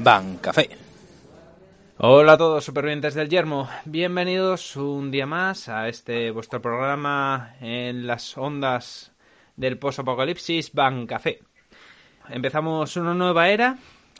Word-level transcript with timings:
Bancafé. 0.00 0.70
Hola 1.98 2.34
a 2.34 2.38
todos, 2.38 2.64
supervivientes 2.64 3.14
del 3.14 3.28
yermo. 3.28 3.68
Bienvenidos 3.84 4.76
un 4.76 5.10
día 5.10 5.26
más 5.26 5.68
a 5.68 5.88
este 5.88 6.30
vuestro 6.30 6.62
programa 6.62 7.56
en 7.60 8.06
las 8.06 8.38
ondas 8.38 9.12
del 9.56 9.78
post-apocalipsis 9.78 10.72
Bancafé. 10.72 11.40
Empezamos 12.28 12.96
una 12.96 13.14
nueva 13.14 13.48
era, 13.48 13.78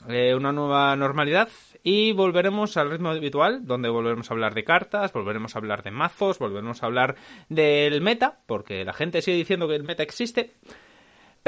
eh, 0.08 0.34
una 0.34 0.52
nueva 0.52 0.96
normalidad 0.96 1.48
y 1.84 2.10
volveremos 2.10 2.76
al 2.76 2.90
ritmo 2.90 3.10
habitual, 3.10 3.64
donde 3.64 3.88
volveremos 3.88 4.30
a 4.30 4.34
hablar 4.34 4.54
de 4.54 4.64
cartas, 4.64 5.12
volveremos 5.12 5.54
a 5.54 5.58
hablar 5.60 5.84
de 5.84 5.92
mazos, 5.92 6.40
volveremos 6.40 6.82
a 6.82 6.86
hablar 6.86 7.14
del 7.48 8.00
meta, 8.00 8.40
porque 8.46 8.84
la 8.84 8.92
gente 8.92 9.22
sigue 9.22 9.36
diciendo 9.36 9.68
que 9.68 9.76
el 9.76 9.84
meta 9.84 10.02
existe. 10.02 10.54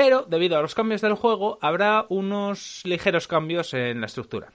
Pero 0.01 0.23
debido 0.23 0.57
a 0.57 0.63
los 0.63 0.75
cambios 0.75 1.03
del 1.03 1.13
juego, 1.13 1.59
habrá 1.61 2.07
unos 2.09 2.81
ligeros 2.85 3.29
cambios 3.29 3.75
en 3.75 4.01
la 4.01 4.07
estructura. 4.07 4.51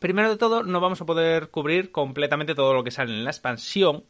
Primero 0.00 0.28
de 0.28 0.38
todo, 0.38 0.64
no 0.64 0.80
vamos 0.80 1.00
a 1.00 1.06
poder 1.06 1.50
cubrir 1.50 1.92
completamente 1.92 2.56
todo 2.56 2.74
lo 2.74 2.82
que 2.82 2.90
sale 2.90 3.12
en 3.12 3.22
la 3.22 3.30
expansión, 3.30 4.06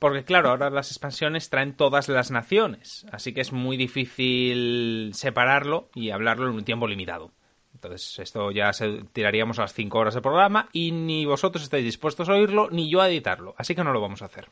porque 0.00 0.24
claro, 0.24 0.48
ahora 0.48 0.68
las 0.68 0.90
expansiones 0.90 1.48
traen 1.48 1.76
todas 1.76 2.08
las 2.08 2.32
naciones, 2.32 3.06
así 3.12 3.32
que 3.32 3.40
es 3.40 3.52
muy 3.52 3.76
difícil 3.76 5.12
separarlo 5.14 5.90
y 5.94 6.10
hablarlo 6.10 6.48
en 6.48 6.56
un 6.56 6.64
tiempo 6.64 6.88
limitado. 6.88 7.30
Entonces, 7.72 8.18
esto 8.18 8.50
ya 8.50 8.72
se 8.72 9.04
tiraríamos 9.12 9.60
a 9.60 9.62
las 9.62 9.74
5 9.74 9.96
horas 9.96 10.14
de 10.14 10.22
programa 10.22 10.70
y 10.72 10.90
ni 10.90 11.24
vosotros 11.24 11.62
estáis 11.62 11.84
dispuestos 11.84 12.28
a 12.28 12.32
oírlo, 12.32 12.68
ni 12.68 12.90
yo 12.90 13.00
a 13.00 13.08
editarlo, 13.08 13.54
así 13.58 13.76
que 13.76 13.84
no 13.84 13.92
lo 13.92 14.00
vamos 14.00 14.22
a 14.22 14.24
hacer. 14.24 14.48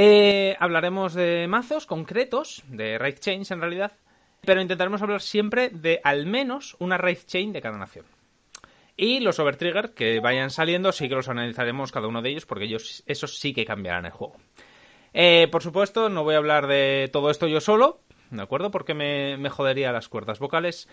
Eh, 0.00 0.56
hablaremos 0.60 1.12
de 1.12 1.48
mazos 1.48 1.84
concretos, 1.84 2.62
de 2.68 2.98
raid 2.98 3.16
chains 3.18 3.50
en 3.50 3.60
realidad, 3.60 3.90
pero 4.42 4.60
intentaremos 4.60 5.02
hablar 5.02 5.20
siempre 5.20 5.70
de 5.70 6.00
al 6.04 6.24
menos 6.24 6.76
una 6.78 6.96
raid 6.96 7.18
chain 7.26 7.52
de 7.52 7.60
cada 7.60 7.78
nación. 7.78 8.06
Y 8.96 9.18
los 9.18 9.40
overtrigger 9.40 9.94
que 9.94 10.20
vayan 10.20 10.50
saliendo 10.50 10.92
sí 10.92 11.08
que 11.08 11.16
los 11.16 11.28
analizaremos 11.28 11.90
cada 11.90 12.06
uno 12.06 12.22
de 12.22 12.30
ellos 12.30 12.46
porque 12.46 12.66
ellos 12.66 13.02
esos 13.06 13.40
sí 13.40 13.52
que 13.52 13.64
cambiarán 13.64 14.06
el 14.06 14.12
juego. 14.12 14.36
Eh, 15.14 15.48
por 15.50 15.64
supuesto, 15.64 16.08
no 16.08 16.22
voy 16.22 16.36
a 16.36 16.38
hablar 16.38 16.68
de 16.68 17.10
todo 17.12 17.28
esto 17.28 17.48
yo 17.48 17.60
solo, 17.60 17.98
¿de 18.30 18.42
acuerdo? 18.42 18.70
Porque 18.70 18.94
me, 18.94 19.36
me 19.36 19.50
jodería 19.50 19.90
las 19.90 20.08
cuerdas 20.08 20.38
vocales. 20.38 20.88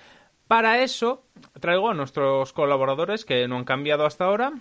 Para 0.47 0.79
eso 0.81 1.27
traigo 1.59 1.91
a 1.91 1.93
nuestros 1.93 2.53
colaboradores 2.53 3.23
que 3.23 3.47
no 3.47 3.57
han 3.57 3.65
cambiado 3.65 4.03
hasta 4.03 4.25
ahora, 4.25 4.53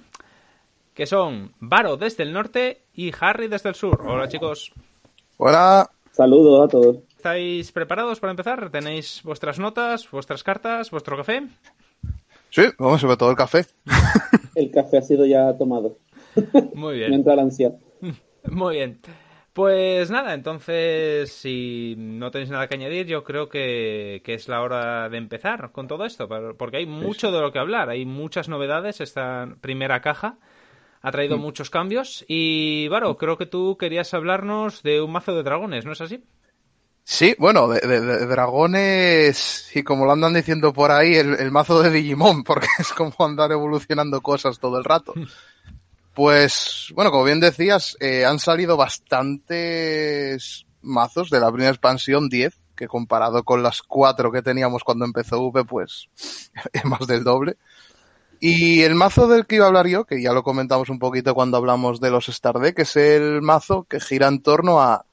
que 0.95 1.07
son 1.07 1.53
Varo 1.59 1.97
desde 1.97 2.23
el 2.23 2.33
norte 2.33 2.83
y 2.95 3.13
Harry 3.21 3.49
desde 3.49 3.69
el 3.69 3.75
sur. 3.75 4.01
Hola 4.07 4.29
chicos. 4.29 4.73
Hola. 5.37 5.91
Saludos 6.13 6.65
a 6.65 6.69
todos. 6.69 6.97
¿Estáis 7.17 7.73
preparados 7.73 8.21
para 8.21 8.31
empezar? 8.31 8.71
¿Tenéis 8.71 9.21
vuestras 9.25 9.59
notas, 9.59 10.09
vuestras 10.11 10.45
cartas, 10.45 10.91
vuestro 10.91 11.17
café? 11.17 11.49
Sí, 12.51 12.63
vamos, 12.79 13.01
sobre 13.01 13.17
todo 13.17 13.31
el 13.31 13.37
café. 13.37 13.67
El 14.55 14.71
café 14.71 14.99
ha 14.99 15.03
sido 15.03 15.27
ya 15.27 15.59
tomado. 15.59 15.99
Muy 16.75 16.99
bien. 16.99 17.11
Mientras 17.11 17.35
la 17.35 17.43
ansia. 17.43 17.73
Muy 18.45 18.77
bien. 18.77 19.01
Pues 19.53 20.11
nada, 20.11 20.35
entonces, 20.35 21.33
si 21.33 21.95
no 21.97 22.31
tenéis 22.31 22.51
nada 22.51 22.69
que 22.69 22.75
añadir, 22.75 23.07
yo 23.07 23.25
creo 23.25 23.49
que, 23.49 24.21
que, 24.25 24.35
es 24.35 24.49
la 24.49 24.63
hora 24.63 25.09
de 25.09 25.17
empezar 25.17 25.71
con 25.73 25.89
todo 25.89 26.05
esto, 26.05 26.29
porque 26.57 26.79
hay 26.79 26.87
mucho 26.87 27.31
de 27.31 27.41
lo 27.41 27.53
que 27.53 27.61
hablar, 27.61 27.89
hay 27.89 28.05
muchas 28.05 28.49
novedades. 28.49 29.01
Esta 29.01 29.49
primera 29.61 30.01
caja 30.01 30.39
ha 31.05 31.13
traído 31.13 31.37
mm. 31.37 31.41
muchos 31.41 31.69
cambios. 31.69 32.25
Y, 32.27 32.89
Varo, 32.89 33.19
creo 33.19 33.37
que 33.37 33.45
tú 33.45 33.77
querías 33.79 34.15
hablarnos 34.15 34.83
de 34.83 35.03
un 35.03 35.13
mazo 35.13 35.37
de 35.37 35.43
dragones, 35.43 35.85
¿no 35.85 35.93
es 35.93 36.01
así? 36.01 36.25
Sí, 37.05 37.37
bueno, 37.39 37.69
de, 37.69 37.81
de, 37.87 38.01
de 38.01 38.27
dragones, 38.27 39.71
y 39.77 39.83
como 39.83 40.07
lo 40.07 40.13
andan 40.13 40.33
diciendo 40.33 40.73
por 40.73 40.91
ahí, 40.91 41.15
el, 41.15 41.35
el, 41.35 41.51
mazo 41.51 41.83
de 41.83 41.91
Digimon, 41.91 42.43
porque 42.45 42.69
es 42.79 42.91
como 42.95 43.15
andar 43.19 43.53
evolucionando 43.53 44.23
cosas 44.23 44.59
todo 44.59 44.79
el 44.79 44.85
rato. 44.85 45.13
Pues, 46.15 46.91
bueno, 46.95 47.11
como 47.11 47.25
bien 47.25 47.41
decías, 47.41 47.99
eh, 48.01 48.25
han 48.25 48.39
salido 48.39 48.79
bastantes 48.79 50.65
mazos 50.81 51.29
de 51.29 51.41
la 51.41 51.53
primera 51.53 51.71
expansión 51.71 52.31
10, 52.31 52.59
que 52.75 52.89
comparado 52.89 53.45
con 53.45 53.63
las 53.63 53.83
cuatro 53.83 54.33
que 54.33 54.41
teníamos 54.41 54.83
cuando 54.83 55.05
empezó 55.05 55.39
V, 55.43 55.67
pues 55.67 56.09
es 56.73 56.85
más 56.87 57.07
del 57.07 57.25
doble. 57.25 57.59
Y 58.47 58.83
el 58.83 58.95
mazo 58.95 59.27
del 59.27 59.47
que 59.47 59.55
iba 59.55 59.65
a 59.65 59.69
hablar 59.69 59.87
yo, 59.87 60.05
que 60.05 60.21
ya 60.21 60.35
lo 60.35 60.43
comentamos 60.43 60.91
un 60.91 60.99
poquito 60.99 61.35
cuando 61.35 61.57
hablamos 61.57 61.99
de 61.99 62.11
los 62.11 62.29
Star 62.29 62.59
Deck, 62.59 62.79
es 62.81 62.95
el 62.95 63.41
mazo 63.41 63.87
que 63.89 64.01
gira 64.01 64.29
en 64.29 64.43
torno 64.43 64.83
a, 64.83 65.07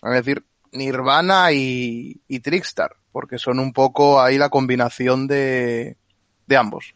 a 0.00 0.10
decir, 0.10 0.46
Nirvana 0.72 1.52
y, 1.52 2.22
y 2.26 2.40
Trickstar, 2.40 2.96
porque 3.12 3.38
son 3.38 3.58
un 3.58 3.74
poco 3.74 4.18
ahí 4.18 4.38
la 4.38 4.48
combinación 4.48 5.26
de, 5.26 5.98
de 6.46 6.56
ambos. 6.56 6.94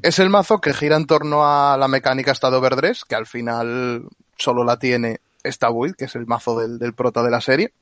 Es 0.00 0.18
el 0.18 0.30
mazo 0.30 0.62
que 0.62 0.72
gira 0.72 0.96
en 0.96 1.04
torno 1.04 1.46
a 1.46 1.76
la 1.76 1.86
mecánica 1.86 2.32
estado 2.32 2.58
overdress, 2.58 3.04
que 3.04 3.16
al 3.16 3.26
final 3.26 4.08
solo 4.38 4.64
la 4.64 4.78
tiene 4.78 5.20
esta 5.42 5.68
build, 5.68 5.94
que 5.94 6.06
es 6.06 6.14
el 6.14 6.24
mazo 6.24 6.58
del, 6.58 6.78
del 6.78 6.94
prota 6.94 7.22
de 7.22 7.30
la 7.30 7.42
serie. 7.42 7.74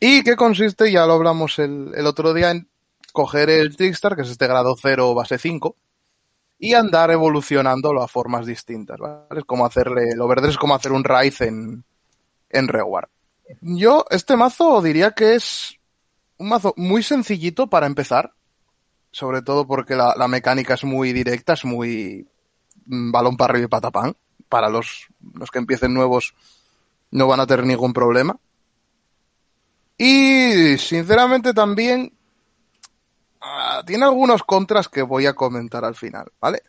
Y 0.00 0.22
que 0.22 0.36
consiste, 0.36 0.90
ya 0.90 1.04
lo 1.04 1.12
hablamos 1.12 1.58
el, 1.58 1.92
el 1.94 2.06
otro 2.06 2.32
día, 2.32 2.50
en 2.50 2.69
coger 3.12 3.50
el 3.50 3.76
Trickstar, 3.76 4.16
que 4.16 4.22
es 4.22 4.30
este 4.30 4.46
grado 4.46 4.74
0 4.80 5.14
base 5.14 5.38
5, 5.38 5.76
y 6.58 6.74
andar 6.74 7.10
evolucionándolo 7.10 8.02
a 8.02 8.08
formas 8.08 8.46
distintas, 8.46 8.98
¿vale? 8.98 9.40
Es 9.40 9.44
como 9.44 9.64
hacerle, 9.64 10.10
el 10.10 10.20
overdress 10.20 10.50
es 10.50 10.58
como 10.58 10.74
hacer 10.74 10.92
un 10.92 11.04
raíz 11.04 11.40
en, 11.40 11.84
en 12.50 12.68
Reward. 12.68 13.08
Yo, 13.60 14.04
este 14.10 14.36
mazo 14.36 14.80
diría 14.82 15.12
que 15.12 15.34
es 15.34 15.74
un 16.36 16.48
mazo 16.48 16.74
muy 16.76 17.02
sencillito 17.02 17.68
para 17.68 17.86
empezar, 17.86 18.32
sobre 19.10 19.42
todo 19.42 19.66
porque 19.66 19.96
la, 19.96 20.28
mecánica 20.28 20.74
es 20.74 20.84
muy 20.84 21.12
directa, 21.12 21.54
es 21.54 21.64
muy 21.64 22.28
balón 22.84 23.36
para 23.36 23.52
arriba 23.52 23.66
y 23.66 23.68
patapán. 23.68 24.16
Para 24.48 24.68
los, 24.68 25.06
los 25.34 25.50
que 25.50 25.58
empiecen 25.58 25.94
nuevos 25.94 26.34
no 27.10 27.26
van 27.26 27.40
a 27.40 27.46
tener 27.46 27.66
ningún 27.66 27.92
problema. 27.92 28.36
Y 29.96 30.78
sinceramente 30.78 31.52
también 31.52 32.12
uh, 33.42 33.84
tiene 33.84 34.04
algunos 34.04 34.42
contras 34.42 34.88
que 34.88 35.02
voy 35.02 35.26
a 35.26 35.34
comentar 35.34 35.84
al 35.84 35.94
final, 35.94 36.30
¿vale? 36.40 36.62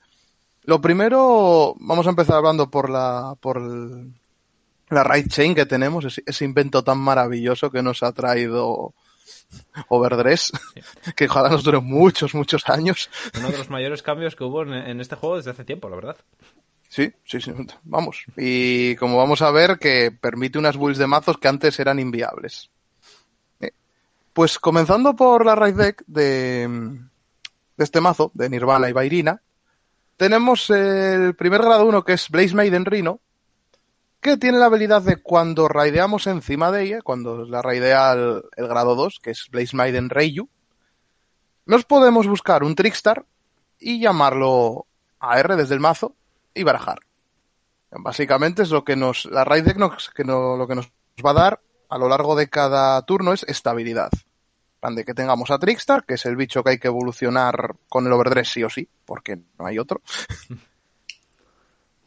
Lo 0.63 0.79
primero, 0.79 1.75
vamos 1.79 2.05
a 2.05 2.11
empezar 2.11 2.35
hablando 2.35 2.69
por 2.69 2.89
la, 2.89 3.35
por 3.39 3.57
el, 3.57 4.13
la 4.89 5.03
raid 5.03 5.27
chain 5.27 5.55
que 5.55 5.65
tenemos, 5.65 6.05
ese, 6.05 6.23
ese 6.25 6.45
invento 6.45 6.83
tan 6.83 6.99
maravilloso 6.99 7.71
que 7.71 7.81
nos 7.81 8.03
ha 8.03 8.11
traído 8.11 8.93
Overdress, 9.89 10.51
sí. 10.73 11.11
que 11.15 11.25
ojalá 11.25 11.49
nos 11.49 11.63
dure 11.63 11.79
muchos, 11.79 12.35
muchos 12.35 12.67
años. 12.69 13.09
Uno 13.37 13.49
de 13.49 13.57
los 13.57 13.69
mayores 13.69 14.03
cambios 14.03 14.35
que 14.35 14.43
hubo 14.43 14.63
en, 14.63 14.73
en, 14.73 15.01
este 15.01 15.15
juego 15.15 15.37
desde 15.37 15.51
hace 15.51 15.65
tiempo, 15.65 15.89
la 15.89 15.95
verdad. 15.95 16.17
Sí, 16.87 17.11
sí, 17.23 17.39
sí, 17.39 17.53
vamos. 17.83 18.25
Y 18.35 18.95
como 18.97 19.17
vamos 19.17 19.41
a 19.41 19.49
ver, 19.51 19.79
que 19.79 20.11
permite 20.11 20.59
unas 20.59 20.75
builds 20.75 20.99
de 20.99 21.07
mazos 21.07 21.37
que 21.37 21.47
antes 21.47 21.79
eran 21.79 21.99
inviables. 21.99 22.69
Pues 24.33 24.59
comenzando 24.59 25.15
por 25.15 25.45
la 25.45 25.55
raid 25.55 25.75
deck 25.75 26.03
de, 26.07 26.99
este 27.77 27.99
mazo, 27.99 28.31
de 28.33 28.49
Nirvana 28.49 28.89
y 28.89 28.93
Bairina, 28.93 29.41
tenemos 30.15 30.69
el 30.69 31.35
primer 31.35 31.61
grado 31.61 31.85
1 31.85 32.03
que 32.03 32.13
es 32.13 32.29
Blaze 32.29 32.55
Maiden 32.55 32.85
Rhino, 32.85 33.19
que 34.21 34.37
tiene 34.37 34.59
la 34.59 34.67
habilidad 34.67 35.01
de 35.01 35.17
cuando 35.17 35.67
raideamos 35.67 36.27
encima 36.27 36.71
de 36.71 36.83
ella, 36.83 37.01
cuando 37.01 37.43
la 37.43 37.61
raidea 37.61 38.13
el, 38.13 38.43
grado 38.55 38.95
2, 38.95 39.19
que 39.21 39.31
es 39.31 39.47
Blaze 39.51 39.75
Maiden 39.75 40.09
nos 41.65 41.85
podemos 41.85 42.27
buscar 42.27 42.63
un 42.63 42.75
Trickstar 42.75 43.25
y 43.79 43.99
llamarlo 43.99 44.85
a 45.19 45.39
R 45.39 45.55
desde 45.55 45.73
el 45.73 45.79
mazo 45.79 46.15
y 46.53 46.63
barajar. 46.63 46.99
Básicamente 47.91 48.63
es 48.63 48.69
lo 48.69 48.83
que 48.83 48.95
nos, 48.95 49.25
la 49.25 49.43
raid 49.43 49.65
deck 49.65 49.77
nos, 49.77 50.09
que 50.11 50.23
no, 50.23 50.55
lo 50.55 50.67
que 50.67 50.75
nos 50.75 50.91
va 51.25 51.31
a 51.31 51.33
dar 51.33 51.61
a 51.89 51.97
lo 51.97 52.07
largo 52.07 52.35
de 52.35 52.49
cada 52.49 53.01
turno 53.03 53.33
es 53.33 53.43
estabilidad. 53.43 54.11
De 54.81 55.05
que 55.05 55.13
tengamos 55.13 55.51
a 55.51 55.59
Trickstar, 55.59 56.03
que 56.05 56.15
es 56.15 56.25
el 56.25 56.35
bicho 56.35 56.63
que 56.63 56.71
hay 56.71 56.79
que 56.79 56.87
evolucionar 56.87 57.75
con 57.87 58.07
el 58.07 58.13
overdress 58.13 58.51
sí 58.51 58.63
o 58.63 58.69
sí, 58.69 58.89
porque 59.05 59.39
no 59.59 59.65
hay 59.67 59.79
otro. 59.79 60.01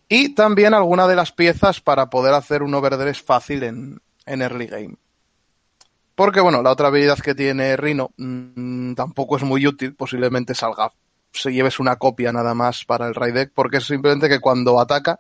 Y 0.06 0.34
también 0.34 0.74
alguna 0.74 1.08
de 1.08 1.16
las 1.16 1.32
piezas 1.32 1.80
para 1.80 2.10
poder 2.10 2.34
hacer 2.34 2.62
un 2.62 2.74
overdress 2.74 3.22
fácil 3.22 3.62
en, 3.62 4.00
en 4.26 4.42
early 4.42 4.66
game. 4.66 4.96
Porque 6.14 6.40
bueno, 6.40 6.62
la 6.62 6.70
otra 6.70 6.88
habilidad 6.88 7.18
que 7.18 7.34
tiene 7.34 7.76
Rhino 7.76 8.10
mmm, 8.16 8.94
tampoco 8.94 9.36
es 9.36 9.42
muy 9.42 9.66
útil, 9.66 9.94
posiblemente 9.94 10.54
salga, 10.54 10.92
se 11.32 11.52
lleves 11.52 11.80
una 11.80 11.96
copia 11.96 12.32
nada 12.32 12.54
más 12.54 12.84
para 12.84 13.08
el 13.08 13.14
raid 13.14 13.34
deck, 13.34 13.52
porque 13.52 13.78
es 13.78 13.84
simplemente 13.84 14.28
que 14.28 14.40
cuando 14.40 14.78
ataca 14.78 15.18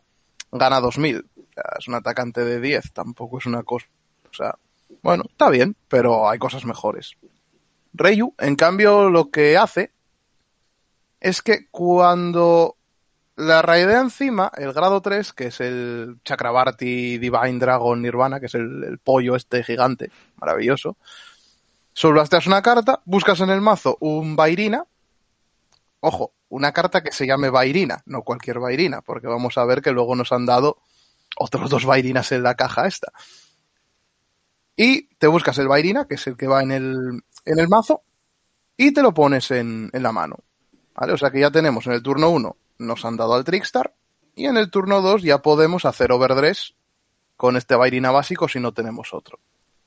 gana 0.52 0.80
2000. 0.80 1.18
O 1.18 1.52
sea, 1.52 1.64
es 1.78 1.88
un 1.88 1.94
atacante 1.94 2.44
de 2.44 2.60
10, 2.60 2.92
tampoco 2.92 3.38
es 3.38 3.46
una 3.46 3.62
cosa. 3.64 3.86
O 4.30 4.34
sea, 4.34 4.54
bueno, 5.02 5.24
está 5.28 5.50
bien, 5.50 5.76
pero 5.88 6.28
hay 6.28 6.38
cosas 6.38 6.64
mejores. 6.64 7.16
Reyu, 7.94 8.34
en 8.38 8.56
cambio, 8.56 9.08
lo 9.08 9.30
que 9.30 9.56
hace 9.56 9.92
es 11.20 11.40
que 11.40 11.68
cuando 11.70 12.76
la 13.36 13.62
raidea 13.62 14.00
encima, 14.00 14.50
el 14.56 14.72
grado 14.72 15.00
3, 15.00 15.32
que 15.32 15.46
es 15.46 15.60
el 15.60 16.18
Chakrabarti 16.24 17.18
Divine 17.18 17.58
Dragon 17.58 18.02
Nirvana, 18.02 18.40
que 18.40 18.46
es 18.46 18.54
el, 18.54 18.98
pollo 19.02 19.36
este 19.36 19.62
gigante, 19.62 20.10
maravilloso. 20.36 20.96
Solblasteas 21.92 22.46
una 22.46 22.62
carta, 22.62 23.00
buscas 23.04 23.40
en 23.40 23.50
el 23.50 23.60
mazo 23.60 23.96
un 24.00 24.36
Bairina, 24.36 24.84
Ojo, 26.06 26.34
una 26.50 26.72
carta 26.72 27.02
que 27.02 27.12
se 27.12 27.26
llame 27.26 27.48
Vairina, 27.48 28.02
no 28.04 28.20
cualquier 28.20 28.58
Vairina, 28.58 29.00
porque 29.00 29.26
vamos 29.26 29.56
a 29.56 29.64
ver 29.64 29.80
que 29.80 29.90
luego 29.90 30.14
nos 30.14 30.32
han 30.32 30.44
dado 30.44 30.82
otros 31.38 31.70
dos 31.70 31.86
Vairinas 31.86 32.30
en 32.32 32.42
la 32.42 32.56
caja 32.56 32.86
esta. 32.86 33.10
Y 34.76 35.06
te 35.16 35.28
buscas 35.28 35.56
el 35.56 35.66
Vairina, 35.66 36.06
que 36.06 36.16
es 36.16 36.26
el 36.26 36.36
que 36.36 36.46
va 36.46 36.62
en 36.62 36.72
el, 36.72 37.24
en 37.44 37.58
el 37.58 37.68
mazo, 37.68 38.02
y 38.76 38.92
te 38.92 39.02
lo 39.02 39.12
pones 39.14 39.50
en, 39.50 39.90
en 39.92 40.02
la 40.02 40.12
mano. 40.12 40.36
¿Vale? 40.94 41.12
O 41.12 41.18
sea 41.18 41.30
que 41.30 41.40
ya 41.40 41.50
tenemos 41.50 41.86
en 41.86 41.92
el 41.92 42.02
turno 42.02 42.30
1, 42.30 42.56
nos 42.78 43.04
han 43.04 43.16
dado 43.16 43.34
al 43.34 43.44
Trickstar, 43.44 43.92
y 44.36 44.46
en 44.46 44.56
el 44.56 44.70
turno 44.70 45.00
2 45.00 45.22
ya 45.22 45.38
podemos 45.42 45.84
hacer 45.84 46.12
overdress 46.12 46.74
con 47.36 47.56
este 47.56 47.74
Vairina 47.74 48.10
básico 48.10 48.48
si 48.48 48.60
no 48.60 48.72
tenemos 48.72 49.12
otro. 49.12 49.38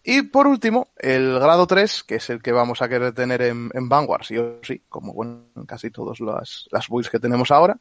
Y 0.03 0.21
por 0.21 0.47
último, 0.47 0.87
el 0.95 1.37
grado 1.39 1.67
3, 1.67 2.03
que 2.03 2.15
es 2.15 2.29
el 2.29 2.41
que 2.41 2.53
vamos 2.53 2.81
a 2.81 2.87
querer 2.87 3.13
tener 3.13 3.41
en, 3.41 3.69
en 3.73 3.89
Vanguard, 3.89 4.23
sí 4.23 4.37
o 4.37 4.59
sí, 4.63 4.81
como 4.87 5.13
bueno, 5.13 5.43
en 5.55 5.65
casi 5.65 5.91
todas 5.91 6.19
las, 6.21 6.67
las 6.71 6.87
builds 6.87 7.09
que 7.09 7.19
tenemos 7.19 7.51
ahora, 7.51 7.77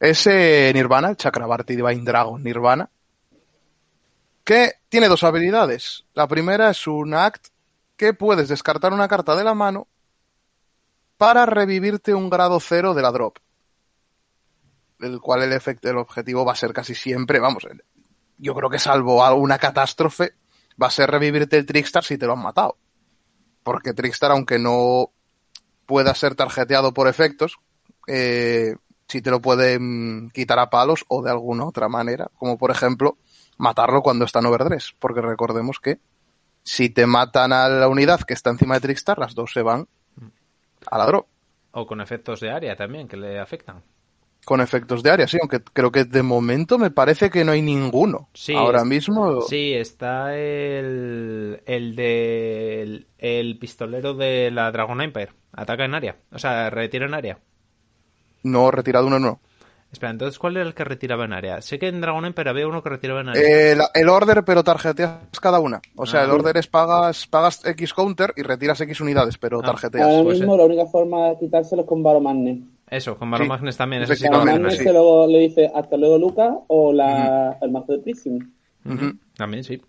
es 0.00 0.26
eh, 0.26 0.72
Nirvana, 0.74 1.10
el 1.10 1.16
Chakrabarti 1.16 1.76
Divine 1.76 2.02
Dragon 2.02 2.42
Nirvana, 2.42 2.90
que 4.42 4.72
tiene 4.88 5.06
dos 5.06 5.22
habilidades. 5.22 6.04
La 6.14 6.26
primera 6.26 6.70
es 6.70 6.86
un 6.88 7.14
act 7.14 7.48
que 8.02 8.14
puedes 8.14 8.48
descartar 8.48 8.92
una 8.92 9.06
carta 9.06 9.36
de 9.36 9.44
la 9.44 9.54
mano 9.54 9.86
para 11.18 11.46
revivirte 11.46 12.12
un 12.12 12.30
grado 12.30 12.58
0 12.58 12.94
de 12.94 13.02
la 13.02 13.12
drop. 13.12 13.38
El 14.98 15.20
cual 15.20 15.44
el 15.44 15.52
efecto, 15.52 15.88
el 15.88 15.98
objetivo 15.98 16.44
va 16.44 16.50
a 16.50 16.56
ser 16.56 16.72
casi 16.72 16.96
siempre, 16.96 17.38
vamos, 17.38 17.64
yo 18.38 18.56
creo 18.56 18.68
que 18.68 18.80
salvo 18.80 19.24
alguna 19.24 19.56
catástrofe, 19.56 20.32
va 20.82 20.88
a 20.88 20.90
ser 20.90 21.12
revivirte 21.12 21.56
el 21.56 21.64
Trickstar 21.64 22.02
si 22.02 22.18
te 22.18 22.26
lo 22.26 22.32
han 22.32 22.42
matado. 22.42 22.76
Porque 23.62 23.94
Trickstar, 23.94 24.32
aunque 24.32 24.58
no 24.58 25.12
pueda 25.86 26.12
ser 26.16 26.34
tarjeteado 26.34 26.92
por 26.92 27.06
efectos, 27.06 27.58
eh, 28.08 28.74
sí 29.06 29.22
te 29.22 29.30
lo 29.30 29.40
pueden 29.40 30.28
quitar 30.30 30.58
a 30.58 30.70
palos 30.70 31.04
o 31.06 31.22
de 31.22 31.30
alguna 31.30 31.66
otra 31.66 31.88
manera, 31.88 32.32
como 32.34 32.58
por 32.58 32.72
ejemplo 32.72 33.16
matarlo 33.58 34.02
cuando 34.02 34.24
está 34.24 34.40
en 34.40 34.46
overdress, 34.46 34.92
porque 34.98 35.20
recordemos 35.20 35.78
que 35.78 36.00
si 36.64 36.90
te 36.90 37.06
matan 37.06 37.52
a 37.52 37.68
la 37.68 37.88
unidad 37.88 38.20
que 38.22 38.34
está 38.34 38.50
encima 38.50 38.74
de 38.74 38.80
Trickstar, 38.80 39.18
las 39.18 39.34
dos 39.34 39.52
se 39.52 39.62
van 39.62 39.86
a 40.90 40.98
la 40.98 41.06
drop. 41.06 41.26
O 41.72 41.86
con 41.86 42.00
efectos 42.00 42.40
de 42.40 42.50
área 42.50 42.76
también 42.76 43.08
que 43.08 43.16
le 43.18 43.38
afectan. 43.38 43.82
Con 44.44 44.60
efectos 44.60 45.04
de 45.04 45.10
área, 45.10 45.28
sí, 45.28 45.38
aunque 45.40 45.62
creo 45.62 45.92
que 45.92 46.04
de 46.04 46.22
momento 46.24 46.76
me 46.76 46.90
parece 46.90 47.30
que 47.30 47.44
no 47.44 47.52
hay 47.52 47.62
ninguno. 47.62 48.28
Sí, 48.34 48.54
Ahora 48.54 48.80
es- 48.80 48.84
mismo. 48.84 49.40
Sí, 49.42 49.72
está 49.72 50.36
el, 50.36 51.62
el 51.66 51.94
de 51.94 52.82
el, 52.82 53.06
el 53.18 53.58
pistolero 53.58 54.14
de 54.14 54.50
la 54.50 54.72
Dragon 54.72 55.00
Empire. 55.00 55.32
Ataca 55.52 55.84
en 55.84 55.94
área. 55.94 56.16
O 56.32 56.38
sea, 56.40 56.70
retira 56.70 57.06
en 57.06 57.14
área. 57.14 57.38
No, 58.42 58.70
retirado 58.70 59.06
uno 59.06 59.18
no. 59.18 59.40
Espera, 59.92 60.10
entonces, 60.10 60.38
¿cuál 60.38 60.56
era 60.56 60.66
el 60.66 60.74
que 60.74 60.84
retiraba 60.84 61.26
en 61.26 61.34
área? 61.34 61.60
Sé 61.60 61.78
que 61.78 61.86
en 61.88 62.00
Dragon 62.00 62.24
Empire 62.24 62.48
había 62.48 62.66
uno 62.66 62.82
que 62.82 62.88
retiraba 62.88 63.20
en 63.20 63.28
área. 63.28 63.42
Eh, 63.42 63.76
la- 63.76 63.90
el 63.92 64.08
order, 64.08 64.42
pero 64.42 64.64
tarjeteas 64.64 65.18
cada 65.40 65.60
una. 65.60 65.82
O 65.96 66.06
sea, 66.06 66.20
Ah. 66.20 66.24
el 66.24 66.30
order 66.30 66.56
es 66.56 66.66
pagas, 66.66 67.26
pagas 67.26 67.62
X 67.66 67.92
counter 67.92 68.32
y 68.36 68.42
retiras 68.42 68.80
X 68.80 69.00
unidades, 69.02 69.36
pero 69.36 69.60
Ah. 69.62 69.66
tarjeteas. 69.66 70.08
Ahora 70.08 70.22
pues, 70.24 70.38
mismo 70.38 70.56
la 70.56 70.64
única 70.64 70.86
forma 70.86 71.28
de 71.28 71.38
quitárselo 71.38 71.82
es 71.82 71.88
con 71.88 72.02
Baromagne. 72.02 72.62
Eso, 72.88 73.16
con 73.18 73.30
Baron 73.30 73.46
sí, 73.46 73.48
Magnes 73.50 73.76
también. 73.76 74.02
Ese 74.02 74.16
sí 74.16 74.22
que 74.24 74.30
lo 74.30 74.36
efectivamente, 74.42 74.50
hacen 74.50 74.62
Baromagne 74.62 74.74
así. 74.74 74.84
sí. 74.84 74.92
luego 74.92 75.26
le 75.26 75.38
dice 75.40 75.72
hasta 75.74 75.96
luego 75.98 76.18
Luca 76.18 76.58
o 76.68 76.92
la, 76.92 77.58
el 77.60 77.70
mazo 77.70 77.92
de 77.92 77.98
Prism. 78.00 78.38
También, 79.36 79.62
sí. 79.64 79.80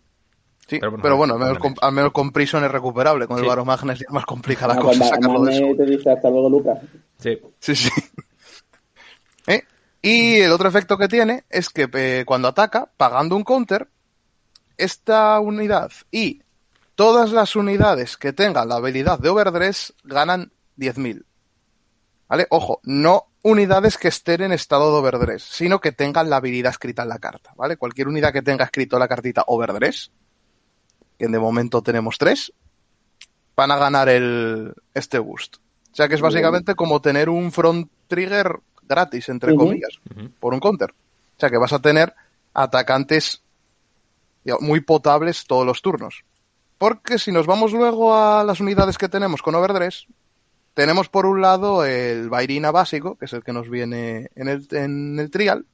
Sí, 0.68 0.80
Pero 0.80 0.96
pero 1.02 1.18
bueno, 1.18 1.34
bueno, 1.34 1.34
al 1.34 1.40
menos, 1.40 1.58
con, 1.60 1.76
al 1.82 1.92
menos 1.94 2.12
con 2.14 2.32
Prison 2.32 2.64
es 2.64 2.72
recuperable. 2.72 3.28
Con 3.28 3.38
Sí. 3.38 3.44
el 3.44 3.50
Baromagnes 3.50 4.00
ya 4.00 4.06
es 4.08 4.14
más 4.14 4.26
complicada 4.26 4.74
la 4.76 4.80
Ah, 4.80 4.84
pues 4.86 4.98
cosa 4.98 5.10
sacarlo 5.16 5.44
de 5.44 5.54
eso. 5.56 5.66
te 5.78 5.86
dice 5.86 6.12
hasta 6.12 6.30
luego 6.30 6.50
Luca. 6.50 6.80
Sí. 7.18 7.38
Sí, 7.60 7.76
sí. 7.76 7.90
¿Eh? 9.48 9.62
Y 10.06 10.42
el 10.42 10.52
otro 10.52 10.68
efecto 10.68 10.98
que 10.98 11.08
tiene 11.08 11.46
es 11.50 11.70
que 11.70 11.90
eh, 11.94 12.26
cuando 12.28 12.50
ataca, 12.50 12.92
pagando 12.98 13.38
un 13.38 13.46
counter, 13.46 13.88
esta 14.76 15.40
unidad 15.40 15.94
y 16.12 16.42
todas 16.96 17.32
las 17.32 17.56
unidades 17.56 18.18
que 18.18 18.34
tengan 18.34 18.68
la 18.68 18.76
habilidad 18.76 19.18
de 19.18 19.30
overdress 19.30 19.94
ganan 20.04 20.52
10.000. 20.78 21.24
¿Vale? 22.28 22.48
Ojo, 22.50 22.82
no 22.84 23.28
unidades 23.44 23.98
que 23.98 24.10
estén 24.10 24.42
en 24.42 24.52
estado 24.52 24.92
de 24.92 24.98
overdress, 24.98 25.44
sino 25.44 25.80
que 25.80 25.94
tengan 25.94 26.30
la 26.30 26.36
habilidad 26.36 26.72
escrita 26.72 27.04
en 27.04 27.10
la 27.10 27.20
carta, 27.20 27.54
¿vale? 27.56 27.78
Cualquier 27.78 28.10
unidad 28.10 28.34
que 28.34 28.42
tenga 28.42 28.66
escrito 28.66 29.00
la 29.00 29.08
cartita 29.08 29.46
overdress, 29.48 30.12
que 31.18 31.30
de 31.30 31.40
momento 31.40 31.82
tenemos 31.82 32.18
tres, 32.18 32.52
van 33.56 33.72
a 33.72 33.78
ganar 33.78 34.10
el, 34.10 34.74
este 34.94 35.20
boost. 35.20 35.58
O 35.94 35.96
sea 35.96 36.10
que 36.10 36.16
es 36.16 36.22
básicamente 36.22 36.76
como 36.76 37.02
tener 37.02 37.30
un 37.30 37.54
front 37.54 37.90
trigger 38.08 38.60
gratis, 38.94 39.30
entre 39.30 39.56
comillas, 39.56 40.00
por 40.40 40.54
un 40.54 40.60
counter. 40.60 40.92
O 40.92 41.40
sea 41.40 41.50
que 41.50 41.58
vas 41.58 41.74
a 41.74 41.80
tener 41.80 42.14
atacantes 42.54 43.42
muy 44.60 44.82
potables 44.82 45.46
todos 45.46 45.66
los 45.66 45.82
turnos. 45.82 46.24
Porque 46.78 47.18
si 47.18 47.32
nos 47.32 47.48
vamos 47.48 47.72
luego 47.72 48.16
a 48.16 48.44
las 48.44 48.60
unidades 48.60 48.98
que 48.98 49.10
tenemos 49.10 49.42
con 49.42 49.56
overdress, 49.56 50.06
tenemos 50.74 51.10
por 51.10 51.26
un 51.26 51.42
lado 51.42 51.86
el 51.86 52.30
Vairina 52.30 52.72
básico, 52.72 53.16
que 53.16 53.26
es 53.26 53.34
el 53.34 53.44
que 53.44 53.54
nos 53.54 53.70
viene 53.70 54.30
en 54.36 54.48
el, 54.48 54.68
en 54.72 55.20
el 55.20 55.32
trial, 55.32 55.66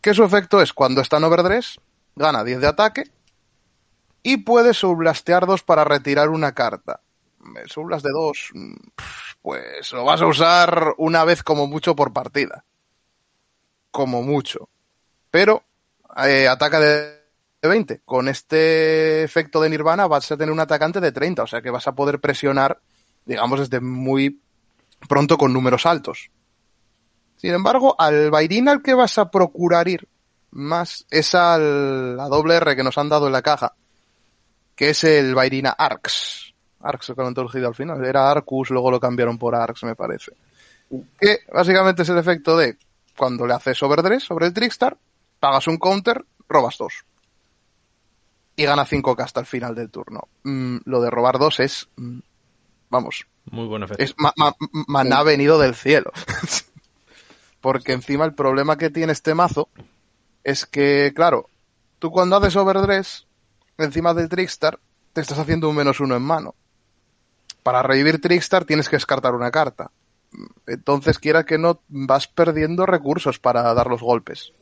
que 0.00 0.14
su 0.14 0.22
efecto 0.22 0.60
es 0.60 0.72
cuando 0.72 1.00
está 1.00 1.16
en 1.16 1.24
overdress, 1.24 1.80
gana 2.14 2.44
10 2.44 2.60
de 2.60 2.66
ataque 2.66 3.04
y 4.22 4.38
puede 4.38 4.74
subblastear 4.74 5.46
2 5.46 5.62
para 5.62 5.84
retirar 5.84 6.30
una 6.30 6.52
carta. 6.52 7.00
El 7.62 7.70
Subblast 7.70 8.04
de 8.04 8.10
2, 8.10 8.52
pues 9.44 9.92
lo 9.92 10.06
vas 10.06 10.22
a 10.22 10.26
usar 10.26 10.94
una 10.96 11.22
vez 11.22 11.42
como 11.42 11.66
mucho 11.66 11.94
por 11.94 12.14
partida. 12.14 12.64
Como 13.90 14.22
mucho. 14.22 14.70
Pero 15.30 15.62
eh, 16.26 16.48
ataca 16.48 16.80
de 16.80 17.20
20. 17.60 18.00
Con 18.06 18.30
este 18.30 19.22
efecto 19.22 19.60
de 19.60 19.68
Nirvana 19.68 20.06
vas 20.06 20.32
a 20.32 20.38
tener 20.38 20.50
un 20.50 20.60
atacante 20.60 20.98
de 20.98 21.12
30, 21.12 21.42
o 21.42 21.46
sea 21.46 21.60
que 21.60 21.68
vas 21.68 21.86
a 21.86 21.94
poder 21.94 22.20
presionar, 22.20 22.80
digamos, 23.26 23.60
desde 23.60 23.80
muy 23.80 24.40
pronto 25.10 25.36
con 25.36 25.52
números 25.52 25.84
altos. 25.84 26.30
Sin 27.36 27.52
embargo, 27.52 27.96
al 27.98 28.30
Vairina 28.30 28.72
al 28.72 28.80
que 28.80 28.94
vas 28.94 29.18
a 29.18 29.30
procurar 29.30 29.88
ir 29.88 30.08
más 30.52 31.04
es 31.10 31.34
al 31.34 32.16
la 32.16 32.28
doble 32.28 32.54
R 32.54 32.74
que 32.74 32.82
nos 32.82 32.96
han 32.96 33.10
dado 33.10 33.26
en 33.26 33.34
la 33.34 33.42
caja, 33.42 33.74
que 34.74 34.88
es 34.88 35.04
el 35.04 35.34
Vairina 35.34 35.68
Arx. 35.68 36.53
Arx 36.84 37.08
lo 37.16 37.22
han 37.22 37.28
introducido 37.30 37.66
al 37.68 37.74
final. 37.74 38.04
Era 38.04 38.30
Arcus, 38.30 38.70
luego 38.70 38.90
lo 38.90 39.00
cambiaron 39.00 39.38
por 39.38 39.54
Arx, 39.54 39.82
me 39.84 39.96
parece. 39.96 40.32
Que 41.18 41.38
básicamente 41.52 42.02
es 42.02 42.08
el 42.10 42.18
efecto 42.18 42.56
de 42.56 42.76
cuando 43.16 43.46
le 43.46 43.54
haces 43.54 43.82
overdress 43.82 44.22
sobre 44.24 44.46
el 44.46 44.52
Trickstar, 44.52 44.96
pagas 45.40 45.66
un 45.66 45.78
counter, 45.78 46.24
robas 46.48 46.76
dos. 46.78 47.04
Y 48.56 48.64
gana 48.64 48.84
5k 48.86 49.20
hasta 49.24 49.40
el 49.40 49.46
final 49.46 49.74
del 49.74 49.90
turno. 49.90 50.28
Mm, 50.44 50.76
lo 50.84 51.00
de 51.00 51.10
robar 51.10 51.38
dos 51.38 51.58
es, 51.58 51.88
mm, 51.96 52.18
vamos, 52.90 53.26
Muy 53.50 53.66
buen 53.66 53.82
efecto. 53.82 54.02
es 54.04 54.14
ma- 54.16 54.32
ma- 54.36 54.54
maná 54.86 55.22
venido 55.24 55.58
del 55.58 55.74
cielo. 55.74 56.12
Porque 57.60 57.92
encima 57.92 58.24
el 58.24 58.34
problema 58.34 58.76
que 58.76 58.90
tiene 58.90 59.12
este 59.12 59.34
mazo 59.34 59.68
es 60.44 60.66
que, 60.66 61.12
claro, 61.16 61.48
tú 61.98 62.10
cuando 62.10 62.36
haces 62.36 62.54
overdress, 62.56 63.26
encima 63.78 64.12
del 64.14 64.28
Trickstar, 64.28 64.78
te 65.12 65.20
estás 65.20 65.38
haciendo 65.38 65.68
un 65.68 65.76
menos 65.76 65.98
uno 66.00 66.14
en 66.16 66.22
mano. 66.22 66.54
Para 67.64 67.82
revivir 67.82 68.20
Trickstar 68.20 68.66
tienes 68.66 68.90
que 68.90 68.96
descartar 68.96 69.34
una 69.34 69.50
carta. 69.50 69.90
Entonces, 70.66 71.18
quiera 71.18 71.44
que 71.44 71.56
no, 71.56 71.80
vas 71.88 72.28
perdiendo 72.28 72.84
recursos 72.84 73.38
para 73.38 73.72
dar 73.72 73.86
los 73.86 74.02
golpes. 74.02 74.52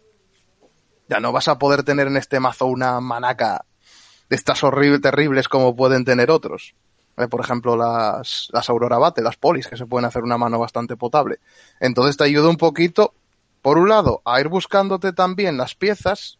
Ya 1.09 1.18
no 1.18 1.32
vas 1.32 1.49
a 1.49 1.59
poder 1.59 1.82
tener 1.82 2.06
en 2.06 2.16
este 2.16 2.38
mazo 2.38 2.66
una 2.66 3.00
manaca 3.00 3.64
de 4.30 4.37
estas 4.37 4.62
horribles, 4.62 5.00
terribles 5.00 5.49
como 5.49 5.75
pueden 5.75 6.04
tener 6.04 6.30
otros. 6.30 6.76
¿Vale? 7.16 7.28
Por 7.28 7.40
ejemplo, 7.40 7.76
las, 7.76 8.49
las 8.52 8.71
Aurora 8.71 8.99
Bate, 8.99 9.21
las 9.21 9.37
polis, 9.37 9.66
que 9.66 9.76
se 9.76 9.87
pueden 9.87 10.06
hacer 10.06 10.23
una 10.23 10.38
mano 10.38 10.61
bastante 10.61 10.97
potable. 10.97 11.40
Entonces 11.80 12.16
te 12.16 12.23
ayuda 12.23 12.49
un 12.49 12.56
poquito, 12.56 13.14
por 13.62 13.78
un 13.78 13.88
lado, 13.88 14.23
a 14.25 14.40
ir 14.40 14.47
buscándote 14.47 15.12
también 15.12 15.56
las 15.56 15.75
piezas, 15.75 16.38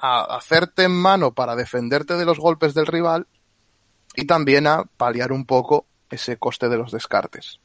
a 0.00 0.22
hacerte 0.36 0.82
en 0.82 0.92
mano 0.92 1.34
para 1.34 1.54
defenderte 1.54 2.16
de 2.16 2.24
los 2.24 2.40
golpes 2.40 2.74
del 2.74 2.86
rival 2.86 3.28
y 4.16 4.26
también 4.26 4.66
a 4.66 4.84
paliar 4.96 5.30
un 5.30 5.46
poco 5.46 5.86
ese 6.10 6.36
coste 6.36 6.68
de 6.68 6.76
los 6.76 6.92
descartes. 6.92 7.60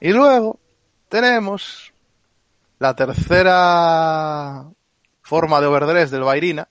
Y 0.00 0.12
luego 0.12 0.58
tenemos 1.08 1.92
la 2.78 2.94
tercera 2.94 4.64
forma 5.22 5.60
de 5.60 5.66
overdress 5.66 6.10
del 6.10 6.22
Vairina, 6.22 6.68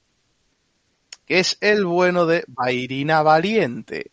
que 1.25 1.39
es 1.39 1.57
el 1.61 1.85
bueno 1.85 2.25
de 2.25 2.43
Vairina 2.47 3.21
Valiente. 3.21 4.11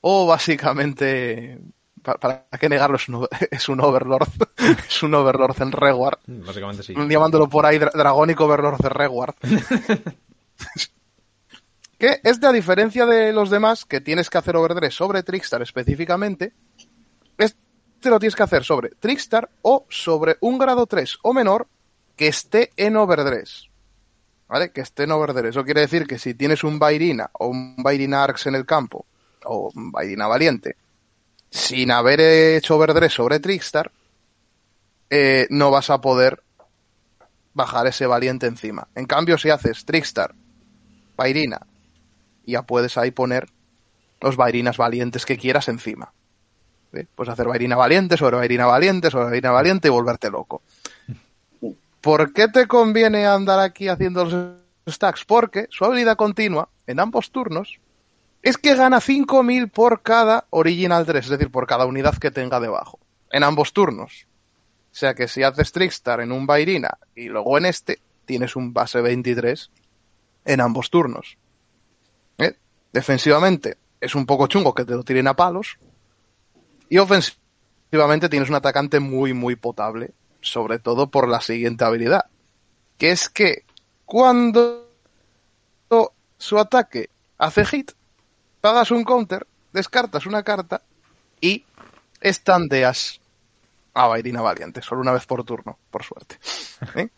O 0.00 0.26
básicamente, 0.26 1.58
pa- 2.02 2.16
para, 2.18 2.46
qué 2.58 2.68
negarlo, 2.68 2.96
es 2.96 3.08
un, 3.08 3.26
es 3.50 3.68
un 3.68 3.80
Overlord. 3.80 4.28
es 4.88 5.02
un 5.02 5.14
Overlord 5.14 5.60
en 5.62 5.72
Reward. 5.72 6.18
Básicamente 6.26 6.82
sí. 6.82 6.94
Llamándolo 7.08 7.48
por 7.48 7.66
ahí 7.66 7.78
dra- 7.78 7.92
Dragónico 7.92 8.44
Overlord 8.46 8.78
de 8.80 8.88
Reward. 8.88 9.34
que 11.98 12.20
este, 12.22 12.46
a 12.46 12.52
diferencia 12.52 13.06
de 13.06 13.32
los 13.32 13.50
demás, 13.50 13.84
que 13.84 14.00
tienes 14.00 14.30
que 14.30 14.38
hacer 14.38 14.56
overdress 14.56 14.94
sobre 14.94 15.22
Trickstar 15.22 15.62
específicamente, 15.62 16.52
este 17.36 18.10
lo 18.10 18.20
tienes 18.20 18.36
que 18.36 18.44
hacer 18.44 18.64
sobre 18.64 18.90
Trickstar 18.90 19.50
o 19.62 19.84
sobre 19.88 20.36
un 20.40 20.58
grado 20.58 20.86
3 20.86 21.18
o 21.22 21.32
menor 21.34 21.66
que 22.16 22.28
esté 22.28 22.70
en 22.76 22.96
overdress. 22.96 23.68
¿Vale? 24.48 24.70
Que 24.72 24.80
esté 24.80 25.02
en 25.02 25.12
overdress. 25.12 25.50
Eso 25.50 25.64
quiere 25.64 25.82
decir 25.82 26.06
que 26.06 26.18
si 26.18 26.32
tienes 26.34 26.64
un 26.64 26.78
Bairina 26.78 27.28
o 27.34 27.48
un 27.48 27.76
Bairina 27.76 28.24
Arx 28.24 28.46
en 28.46 28.54
el 28.54 28.64
campo, 28.64 29.04
o 29.44 29.70
un 29.74 29.92
Bairina 29.92 30.26
Valiente, 30.26 30.76
sin 31.50 31.90
haber 31.90 32.20
hecho 32.20 32.76
overdress 32.76 33.12
sobre 33.12 33.40
Trickstar, 33.40 33.90
eh, 35.10 35.46
no 35.50 35.70
vas 35.70 35.90
a 35.90 36.00
poder 36.00 36.42
bajar 37.52 37.86
ese 37.88 38.06
Valiente 38.06 38.46
encima. 38.46 38.88
En 38.94 39.06
cambio, 39.06 39.36
si 39.36 39.50
haces 39.50 39.84
Trickstar, 39.84 40.34
Bairina, 41.16 41.60
ya 42.52 42.62
puedes 42.62 42.96
ahí 42.98 43.10
poner 43.10 43.48
los 44.20 44.36
Bairinas 44.36 44.76
Valientes 44.76 45.26
que 45.26 45.38
quieras 45.38 45.68
encima. 45.68 46.12
¿Ve? 46.92 47.06
Puedes 47.14 47.32
hacer 47.32 47.46
Bairina 47.46 47.76
Valiente 47.76 48.16
sobre 48.16 48.36
Bairina 48.36 48.66
Valiente 48.66 49.10
sobre 49.10 49.26
Bairina 49.26 49.50
Valiente 49.50 49.88
y 49.88 49.90
volverte 49.90 50.30
loco. 50.30 50.62
¿Por 52.00 52.32
qué 52.32 52.48
te 52.48 52.66
conviene 52.66 53.26
andar 53.26 53.60
aquí 53.60 53.88
haciendo 53.88 54.24
los 54.24 54.94
stacks? 54.94 55.24
Porque 55.24 55.66
su 55.70 55.84
habilidad 55.84 56.16
continua 56.16 56.68
en 56.86 57.00
ambos 57.00 57.30
turnos 57.30 57.78
es 58.42 58.56
que 58.56 58.74
gana 58.74 59.00
5000 59.00 59.68
por 59.68 60.02
cada 60.02 60.46
Original 60.50 61.04
3, 61.04 61.24
es 61.24 61.30
decir, 61.30 61.50
por 61.50 61.66
cada 61.66 61.86
unidad 61.86 62.16
que 62.16 62.30
tenga 62.30 62.60
debajo. 62.60 62.98
En 63.30 63.42
ambos 63.42 63.72
turnos. 63.72 64.26
O 64.90 64.94
sea 64.94 65.14
que 65.14 65.28
si 65.28 65.42
haces 65.42 65.72
Trickstar 65.72 66.20
en 66.20 66.32
un 66.32 66.46
Bairina 66.46 66.98
y 67.14 67.28
luego 67.28 67.58
en 67.58 67.66
este, 67.66 67.98
tienes 68.24 68.56
un 68.56 68.72
base 68.72 69.00
23 69.00 69.70
en 70.44 70.60
ambos 70.60 70.88
turnos. 70.90 71.36
¿Eh? 72.38 72.56
Defensivamente 72.92 73.76
es 74.00 74.14
un 74.14 74.26
poco 74.26 74.46
chungo 74.46 74.74
que 74.74 74.84
te 74.84 74.94
lo 74.94 75.02
tiren 75.02 75.28
a 75.28 75.34
palos. 75.34 75.78
Y 76.88 76.98
ofensivamente 76.98 78.28
tienes 78.28 78.48
un 78.48 78.54
atacante 78.54 79.00
muy, 79.00 79.34
muy 79.34 79.56
potable 79.56 80.12
sobre 80.40 80.78
todo 80.78 81.10
por 81.10 81.28
la 81.28 81.40
siguiente 81.40 81.84
habilidad, 81.84 82.26
que 82.96 83.10
es 83.10 83.28
que 83.28 83.64
cuando 84.04 84.88
su 86.38 86.58
ataque 86.58 87.10
hace 87.36 87.64
hit, 87.64 87.92
pagas 88.60 88.90
un 88.90 89.04
counter, 89.04 89.46
descartas 89.72 90.26
una 90.26 90.42
carta 90.42 90.82
y 91.40 91.64
estandeas 92.20 93.20
a 93.94 94.06
Bairina 94.06 94.40
Valiente, 94.40 94.82
solo 94.82 95.00
una 95.00 95.12
vez 95.12 95.26
por 95.26 95.44
turno, 95.44 95.78
por 95.90 96.04
suerte. 96.04 96.38
¿Eh? 96.94 97.08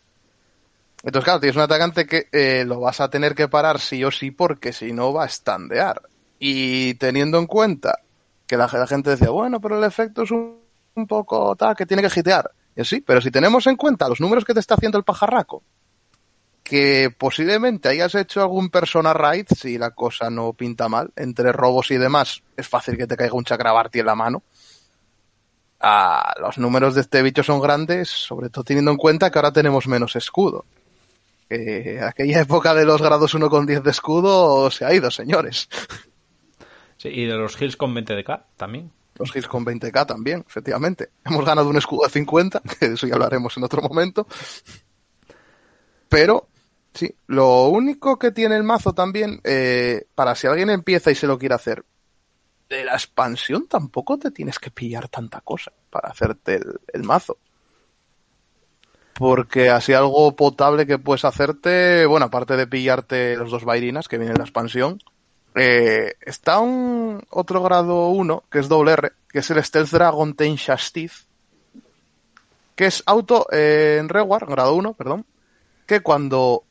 Entonces, 1.03 1.25
claro, 1.25 1.39
tienes 1.39 1.55
un 1.55 1.63
atacante 1.63 2.05
que 2.05 2.27
eh, 2.31 2.63
lo 2.65 2.79
vas 2.79 3.01
a 3.01 3.09
tener 3.09 3.33
que 3.33 3.47
parar 3.47 3.79
sí 3.79 4.03
o 4.03 4.11
sí 4.11 4.31
porque 4.31 4.71
si 4.71 4.93
no 4.93 5.13
va 5.13 5.23
a 5.23 5.27
estandear. 5.27 6.01
Y 6.37 6.93
teniendo 6.95 7.39
en 7.39 7.47
cuenta 7.47 7.99
que 8.45 8.57
la, 8.57 8.67
gente 8.67 9.11
decía, 9.11 9.29
bueno, 9.29 9.59
pero 9.61 9.77
el 9.77 9.83
efecto 9.83 10.23
es 10.23 10.31
un, 10.31 10.59
poco 11.07 11.55
tal, 11.55 11.75
que 11.75 11.85
tiene 11.85 12.03
que 12.03 12.19
hitear. 12.19 12.51
Y 12.75 12.83
sí, 12.83 13.01
pero 13.01 13.21
si 13.21 13.31
tenemos 13.31 13.65
en 13.67 13.77
cuenta 13.77 14.09
los 14.09 14.19
números 14.19 14.45
que 14.45 14.53
te 14.53 14.59
está 14.59 14.75
haciendo 14.75 14.97
el 14.97 15.03
pajarraco, 15.03 15.63
que 16.63 17.13
posiblemente 17.17 17.89
hayas 17.89 18.13
hecho 18.15 18.41
algún 18.41 18.69
persona 18.69 19.13
raid, 19.13 19.47
si 19.55 19.77
la 19.77 19.91
cosa 19.91 20.29
no 20.29 20.53
pinta 20.53 20.87
mal, 20.87 21.11
entre 21.15 21.51
robos 21.51 21.91
y 21.91 21.97
demás, 21.97 22.43
es 22.55 22.67
fácil 22.67 22.97
que 22.97 23.07
te 23.07 23.17
caiga 23.17 23.33
un 23.33 23.45
chakrabarti 23.45 23.99
en 23.99 24.05
la 24.05 24.15
mano. 24.15 24.43
Ah, 25.79 26.33
los 26.39 26.59
números 26.59 26.93
de 26.93 27.01
este 27.01 27.21
bicho 27.23 27.41
son 27.41 27.59
grandes, 27.59 28.09
sobre 28.09 28.49
todo 28.49 28.63
teniendo 28.63 28.91
en 28.91 28.97
cuenta 28.97 29.31
que 29.31 29.39
ahora 29.39 29.51
tenemos 29.51 29.87
menos 29.87 30.15
escudo. 30.15 30.65
Eh, 31.53 31.99
aquella 32.01 32.39
época 32.41 32.73
de 32.73 32.85
los 32.85 33.01
grados 33.01 33.33
1 33.33 33.49
con 33.49 33.65
10 33.65 33.83
de 33.83 33.91
escudo 33.91 34.71
se 34.71 34.85
ha 34.85 34.93
ido, 34.93 35.11
señores. 35.11 35.67
Sí, 36.95 37.09
y 37.09 37.25
de 37.25 37.35
los 37.35 37.61
hills 37.61 37.75
con 37.75 37.93
20 37.93 38.15
de 38.15 38.23
K 38.23 38.45
también. 38.55 38.91
Los 39.15 39.35
hits 39.35 39.47
con 39.47 39.65
20k 39.65 40.05
también, 40.05 40.45
efectivamente. 40.47 41.09
Hemos 41.25 41.45
ganado 41.45 41.69
un 41.69 41.77
escudo 41.77 42.03
de 42.05 42.09
50, 42.09 42.61
que 42.79 42.89
de 42.89 42.95
eso 42.95 43.07
ya 43.07 43.15
hablaremos 43.15 43.55
en 43.57 43.63
otro 43.63 43.81
momento. 43.81 44.25
Pero, 46.09 46.47
sí, 46.93 47.13
lo 47.27 47.67
único 47.67 48.17
que 48.17 48.31
tiene 48.31 48.55
el 48.55 48.63
mazo 48.63 48.93
también, 48.93 49.39
eh, 49.43 50.05
para 50.15 50.35
si 50.35 50.47
alguien 50.47 50.69
empieza 50.69 51.11
y 51.11 51.15
se 51.15 51.27
lo 51.27 51.37
quiere 51.37 51.55
hacer, 51.55 51.83
de 52.69 52.85
la 52.85 52.93
expansión 52.93 53.67
tampoco 53.67 54.17
te 54.17 54.31
tienes 54.31 54.57
que 54.57 54.71
pillar 54.71 55.09
tanta 55.09 55.41
cosa 55.41 55.73
para 55.89 56.09
hacerte 56.09 56.55
el, 56.55 56.79
el 56.93 57.03
mazo. 57.03 57.37
Porque 59.15 59.69
así 59.69 59.93
algo 59.93 60.35
potable 60.35 60.87
que 60.87 60.97
puedes 60.97 61.25
hacerte, 61.25 62.05
bueno, 62.05 62.27
aparte 62.27 62.57
de 62.57 62.67
pillarte 62.67 63.35
los 63.35 63.51
dos 63.51 63.65
bairinas 63.65 64.07
que 64.07 64.17
vienen 64.17 64.35
en 64.35 64.39
la 64.39 64.45
expansión, 64.45 64.99
eh, 65.55 66.13
está 66.21 66.59
un 66.59 67.21
otro 67.29 67.61
grado 67.61 68.07
1, 68.09 68.43
que 68.49 68.59
es 68.59 68.69
doble 68.69 68.93
R, 68.93 69.11
que 69.29 69.39
es 69.39 69.49
el 69.51 69.63
Stealth 69.63 69.89
Dragon 69.89 70.33
Tensha 70.33 70.77
Steve, 70.77 71.13
que 72.75 72.85
es 72.85 73.03
auto 73.05 73.47
eh, 73.51 73.97
en 73.99 74.09
Reward, 74.09 74.49
grado 74.49 74.75
1, 74.75 74.93
perdón, 74.93 75.25
que 75.85 75.99
cuando 75.99 76.63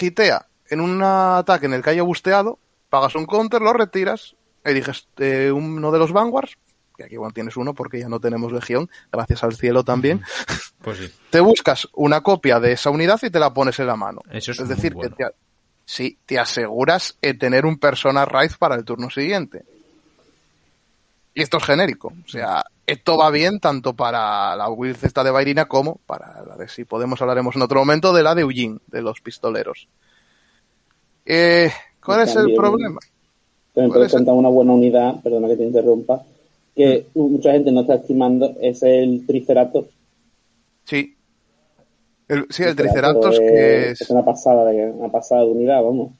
hitea 0.00 0.46
en 0.70 0.80
un 0.80 1.02
ataque 1.02 1.66
en 1.66 1.74
el 1.74 1.82
que 1.82 1.90
haya 1.90 2.02
busteado, 2.02 2.58
pagas 2.88 3.14
un 3.14 3.26
counter, 3.26 3.60
lo 3.60 3.72
retiras, 3.72 4.34
eliges 4.64 5.08
eh, 5.18 5.52
uno 5.52 5.90
de 5.90 5.98
los 5.98 6.12
Vanguards, 6.12 6.56
que 7.00 7.06
aquí 7.06 7.14
igual 7.14 7.32
tienes 7.32 7.56
uno 7.56 7.72
porque 7.74 7.98
ya 7.98 8.08
no 8.08 8.20
tenemos 8.20 8.52
legión, 8.52 8.90
gracias 9.10 9.42
al 9.42 9.54
cielo 9.54 9.84
también. 9.84 10.20
Pues 10.82 10.98
sí. 10.98 11.10
Te 11.30 11.40
buscas 11.40 11.88
una 11.94 12.20
copia 12.20 12.60
de 12.60 12.72
esa 12.72 12.90
unidad 12.90 13.18
y 13.22 13.30
te 13.30 13.38
la 13.38 13.54
pones 13.54 13.78
en 13.78 13.86
la 13.86 13.96
mano. 13.96 14.20
Eso 14.30 14.50
es 14.50 14.68
decir, 14.68 14.94
bueno. 14.94 15.16
que 15.16 15.24
te, 15.24 15.30
sí, 15.84 16.18
te 16.26 16.38
aseguras 16.38 17.16
eh, 17.22 17.34
tener 17.34 17.64
un 17.64 17.78
persona 17.78 18.24
raid 18.24 18.52
para 18.58 18.74
el 18.74 18.84
turno 18.84 19.08
siguiente. 19.10 19.64
Y 21.32 21.42
esto 21.42 21.58
es 21.58 21.64
genérico. 21.64 22.12
O 22.24 22.28
sea, 22.28 22.64
esto 22.86 23.16
va 23.16 23.30
bien 23.30 23.60
tanto 23.60 23.94
para 23.94 24.56
la 24.56 24.68
build 24.68 24.98
esta 25.02 25.22
de 25.22 25.30
Bairina 25.30 25.66
como 25.66 26.00
para 26.06 26.42
la 26.44 26.56
de, 26.56 26.68
si 26.68 26.84
podemos 26.84 27.22
hablaremos 27.22 27.54
en 27.54 27.62
otro 27.62 27.78
momento, 27.78 28.12
de 28.12 28.22
la 28.24 28.34
de 28.34 28.42
Eugene, 28.42 28.78
de 28.88 29.00
los 29.00 29.20
pistoleros. 29.20 29.88
Eh, 31.24 31.70
¿Cuál 32.04 32.22
es 32.22 32.34
el 32.34 32.54
problema? 32.54 32.98
También 33.72 33.92
Puede 33.92 34.06
presenta 34.06 34.32
una 34.32 34.48
buena 34.48 34.72
unidad, 34.72 35.22
perdona 35.22 35.46
que 35.46 35.56
te 35.56 35.64
interrumpa, 35.64 36.24
que 36.74 37.06
mucha 37.14 37.52
gente 37.52 37.72
no 37.72 37.82
está 37.82 37.94
estimando, 37.96 38.54
es 38.60 38.82
el 38.82 39.24
Triceratops. 39.26 39.90
Sí. 40.84 41.16
El, 42.28 42.46
sí, 42.50 42.62
el 42.62 42.76
Triceratops 42.76 43.38
que 43.38 43.90
es, 43.90 44.00
es... 44.02 44.10
una 44.10 44.24
pasada 44.24 44.64
de, 44.70 44.90
una 44.90 45.10
pasada 45.10 45.42
de 45.42 45.48
unidad, 45.48 45.82
vamos. 45.82 46.12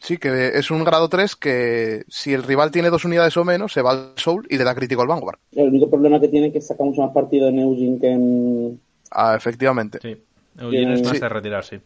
Sí, 0.00 0.18
que 0.18 0.48
es 0.58 0.70
un 0.70 0.84
grado 0.84 1.08
3 1.08 1.36
que 1.36 2.04
si 2.08 2.34
el 2.34 2.42
rival 2.42 2.70
tiene 2.70 2.90
dos 2.90 3.04
unidades 3.06 3.36
o 3.36 3.44
menos, 3.44 3.72
se 3.72 3.80
va 3.82 3.92
al 3.92 4.12
Soul 4.16 4.46
y 4.50 4.58
le 4.58 4.64
da 4.64 4.74
crítico 4.74 5.00
al 5.00 5.08
Vanguard. 5.08 5.38
El 5.52 5.68
único 5.68 5.88
problema 5.88 6.20
que 6.20 6.28
tiene 6.28 6.48
es 6.48 6.52
que 6.52 6.60
saca 6.60 6.82
mucho 6.84 7.00
más 7.02 7.12
partido 7.14 7.48
en 7.48 7.58
Eugene 7.60 7.98
que 8.00 8.10
en... 8.10 8.80
Ah, 9.12 9.34
efectivamente. 9.36 9.98
Sí. 10.02 10.16
Eugene 10.58 10.94
es 10.94 11.02
más 11.04 11.12
Sí. 11.12 11.18
de 11.20 11.28
retirar, 11.28 11.64
sí. 11.64 11.76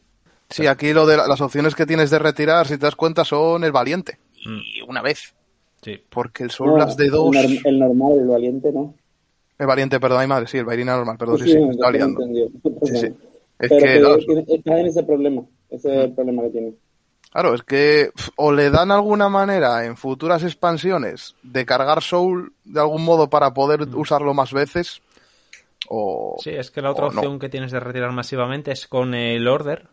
Sí, 0.51 0.67
aquí 0.67 0.93
lo 0.95 1.07
de 1.07 1.19
la- 1.19 1.29
las 1.29 1.41
opciones 1.43 1.75
que 1.75 1.85
tienes 1.87 2.11
de 2.11 2.19
retirar, 2.19 2.67
si 2.67 2.79
te 2.79 2.87
das 2.87 2.97
cuenta, 2.97 3.25
son 3.25 3.63
el 3.65 3.71
valiente. 3.71 4.19
Mm. 4.47 4.59
Y 4.79 4.81
una 4.89 5.03
vez. 5.03 5.35
Sí. 5.83 6.01
Porque 6.11 6.43
el 6.45 6.51
Soul 6.51 6.71
No, 6.71 6.75
Blast 6.77 6.99
de 6.99 7.09
dos. 7.09 7.35
El, 7.37 7.43
norm- 7.51 7.61
el 7.65 7.79
normal, 7.79 8.13
el 8.19 8.27
valiente, 8.29 8.73
¿no? 8.73 8.95
El 9.59 9.67
valiente, 9.67 9.99
perdón, 10.01 10.21
ay 10.21 10.27
madre, 10.29 10.47
sí, 10.47 10.59
el 10.59 10.65
Vairina 10.65 10.97
normal, 10.97 11.17
perdón, 11.19 11.39
sí, 11.39 11.45
Sí, 11.45 11.51
sí, 11.53 11.57
sí, 11.59 11.65
me 11.65 11.71
estaba 11.71 11.91
me 11.93 11.99
liando. 11.99 12.21
Sí, 12.85 12.97
sí. 12.97 13.07
Es 13.59 13.69
Pero 13.69 13.77
que, 13.81 13.93
que, 13.93 13.99
claro, 14.01 14.19
tiene- 14.19 14.45
está 14.49 14.81
en 14.81 14.87
ese 14.87 15.03
problema. 15.03 15.43
Ese 15.71 15.89
es 15.99 16.05
el 16.07 16.13
problema 16.15 16.43
que 16.43 16.51
tiene. 16.51 16.75
claro, 17.33 17.55
es 17.55 17.63
que 17.63 18.11
o 18.37 18.53
le 18.53 18.71
dan 18.71 18.91
alguna 18.93 19.29
manera 19.29 19.85
en 19.85 19.97
futuras 19.97 20.43
expansiones 20.45 21.35
de 21.43 21.67
cargar 21.67 22.03
Soul 22.03 22.53
de 22.65 22.81
algún 22.81 23.05
modo 23.05 23.29
para 23.29 23.53
poder 23.53 23.83
usarlo 23.95 24.33
más 24.33 24.53
veces, 24.53 25.03
o. 25.89 26.37
Sí, 26.43 26.51
es 26.51 26.71
que 26.71 26.81
la 26.83 26.91
otra 26.93 27.09
no. 27.09 27.21
opción 27.21 27.39
que 27.39 27.49
tienes 27.49 27.73
de 27.73 27.81
retirar 27.81 28.13
masivamente 28.13 28.71
es 28.73 28.87
con 28.87 29.15
el 29.15 29.47
Order. 29.49 29.89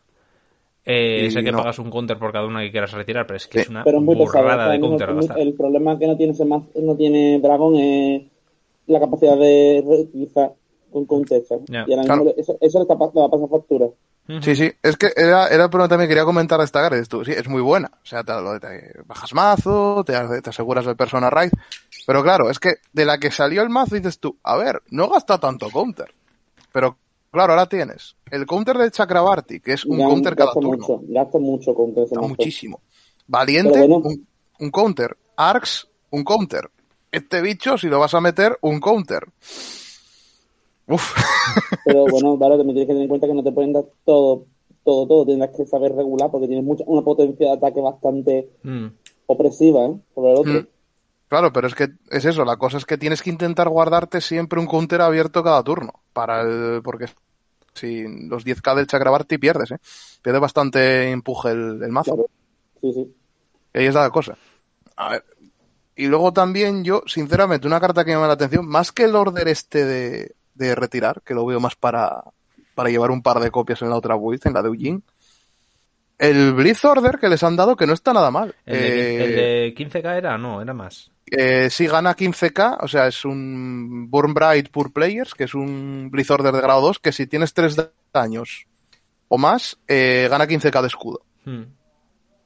Eh, 0.86 1.26
Y 1.26 1.32
sé 1.32 1.44
que 1.44 1.52
no. 1.52 1.58
pagas 1.58 1.80
un 1.80 1.90
counter 1.90 2.18
por 2.20 2.32
cada 2.32 2.46
una 2.46 2.62
que 2.62 2.70
quieras 2.72 2.92
retirar, 2.92 3.26
pero 3.26 3.38
es 3.38 3.48
que 3.48 3.60
Sí. 3.60 3.64
es 3.64 3.70
una 3.70 3.84
Pero 3.84 3.98
es 3.98 4.04
muy 4.04 4.16
pesado. 4.16 4.44
burrada 4.44 4.70
de 4.72 4.80
counter 4.80 5.16
gastar. 5.16 5.40
el 5.40 5.54
problema 5.56 5.98
que 5.98 6.06
no 6.08 6.16
tiene 6.16 6.34
no 6.76 6.96
tiene 6.96 7.40
Dragon 7.40 7.76
es 7.76 8.22
la 8.88 9.00
capacidad 9.00 9.36
de 9.38 9.84
reutilizar 9.88 10.54
con 10.92 11.06
counter. 11.06 11.44
Ya. 11.68 11.86
Y 11.88 11.94
ahora 11.94 12.04
mismo 12.04 12.24
Claro. 12.24 12.34
eso, 12.38 12.58
eso 12.62 12.78
le, 12.80 12.84
está, 12.84 12.98
pa- 12.98 13.12
le 13.14 13.20
va 13.22 13.26
a 13.28 13.30
pasar 13.32 13.50
factura. 13.50 13.88
Sí, 14.42 14.56
sí, 14.56 14.72
es 14.82 14.98
que 14.98 15.12
era, 15.16 15.48
era 15.50 15.66
el 15.66 15.70
problema 15.70 15.88
también 15.88 16.08
quería 16.10 16.24
comentar 16.26 16.58
de 16.60 16.66
esta. 16.66 16.90
Dices 16.90 17.10
tú, 17.10 17.24
sí, 17.24 17.32
es 17.32 17.48
muy 17.48 17.62
buena. 17.62 17.92
O 17.94 18.06
sea, 18.06 18.24
te, 18.24 18.34
lo- 18.34 18.60
te 18.60 18.92
bajas 19.06 19.34
mazo, 19.36 20.04
te, 20.04 20.14
te 20.42 20.50
aseguras 20.50 20.86
el 20.88 20.96
persona 20.96 21.30
raid. 21.30 21.52
Pero 22.08 22.24
claro, 22.24 22.50
es 22.50 22.60
que 22.60 22.76
de 22.94 23.06
la 23.06 23.18
que 23.20 23.30
salió 23.32 23.62
el 23.62 23.70
mazo 23.70 23.96
dices 23.96 24.20
tú, 24.20 24.36
a 24.44 24.56
ver, 24.58 24.82
no 24.90 25.10
gasta 25.10 25.40
tanto 25.40 25.70
counter. 25.70 26.12
Pero 26.72 26.98
claro, 27.36 27.54
ahora 27.54 27.68
tienes 27.70 28.16
el 28.32 28.46
counter 28.48 28.78
de 28.78 28.90
Chakrabarti, 28.90 29.60
que 29.60 29.74
es 29.74 29.86
un 29.86 30.00
Ya 30.00 30.06
counter 30.08 30.36
cada 30.36 30.54
turno. 30.54 30.70
mucho, 30.72 31.02
gasta 31.08 31.38
mucho 31.38 31.76
counter 31.76 32.08
muchísimo. 32.20 32.82
Valiente, 33.28 33.80
bueno. 33.80 33.98
un, 33.98 34.28
un 34.60 34.72
counter. 34.72 35.16
Arx, 35.38 35.88
un 36.12 36.24
counter. 36.24 36.70
Este 37.12 37.42
bicho, 37.42 37.78
si 37.78 37.88
lo 37.88 38.00
vas 38.00 38.14
a 38.14 38.22
meter, 38.22 38.58
un 38.62 38.80
counter. 38.80 39.26
Uf. 40.88 41.14
Pero 41.86 42.06
bueno, 42.10 42.38
vale, 42.38 42.58
también 42.58 42.76
tienes 42.76 42.88
que 42.88 42.94
tener 42.94 43.04
en 43.04 43.10
cuenta 43.10 43.28
que 43.28 43.34
no 43.34 43.44
te 43.44 43.52
pueden 43.52 43.74
dar 43.74 43.86
todo, 44.06 44.46
todo, 44.84 45.08
todo. 45.08 45.26
Tendrás 45.26 45.52
que 45.56 45.66
saber 45.66 45.94
regular 45.96 46.30
porque 46.32 46.48
tienes 46.48 46.66
mucha, 46.66 46.84
una 46.88 47.02
potencia 47.02 47.48
de 47.48 47.54
ataque 47.54 47.82
bastante 47.82 48.50
Mm. 48.64 48.88
opresiva, 49.28 49.86
¿eh? 49.86 49.96
Sobre 50.14 50.32
el 50.32 50.38
otro. 50.38 50.54
Mm. 50.54 50.68
Claro, 51.28 51.52
pero 51.52 51.68
es 51.68 51.74
que 51.76 51.88
es 52.12 52.24
eso, 52.26 52.46
la 52.46 52.58
cosa 52.58 52.78
es 52.78 52.86
que 52.86 52.98
tienes 53.00 53.24
que 53.24 53.32
intentar 53.32 53.68
guardarte 53.68 54.22
siempre 54.22 54.60
un 54.60 54.68
counter 54.68 55.02
abierto 55.02 55.44
cada 55.44 55.64
turno, 55.64 56.02
para 56.14 56.42
el, 56.42 56.82
porque 56.84 57.06
si 57.76 58.04
los 58.28 58.46
10k 58.46 58.76
del 58.76 58.88
Chakrabarti 58.88 59.38
pierdes, 59.38 59.72
¿eh? 59.72 59.78
Pierde 60.22 60.40
bastante 60.40 61.12
empuje 61.12 61.52
el, 61.52 61.84
el 61.84 61.92
mazo. 61.92 62.16
Claro. 62.16 62.30
Sí, 62.82 62.94
sí. 62.94 63.16
Y 63.74 63.78
ahí 63.80 63.86
está 63.86 64.02
la 64.02 64.10
cosa. 64.10 64.36
A 64.96 65.10
ver. 65.10 65.26
Y 65.96 66.08
luego 66.08 66.34
también 66.34 66.84
yo, 66.84 67.04
sinceramente, 67.06 67.68
una 67.68 67.80
carta 67.80 68.04
que 68.04 68.12
me 68.12 68.16
llama 68.16 68.28
la 68.28 68.34
atención, 68.34 68.68
más 68.68 68.92
que 68.92 69.04
el 69.04 69.16
order 69.16 69.48
este 69.48 69.86
de, 69.86 70.36
de 70.54 70.76
retirar, 70.76 71.22
que 71.22 71.34
lo 71.34 71.46
veo 71.46 71.60
más 71.60 71.76
para, 71.76 72.24
para 72.74 72.90
llevar 72.90 73.12
un 73.12 73.22
par 73.22 73.40
de 73.40 73.52
copias 73.52 73.82
en 73.82 73.90
la 73.90 73.96
otra 73.96 74.16
build, 74.16 74.42
en 74.46 74.54
la 74.54 74.62
de 74.62 74.70
Eugene, 74.70 75.02
el 76.18 76.54
Blitz 76.54 76.84
Order 76.86 77.18
que 77.20 77.30
les 77.30 77.44
han 77.44 77.56
dado 77.56 77.76
que 77.76 77.86
no 77.88 77.94
está 77.94 78.14
nada 78.14 78.32
mal. 78.32 78.56
¿El 78.66 78.80
de, 78.80 78.88
Eh, 78.88 79.24
el 79.26 79.36
de 79.36 79.76
15k 79.76 80.18
era? 80.18 80.38
No, 80.38 80.62
era 80.62 80.74
más. 80.74 81.12
Eh, 81.32 81.70
sí 81.70 81.88
gana 81.88 82.16
15k, 82.16 82.78
o 82.82 82.88
sea, 82.88 83.08
es 83.08 83.26
un 83.26 84.10
Burn 84.10 84.34
Bright 84.34 84.70
Pure 84.70 84.92
Players, 84.92 85.34
que 85.34 85.46
es 85.46 85.54
un 85.56 86.10
Blitz 86.12 86.32
Order 86.32 86.54
de 86.54 86.62
grado 86.62 86.82
2, 86.82 87.00
que 87.00 87.12
si 87.12 87.28
tienes 87.28 87.54
3 87.54 87.78
daños 88.14 88.68
o 89.28 89.38
más, 89.38 89.78
eh, 89.88 90.28
gana 90.30 90.48
15k 90.48 90.82
de 90.82 90.88
escudo. 90.88 91.22
Hmm. 91.46 91.64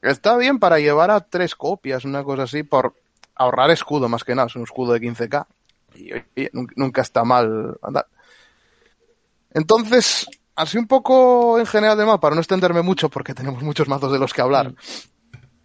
Está 0.02 0.36
bien 0.38 0.58
para 0.58 0.78
llevar 0.78 1.10
a 1.10 1.20
tres 1.20 1.54
copias, 1.54 2.04
una 2.06 2.24
cosa 2.24 2.44
así, 2.44 2.62
por 2.62 2.94
ahorrar 3.34 3.70
escudo 3.70 4.08
más 4.08 4.24
que 4.24 4.34
nada, 4.34 4.48
es 4.48 4.56
un 4.56 4.62
escudo 4.62 4.94
de 4.94 5.00
15k. 5.00 5.46
Y 6.36 6.48
nunca 6.52 7.02
está 7.02 7.24
mal 7.24 7.76
andar. 7.82 8.06
Entonces, 9.52 10.26
así 10.54 10.78
un 10.78 10.86
poco 10.86 11.58
en 11.58 11.66
general 11.66 11.98
de 11.98 12.06
mapa, 12.06 12.20
para 12.20 12.34
no 12.34 12.40
extenderme 12.40 12.82
mucho 12.82 13.08
porque 13.08 13.34
tenemos 13.34 13.62
muchos 13.62 13.88
mazos 13.88 14.12
de 14.12 14.18
los 14.18 14.32
que 14.32 14.40
hablar. 14.40 14.72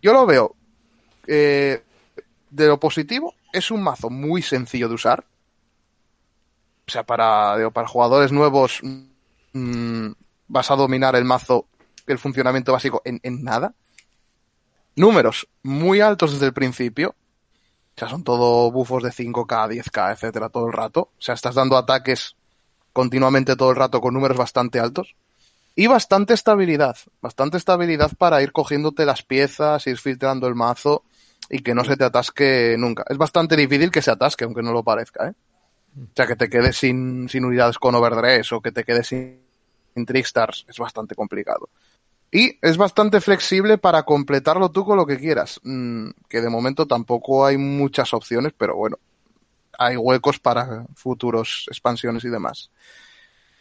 Yo 0.01 0.13
lo 0.13 0.25
veo 0.25 0.55
eh, 1.27 1.83
de 2.55 2.67
lo 2.67 2.79
positivo, 2.79 3.35
es 3.51 3.69
un 3.69 3.83
mazo 3.83 4.09
muy 4.09 4.41
sencillo 4.41 4.87
de 4.87 4.95
usar. 4.95 5.25
O 6.87 6.91
sea, 6.91 7.03
para, 7.03 7.69
para 7.71 7.87
jugadores 7.87 8.31
nuevos 8.31 8.79
mm, 9.53 10.11
vas 10.47 10.71
a 10.71 10.75
dominar 10.75 11.15
el 11.15 11.25
mazo, 11.25 11.67
el 12.07 12.17
funcionamiento 12.17 12.71
básico 12.71 13.01
en, 13.03 13.19
en 13.23 13.43
nada. 13.43 13.73
Números 14.95 15.47
muy 15.63 15.99
altos 15.99 16.33
desde 16.33 16.45
el 16.45 16.53
principio. 16.53 17.09
O 17.95 17.99
sea, 17.99 18.09
son 18.09 18.23
todo 18.23 18.71
bufos 18.71 19.03
de 19.03 19.09
5K, 19.09 19.69
10K, 19.69 20.13
etcétera, 20.13 20.49
todo 20.49 20.67
el 20.67 20.73
rato. 20.73 21.11
O 21.17 21.21
sea, 21.21 21.35
estás 21.35 21.55
dando 21.55 21.77
ataques 21.77 22.35
continuamente 22.93 23.55
todo 23.55 23.71
el 23.71 23.75
rato 23.75 23.99
con 23.99 24.13
números 24.13 24.37
bastante 24.37 24.79
altos. 24.79 25.15
Y 25.75 25.87
bastante 25.87 26.33
estabilidad. 26.33 26.95
Bastante 27.21 27.57
estabilidad 27.57 28.11
para 28.17 28.41
ir 28.41 28.53
cogiéndote 28.53 29.05
las 29.05 29.23
piezas, 29.23 29.87
ir 29.87 29.97
filtrando 29.97 30.47
el 30.47 30.55
mazo 30.55 31.03
y 31.49 31.59
que 31.59 31.73
no 31.73 31.83
se 31.83 31.97
te 31.97 32.03
atasque 32.03 32.75
nunca. 32.77 33.05
Es 33.09 33.17
bastante 33.17 33.55
difícil 33.55 33.91
que 33.91 34.01
se 34.01 34.11
atasque, 34.11 34.45
aunque 34.45 34.61
no 34.61 34.71
lo 34.71 34.83
parezca, 34.83 35.29
¿eh? 35.29 35.33
O 35.97 36.15
sea, 36.15 36.27
que 36.27 36.35
te 36.35 36.49
quedes 36.49 36.75
sin, 36.75 37.29
sin 37.29 37.45
unidades 37.45 37.79
con 37.79 37.95
overdress 37.95 38.51
o 38.51 38.61
que 38.61 38.71
te 38.71 38.83
quedes 38.83 39.07
sin, 39.07 39.39
sin 39.93 40.05
trickstars 40.05 40.65
es 40.67 40.77
bastante 40.77 41.15
complicado. 41.15 41.69
Y 42.31 42.59
es 42.61 42.75
bastante 42.75 43.21
flexible 43.21 43.77
para 43.77 44.03
completarlo 44.03 44.69
tú 44.69 44.83
con 44.83 44.97
lo 44.97 45.05
que 45.05 45.17
quieras. 45.17 45.61
Mm, 45.63 46.09
que 46.27 46.41
de 46.41 46.49
momento 46.49 46.85
tampoco 46.85 47.45
hay 47.45 47.57
muchas 47.57 48.13
opciones, 48.13 48.51
pero 48.57 48.75
bueno, 48.75 48.97
hay 49.77 49.95
huecos 49.95 50.39
para 50.39 50.85
futuros 50.95 51.65
expansiones 51.69 52.25
y 52.25 52.29
demás. 52.29 52.71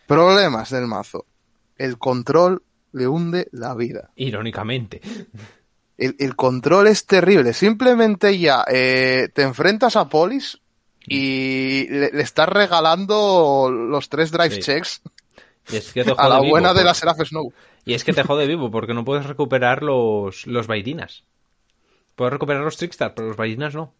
Problemas 0.07 0.71
del 0.71 0.87
mazo. 0.87 1.27
El 1.77 1.99
control 1.99 2.63
le 2.93 3.07
hunde 3.07 3.49
la 3.53 3.75
vida. 3.75 4.11
Irónicamente. 4.17 5.01
El, 5.97 6.17
el 6.19 6.35
control 6.37 6.89
es 6.89 7.07
terrible. 7.07 7.53
Simplemente 7.53 8.37
ya 8.39 8.65
eh, 8.69 9.29
te 9.33 9.43
enfrentas 9.43 9.97
a 9.97 10.09
Polis 10.09 10.59
y 11.07 11.87
le, 11.89 12.11
le 12.13 12.23
estás 12.23 12.49
regalando 12.49 13.71
los 13.71 14.09
tres 14.09 14.31
drive 14.33 14.57
Sí. 14.57 14.61
checks 14.61 15.03
Y 15.71 15.77
es 15.77 15.93
que 15.93 16.03
te 16.05 16.11
a 16.13 16.15
jode 16.15 16.29
la 16.29 16.41
vivo, 16.41 16.51
buena 16.51 16.75
de 16.75 16.85
la 16.85 16.95
Seraph 16.95 17.21
Snow. 17.25 17.53
Y 17.85 17.95
es 17.95 18.03
que 18.05 18.13
te 18.13 18.23
jode 18.25 18.47
vivo 18.47 18.71
porque 18.71 18.95
no 18.95 19.05
puedes 19.05 19.27
recuperar 19.27 19.83
los, 19.83 20.47
los 20.47 20.67
Vaidinas. 20.67 21.23
Puedes 22.17 22.33
recuperar 22.33 22.63
los 22.63 22.77
Trickstar, 22.77 23.15
pero 23.15 23.29
los 23.29 23.37
Vaidinas 23.37 23.75
no. 23.75 23.93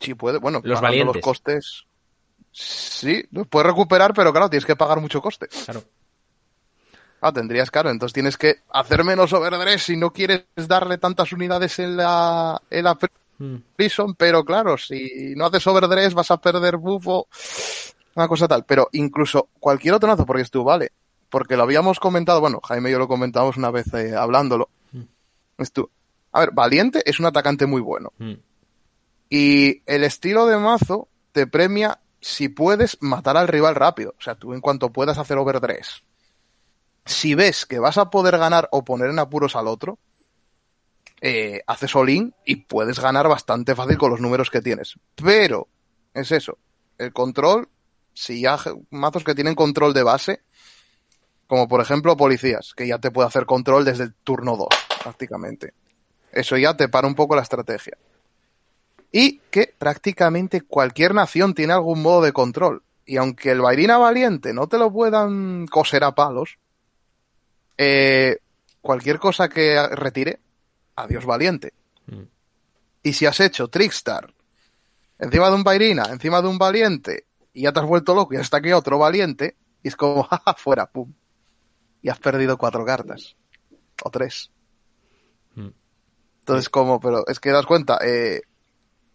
Sí, 0.00 0.14
puede. 0.14 0.38
Bueno, 0.38 0.60
Los 0.64 0.80
valientes. 0.80 1.16
los 1.16 1.22
costes. 1.22 1.84
Sí, 2.50 3.24
los 3.30 3.46
puedes 3.46 3.66
recuperar, 3.66 4.12
pero 4.14 4.32
claro, 4.32 4.50
tienes 4.50 4.66
que 4.66 4.76
pagar 4.76 5.00
mucho 5.00 5.20
coste. 5.22 5.48
Claro. 5.64 5.82
Ah, 7.26 7.32
tendrías 7.32 7.70
caro, 7.70 7.90
entonces 7.90 8.12
tienes 8.12 8.36
que 8.36 8.56
hacer 8.70 9.02
menos 9.02 9.32
overdress 9.32 9.84
si 9.84 9.96
no 9.96 10.12
quieres 10.12 10.44
darle 10.56 10.98
tantas 10.98 11.32
unidades 11.32 11.78
en 11.78 11.96
la, 11.96 12.60
en 12.70 12.84
la 12.84 12.98
Hmm. 13.38 13.56
prison, 13.74 14.14
pero 14.14 14.44
claro, 14.44 14.78
si 14.78 15.34
no 15.36 15.46
haces 15.46 15.66
overdress 15.66 16.14
vas 16.14 16.30
a 16.30 16.36
perder 16.36 16.76
bufo, 16.76 17.26
una 18.14 18.28
cosa 18.28 18.46
tal. 18.46 18.64
Pero 18.64 18.88
incluso 18.92 19.48
cualquier 19.58 19.94
otro 19.94 20.08
mazo, 20.08 20.24
porque 20.24 20.42
es 20.42 20.50
tú, 20.50 20.62
vale, 20.62 20.92
porque 21.28 21.56
lo 21.56 21.64
habíamos 21.64 21.98
comentado, 21.98 22.40
bueno, 22.40 22.60
Jaime 22.62 22.90
y 22.90 22.92
yo 22.92 22.98
lo 22.98 23.08
comentamos 23.08 23.56
una 23.56 23.70
vez 23.70 23.92
eh, 23.94 24.14
hablándolo. 24.16 24.68
Mm. 24.92 25.02
Es 25.58 25.72
tú. 25.72 25.90
A 26.32 26.40
ver, 26.40 26.50
Valiente 26.52 27.02
es 27.08 27.18
un 27.18 27.26
atacante 27.26 27.66
muy 27.66 27.80
bueno. 27.80 28.12
Hmm. 28.18 28.34
Y 29.28 29.82
el 29.86 30.04
estilo 30.04 30.46
de 30.46 30.58
mazo 30.58 31.08
te 31.32 31.46
premia 31.46 31.98
si 32.20 32.48
puedes 32.48 32.98
matar 33.00 33.36
al 33.36 33.48
rival 33.48 33.74
rápido. 33.74 34.14
O 34.18 34.22
sea, 34.22 34.34
tú 34.36 34.54
en 34.54 34.60
cuanto 34.60 34.90
puedas 34.90 35.18
hacer 35.18 35.38
overdress. 35.38 36.02
Si 37.04 37.34
ves 37.34 37.66
que 37.66 37.78
vas 37.78 37.98
a 37.98 38.10
poder 38.10 38.38
ganar 38.38 38.68
o 38.72 38.84
poner 38.84 39.10
en 39.10 39.18
apuros 39.18 39.56
al 39.56 39.68
otro, 39.68 39.98
eh, 41.20 41.62
haces 41.66 41.94
all-in 41.96 42.34
y 42.44 42.56
puedes 42.56 43.00
ganar 43.00 43.28
bastante 43.28 43.74
fácil 43.74 43.98
con 43.98 44.10
los 44.10 44.20
números 44.20 44.50
que 44.50 44.62
tienes. 44.62 44.94
Pero, 45.14 45.68
es 46.12 46.32
eso, 46.32 46.58
el 46.98 47.12
control, 47.12 47.68
si 48.12 48.42
ya 48.42 48.58
mazos 48.90 49.24
que 49.24 49.34
tienen 49.34 49.54
control 49.54 49.92
de 49.94 50.02
base, 50.02 50.42
como 51.46 51.68
por 51.68 51.80
ejemplo 51.80 52.16
policías, 52.16 52.74
que 52.74 52.86
ya 52.86 52.98
te 52.98 53.10
puede 53.10 53.28
hacer 53.28 53.46
control 53.46 53.84
desde 53.84 54.04
el 54.04 54.14
turno 54.14 54.56
2, 54.56 54.68
prácticamente. 55.02 55.74
Eso 56.32 56.56
ya 56.56 56.76
te 56.76 56.88
para 56.88 57.06
un 57.06 57.14
poco 57.14 57.36
la 57.36 57.42
estrategia. 57.42 57.96
Y 59.12 59.38
que 59.50 59.72
prácticamente 59.78 60.62
cualquier 60.62 61.14
nación 61.14 61.54
tiene 61.54 61.72
algún 61.72 62.02
modo 62.02 62.22
de 62.22 62.32
control. 62.32 62.82
Y 63.06 63.18
aunque 63.18 63.50
el 63.50 63.60
Bairina 63.60 63.98
Valiente 63.98 64.52
no 64.52 64.66
te 64.66 64.78
lo 64.78 64.92
puedan 64.92 65.66
coser 65.68 66.02
a 66.02 66.14
palos, 66.14 66.58
eh, 67.76 68.38
cualquier 68.80 69.18
cosa 69.18 69.48
que 69.48 69.86
retire, 69.88 70.40
adiós 70.96 71.24
Valiente. 71.24 71.72
Mm. 72.06 72.22
Y 73.02 73.12
si 73.12 73.26
has 73.26 73.40
hecho 73.40 73.68
Trickstar 73.68 74.32
encima 75.18 75.48
de 75.48 75.56
un 75.56 75.64
Bairina, 75.64 76.04
encima 76.10 76.42
de 76.42 76.48
un 76.48 76.58
Valiente, 76.58 77.26
y 77.52 77.62
ya 77.62 77.72
te 77.72 77.80
has 77.80 77.86
vuelto 77.86 78.14
loco 78.14 78.34
y 78.34 78.36
hasta 78.36 78.58
aquí 78.58 78.72
otro 78.72 78.98
Valiente, 78.98 79.56
y 79.82 79.88
es 79.88 79.96
como, 79.96 80.22
jaja, 80.30 80.54
fuera, 80.54 80.86
pum. 80.86 81.12
Y 82.02 82.08
has 82.08 82.18
perdido 82.18 82.58
cuatro 82.58 82.84
cartas. 82.84 83.36
O 84.02 84.10
tres. 84.10 84.50
Mm. 85.54 85.68
Entonces, 86.40 86.68
como, 86.68 87.00
pero 87.00 87.26
es 87.26 87.40
que 87.40 87.50
das 87.50 87.66
cuenta, 87.66 87.98
eh, 88.04 88.42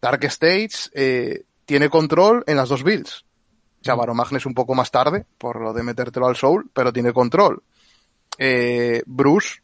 Dark 0.01 0.23
States 0.25 0.89
eh, 0.93 1.43
tiene 1.65 1.89
control 1.89 2.43
en 2.47 2.57
las 2.57 2.69
dos 2.69 2.83
builds. 2.83 3.25
O 3.81 3.83
sea, 3.83 3.95
Baromagne 3.95 4.37
es 4.37 4.45
un 4.45 4.53
poco 4.53 4.73
más 4.73 4.91
tarde, 4.91 5.25
por 5.37 5.61
lo 5.61 5.73
de 5.73 5.83
metértelo 5.83 6.27
al 6.27 6.35
Soul, 6.35 6.69
pero 6.73 6.91
tiene 6.91 7.13
control. 7.13 7.63
Eh, 8.41 9.03
Bruce 9.05 9.61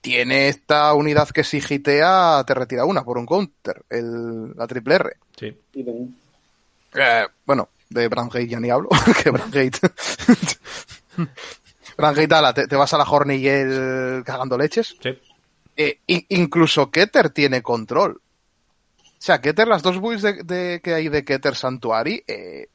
tiene 0.00 0.48
esta 0.48 0.94
unidad 0.94 1.28
que 1.28 1.44
si 1.44 1.60
gitea 1.60 2.42
te 2.46 2.54
retira 2.54 2.86
una 2.86 3.04
por 3.04 3.18
un 3.18 3.26
counter, 3.26 3.84
el, 3.90 4.52
la 4.56 4.66
triple 4.66 4.94
R. 4.94 5.16
Sí. 5.38 5.54
Eh, 6.94 7.26
bueno, 7.44 7.68
de 7.90 8.08
Brangate 8.08 8.48
ya 8.48 8.58
ni 8.58 8.70
hablo, 8.70 8.88
que 9.22 9.30
Brangate... 9.30 9.70
Brangate, 11.96 12.34
ala, 12.34 12.54
te, 12.54 12.66
te 12.66 12.76
vas 12.76 12.92
a 12.94 12.98
la 12.98 13.04
Horny 13.04 13.34
y 13.36 13.48
el 13.48 14.22
cagando 14.24 14.56
leches. 14.56 14.96
Sí. 15.02 15.18
Eh, 15.76 15.98
in- 16.06 16.24
incluso 16.30 16.90
Keter 16.90 17.30
tiene 17.30 17.62
control. 17.62 18.12
O 18.16 19.22
sea, 19.22 19.40
Keter, 19.40 19.68
las 19.68 19.82
dos 19.82 20.00
builds 20.00 20.22
de, 20.22 20.42
de- 20.44 20.80
que 20.82 20.94
hay 20.94 21.08
de 21.10 21.24
Keter 21.24 21.54
Santuari, 21.54 22.22
eh, 22.26 22.68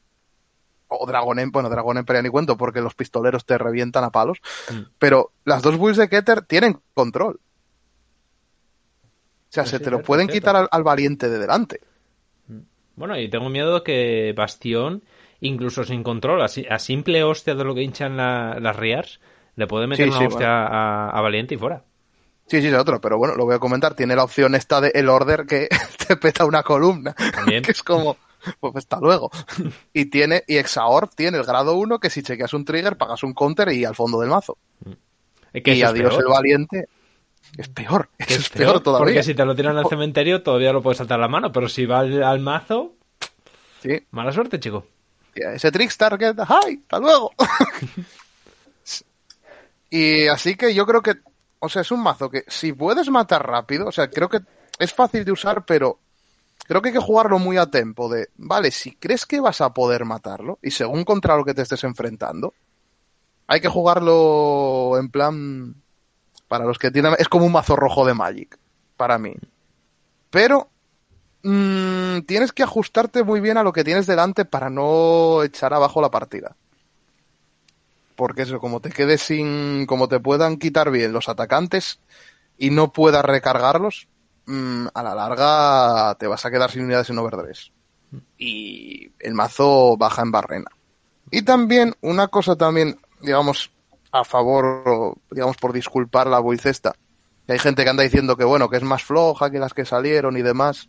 o 0.88 1.06
Dragon 1.06 1.38
Em- 1.38 1.50
bueno, 1.50 1.68
Dragon 1.68 1.96
Emperor 1.98 2.22
ni 2.22 2.28
cuento 2.30 2.56
porque 2.56 2.80
los 2.80 2.94
pistoleros 2.94 3.44
te 3.44 3.58
revientan 3.58 4.04
a 4.04 4.10
palos, 4.10 4.38
Mm. 4.70 4.80
pero 4.98 5.32
las 5.44 5.62
dos 5.62 5.76
builds 5.78 5.98
de 5.98 6.08
Keter 6.08 6.42
tienen 6.42 6.80
control. 6.94 7.40
O 9.48 9.52
sea, 9.56 9.64
se 9.64 9.78
sí, 9.78 9.84
te 9.84 9.90
lo 9.90 9.96
cierto, 9.98 10.06
pueden 10.06 10.26
cierto. 10.26 10.40
quitar 10.40 10.56
al, 10.56 10.68
al 10.70 10.82
valiente 10.82 11.28
de 11.28 11.38
delante. 11.38 11.80
Bueno, 12.96 13.18
y 13.18 13.28
tengo 13.28 13.48
miedo 13.50 13.82
que 13.84 14.32
Bastión, 14.36 15.02
incluso 15.40 15.84
sin 15.84 16.02
control, 16.02 16.42
a, 16.42 16.48
si- 16.48 16.66
a 16.66 16.78
simple 16.78 17.22
hostia 17.24 17.54
de 17.54 17.64
lo 17.64 17.74
que 17.74 17.82
hinchan 17.82 18.16
la- 18.16 18.58
las 18.60 18.76
Riars, 18.76 19.20
le 19.54 19.66
puede 19.66 19.86
meter 19.86 20.10
Sí, 20.10 20.16
una 20.16 20.26
hostia 20.28 20.66
a, 20.66 21.10
a 21.10 21.20
Valiente 21.20 21.54
y 21.54 21.58
fuera. 21.58 21.84
Sí, 22.46 22.60
sí, 22.60 22.68
es 22.68 22.74
otro, 22.74 23.00
pero 23.00 23.18
bueno, 23.18 23.34
lo 23.34 23.44
voy 23.44 23.54
a 23.54 23.58
comentar. 23.58 23.94
Tiene 23.94 24.14
la 24.16 24.22
opción 24.24 24.54
esta 24.54 24.80
de 24.80 24.92
el 24.94 25.08
order 25.08 25.46
que 25.46 25.68
te 26.08 26.16
peta 26.16 26.44
una 26.44 26.62
columna. 26.62 27.12
También. 27.34 27.62
que 27.62 27.72
es 27.72 27.82
como, 27.82 28.16
pues 28.60 28.76
hasta 28.76 28.98
luego. 29.00 29.30
y 29.92 30.06
tiene, 30.06 30.44
y 30.46 30.56
Exaorb 30.56 31.10
tiene 31.14 31.38
el 31.38 31.44
grado 31.44 31.74
1 31.74 31.98
que 31.98 32.10
si 32.10 32.22
chequeas 32.22 32.54
un 32.54 32.64
trigger 32.64 32.96
pagas 32.96 33.22
un 33.22 33.34
counter 33.34 33.72
y 33.72 33.84
al 33.84 33.94
fondo 33.94 34.20
del 34.20 34.30
mazo. 34.30 34.58
Es 35.52 35.62
que 35.62 35.74
y 35.74 35.82
adiós 35.82 36.10
peor. 36.10 36.22
el 36.22 36.28
valiente. 36.28 36.88
Es 37.56 37.68
peor, 37.68 38.10
es, 38.18 38.48
peor, 38.50 38.80
todavía. 38.80 39.04
Porque 39.06 39.22
si 39.22 39.34
te 39.34 39.44
lo 39.44 39.54
tiran 39.54 39.76
al 39.76 39.86
cementerio 39.88 40.42
todavía 40.42 40.72
lo 40.72 40.82
puedes 40.82 40.98
saltar 40.98 41.18
la 41.18 41.28
mano, 41.28 41.52
pero 41.52 41.68
si 41.68 41.86
va 41.86 42.00
al, 42.00 42.22
al 42.22 42.40
mazo, 42.40 42.94
Sí. 43.82 44.04
mala 44.10 44.32
suerte, 44.32 44.58
chico. 44.58 44.86
Ese 45.34 45.70
Trickstar 45.70 46.18
que... 46.18 46.32
¡Ay! 46.48 46.80
¡Hasta 46.82 46.98
luego! 46.98 47.30
y 49.90 50.26
así 50.26 50.56
que 50.56 50.74
yo 50.74 50.86
creo 50.86 51.02
que... 51.02 51.14
O 51.58 51.68
sea, 51.68 51.82
es 51.82 51.90
un 51.90 52.02
mazo 52.02 52.30
que 52.30 52.44
si 52.48 52.72
puedes 52.72 53.08
matar 53.10 53.46
rápido, 53.46 53.86
o 53.86 53.92
sea, 53.92 54.08
creo 54.08 54.28
que 54.28 54.40
es 54.78 54.92
fácil 54.92 55.24
de 55.24 55.32
usar, 55.32 55.64
pero 55.64 55.98
creo 56.66 56.82
que 56.82 56.88
hay 56.88 56.94
que 56.94 57.00
jugarlo 57.00 57.38
muy 57.38 57.56
a 57.56 57.66
tempo 57.66 58.08
de, 58.08 58.28
vale, 58.36 58.70
si 58.70 58.96
crees 58.96 59.26
que 59.26 59.40
vas 59.40 59.60
a 59.60 59.72
poder 59.72 60.04
matarlo, 60.04 60.58
y 60.62 60.70
según 60.70 61.04
contra 61.04 61.36
lo 61.36 61.44
que 61.44 61.54
te 61.54 61.62
estés 61.62 61.84
enfrentando, 61.84 62.54
hay 63.46 63.60
que 63.60 63.68
jugarlo 63.68 64.98
en 64.98 65.10
plan... 65.10 65.74
Para 66.48 66.64
los 66.64 66.78
que 66.78 66.92
tienen... 66.92 67.14
Es 67.18 67.28
como 67.28 67.46
un 67.46 67.52
mazo 67.52 67.74
rojo 67.74 68.06
de 68.06 68.14
Magic, 68.14 68.56
para 68.96 69.18
mí. 69.18 69.34
Pero 70.30 70.68
mm, 71.42 72.20
tienes 72.20 72.52
que 72.52 72.62
ajustarte 72.62 73.24
muy 73.24 73.40
bien 73.40 73.56
a 73.56 73.64
lo 73.64 73.72
que 73.72 73.82
tienes 73.82 74.06
delante 74.06 74.44
para 74.44 74.70
no 74.70 75.42
echar 75.42 75.74
abajo 75.74 76.00
la 76.00 76.10
partida. 76.10 76.54
Porque 78.14 78.42
eso, 78.42 78.60
como 78.60 78.80
te 78.80 78.90
quedes 78.90 79.22
sin. 79.22 79.86
como 79.86 80.08
te 80.08 80.20
puedan 80.20 80.56
quitar 80.56 80.90
bien 80.90 81.12
los 81.12 81.28
atacantes 81.28 82.00
y 82.58 82.70
no 82.70 82.92
puedas 82.92 83.24
recargarlos, 83.24 84.08
mm, 84.46 84.86
a 84.94 85.02
la 85.02 85.14
larga 85.14 86.14
te 86.18 86.26
vas 86.26 86.44
a 86.44 86.50
quedar 86.50 86.70
sin 86.70 86.84
unidades 86.84 87.10
en 87.10 87.18
overdress. 87.18 87.72
Y 88.38 89.10
el 89.18 89.34
mazo 89.34 89.96
baja 89.96 90.22
en 90.22 90.30
barrena. 90.30 90.70
Y 91.30 91.42
también, 91.42 91.94
una 92.00 92.28
cosa 92.28 92.56
también, 92.56 92.98
digamos, 93.20 93.70
a 94.12 94.24
favor, 94.24 94.64
o, 94.86 95.18
digamos, 95.30 95.56
por 95.56 95.72
disculpar 95.72 96.26
la 96.28 96.38
boicesta. 96.38 96.94
Hay 97.48 97.58
gente 97.58 97.84
que 97.84 97.90
anda 97.90 98.02
diciendo 98.02 98.36
que 98.36 98.44
bueno, 98.44 98.68
que 98.68 98.76
es 98.76 98.82
más 98.82 99.04
floja 99.04 99.50
que 99.50 99.58
las 99.58 99.74
que 99.74 99.84
salieron 99.84 100.36
y 100.36 100.42
demás. 100.42 100.88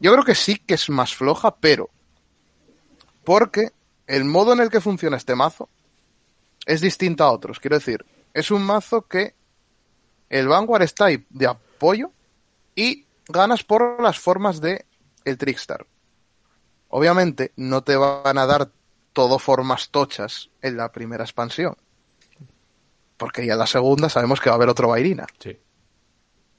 Yo 0.00 0.12
creo 0.12 0.24
que 0.24 0.34
sí 0.34 0.56
que 0.56 0.74
es 0.74 0.90
más 0.90 1.14
floja, 1.14 1.54
pero 1.56 1.88
porque 3.22 3.70
el 4.06 4.24
modo 4.24 4.52
en 4.52 4.60
el 4.60 4.70
que 4.70 4.80
funciona 4.80 5.16
este 5.16 5.34
mazo 5.34 5.68
es 6.66 6.80
distinto 6.80 7.24
a 7.24 7.32
otros. 7.32 7.60
Quiero 7.60 7.78
decir, 7.78 8.04
es 8.32 8.50
un 8.50 8.62
mazo 8.62 9.02
que 9.02 9.34
el 10.28 10.48
Vanguard 10.48 10.82
está 10.82 11.06
ahí 11.06 11.24
de 11.30 11.46
apoyo 11.74 12.10
y 12.74 13.06
ganas 13.28 13.64
por 13.64 14.02
las 14.02 14.18
formas 14.18 14.60
de 14.60 14.84
el 15.24 15.38
Trickstar. 15.38 15.86
Obviamente 16.88 17.52
no 17.56 17.82
te 17.82 17.96
van 17.96 18.38
a 18.38 18.46
dar 18.46 18.70
todo 19.12 19.38
formas 19.38 19.90
tochas 19.90 20.50
en 20.62 20.76
la 20.76 20.92
primera 20.92 21.24
expansión. 21.24 21.76
Porque 23.16 23.46
ya 23.46 23.52
en 23.54 23.58
la 23.60 23.66
segunda 23.66 24.08
sabemos 24.08 24.40
que 24.40 24.50
va 24.50 24.54
a 24.54 24.56
haber 24.56 24.68
otro 24.68 24.88
Bairina 24.88 25.26
Sí. 25.38 25.56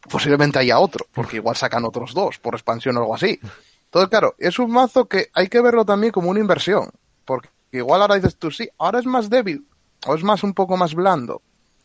posiblemente 0.09 0.59
haya 0.59 0.79
otro, 0.79 1.05
porque 1.13 1.37
igual 1.37 1.55
sacan 1.55 1.85
otros 1.85 2.13
dos 2.13 2.37
por 2.39 2.55
expansión 2.55 2.95
o 2.97 2.99
algo 3.01 3.15
así. 3.15 3.39
Entonces, 3.85 4.09
claro, 4.09 4.35
es 4.37 4.59
un 4.59 4.71
mazo 4.71 5.05
que 5.07 5.29
hay 5.33 5.47
que 5.47 5.61
verlo 5.61 5.85
también 5.85 6.11
como 6.11 6.29
una 6.29 6.39
inversión, 6.39 6.91
porque 7.25 7.49
igual 7.71 8.01
ahora 8.01 8.15
dices 8.15 8.37
tú, 8.37 8.51
sí, 8.51 8.69
ahora 8.77 8.99
es 8.99 9.05
más 9.05 9.29
débil, 9.29 9.65
o 10.05 10.15
es 10.15 10.23
más 10.23 10.43
un 10.43 10.53
poco 10.53 10.77
más 10.77 10.93
blando. 10.95 11.41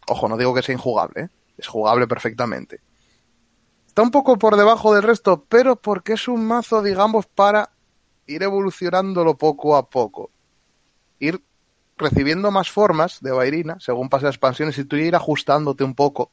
Ojo, 0.08 0.28
no 0.28 0.36
digo 0.36 0.54
que 0.54 0.62
sea 0.62 0.74
injugable, 0.74 1.22
¿eh? 1.22 1.28
es 1.56 1.66
jugable 1.68 2.06
perfectamente. 2.06 2.80
Está 3.90 4.02
un 4.02 4.12
poco 4.12 4.38
por 4.38 4.56
debajo 4.56 4.94
del 4.94 5.02
resto, 5.02 5.44
pero 5.48 5.74
porque 5.74 6.12
es 6.12 6.28
un 6.28 6.46
mazo, 6.46 6.80
digamos, 6.80 7.26
para 7.26 7.72
ir 8.28 8.40
evolucionándolo 8.44 9.36
poco 9.36 9.74
a 9.74 9.90
poco. 9.90 10.30
Ir 11.18 11.42
recibiendo 11.98 12.52
más 12.52 12.70
formas 12.70 13.20
de 13.20 13.32
Bairina 13.32 13.80
según 13.80 14.08
pase 14.08 14.26
las 14.26 14.36
expansiones 14.36 14.78
y 14.78 14.84
tú 14.84 14.94
ir 14.94 15.16
ajustándote 15.16 15.82
un 15.82 15.96
poco 15.96 16.30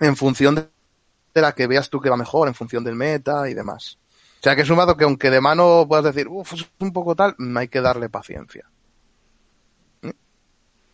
en 0.00 0.16
función 0.16 0.56
de 0.56 1.40
la 1.40 1.52
que 1.52 1.68
veas 1.68 1.88
tú 1.88 2.00
que 2.00 2.10
va 2.10 2.16
mejor, 2.16 2.48
en 2.48 2.54
función 2.54 2.82
del 2.82 2.96
meta 2.96 3.48
y 3.48 3.54
demás. 3.54 3.96
O 4.40 4.42
sea 4.42 4.56
que 4.56 4.62
es 4.62 4.70
un 4.70 4.76
mazo 4.76 4.96
que 4.96 5.04
aunque 5.04 5.30
de 5.30 5.40
mano 5.40 5.86
puedas 5.88 6.04
decir, 6.04 6.26
uff, 6.26 6.54
es 6.54 6.68
un 6.80 6.92
poco 6.92 7.14
tal, 7.14 7.36
mm, 7.38 7.56
hay 7.58 7.68
que 7.68 7.80
darle 7.80 8.08
paciencia. 8.08 8.68
¿Mm? 10.02 10.10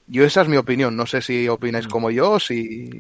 Yo 0.07 0.23
esa 0.23 0.43
es 0.43 0.49
mi 0.49 0.59
opinión, 0.59 0.95
no 0.95 1.07
sé 1.07 1.23
si 1.23 1.49
opináis 1.49 1.89
como 1.89 2.11
yo, 2.11 2.39
si 2.39 2.91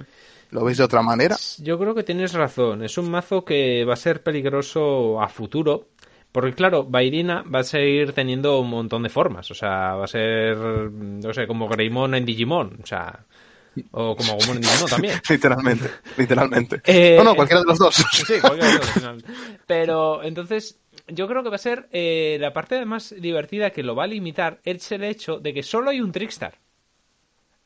lo 0.50 0.64
veis 0.64 0.78
de 0.78 0.84
otra 0.84 1.02
manera. 1.02 1.36
Yo 1.58 1.78
creo 1.78 1.94
que 1.94 2.02
tienes 2.02 2.32
razón. 2.32 2.82
Es 2.82 2.98
un 2.98 3.10
mazo 3.10 3.44
que 3.44 3.84
va 3.84 3.94
a 3.94 3.96
ser 3.96 4.22
peligroso 4.22 5.20
a 5.20 5.28
futuro. 5.28 5.88
Porque 6.32 6.52
claro, 6.54 6.84
Bairina 6.84 7.42
va 7.42 7.60
a 7.60 7.64
seguir 7.64 8.12
teniendo 8.12 8.60
un 8.60 8.70
montón 8.70 9.02
de 9.02 9.08
formas. 9.08 9.50
O 9.50 9.54
sea, 9.54 9.94
va 9.94 10.04
a 10.04 10.08
ser, 10.08 10.56
no 10.56 11.32
sé, 11.32 11.46
como 11.46 11.68
Greymon 11.68 12.14
en 12.14 12.24
Digimon. 12.24 12.78
O 12.82 12.86
sea, 12.86 13.24
o 13.92 14.16
como 14.16 14.34
Gomon 14.34 14.56
en 14.56 14.62
Digimon 14.62 14.90
también. 14.90 15.20
literalmente, 15.28 15.90
literalmente. 16.16 16.82
Eh, 16.86 17.16
no, 17.18 17.24
no, 17.24 17.34
cualquiera 17.34 17.60
de 17.60 17.66
los 17.66 17.78
dos. 17.78 17.94
Sí, 18.12 18.40
cualquiera 18.40 18.68
de 18.68 18.78
los 18.78 19.02
dos. 19.02 19.24
Pero 19.66 20.22
entonces, 20.22 20.78
yo 21.08 21.26
creo 21.26 21.42
que 21.42 21.50
va 21.50 21.56
a 21.56 21.58
ser 21.58 21.88
eh, 21.92 22.38
la 22.40 22.52
parte 22.52 22.84
más 22.84 23.14
divertida 23.16 23.70
que 23.70 23.82
lo 23.82 23.96
va 23.96 24.04
a 24.04 24.08
limitar 24.08 24.60
es 24.64 24.90
el 24.92 25.04
hecho 25.04 25.38
de 25.38 25.52
que 25.52 25.62
solo 25.62 25.90
hay 25.90 26.00
un 26.00 26.12
Trickstar. 26.12 26.54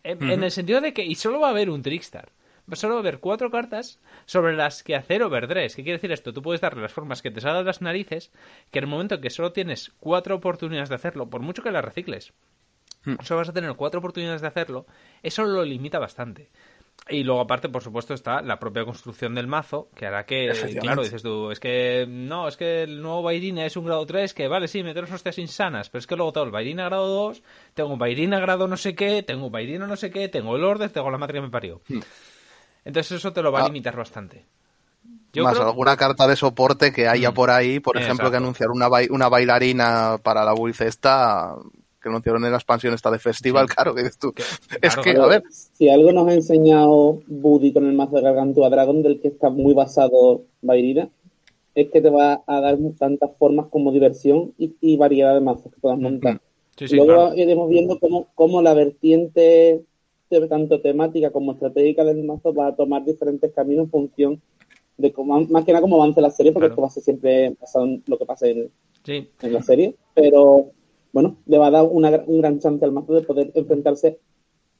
En, 0.03 0.23
en 0.31 0.44
el 0.44 0.51
sentido 0.51 0.83
de 0.83 0.92
que, 0.92 1.03
y 1.03 1.14
solo 1.14 1.40
va 1.40 1.49
a 1.49 1.51
haber 1.51 1.70
un 1.70 1.83
Trickstar. 1.83 2.29
Solo 2.72 2.94
va 2.94 3.00
a 3.00 3.03
haber 3.03 3.20
cuatro 3.20 3.50
cartas 3.50 4.00
sobre 4.24 4.57
las 4.57 4.83
que 4.83 4.96
hacer 4.96 5.22
overdress. 5.22 5.77
¿Qué 5.77 5.83
quiere 5.83 5.98
decir 5.98 6.12
esto? 6.12 6.33
Tú 6.33 6.42
puedes 6.42 6.61
darle 6.61 6.83
las 6.83 6.92
formas 6.92 7.20
que 7.20 7.31
te 7.31 7.40
salgan 7.40 7.66
las 7.66 7.83
narices, 7.83 8.33
que 8.70 8.79
en 8.79 8.85
el 8.85 8.90
momento 8.90 9.16
en 9.16 9.20
que 9.20 9.31
solo 9.31 9.53
tienes 9.53 9.92
cuatro 10.00 10.37
oportunidades 10.37 10.88
de 10.88 10.94
hacerlo, 10.94 11.29
por 11.29 11.42
mucho 11.42 11.62
que 11.62 11.70
las 11.70 11.85
recicles, 11.85 12.33
solo 13.22 13.38
vas 13.38 13.48
a 13.50 13.53
tener 13.53 13.74
cuatro 13.74 13.98
oportunidades 13.98 14.40
de 14.40 14.48
hacerlo, 14.48 14.87
eso 15.22 15.44
lo 15.44 15.64
limita 15.64 15.98
bastante. 15.98 16.50
Y 17.11 17.22
luego, 17.22 17.42
aparte, 17.42 17.68
por 17.68 17.83
supuesto, 17.83 18.14
está 18.14 18.40
la 18.40 18.59
propia 18.59 18.85
construcción 18.85 19.35
del 19.35 19.46
mazo, 19.46 19.90
que 19.94 20.07
hará 20.07 20.24
que, 20.24 20.50
claro, 20.81 21.03
dices 21.03 21.22
tú, 21.22 21.50
es 21.50 21.61
que 21.61 22.07
no, 22.09 22.48
es 22.48 22.57
que 22.57 22.85
el 22.85 23.03
nuevo 23.03 23.22
Bairina 23.22 23.66
es 23.66 23.77
un 23.77 23.85
grado 23.85 24.07
3, 24.07 24.33
que 24.33 24.48
vale, 24.48 24.68
sí, 24.68 24.83
meter 24.83 25.05
hostias 25.05 25.38
insanas, 25.38 25.90
pero 25.90 25.98
es 25.98 26.07
que 26.07 26.16
luego 26.16 26.33
tengo 26.33 26.46
el 26.46 26.53
Bairina 26.53 26.87
grado 26.87 27.09
2, 27.09 27.42
tengo 27.74 27.92
un 27.92 27.98
Bairina 27.98 28.40
grado 28.40 28.68
no 28.68 28.79
sé 28.79 28.94
qué, 28.94 29.22
tengo 29.22 29.46
un 29.46 29.53
Bairina 29.53 29.87
no 29.87 29.96
sé 29.96 30.11
qué, 30.11 30.29
tengo 30.29 30.57
el 30.57 30.64
Order, 30.64 30.88
tengo 30.88 31.11
la 31.11 31.18
madre 31.18 31.35
que 31.35 31.42
me 31.42 31.50
parió. 31.50 31.83
Entonces 32.85 33.12
eso 33.18 33.33
te 33.33 33.42
lo 33.42 33.51
va 33.53 33.61
a 33.61 33.62
Ah. 33.64 33.66
limitar 33.68 33.97
bastante. 33.97 34.44
Yo 35.33 35.42
Más 35.44 35.55
creo- 35.55 35.66
alguna 35.68 35.97
carta 35.97 36.27
de 36.29 36.37
soporte 36.37 36.92
que 36.92 37.09
haya 37.09 37.31
Mm. 37.31 37.35
por 37.35 37.51
ahí, 37.51 37.81
por 37.81 37.97
ejemplo, 37.97 38.31
que 38.31 38.37
anunciar 38.37 38.70
una, 38.70 38.88
bai- 38.88 39.09
una 39.11 39.29
bailarina 39.29 40.18
para 40.23 40.44
la 40.44 40.53
bullcesta 40.53 41.57
que 42.01 42.09
anunciaron 42.11 42.44
en 42.44 42.51
la 42.51 42.59
expansión 42.59 42.92
esta 42.94 43.11
de 43.11 43.18
festival, 43.18 43.66
claro, 43.66 43.94
que 43.94 44.03
dices 44.03 44.18
tú. 44.18 44.33
es 44.83 44.94
que, 44.97 45.14
claro. 45.14 45.25
a 45.25 45.29
ver, 45.29 45.42
Si 45.73 45.88
algo 45.88 46.12
nos 46.12 46.29
ha 46.29 46.35
enseñado 46.35 47.23
Buddy 47.27 47.73
con 47.73 47.87
el 47.87 47.94
mazo 47.94 48.16
de 48.16 48.23
Gargantua 48.23 48.68
Dragon, 48.68 49.03
del 49.03 49.20
que 49.20 49.29
está 49.29 49.49
muy 49.51 49.73
basado 49.75 50.42
Bairina, 50.62 51.09
es 51.75 51.90
que 51.90 52.01
te 52.01 52.11
va 52.11 52.42
a 52.47 52.61
dar 52.61 52.77
tantas 52.99 53.31
formas 53.38 53.66
como 53.70 53.90
diversión 53.90 54.53
y, 54.59 54.75
y 54.81 54.97
variedad 54.97 55.35
de 55.35 55.40
mazos 55.40 55.73
que 55.73 55.81
puedas 55.81 55.99
montar. 55.99 56.40
Sí, 56.77 56.87
sí, 56.88 56.97
Luego 56.97 57.12
claro. 57.31 57.35
iremos 57.37 57.68
viendo 57.70 57.99
cómo, 57.99 58.29
cómo 58.35 58.61
la 58.62 58.75
vertiente 58.75 59.83
tanto 60.49 60.81
temática 60.81 61.31
como 61.31 61.53
estratégica 61.53 62.05
del 62.05 62.25
mazo 62.25 62.53
va 62.55 62.68
a 62.68 62.77
tomar 62.77 63.05
diferentes 63.05 63.53
caminos 63.53 63.85
en 63.87 63.90
función 63.90 64.42
de 64.97 65.12
cómo, 65.12 65.40
más 65.47 65.64
que 65.64 65.73
nada 65.73 65.83
cómo 65.83 65.97
avance 65.97 66.20
la 66.20 66.31
serie, 66.31 66.53
porque 66.53 66.68
Claro. 66.68 66.73
esto 66.75 66.83
va 66.83 66.88
a 66.88 66.90
ser 66.90 67.03
siempre 67.03 67.51
basado 67.61 67.85
en 67.87 68.03
lo 68.07 68.18
que 68.18 68.27
pasa 68.27 68.47
en, 68.49 68.70
Sí, 69.05 69.29
en 69.42 69.53
la 69.53 69.62
serie, 69.62 69.97
pero 70.14 70.70
bueno, 71.12 71.37
le 71.47 71.59
va 71.59 71.66
a 71.66 71.70
dar 71.70 71.85
una, 71.85 72.11
un 72.27 72.40
gran 72.40 72.59
chance 72.61 72.85
al 72.85 72.92
mazo 72.92 73.12
de 73.14 73.23
poder 73.23 73.51
enfrentarse 73.55 74.18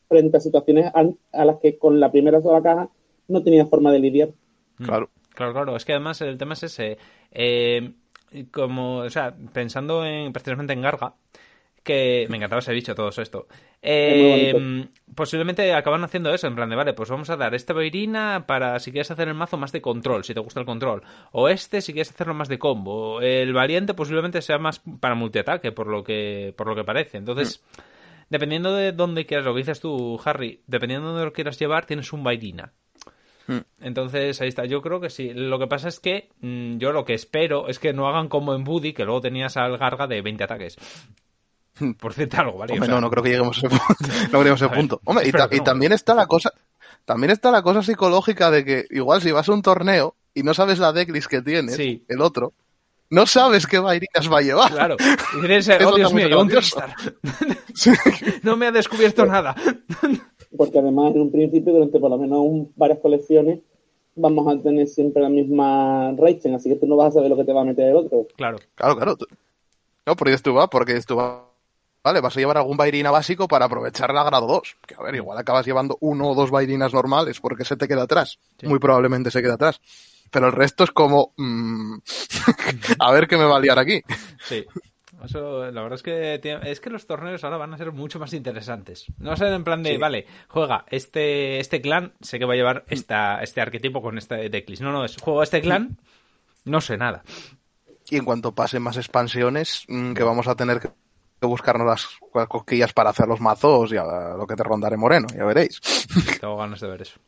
frente 0.09 0.37
a 0.37 0.41
situaciones 0.41 0.87
a, 0.95 1.05
a 1.33 1.45
las 1.45 1.57
que 1.61 1.79
con 1.79 1.99
la 2.01 2.11
primera 2.13 2.41
sola 2.41 2.63
caja 2.63 2.91
no 3.29 3.43
tenía 3.43 3.67
forma 3.67 3.93
de 3.93 3.99
lidiar. 3.99 4.31
claro. 4.77 5.11
Claro, 5.35 5.53
claro. 5.53 5.75
Es 5.77 5.85
que 5.85 5.93
además 5.93 6.21
el 6.21 6.39
tema 6.39 6.53
es 6.55 6.63
ese. 6.63 6.97
Eh, 7.33 7.91
como, 8.53 8.99
o 8.99 9.11
sea, 9.11 9.35
pensando 9.53 10.05
en 10.07 10.33
precisamente 10.33 10.73
en 10.75 10.81
Garga, 10.81 11.15
que 11.85 12.27
me 12.31 12.39
encantaba 12.39 12.61
ese 12.61 12.73
bicho, 12.73 12.95
todo 12.95 13.11
esto. 13.11 13.47
Eh, 13.83 14.89
posiblemente 15.15 15.73
acaban 15.75 16.03
haciendo 16.03 16.33
eso, 16.33 16.47
en 16.47 16.57
plan 16.57 16.71
de, 16.71 16.77
vale, 16.77 16.95
pues 16.95 17.11
vamos 17.11 17.31
a 17.31 17.37
dar 17.37 17.55
esta 17.55 17.75
Bairina 17.75 18.47
para 18.47 18.79
si 18.81 18.91
quieres 18.91 19.11
hacer 19.11 19.29
el 19.29 19.35
mazo 19.35 19.59
más 19.59 19.71
de 19.71 19.83
control, 19.83 20.25
si 20.25 20.35
te 20.35 20.41
gusta 20.41 20.61
el 20.61 20.67
control. 20.67 21.03
O 21.33 21.49
este 21.49 21.81
si 21.83 21.93
quieres 21.93 22.11
hacerlo 22.11 22.35
más 22.35 22.49
de 22.49 22.59
combo. 22.59 23.21
El 23.21 23.53
variante 23.53 23.95
posiblemente 23.95 24.43
sea 24.43 24.59
más 24.59 24.83
para 25.01 25.15
multiataque, 25.15 25.71
por 25.71 25.87
lo 25.87 26.03
que, 26.03 26.55
por 26.57 26.67
lo 26.67 26.75
que 26.75 26.85
parece. 26.85 27.19
Entonces, 27.19 27.63
dependiendo 28.31 28.75
de 28.75 28.93
dónde 28.93 29.27
quieras, 29.27 29.45
lo 29.45 29.53
que 29.53 29.61
dices 29.61 29.81
tú, 29.81 30.19
Harry, 30.25 30.63
dependiendo 30.67 31.09
de 31.09 31.13
dónde 31.13 31.27
lo 31.27 31.33
quieras 31.33 31.59
llevar, 31.59 31.87
tienes 31.87 32.13
un 32.13 32.25
Bairina. 32.25 32.73
Entonces, 33.79 34.41
ahí 34.41 34.49
está. 34.49 34.65
Yo 34.65 34.81
creo 34.81 35.01
que 35.01 35.11
sí. 35.11 35.33
Lo 35.35 35.59
que 35.59 35.67
pasa 35.67 35.89
es 35.89 36.01
que 36.01 36.31
mm, 36.41 36.79
yo 36.79 36.93
lo 36.93 37.05
que 37.05 37.13
espero 37.13 37.69
es 37.69 37.79
que 37.79 37.93
no 37.93 38.09
hagan 38.09 38.29
como 38.29 38.55
en 38.55 38.65
Buddy, 38.65 38.95
que 38.95 39.05
luego 39.05 39.21
tenías 39.21 39.59
al 39.59 39.77
Garga 39.77 40.07
de 40.07 40.23
20 40.23 40.45
ataques. 40.45 40.79
Por 42.01 42.13
decirte 42.15 42.37
algo, 42.37 42.59
¿vale? 42.59 42.73
O 42.73 42.75
Hombre, 42.75 42.87
sea, 42.87 42.95
no, 42.95 43.01
no 43.01 43.11
creo 43.11 43.23
que 43.23 43.31
lleguemos 43.31 43.57
a 43.57 43.67
ese 43.67 43.69
punto. 43.69 43.95
No 44.33 44.39
lleguemos 44.39 44.63
a 44.63 44.65
A 44.65 44.67
ese 44.67 44.75
ver, 44.75 44.79
punto. 44.79 45.01
Hombre, 45.05 45.29
y, 45.29 45.33
ta- 45.33 45.49
también 45.65 45.93
está 45.93 46.15
la 46.15 46.27
cosa, 46.27 46.53
también 47.05 47.31
está 47.31 47.51
la 47.51 47.63
cosa 47.63 47.83
psicológica 47.83 48.51
de 48.51 48.65
que 48.65 48.85
igual 48.91 49.21
si 49.23 49.33
vas 49.33 49.49
a 49.49 49.53
un 49.53 49.63
torneo 49.63 50.15
y 50.35 50.43
no 50.43 50.55
sabes 50.55 50.79
la 50.79 50.93
decklist 50.93 51.29
que 51.29 51.43
tienes, 51.43 51.77
Sí. 51.77 52.05
el 52.09 52.21
otro, 52.21 52.53
no 53.11 53.27
sabes 53.27 53.67
qué 53.67 53.79
vairinas 53.79 54.33
va 54.33 54.39
a 54.39 54.43
llevar. 54.43 54.71
Claro. 54.73 54.97
Y 55.35 55.85
oh 55.85 55.95
Dios 55.97 56.13
mío, 56.15 56.41
un. 56.41 56.49
Trickstar. 56.49 56.95
no 58.43 58.57
me 58.57 58.67
ha 58.67 58.73
descubierto 58.73 59.27
nada. 59.27 59.55
porque 60.57 60.79
además 60.79 61.15
en 61.15 61.23
un 61.23 61.33
principio, 61.33 61.73
durante 61.73 61.99
por 61.99 62.11
lo 62.11 62.19
menos 62.19 62.39
un- 62.39 62.73
varias 62.77 62.99
colecciones, 63.01 63.61
vamos 64.17 64.47
a 64.53 64.63
tener 64.63 64.87
siempre 64.87 65.23
la 65.23 65.29
misma 65.29 66.13
rating, 66.17 66.55
así 66.55 66.69
que 66.69 66.77
tú 66.77 66.87
no 66.87 66.97
vas 66.97 67.09
a 67.09 67.13
saber 67.15 67.31
lo 67.31 67.37
que 67.37 67.45
te 67.45 67.53
va 67.53 67.63
a 67.63 67.65
meter 67.65 67.89
el 67.89 67.97
otro. 67.97 68.27
Claro. 68.37 68.59
Claro, 68.77 68.97
claro. 68.97 69.17
No, 70.07 70.17
porque 70.17 70.37
tú, 70.39 70.55
va, 70.55 70.69
porque 70.69 71.01
tú, 71.01 71.17
va. 71.17 71.51
Vale, 72.05 72.21
vas 72.21 72.37
a 72.37 72.41
llevar 72.41 72.59
algún 72.59 72.77
Bairina 72.77 73.11
básico 73.11 73.49
para 73.49 73.65
aprovechar 73.65 74.13
la 74.13 74.23
grado 74.25 74.47
2. 74.47 74.77
Que 74.87 74.95
a 74.95 75.03
ver, 75.03 75.15
igual 75.15 75.39
acabas 75.39 75.65
llevando 75.65 75.97
uno 76.01 76.29
o 76.29 76.35
dos 76.35 76.51
Bairinas 76.51 76.93
normales 76.93 77.41
porque 77.41 77.65
se 77.65 77.77
te 77.77 77.89
queda 77.89 78.03
atrás. 78.03 78.39
Sí. 78.61 78.67
Muy 78.67 78.79
probablemente 78.79 79.31
se 79.31 79.41
queda 79.41 79.55
atrás. 79.55 79.81
Pero 80.31 80.49
el 80.49 80.53
resto 80.53 80.85
es 80.85 80.91
como, 80.91 81.33
mm, 81.39 81.95
a 82.99 83.11
ver 83.13 83.27
qué 83.27 83.39
me 83.39 83.45
va 83.45 83.57
a 83.57 83.61
liar 83.61 83.79
aquí. 83.79 84.03
Sí. 84.47 84.67
Eso, 85.25 85.71
la 85.71 85.81
verdad 85.81 85.95
es 85.95 86.03
que 86.03 86.41
es 86.65 86.81
que 86.81 86.91
los 86.91 87.07
torneos 87.07 87.43
ahora 87.45 87.57
van 87.57 87.73
a 87.73 87.79
ser 87.79 87.93
mucho 87.93 88.19
más 88.19 88.35
interesantes. 88.35 89.07
No 89.19 89.29
va 89.29 89.35
a 89.35 89.39
ser 89.39 89.55
en 89.55 89.65
plan 89.65 89.83
de, 89.83 89.93
Sí. 89.93 89.97
vale, 89.97 90.27
juega 90.49 90.85
este 90.91 91.61
este 91.61 91.81
clan, 91.81 92.13
sé 92.21 92.39
que 92.39 92.45
va 92.45 92.53
a 92.53 92.57
llevar 92.57 92.85
esta, 92.89 93.43
este 93.43 93.63
arquetipo 93.63 94.03
con 94.03 94.19
este 94.19 94.51
declis. 94.51 94.83
No, 94.83 94.93
no, 94.93 95.07
es 95.07 95.17
juego 95.17 95.43
este 95.43 95.63
clan, 95.63 95.97
no 96.67 96.83
sé 96.83 96.99
nada. 96.99 97.23
Y 98.11 98.17
en 98.19 98.27
cuanto 98.27 98.55
pasen 98.55 98.83
más 98.83 98.99
expansiones, 98.99 99.85
mm, 99.89 100.13
que 100.13 100.23
vamos 100.23 100.47
a 100.47 100.57
tener 100.57 100.79
que 100.81 100.91
que 101.45 101.49
buscarnos 101.49 101.87
las 101.87 102.09
las 102.35 102.49
cosquillas 102.49 102.93
para 102.93 103.11
hacer 103.11 103.27
los 103.27 103.41
mazos 103.41 103.93
y 103.93 103.97
a 103.97 104.35
lo 104.37 104.47
que 104.47 104.57
te 104.57 104.63
rondaré 104.63 104.97
moreno, 104.97 105.27
ya 105.35 105.45
veréis. 105.45 105.81
Tengo 106.41 106.57
ganas 106.57 106.81
de 106.81 106.89
ver 106.89 107.03
eso. 107.03 107.21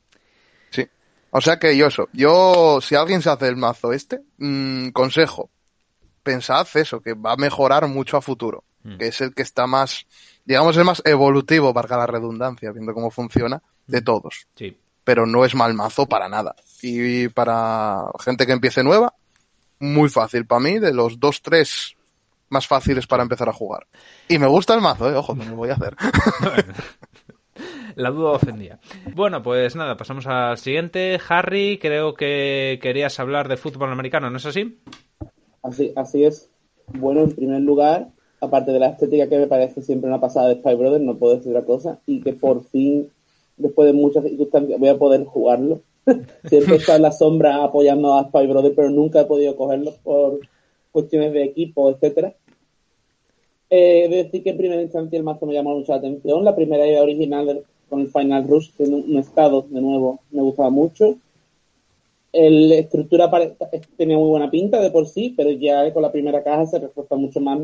Sí. 0.71 0.87
O 1.31 1.41
sea 1.41 1.59
que 1.59 1.77
yo 1.77 1.87
eso. 1.87 2.09
Yo, 2.13 2.81
si 2.81 2.95
alguien 2.95 3.23
se 3.23 3.31
hace 3.31 3.49
el 3.49 3.57
mazo 3.57 3.93
este, 3.93 4.21
mm, 4.39 4.89
consejo. 4.91 5.51
Pensad 6.23 6.67
eso, 6.75 7.01
que 7.01 7.15
va 7.15 7.33
a 7.33 7.37
mejorar 7.37 7.87
mucho 7.87 8.17
a 8.17 8.23
futuro. 8.23 8.65
Mm. 8.83 8.99
Que 8.99 9.09
es 9.09 9.21
el 9.21 9.33
que 9.33 9.43
está 9.43 9.67
más, 9.67 10.07
digamos, 10.45 10.77
el 10.77 10.85
más 10.85 11.03
evolutivo, 11.05 11.73
valga 11.73 11.97
la 11.97 12.07
redundancia, 12.07 12.73
viendo 12.73 12.93
cómo 12.95 13.11
funciona, 13.11 13.63
de 13.87 14.03
todos. 14.03 14.49
Sí. 14.57 14.77
Pero 15.05 15.25
no 15.25 15.45
es 15.45 15.55
mal 15.55 15.73
mazo 15.75 16.07
para 16.07 16.29
nada. 16.29 16.57
Y 16.83 17.29
para 17.29 18.07
gente 18.25 18.45
que 18.45 18.53
empiece 18.53 18.83
nueva, 18.83 19.15
muy 19.79 20.09
fácil. 20.09 20.47
Para 20.47 20.61
mí, 20.61 20.81
de 20.81 20.93
los 20.93 21.21
dos, 21.21 21.43
tres 21.43 21.96
más 22.49 22.67
fáciles 22.67 23.07
para 23.07 23.23
empezar 23.23 23.49
a 23.49 23.53
jugar. 23.53 23.87
Y 24.29 24.39
me 24.39 24.47
gusta 24.47 24.75
el 24.75 24.81
mazo, 24.81 25.11
eh, 25.11 25.15
ojo, 25.15 25.35
me 25.35 25.47
lo 25.47 25.57
voy 25.57 25.71
a 25.71 25.75
hacer. 25.75 25.97
La 27.97 28.11
duda 28.11 28.33
ofendía. 28.33 28.79
Bueno, 29.15 29.43
pues 29.43 29.75
nada, 29.75 29.97
pasamos 29.97 30.27
al 30.27 30.59
siguiente. 30.59 31.19
Harry, 31.29 31.79
creo 31.81 32.13
que 32.15 32.79
querías 32.83 33.19
hablar 33.19 33.49
de 33.49 33.57
fútbol 33.57 33.91
americano, 33.91 34.29
¿no 34.29 34.37
es 34.37 34.45
así? 34.45 34.79
Así, 35.63 35.93
así 35.97 36.25
es. 36.25 36.51
Bueno, 36.89 37.23
en 37.23 37.33
primer 37.33 37.63
lugar, 37.63 38.09
aparte 38.41 38.73
de 38.73 38.79
la 38.79 38.89
estética 38.89 39.29
que 39.29 39.39
me 39.39 39.47
parece 39.47 39.81
siempre 39.83 40.11
una 40.11 40.21
pasada 40.21 40.49
de 40.49 40.57
Spy 40.57 40.75
Brothers, 40.75 41.05
no 41.05 41.17
puedo 41.17 41.37
decir 41.37 41.53
otra 41.53 41.65
cosa, 41.65 41.99
y 42.07 42.21
que 42.21 42.35
por 42.35 42.65
fin, 42.65 43.11
después 43.57 43.87
de 43.87 43.95
muchas 43.95 44.25
circunstancias, 44.25 44.79
voy 44.79 44.89
a 44.91 44.99
poder 44.99 45.25
jugarlo. 45.25 45.81
Siempre 46.45 46.77
está 46.77 46.97
en 46.97 47.03
la 47.03 47.13
sombra 47.13 47.65
apoyando 47.65 48.15
a 48.15 48.25
Spy 48.25 48.47
Brothers, 48.47 48.77
pero 48.77 48.91
nunca 48.91 49.23
he 49.23 49.25
podido 49.25 49.57
cogerlo 49.57 49.95
por 50.05 50.41
cuestiones 50.97 51.33
de 51.35 51.45
equipo, 51.45 51.91
etcétera. 51.91 52.35
Eh, 53.69 54.09
decir 54.09 54.43
que 54.43 54.51
en 54.51 54.57
primera 54.57 54.81
instancia 54.83 55.17
el 55.19 55.25
mazo 55.25 55.45
me 55.45 55.53
llamó 55.53 55.77
mucho 55.77 55.93
la 55.93 55.99
atención. 55.99 56.43
La 56.45 56.55
primera 56.57 56.87
idea 56.87 57.03
original 57.03 57.63
con 57.89 58.01
el 58.01 58.09
Final 58.09 58.49
Rush, 58.49 58.71
que 58.77 58.85
un, 58.85 59.17
estado, 59.19 59.67
de 59.69 59.81
nuevo, 59.81 60.21
me 60.31 60.41
gustaba 60.43 60.71
mucho. 60.71 61.17
El- 62.33 62.69
La 62.71 62.77
estructura 62.77 63.31
pare- 63.31 63.55
tenía 63.97 64.17
muy 64.17 64.29
buena 64.29 64.51
pinta 64.51 64.81
de 64.81 64.91
por 64.91 65.07
sí, 65.07 65.35
pero 65.37 65.51
ya 65.51 65.93
con 65.93 66.03
la 66.03 66.13
primera 66.13 66.43
caja 66.43 66.67
se 66.67 66.79
refuerza 66.79 67.17
mucho 67.17 67.41
más 67.41 67.61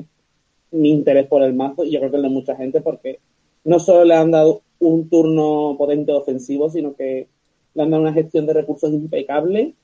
mi 0.71 0.91
interés 0.91 1.27
por 1.27 1.43
el 1.43 1.55
mazo 1.55 1.85
y 1.85 1.91
yo 1.91 1.99
creo 2.01 2.11
que 2.11 2.17
el 2.17 2.23
de 2.23 2.29
mucha 2.31 2.57
gente 2.57 2.81
porque 2.81 3.19
no 3.65 3.79
solo 3.79 4.05
le 4.05 4.15
han 4.15 4.31
dado 4.31 4.63
un 4.81 5.09
turno 5.09 5.75
potente 5.79 6.13
ofensivo, 6.13 6.69
sino 6.71 6.95
que 6.95 7.27
le 7.75 7.83
han 7.83 7.91
dado 7.91 8.03
una 8.03 8.13
gestión 8.13 8.47
de 8.47 8.55
recursos 8.55 8.91
impecable 8.93 9.75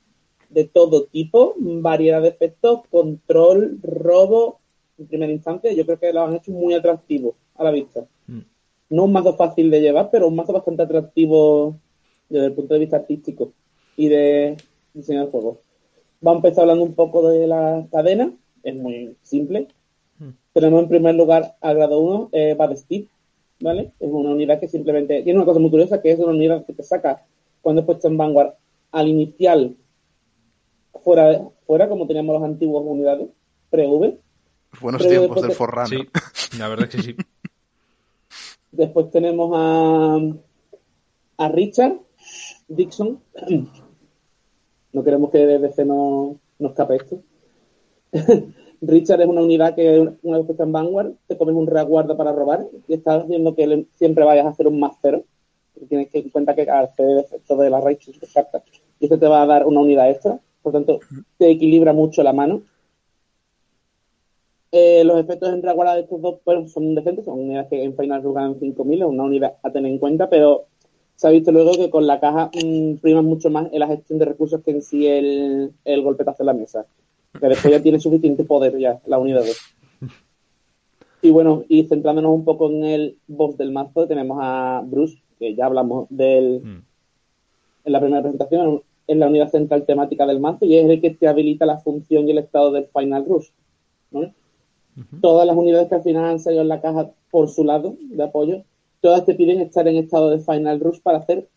de 0.49 0.65
todo 0.65 1.05
tipo, 1.05 1.53
variedad 1.57 2.21
de 2.21 2.29
efectos, 2.29 2.81
control, 2.89 3.79
robo, 3.81 4.59
en 4.97 5.07
primera 5.07 5.31
instancia, 5.31 5.71
yo 5.71 5.85
creo 5.85 5.99
que 5.99 6.11
lo 6.11 6.23
han 6.23 6.35
hecho 6.35 6.51
muy 6.51 6.73
atractivo 6.73 7.35
a 7.55 7.63
la 7.63 7.71
vista. 7.71 8.05
Mm. 8.27 8.39
No 8.89 9.05
un 9.05 9.11
mazo 9.11 9.35
fácil 9.35 9.69
de 9.69 9.81
llevar, 9.81 10.09
pero 10.11 10.27
un 10.27 10.35
mazo 10.35 10.53
bastante 10.53 10.83
atractivo 10.83 11.75
desde 12.27 12.47
el 12.47 12.53
punto 12.53 12.73
de 12.73 12.79
vista 12.79 12.97
artístico 12.97 13.53
y 13.95 14.07
de 14.07 14.57
diseño 14.93 15.21
del 15.21 15.31
juego. 15.31 15.61
Vamos 16.21 16.43
a 16.43 16.47
empezar 16.47 16.63
hablando 16.63 16.83
un 16.83 16.95
poco 16.95 17.29
de 17.29 17.47
la 17.47 17.85
cadena, 17.91 18.33
es 18.63 18.75
muy 18.75 19.15
simple. 19.21 19.67
Mm. 20.17 20.29
Tenemos 20.53 20.83
en 20.83 20.89
primer 20.89 21.15
lugar 21.15 21.55
al 21.61 21.75
grado 21.75 21.99
1, 21.99 22.29
eh, 22.33 22.55
Bad 22.57 22.75
Steve, 22.75 23.07
¿vale? 23.61 23.91
Es 23.99 24.09
una 24.11 24.31
unidad 24.31 24.59
que 24.59 24.67
simplemente 24.67 25.21
tiene 25.21 25.39
una 25.39 25.45
cosa 25.45 25.59
muy 25.59 25.69
curiosa, 25.69 26.01
que 26.01 26.11
es 26.11 26.19
una 26.19 26.33
unidad 26.33 26.65
que 26.65 26.73
te 26.73 26.83
saca 26.83 27.23
cuando 27.61 27.81
es 27.81 27.85
puesta 27.85 28.07
en 28.07 28.17
Vanguard 28.17 28.53
al 28.91 29.07
inicial 29.07 29.75
fuera, 31.03 31.41
fuera 31.65 31.87
como 31.89 32.07
teníamos 32.07 32.35
las 32.39 32.43
antiguas 32.49 32.83
unidades, 32.85 33.27
pre-V. 33.69 34.19
Buenos 34.81 35.07
tiempos 35.07 35.41
del 35.41 35.49
de- 35.49 35.55
Forrunner. 35.55 36.07
Sí, 36.33 36.57
la 36.57 36.67
verdad 36.67 36.87
es 36.89 36.95
que 36.95 37.01
sí. 37.01 37.15
Después 38.71 39.09
tenemos 39.11 39.51
a, 39.55 40.17
a 41.37 41.49
Richard 41.49 41.97
Dixon. 42.67 43.19
No 44.91 45.03
queremos 45.03 45.29
que 45.29 45.37
DC 45.45 45.85
no, 45.85 46.39
no 46.57 46.69
escape 46.69 46.95
esto. 46.95 47.21
Richard 48.81 49.21
es 49.21 49.27
una 49.27 49.41
unidad 49.43 49.75
que 49.75 49.99
una 50.23 50.37
vez 50.37 50.47
que 50.47 50.53
está 50.53 50.63
en 50.63 50.71
Vanguard 50.71 51.11
te 51.27 51.37
comes 51.37 51.53
un 51.53 51.67
reaguarda 51.67 52.17
para 52.17 52.31
robar 52.31 52.65
y 52.87 52.95
estás 52.95 53.23
haciendo 53.23 53.53
que 53.53 53.67
le- 53.67 53.85
siempre 53.97 54.23
vayas 54.23 54.47
a 54.47 54.49
hacer 54.49 54.65
un 54.67 54.79
más 54.79 54.93
cero. 54.99 55.23
Tienes 55.87 56.09
que 56.09 56.17
en 56.17 56.29
cuenta 56.31 56.55
que 56.55 56.63
al 56.63 56.85
hacer 56.85 57.07
el 57.07 57.19
efecto 57.19 57.55
de 57.57 57.69
la 57.69 57.79
raíz 57.79 57.99
cartas 58.33 58.63
y 58.99 59.05
esto 59.05 59.19
te 59.19 59.27
va 59.27 59.43
a 59.43 59.45
dar 59.45 59.67
una 59.67 59.79
unidad 59.81 60.09
extra. 60.09 60.39
Por 60.61 60.73
tanto, 60.73 60.99
te 61.37 61.49
equilibra 61.49 61.93
mucho 61.93 62.23
la 62.23 62.33
mano. 62.33 62.61
Eh, 64.71 65.03
los 65.03 65.19
efectos 65.19 65.49
en 65.51 65.63
reaguarda 65.63 65.95
de 65.95 66.01
estos 66.01 66.21
dos 66.21 66.39
bueno, 66.45 66.67
son 66.67 66.93
decentes, 66.93 67.25
son 67.25 67.39
unidades 67.39 67.69
que 67.69 67.83
en 67.83 67.95
Final 67.95 68.21
ganan 68.21 68.59
5.000, 68.59 69.01
es 69.01 69.07
una 69.07 69.23
unidad 69.23 69.53
a 69.63 69.71
tener 69.71 69.91
en 69.91 69.97
cuenta, 69.97 70.29
pero 70.29 70.65
se 71.15 71.27
ha 71.27 71.31
visto 71.31 71.51
luego 71.51 71.71
que 71.71 71.89
con 71.89 72.05
la 72.05 72.19
caja 72.19 72.51
mm, 72.53 72.97
prima 72.97 73.23
mucho 73.23 73.49
más 73.49 73.67
en 73.71 73.79
la 73.79 73.87
gestión 73.87 74.19
de 74.19 74.25
recursos 74.25 74.61
que 74.63 74.71
en 74.71 74.81
sí 74.83 75.07
el, 75.07 75.71
el 75.85 76.01
golpetazo 76.03 76.43
en 76.43 76.47
la 76.47 76.53
mesa. 76.53 76.85
Que 77.39 77.47
después 77.47 77.73
ya 77.73 77.81
tiene 77.81 77.99
suficiente 77.99 78.43
poder 78.43 78.77
ya 78.77 78.99
la 79.05 79.17
unidad 79.17 79.43
2. 79.45 79.57
Y 81.21 81.31
bueno, 81.31 81.65
y 81.67 81.83
centrándonos 81.83 82.31
un 82.31 82.45
poco 82.45 82.69
en 82.69 82.85
el 82.85 83.17
boss 83.27 83.57
del 83.57 83.71
mazo, 83.71 84.07
tenemos 84.07 84.37
a 84.41 84.81
Bruce, 84.85 85.21
que 85.37 85.53
ya 85.53 85.65
hablamos 85.65 86.07
del, 86.09 86.61
Mm. 86.63 86.81
en 87.83 87.91
la 87.91 87.99
primera 87.99 88.21
presentación, 88.21 88.81
es 89.09 89.17
la 89.17 89.27
unidad 89.27 89.49
central 89.49 89.87
temática 89.87 90.27
del 90.27 90.39
mazo 90.39 90.65
y 90.65 90.75
es 90.75 90.87
el 90.87 91.01
que 91.01 91.09
te 91.09 91.27
habilita 91.27 91.65
la 91.65 91.79
función 91.79 92.27
y 92.27 92.31
el 92.31 92.37
estado 92.37 92.71
del 92.71 92.85
Final 92.85 93.25
Rush. 93.25 93.47
¿vale? 94.11 94.35
Todas 95.19 95.47
las 95.47 95.57
unidades 95.57 95.89
que 95.89 95.95
al 95.95 96.03
final 96.03 96.25
han 96.25 96.39
salido 96.39 96.61
en 96.61 96.67
la 96.67 96.79
caja 96.79 97.09
por 97.31 97.49
su 97.49 97.63
lado 97.63 97.95
de 97.99 98.23
apoyo, 98.23 98.63
todas 99.01 99.25
te 99.25 99.33
piden 99.33 99.61
estar 99.61 99.87
en 99.87 99.97
estado 99.97 100.29
de 100.29 100.37
Final 100.37 100.79
Rush 100.79 100.99
para 101.01 101.17
hacer 101.17 101.47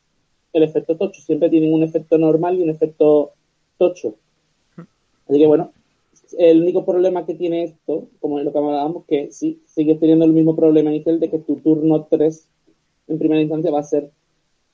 el 0.54 0.62
efecto 0.62 0.96
tocho. 0.96 1.20
Siempre 1.20 1.50
tienen 1.50 1.74
un 1.74 1.82
efecto 1.82 2.16
normal 2.16 2.58
y 2.58 2.62
un 2.62 2.70
efecto 2.70 3.32
tocho. 3.76 4.14
Así 5.28 5.38
que 5.38 5.46
bueno, 5.46 5.72
el 6.38 6.62
único 6.62 6.86
problema 6.86 7.26
que 7.26 7.34
tiene 7.34 7.64
esto, 7.64 8.08
como 8.18 8.38
es 8.38 8.46
lo 8.46 8.52
que 8.52 8.58
hablábamos, 8.58 9.04
que 9.06 9.30
sí, 9.30 9.60
sigues 9.66 10.00
teniendo 10.00 10.24
el 10.24 10.32
mismo 10.32 10.56
problema 10.56 10.90
inicial 10.90 11.20
de 11.20 11.28
que 11.28 11.38
tu 11.38 11.56
turno 11.56 12.06
3 12.08 12.48
en 13.08 13.18
primera 13.18 13.42
instancia 13.42 13.70
va 13.70 13.80
a 13.80 13.84
ser 13.84 14.10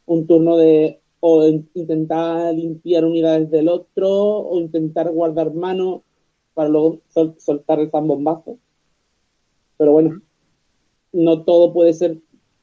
un 0.07 0.29
turno 0.29 0.57
de 0.57 1.01
o 1.21 1.47
in- 1.47 1.69
intentar 1.75 2.55
limpiar 2.55 3.05
unidades 3.05 3.51
del 3.51 3.69
otro 3.69 4.09
o 4.11 4.59
intentar 4.61 5.11
guardar 5.11 5.53
mano 5.55 6.03
para 6.55 6.69
luego 6.69 7.01
sol- 7.09 7.35
soltar 7.39 7.81
el 7.81 7.91
zambombazo. 7.91 8.59
Pero 9.77 9.93
bueno, 9.93 10.21
no 11.13 11.45
todo 11.45 11.73
puede 11.73 11.95
ser 11.95 12.19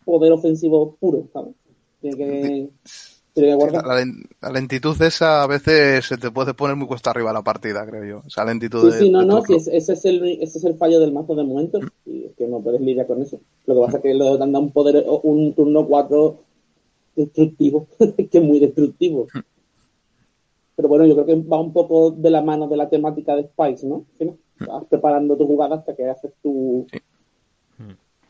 poder 0.06 0.32
ofensivo 0.34 0.96
puro, 1.00 1.28
¿sabes? 1.34 1.56
Tiene 2.02 2.18
que, 2.18 2.70
tiene 3.34 3.50
que 3.50 3.56
guardar. 3.56 3.86
La, 3.86 4.04
la 4.42 4.50
lentitud 4.52 5.00
esa 5.02 5.44
a 5.44 5.48
veces 5.48 6.06
se 6.06 6.18
te 6.18 6.32
puede 6.32 6.54
poner 6.54 6.76
muy 6.76 6.88
cuesta 6.88 7.10
arriba 7.12 7.34
la 7.34 7.42
partida, 7.44 7.86
creo 7.86 8.04
yo. 8.06 8.24
Esa 8.28 8.46
lentitud 8.46 8.82
Sí, 8.82 8.92
de, 8.92 9.00
sí, 9.00 9.10
no, 9.10 9.20
de 9.20 9.26
no, 9.26 9.42
sí, 9.42 9.54
ese, 9.56 9.94
es 9.94 10.06
el, 10.06 10.24
ese 10.42 10.58
es 10.60 10.64
el 10.66 10.76
fallo 10.78 11.00
del 11.00 11.14
mazo 11.14 11.34
de 11.36 11.44
momentos 11.44 11.82
y 12.06 12.26
es 12.26 12.34
que 12.36 12.48
no 12.48 12.60
puedes 12.62 12.82
lidiar 12.82 13.08
con 13.08 13.22
eso. 13.22 13.40
Lo 13.66 13.76
que 13.76 13.82
pasa 13.82 13.98
es 13.98 14.04
que 14.04 14.14
le 14.14 14.38
dan 14.38 14.56
un 14.56 14.72
poder, 14.72 15.04
o 15.08 15.20
un 15.22 15.54
turno 15.54 15.88
4 15.88 16.38
destructivo, 17.16 17.88
que 17.98 18.38
es 18.38 18.44
muy 18.44 18.60
destructivo. 18.60 19.28
Pero 20.76 20.90
bueno, 20.90 21.06
yo 21.06 21.14
creo 21.16 21.26
que 21.26 21.48
va 21.48 21.60
un 21.60 21.72
poco 21.72 22.12
de 22.12 22.30
la 22.30 22.42
mano 22.42 22.68
de 22.68 22.78
la 22.78 22.90
temática 22.90 23.36
de 23.36 23.44
Spice, 23.44 23.88
¿no? 23.88 24.06
¿Sí, 24.18 24.26
no? 24.26 24.38
Vas 24.60 24.86
preparando 24.86 25.38
tu 25.38 25.46
jugada 25.46 25.76
hasta 25.78 25.96
que 25.96 26.10
haces 26.10 26.32
tu... 26.42 26.86
Sí. 26.92 27.00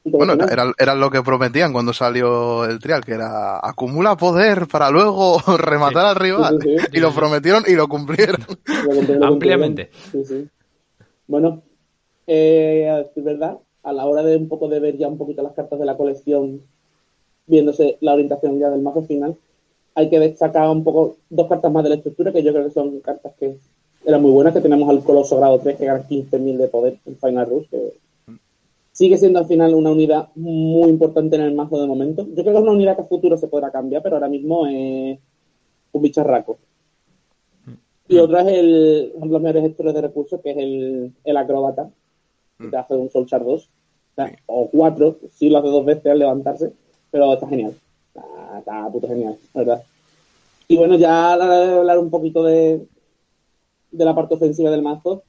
Bueno, 0.08 0.34
era, 0.34 0.72
era 0.78 0.94
lo 0.94 1.10
que 1.10 1.24
prometían 1.24 1.74
cuando 1.74 1.92
salió 1.92 2.66
el 2.66 2.78
trial, 2.78 3.04
que 3.04 3.14
era 3.14 3.58
acumula 3.58 4.16
poder 4.16 4.68
para 4.68 4.92
luego 4.92 5.40
rematar 5.58 6.06
al 6.06 6.16
rival. 6.16 6.60
Sí, 6.62 6.70
sí, 6.70 6.80
sí. 6.80 6.88
Y 6.94 7.00
lo 7.00 7.12
prometieron 7.12 7.64
y 7.68 7.74
lo 7.74 7.88
cumplieron. 7.88 8.42
Lo 8.86 8.96
cumplieron, 8.96 9.20
lo 9.20 9.26
Ampliamente. 9.26 9.90
cumplieron. 9.90 10.28
Sí, 10.28 10.44
sí. 10.44 10.50
Bueno, 11.28 11.64
eh, 12.28 12.88
a 12.88 12.98
decir 12.98 13.24
verdad, 13.24 13.58
a 13.82 13.94
la 13.94 14.06
hora 14.06 14.22
de 14.22 14.38
un 14.38 14.48
poco 14.48 14.68
de 14.70 14.80
ver 14.80 14.96
ya 14.96 15.08
un 15.08 15.18
poquito 15.18 15.42
las 15.42 15.54
cartas 15.54 15.80
de 15.80 15.86
la 15.86 15.98
colección 15.98 16.62
viéndose 17.48 17.98
la 18.02 18.14
orientación 18.14 18.60
ya 18.60 18.70
del 18.70 18.82
mazo 18.82 19.04
final, 19.04 19.36
hay 19.96 20.10
que 20.10 20.20
destacar 20.20 20.70
un 20.70 20.84
poco 20.84 21.18
dos 21.30 21.48
cartas 21.48 21.72
más 21.72 21.84
de 21.84 21.90
la 21.90 21.96
estructura 21.96 22.32
que 22.32 22.44
yo 22.44 22.52
creo 22.52 22.66
que 22.66 22.72
son 22.72 23.00
cartas 23.00 23.34
que 23.40 23.58
eran 24.06 24.22
muy 24.22 24.32
buenas, 24.32 24.54
que 24.54 24.62
tenemos 24.62 24.90
al 24.90 25.04
Coloso 25.04 25.38
grado 25.38 25.60
3 25.60 25.78
que 25.78 25.86
gana 25.86 26.08
15.000 26.08 26.58
de 26.58 26.68
poder 26.68 27.00
en 27.06 27.18
Final 27.18 27.50
Rush, 27.50 27.70
que 27.70 27.94
sigue 28.92 29.18
siendo 29.18 29.40
al 29.40 29.46
final 29.46 29.74
una 29.74 29.92
unidad 29.92 30.30
muy 30.36 30.90
importante 30.90 31.36
en 31.36 31.44
el 31.44 31.56
mazo 31.56 31.82
de 31.82 31.88
momento. 31.88 32.26
Yo 32.28 32.44
creo 32.44 32.54
que 32.54 32.58
es 32.58 32.64
una 32.64 32.72
unidad 32.72 32.96
que 32.96 33.02
a 33.02 33.06
futuro 33.06 33.38
se 33.38 33.48
podrá 33.48 33.72
cambiar, 33.72 34.04
pero 34.04 34.16
ahora 34.16 34.30
mismo 34.30 34.68
es 34.68 35.18
un 35.92 36.02
bicharraco. 36.02 36.58
Y 38.08 38.18
otra 38.18 38.42
es 38.42 38.48
el, 38.60 39.12
uno 39.16 39.26
de 39.26 39.32
los 39.32 39.42
mejores 39.42 39.64
gestores 39.64 39.94
de 39.96 40.02
recursos, 40.02 40.40
que 40.42 40.52
es 40.52 40.58
el, 40.58 41.14
el 41.24 41.38
acróbata, 41.38 41.90
que 42.60 42.68
te 42.68 42.78
hace 42.78 42.96
un 42.96 43.10
Solchar 43.10 43.44
2, 43.44 43.70
o 44.46 44.70
4, 44.70 45.18
si 45.32 45.50
lo 45.50 45.58
hace 45.58 45.68
dos 45.68 45.86
veces 45.86 46.06
al 46.06 46.20
levantarse, 46.20 46.72
pero 47.16 47.34
está 47.34 47.48
genial. 47.48 47.74
Está, 48.08 48.60
está 48.60 48.90
puto 48.90 49.08
genial, 49.08 49.38
la 49.54 49.62
verdad. 49.62 49.84
Y 50.68 50.76
bueno, 50.76 50.98
ya 50.98 51.32
hablar 51.32 51.98
un 51.98 52.10
poquito 52.10 52.44
de, 52.44 52.86
de 53.90 54.06
la 54.06 54.14
parte 54.14 54.36
ofensiva 54.36 54.70
del 54.70 54.82
mazo. 54.82 55.24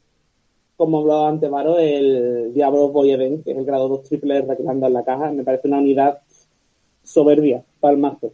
Como 0.76 0.98
hablaba 0.98 1.28
antes, 1.28 1.48
Varo, 1.48 1.78
el 1.78 2.52
Diablo 2.52 2.88
Boyeden, 2.88 3.44
que 3.44 3.52
es 3.52 3.56
el 3.56 3.64
grado 3.64 3.86
2 3.86 4.02
triple 4.02 4.38
R 4.38 4.56
en 4.58 4.92
la 4.92 5.04
caja, 5.04 5.30
me 5.30 5.44
parece 5.44 5.68
una 5.68 5.78
unidad 5.78 6.18
soberbia 7.04 7.62
para 7.78 7.94
el 7.94 8.00
mazo. 8.00 8.32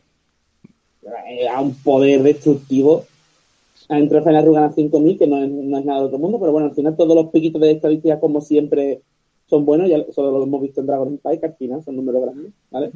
Eh, 1.29 1.47
A 1.47 1.61
un 1.61 1.75
poder 1.75 2.23
destructivo. 2.23 3.05
Entre 3.91 4.17
el 4.17 4.25
Final 4.25 4.47
Rugan 4.47 4.65
a 4.65 4.73
5000, 4.73 5.19
que 5.19 5.27
no 5.27 5.45
es, 5.45 5.51
no 5.51 5.77
es 5.77 5.85
nada 5.85 6.01
de 6.01 6.07
otro 6.07 6.19
mundo, 6.19 6.41
pero 6.41 6.53
bueno, 6.53 6.69
al 6.69 6.75
final 6.75 6.97
todos 6.97 7.15
los 7.15 7.27
piquitos 7.27 7.61
de 7.61 7.73
estadística, 7.73 8.19
como 8.19 8.41
siempre, 8.41 9.03
son 9.45 9.67
buenos. 9.67 9.91
Ya 9.91 10.03
solo 10.11 10.31
lo 10.39 10.45
hemos 10.45 10.63
visto 10.63 10.81
en 10.81 10.87
Dragon 10.87 11.09
Empire, 11.09 11.39
que 11.39 11.47
al 11.47 11.55
final 11.57 11.85
son 11.85 11.97
números 11.97 12.23
grandes, 12.23 12.53
¿vale? 12.71 12.91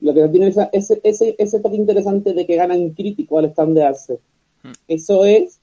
Lo 0.00 0.14
que 0.14 0.28
tiene 0.28 0.48
esa- 0.48 0.70
ese, 0.72 1.00
ese, 1.04 1.34
ese 1.38 1.60
toque 1.60 1.76
interesante 1.76 2.32
de 2.32 2.46
que 2.46 2.56
ganan 2.56 2.90
crítico 2.90 3.38
al 3.38 3.50
standearse. 3.50 4.18
Eso 4.88 5.24
es 5.24 5.58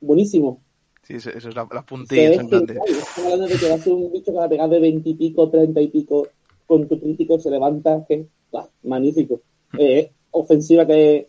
buenísimo. 0.00 0.60
Sí, 1.02 1.14
eso 1.14 1.30
eso 1.30 1.48
es 1.48 1.54
la, 1.56 1.66
la 1.72 1.82
puntilla. 1.82 2.30
es 2.30 2.48
de-. 2.50 2.56
Estamos 2.86 3.32
hablando 3.32 3.46
de 3.48 3.56
que 3.56 3.68
va 3.68 3.74
a 3.74 3.78
ser 3.78 3.92
un 3.92 4.12
bicho 4.12 4.32
que 4.32 4.38
va 4.38 4.44
a 4.44 4.48
pegar 4.48 4.70
de 4.70 4.80
20 4.80 5.08
y 5.08 5.14
pico, 5.14 5.48
30 5.50 5.80
y 5.80 5.88
pico, 5.88 6.28
con 6.66 6.86
tu 6.88 6.98
crítico 7.00 7.38
se 7.40 7.50
levanta, 7.50 8.04
que 8.06 8.26
¡ah! 8.54 8.68
magnífico. 8.84 9.40
Eh, 9.78 10.10
ofensiva 10.30 10.86
que 10.86 11.28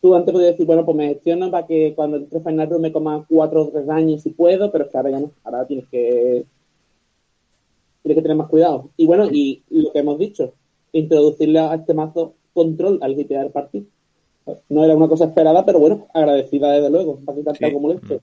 tú 0.00 0.14
antes 0.14 0.32
podías 0.32 0.50
decir, 0.52 0.66
bueno, 0.66 0.84
pues 0.84 0.96
me 0.96 1.08
gestiono 1.08 1.50
para 1.50 1.66
que 1.66 1.94
cuando 1.94 2.16
entre 2.16 2.40
Final 2.40 2.68
Room 2.68 2.82
me 2.82 2.92
coma 2.92 3.24
4 3.28 3.62
o 3.62 3.68
3 3.68 3.86
daños 3.86 4.22
si 4.22 4.30
puedo, 4.30 4.70
pero 4.72 4.84
es 4.84 4.90
que 4.90 4.96
ahora 4.96 5.10
ya 5.10 5.20
no. 5.20 5.30
Ahora 5.44 5.66
tienes 5.66 5.86
que 5.88 6.44
tienes 8.02 8.16
que 8.16 8.22
tener 8.22 8.36
más 8.36 8.48
cuidado. 8.48 8.90
Y 8.96 9.06
bueno, 9.06 9.28
y 9.30 9.62
lo 9.70 9.92
que 9.92 10.00
hemos 10.00 10.18
dicho, 10.18 10.54
introducirle 10.92 11.58
a 11.60 11.74
este 11.74 11.94
mazo 11.94 12.34
control 12.52 12.98
al 13.02 13.18
hitear 13.18 13.50
partido. 13.50 13.86
No 14.68 14.84
era 14.84 14.94
una 14.96 15.08
cosa 15.08 15.26
esperada, 15.26 15.64
pero 15.64 15.78
bueno, 15.78 16.06
agradecida 16.12 16.70
desde 16.72 16.90
luego, 16.90 17.18
para 17.24 17.38
quitarte 17.38 17.58
Sí. 17.58 17.64
algo 17.64 17.80
molesto. 17.80 18.20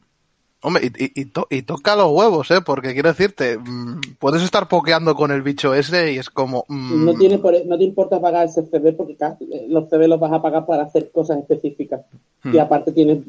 Hombre, 0.61 0.91
y, 0.97 1.05
y- 1.05 1.21
y 1.21 1.25
to- 1.25 1.47
y 1.49 1.61
toca 1.61 1.95
los 1.95 2.11
huevos, 2.11 2.51
¿eh? 2.51 2.59
Porque 2.65 2.91
quiero 2.91 3.07
decirte, 3.07 3.57
mm, 3.57 4.01
puedes 4.19 4.43
estar 4.43 4.67
pokeando 4.67 5.15
con 5.15 5.31
el 5.31 5.41
bicho 5.41 5.73
ese 5.73 6.11
y 6.11 6.17
es 6.17 6.29
como... 6.29 6.65
mm, 6.67 7.05
No, 7.05 7.13
tiene 7.13 7.37
por- 7.37 7.65
no 7.65 7.77
te 7.77 7.85
importa 7.85 8.19
pagar 8.19 8.45
ese 8.47 8.63
CB 8.63 8.91
porque 8.97 9.15
los 9.69 9.87
CB 9.89 10.07
los 10.09 10.19
vas 10.19 10.33
a 10.33 10.41
pagar 10.41 10.65
para 10.65 10.83
hacer 10.83 11.11
cosas 11.11 11.37
específicas. 11.39 12.01
Hmm. 12.43 12.53
Y 12.53 12.57
aparte 12.59 12.91
tienes 12.91 13.19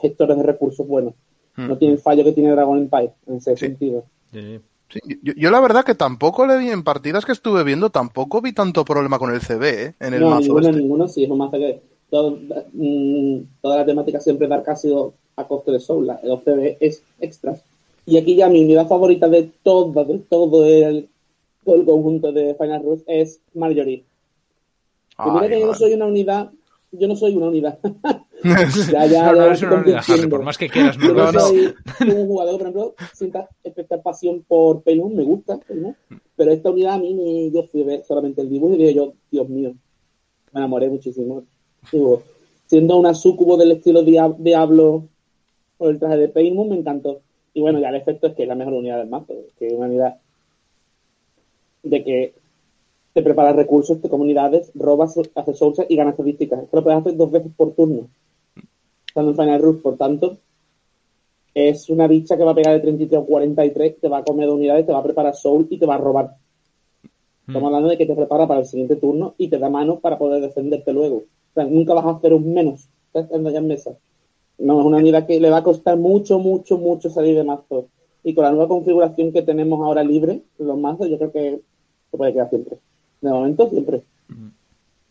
gestores 0.00 0.36
de 0.36 0.42
recursos 0.42 0.84
buenos. 0.84 1.14
Hmm. 1.56 1.68
No 1.68 1.78
tiene 1.78 1.94
el 1.94 2.00
fallo 2.00 2.24
que 2.24 2.32
tiene 2.32 2.50
Dragon 2.50 2.76
Empire 2.78 3.12
en 3.28 3.36
ese 3.36 3.52
Sí. 3.56 3.66
sentido. 3.66 4.02
Sí, 4.32 4.58
sí. 4.90 5.00
yo, 5.22 5.32
yo 5.36 5.50
la 5.50 5.60
verdad 5.60 5.84
que 5.84 5.94
tampoco 5.94 6.46
le 6.46 6.58
vi 6.58 6.70
en 6.70 6.84
partidas 6.84 7.24
que 7.24 7.32
estuve 7.32 7.64
viendo, 7.64 7.90
tampoco 7.90 8.40
vi 8.40 8.52
tanto 8.52 8.84
problema 8.84 9.18
con 9.18 9.32
el 9.32 9.40
CB, 9.40 9.62
¿eh? 9.64 9.94
En 10.00 10.14
el 10.14 10.20
no, 10.20 10.30
mazo 10.30 10.42
ninguno, 10.42 10.68
este. 10.68 10.80
ninguno, 10.80 11.08
sí, 11.08 11.24
es 11.24 11.30
un 11.30 11.38
mazo 11.38 11.52
que 11.52 11.80
todo, 12.10 12.38
mm, 12.72 13.38
toda 13.62 13.76
la 13.76 13.86
temática 13.86 14.20
siempre 14.20 14.48
dar 14.48 14.62
casi 14.62 14.92
a 15.36 15.46
coste 15.46 15.72
de 15.72 15.80
Soul. 15.80 16.10
El 16.22 16.38
CB 16.38 16.76
es 16.80 17.02
extras. 17.20 17.62
Y 18.06 18.16
aquí 18.16 18.34
ya 18.34 18.48
mi 18.48 18.62
unidad 18.64 18.88
favorita 18.88 19.28
de 19.28 19.50
todo, 19.62 20.04
de 20.04 20.18
todo 20.18 20.66
el, 20.66 21.08
todo 21.64 21.76
el 21.76 21.84
conjunto 21.84 22.32
de 22.32 22.54
Final 22.54 22.82
Rush 22.82 23.02
es 23.06 23.40
Marjorie. 23.54 24.04
Que 25.16 25.30
mira 25.30 25.42
Ay, 25.42 25.48
que 25.50 25.60
yo 25.60 25.66
no 25.66 25.74
soy 25.74 25.92
una 25.94 26.06
unidad, 26.06 26.50
yo 26.92 27.08
no 27.08 27.16
soy 27.16 27.36
una 27.36 27.46
unidad. 27.46 27.78
ya, 28.42 29.06
ya, 29.06 29.32
No, 29.32 30.16
lo 30.22 30.28
por 30.30 30.42
más 30.42 30.56
que 30.58 30.68
quieras, 30.68 30.96
no 30.98 31.12
no 31.14 31.40
soy 31.40 31.74
un 32.08 32.26
jugador, 32.26 32.52
por 32.54 32.60
ejemplo, 32.62 32.94
sienta 33.14 33.48
especial 33.64 34.00
pasión 34.02 34.44
por 34.48 34.82
Pelum, 34.82 35.14
me 35.14 35.22
gusta, 35.24 35.58
¿no? 35.68 35.94
pero 36.36 36.52
esta 36.52 36.70
unidad 36.70 36.94
a 36.94 36.98
mí, 36.98 37.14
me- 37.14 37.50
yo 37.50 37.64
fui 37.68 37.82
a 37.82 37.84
ver 37.86 38.04
solamente 38.04 38.40
el 38.40 38.48
dibujo 38.48 38.74
y 38.74 38.78
dije 38.78 38.94
yo, 38.94 39.12
Dios 39.30 39.48
mío, 39.48 39.74
me 40.52 40.60
enamoré 40.60 40.88
muchísimo. 40.88 41.44
Digo, 41.92 42.22
siendo 42.66 42.96
una 42.96 43.14
sucubo 43.14 43.56
del 43.56 43.72
estilo 43.72 44.02
dia- 44.02 44.34
Diablo 44.38 45.04
con 45.76 45.90
el 45.90 45.98
traje 45.98 46.16
de 46.16 46.28
Painmoon, 46.28 46.68
me 46.70 46.76
encantó. 46.76 47.20
Y 47.52 47.60
bueno, 47.60 47.78
ya 47.80 47.88
el 47.90 47.96
efecto 47.96 48.26
es 48.28 48.34
que 48.34 48.42
es 48.42 48.48
la 48.48 48.54
mejor 48.54 48.74
unidad 48.74 48.98
del 48.98 49.08
mazo, 49.08 49.34
que 49.58 49.66
es 49.66 49.72
una 49.72 49.86
unidad 49.86 50.16
de 51.82 52.04
que 52.04 52.34
te 53.12 53.22
preparas 53.22 53.56
recursos 53.56 54.00
de 54.00 54.08
comunidades, 54.08 54.70
robas, 54.74 55.16
haces 55.34 55.60
y 55.88 55.96
ganas 55.96 56.12
estadísticas. 56.12 56.62
Esto 56.62 56.76
lo 56.76 56.82
puedes 56.84 57.00
hacer 57.00 57.16
dos 57.16 57.30
veces 57.30 57.50
por 57.56 57.72
turno. 57.74 58.08
Final 59.34 59.62
Rush, 59.62 59.80
por 59.80 59.96
tanto, 59.96 60.38
es 61.54 61.88
una 61.90 62.06
bicha 62.06 62.36
que 62.36 62.44
va 62.44 62.52
a 62.52 62.54
pegar 62.54 62.74
de 62.74 62.80
33 62.80 63.20
o 63.20 63.26
43, 63.26 64.00
te 64.00 64.08
va 64.08 64.18
a 64.18 64.24
comer 64.24 64.46
de 64.46 64.54
unidades, 64.54 64.86
te 64.86 64.92
va 64.92 64.98
a 64.98 65.02
preparar 65.02 65.34
soul 65.34 65.66
y 65.70 65.78
te 65.78 65.86
va 65.86 65.96
a 65.96 65.98
robar. 65.98 66.36
Estamos 67.46 67.66
hablando 67.66 67.88
de 67.88 67.98
que 67.98 68.06
te 68.06 68.14
prepara 68.14 68.46
para 68.46 68.60
el 68.60 68.66
siguiente 68.66 68.96
turno 68.96 69.34
y 69.36 69.48
te 69.48 69.58
da 69.58 69.68
mano 69.68 69.98
para 69.98 70.18
poder 70.18 70.40
defenderte 70.40 70.92
luego. 70.92 71.16
O 71.16 71.54
sea, 71.54 71.64
nunca 71.64 71.94
vas 71.94 72.04
a 72.04 72.10
hacer 72.10 72.32
un 72.32 72.54
menos. 72.54 72.88
Estás 73.06 73.24
estando 73.24 73.50
ya 73.50 73.58
en 73.58 73.66
mesa. 73.66 73.90
No, 74.58 74.78
es 74.78 74.86
una 74.86 74.98
unidad 74.98 75.26
que 75.26 75.40
le 75.40 75.50
va 75.50 75.58
a 75.58 75.64
costar 75.64 75.96
mucho, 75.96 76.38
mucho, 76.38 76.78
mucho 76.78 77.10
salir 77.10 77.34
de 77.34 77.42
mazo. 77.42 77.86
Y 78.22 78.34
con 78.34 78.44
la 78.44 78.50
nueva 78.50 78.68
configuración 78.68 79.32
que 79.32 79.42
tenemos 79.42 79.80
ahora 79.80 80.04
libre, 80.04 80.42
los 80.58 80.78
mazos, 80.78 81.08
yo 81.08 81.18
creo 81.18 81.32
que 81.32 81.60
se 82.10 82.16
puede 82.16 82.32
quedar 82.32 82.50
siempre. 82.50 82.76
De 83.20 83.30
momento, 83.30 83.68
siempre. 83.68 84.02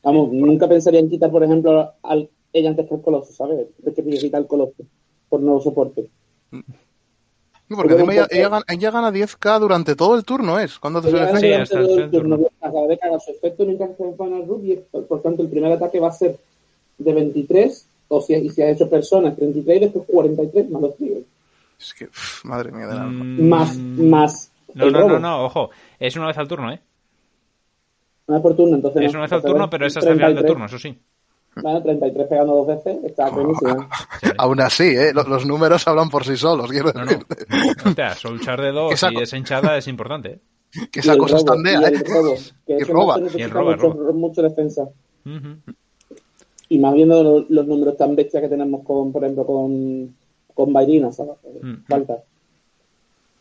Vamos, 0.01 0.31
nunca 0.31 0.67
pensaría 0.67 1.01
en 1.01 1.09
quitar, 1.09 1.29
por 1.31 1.43
ejemplo, 1.43 1.91
al 2.03 2.29
ella 2.53 2.69
antes 2.69 2.87
que 2.87 2.95
el 2.95 3.01
coloso, 3.01 3.31
¿sabes? 3.33 3.67
Es 3.85 3.93
que 3.93 4.03
quitar 4.03 4.41
el 4.41 4.47
coloso 4.47 4.73
por 5.29 5.39
nuevo 5.41 5.61
soporte. 5.61 6.09
No, 6.51 7.77
porque 7.77 7.93
encima 7.93 8.13
ella, 8.13 8.27
ella 8.31 8.49
gana, 8.49 8.65
ella 8.67 8.91
gana 8.91 9.11
10k 9.11 9.59
durante 9.59 9.95
todo 9.95 10.15
el 10.15 10.23
turno, 10.25 10.59
¿es? 10.59 10.79
Cuando 10.79 11.01
te 11.01 11.11
suele 11.11 11.39
Sí, 11.39 11.53
hasta 11.53 11.79
el 11.79 11.85
todo 11.87 11.99
el 11.99 12.09
turno, 12.11 12.35
turno. 12.37 12.49
acaba 12.61 12.87
de 12.87 12.97
cagar 12.97 13.21
su 13.21 13.31
efecto 13.31 13.63
mientras 13.65 13.91
que 13.95 14.03
en 14.03 14.17
Final 14.17 14.47
Root 14.47 14.63
y 14.63 14.75
por, 15.07 15.21
tanto 15.21 15.43
el 15.43 15.49
primer 15.49 15.71
ataque 15.73 15.99
va 15.99 16.07
a 16.07 16.11
ser 16.11 16.39
de 16.97 17.13
23 17.13 17.87
o 18.07 18.21
si, 18.21 18.33
y 18.33 18.49
si 18.49 18.63
ha 18.63 18.71
hecho 18.71 18.89
personas 18.89 19.35
33 19.35 19.77
y 19.77 19.79
después 19.81 20.05
43 20.07 20.69
más 20.71 20.81
los. 20.81 20.93
Es 21.79 21.93
que, 21.93 22.05
uf, 22.05 22.43
madre 22.43 22.71
mía 22.71 22.87
del 22.87 22.97
alma. 22.97 23.23
Mm, 23.23 23.47
Más, 23.47 23.77
más 23.77 24.51
No, 24.73 24.89
no, 24.89 25.07
no, 25.07 25.19
no, 25.19 25.45
ojo. 25.45 25.69
Es 25.99 26.15
una 26.15 26.27
vez 26.27 26.37
al 26.39 26.47
turno, 26.47 26.71
¿eh? 26.73 26.79
Una 28.25 28.37
vez 28.37 28.41
por 28.43 28.55
turno, 28.55 28.75
entonces 28.75 29.03
Es 29.03 29.11
una 29.13 29.21
vez 29.21 29.31
al 29.31 29.43
turno, 29.43 29.69
pero 29.69 29.85
es 29.85 29.95
hasta 29.95 30.09
el 30.09 30.15
final 30.17 30.33
del 30.35 30.43
33. 30.43 30.53
turno, 30.53 30.65
eso 30.65 30.79
sí. 30.79 30.99
Vale, 31.63 31.81
33 31.81 32.27
pegando 32.27 32.55
dos 32.55 32.67
veces, 32.67 32.97
está 33.03 33.29
buenísimo. 33.29 33.87
Aún 34.37 34.59
así, 34.61 34.83
¿eh? 34.83 35.11
Los, 35.13 35.27
los 35.27 35.45
números 35.45 35.87
hablan 35.87 36.09
por 36.09 36.25
sí 36.25 36.35
solos, 36.37 36.69
quiero 36.69 36.91
No, 36.93 37.05
decir. 37.05 37.25
no. 37.83 37.89
Hostia, 37.89 38.15
Solchar 38.15 38.61
de 38.61 38.71
dos 38.71 38.93
Esa 38.93 39.11
y 39.11 39.17
esa 39.17 39.37
hinchada 39.37 39.77
es 39.77 39.87
importante, 39.87 40.29
¿eh? 40.29 40.39
Que 40.91 40.99
esa 40.99 41.17
cosa 41.17 41.37
robo, 41.37 41.55
estandea, 41.55 41.81
y 41.91 41.95
¿eh? 41.95 42.03
robo, 42.07 42.35
que 42.65 42.73
Y 42.73 42.81
ese 42.81 42.91
roba. 42.93 43.19
Y 43.19 43.41
el 43.41 43.49
roba, 43.49 43.71
mucho, 43.75 43.93
roba. 43.93 44.11
mucho 44.13 44.41
defensa. 44.43 44.87
Y 46.69 46.77
más 46.77 46.93
viendo 46.93 47.23
los, 47.23 47.49
los 47.49 47.67
números 47.67 47.97
tan 47.97 48.15
bestias 48.15 48.43
que 48.43 48.49
tenemos 48.49 48.83
con, 48.83 49.11
por 49.11 49.23
ejemplo, 49.23 49.45
con, 49.45 50.15
con 50.53 50.71
Bairina, 50.73 51.11
¿sabes? 51.11 51.33
Falta. 51.87 52.17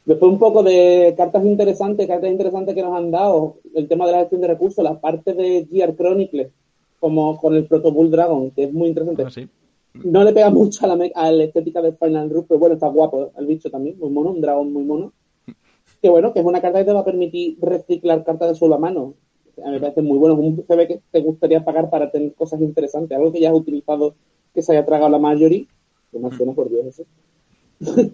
Después 0.06 0.32
un 0.32 0.38
poco 0.38 0.62
de 0.62 1.12
cartas 1.14 1.44
interesantes, 1.44 2.06
cartas 2.06 2.30
interesantes 2.30 2.74
que 2.74 2.82
nos 2.82 2.96
han 2.96 3.10
dado, 3.10 3.56
el 3.74 3.86
tema 3.86 4.06
de 4.06 4.12
la 4.12 4.18
gestión 4.20 4.40
de 4.40 4.46
recursos, 4.48 4.82
la 4.82 4.98
parte 4.98 5.34
de 5.34 5.66
Gear 5.70 5.94
Chronicle, 5.94 6.50
como 6.98 7.38
con 7.38 7.54
el 7.54 7.66
Proto 7.66 7.92
Bull 7.92 8.10
Dragon, 8.10 8.50
que 8.50 8.64
es 8.64 8.72
muy 8.72 8.88
interesante. 8.88 9.22
Ah, 9.22 9.30
sí. 9.30 9.48
No 10.04 10.22
le 10.22 10.32
pega 10.32 10.50
mucho 10.50 10.84
a 10.84 10.94
la, 10.94 11.08
a 11.14 11.32
la 11.32 11.44
estética 11.44 11.82
de 11.82 11.92
Final 11.92 12.30
Root, 12.30 12.46
pero 12.48 12.60
bueno, 12.60 12.74
está 12.74 12.88
guapo 12.88 13.32
el 13.36 13.46
bicho 13.46 13.70
también, 13.70 13.98
muy 13.98 14.10
mono, 14.10 14.30
un 14.30 14.40
dragón 14.40 14.72
muy 14.72 14.84
mono. 14.84 15.12
Que 16.00 16.08
bueno, 16.08 16.32
que 16.32 16.38
es 16.38 16.46
una 16.46 16.60
carta 16.60 16.78
que 16.78 16.84
te 16.84 16.92
va 16.92 17.00
a 17.00 17.04
permitir 17.04 17.58
reciclar 17.60 18.22
cartas 18.22 18.50
de 18.50 18.54
solo 18.54 18.76
a 18.76 18.78
mano. 18.78 19.14
A 19.64 19.66
mí 19.66 19.72
me 19.72 19.80
parece 19.80 20.00
muy 20.00 20.16
bueno, 20.16 20.34
es 20.34 20.40
un 20.40 20.56
CB 20.62 20.86
que 20.86 21.00
te 21.10 21.20
gustaría 21.20 21.64
pagar 21.64 21.90
para 21.90 22.08
tener 22.08 22.34
cosas 22.34 22.60
interesantes, 22.60 23.18
algo 23.18 23.32
que 23.32 23.40
ya 23.40 23.48
has 23.48 23.56
utilizado, 23.56 24.14
que 24.54 24.62
se 24.62 24.72
haya 24.72 24.86
tragado 24.86 25.10
la 25.10 25.18
mayoría, 25.18 25.66
que 26.12 26.18
no 26.20 26.30
suena 26.30 26.52
por 26.52 26.68
Dios 26.68 26.86
eso. 26.86 27.04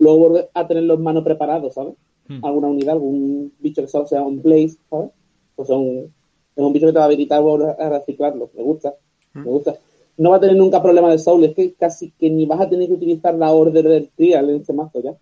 Luego 0.00 0.18
volver 0.18 0.50
a 0.54 0.66
tener 0.66 0.82
los 0.84 0.98
manos 0.98 1.22
preparados, 1.22 1.74
¿sabes? 1.74 1.94
Hmm. 2.26 2.44
Alguna 2.44 2.68
unidad, 2.68 2.94
algún 2.94 3.52
bicho 3.60 3.82
que 3.82 3.88
solo 3.88 4.06
sea 4.06 4.22
un 4.22 4.40
place, 4.40 4.78
¿sabes? 4.88 5.10
Pues 5.54 5.68
son, 5.68 6.12
es 6.56 6.62
un 6.64 6.72
bicho 6.72 6.86
que 6.86 6.92
te 6.92 6.98
va 6.98 7.04
a 7.04 7.06
habilitar 7.06 7.42
a 7.78 7.88
reciclarlo. 7.88 8.50
Me 8.56 8.62
gusta, 8.62 8.94
me 9.34 9.42
gusta. 9.44 9.76
No 10.18 10.30
va 10.30 10.36
a 10.36 10.40
tener 10.40 10.56
nunca 10.56 10.82
problema 10.82 11.10
de 11.10 11.18
soul, 11.18 11.44
es 11.44 11.54
que 11.54 11.72
casi 11.74 12.10
que 12.12 12.28
ni 12.30 12.44
vas 12.46 12.60
a 12.60 12.68
tener 12.68 12.88
que 12.88 12.94
utilizar 12.94 13.34
la 13.34 13.52
order 13.52 13.88
del 13.88 14.08
trial 14.10 14.50
en 14.50 14.56
este 14.56 14.72
mazo 14.72 15.00
ya. 15.02 15.14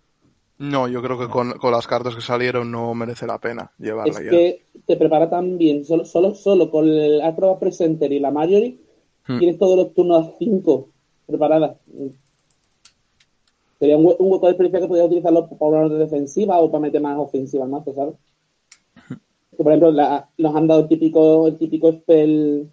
No, 0.57 0.89
yo 0.89 1.01
creo 1.01 1.17
que 1.17 1.29
con, 1.29 1.51
con 1.53 1.71
las 1.71 1.87
cartas 1.87 2.15
que 2.15 2.21
salieron 2.21 2.69
no 2.69 2.93
merece 2.93 3.25
la 3.25 3.37
pena 3.39 3.71
llevarla 3.79 4.11
Es 4.11 4.25
ya. 4.25 4.29
que 4.29 4.61
te 4.85 4.97
prepara 4.97 5.29
tan 5.29 5.57
bien, 5.57 5.85
solo, 5.85 6.03
solo, 6.03 6.35
solo 6.35 6.69
con 6.69 6.85
el 6.87 7.21
Acrobat 7.21 7.59
Presenter 7.59 8.11
y 8.11 8.19
la 8.19 8.31
Marjorie, 8.31 8.77
Hmm. 9.27 9.37
tienes 9.37 9.59
todos 9.59 9.77
los 9.77 9.93
turnos 9.93 10.27
a 10.27 10.31
5 10.39 10.89
preparadas. 11.27 11.77
Sería 13.79 13.95
un, 13.97 14.05
hue- 14.05 14.15
un 14.19 14.31
hueco 14.31 14.47
de 14.47 14.51
experiencia 14.53 14.81
que 14.81 14.87
podrías 14.87 15.07
utilizarlo 15.07 15.47
para 15.47 15.85
una 15.85 15.89
de 15.89 15.99
defensiva 15.99 16.59
o 16.59 16.69
para 16.69 16.81
meter 16.81 16.99
más 17.01 17.17
ofensiva 17.17 17.63
al 17.63 17.69
mazo, 17.69 17.93
¿sabes? 17.93 18.15
Que, 19.59 19.63
por 19.65 19.73
ejemplo, 19.73 19.91
la- 19.91 20.29
nos 20.37 20.55
han 20.55 20.67
dado 20.67 20.79
el 20.79 20.87
típico, 20.87 21.45
el 21.47 21.57
típico 21.57 21.91
spell 21.91 22.69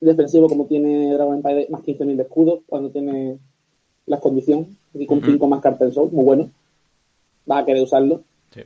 defensivo 0.00 0.48
como 0.48 0.64
tiene 0.64 1.12
Dragon 1.12 1.34
Empire, 1.36 1.66
más 1.68 1.82
15.000 1.82 2.16
de 2.16 2.22
escudo, 2.22 2.62
cuando 2.66 2.88
tiene 2.88 3.36
las 4.06 4.18
condiciones, 4.18 4.68
y 4.94 5.04
con 5.04 5.20
5 5.22 5.46
más 5.48 5.60
cartas 5.60 5.88
en 5.88 5.92
show, 5.94 6.08
muy 6.10 6.24
bueno. 6.24 6.50
Va 7.50 7.58
a 7.58 7.64
querer 7.66 7.82
usarlo. 7.82 8.22
Sí. 8.54 8.62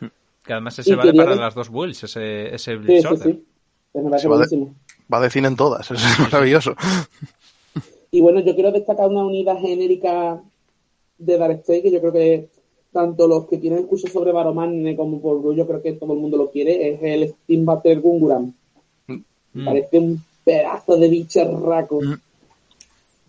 Que 0.46 0.52
además 0.54 0.78
ese 0.78 0.92
Y 0.92 0.94
vale 0.94 1.12
para 1.12 1.36
las 1.36 1.54
dos 1.54 1.68
builds, 1.68 2.04
ese, 2.04 2.54
ese 2.54 2.72
Sí, 2.72 2.76
Blitz 2.78 3.00
sí, 3.02 3.06
Order. 3.08 3.26
sí. 3.34 3.44
Pues 3.92 4.04
me 4.04 4.10
parece 4.10 4.22
Sí, 4.22 4.28
vale. 4.28 4.38
buenísimo. 4.46 4.74
Va 5.12 5.20
de 5.20 5.30
cine 5.30 5.48
en 5.48 5.56
todas, 5.56 5.90
eso 5.90 5.94
es 6.02 6.18
maravilloso. 6.20 6.74
Y 8.10 8.22
bueno, 8.22 8.40
yo 8.40 8.54
quiero 8.54 8.72
destacar 8.72 9.10
una 9.10 9.26
unidad 9.26 9.58
genérica 9.58 10.40
de 11.18 11.36
Darkseid 11.36 11.82
que 11.82 11.90
yo 11.90 12.00
creo 12.00 12.12
que 12.14 12.48
tanto 12.92 13.26
los 13.28 13.46
que 13.46 13.58
tienen 13.58 13.84
cursos 13.84 14.10
sobre 14.10 14.32
Baromanne 14.32 14.96
como 14.96 15.20
por 15.20 15.54
yo 15.54 15.66
creo 15.66 15.82
que 15.82 15.92
todo 15.92 16.12
el 16.14 16.20
mundo 16.20 16.36
lo 16.36 16.50
quiere, 16.50 16.90
es 16.94 17.02
el 17.02 17.28
Steam 17.28 17.64
Battle 17.64 17.96
Gunguram. 17.96 18.52
Mm. 19.06 19.64
Parece 19.64 19.98
un 19.98 20.22
pedazo 20.44 20.96
de 20.96 21.08
bicharraco. 21.08 22.00
Mm. 22.00 22.14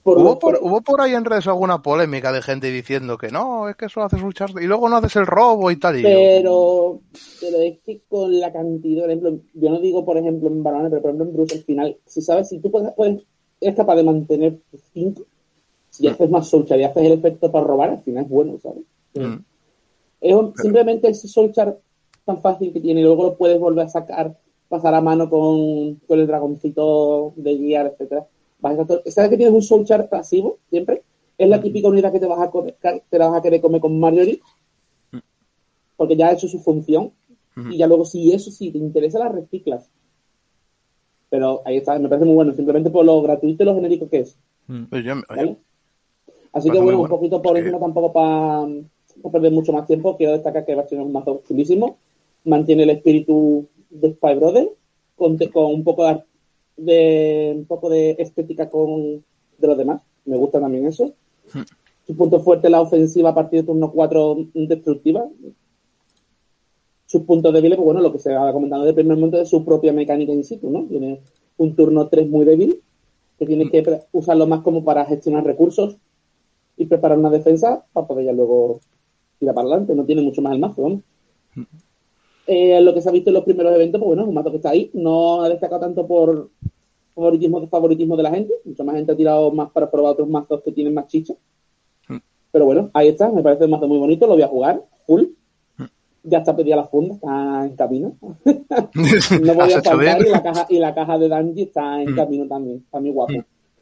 Por, 0.04 0.20
Hubo 0.20 0.40
por, 0.40 0.58
hubo 0.62 0.80
por 0.80 1.02
ahí 1.02 1.14
en 1.16 1.26
redes 1.26 1.48
alguna 1.48 1.82
polémica 1.82 2.32
de 2.32 2.42
gente 2.42 2.72
diciendo 2.72 3.18
que 3.18 3.30
no, 3.30 3.68
es 3.68 3.76
que 3.76 3.88
eso 3.88 4.02
haces 4.02 4.22
luchar 4.22 4.52
y 4.62 4.66
luego 4.66 4.88
no 4.88 4.96
haces 4.96 5.18
el 5.18 5.26
robo 5.28 5.70
y 5.70 5.76
tal. 5.76 6.00
Y 6.00 6.04
yo, 6.04 6.08
pero, 6.08 7.00
pero 7.42 7.58
es 7.58 7.80
que 7.86 8.00
con 8.08 8.40
la 8.40 8.54
cantidad, 8.54 9.02
por 9.02 9.12
ejemplo, 9.12 9.40
yo 9.54 9.70
no 9.70 9.82
digo, 9.82 10.06
por 10.06 10.18
ejemplo, 10.18 10.48
en 10.48 10.64
Baromanne, 10.64 10.90
pero 10.92 11.02
por 11.02 11.10
ejemplo 11.12 11.26
en 11.28 11.34
Bruce, 11.36 11.56
al 11.58 11.64
final, 11.66 11.98
si 12.06 12.22
sabes, 12.22 12.48
si 12.48 12.60
tú 12.60 12.72
puedes, 12.72 12.94
puedes- 12.94 13.22
eres 13.60 13.76
capaz 13.76 13.96
de 13.96 14.04
mantener 14.04 14.58
5, 14.94 15.24
si 15.90 16.08
haces 16.08 16.30
más 16.30 16.48
Soulchar 16.48 16.80
y 16.80 16.86
haces 16.86 17.04
el 17.04 17.12
efecto 17.12 17.52
para 17.52 17.66
robar, 17.66 17.90
al 17.90 18.02
final 18.02 18.24
es 18.24 18.30
bueno, 18.30 18.58
¿sabes? 18.64 18.84
Mm. 19.20 19.44
Es 20.22 20.36
un- 20.36 20.54
simplemente 20.56 21.10
ese 21.10 21.28
Soulchar 21.28 21.78
tan 22.26 22.42
fácil 22.42 22.74
que 22.74 22.80
tiene 22.82 23.02
y 23.02 23.04
luego 23.04 23.24
lo 23.24 23.38
puedes 23.38 23.60
volver 23.60 23.86
a 23.86 23.90
sacar, 23.90 24.38
pasar 24.68 24.94
a 24.94 25.02
mano 25.02 25.30
con, 25.30 25.96
con 26.08 26.20
el 26.20 26.28
dragoncito 26.28 27.34
de 27.36 27.56
guiar, 27.58 27.88
etcétera. 27.88 28.28
¿Sabes 29.06 29.30
que 29.30 29.38
tienes 29.38 29.54
un 29.54 29.62
Soulchar 29.62 30.10
pasivo 30.10 30.58
siempre? 30.70 31.04
Es 31.38 31.48
la 31.48 31.62
típica 31.62 31.88
unidad 31.88 32.12
que 32.12 32.20
te 32.20 32.26
vas 32.26 32.40
a 32.42 32.50
co- 32.50 32.66
te 32.66 33.20
la 33.20 33.28
vas 33.30 33.40
a 33.40 33.42
querer 33.42 33.62
comer 33.62 33.80
con 33.80 34.00
Marjorie 34.00 34.42
porque 35.96 36.16
ya 36.16 36.28
ha 36.28 36.34
hecho 36.34 36.48
su 36.48 36.60
función 36.60 37.12
y 37.72 37.78
ya 37.78 37.88
luego 37.88 38.06
si 38.06 38.32
eso 38.32 38.52
sí 38.52 38.72
te 38.72 38.78
interesa 38.78 39.18
la 39.20 39.30
reciclas. 39.30 39.90
Pero 41.30 41.62
ahí 41.66 41.78
está, 41.78 41.98
me 42.00 42.08
parece 42.08 42.26
muy 42.26 42.36
bueno, 42.36 42.54
simplemente 42.54 42.90
por 42.90 43.04
lo 43.06 43.22
gratuito 43.22 43.64
y 43.64 43.66
lo 43.66 43.76
genérico 43.76 44.08
que 44.10 44.20
es. 44.20 44.38
Mm. 44.68 44.84
Pues 44.86 45.04
yo- 45.04 45.14
oye, 45.14 45.24
¿vale? 45.30 45.58
Así 46.54 46.70
que 46.70 46.78
bueno, 46.78 47.00
un 47.00 47.08
bueno. 47.08 47.16
poquito 47.16 47.42
por 47.42 47.58
encima 47.58 47.80
tampoco 47.80 48.14
para 48.14 48.68
perder 49.32 49.52
mucho 49.52 49.74
más 49.74 49.86
tiempo, 49.88 50.16
quiero 50.18 50.34
destacar 50.34 50.66
que 50.66 50.76
Bastion 50.76 51.02
es 51.02 51.08
un 51.08 51.14
mazo 51.14 51.42
chulísimo, 51.48 51.98
mantiene 52.46 52.84
el 52.84 52.92
espíritu 52.92 53.68
de 53.90 54.14
Spy 54.14 54.36
Brothers, 54.36 54.70
con, 55.16 55.38
con 55.38 55.66
un 55.74 55.84
poco 55.84 56.24
de, 56.78 57.54
un 57.58 57.66
poco 57.66 57.90
de 57.90 58.16
estética 58.20 58.70
con 58.70 59.24
de 59.58 59.68
los 59.68 59.78
demás, 59.78 60.02
me 60.26 60.38
gusta 60.38 60.60
también 60.60 60.86
eso. 60.86 61.14
Hmm. 61.54 61.62
Su 62.06 62.16
punto 62.16 62.40
fuerte 62.40 62.70
la 62.70 62.82
ofensiva 62.82 63.30
a 63.32 63.36
partir 63.36 63.62
de 63.62 63.68
turno 63.68 63.92
4 63.92 64.38
destructiva. 64.54 65.28
Sus 67.06 67.22
puntos 67.24 67.54
débiles, 67.54 67.78
pues 67.78 67.86
bueno, 67.86 68.02
lo 68.02 68.12
que 68.12 68.20
se 68.20 68.34
ha 68.34 68.52
comentado 68.54 68.84
desde 68.84 68.92
el 68.92 68.96
primer 68.96 69.18
momento 69.18 69.42
es 69.42 69.50
su 69.50 69.64
propia 69.66 69.94
mecánica 69.94 70.32
in 70.32 70.44
situ, 70.44 70.70
¿no? 70.70 70.84
Tiene 70.86 71.22
un 71.58 71.76
turno 71.76 72.08
3 72.08 72.30
muy 72.30 72.46
débil, 72.46 72.82
que 73.40 73.46
tienes 73.46 73.72
que 73.72 73.82
pre- 73.82 74.02
usarlo 74.12 74.46
más 74.46 74.62
como 74.62 74.84
para 74.84 75.06
gestionar 75.06 75.44
recursos 75.46 75.98
y 76.78 76.86
preparar 76.86 77.18
una 77.18 77.30
defensa 77.30 77.86
para 77.94 78.08
poder 78.08 78.26
ya 78.26 78.34
luego 78.34 78.80
tirar 79.40 79.56
para 79.56 79.68
adelante. 79.68 79.96
No 79.96 80.06
tiene 80.06 80.22
mucho 80.22 80.42
más 80.42 80.54
el 80.54 80.60
mazo, 80.60 80.90
¿no? 80.90 81.02
Eh, 82.48 82.80
lo 82.82 82.94
que 82.94 83.02
se 83.02 83.10
ha 83.10 83.12
visto 83.12 83.30
en 83.30 83.36
los 83.36 83.44
primeros 83.44 83.76
eventos, 83.76 84.00
pues 84.00 84.08
bueno, 84.08 84.24
es 84.24 84.28
un 84.30 84.34
mazo 84.34 84.52
que 84.52 84.58
está 84.58 84.70
ahí. 84.70 84.90
No 84.94 85.42
ha 85.42 85.50
destacado 85.50 85.82
tanto 85.82 86.08
por 86.08 86.50
favoritismo, 87.14 87.68
favoritismo 87.68 88.16
de 88.16 88.24
la 88.24 88.32
gente. 88.32 88.54
Mucha 88.64 88.84
más 88.84 88.96
gente 88.96 89.12
ha 89.12 89.18
tirado 89.18 89.52
más 89.52 89.70
para 89.72 89.92
probar 89.92 90.14
otros 90.14 90.30
mazos 90.30 90.62
que 90.64 90.72
tienen 90.72 90.94
más 90.94 91.08
chicha. 91.08 91.34
Pero 92.52 92.66
bueno, 92.66 92.90
ahí 92.94 93.10
está. 93.10 93.30
Me 93.30 93.44
parece 93.44 93.66
un 93.66 93.72
mazo 93.72 93.88
muy 93.88 93.98
bonito. 93.98 94.26
Lo 94.28 94.34
voy 94.34 94.44
a 94.44 94.48
jugar 94.48 94.84
full. 95.06 95.26
Ya 96.24 96.40
está 96.40 96.56
pedida 96.56 96.76
la 96.76 96.86
funda, 96.86 97.16
está 97.16 97.66
en 97.66 97.76
camino. 97.76 98.16
no 98.44 99.54
podía 99.54 99.82
faltar 99.82 100.26
y 100.26 100.30
la 100.30 100.44
caja, 100.44 100.66
y 100.70 100.78
la 100.78 100.94
caja 100.94 101.18
de 101.18 101.30
Danji 101.30 101.62
está 101.64 102.02
en 102.02 102.16
camino 102.16 102.48
también. 102.48 102.78
Está 102.78 103.00
muy 103.00 103.12
guapo. 103.12 103.34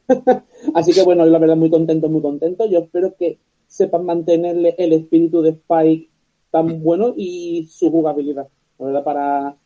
Así 0.74 0.92
que 0.92 1.02
bueno, 1.02 1.24
la 1.24 1.38
verdad 1.38 1.56
muy 1.56 1.70
contento, 1.70 2.08
muy 2.08 2.22
contento. 2.22 2.68
Yo 2.68 2.80
espero 2.80 3.14
que 3.16 3.38
sepan 3.66 4.04
mantenerle 4.04 4.74
el 4.78 4.92
espíritu 4.92 5.42
de 5.42 5.50
Spike 5.50 6.08
tan 6.50 6.82
bueno 6.82 7.12
y 7.16 7.68
su 7.70 7.90
jugabilidad, 7.90 8.48
verdad, 8.78 9.04
para 9.04 9.56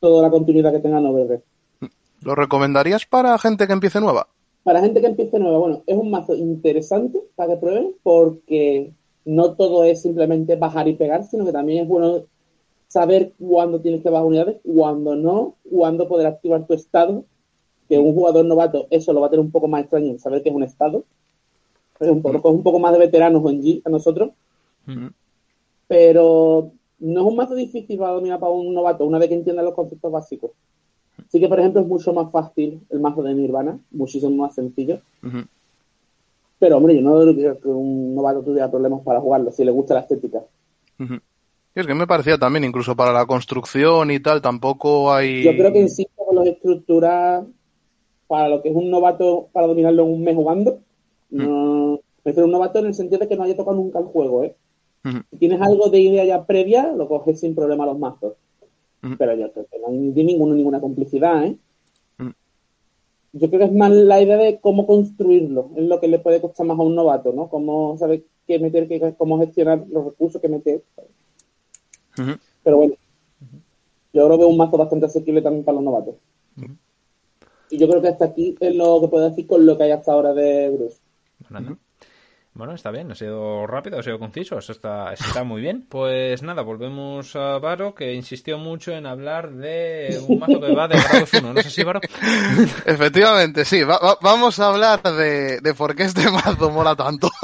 toda 0.00 0.22
la 0.22 0.30
continuidad 0.30 0.72
que 0.72 0.80
tenga 0.80 1.00
Novedad. 1.00 1.40
¿Lo 2.22 2.34
recomendarías 2.34 3.06
para 3.06 3.36
gente 3.38 3.66
que 3.66 3.72
empiece 3.72 4.00
nueva? 4.00 4.28
Para 4.62 4.80
gente 4.80 5.00
que 5.00 5.08
empiece 5.08 5.38
nueva, 5.38 5.58
bueno, 5.58 5.82
es 5.86 5.96
un 5.96 6.10
mazo 6.10 6.34
interesante 6.36 7.20
para 7.34 7.54
que 7.54 7.60
prueben 7.60 7.94
porque 8.02 8.92
no 9.24 9.54
todo 9.54 9.84
es 9.84 10.02
simplemente 10.02 10.56
bajar 10.56 10.86
y 10.88 10.94
pegar, 10.94 11.24
sino 11.24 11.44
que 11.44 11.52
también 11.52 11.82
es 11.82 11.88
bueno 11.88 12.22
saber 12.86 13.32
cuándo 13.40 13.80
tienes 13.80 14.02
que 14.02 14.10
bajar 14.10 14.26
unidades, 14.26 14.56
cuándo 14.64 15.16
no, 15.16 15.56
cuándo 15.68 16.06
poder 16.06 16.26
activar 16.26 16.66
tu 16.66 16.74
estado, 16.74 17.24
que 17.88 17.98
un 17.98 18.14
jugador 18.14 18.44
novato 18.44 18.86
eso 18.90 19.12
lo 19.12 19.20
va 19.20 19.28
a 19.28 19.30
tener 19.30 19.44
un 19.44 19.50
poco 19.50 19.66
más 19.66 19.82
extraño, 19.82 20.18
saber 20.18 20.42
que 20.42 20.50
es 20.50 20.54
un 20.54 20.62
estado. 20.62 21.04
Es 22.00 22.08
un 22.08 22.20
poco, 22.20 22.48
es 22.48 22.54
un 22.54 22.62
poco 22.62 22.78
más 22.78 22.92
de 22.92 22.98
veteranos 22.98 23.44
en 23.50 23.62
G 23.62 23.82
a 23.84 23.90
nosotros, 23.90 24.30
pero 25.86 26.72
no 26.98 27.20
es 27.20 27.26
un 27.26 27.36
mazo 27.36 27.54
difícil 27.54 27.98
para 27.98 28.12
dominar 28.12 28.40
para 28.40 28.52
un 28.52 28.74
novato 28.74 29.04
una 29.04 29.18
vez 29.18 29.28
que 29.28 29.34
entienda 29.34 29.62
los 29.62 29.74
conceptos 29.74 30.10
básicos. 30.10 30.50
Sí 31.28 31.38
que, 31.38 31.48
por 31.48 31.60
ejemplo, 31.60 31.80
es 31.80 31.86
mucho 31.86 32.12
más 32.12 32.30
fácil 32.32 32.80
el 32.90 33.00
mazo 33.00 33.22
de 33.22 33.34
Nirvana, 33.34 33.78
muchísimo 33.90 34.34
más 34.34 34.54
sencillo. 34.54 35.00
Pero, 36.58 36.76
hombre, 36.76 36.94
yo 36.94 37.02
no 37.02 37.20
creo 37.20 37.60
que 37.60 37.68
un 37.68 38.14
novato 38.14 38.42
tuviera 38.42 38.70
problemas 38.70 39.02
para 39.02 39.20
jugarlo, 39.20 39.52
si 39.52 39.64
le 39.64 39.70
gusta 39.70 39.94
la 39.94 40.00
estética. 40.00 40.42
Y 40.98 41.80
es 41.80 41.86
que 41.86 41.94
me 41.94 42.06
parecía 42.06 42.38
también, 42.38 42.64
incluso 42.64 42.94
para 42.94 43.12
la 43.12 43.26
construcción 43.26 44.10
y 44.10 44.20
tal, 44.20 44.42
tampoco 44.42 45.12
hay... 45.12 45.42
Yo 45.42 45.52
creo 45.52 45.72
que 45.72 45.88
sí, 45.88 46.06
como 46.14 46.32
los 46.32 46.46
estructuras, 46.46 47.44
para 48.26 48.48
lo 48.48 48.62
que 48.62 48.68
es 48.68 48.76
un 48.76 48.90
novato, 48.90 49.48
para 49.52 49.66
dominarlo 49.66 50.04
en 50.04 50.12
un 50.12 50.22
mes 50.22 50.34
jugando, 50.34 50.80
no... 51.32 52.00
Prefiero 52.22 52.46
un 52.46 52.52
novato 52.52 52.78
en 52.78 52.86
el 52.86 52.94
sentido 52.94 53.18
de 53.18 53.28
que 53.28 53.36
no 53.36 53.42
haya 53.42 53.56
tocado 53.56 53.76
nunca 53.76 53.98
el 53.98 54.04
juego, 54.04 54.44
¿eh? 54.44 54.54
Ujú. 55.04 55.18
Si 55.30 55.36
tienes 55.38 55.60
algo 55.60 55.90
de 55.90 56.00
idea 56.00 56.24
ya 56.24 56.46
previa, 56.46 56.92
lo 56.92 57.08
coges 57.08 57.40
sin 57.40 57.54
problema 57.54 57.82
a 57.82 57.88
los 57.88 57.98
mazos. 57.98 58.34
Ujú. 59.02 59.16
Pero 59.18 59.34
yo 59.34 59.52
creo 59.52 59.66
que 59.66 59.78
no 59.80 59.88
hay 59.88 60.24
ninguno 60.24 60.54
ninguna 60.54 60.80
complicidad, 60.80 61.44
¿eh? 61.44 61.56
Yo 63.34 63.48
creo 63.48 63.60
que 63.60 63.64
es 63.64 63.72
más 63.72 63.90
la 63.90 64.20
idea 64.20 64.36
de 64.36 64.60
cómo 64.60 64.86
construirlo, 64.86 65.70
es 65.76 65.84
lo 65.84 66.00
que 66.00 66.06
le 66.06 66.18
puede 66.18 66.40
costar 66.40 66.66
más 66.66 66.78
a 66.78 66.82
un 66.82 66.94
novato, 66.94 67.32
¿no? 67.32 67.48
Cómo 67.48 67.96
saber 67.96 68.24
qué 68.46 68.58
meter, 68.58 68.86
qué, 68.88 69.14
cómo 69.16 69.38
gestionar 69.38 69.86
los 69.90 70.04
recursos 70.04 70.40
que 70.40 70.48
meter. 70.48 70.82
Pero 72.62 72.76
bueno, 72.76 72.94
yo 74.12 74.26
creo 74.26 74.36
que 74.36 74.44
es 74.44 74.50
un 74.50 74.58
mazo 74.58 74.76
bastante 74.76 75.06
asequible 75.06 75.40
también 75.40 75.64
para 75.64 75.76
los 75.76 75.84
novatos. 75.84 76.14
Y 77.70 77.78
yo 77.78 77.88
creo 77.88 78.02
que 78.02 78.08
hasta 78.08 78.26
aquí 78.26 78.54
es 78.60 78.76
lo 78.76 79.00
que 79.00 79.08
puedo 79.08 79.30
decir 79.30 79.46
con 79.46 79.64
lo 79.64 79.78
que 79.78 79.84
hay 79.84 79.92
hasta 79.92 80.12
ahora 80.12 80.34
de 80.34 80.68
Bruce. 80.68 80.98
Bueno, 82.54 82.74
está 82.74 82.90
bien, 82.90 83.10
ha 83.10 83.14
sido 83.14 83.66
rápido, 83.66 83.98
ha 83.98 84.02
sido 84.02 84.18
conciso, 84.18 84.58
eso 84.58 84.72
está, 84.72 85.12
eso 85.14 85.24
está 85.26 85.42
muy 85.42 85.62
bien. 85.62 85.86
Pues 85.88 86.42
nada, 86.42 86.60
volvemos 86.60 87.34
a 87.34 87.58
Varo, 87.58 87.94
que 87.94 88.12
insistió 88.12 88.58
mucho 88.58 88.92
en 88.92 89.06
hablar 89.06 89.52
de 89.52 90.22
un 90.28 90.38
mazo 90.38 90.60
que 90.60 90.74
va 90.74 90.86
de 90.86 91.00
grados 91.10 91.32
1. 91.32 91.54
¿No 91.54 91.62
sé 91.62 91.70
si 91.70 91.82
Varo? 91.82 92.00
Efectivamente, 92.84 93.64
sí. 93.64 93.82
Va- 93.84 93.98
va- 93.98 94.18
vamos 94.20 94.58
a 94.60 94.68
hablar 94.68 95.02
de, 95.02 95.60
de 95.62 95.74
por 95.74 95.94
qué 95.96 96.02
este 96.02 96.30
mazo 96.30 96.70
mola 96.70 96.94
tanto. 96.94 97.30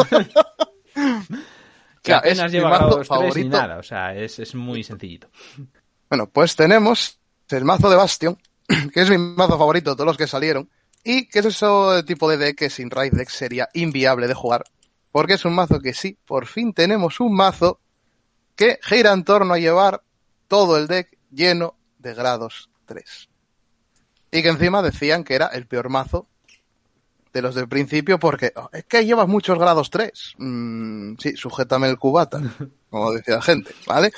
Que 0.95 2.13
Claro, 2.13 2.29
es 2.29 2.53
lleva 2.53 2.71
mazo 2.71 2.85
grados 2.87 3.09
3 3.09 3.11
ni 3.11 3.27
favorito. 3.29 3.57
nada, 3.59 3.79
o 3.79 3.83
sea, 3.83 4.15
es, 4.15 4.39
es 4.39 4.55
muy 4.55 4.83
sencillito. 4.85 5.29
Bueno, 6.09 6.29
pues 6.31 6.55
tenemos 6.55 7.19
el 7.51 7.65
mazo 7.65 7.91
de 7.91 7.97
Bastion, 7.97 8.39
que 8.95 9.01
es 9.01 9.11
mi 9.11 9.19
mazo 9.19 9.59
favorito 9.59 9.91
de 9.91 9.97
todos 9.97 10.07
los 10.07 10.17
que 10.17 10.27
salieron, 10.27 10.71
y 11.05 11.29
que 11.29 11.41
es 11.41 11.47
ese 11.47 11.67
tipo 12.07 12.29
de 12.29 12.37
deck 12.37 12.57
que 12.59 12.71
sin 12.71 12.91
Raid 12.91 13.13
Deck 13.15 13.29
sería 13.29 13.69
inviable 13.75 14.27
de 14.27 14.35
jugar, 14.35 14.65
porque 15.13 15.35
es 15.35 15.45
un 15.45 15.55
mazo 15.55 15.81
que 15.81 15.95
sí, 15.95 16.19
por 16.27 16.47
fin 16.47 16.73
tenemos 16.73 17.21
un 17.21 17.35
mazo 17.35 17.81
que 18.57 18.79
gira 18.83 19.13
en 19.13 19.25
torno 19.25 19.55
a 19.55 19.59
llevar 19.59 20.03
todo 20.49 20.77
el 20.77 20.87
deck 20.87 21.17
lleno 21.31 21.77
de 21.99 22.15
grados 22.15 22.71
3. 22.87 23.29
Y 24.31 24.43
que 24.43 24.49
encima 24.49 24.83
decían 24.83 25.25
que 25.25 25.35
era 25.35 25.47
el 25.47 25.67
peor 25.67 25.89
mazo 25.89 26.27
de 27.33 27.43
los 27.43 27.55
del 27.55 27.69
principio 27.69 28.19
porque 28.19 28.53
"Oh, 28.57 28.69
es 28.73 28.85
que 28.85 29.05
llevas 29.05 29.29
muchos 29.29 29.59
grados 29.59 29.91
3. 29.91 30.35
Mm, 30.39 31.15
sí, 31.19 31.37
sujétame 31.37 31.89
el 31.89 31.99
cubata. 31.99 32.41
como 32.91 33.13
decía 33.13 33.37
la 33.37 33.43
gente, 33.43 33.75
¿vale? 33.87 34.13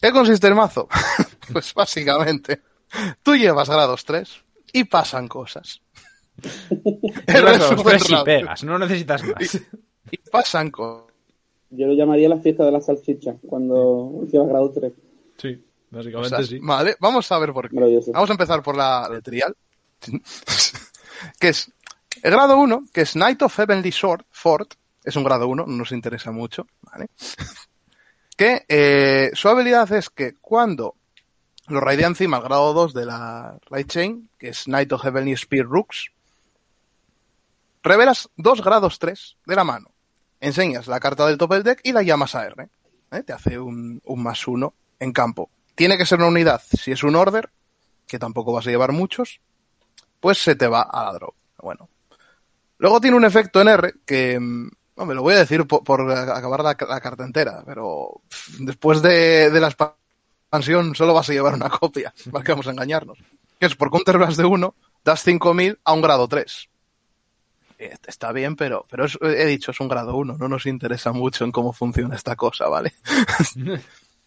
¿Qué 0.00 0.10
consiste 0.12 0.46
el 0.46 0.54
mazo? 0.54 0.88
pues 1.52 1.74
básicamente, 1.74 2.62
tú 3.22 3.36
llevas 3.36 3.68
grados 3.68 4.04
3 4.04 4.42
y 4.72 4.84
pasan 4.84 5.28
cosas. 5.28 5.80
Resumen 7.26 7.98
y 8.08 8.24
pegas, 8.24 8.64
no 8.64 8.78
necesitas 8.78 9.22
más. 9.24 9.60
Y 10.10 10.16
pasan 10.30 10.70
cosas. 10.70 11.10
Yo 11.70 11.86
lo 11.86 11.92
llamaría 11.92 12.28
la 12.28 12.38
fiesta 12.38 12.64
de 12.64 12.72
la 12.72 12.80
salchicha, 12.80 13.36
cuando 13.46 14.24
llevas 14.30 14.48
grado 14.48 14.72
3. 14.72 14.92
Sí, 15.36 15.64
O 15.92 15.96
básicamente 15.96 16.28
sea, 16.36 16.44
sí. 16.44 16.58
Vale, 16.60 16.96
vamos 16.98 17.30
a 17.30 17.38
ver 17.38 17.52
por 17.52 17.70
qué. 17.70 17.76
Vamos 18.12 18.30
a 18.30 18.32
empezar 18.32 18.62
por 18.62 18.76
la, 18.76 19.08
la 19.08 19.20
trial. 19.20 19.56
que 21.38 21.48
es 21.48 21.70
el 22.22 22.32
grado 22.32 22.58
1, 22.58 22.86
que 22.92 23.02
es 23.02 23.12
Knight 23.12 23.42
of 23.42 23.54
Heavenly 23.54 23.92
Sword, 23.92 24.24
Fort. 24.30 24.74
Es 25.04 25.16
un 25.16 25.24
grado 25.24 25.48
1, 25.48 25.64
no 25.66 25.76
nos 25.76 25.92
interesa 25.92 26.32
mucho, 26.32 26.66
¿vale? 26.82 27.06
que 28.36 28.64
eh, 28.68 29.30
su 29.32 29.48
habilidad 29.48 29.90
es 29.92 30.10
que 30.10 30.34
cuando 30.40 30.96
lo 31.70 31.80
raidea 31.80 32.06
encima 32.06 32.36
al 32.36 32.42
grado 32.42 32.72
2 32.72 32.94
de 32.94 33.06
la 33.06 33.58
Raid 33.70 33.86
Chain, 33.86 34.30
que 34.38 34.48
es 34.48 34.64
Knight 34.64 34.92
of 34.92 35.02
Heavenly 35.02 35.36
Spear 35.36 35.66
Rooks, 35.66 36.10
revelas 37.82 38.28
dos 38.36 38.62
grados 38.62 38.98
3 38.98 39.36
de 39.46 39.56
la 39.56 39.64
mano. 39.64 39.90
Enseñas 40.40 40.86
la 40.86 41.00
carta 41.00 41.26
del 41.26 41.38
top 41.38 41.52
del 41.52 41.62
deck 41.62 41.80
y 41.84 41.92
la 41.92 42.02
llamas 42.02 42.34
a 42.34 42.46
R. 42.46 42.68
¿eh? 43.12 43.22
Te 43.22 43.32
hace 43.32 43.58
un, 43.58 44.00
un 44.04 44.22
más 44.22 44.46
uno 44.46 44.74
en 44.98 45.12
campo. 45.12 45.50
Tiene 45.74 45.96
que 45.98 46.06
ser 46.06 46.18
una 46.18 46.28
unidad. 46.28 46.62
Si 46.78 46.92
es 46.92 47.02
un 47.02 47.16
order, 47.16 47.50
que 48.06 48.18
tampoco 48.18 48.52
vas 48.52 48.66
a 48.66 48.70
llevar 48.70 48.92
muchos, 48.92 49.40
pues 50.18 50.38
se 50.38 50.54
te 50.54 50.66
va 50.66 50.82
a 50.82 51.04
la 51.04 51.12
draw. 51.12 51.32
Bueno. 51.58 51.88
Luego 52.78 53.00
tiene 53.00 53.16
un 53.16 53.24
efecto 53.24 53.60
en 53.60 53.68
R 53.68 53.94
que, 54.04 54.40
mm, 54.40 54.70
no 54.96 55.06
me 55.06 55.14
lo 55.14 55.22
voy 55.22 55.34
a 55.34 55.38
decir 55.38 55.66
por, 55.66 56.10
acabar 56.10 56.62
la, 56.62 56.74
carta 56.74 57.24
entera, 57.24 57.62
pero 57.64 58.20
después 58.58 59.00
de, 59.00 59.50
de 59.50 59.60
la 59.60 59.68
expansión 60.50 60.94
solo 60.96 61.14
vas 61.14 61.30
a 61.30 61.32
llevar 61.32 61.54
una 61.54 61.70
copia, 61.70 62.12
para 62.32 62.44
que 62.44 62.52
vamos 62.52 62.66
a 62.66 62.70
engañarnos. 62.72 63.18
Que 63.58 63.66
es 63.66 63.76
por 63.76 63.90
counterblast 63.90 64.36
de 64.38 64.44
1, 64.44 64.74
das 65.04 65.22
5000 65.22 65.78
a 65.84 65.92
un 65.92 66.02
grado 66.02 66.26
3. 66.26 66.68
Eh, 67.78 67.96
Está 68.06 68.32
bien, 68.32 68.56
pero, 68.56 68.84
pero 68.90 69.04
es- 69.04 69.18
he 69.22 69.46
dicho, 69.46 69.70
es 69.70 69.80
un 69.80 69.88
grado 69.88 70.16
1, 70.16 70.36
no 70.38 70.48
nos 70.48 70.66
interesa 70.66 71.12
mucho 71.12 71.44
en 71.44 71.52
cómo 71.52 71.72
funciona 71.72 72.16
esta 72.16 72.34
cosa, 72.36 72.68
¿vale? 72.68 72.92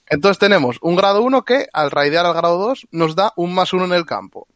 Entonces 0.07 0.37
tenemos 0.39 0.77
un 0.81 0.95
grado 0.95 1.21
1 1.23 1.43
que 1.43 1.67
al 1.73 1.91
raidear 1.91 2.25
al 2.25 2.33
grado 2.33 2.57
2 2.57 2.87
nos 2.91 3.15
da 3.15 3.33
un 3.35 3.53
más 3.53 3.73
1 3.73 3.85
en 3.85 3.93
el 3.93 4.05
campo. 4.05 4.47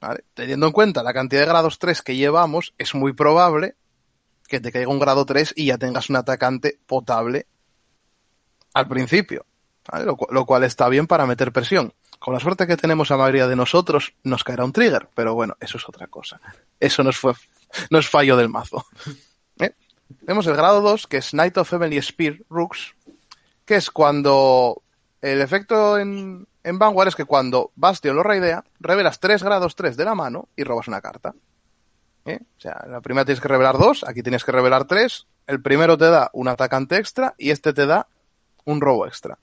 ¿Vale? 0.00 0.24
Teniendo 0.34 0.66
en 0.66 0.72
cuenta 0.72 1.02
la 1.02 1.14
cantidad 1.14 1.42
de 1.42 1.46
grados 1.48 1.78
3 1.78 2.02
que 2.02 2.16
llevamos, 2.16 2.74
es 2.76 2.94
muy 2.94 3.12
probable 3.14 3.74
que 4.48 4.60
te 4.60 4.70
caiga 4.70 4.90
un 4.90 4.98
grado 4.98 5.24
3 5.24 5.54
y 5.56 5.66
ya 5.66 5.78
tengas 5.78 6.10
un 6.10 6.16
atacante 6.16 6.78
potable 6.86 7.46
al 8.74 8.86
principio. 8.88 9.46
¿Vale? 9.90 10.04
Lo, 10.04 10.16
cu- 10.16 10.26
lo 10.30 10.44
cual 10.46 10.64
está 10.64 10.88
bien 10.88 11.06
para 11.06 11.26
meter 11.26 11.52
presión. 11.52 11.92
Con 12.18 12.34
la 12.34 12.40
suerte 12.40 12.66
que 12.66 12.76
tenemos 12.76 13.10
la 13.10 13.16
mayoría 13.18 13.46
de 13.46 13.56
nosotros, 13.56 14.14
nos 14.22 14.44
caerá 14.44 14.64
un 14.64 14.72
trigger, 14.72 15.08
pero 15.14 15.34
bueno, 15.34 15.56
eso 15.60 15.76
es 15.78 15.88
otra 15.88 16.06
cosa. 16.06 16.40
Eso 16.80 17.02
no 17.02 17.10
es, 17.10 17.16
fue, 17.18 17.34
no 17.90 17.98
es 17.98 18.08
fallo 18.08 18.36
del 18.36 18.48
mazo. 18.48 18.84
¿Eh? 19.60 19.72
Tenemos 20.20 20.46
el 20.46 20.56
grado 20.56 20.80
2, 20.80 21.06
que 21.06 21.18
es 21.18 21.30
Knight 21.30 21.56
of 21.58 21.70
Heavenly 21.70 22.00
Spear, 22.02 22.38
Rooks, 22.48 22.94
que 23.64 23.76
es 23.76 23.90
cuando 23.90 24.82
el 25.20 25.40
efecto 25.40 25.98
en, 25.98 26.46
en 26.62 26.78
Vanguard 26.78 27.08
es 27.08 27.14
que 27.16 27.24
cuando 27.24 27.72
Bastion 27.76 28.14
lo 28.16 28.22
raidea, 28.22 28.62
revelas 28.80 29.20
3 29.20 29.42
grados 29.42 29.74
3 29.74 29.96
de 29.96 30.04
la 30.04 30.14
mano 30.14 30.48
y 30.56 30.64
robas 30.64 30.88
una 30.88 31.00
carta. 31.00 31.34
¿Eh? 32.26 32.38
O 32.42 32.60
sea, 32.60 32.84
la 32.88 33.00
primera 33.02 33.24
tienes 33.26 33.40
que 33.40 33.48
revelar 33.48 33.76
2, 33.78 34.04
aquí 34.06 34.22
tienes 34.22 34.44
que 34.44 34.52
revelar 34.52 34.84
3. 34.86 35.26
El 35.46 35.60
primero 35.62 35.98
te 35.98 36.06
da 36.10 36.30
un 36.32 36.48
atacante 36.48 36.96
extra 36.96 37.34
y 37.36 37.50
este 37.50 37.72
te 37.74 37.84
da 37.86 38.06
un 38.64 38.80
robo 38.80 39.06
extra. 39.06 39.38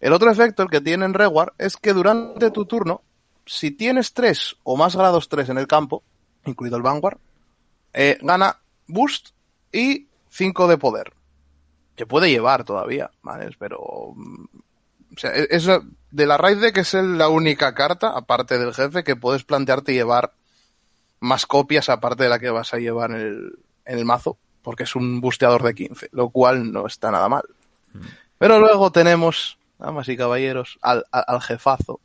El 0.00 0.12
otro 0.12 0.30
efecto, 0.30 0.62
el 0.62 0.70
que 0.70 0.80
tiene 0.80 1.04
en 1.04 1.14
Reward, 1.14 1.52
es 1.58 1.76
que 1.76 1.92
durante 1.92 2.50
tu 2.50 2.64
turno, 2.66 3.02
si 3.46 3.70
tienes 3.70 4.12
3 4.12 4.56
o 4.62 4.76
más 4.76 4.94
grados 4.94 5.28
3 5.28 5.48
en 5.48 5.58
el 5.58 5.66
campo, 5.66 6.02
incluido 6.44 6.76
el 6.76 6.82
Vanguard, 6.82 7.18
eh, 7.92 8.18
gana 8.22 8.58
boost 8.86 9.30
y 9.72 10.06
5 10.30 10.68
de 10.68 10.78
poder 10.78 11.12
que 11.96 12.06
puede 12.06 12.30
llevar 12.30 12.64
todavía, 12.64 13.10
¿vale? 13.22 13.50
Pero. 13.58 14.12
mm, 14.14 14.44
O 15.16 15.20
sea, 15.20 15.34
e- 15.34 15.48
es 15.50 15.66
de 15.66 16.26
la 16.26 16.36
raid 16.36 16.58
deck 16.60 16.76
es 16.76 16.94
el- 16.94 17.18
la 17.18 17.28
única 17.28 17.74
carta, 17.74 18.10
aparte 18.10 18.56
del 18.58 18.72
jefe, 18.74 19.02
que 19.02 19.16
puedes 19.16 19.42
plantearte 19.42 19.92
llevar 19.94 20.32
más 21.18 21.44
copias 21.46 21.88
aparte 21.88 22.22
de 22.24 22.28
la 22.28 22.38
que 22.38 22.50
vas 22.50 22.72
a 22.72 22.76
llevar 22.78 23.10
en 23.10 23.16
el, 23.16 23.58
en 23.86 23.98
el 23.98 24.04
mazo, 24.04 24.38
porque 24.62 24.84
es 24.84 24.94
un 24.94 25.20
busteador 25.20 25.64
de 25.64 25.74
15, 25.74 26.08
lo 26.12 26.28
cual 26.28 26.70
no 26.70 26.86
está 26.86 27.10
nada 27.10 27.28
mal. 27.28 27.42
Pero 28.38 28.60
luego 28.60 28.92
tenemos, 28.92 29.57
damas 29.78 30.08
y 30.08 30.16
caballeros, 30.16 30.78
al, 30.82 31.04
al, 31.10 31.24
al 31.26 31.40
jefazo, 31.40 32.00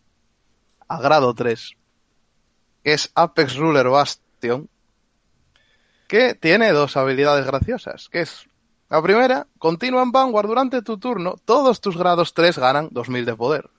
a 0.87 1.01
grado 1.01 1.33
3, 1.33 1.73
que 2.83 2.93
es 2.93 3.11
Apex 3.15 3.55
Ruler 3.55 3.89
Bastion, 3.89 4.69
que 6.07 6.35
tiene 6.35 6.71
dos 6.71 6.97
habilidades 6.97 7.45
graciosas, 7.45 8.09
que 8.09 8.21
es 8.21 8.45
la 8.89 9.01
primera, 9.01 9.47
continúa 9.57 10.03
en 10.03 10.11
Vanguard 10.11 10.47
durante 10.47 10.83
tu 10.83 10.99
turno, 10.99 11.35
todos 11.45 11.81
tus 11.81 11.97
grados 11.97 12.35
3 12.35 12.59
ganan 12.59 12.89
2000 12.91 13.25
de 13.25 13.35
poder. 13.35 13.69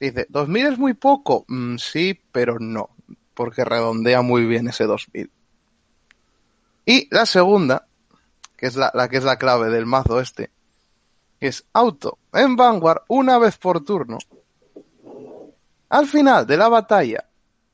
Dice, 0.00 0.26
2000 0.30 0.66
es 0.66 0.78
muy 0.78 0.94
poco, 0.94 1.44
Mm, 1.48 1.76
sí, 1.76 2.18
pero 2.32 2.58
no, 2.58 2.96
porque 3.34 3.64
redondea 3.64 4.22
muy 4.22 4.46
bien 4.46 4.68
ese 4.68 4.84
2000. 4.84 5.30
Y 6.86 7.14
la 7.14 7.26
segunda, 7.26 7.86
que 8.56 8.66
es 8.66 8.76
la, 8.76 8.90
que 9.10 9.18
es 9.18 9.24
la 9.24 9.36
clave 9.36 9.68
del 9.68 9.84
mazo 9.84 10.18
este, 10.18 10.50
es 11.42 11.64
auto 11.72 12.18
en 12.32 12.54
Vanguard 12.54 13.02
una 13.08 13.36
vez 13.36 13.58
por 13.58 13.84
turno. 13.84 14.18
Al 15.88 16.06
final 16.06 16.46
de 16.46 16.56
la 16.56 16.68
batalla, 16.68 17.28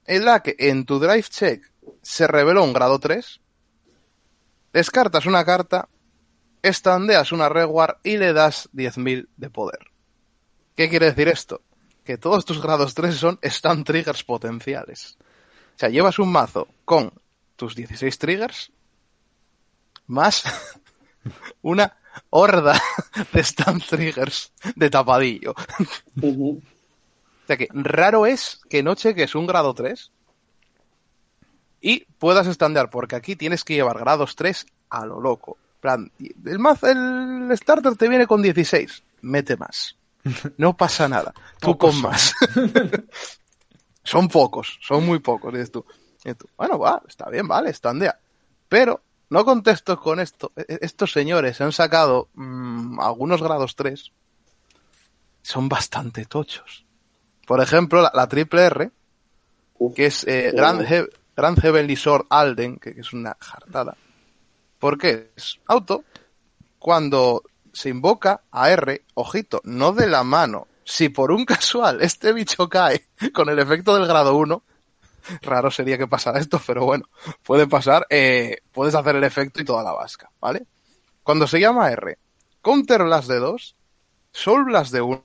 en 0.07 0.25
la 0.25 0.43
que 0.43 0.57
en 0.59 0.87
tu 0.87 0.99
drive 0.99 1.25
check 1.25 1.71
se 2.01 2.27
reveló 2.27 2.65
un 2.65 2.73
grado 2.73 2.99
3, 2.99 3.41
descartas 4.73 5.27
una 5.27 5.45
carta, 5.45 5.87
estandeas 6.63 7.31
una 7.31 7.51
reward 7.51 7.99
y 8.03 8.17
le 8.17 8.33
das 8.33 8.71
10.000 8.73 9.29
de 9.37 9.51
poder. 9.51 9.81
¿Qué 10.75 10.89
quiere 10.89 11.07
decir 11.07 11.29
esto? 11.29 11.61
Que 12.05 12.17
todos 12.17 12.47
tus 12.47 12.63
grados 12.63 12.95
3 12.95 13.15
son 13.15 13.39
stand 13.43 13.85
triggers 13.85 14.25
potenciales. 14.25 15.19
O 15.77 15.79
sea, 15.79 15.91
llevas 15.91 16.19
un 16.19 16.33
mazo 16.33 16.69
con 16.87 17.13
tus 17.57 17.77
16 17.77 18.19
triggers 18.19 18.73
más 20.07 20.43
una 21.61 21.98
horda 22.31 22.81
de 23.33 23.41
stand 23.41 23.85
triggers 23.85 24.53
de 24.75 24.91
tapadillo. 24.91 25.55
O 26.23 26.61
sea 27.47 27.57
que 27.57 27.69
raro 27.73 28.27
es 28.27 28.61
que 28.69 28.83
no 28.83 28.95
cheques 28.95 29.35
un 29.35 29.47
grado 29.47 29.75
3 29.75 30.13
y 31.81 32.05
puedas 32.19 32.47
estandear, 32.47 32.91
porque 32.91 33.17
aquí 33.17 33.37
tienes 33.37 33.65
que 33.65 33.75
llevar 33.75 33.99
grados 33.99 34.37
3 34.37 34.67
a 34.91 35.07
lo 35.07 35.21
loco. 35.21 35.59
En 35.77 35.81
plan, 35.81 36.13
el, 36.45 36.59
mazo, 36.59 36.89
el 36.89 37.57
starter 37.57 37.97
te 37.97 38.09
viene 38.09 38.27
con 38.27 38.43
16, 38.43 39.03
mete 39.23 39.57
más. 39.57 39.97
No 40.57 40.77
pasa 40.77 41.09
nada. 41.09 41.33
Tú 41.61 41.79
Pocos 41.79 41.95
con 41.95 42.03
más. 42.03 42.35
son 44.03 44.29
pocos, 44.29 44.79
son 44.83 45.07
muy 45.07 45.21
pocos, 45.21 45.53
dices 45.53 45.71
tú. 45.71 45.85
Y 46.25 46.35
tú, 46.35 46.49
Bueno, 46.57 46.79
va, 46.79 47.01
está 47.07 47.31
bien, 47.31 47.47
vale, 47.47 47.71
estandea. 47.71 48.19
Pero 48.69 49.01
no 49.31 49.45
contesto 49.45 49.99
con 50.01 50.21
esto. 50.21 50.53
E- 50.57 50.65
e- 50.69 50.79
Estos 50.83 51.13
señores 51.13 51.61
han 51.61 51.73
sacado 51.73 52.29
mm, 52.35 53.01
algunos 53.01 53.43
grados 53.43 53.77
3. 53.77 54.13
Son 55.43 55.69
bastante 55.69 56.25
tochos. 56.25 56.85
Por 57.47 57.61
ejemplo, 57.61 58.03
la, 58.03 58.11
la 58.15 58.29
triple 58.29 58.63
R, 58.67 58.91
Uf. 59.79 59.95
que 59.95 60.07
es 60.07 60.27
eh. 60.27 60.53
Grand, 60.55 60.83
He- 60.83 61.09
Grand 61.37 61.59
Heavenly 61.61 61.97
Sword 61.97 62.27
Alden, 62.31 62.77
que, 62.79 62.95
que 62.95 63.01
es 63.01 63.13
una 63.13 63.37
jartada. 63.41 63.97
¿Por 64.79 64.99
qué? 64.99 65.31
Es 65.37 65.59
auto 65.67 66.05
cuando 66.79 67.43
se 67.73 67.89
invoca 67.89 68.43
a 68.51 68.71
R, 68.71 69.05
ojito, 69.15 69.61
no 69.65 69.93
de 69.93 70.07
la 70.09 70.23
mano. 70.25 70.67
Si 70.85 71.09
por 71.11 71.33
un 71.33 71.45
casual 71.47 72.03
este 72.03 72.33
bicho 72.33 72.69
cae 72.69 73.07
con 73.33 73.49
el 73.49 73.59
efecto 73.59 73.95
del 73.95 74.07
grado 74.07 74.37
1, 74.37 74.63
raro 75.43 75.71
sería 75.71 75.99
que 75.99 76.07
pasara 76.07 76.41
esto, 76.41 76.61
pero 76.67 76.85
bueno, 76.85 77.09
puede 77.43 77.67
pasar, 77.67 78.07
eh, 78.11 78.59
puedes 78.73 78.95
hacer 78.95 79.17
el 79.17 79.25
efecto 79.25 79.61
y 79.61 79.65
toda 79.65 79.83
la 79.83 79.93
vasca, 79.93 80.31
¿vale? 80.41 80.67
Cuando 81.23 81.47
se 81.47 81.61
llama 81.61 81.91
R, 81.91 82.19
Counter 82.63 83.05
Blast 83.05 83.29
de 83.29 83.39
2, 83.39 83.77
Soul 84.33 84.65
Blast 84.65 84.93
de 84.93 85.01
1, 85.01 85.25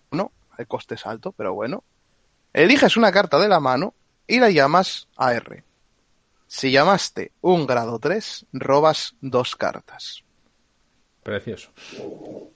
el 0.57 0.67
coste 0.67 0.95
es 0.95 1.05
alto, 1.05 1.31
pero 1.31 1.53
bueno, 1.53 1.83
eliges 2.53 2.97
una 2.97 3.11
carta 3.11 3.39
de 3.39 3.47
la 3.47 3.59
mano 3.59 3.93
y 4.27 4.39
la 4.39 4.49
llamas 4.49 5.07
a 5.17 5.33
R. 5.33 5.63
Si 6.47 6.71
llamaste 6.71 7.31
un 7.41 7.65
grado 7.65 7.97
3, 7.99 8.45
robas 8.53 9.15
dos 9.21 9.55
cartas. 9.55 10.23
Precioso. 11.23 11.71
O 11.99 12.51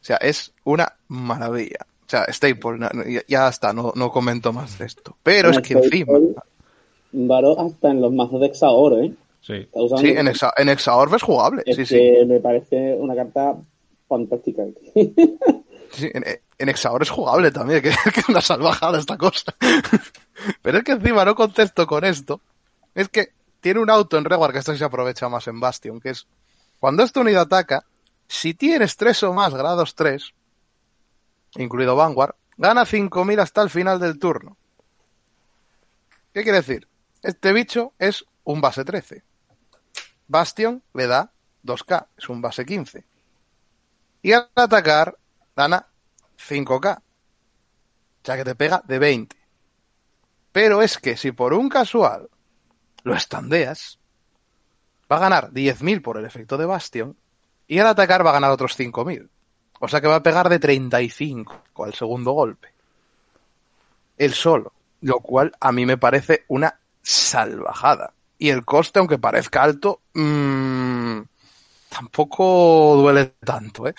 sea, 0.00 0.16
es 0.16 0.52
una 0.64 0.96
maravilla. 1.08 1.86
O 2.06 2.08
sea, 2.08 2.24
Staple, 2.32 3.24
ya 3.28 3.48
está, 3.48 3.72
no, 3.72 3.92
no 3.94 4.10
comento 4.10 4.52
más 4.52 4.78
de 4.78 4.86
esto. 4.86 5.16
Pero 5.22 5.50
es 5.50 5.60
que 5.60 5.74
encima... 5.74 6.14
Varo 7.12 7.58
hasta 7.58 7.90
en 7.90 8.00
los 8.00 8.12
mazos 8.12 8.40
de 8.40 8.46
Exaor, 8.46 9.04
¿eh? 9.04 9.14
Sí. 9.40 9.68
Sí, 9.98 10.08
en, 10.08 10.28
Exa, 10.28 10.52
en 10.56 10.68
Exaorb 10.68 11.14
es 11.14 11.22
jugable. 11.22 11.62
Es 11.64 11.76
Sí, 11.76 11.86
sí. 11.86 12.00
me 12.26 12.40
parece 12.40 12.94
una 12.94 13.14
carta 13.14 13.56
fantástica. 14.08 14.64
Sí, 15.88 16.10
en, 16.12 16.24
en 16.58 16.68
Exaor 16.68 17.00
es 17.00 17.08
jugable 17.08 17.52
también, 17.52 17.80
que, 17.80 17.90
que 18.12 18.20
es 18.20 18.28
una 18.28 18.40
salvajada 18.40 18.98
esta 18.98 19.16
cosa. 19.16 19.54
Pero 20.62 20.78
es 20.78 20.84
que 20.84 20.92
encima 20.92 21.24
no 21.24 21.34
contesto 21.36 21.86
con 21.86 22.04
esto. 22.04 22.40
Es 22.94 23.08
que 23.08 23.28
tiene 23.60 23.80
un 23.80 23.88
auto 23.88 24.18
en 24.18 24.24
Reward 24.24 24.52
que 24.52 24.58
esto 24.58 24.72
sí 24.72 24.78
se 24.78 24.84
aprovecha 24.84 25.28
más 25.28 25.46
en 25.46 25.60
Bastion, 25.60 26.00
que 26.00 26.10
es 26.10 26.26
cuando 26.80 27.02
esta 27.02 27.20
unidad 27.20 27.42
ataca, 27.42 27.84
si 28.26 28.52
tienes 28.54 28.96
tres 28.96 29.22
o 29.22 29.32
más 29.32 29.54
grados 29.54 29.94
3, 29.94 30.32
incluido 31.56 31.96
Vanguard, 31.96 32.34
gana 32.56 32.84
5000 32.84 33.40
hasta 33.40 33.62
el 33.62 33.70
final 33.70 33.98
del 34.00 34.18
turno. 34.18 34.56
¿Qué 36.34 36.42
quiere 36.42 36.58
decir? 36.58 36.86
Este 37.26 37.52
bicho 37.52 37.92
es 37.98 38.24
un 38.44 38.60
base 38.60 38.84
13. 38.84 39.24
Bastion 40.28 40.80
le 40.94 41.08
da 41.08 41.32
2K, 41.64 42.06
es 42.16 42.28
un 42.28 42.40
base 42.40 42.64
15. 42.64 43.04
Y 44.22 44.30
al 44.30 44.48
atacar, 44.54 45.18
gana 45.56 45.88
5K. 46.38 46.98
O 46.98 47.02
sea 48.22 48.36
que 48.36 48.44
te 48.44 48.54
pega 48.54 48.80
de 48.86 49.00
20. 49.00 49.36
Pero 50.52 50.82
es 50.82 50.98
que 50.98 51.16
si 51.16 51.32
por 51.32 51.52
un 51.52 51.68
casual 51.68 52.30
lo 53.02 53.16
estandeas, 53.16 53.98
va 55.10 55.16
a 55.16 55.20
ganar 55.20 55.50
10.000 55.50 56.02
por 56.02 56.18
el 56.18 56.26
efecto 56.26 56.56
de 56.56 56.66
Bastion 56.66 57.16
y 57.66 57.80
al 57.80 57.88
atacar 57.88 58.24
va 58.24 58.30
a 58.30 58.34
ganar 58.34 58.52
otros 58.52 58.78
5.000. 58.78 59.28
O 59.80 59.88
sea 59.88 60.00
que 60.00 60.06
va 60.06 60.14
a 60.14 60.22
pegar 60.22 60.48
de 60.48 60.60
35 60.60 61.64
al 61.78 61.92
segundo 61.92 62.30
golpe. 62.30 62.72
El 64.16 64.32
solo. 64.32 64.72
Lo 65.00 65.18
cual 65.18 65.52
a 65.58 65.72
mí 65.72 65.84
me 65.84 65.98
parece 65.98 66.44
una 66.46 66.78
salvajada. 67.06 68.12
Y 68.36 68.50
el 68.50 68.64
coste, 68.64 68.98
aunque 68.98 69.18
parezca 69.18 69.62
alto, 69.62 70.00
mmm, 70.14 71.20
tampoco 71.88 72.96
duele 72.96 73.36
tanto, 73.44 73.86
¿eh? 73.86 73.94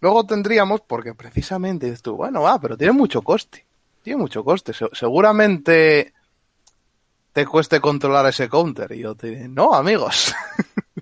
Luego 0.00 0.26
tendríamos, 0.26 0.80
porque 0.80 1.14
precisamente 1.14 1.86
dices 1.86 2.02
tú, 2.02 2.16
bueno, 2.16 2.42
va, 2.42 2.58
pero 2.60 2.76
tiene 2.76 2.92
mucho 2.92 3.22
coste. 3.22 3.64
Tiene 4.02 4.18
mucho 4.18 4.42
coste. 4.42 4.72
Se 4.72 4.86
seguramente 4.92 6.12
te 7.32 7.46
cueste 7.46 7.80
controlar 7.80 8.26
ese 8.26 8.48
counter. 8.48 8.90
Y 8.92 9.00
yo 9.00 9.14
te 9.14 9.28
diré, 9.28 9.48
no, 9.48 9.74
amigos. 9.74 10.34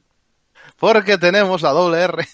porque 0.78 1.16
tenemos 1.16 1.62
la 1.62 1.70
doble 1.70 2.02
R. 2.02 2.28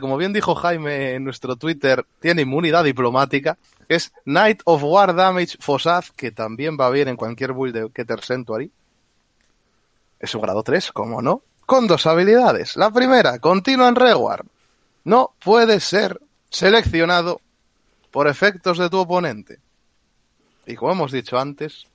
Como 0.00 0.16
bien 0.16 0.32
dijo 0.32 0.54
Jaime 0.54 1.14
en 1.14 1.24
nuestro 1.24 1.56
Twitter, 1.56 2.04
tiene 2.20 2.42
inmunidad 2.42 2.84
diplomática, 2.84 3.56
que 3.88 3.96
es 3.96 4.12
Knight 4.24 4.62
of 4.64 4.82
War 4.82 5.14
Damage 5.14 5.58
Fossaz, 5.60 6.10
que 6.12 6.30
también 6.30 6.76
va 6.80 6.90
bien 6.90 7.08
en 7.08 7.16
cualquier 7.16 7.52
build 7.52 7.74
de 7.74 7.90
Keter 7.90 8.22
Sanctuary. 8.22 8.70
Es 10.18 10.34
un 10.34 10.42
grado 10.42 10.62
3, 10.62 10.92
como 10.92 11.22
no, 11.22 11.42
con 11.66 11.86
dos 11.86 12.06
habilidades. 12.06 12.76
La 12.76 12.90
primera, 12.90 13.38
continua 13.38 13.88
en 13.88 13.96
Reward. 13.96 14.46
No 15.04 15.34
puede 15.38 15.80
ser 15.80 16.20
seleccionado 16.50 17.40
por 18.10 18.28
efectos 18.28 18.78
de 18.78 18.88
tu 18.88 18.98
oponente. 18.98 19.60
Y 20.66 20.74
como 20.74 20.92
hemos 20.92 21.12
dicho 21.12 21.38
antes, 21.38 21.86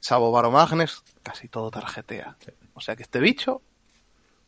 Sabo 0.00 0.30
Baromagnes 0.30 1.02
casi 1.22 1.48
todo 1.48 1.70
tarjetea. 1.70 2.36
O 2.74 2.80
sea 2.80 2.96
que 2.96 3.02
este 3.02 3.20
bicho 3.20 3.62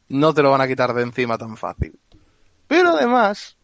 no 0.09 0.33
te 0.33 0.43
lo 0.43 0.51
van 0.51 0.61
a 0.61 0.69
quitar 0.69 0.95
de 0.95 1.03
encima 1.03 1.39
tan 1.39 1.57
fácil. 1.57 1.99
Pero 2.67 2.91
además, 2.91 3.57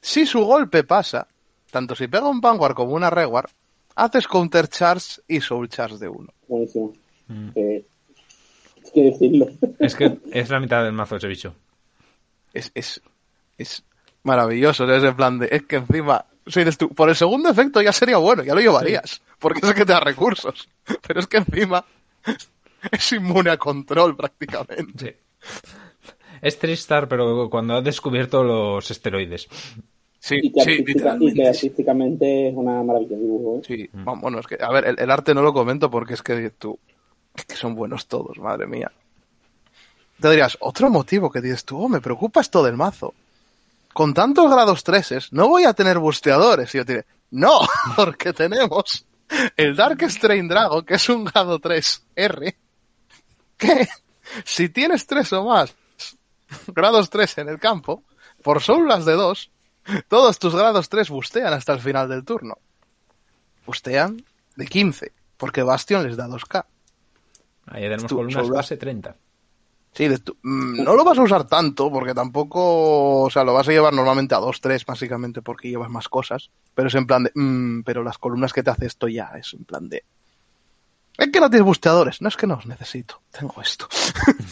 si 0.00 0.26
su 0.26 0.44
golpe 0.44 0.84
pasa, 0.84 1.26
tanto 1.70 1.94
si 1.94 2.06
pega 2.06 2.28
un 2.28 2.40
Vanguard 2.40 2.74
como 2.74 2.94
una 2.94 3.10
Reward, 3.10 3.50
haces 3.96 4.28
Counter 4.28 4.68
Charge 4.68 5.22
y 5.26 5.40
Soul 5.40 5.68
Charge 5.68 5.98
de 5.98 6.08
uno. 6.08 6.32
Buenísimo. 6.48 6.92
Mm. 7.28 7.48
Eh, 7.54 7.84
es 8.82 8.90
que 8.92 9.02
decirlo. 9.02 9.48
Es 9.80 9.94
que 9.94 10.18
es 10.30 10.48
la 10.48 10.60
mitad 10.60 10.84
del 10.84 10.92
mazo 10.92 11.16
ese 11.16 11.26
bicho. 11.26 11.54
Es, 12.52 12.70
es, 12.74 13.02
es 13.58 13.82
maravilloso. 14.22 14.90
Es 14.92 15.02
en 15.02 15.16
plan 15.16 15.38
de, 15.38 15.48
es 15.50 15.64
que 15.64 15.76
encima, 15.76 16.24
si 16.46 16.60
eres 16.60 16.78
tú, 16.78 16.88
por 16.90 17.08
el 17.08 17.16
segundo 17.16 17.48
efecto 17.48 17.82
ya 17.82 17.92
sería 17.92 18.18
bueno, 18.18 18.44
ya 18.44 18.54
lo 18.54 18.60
llevarías. 18.60 19.10
Sí. 19.10 19.22
Porque 19.38 19.60
es 19.66 19.74
que 19.74 19.84
te 19.84 19.92
da 19.92 20.00
recursos. 20.00 20.68
Pero 21.06 21.20
es 21.20 21.26
que 21.26 21.38
encima 21.38 21.84
es 22.92 23.12
inmune 23.12 23.50
a 23.50 23.56
control 23.56 24.16
prácticamente. 24.16 25.18
Sí. 25.42 25.68
Es 26.42 26.58
Tristar, 26.58 27.08
pero 27.08 27.48
cuando 27.50 27.74
ha 27.74 27.82
descubierto 27.82 28.42
los 28.42 28.90
esteroides. 28.90 29.48
Sí, 30.18 30.36
y 30.42 30.52
que, 30.52 30.60
sí, 30.60 30.70
artística, 30.70 31.16
y 31.20 31.32
que 31.32 31.48
artísticamente 31.48 32.48
es 32.48 32.54
una 32.56 32.82
maravilla 32.82 33.16
de 33.16 33.22
dibujo. 33.22 33.58
¿eh? 33.58 33.62
Sí, 33.66 33.90
bueno, 33.92 34.40
es 34.40 34.46
que, 34.46 34.58
a 34.60 34.70
ver, 34.70 34.86
el, 34.86 34.98
el, 34.98 35.10
arte 35.10 35.34
no 35.34 35.42
lo 35.42 35.52
comento 35.52 35.90
porque 35.90 36.14
es 36.14 36.22
que 36.22 36.50
tú, 36.50 36.78
es 37.34 37.44
que 37.44 37.54
son 37.54 37.74
buenos 37.74 38.08
todos, 38.08 38.38
madre 38.38 38.66
mía. 38.66 38.90
Te 40.20 40.30
dirías, 40.30 40.56
otro 40.60 40.90
motivo 40.90 41.30
que 41.30 41.40
dices 41.40 41.64
tú, 41.64 41.80
oh, 41.80 41.88
me 41.88 42.00
preocupa 42.00 42.40
esto 42.40 42.62
del 42.64 42.76
mazo. 42.76 43.14
Con 43.92 44.14
tantos 44.14 44.50
grados 44.50 44.82
3 44.82 45.32
no 45.32 45.48
voy 45.48 45.64
a 45.64 45.74
tener 45.74 45.98
busteadores. 45.98 46.74
Y 46.74 46.78
yo 46.78 46.84
te 46.84 46.92
diré, 46.92 47.06
no, 47.30 47.60
porque 47.96 48.32
tenemos 48.32 49.06
el 49.56 49.76
Dark 49.76 50.02
Strain 50.10 50.48
Dragon, 50.48 50.84
que 50.84 50.94
es 50.94 51.08
un 51.08 51.24
grado 51.24 51.58
3 51.58 52.04
R, 52.16 52.56
que 53.56 53.88
si 54.44 54.68
tienes 54.68 55.06
3 55.06 55.32
o 55.34 55.44
más 55.44 55.74
grados 56.68 57.10
3 57.10 57.38
en 57.38 57.48
el 57.48 57.58
campo, 57.58 58.02
por 58.42 58.62
soulas 58.62 59.04
de 59.04 59.12
2, 59.12 59.50
todos 60.08 60.38
tus 60.38 60.54
grados 60.54 60.88
3 60.88 61.10
bustean 61.10 61.52
hasta 61.52 61.72
el 61.72 61.80
final 61.80 62.08
del 62.08 62.24
turno. 62.24 62.58
Bustean 63.64 64.24
de 64.56 64.66
15, 64.66 65.12
porque 65.36 65.62
Bastion 65.62 66.04
les 66.04 66.16
da 66.16 66.28
2K. 66.28 66.64
Ahí 67.66 67.82
tenemos 67.82 68.06
tu, 68.06 68.16
columnas 68.16 68.48
base 68.48 68.76
30. 68.76 69.16
Sí, 69.92 70.08
de 70.08 70.18
tu, 70.18 70.36
mmm, 70.42 70.84
no 70.84 70.94
lo 70.94 71.04
vas 71.04 71.18
a 71.18 71.22
usar 71.22 71.46
tanto, 71.46 71.90
porque 71.90 72.14
tampoco, 72.14 73.22
o 73.22 73.30
sea, 73.30 73.44
lo 73.44 73.54
vas 73.54 73.66
a 73.66 73.72
llevar 73.72 73.94
normalmente 73.94 74.34
a 74.34 74.40
2-3, 74.40 74.84
básicamente 74.84 75.40
porque 75.42 75.70
llevas 75.70 75.90
más 75.90 76.08
cosas, 76.08 76.50
pero 76.74 76.88
es 76.88 76.94
en 76.94 77.06
plan 77.06 77.24
de, 77.24 77.32
mmm, 77.34 77.80
pero 77.80 78.02
las 78.02 78.18
columnas 78.18 78.52
que 78.52 78.62
te 78.62 78.70
hace 78.70 78.86
esto 78.86 79.08
ya 79.08 79.32
es 79.36 79.54
en 79.54 79.64
plan 79.64 79.88
de... 79.88 80.04
Es 81.16 81.30
que 81.30 81.40
no 81.40 81.48
tienes 81.48 81.64
busteadores, 81.64 82.20
no 82.20 82.28
es 82.28 82.36
que 82.36 82.46
no 82.46 82.56
os 82.56 82.66
necesito, 82.66 83.22
tengo 83.30 83.60
esto. 83.62 83.88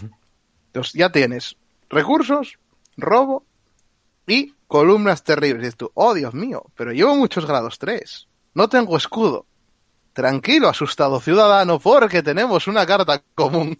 Entonces 0.69 0.95
ya 0.95 1.13
tienes 1.13 1.59
recursos, 1.89 2.59
robo 2.97 3.45
y 4.27 4.55
columnas 4.67 5.23
terribles. 5.23 5.63
Y 5.63 5.65
dices 5.65 5.77
tú, 5.77 5.91
oh 5.95 6.15
Dios 6.15 6.35
mío, 6.35 6.65
pero 6.77 6.93
llevo 6.93 7.17
muchos 7.17 7.47
grados 7.47 7.79
3. 7.79 8.29
No 8.55 8.69
tengo 8.69 8.97
escudo. 8.97 9.47
Tranquilo, 10.13 10.69
asustado 10.69 11.21
ciudadano, 11.21 11.81
porque 11.81 12.23
tenemos 12.23 12.69
una 12.69 12.87
carta 12.87 13.23
común 13.35 13.77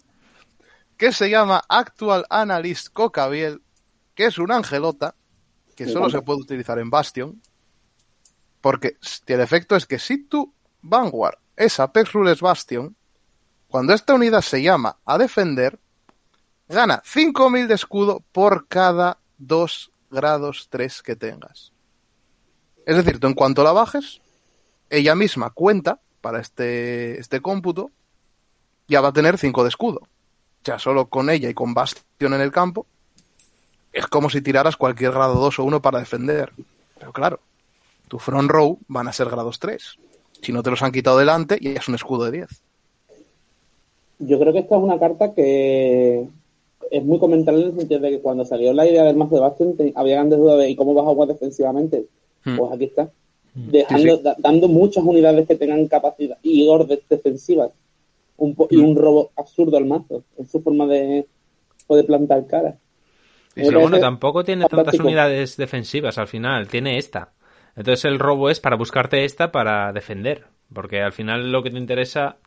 que 0.97 1.11
se 1.11 1.29
llama 1.29 1.63
Actual 1.69 2.25
Analyst 2.29 2.89
Cocabiel, 2.91 3.61
que 4.13 4.25
es 4.25 4.37
una 4.37 4.57
angelota 4.57 5.15
que 5.75 5.87
solo 5.87 6.09
se 6.09 6.21
puede 6.21 6.41
utilizar 6.41 6.79
en 6.79 6.89
Bastion. 6.89 7.41
Porque 8.61 8.97
el 9.27 9.39
efecto 9.41 9.75
es 9.75 9.85
que 9.85 9.99
si 9.99 10.23
tu 10.23 10.53
Vanguard 10.81 11.37
es 11.55 11.79
Apex 11.79 12.13
Rules 12.13 12.41
Bastion, 12.41 12.95
cuando 13.67 13.93
esta 13.93 14.13
unidad 14.13 14.41
se 14.41 14.61
llama 14.61 14.97
a 15.05 15.17
defender, 15.17 15.79
gana 16.67 17.01
5000 17.05 17.67
de 17.67 17.73
escudo 17.73 18.23
por 18.31 18.67
cada 18.67 19.17
2 19.37 19.91
grados 20.11 20.67
3 20.69 21.01
que 21.01 21.15
tengas. 21.15 21.71
Es 22.85 22.95
decir, 22.95 23.19
tú 23.19 23.27
en 23.27 23.33
cuanto 23.33 23.63
la 23.63 23.71
bajes, 23.71 24.21
ella 24.89 25.15
misma 25.15 25.49
cuenta 25.49 25.99
para 26.21 26.39
este, 26.39 27.19
este 27.19 27.41
cómputo, 27.41 27.91
ya 28.87 29.01
va 29.01 29.09
a 29.09 29.13
tener 29.13 29.37
5 29.37 29.63
de 29.63 29.69
escudo. 29.69 30.01
Sea, 30.63 30.79
solo 30.79 31.07
con 31.07 31.29
ella 31.29 31.49
y 31.49 31.53
con 31.53 31.73
Bastion 31.73 32.33
en 32.33 32.41
el 32.41 32.51
campo, 32.51 32.85
es 33.93 34.07
como 34.07 34.29
si 34.29 34.41
tiraras 34.41 34.75
cualquier 34.75 35.11
grado 35.11 35.35
2 35.35 35.59
o 35.59 35.63
1 35.63 35.81
para 35.81 35.99
defender. 35.99 36.51
Pero 36.99 37.13
claro, 37.13 37.39
tu 38.07 38.19
front 38.19 38.49
row 38.49 38.79
van 38.87 39.07
a 39.07 39.13
ser 39.13 39.29
grados 39.29 39.59
3. 39.59 39.97
Si 40.41 40.51
no 40.51 40.63
te 40.63 40.69
los 40.69 40.81
han 40.81 40.91
quitado 40.91 41.17
delante, 41.17 41.59
ya 41.61 41.71
es 41.71 41.87
un 41.87 41.95
escudo 41.95 42.25
de 42.25 42.31
10. 42.31 42.61
Yo 44.19 44.39
creo 44.39 44.53
que 44.53 44.59
esta 44.59 44.75
es 44.75 44.81
una 44.81 44.99
carta 44.99 45.33
que 45.33 46.27
es 46.91 47.03
muy 47.03 47.19
comentable 47.19 47.61
en 47.61 47.67
el 47.67 47.77
sentido 47.77 47.99
de 47.99 48.11
que 48.11 48.21
cuando 48.21 48.45
salió 48.45 48.73
la 48.73 48.87
idea 48.87 49.03
del 49.03 49.15
mazo 49.15 49.35
de 49.35 49.41
Bastion 49.41 49.75
había 49.95 50.15
grandes 50.15 50.39
dudas 50.39 50.59
de 50.59 50.69
¿y 50.69 50.75
cómo 50.75 50.93
vas 50.93 51.05
a 51.05 51.09
jugar 51.09 51.27
defensivamente? 51.29 52.05
Hmm. 52.43 52.57
Pues 52.57 52.71
aquí 52.71 52.83
está. 52.85 53.09
Dejando, 53.53 54.17
sí, 54.17 54.21
sí. 54.23 54.31
dando 54.39 54.67
muchas 54.67 55.03
unidades 55.03 55.47
que 55.47 55.55
tengan 55.55 55.87
capacidad 55.87 56.37
y 56.43 56.67
órdenes 56.67 57.07
defensivas 57.09 57.71
un 58.37 58.53
po 58.53 58.67
y 58.69 58.77
un 58.77 58.95
robo 58.95 59.31
absurdo 59.35 59.77
al 59.77 59.85
mazo. 59.85 60.23
Es 60.37 60.51
su 60.51 60.61
forma 60.61 60.85
de 60.87 61.25
poder 61.87 62.05
plantar 62.05 62.45
cara. 62.47 62.77
Pero 63.53 63.79
bueno, 63.79 63.99
tampoco 63.99 64.43
tiene 64.43 64.65
tantas 64.65 64.99
unidades 64.99 65.55
defensivas 65.55 66.17
al 66.17 66.27
final, 66.27 66.67
tiene 66.67 66.97
esta. 66.97 67.31
Entonces 67.77 68.05
el 68.05 68.19
robo 68.19 68.49
es 68.49 68.59
para 68.59 68.75
buscarte 68.75 69.23
esta 69.23 69.51
para 69.51 69.93
defender. 69.93 70.45
Porque 70.73 71.01
al 71.01 71.13
final 71.13 71.51
lo 71.51 71.63
que 71.63 71.71
te 71.71 71.77
interesa 71.77 72.37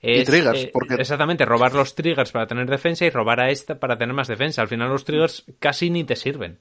es 0.00 0.28
triggers, 0.28 0.64
eh, 0.64 0.70
porque... 0.72 0.94
exactamente 0.94 1.44
robar 1.44 1.74
los 1.74 1.94
triggers 1.94 2.30
para 2.30 2.46
tener 2.46 2.68
defensa 2.68 3.04
y 3.04 3.10
robar 3.10 3.40
a 3.40 3.50
esta 3.50 3.78
para 3.78 3.98
tener 3.98 4.14
más 4.14 4.28
defensa. 4.28 4.62
Al 4.62 4.68
final 4.68 4.88
los 4.88 5.04
triggers 5.04 5.44
casi 5.58 5.90
ni 5.90 6.04
te 6.04 6.14
sirven. 6.16 6.58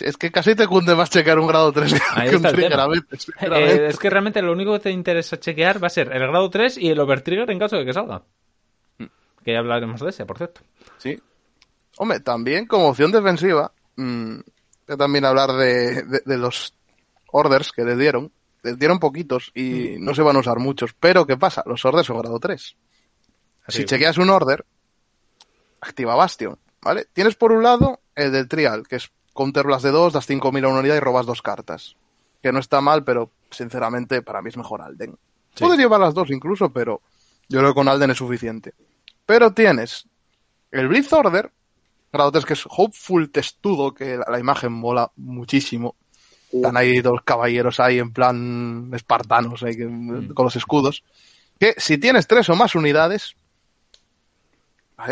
Es 0.00 0.16
que 0.16 0.30
casi 0.30 0.54
te 0.54 0.66
cunde 0.66 0.94
más 0.94 1.10
chequear 1.10 1.38
un 1.38 1.46
grado 1.46 1.72
3 1.72 1.94
Ahí 2.14 2.30
que 2.30 2.36
un 2.36 2.42
trigger 2.42 2.78
a 2.80 2.88
veces. 2.88 3.26
Eh, 3.40 3.86
es 3.88 3.98
que 3.98 4.10
realmente 4.10 4.42
lo 4.42 4.52
único 4.52 4.72
que 4.74 4.80
te 4.80 4.90
interesa 4.90 5.38
chequear 5.40 5.82
va 5.82 5.86
a 5.86 5.90
ser 5.90 6.12
el 6.12 6.18
grado 6.20 6.50
3 6.50 6.78
y 6.78 6.88
el 6.90 7.00
overtrigger 7.00 7.50
en 7.50 7.58
caso 7.58 7.76
de 7.76 7.84
que 7.84 7.92
salga. 7.92 8.22
Que 9.44 9.52
ya 9.52 9.58
hablaremos 9.60 10.00
de 10.00 10.10
ese, 10.10 10.26
por 10.26 10.36
cierto. 10.36 10.60
Sí. 10.98 11.18
Hombre, 11.96 12.20
también 12.20 12.66
como 12.66 12.88
opción 12.88 13.10
defensiva, 13.10 13.72
mm, 13.96 14.40
también 14.98 15.24
hablar 15.24 15.52
de, 15.52 16.02
de- 16.02 16.22
de 16.24 16.36
los 16.36 16.74
orders 17.32 17.72
que 17.72 17.84
les 17.84 17.98
dieron. 17.98 18.30
Les 18.62 18.78
dieron 18.78 18.98
poquitos 18.98 19.50
y 19.54 19.96
no 20.00 20.14
se 20.14 20.22
van 20.22 20.36
a 20.36 20.40
usar 20.40 20.58
muchos. 20.58 20.92
Pero 20.98 21.26
¿qué 21.26 21.36
pasa? 21.36 21.62
Los 21.66 21.84
orders 21.84 22.06
son 22.06 22.18
grado 22.18 22.38
3. 22.40 22.76
Así 23.66 23.76
Si 23.78 23.82
que- 23.84 23.86
chequeas 23.90 24.18
un 24.18 24.30
order, 24.30 24.64
activa 25.80 26.14
Bastion, 26.14 26.58
¿vale? 26.82 27.06
Tienes 27.12 27.34
por 27.36 27.52
un 27.52 27.62
lado 27.62 28.00
el 28.14 28.32
del 28.32 28.48
trial, 28.48 28.86
que 28.88 28.96
es 28.96 29.10
counter 29.32 29.64
blast 29.66 29.84
de 29.84 29.90
2, 29.92 30.12
das 30.12 30.26
5.000 30.28 30.64
a 30.64 30.68
una 30.68 30.80
unidad 30.80 30.96
y 30.96 31.00
robas 31.00 31.26
dos 31.26 31.42
cartas. 31.42 31.96
Que 32.42 32.52
no 32.52 32.58
está 32.58 32.80
mal, 32.80 33.04
pero 33.04 33.30
sinceramente 33.50 34.22
para 34.22 34.42
mí 34.42 34.48
es 34.48 34.56
mejor 34.56 34.82
Alden. 34.82 35.16
Sí. 35.54 35.64
Puedes 35.64 35.78
llevar 35.78 36.00
las 36.00 36.14
dos 36.14 36.30
incluso, 36.30 36.72
pero 36.72 37.00
yo 37.48 37.58
creo 37.60 37.70
que 37.72 37.74
con 37.76 37.88
Alden 37.88 38.10
es 38.10 38.18
suficiente. 38.18 38.74
Pero 39.26 39.52
tienes 39.52 40.06
el 40.70 40.88
Blitz 40.88 41.12
Order, 41.12 41.52
grado 42.12 42.32
3, 42.32 42.44
que 42.44 42.52
es 42.54 42.64
Hopeful 42.68 43.30
Testudo, 43.30 43.92
que 43.94 44.16
la, 44.16 44.24
la 44.28 44.38
imagen 44.38 44.72
mola 44.72 45.10
muchísimo. 45.16 45.94
Están 46.52 46.76
ahí 46.76 47.00
dos 47.00 47.20
caballeros 47.24 47.78
ahí 47.80 47.98
en 47.98 48.12
plan 48.12 48.90
espartanos, 48.94 49.62
ahí, 49.62 49.76
que- 49.76 50.32
con 50.34 50.44
los 50.44 50.56
escudos. 50.56 51.02
Que 51.60 51.74
si 51.76 51.98
tienes 51.98 52.26
tres 52.26 52.48
o 52.48 52.56
más 52.56 52.74
unidades, 52.74 53.34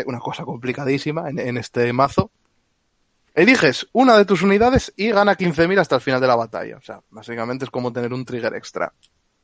una 0.05 0.19
cosa 0.19 0.43
complicadísima 0.43 1.29
en, 1.29 1.39
en 1.39 1.57
este 1.57 1.91
mazo, 1.93 2.31
eliges 3.35 3.87
una 3.93 4.17
de 4.17 4.25
tus 4.25 4.41
unidades 4.41 4.91
y 4.97 5.09
gana 5.11 5.35
15.000 5.35 5.79
hasta 5.79 5.95
el 5.95 6.01
final 6.01 6.19
de 6.19 6.27
la 6.27 6.35
batalla. 6.35 6.77
O 6.77 6.81
sea, 6.81 7.01
básicamente 7.09 7.65
es 7.65 7.71
como 7.71 7.93
tener 7.93 8.13
un 8.13 8.25
trigger 8.25 8.53
extra. 8.55 8.91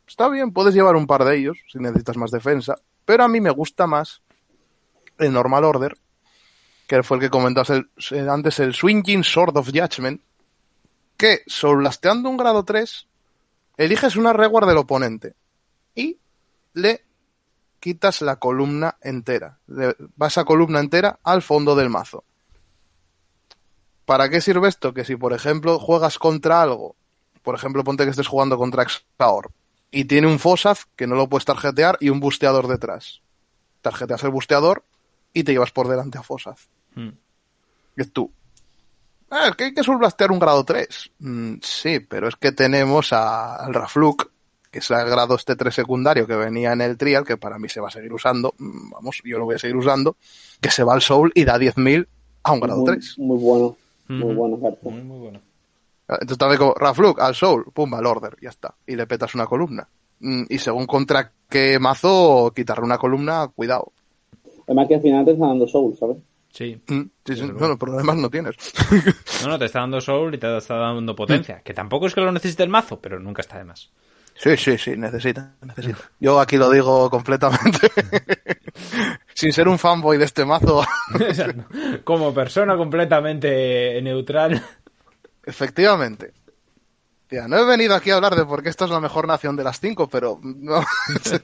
Está 0.08 0.28
bien, 0.30 0.52
puedes 0.52 0.74
llevar 0.74 0.96
un 0.96 1.08
par 1.08 1.24
de 1.24 1.38
ellos 1.38 1.58
si 1.72 1.80
necesitas 1.80 2.18
más 2.18 2.32
defensa, 2.32 2.76
pero 3.06 3.24
a 3.24 3.28
mí 3.28 3.40
me 3.40 3.52
gusta 3.52 3.88
más 3.88 4.22
el 5.18 5.32
normal 5.32 5.64
order, 5.64 5.96
que 6.88 7.04
fue 7.04 7.18
el 7.18 7.22
que 7.22 7.30
comentaste 7.30 7.84
antes, 8.30 8.60
el 8.60 8.74
Swinging 8.74 9.24
Sword 9.24 9.56
of 9.58 9.70
Judgment, 9.74 10.22
que 11.18 11.42
soulasteando 11.48 12.30
un 12.30 12.38
grado 12.38 12.64
3, 12.64 13.08
eliges 13.78 14.16
una 14.16 14.34
reward 14.34 14.68
del 14.68 14.78
oponente 14.78 15.36
y 15.96 16.18
le 16.74 17.06
quitas 17.80 18.22
la 18.22 18.38
columna 18.38 18.98
entera. 19.02 19.60
Le 19.68 19.96
vas 20.16 20.38
a 20.38 20.46
columna 20.46 20.80
entera 20.80 21.20
al 21.24 21.42
fondo 21.42 21.76
del 21.76 21.90
mazo. 21.90 22.24
¿Para 24.06 24.30
qué 24.30 24.42
sirve 24.42 24.68
esto? 24.68 24.94
Que 24.94 25.06
si, 25.06 25.16
por 25.16 25.34
ejemplo, 25.34 25.80
juegas 25.80 26.20
contra 26.20 26.62
algo, 26.62 26.96
por 27.42 27.56
ejemplo, 27.56 27.84
ponte 27.84 28.04
que 28.04 28.12
estés 28.12 28.28
jugando 28.28 28.58
contra 28.58 28.84
Exaor 28.84 29.52
y 29.92 30.06
tiene 30.06 30.28
un 30.28 30.40
Fossaz 30.40 30.88
que 30.96 31.08
no 31.08 31.16
lo 31.16 31.30
puedes 31.30 31.46
tarjetear 31.46 31.98
y 32.00 32.10
un 32.10 32.20
busteador 32.20 32.68
detrás. 32.68 33.22
Tarjeteas 33.82 34.24
el 34.24 34.32
busteador 34.32 34.84
y 35.34 35.44
te 35.44 35.52
llevas 35.52 35.72
por 35.72 35.88
delante 35.88 36.18
a 36.18 36.24
Fossaz. 36.24 36.68
Mm. 36.96 37.10
Es 37.98 38.12
tú. 38.12 38.32
Ah, 39.36 39.48
es 39.50 39.56
que 39.56 39.64
hay 39.64 39.74
que 39.74 39.84
subblastear 39.84 40.32
un 40.32 40.38
grado 40.40 40.64
3. 40.64 41.12
Mm, 41.20 41.56
sí, 41.62 42.00
pero 42.02 42.28
es 42.28 42.36
que 42.36 42.52
tenemos 42.52 43.12
a- 43.14 43.56
al 43.56 43.74
Rafluk, 43.74 44.30
que 44.70 44.78
es 44.80 44.92
el 44.92 45.10
grado 45.10 45.36
este 45.36 45.56
3 45.56 45.74
secundario 45.74 46.28
que 46.28 46.36
venía 46.36 46.72
en 46.74 46.82
el 46.82 46.98
trial, 46.98 47.26
que 47.26 47.38
para 47.38 47.58
mí 47.58 47.68
se 47.68 47.80
va 47.82 47.88
a 47.88 47.92
seguir 47.92 48.14
usando. 48.14 48.54
Mm, 48.60 48.92
Vamos, 48.92 49.22
yo 49.26 49.40
lo 49.40 49.46
voy 49.46 49.56
a 49.56 49.60
seguir 49.60 49.76
usando. 49.76 50.16
Que 50.62 50.70
se 50.70 50.84
va 50.84 50.94
al 50.94 51.02
Soul 51.02 51.32
y 51.34 51.46
da 51.46 51.58
10.000 51.58 52.08
a 52.44 52.52
un 52.52 52.60
grado 52.60 52.82
muy, 52.82 52.86
3. 52.92 53.16
Muy 53.18 53.38
bueno. 53.40 53.76
Muy 54.08 54.36
bueno, 54.36 54.60
carta. 54.60 54.90
Muy, 54.90 55.02
muy 55.02 55.18
bueno. 55.20 55.40
Entonces 56.08 56.38
también 56.38 56.60
como 56.60 56.74
Rafluk 56.76 57.20
al 57.20 57.34
Soul, 57.34 57.66
pum, 57.74 57.92
al 57.96 58.06
Order, 58.06 58.36
ya 58.42 58.50
está. 58.50 58.76
Y 58.86 58.96
le 58.96 59.08
petas 59.08 59.34
una 59.34 59.48
columna. 59.48 59.88
Mm, 60.20 60.44
Y 60.50 60.60
según 60.60 60.86
contra 60.86 61.32
qué 61.50 61.80
mazo, 61.80 62.52
quitarle 62.56 62.86
una 62.86 62.98
columna, 63.00 63.48
cuidado. 63.48 63.92
Además 64.68 64.88
que 64.88 64.96
al 64.96 65.02
final 65.02 65.26
te 65.26 65.32
está 65.32 65.48
dando 65.48 65.68
soul, 65.68 65.96
¿sabes? 65.98 66.18
Sí. 66.54 66.80
Mm, 66.88 67.02
sí, 67.26 67.36
sí, 67.36 67.52
bueno, 67.52 67.80
problemas 67.80 68.16
no 68.16 68.30
tienes. 68.30 68.56
No, 69.44 69.50
no, 69.50 69.60
te 69.60 69.66
está 69.66 69.80
dando 69.80 70.00
soul 70.00 70.36
y 70.36 70.38
te 70.38 70.56
está 70.56 70.76
dando 70.76 71.16
potencia. 71.16 71.62
Que 71.62 71.74
tampoco 71.74 72.08
es 72.08 72.14
que 72.14 72.22
lo 72.22 72.32
necesite 72.32 72.64
el 72.64 72.70
mazo, 72.70 73.02
pero 73.02 73.20
nunca 73.20 73.42
está 73.42 73.58
de 73.58 73.66
más. 73.66 73.92
Sí, 74.36 74.56
sí, 74.56 74.78
sí, 74.78 74.96
necesita, 74.96 75.56
necesita. 75.62 76.12
Yo 76.20 76.40
aquí 76.40 76.58
lo 76.58 76.70
digo 76.70 77.10
completamente. 77.10 77.92
Sin 79.34 79.52
ser 79.52 79.68
un 79.68 79.78
fanboy 79.78 80.18
de 80.18 80.26
este 80.26 80.46
mazo. 80.46 80.86
Como 82.06 82.34
persona 82.34 82.78
completamente 82.78 84.02
neutral. 84.02 84.64
efectivamente. 85.46 86.34
Tía, 87.28 87.48
no 87.48 87.58
he 87.58 87.66
venido 87.66 87.96
aquí 87.96 88.12
a 88.12 88.16
hablar 88.16 88.36
de 88.36 88.46
por 88.46 88.64
qué 88.64 88.70
esta 88.70 88.86
es 88.86 88.92
la 88.92 89.00
mejor 89.02 89.28
nación 89.28 89.56
de 89.56 89.64
las 89.64 89.80
cinco, 89.80 90.08
pero 90.08 90.40
no. 90.42 90.78
en 90.78 91.40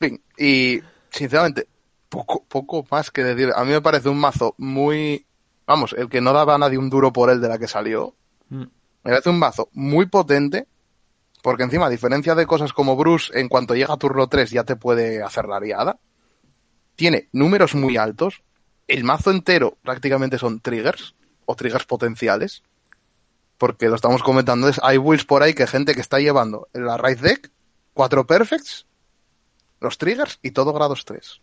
fin, 0.00 0.22
y 0.36 0.80
sinceramente, 1.10 1.68
poco, 2.14 2.44
poco 2.44 2.86
más 2.90 3.10
que 3.10 3.24
decir. 3.24 3.52
A 3.54 3.64
mí 3.64 3.72
me 3.72 3.80
parece 3.80 4.08
un 4.08 4.18
mazo 4.18 4.54
muy. 4.56 5.26
Vamos, 5.66 5.94
el 5.98 6.08
que 6.08 6.20
no 6.20 6.32
daba 6.32 6.54
a 6.54 6.58
nadie 6.58 6.78
un 6.78 6.90
duro 6.90 7.12
por 7.12 7.30
él 7.30 7.40
de 7.40 7.48
la 7.48 7.58
que 7.58 7.66
salió. 7.66 8.14
Mm. 8.48 8.60
Me 9.02 9.10
parece 9.10 9.30
un 9.30 9.38
mazo 9.38 9.68
muy 9.72 10.06
potente, 10.06 10.68
porque 11.42 11.64
encima, 11.64 11.86
a 11.86 11.90
diferencia 11.90 12.34
de 12.34 12.46
cosas 12.46 12.72
como 12.72 12.96
Bruce, 12.96 13.38
en 13.38 13.48
cuanto 13.48 13.74
llega 13.74 13.94
a 13.94 13.98
turno 13.98 14.28
3 14.28 14.50
ya 14.50 14.64
te 14.64 14.76
puede 14.76 15.22
hacer 15.22 15.46
la 15.46 15.60
liada. 15.60 15.98
Tiene 16.96 17.28
números 17.32 17.74
muy 17.74 17.96
altos. 17.96 18.42
El 18.86 19.02
mazo 19.02 19.30
entero 19.30 19.76
prácticamente 19.82 20.38
son 20.38 20.60
triggers, 20.60 21.14
o 21.46 21.56
triggers 21.56 21.84
potenciales. 21.84 22.62
Porque 23.58 23.88
lo 23.88 23.96
estamos 23.96 24.22
comentando, 24.22 24.68
es, 24.68 24.80
hay 24.82 24.98
builds 24.98 25.24
por 25.24 25.42
ahí 25.42 25.54
que 25.54 25.66
gente 25.66 25.94
que 25.94 26.00
está 26.00 26.18
llevando 26.18 26.68
la 26.72 26.96
raíz 26.96 27.20
deck, 27.20 27.50
cuatro 27.92 28.26
perfects, 28.26 28.86
los 29.80 29.98
triggers 29.98 30.38
y 30.42 30.50
todo 30.50 30.72
grados 30.72 31.04
3. 31.04 31.40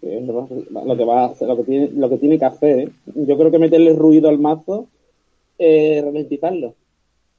Que 0.00 0.18
es 0.18 0.24
lo, 0.26 0.48
lo 0.86 0.96
que 0.96 1.04
va 1.04 1.22
a 1.22 1.26
hacer, 1.26 1.48
lo 1.48 1.56
que 1.56 1.64
tiene, 1.64 1.88
lo 1.94 2.08
que 2.08 2.18
tiene 2.18 2.38
que 2.38 2.44
hacer, 2.44 2.78
¿eh? 2.78 2.88
Yo 3.14 3.36
creo 3.36 3.50
que 3.50 3.58
meterle 3.58 3.92
ruido 3.94 4.28
al 4.28 4.38
mazo, 4.38 4.86
eh, 5.58 6.00
ralentizarlo. 6.04 6.74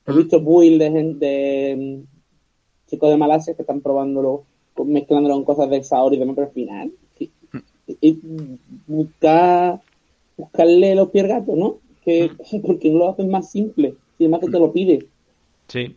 He 0.06 0.12
visto 0.14 0.42
builds 0.42 0.80
de, 0.80 0.92
gen- 0.92 1.20
de 1.20 1.76
mm, 2.06 2.90
chicos 2.90 3.10
de 3.10 3.18
Malasia 3.18 3.54
que 3.54 3.62
están 3.62 3.80
probándolo, 3.80 4.44
mezclándolo 4.86 5.36
con 5.36 5.46
cosas 5.46 5.70
de 5.70 5.84
Saori 5.84 6.18
y 6.18 6.20
demás, 6.20 6.36
pero 6.36 6.48
al 6.48 6.54
final, 6.54 6.92
y, 7.20 7.32
y 8.02 8.20
buscar, 8.88 9.82
buscarle 10.38 10.96
los 10.96 11.10
pies 11.12 11.28
gato, 11.28 11.56
¿no? 11.56 11.78
Que, 12.04 12.30
porque 12.66 12.92
no 12.92 13.00
lo 13.00 13.10
hacen 13.10 13.30
más 13.30 13.50
simple, 13.52 13.96
si 14.18 14.26
además 14.26 14.42
que 14.42 14.50
te 14.50 14.60
lo 14.60 14.74
pide. 14.74 15.06
Sí. 15.70 15.96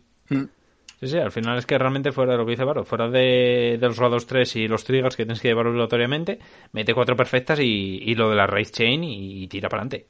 Sí, 1.01 1.09
sí, 1.09 1.19
al 1.19 1.31
final 1.31 1.59
es 1.59 1.67
que 1.67 1.77
realmente 1.77 2.11
fuera 2.11 2.33
de 2.33 2.39
lo 2.39 2.47
que 2.47 2.53
dice 2.53 2.65
Varo, 2.65 2.85
fuera 2.85 3.09
de, 3.09 3.77
de 3.79 3.87
los 3.87 3.99
grados 3.99 4.27
3 4.27 4.57
y 4.57 4.69
los 4.69 4.85
triggers 4.85 5.15
que 5.15 5.25
tienes 5.25 5.41
que 5.41 5.49
llevar 5.49 5.67
obligatoriamente, 5.67 6.39
mete 6.73 6.95
cuatro 6.95 7.17
perfectas 7.17 7.61
y, 7.61 7.99
y 8.03 8.15
lo 8.15 8.31
de 8.31 8.37
la 8.37 8.47
raíz 8.47 8.73
chain 8.73 9.05
y, 9.05 9.47
tira 9.49 9.69
para 9.69 9.83
adelante. 9.83 10.07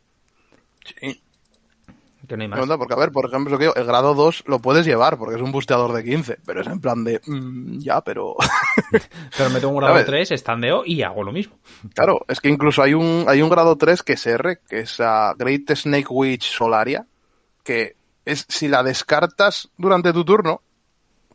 Sí. 0.85 1.21
Que 2.29 2.37
no 2.37 2.43
hay 2.43 2.49
más. 2.49 2.61
Porque 2.79 2.95
a 2.95 2.99
ver, 2.99 3.13
por 3.13 3.27
ejemplo, 3.27 3.57
el 3.57 3.85
grado 3.85 4.15
2 4.15 4.45
lo 4.47 4.61
puedes 4.61 4.85
llevar 4.85 5.17
porque 5.17 5.37
es 5.37 5.43
un 5.43 5.53
busteador 5.53 5.93
de 5.93 6.03
15, 6.05 6.39
pero 6.45 6.61
es 6.61 6.67
en 6.67 6.81
plan 6.81 7.05
de, 7.05 7.21
mm, 7.25 7.79
ya, 7.79 8.01
pero 8.01 8.37
Pero 9.37 9.51
meto 9.51 9.69
un 9.69 9.77
grado 9.77 9.95
¿Sabes? 9.95 10.07
3, 10.07 10.31
estandeo 10.33 10.83
y 10.85 11.03
hago 11.03 11.23
lo 11.23 11.33
mismo. 11.33 11.57
claro, 11.95 12.25
es 12.29 12.41
que 12.41 12.49
incluso 12.49 12.83
hay 12.83 12.95
un, 12.95 13.25
hay 13.29 13.43
un 13.43 13.49
grado 13.49 13.77
3 13.77 14.03
que 14.03 14.15
es 14.15 14.27
R, 14.27 14.59
que 14.69 14.81
es 14.81 15.01
a 15.01 15.35
Great 15.37 15.71
Snake 15.75 16.07
Witch 16.09 16.51
Solaria, 16.51 17.07
que 17.63 17.97
es 18.25 18.45
si 18.49 18.69
la 18.69 18.83
descartas 18.83 19.71
durante 19.77 20.13
tu 20.13 20.25
turno, 20.25 20.63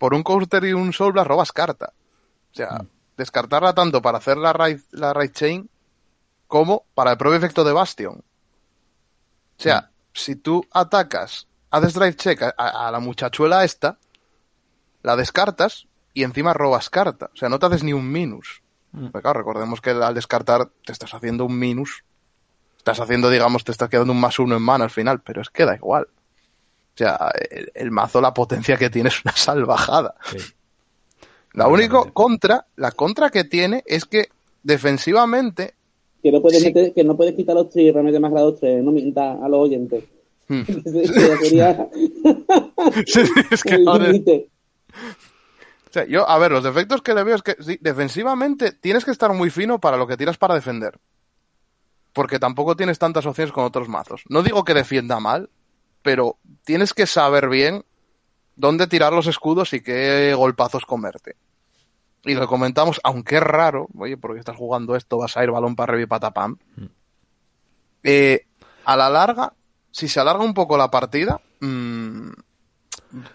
por 0.02 0.16
un 0.16 0.24
counter 0.24 0.64
y 0.64 0.74
un 0.74 0.94
soul 0.94 1.14
Blast 1.14 1.28
robas 1.28 1.52
carta. 1.52 1.94
O 2.52 2.56
sea, 2.56 2.84
descartarla 3.18 3.76
tanto 3.76 4.02
para 4.02 4.18
hacer 4.18 4.36
la 4.36 4.52
raid, 4.52 4.80
la 4.90 5.14
raid 5.14 5.30
chain 5.32 5.70
como 6.48 6.86
para 6.96 7.12
el 7.12 7.18
propio 7.18 7.38
efecto 7.38 7.64
de 7.64 7.72
Bastion. 7.72 8.16
O 8.16 9.62
sea, 9.62 9.92
si 10.12 10.36
tú 10.36 10.66
atacas, 10.72 11.46
haces 11.70 11.94
drive 11.94 12.16
check 12.16 12.42
a, 12.42 12.50
a 12.88 12.90
la 12.90 13.00
muchachuela 13.00 13.64
esta, 13.64 14.00
la 15.04 15.16
descartas 15.16 15.86
y 16.16 16.24
encima 16.24 16.56
robas 16.56 16.90
carta. 16.90 17.30
O 17.32 17.38
sea, 17.38 17.50
no 17.50 17.60
te 17.60 17.68
haces 17.68 17.84
ni 17.84 17.94
un 17.94 18.12
minus. 18.12 18.64
Porque, 18.92 19.22
claro, 19.22 19.38
recordemos 19.42 19.82
que 19.82 19.92
al 19.92 20.16
descartar 20.16 20.70
te 20.84 20.94
estás 20.94 21.14
haciendo 21.14 21.46
un 21.46 21.60
minus. 21.60 22.04
Estás 22.76 23.00
haciendo, 23.00 23.30
digamos, 23.30 23.64
te 23.64 23.72
estás 23.72 23.88
quedando 23.88 24.14
un 24.14 24.20
más 24.20 24.40
uno 24.40 24.56
en 24.56 24.64
mano 24.64 24.84
al 24.84 24.90
final, 24.90 25.22
pero 25.22 25.44
es 25.44 25.52
que 25.52 25.64
da 25.64 25.76
igual. 25.76 26.08
O 26.94 26.98
sea, 26.98 27.32
el, 27.50 27.72
el 27.74 27.92
mazo, 27.92 28.20
la 28.22 28.34
potencia 28.34 28.78
que 28.78 28.90
tiene 28.90 29.10
es 29.10 29.24
una 29.24 29.36
salvajada. 29.36 30.16
Sí. 30.30 30.38
La 31.54 31.68
única 31.68 32.04
contra, 32.14 32.66
la 32.76 32.92
contra 32.92 33.30
que 33.30 33.44
tiene 33.44 33.84
es 33.86 34.06
que 34.06 34.26
defensivamente 34.64 35.74
Que 36.24 36.32
no 36.32 36.42
puedes, 36.42 36.60
Sí. 36.60 36.68
meter, 36.68 36.94
que 36.94 37.04
no 37.04 37.18
puedes 37.18 37.36
quitar 37.36 37.56
los 37.56 37.70
tres 37.70 37.86
y 37.86 37.92
remete 37.92 38.20
más 38.20 38.32
grado 38.32 38.54
3, 38.54 38.84
no 38.84 38.92
mientas 38.92 39.38
a 39.42 39.50
los 39.50 39.60
oyentes. 39.62 40.04
Hmm. 40.48 40.62
Sería 41.42 41.88
es 43.52 43.64
que. 43.64 44.48
O 45.90 45.94
sea, 45.94 46.06
yo, 46.06 46.30
a 46.30 46.38
ver, 46.38 46.52
los 46.52 46.64
defectos 46.64 47.02
que 47.02 47.14
le 47.14 47.24
veo 47.24 47.36
es 47.36 47.42
que 47.42 47.56
sí, 47.60 47.78
defensivamente 47.82 48.72
tienes 48.72 49.04
que 49.04 49.12
estar 49.12 49.34
muy 49.34 49.50
fino 49.50 49.80
para 49.80 49.98
lo 49.98 50.08
que 50.08 50.16
tiras 50.18 50.38
para 50.38 50.56
defender. 50.56 50.98
Porque 52.14 52.40
tampoco 52.40 52.76
tienes 52.76 53.00
tantas 53.00 53.26
opciones 53.26 53.52
con 53.52 53.64
otros 53.66 53.90
mazos. 53.90 54.24
No 54.30 54.42
digo 54.44 54.64
que 54.64 54.74
defienda 54.74 55.20
mal, 55.20 55.50
pero 56.02 56.38
tienes 56.64 56.94
que 56.94 57.08
saber 57.08 57.50
bien 57.50 57.86
dónde 58.56 58.88
tirar 58.88 59.14
los 59.14 59.28
escudos 59.28 59.74
y 59.74 59.82
qué 59.82 60.34
golpazos 60.36 60.86
comerte. 60.86 61.36
Y 62.24 62.36
lo 62.36 62.48
comentamos, 62.48 63.02
aunque 63.04 63.38
es 63.38 63.44
raro, 63.44 63.88
oye, 63.98 64.18
porque 64.18 64.40
estás 64.40 64.56
jugando 64.56 64.96
esto, 64.96 65.18
vas 65.18 65.36
a 65.38 65.44
ir 65.44 65.52
balón 65.52 65.76
para 65.76 65.94
arriba 65.94 66.04
y 66.04 66.08
patapam. 66.08 66.58
Eh, 68.04 68.46
a 68.86 68.96
la 68.96 69.10
larga, 69.10 69.54
si 69.92 70.08
se 70.08 70.20
alarga 70.20 70.44
un 70.44 70.54
poco 70.54 70.78
la 70.78 70.92
partida, 70.92 71.42
mmm, 71.60 72.32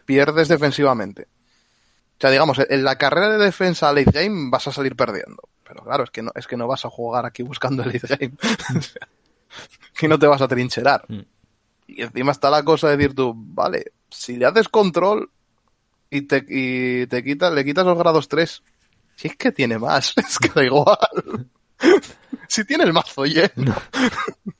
pierdes 0.04 0.48
defensivamente. 0.48 1.22
O 1.22 2.20
sea, 2.20 2.30
digamos, 2.30 2.58
en 2.58 2.84
la 2.84 2.96
carrera 2.96 3.30
de 3.30 3.44
defensa 3.44 3.92
late 3.92 4.10
game 4.10 4.50
vas 4.50 4.66
a 4.68 4.72
salir 4.72 4.96
perdiendo. 4.96 5.48
Pero 5.64 5.82
claro, 5.82 6.04
es 6.04 6.10
que 6.10 6.22
no, 6.22 6.30
es 6.34 6.46
que 6.46 6.56
no 6.56 6.66
vas 6.66 6.84
a 6.84 6.90
jugar 6.90 7.26
aquí 7.26 7.42
buscando 7.42 7.82
el 7.82 7.92
late 7.92 8.16
game. 8.16 8.34
que 9.98 10.08
no 10.08 10.18
te 10.18 10.26
vas 10.26 10.40
a 10.40 10.48
trincherar. 10.48 11.04
Y 11.86 12.02
encima 12.02 12.32
está 12.32 12.50
la 12.50 12.64
cosa 12.64 12.88
de 12.88 12.96
decir 12.96 13.14
tú, 13.14 13.32
vale, 13.36 13.92
si 14.10 14.36
le 14.36 14.46
haces 14.46 14.68
control 14.68 15.30
y 16.10 16.22
te, 16.22 16.44
y 16.48 17.06
te 17.06 17.22
quitas, 17.22 17.52
le 17.52 17.64
quitas 17.64 17.86
los 17.86 17.98
grados 17.98 18.28
3, 18.28 18.62
si 19.16 19.28
es 19.28 19.36
que 19.36 19.52
tiene 19.52 19.78
más, 19.78 20.14
es 20.16 20.38
que 20.38 20.48
da 20.48 20.64
igual. 20.64 21.48
si 22.48 22.64
tiene 22.64 22.84
el 22.84 22.92
mazo 22.92 23.22
oye. 23.22 23.50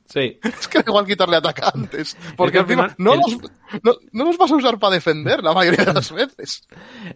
Sí. 0.05 0.39
Es 0.43 0.67
que 0.67 0.79
da 0.79 0.85
igual 0.87 1.05
quitarle 1.05 1.37
atacantes. 1.37 2.17
Porque 2.35 2.63
final 2.63 2.93
no, 2.97 3.15
los, 3.15 3.37
no, 3.83 4.23
los 4.25 4.37
vas 4.37 4.51
a 4.51 4.55
usar 4.55 4.79
para 4.79 4.95
defender 4.95 5.43
la 5.43 5.53
mayoría 5.53 5.85
de 5.85 5.93
las 5.93 6.11
veces. 6.11 6.67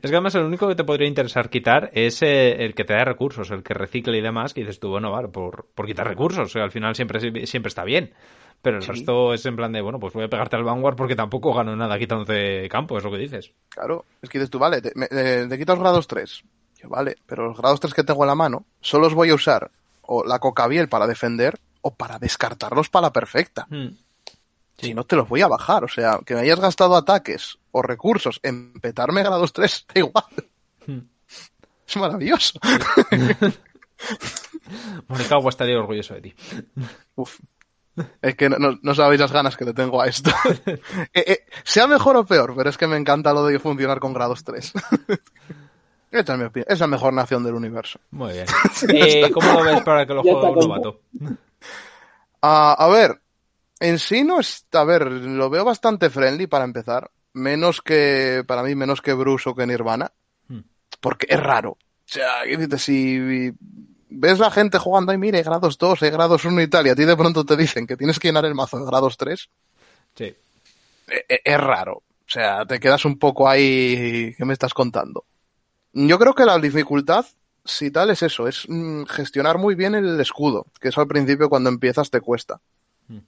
Es 0.01 0.09
que 0.09 0.16
además 0.16 0.36
el 0.36 0.43
único 0.43 0.68
que 0.68 0.76
te 0.76 0.84
podría 0.84 1.07
interesar 1.07 1.49
quitar 1.49 1.89
es 1.93 2.22
eh, 2.22 2.64
el 2.64 2.74
que 2.74 2.84
te 2.84 2.93
da 2.93 3.05
recursos, 3.05 3.49
el 3.51 3.64
que 3.64 3.74
recicle 3.74 4.18
y 4.18 4.22
demás, 4.22 4.53
que 4.53 4.62
dices 4.62 4.80
tú, 4.80 4.89
bueno, 4.89 5.12
vale, 5.12 5.30
por, 5.30 5.68
por 5.74 5.86
quitar 5.86 6.07
recursos, 6.07 6.55
al 6.55 6.72
final 6.72 6.95
siempre, 6.95 7.45
siempre 7.47 7.70
está 7.70 7.84
bien. 7.84 8.14
Pero 8.62 8.78
el 8.78 8.86
resto 8.86 9.34
es 9.34 9.45
en 9.45 9.55
plan 9.55 9.72
de, 9.72 9.82
bueno, 9.82 9.99
pues 9.99 10.14
voy 10.14 10.24
a 10.24 10.30
pegarte 10.30 10.55
al 10.55 10.64
Vanguard 10.64 10.95
porque 10.95 11.16
tampoco 11.16 11.53
gano 11.53 11.76
nada 11.76 11.97
quitándote 11.97 12.70
campo, 12.70 12.97
es 12.97 13.03
lo 13.03 13.12
que 13.12 13.18
dices. 13.18 13.51
Claro, 13.70 14.05
es 14.22 14.30
que 14.30 14.38
dices 14.38 14.51
tú, 14.51 14.59
vale, 14.59 14.82
te, 14.82 14.91
me, 14.95 15.07
te 15.07 15.57
quitas 15.57 15.80
grados 15.80 16.07
3. 16.07 16.43
vale, 16.84 17.18
pero 17.26 17.47
los 17.47 17.57
grados 17.57 17.80
3 17.80 17.93
que 17.93 18.03
tengo 18.03 18.24
en 18.24 18.28
la 18.28 18.36
mano, 18.36 18.66
solo 18.80 19.05
los 19.05 19.16
voy 19.16 19.32
a 19.32 19.36
usar 19.36 19.72
o 20.03 20.24
la 20.24 20.39
cocabiel 20.39 20.89
para 20.89 21.07
defender 21.07 21.59
o 21.82 21.91
para 21.95 22.20
descartarlos 22.20 22.89
para 22.89 23.07
la 23.07 23.14
perfecta. 23.14 23.66
Hmm. 23.70 23.95
Si 24.78 24.93
no, 24.93 25.03
te 25.05 25.16
los 25.16 25.28
voy 25.30 25.41
a 25.41 25.47
bajar. 25.47 25.84
O 25.84 25.88
sea, 25.88 26.20
que 26.26 26.36
me 26.36 26.41
hayas 26.41 26.59
gastado 26.59 26.95
ataques 26.95 27.57
o 27.72 27.82
recursos 27.82 28.39
en 28.43 28.74
petarme 28.74 29.24
grados 29.24 29.53
3, 29.53 29.86
da 29.93 29.99
igual. 29.99 30.26
Hmm. 30.86 30.99
Es 31.88 31.97
maravilloso. 31.97 32.59
Monica 35.07 35.38
estaría 35.49 35.80
orgulloso 35.80 36.14
de 36.16 36.22
ti. 36.22 36.34
Uf. 37.16 37.39
Es 38.21 38.35
que 38.35 38.49
no, 38.49 38.95
sabéis 38.95 39.19
las 39.19 39.31
ganas 39.31 39.57
que 39.57 39.65
le 39.65 39.73
tengo 39.73 40.01
a 40.01 40.07
esto. 40.07 40.31
Eh, 41.13 41.23
eh, 41.27 41.45
sea 41.63 41.87
mejor 41.87 42.15
o 42.15 42.25
peor, 42.25 42.53
pero 42.55 42.69
es 42.69 42.77
que 42.77 42.87
me 42.87 42.95
encanta 42.95 43.33
lo 43.33 43.45
de 43.45 43.59
funcionar 43.59 43.99
con 43.99 44.13
grados 44.13 44.43
3. 44.43 44.73
Esa 46.11 46.33
es 46.33 46.39
mi 46.39 46.45
opinión. 46.45 46.65
Es 46.69 46.79
la 46.79 46.87
mejor 46.87 47.13
nación 47.13 47.43
del 47.43 47.55
universo. 47.55 47.99
Muy 48.11 48.33
bien. 48.33 48.45
Eh, 48.89 49.29
¿Cómo 49.31 49.53
lo 49.53 49.63
ves 49.63 49.81
para 49.81 50.05
que 50.05 50.13
lo 50.13 50.21
juegue 50.21 50.37
un 50.37 50.59
novato? 50.59 51.01
Uh, 52.43 52.75
a 52.77 52.87
ver, 52.89 53.21
en 53.79 53.99
sí 53.99 54.23
no 54.23 54.39
está, 54.39 54.81
a 54.81 54.85
ver, 54.85 55.09
lo 55.11 55.49
veo 55.49 55.63
bastante 55.65 56.09
friendly 56.09 56.47
para 56.47 56.65
empezar, 56.65 57.11
menos 57.33 57.81
que, 57.81 58.43
para 58.47 58.63
mí, 58.63 58.75
menos 58.75 59.01
que 59.01 59.13
Bruce 59.13 59.49
o 59.49 59.55
que 59.55 59.67
Nirvana, 59.67 60.11
hmm. 60.47 60.59
porque 60.99 61.27
es 61.29 61.39
raro. 61.39 61.71
O 61.71 61.77
sea, 62.05 62.43
si 62.77 63.53
ves 64.12 64.39
la 64.39 64.51
gente 64.51 64.78
jugando, 64.78 65.14
y 65.14 65.18
mire, 65.18 65.41
grados 65.41 65.78
2, 65.78 66.03
hay 66.03 66.12
grados 66.12 66.45
1 66.45 66.62
y 66.62 66.68
tal, 66.68 66.88
y 66.88 66.89
a 66.89 66.95
ti 66.95 67.05
de 67.05 67.18
pronto 67.18 67.45
te 67.45 67.57
dicen 67.57 67.88
que 67.88 67.97
tienes 67.97 68.20
que 68.20 68.28
llenar 68.28 68.45
el 68.45 68.55
mazo 68.55 68.78
de 68.80 68.86
grados 68.86 69.18
3, 69.18 69.49
sí. 70.16 70.24
E, 71.07 71.26
e, 71.28 71.41
es, 71.43 71.59
raro. 71.59 71.97
O 71.97 72.34
sea, 72.34 72.66
te 72.66 72.80
quedas 72.80 73.03
un 73.05 73.18
poco 73.18 73.49
ahí, 73.49 74.34
¿qué 74.38 74.45
me 74.45 74.53
estás 74.53 74.74
contando? 74.74 75.26
Yo 75.93 76.18
creo 76.18 76.34
que 76.34 76.45
la 76.45 76.57
dificultad 76.59 77.26
si 77.64 77.91
tal 77.91 78.09
es 78.09 78.24
eso, 78.24 78.47
es 78.47 78.66
mm, 78.68 79.03
gestionar 79.03 79.57
muy 79.57 79.76
bien 79.76 79.95
el 79.95 80.20
escudo, 80.20 80.66
que 80.80 80.89
eso 80.89 81.01
al 81.01 81.07
principio 81.07 81.49
cuando 81.49 81.70
empiezas 81.70 82.09
te 82.09 82.22
cuesta. 82.22 82.59
Mm. 83.07 83.20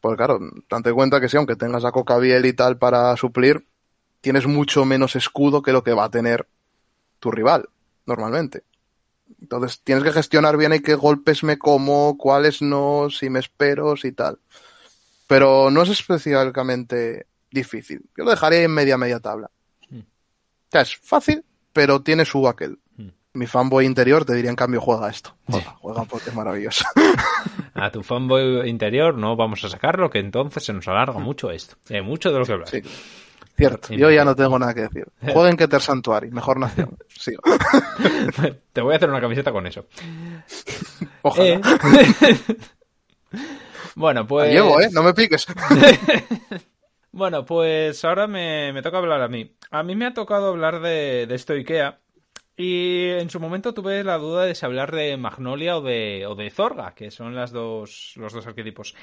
Pues 0.00 0.16
claro, 0.16 0.38
date 0.68 0.92
cuenta 0.92 1.20
que 1.20 1.28
sí, 1.28 1.36
aunque 1.36 1.56
tengas 1.56 1.84
a 1.84 1.92
Cocabiel 1.92 2.44
y 2.46 2.52
tal 2.52 2.78
para 2.78 3.16
suplir, 3.16 3.66
tienes 4.20 4.46
mucho 4.46 4.84
menos 4.84 5.16
escudo 5.16 5.62
que 5.62 5.72
lo 5.72 5.82
que 5.82 5.94
va 5.94 6.04
a 6.04 6.10
tener 6.10 6.46
tu 7.20 7.30
rival, 7.30 7.68
normalmente. 8.06 8.64
Entonces 9.44 9.80
tienes 9.82 10.04
que 10.04 10.12
gestionar 10.12 10.56
bien 10.56 10.74
y 10.74 10.80
qué 10.80 10.94
golpes 10.94 11.42
me 11.44 11.58
como, 11.58 12.18
cuáles 12.18 12.60
no, 12.60 13.08
si 13.10 13.30
me 13.30 13.38
espero, 13.38 13.96
si 13.96 14.12
tal. 14.12 14.38
Pero 15.26 15.70
no 15.70 15.82
es 15.82 15.90
especialmente 15.90 17.26
difícil. 17.50 18.02
Yo 18.16 18.24
lo 18.24 18.30
dejaría 18.30 18.62
en 18.62 18.72
media 18.72 18.98
media 18.98 19.20
tabla. 19.20 19.50
Mm. 19.88 20.00
O 20.00 20.70
sea, 20.70 20.82
es 20.82 20.96
fácil, 20.96 21.44
pero 21.72 22.02
tiene 22.02 22.24
su 22.24 22.46
aquel 22.48 22.78
mi 23.34 23.46
fanboy 23.46 23.84
interior 23.84 24.24
te 24.24 24.32
diría 24.34 24.50
en 24.50 24.56
cambio 24.56 24.80
juega 24.80 25.10
esto. 25.10 25.36
Juega, 25.46 25.76
juega 25.80 26.04
porque 26.04 26.30
es 26.30 26.34
maravilloso. 26.34 26.84
A 27.74 27.90
tu 27.90 28.02
fanboy 28.02 28.68
interior 28.68 29.16
no 29.16 29.34
vamos 29.34 29.64
a 29.64 29.68
sacarlo, 29.68 30.08
que 30.08 30.20
entonces 30.20 30.64
se 30.64 30.72
nos 30.72 30.86
alarga 30.86 31.18
mucho 31.18 31.50
esto. 31.50 31.74
Hay 31.90 32.02
mucho 32.02 32.32
de 32.32 32.38
lo 32.38 32.44
que 32.44 32.52
hablar. 32.52 32.68
Sí. 32.68 32.82
Cierto, 33.56 33.94
yo 33.94 34.10
ya 34.10 34.24
no 34.24 34.34
tengo 34.34 34.58
nada 34.58 34.74
que 34.74 34.82
decir. 34.82 35.06
Jueguen 35.32 35.56
Keter 35.56 35.80
Santuari, 35.80 36.30
mejor 36.30 36.58
nación. 36.58 36.96
Sigo. 37.08 37.42
Te 38.72 38.80
voy 38.80 38.94
a 38.94 38.96
hacer 38.96 39.08
una 39.08 39.20
camiseta 39.20 39.52
con 39.52 39.66
eso. 39.66 39.86
Ojalá. 41.22 41.46
Eh. 41.46 41.60
bueno, 43.94 44.26
pues. 44.26 44.52
llevo, 44.52 44.80
¿eh? 44.80 44.88
No 44.92 45.02
me 45.02 45.14
piques. 45.14 45.46
bueno, 47.12 47.44
pues 47.44 48.04
ahora 48.04 48.26
me, 48.26 48.72
me, 48.72 48.82
toca 48.82 48.98
hablar 48.98 49.22
a 49.22 49.28
mí. 49.28 49.56
A 49.70 49.82
mí 49.82 49.94
me 49.94 50.06
ha 50.06 50.14
tocado 50.14 50.48
hablar 50.48 50.80
de, 50.80 51.26
de 51.28 51.34
esto 51.34 51.52
IKEA 51.52 52.00
y 52.56 53.08
en 53.08 53.30
su 53.30 53.40
momento 53.40 53.74
tuve 53.74 54.04
la 54.04 54.18
duda 54.18 54.44
de 54.44 54.54
si 54.54 54.64
hablar 54.64 54.94
de 54.94 55.16
Magnolia 55.16 55.76
o 55.76 55.82
de, 55.82 56.24
o 56.26 56.36
de 56.36 56.50
Zorga, 56.50 56.94
que 56.94 57.10
son 57.10 57.34
las 57.34 57.50
dos, 57.50 58.14
los 58.16 58.32
dos 58.32 58.46
arquetipos. 58.46 58.94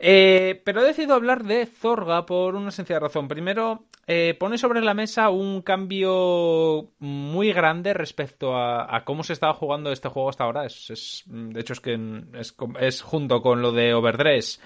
Eh, 0.00 0.62
pero 0.64 0.80
he 0.80 0.86
decidido 0.86 1.14
hablar 1.14 1.42
de 1.42 1.66
Zorga 1.66 2.24
por 2.24 2.54
una 2.54 2.70
sencilla 2.70 3.00
razón. 3.00 3.26
Primero, 3.26 3.84
eh, 4.06 4.36
pone 4.38 4.56
sobre 4.58 4.80
la 4.80 4.94
mesa 4.94 5.30
un 5.30 5.62
cambio 5.62 6.92
muy 7.00 7.52
grande 7.52 7.94
respecto 7.94 8.56
a, 8.56 9.02
cómo 9.04 9.24
se 9.24 9.32
estaba 9.32 9.54
jugando 9.54 9.90
este 9.90 10.08
juego 10.08 10.28
hasta 10.28 10.44
ahora. 10.44 10.66
Es, 10.66 11.24
de 11.26 11.60
hecho, 11.60 11.72
es 11.72 11.80
que 11.80 11.98
es, 12.34 12.54
es 12.80 13.02
junto 13.02 13.42
con 13.42 13.60
lo 13.60 13.72
de 13.72 13.94
Overdress 13.94 14.60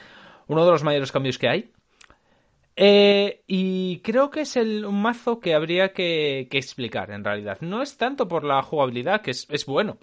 uno 0.49 0.65
de 0.65 0.73
los 0.73 0.83
mayores 0.83 1.13
cambios 1.13 1.39
que 1.39 1.49
hay. 1.49 1.73
Eh, 2.75 3.43
y 3.47 4.01
creo 4.01 4.31
que 4.31 4.43
es 4.43 4.57
el, 4.57 4.85
un 4.85 5.03
mazo 5.03 5.41
que 5.41 5.55
habría 5.55 5.93
que, 5.93 6.49
explicar 6.51 7.11
en 7.11 7.25
realidad. 7.25 7.59
No 7.61 7.83
es 7.83 7.97
tanto 7.97 8.29
por 8.29 8.45
la 8.45 8.63
jugabilidad, 8.63 9.23
que 9.23 9.31
es, 9.33 9.67
bueno. 9.67 9.99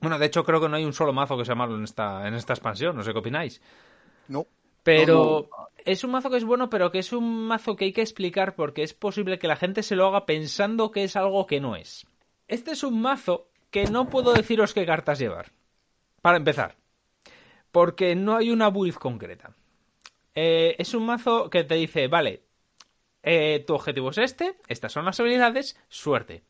Bueno, 0.00 0.18
de 0.18 0.26
hecho 0.26 0.44
creo 0.44 0.60
que 0.60 0.68
no 0.68 0.76
hay 0.76 0.84
un 0.84 0.94
solo 0.94 1.12
mazo 1.12 1.36
que 1.36 1.44
sea 1.44 1.54
malo 1.54 1.76
en 1.76 1.84
esta, 1.84 2.26
en 2.26 2.34
esta 2.34 2.54
expansión, 2.54 2.96
no 2.96 3.02
sé 3.02 3.12
qué 3.12 3.18
opináis. 3.18 3.60
No. 4.30 4.46
Pero 4.84 5.50
es 5.84 6.04
un 6.04 6.12
mazo 6.12 6.30
que 6.30 6.36
es 6.36 6.44
bueno, 6.44 6.70
pero 6.70 6.92
que 6.92 7.00
es 7.00 7.12
un 7.12 7.46
mazo 7.48 7.74
que 7.74 7.86
hay 7.86 7.92
que 7.92 8.00
explicar 8.00 8.54
porque 8.54 8.84
es 8.84 8.94
posible 8.94 9.40
que 9.40 9.48
la 9.48 9.56
gente 9.56 9.82
se 9.82 9.96
lo 9.96 10.06
haga 10.06 10.24
pensando 10.24 10.92
que 10.92 11.02
es 11.02 11.16
algo 11.16 11.46
que 11.46 11.60
no 11.60 11.74
es. 11.74 12.06
Este 12.46 12.70
es 12.70 12.84
un 12.84 13.02
mazo 13.02 13.48
que 13.70 13.84
no 13.84 14.08
puedo 14.08 14.32
deciros 14.32 14.72
qué 14.72 14.86
cartas 14.86 15.18
llevar. 15.18 15.50
Para 16.22 16.36
empezar. 16.36 16.76
Porque 17.72 18.14
no 18.14 18.36
hay 18.36 18.50
una 18.50 18.70
build 18.70 18.94
concreta. 18.94 19.54
Eh, 20.36 20.76
es 20.78 20.94
un 20.94 21.06
mazo 21.06 21.50
que 21.50 21.64
te 21.64 21.74
dice, 21.74 22.06
vale, 22.06 22.44
eh, 23.24 23.64
tu 23.66 23.74
objetivo 23.74 24.10
es 24.10 24.18
este, 24.18 24.58
estas 24.68 24.92
son 24.92 25.04
las 25.04 25.18
habilidades, 25.18 25.76
suerte. 25.88 26.44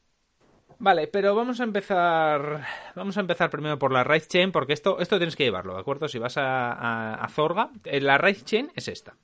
Vale, 0.81 1.09
pero 1.09 1.35
vamos 1.35 1.61
a 1.61 1.65
empezar. 1.65 2.67
Vamos 2.95 3.17
a 3.17 3.21
empezar 3.21 3.51
primero 3.51 3.79
por 3.79 3.93
la 3.93 4.03
Raid 4.03 4.25
Chain, 4.27 4.51
porque 4.51 4.73
esto, 4.73 4.99
esto 4.99 5.19
tienes 5.19 5.37
que 5.37 5.45
llevarlo, 5.45 5.75
¿de 5.75 5.81
acuerdo? 5.81 6.09
Si 6.09 6.19
vas 6.19 6.35
a, 6.37 7.27
Zorga, 7.31 7.71
eh, 7.85 8.01
la 8.01 8.17
Raid 8.19 8.43
Chain 8.45 8.73
es 8.75 8.89
esta. 8.89 9.15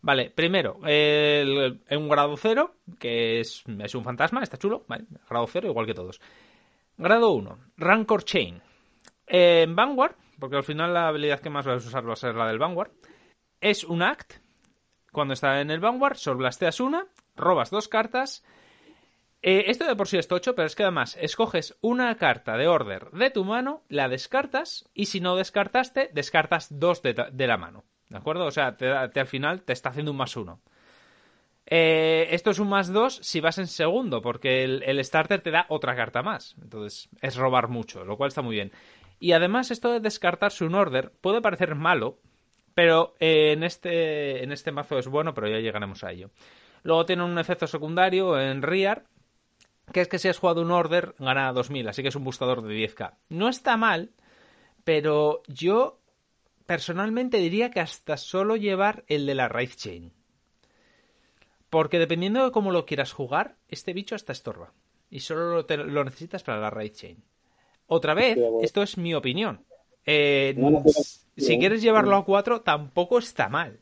Vale, 0.00 0.30
primero, 0.30 0.80
el, 0.84 1.80
un 1.90 2.08
grado 2.08 2.36
0, 2.36 2.74
que 2.98 3.38
es, 3.40 3.62
es, 3.78 3.94
un 3.94 4.02
fantasma, 4.02 4.42
está 4.42 4.56
chulo, 4.56 4.84
¿vale? 4.88 5.04
Grado 5.28 5.46
0, 5.46 5.68
igual 5.68 5.86
que 5.86 5.94
todos. 5.94 6.20
Grado 6.96 7.30
1, 7.32 7.58
Rancor 7.76 8.24
Chain. 8.24 8.60
En 9.26 9.76
Vanguard, 9.76 10.16
porque 10.40 10.56
al 10.56 10.64
final 10.64 10.92
la 10.94 11.06
habilidad 11.06 11.40
que 11.40 11.50
más 11.50 11.66
vas 11.66 11.84
a 11.84 11.88
usar 11.88 12.08
va 12.08 12.14
a 12.14 12.16
ser 12.16 12.34
la 12.34 12.48
del 12.48 12.58
Vanguard 12.58 12.90
es 13.62 13.84
un 13.84 14.02
act. 14.02 14.34
Cuando 15.12 15.34
está 15.34 15.60
en 15.60 15.70
el 15.70 15.80
Vanguard, 15.80 16.16
sorblasteas 16.16 16.80
una, 16.80 17.06
robas 17.36 17.70
dos 17.70 17.88
cartas. 17.88 18.44
Eh, 19.44 19.64
esto 19.66 19.86
de 19.86 19.96
por 19.96 20.06
sí 20.06 20.18
es 20.18 20.28
tocho, 20.28 20.54
pero 20.54 20.66
es 20.66 20.76
que 20.76 20.84
además 20.84 21.18
escoges 21.20 21.76
una 21.80 22.16
carta 22.16 22.56
de 22.56 22.68
order 22.68 23.10
de 23.10 23.30
tu 23.30 23.44
mano, 23.44 23.82
la 23.88 24.08
descartas, 24.08 24.88
y 24.94 25.06
si 25.06 25.20
no 25.20 25.34
descartaste, 25.34 26.10
descartas 26.12 26.68
dos 26.78 27.02
de, 27.02 27.14
la 27.46 27.56
mano. 27.56 27.84
¿De 28.08 28.18
acuerdo? 28.18 28.46
O 28.46 28.52
sea, 28.52 28.76
te, 28.76 28.88
al 28.88 29.26
final 29.26 29.62
te 29.62 29.72
está 29.72 29.88
haciendo 29.88 30.12
un 30.12 30.18
más 30.18 30.36
uno. 30.36 30.60
Eh, 31.66 32.28
esto 32.30 32.50
es 32.50 32.60
un 32.60 32.68
más 32.68 32.92
dos 32.92 33.16
si 33.22 33.40
vas 33.40 33.58
en 33.58 33.66
segundo, 33.66 34.22
porque 34.22 34.62
el, 34.62 35.04
starter 35.04 35.40
te 35.40 35.50
da 35.50 35.66
otra 35.68 35.96
carta 35.96 36.22
más. 36.22 36.54
Entonces 36.62 37.08
es 37.20 37.34
robar 37.34 37.66
mucho, 37.66 38.04
lo 38.04 38.16
cual 38.16 38.28
está 38.28 38.42
muy 38.42 38.54
bien. 38.54 38.70
Y 39.18 39.32
además 39.32 39.72
esto 39.72 39.90
de 39.90 40.00
descartarse 40.00 40.64
un 40.64 40.76
order 40.76 41.12
puede 41.20 41.40
parecer 41.40 41.74
malo, 41.74 42.20
pero 42.74 43.14
eh, 43.18 43.52
en, 43.52 43.64
este, 43.64 44.44
en 44.44 44.52
este 44.52 44.70
mazo 44.70 44.98
es 44.98 45.08
bueno, 45.08 45.34
pero 45.34 45.48
ya 45.48 45.58
llegaremos 45.58 46.04
a 46.04 46.12
ello. 46.12 46.30
Luego 46.84 47.06
tiene 47.06 47.24
un 47.24 47.38
efecto 47.38 47.66
secundario 47.66 48.40
en 48.40 48.62
Riar, 48.62 49.04
que 49.92 50.00
es 50.00 50.08
que 50.08 50.18
si 50.18 50.28
has 50.28 50.38
jugado 50.38 50.62
un 50.62 50.70
Order, 50.70 51.14
gana 51.18 51.52
2000, 51.52 51.88
así 51.88 52.02
que 52.02 52.08
es 52.08 52.16
un 52.16 52.24
boostador 52.24 52.62
de 52.62 52.74
10k. 52.74 53.14
No 53.28 53.48
está 53.48 53.76
mal, 53.76 54.10
pero 54.84 55.42
yo 55.48 55.98
personalmente 56.66 57.38
diría 57.38 57.70
que 57.70 57.80
hasta 57.80 58.16
solo 58.16 58.56
llevar 58.56 59.04
el 59.08 59.26
de 59.26 59.34
la 59.34 59.48
Raid 59.48 59.70
Chain. 59.76 60.12
Porque 61.70 61.98
dependiendo 61.98 62.44
de 62.44 62.50
cómo 62.52 62.70
lo 62.70 62.84
quieras 62.84 63.12
jugar, 63.12 63.56
este 63.68 63.92
bicho 63.92 64.14
hasta 64.14 64.32
estorba. 64.32 64.72
Y 65.10 65.20
solo 65.20 65.52
lo, 65.52 65.66
te- 65.66 65.76
lo 65.76 66.04
necesitas 66.04 66.42
para 66.42 66.60
la 66.60 66.70
Raid 66.70 66.92
Chain. 66.92 67.22
Otra 67.86 68.14
vez, 68.14 68.36
esto 68.62 68.82
es 68.82 68.96
mi 68.98 69.14
opinión. 69.14 69.64
Eh, 70.04 70.54
si 71.36 71.58
quieres 71.58 71.82
llevarlo 71.82 72.16
a 72.16 72.24
4, 72.24 72.60
tampoco 72.62 73.18
está 73.18 73.48
mal. 73.48 73.80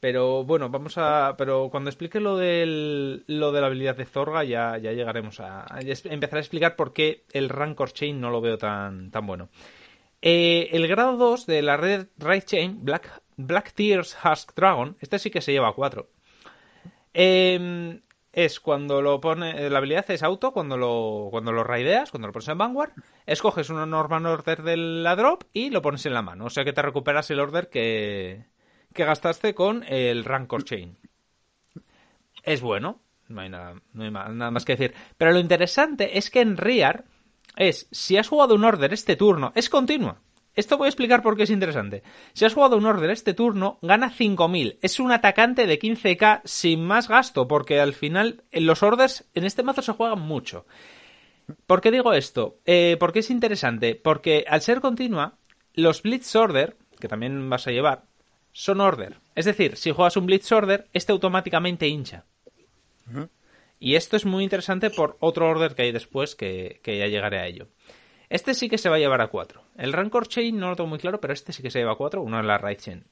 Pero 0.00 0.44
bueno, 0.44 0.68
vamos 0.68 0.98
a. 0.98 1.34
Pero 1.38 1.68
cuando 1.70 1.90
explique 1.90 2.20
lo 2.20 2.36
del 2.36 3.24
lo 3.26 3.50
de 3.52 3.60
la 3.60 3.66
habilidad 3.68 3.96
de 3.96 4.04
Zorga, 4.06 4.44
ya, 4.44 4.76
ya 4.78 4.92
llegaremos 4.92 5.40
a. 5.40 5.66
ya 5.82 5.92
es- 5.92 6.06
Empezaré 6.06 6.38
a 6.38 6.42
explicar 6.42 6.76
por 6.76 6.92
qué 6.92 7.24
el 7.32 7.48
Rancor 7.48 7.92
Chain 7.92 8.20
no 8.20 8.30
lo 8.30 8.40
veo 8.40 8.58
tan, 8.58 9.10
tan 9.10 9.26
bueno. 9.26 9.48
Eh, 10.22 10.68
el 10.72 10.86
grado 10.88 11.16
2 11.16 11.46
de 11.46 11.62
la 11.62 11.76
Red 11.76 12.08
Raid 12.18 12.42
Chain, 12.44 12.84
Black, 12.84 13.22
Black 13.36 13.72
Tears 13.74 14.16
Husk 14.24 14.54
Dragon, 14.54 14.96
este 15.00 15.18
sí 15.18 15.30
que 15.30 15.40
se 15.42 15.52
lleva 15.52 15.68
a 15.68 15.72
4. 15.74 16.08
Eh, 17.14 18.00
es 18.32 18.60
cuando 18.60 19.00
lo 19.00 19.20
pone. 19.20 19.70
La 19.70 19.78
habilidad 19.78 20.10
es 20.10 20.22
auto 20.22 20.52
cuando 20.52 20.76
lo, 20.76 21.28
cuando 21.30 21.52
lo 21.52 21.64
raideas, 21.64 22.10
cuando 22.10 22.26
lo 22.28 22.32
pones 22.32 22.48
en 22.48 22.58
Vanguard. 22.58 22.92
Escoges 23.24 23.70
una 23.70 23.86
normal 23.86 24.26
order 24.26 24.62
de 24.62 24.76
la 24.76 25.16
drop 25.16 25.44
y 25.54 25.70
lo 25.70 25.80
pones 25.82 26.04
en 26.06 26.12
la 26.14 26.22
mano. 26.22 26.44
O 26.46 26.50
sea 26.50 26.64
que 26.64 26.74
te 26.74 26.82
recuperas 26.82 27.30
el 27.30 27.40
order 27.40 27.70
que, 27.70 28.44
que 28.96 29.04
gastaste 29.04 29.54
con 29.54 29.84
el 29.84 30.24
Rancor 30.24 30.64
Chain. 30.64 30.98
Es 32.42 32.60
bueno, 32.60 33.00
no 33.28 33.40
hay, 33.40 33.48
nada, 33.48 33.74
nada 33.92 34.50
más 34.50 34.64
que 34.64 34.76
decir. 34.76 34.94
Pero 35.16 35.32
lo 35.32 35.38
interesante 35.38 36.18
es 36.18 36.30
que 36.30 36.40
en 36.40 36.56
Rear 36.56 37.04
es, 37.56 37.88
si 37.90 38.16
has 38.16 38.28
jugado 38.28 38.54
un 38.54 38.64
order 38.64 38.92
este 38.92 39.16
turno, 39.16 39.52
es 39.54 39.70
continua. 39.70 40.20
Esto 40.54 40.78
voy 40.78 40.86
a 40.86 40.88
explicar 40.88 41.22
por 41.22 41.36
qué 41.36 41.42
es 41.42 41.50
interesante. 41.50 42.02
Si 42.32 42.46
has 42.46 42.54
jugado 42.54 42.78
un 42.78 42.86
order 42.86 43.10
este 43.10 43.34
turno, 43.34 43.78
gana 43.82 44.10
5.000. 44.10 44.78
Es 44.80 44.98
un 44.98 45.12
atacante 45.12 45.66
de 45.66 45.78
15k 45.78 46.40
sin 46.44 46.82
más 46.82 47.08
gasto, 47.08 47.46
porque 47.46 47.78
al 47.78 47.92
final 47.92 48.42
en 48.52 48.64
los 48.64 48.82
orders 48.82 49.28
en 49.34 49.44
este 49.44 49.62
mazo 49.62 49.82
se 49.82 49.92
juegan 49.92 50.20
mucho. 50.20 50.64
¿Por 51.66 51.82
qué 51.82 51.90
digo 51.90 52.14
esto? 52.14 52.58
Eh, 52.64 52.96
porque 52.98 53.18
es 53.18 53.30
interesante. 53.30 53.96
Porque 53.96 54.46
al 54.48 54.62
ser 54.62 54.80
continua, 54.80 55.36
los 55.74 56.02
Blitz 56.02 56.34
Order, 56.34 56.76
que 56.98 57.08
también 57.08 57.50
vas 57.50 57.66
a 57.66 57.72
llevar, 57.72 58.04
son 58.58 58.80
order. 58.80 59.16
Es 59.34 59.44
decir, 59.44 59.76
si 59.76 59.90
juegas 59.90 60.16
un 60.16 60.24
Blitz 60.24 60.50
Order, 60.50 60.86
este 60.94 61.12
automáticamente 61.12 61.86
hincha. 61.88 62.24
Y 63.78 63.94
esto 63.96 64.16
es 64.16 64.24
muy 64.24 64.44
interesante 64.44 64.88
por 64.88 65.18
otro 65.20 65.46
order 65.50 65.74
que 65.74 65.82
hay 65.82 65.92
después, 65.92 66.34
que, 66.34 66.80
que 66.82 66.96
ya 66.98 67.06
llegaré 67.06 67.38
a 67.38 67.46
ello. 67.46 67.68
Este 68.30 68.54
sí 68.54 68.70
que 68.70 68.78
se 68.78 68.88
va 68.88 68.96
a 68.96 68.98
llevar 68.98 69.20
a 69.20 69.28
4. 69.28 69.62
El 69.76 69.92
Rancor 69.92 70.26
Chain 70.26 70.58
no 70.58 70.70
lo 70.70 70.76
tengo 70.76 70.88
muy 70.88 70.98
claro, 70.98 71.20
pero 71.20 71.34
este 71.34 71.52
sí 71.52 71.62
que 71.62 71.70
se 71.70 71.80
lleva 71.80 71.92
a 71.92 71.96
4, 71.96 72.22
uno 72.22 72.40
en 72.40 72.46
la 72.46 72.56
Raid 72.56 72.78
Chain. 72.78 73.04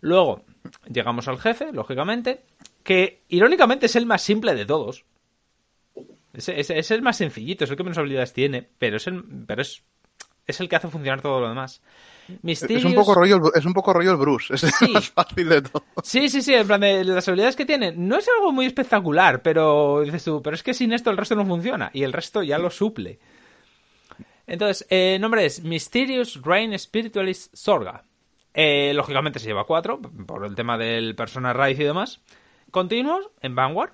Luego, 0.00 0.44
llegamos 0.88 1.26
al 1.26 1.38
jefe, 1.40 1.72
lógicamente, 1.72 2.44
que 2.84 3.22
irónicamente 3.28 3.86
es 3.86 3.96
el 3.96 4.06
más 4.06 4.22
simple 4.22 4.54
de 4.54 4.64
todos. 4.66 5.04
Es, 6.32 6.48
es- 6.48 6.70
es 6.70 6.90
el 6.92 7.02
más 7.02 7.16
sencillito, 7.16 7.64
es 7.64 7.70
el 7.70 7.76
que 7.76 7.82
menos 7.82 7.98
habilidades 7.98 8.32
tiene, 8.32 8.66
pero 8.78 8.96
es 8.98 9.06
el, 9.08 9.22
pero 9.46 9.60
es, 9.62 9.82
es 10.46 10.60
el 10.60 10.68
que 10.68 10.76
hace 10.76 10.88
funcionar 10.88 11.20
todo 11.22 11.40
lo 11.40 11.48
demás. 11.48 11.82
Es 12.44 12.84
un 12.84 12.94
poco 12.94 13.14
rollo, 13.14 13.36
el- 13.36 13.42
es 13.58 13.64
un 13.64 13.72
poco 13.74 13.92
rollo 13.92 14.10
el 14.12 14.16
Bruce. 14.16 14.54
Es 14.54 14.60
Sí. 14.60 14.84
el 14.86 14.92
más 14.92 15.10
fácil 15.10 15.48
de 15.48 15.62
todo. 15.62 15.84
Sí, 16.02 16.28
sí, 16.28 16.40
sí, 16.42 16.54
en 16.54 16.66
plan 16.66 16.80
de 16.80 17.04
las 17.04 17.26
habilidades 17.28 17.56
que 17.56 17.66
tiene. 17.66 17.92
No 17.92 18.16
es 18.16 18.28
algo 18.38 18.52
muy 18.52 18.66
espectacular, 18.66 19.42
pero 19.42 20.00
dices 20.02 20.24
tú, 20.24 20.40
pero 20.42 20.54
es 20.54 20.62
que 20.62 20.72
sin 20.74 20.92
esto 20.92 21.10
el 21.10 21.16
resto 21.16 21.34
no 21.34 21.44
funciona 21.46 21.90
y 21.92 22.02
el 22.04 22.12
resto 22.12 22.42
ya 22.42 22.58
lo 22.58 22.70
suple. 22.70 23.18
Entonces, 24.46 24.86
eh, 24.90 25.18
nombre 25.20 25.44
es 25.46 25.62
Mysterious 25.62 26.40
Rain 26.42 26.76
Spiritualist 26.78 27.54
Sorga. 27.54 28.04
Eh, 28.54 28.92
lógicamente 28.94 29.38
se 29.38 29.46
lleva 29.46 29.64
4 29.64 30.00
por 30.26 30.44
el 30.44 30.54
tema 30.54 30.76
del 30.76 31.14
Persona 31.14 31.52
Raid 31.52 31.80
y 31.80 31.84
demás. 31.84 32.20
Continuos 32.70 33.30
en 33.40 33.54
Vanguard. 33.54 33.92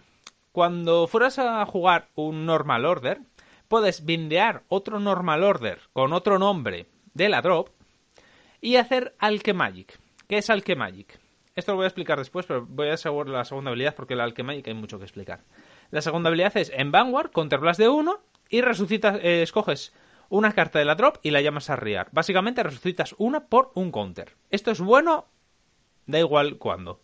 Cuando 0.52 1.06
fueras 1.06 1.38
a 1.38 1.64
jugar 1.66 2.08
un 2.14 2.44
Normal 2.46 2.84
Order, 2.84 3.20
puedes 3.68 4.04
bindear 4.04 4.64
otro 4.68 4.98
Normal 4.98 5.44
Order 5.44 5.80
con 5.92 6.12
otro 6.12 6.38
nombre 6.38 6.86
de 7.14 7.28
la 7.28 7.42
drop 7.42 7.68
y 8.60 8.76
hacer 8.76 9.14
Alchemagic. 9.18 10.00
¿Qué 10.26 10.38
es 10.38 10.50
Alchemagic? 10.50 11.20
Esto 11.54 11.72
lo 11.72 11.76
voy 11.76 11.84
a 11.84 11.88
explicar 11.88 12.18
después, 12.18 12.46
pero 12.46 12.66
voy 12.66 12.88
a 12.88 12.94
asegurar 12.94 13.32
la 13.32 13.44
segunda 13.44 13.70
habilidad 13.70 13.94
porque 13.94 14.16
la 14.16 14.24
Alchemagic 14.24 14.68
hay 14.68 14.74
mucho 14.74 14.98
que 14.98 15.04
explicar. 15.04 15.44
La 15.90 16.02
segunda 16.02 16.28
habilidad 16.28 16.56
es 16.56 16.70
en 16.74 16.90
Vanguard, 16.90 17.30
Counterblast 17.30 17.80
de 17.80 17.88
1 17.88 18.20
y 18.48 18.60
resucitas, 18.60 19.18
eh, 19.22 19.42
escoges 19.42 19.92
una 20.28 20.52
carta 20.52 20.78
de 20.78 20.84
la 20.84 20.94
drop 20.94 21.18
y 21.22 21.30
la 21.30 21.40
llamas 21.40 21.70
a 21.70 21.76
Rear. 21.76 22.08
Básicamente 22.12 22.62
resucitas 22.62 23.14
una 23.18 23.46
por 23.46 23.72
un 23.74 23.90
counter. 23.90 24.36
Esto 24.50 24.70
es 24.70 24.80
bueno, 24.80 25.26
da 26.06 26.18
igual 26.18 26.58
cuándo. 26.58 27.00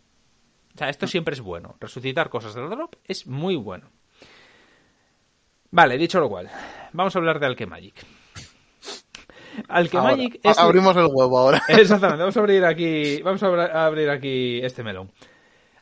O 0.75 0.77
sea, 0.77 0.89
esto 0.89 1.07
siempre 1.07 1.33
es 1.33 1.41
bueno. 1.41 1.75
Resucitar 1.79 2.29
cosas 2.29 2.53
de 2.53 2.61
la 2.61 2.67
drop 2.67 2.95
es 3.05 3.27
muy 3.27 3.55
bueno. 3.55 3.89
Vale, 5.75 5.97
dicho 5.97 6.21
lo 6.21 6.29
cual, 6.29 6.49
vamos 6.93 7.13
a 7.13 7.19
hablar 7.19 7.37
de. 7.37 7.47
Alchemagic 7.47 8.05
Ahora, 9.67 10.51
es... 10.51 10.57
Abrimos 10.57 10.95
el 10.95 11.07
huevo 11.11 11.37
ahora. 11.37 11.61
Exactamente, 11.67 12.21
vamos 12.21 12.37
a 12.37 12.39
abrir 12.39 12.63
aquí, 12.63 13.21
vamos 13.21 13.43
a 13.43 13.85
abrir 13.85 14.09
aquí 14.09 14.61
este 14.63 14.83
melón. 14.83 15.11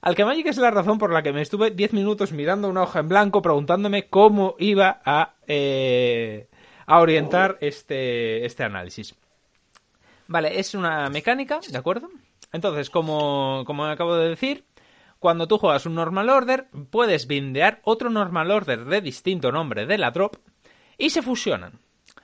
Alchemagic 0.01 0.47
es 0.47 0.57
la 0.57 0.71
razón 0.71 0.97
por 0.97 1.13
la 1.13 1.21
que 1.21 1.31
me 1.31 1.43
estuve 1.43 1.69
10 1.69 1.93
minutos 1.93 2.31
mirando 2.31 2.69
una 2.69 2.81
hoja 2.81 3.01
en 3.01 3.07
blanco 3.07 3.43
preguntándome 3.43 4.07
cómo 4.07 4.55
iba 4.57 4.99
a, 5.05 5.35
eh, 5.45 6.47
a 6.87 6.99
orientar 6.99 7.59
este, 7.61 8.47
este 8.47 8.63
análisis. 8.63 9.13
Vale, 10.25 10.59
es 10.59 10.73
una 10.73 11.07
mecánica, 11.11 11.59
¿de 11.69 11.77
acuerdo? 11.77 12.09
Entonces, 12.51 12.89
como, 12.89 13.61
como 13.67 13.85
acabo 13.85 14.15
de 14.15 14.29
decir, 14.29 14.65
cuando 15.23 15.47
tú 15.47 15.57
juegas 15.57 15.85
un 15.85 15.95
normal 15.95 16.27
order, 16.27 16.67
puedes 16.89 17.27
bindear 17.27 17.79
otro 17.85 18.09
normal 18.09 18.51
order 18.51 18.83
de 18.83 18.99
distinto 18.99 19.53
nombre 19.53 19.85
de 19.85 19.97
la 19.97 20.11
drop 20.11 20.35
y 20.97 21.11
se 21.11 21.21
fusionan. 21.21 21.79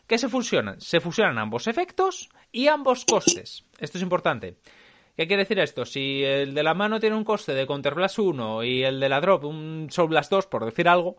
¿Qué 0.06 0.18
se 0.18 0.28
fusionan? 0.28 0.82
Se 0.82 1.00
fusionan 1.00 1.38
ambos 1.38 1.68
efectos 1.68 2.28
y 2.52 2.68
ambos 2.68 3.06
costes. 3.06 3.64
Esto 3.80 4.00
es 4.00 4.02
importante. 4.02 4.58
¿Qué 5.16 5.28
quiere 5.28 5.44
decir 5.44 5.60
esto? 5.60 5.86
Si 5.86 6.26
el 6.26 6.54
de 6.54 6.62
la 6.62 6.74
mano 6.74 7.00
tiene 7.00 7.16
un 7.16 7.24
coste 7.24 7.54
de 7.54 7.66
Counterblast 7.66 8.20
1 8.20 8.66
y 8.66 8.84
el 8.84 9.00
de 9.00 9.08
la 9.08 9.22
drop 9.22 9.46
un 9.46 9.88
Soul 9.90 10.10
Blast 10.10 10.30
2, 10.30 10.48
por 10.48 10.66
decir 10.66 10.90
algo, 10.90 11.16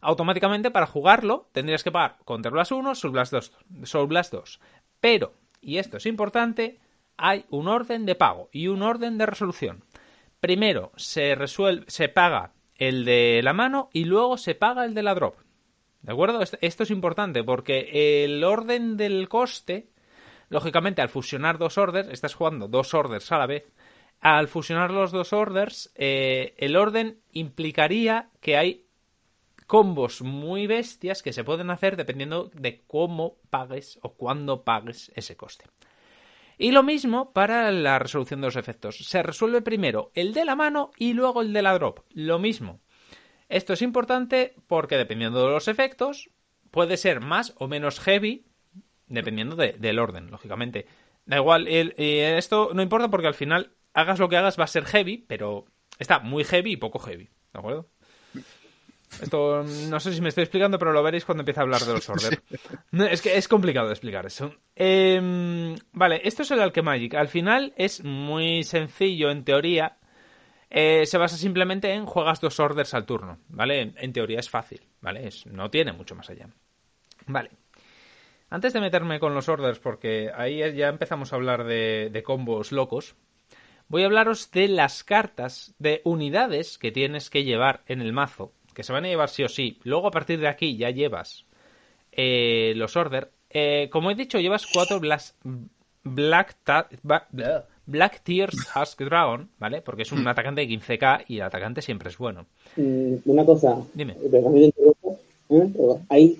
automáticamente 0.00 0.70
para 0.70 0.86
jugarlo 0.86 1.48
tendrías 1.50 1.82
que 1.82 1.90
pagar 1.90 2.18
Counterblast 2.24 2.70
1, 2.70 2.94
Soul 2.94 3.12
Blast 3.12 3.32
2. 3.32 3.52
Soul 3.82 4.06
Blast 4.06 4.32
2. 4.32 4.60
Pero, 5.00 5.32
y 5.60 5.78
esto 5.78 5.96
es 5.96 6.06
importante, 6.06 6.78
hay 7.16 7.46
un 7.50 7.66
orden 7.66 8.06
de 8.06 8.14
pago 8.14 8.48
y 8.52 8.68
un 8.68 8.82
orden 8.82 9.18
de 9.18 9.26
resolución. 9.26 9.82
Primero 10.46 10.92
se 10.96 12.08
paga 12.08 12.52
el 12.76 13.04
de 13.04 13.40
la 13.42 13.52
mano 13.52 13.90
y 13.92 14.04
luego 14.04 14.36
se 14.38 14.54
paga 14.54 14.84
el 14.84 14.94
de 14.94 15.02
la 15.02 15.12
drop. 15.12 15.34
¿De 16.02 16.12
acuerdo? 16.12 16.40
Esto- 16.40 16.58
Esto 16.60 16.84
es 16.84 16.92
importante 16.92 17.42
porque 17.42 18.22
el 18.24 18.44
orden 18.44 18.96
del 18.96 19.28
coste, 19.28 19.88
lógicamente 20.48 21.02
al 21.02 21.08
fusionar 21.08 21.58
dos 21.58 21.78
orders, 21.78 22.08
estás 22.10 22.36
jugando 22.36 22.68
dos 22.68 22.94
orders 22.94 23.32
a 23.32 23.38
la 23.38 23.46
vez, 23.48 23.72
al 24.20 24.46
fusionar 24.46 24.92
los 24.92 25.10
dos 25.10 25.32
orders, 25.32 25.90
eh, 25.96 26.54
el 26.58 26.76
orden 26.76 27.18
implicaría 27.32 28.30
que 28.40 28.56
hay 28.56 28.84
combos 29.66 30.22
muy 30.22 30.68
bestias 30.68 31.24
que 31.24 31.32
se 31.32 31.42
pueden 31.42 31.70
hacer 31.70 31.96
dependiendo 31.96 32.52
de 32.54 32.84
cómo 32.86 33.38
pagues 33.50 33.98
o 34.00 34.12
cuándo 34.14 34.62
pagues 34.62 35.10
ese 35.16 35.36
coste. 35.36 35.64
Y 36.58 36.72
lo 36.72 36.82
mismo 36.82 37.32
para 37.32 37.70
la 37.70 37.98
resolución 37.98 38.40
de 38.40 38.46
los 38.46 38.56
efectos. 38.56 38.96
Se 38.98 39.22
resuelve 39.22 39.60
primero 39.62 40.10
el 40.14 40.32
de 40.32 40.44
la 40.44 40.56
mano 40.56 40.90
y 40.96 41.12
luego 41.12 41.42
el 41.42 41.52
de 41.52 41.62
la 41.62 41.74
drop. 41.74 42.00
Lo 42.10 42.38
mismo. 42.38 42.80
Esto 43.48 43.74
es 43.74 43.82
importante 43.82 44.54
porque 44.66 44.96
dependiendo 44.96 45.44
de 45.44 45.52
los 45.52 45.68
efectos, 45.68 46.30
puede 46.70 46.96
ser 46.96 47.20
más 47.20 47.54
o 47.58 47.68
menos 47.68 48.00
heavy, 48.00 48.46
dependiendo 49.06 49.54
de- 49.56 49.72
del 49.74 49.98
orden, 49.98 50.30
lógicamente. 50.30 50.86
Da 51.26 51.36
igual, 51.36 51.68
el- 51.68 51.94
eh, 51.96 52.36
esto 52.38 52.70
no 52.74 52.82
importa 52.82 53.08
porque 53.10 53.28
al 53.28 53.34
final, 53.34 53.72
hagas 53.94 54.18
lo 54.18 54.28
que 54.28 54.36
hagas, 54.36 54.58
va 54.58 54.64
a 54.64 54.68
ser 54.68 54.84
heavy, 54.84 55.18
pero 55.28 55.66
está 55.98 56.18
muy 56.20 56.44
heavy 56.44 56.72
y 56.72 56.76
poco 56.76 56.98
heavy, 56.98 57.24
¿de 57.52 57.58
acuerdo? 57.58 57.88
Esto 59.20 59.62
no 59.62 60.00
sé 60.00 60.12
si 60.12 60.20
me 60.20 60.28
estoy 60.28 60.42
explicando, 60.42 60.78
pero 60.78 60.92
lo 60.92 61.02
veréis 61.02 61.24
cuando 61.24 61.42
empiece 61.42 61.60
a 61.60 61.62
hablar 61.62 61.80
de 61.80 61.92
los 61.94 62.08
order. 62.10 62.42
No, 62.90 63.04
es 63.04 63.22
que 63.22 63.36
es 63.36 63.48
complicado 63.48 63.86
de 63.86 63.92
explicar 63.94 64.26
eso. 64.26 64.54
Em, 64.74 65.74
vale, 65.92 66.20
esto 66.24 66.42
es 66.42 66.50
el 66.50 66.60
Alchemagic. 66.60 67.14
Al 67.14 67.28
final 67.28 67.72
es 67.76 68.04
muy 68.04 68.62
sencillo 68.64 69.30
en 69.30 69.44
teoría. 69.44 69.96
Eh, 70.68 71.06
se 71.06 71.16
basa 71.18 71.36
simplemente 71.36 71.92
en 71.92 72.06
juegas 72.06 72.40
dos 72.40 72.58
orders 72.60 72.92
al 72.94 73.06
turno, 73.06 73.38
¿vale? 73.48 73.80
En, 73.80 73.94
en 73.98 74.12
teoría 74.12 74.40
es 74.40 74.50
fácil, 74.50 74.82
¿vale? 75.00 75.26
Es- 75.28 75.46
no 75.46 75.70
tiene 75.70 75.92
mucho 75.92 76.14
más 76.14 76.28
allá. 76.28 76.48
Vale. 77.26 77.50
Antes 78.50 78.72
de 78.72 78.80
meterme 78.80 79.18
con 79.18 79.34
los 79.34 79.48
orders, 79.48 79.78
porque 79.78 80.30
ahí 80.34 80.58
ya 80.74 80.88
empezamos 80.88 81.32
a 81.32 81.36
hablar 81.36 81.64
de, 81.64 82.10
de 82.12 82.22
combos 82.22 82.70
locos, 82.70 83.16
voy 83.88 84.02
a 84.02 84.06
hablaros 84.06 84.50
de 84.52 84.68
las 84.68 85.02
cartas 85.04 85.74
de 85.78 86.00
unidades 86.04 86.78
que 86.78 86.92
tienes 86.92 87.28
que 87.30 87.44
llevar 87.44 87.82
en 87.86 88.00
el 88.00 88.12
mazo, 88.12 88.52
que 88.76 88.82
se 88.82 88.92
van 88.92 89.06
a 89.06 89.08
llevar 89.08 89.30
sí 89.30 89.42
o 89.42 89.48
sí. 89.48 89.78
Luego 89.84 90.06
a 90.08 90.10
partir 90.10 90.38
de 90.38 90.48
aquí 90.48 90.76
ya 90.76 90.90
llevas 90.90 91.46
eh, 92.12 92.74
los 92.76 92.94
order. 92.94 93.30
Eh, 93.48 93.88
como 93.90 94.10
he 94.10 94.14
dicho, 94.14 94.38
llevas 94.38 94.66
cuatro 94.66 95.00
blast, 95.00 95.34
Black, 96.04 96.56
Ta- 96.62 96.88
Ba- 97.02 97.26
Bleh. 97.30 97.62
Black 97.86 98.20
Tears 98.22 98.54
Husk 98.76 99.00
Dragon, 99.00 99.48
¿vale? 99.58 99.80
Porque 99.80 100.02
es 100.02 100.12
un 100.12 100.26
atacante 100.28 100.60
de 100.60 100.68
15k 100.68 101.24
y 101.28 101.36
el 101.36 101.42
atacante 101.42 101.80
siempre 101.80 102.10
es 102.10 102.18
bueno. 102.18 102.44
Mm, 102.76 103.14
Una 103.24 103.46
cosa, 103.46 103.78
Dime. 103.94 104.14
eh, 105.48 105.64
hay 106.10 106.36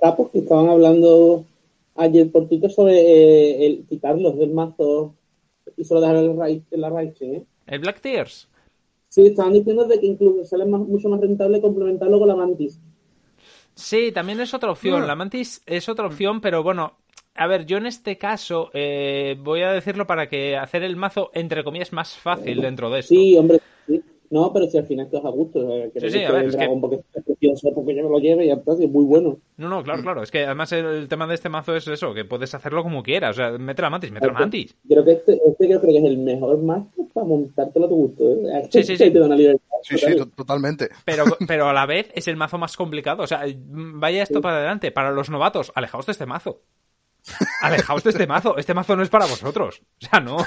capos 0.00 0.30
que 0.32 0.40
estaban 0.40 0.68
hablando 0.68 1.44
ayer 1.96 2.30
por 2.30 2.46
Twitter 2.46 2.70
sobre 2.70 3.66
el 3.66 3.84
quitarlos 3.88 4.36
del 4.38 4.50
mazo 4.50 5.14
y 5.76 5.84
solo 5.84 6.00
dejar 6.02 6.16
en 6.16 6.80
la 6.80 6.90
raid, 6.90 7.12
¿eh? 7.20 7.42
¿El 7.66 7.78
Black 7.78 8.00
Tears? 8.00 8.48
Sí, 9.10 9.26
estaban 9.26 9.52
diciendo 9.52 9.84
de 9.84 10.00
que 10.00 10.06
incluso 10.06 10.42
sale 10.46 10.64
más- 10.64 10.80
mucho 10.80 11.10
más 11.10 11.20
rentable 11.20 11.60
complementarlo 11.60 12.18
con 12.18 12.28
la 12.28 12.34
mantis. 12.36 12.80
Sí, 13.74 14.12
también 14.12 14.40
es 14.40 14.52
otra 14.54 14.70
opción. 14.70 15.06
La 15.06 15.14
Mantis 15.14 15.62
es 15.66 15.88
otra 15.88 16.06
opción, 16.06 16.40
pero 16.40 16.62
bueno, 16.62 16.98
a 17.34 17.46
ver, 17.46 17.64
yo 17.66 17.78
en 17.78 17.86
este 17.86 18.18
caso 18.18 18.70
eh, 18.74 19.36
voy 19.40 19.62
a 19.62 19.72
decirlo 19.72 20.06
para 20.06 20.28
que 20.28 20.56
hacer 20.56 20.82
el 20.82 20.96
mazo, 20.96 21.30
entre 21.34 21.64
comillas, 21.64 21.92
más 21.92 22.16
fácil 22.16 22.60
dentro 22.60 22.90
de 22.90 23.00
esto. 23.00 23.14
Sí, 23.14 23.36
hombre, 23.36 23.60
sí. 23.86 24.02
No, 24.30 24.52
pero 24.52 24.66
si 24.68 24.78
al 24.78 24.86
final 24.86 25.10
te 25.10 25.16
os 25.16 25.24
a 25.24 25.28
gusto. 25.30 25.58
o 25.58 25.68
sea, 25.76 25.90
que 25.90 26.00
Sí, 26.00 26.06
no 26.06 26.12
sí, 26.12 26.18
a 26.24 26.26
que 26.28 26.32
ver, 26.32 26.44
es 26.46 26.56
que- 26.56 26.68
porque 26.80 26.96
es 27.14 27.24
precioso, 27.24 27.72
porque 27.74 27.96
yo 27.96 28.04
me 28.04 28.10
lo 28.10 28.18
lleve 28.20 28.46
y 28.46 28.50
sí, 28.50 28.84
es 28.84 28.90
muy 28.90 29.04
bueno. 29.04 29.38
No, 29.56 29.68
no, 29.68 29.82
claro, 29.82 30.02
claro. 30.02 30.22
Es 30.22 30.30
que 30.30 30.44
además 30.44 30.70
el, 30.72 30.86
el 30.86 31.08
tema 31.08 31.26
de 31.26 31.34
este 31.34 31.48
mazo 31.48 31.74
es 31.74 31.86
eso, 31.88 32.14
que 32.14 32.24
puedes 32.24 32.54
hacerlo 32.54 32.84
como 32.84 33.02
quieras. 33.02 33.30
O 33.30 33.34
sea, 33.34 33.50
mete 33.58 33.82
la 33.82 33.90
Mantis, 33.90 34.12
mete 34.12 34.28
la 34.28 34.32
Mantis. 34.32 34.76
Creo 34.88 35.04
que 35.04 35.12
este, 35.12 35.32
este 35.44 35.66
creo 35.66 35.80
que 35.80 35.98
es 35.98 36.04
el 36.04 36.18
mejor 36.18 36.58
mazo 36.62 37.08
para 37.12 37.26
montártelo 37.26 37.86
a 37.86 37.88
tu 37.88 37.94
gusto. 37.96 38.24
¿eh? 38.30 38.68
Sí, 38.70 38.82
sí, 38.84 38.96
sí. 38.96 39.10
Te 39.10 39.18
da 39.18 39.26
una 39.26 39.36
libertad 39.36 39.66
Sí, 39.82 39.96
sí, 39.98 40.06
total. 40.12 40.16
to- 40.18 40.36
totalmente. 40.36 40.88
Pero, 41.04 41.24
pero 41.48 41.68
a 41.68 41.72
la 41.72 41.86
vez 41.86 42.10
es 42.14 42.28
el 42.28 42.36
mazo 42.36 42.56
más 42.58 42.76
complicado. 42.76 43.24
O 43.24 43.26
sea, 43.26 43.42
vaya 43.64 44.22
esto 44.22 44.40
para 44.40 44.58
adelante. 44.58 44.92
Para 44.92 45.10
los 45.10 45.28
novatos, 45.30 45.72
alejaos 45.74 46.06
de 46.06 46.12
este 46.12 46.26
mazo. 46.26 46.60
Alejaos 47.62 48.02
de 48.04 48.10
este 48.10 48.26
mazo. 48.26 48.56
Este 48.56 48.74
mazo 48.74 48.96
no 48.96 49.02
es 49.02 49.08
para 49.08 49.26
vosotros. 49.26 49.82
O 50.02 50.06
sea, 50.06 50.20
no. 50.20 50.38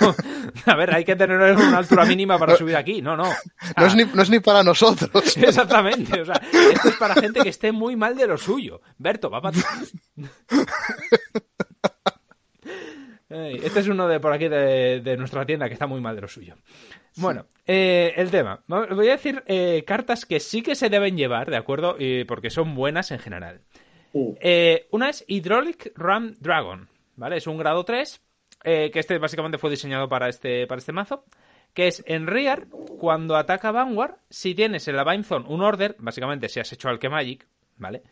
A 0.66 0.76
ver, 0.76 0.94
hay 0.94 1.06
que 1.06 1.16
tener 1.16 1.38
una 1.38 1.78
altura 1.78 2.06
mínima 2.06 2.38
para 2.38 2.56
subir 2.56 2.76
aquí. 2.76 3.02
No, 3.02 3.16
no. 3.16 3.24
O 3.24 3.34
sea, 3.34 3.74
No 3.78 3.86
es 3.86 3.96
ni, 3.96 4.06
no 4.06 4.22
es 4.22 4.30
ni 4.30 4.40
para 4.40 4.64
nosotros. 4.64 5.38
Exactamente. 5.38 6.22
O 6.22 6.26
sea, 6.26 6.42
esto 6.74 6.90
es 6.90 6.96
para 6.96 7.16
gente 7.16 7.42
que 7.42 7.50
esté 7.50 7.72
muy 7.72 7.96
mal 7.96 8.16
de 8.16 8.28
lo 8.28 8.38
suyo. 8.38 8.82
Berto, 8.98 9.30
va 9.30 9.42
para 9.42 9.58
Este 13.30 13.80
es 13.80 13.88
uno 13.88 14.08
de 14.08 14.20
por 14.20 14.32
aquí 14.32 14.48
de, 14.48 15.02
de 15.02 15.18
nuestra 15.18 15.46
tienda 15.46 15.68
que 15.68 15.74
está 15.74 15.88
muy 15.88 16.02
mal 16.02 16.16
de 16.16 16.22
lo 16.22 16.28
suyo. 16.28 16.56
Bueno, 17.16 17.46
eh, 17.66 18.14
el 18.16 18.32
tema. 18.32 18.64
Voy 18.68 19.08
a 19.08 19.14
decir 19.14 19.44
eh, 19.48 19.84
cartas 19.86 20.26
que 20.26 20.40
sí 20.40 20.62
que 20.62 20.76
se 20.76 20.90
deben 20.90 21.18
llevar, 21.18 21.50
¿de 21.50 21.58
acuerdo? 21.58 21.96
Y 21.98 22.24
porque 22.26 22.50
son 22.50 22.76
buenas 22.76 23.12
en 23.12 23.20
general. 23.20 23.62
Mm. 24.14 24.30
Eh, 24.40 24.88
una 24.92 25.10
es 25.10 25.26
Hydraulic 25.28 25.92
Ram 25.96 26.36
Dragon, 26.40 26.88
¿vale? 27.16 27.38
Es 27.38 27.48
un 27.48 27.58
grado 27.58 27.84
3, 27.84 28.22
eh, 28.64 28.92
que 28.92 29.00
este 29.00 29.18
básicamente 29.18 29.58
fue 29.58 29.70
diseñado 29.70 30.08
para 30.08 30.30
este, 30.30 30.68
para 30.68 30.80
este 30.80 30.94
mazo, 30.94 31.26
que 31.74 31.88
es 31.88 32.04
en 32.06 32.28
Rear, 32.28 32.68
cuando 33.00 33.36
ataca 33.36 33.72
Vanguard, 33.72 34.16
si 34.30 34.54
tienes 34.54 34.88
en 34.88 34.96
la 34.96 35.04
Vine 35.04 35.24
Zone 35.24 35.46
un 35.50 35.62
Order, 35.62 35.96
básicamente 36.00 36.48
si 36.48 36.60
has 36.60 36.72
hecho 36.72 36.90
Alchemagic, 36.90 37.48
¿vale? 37.78 38.04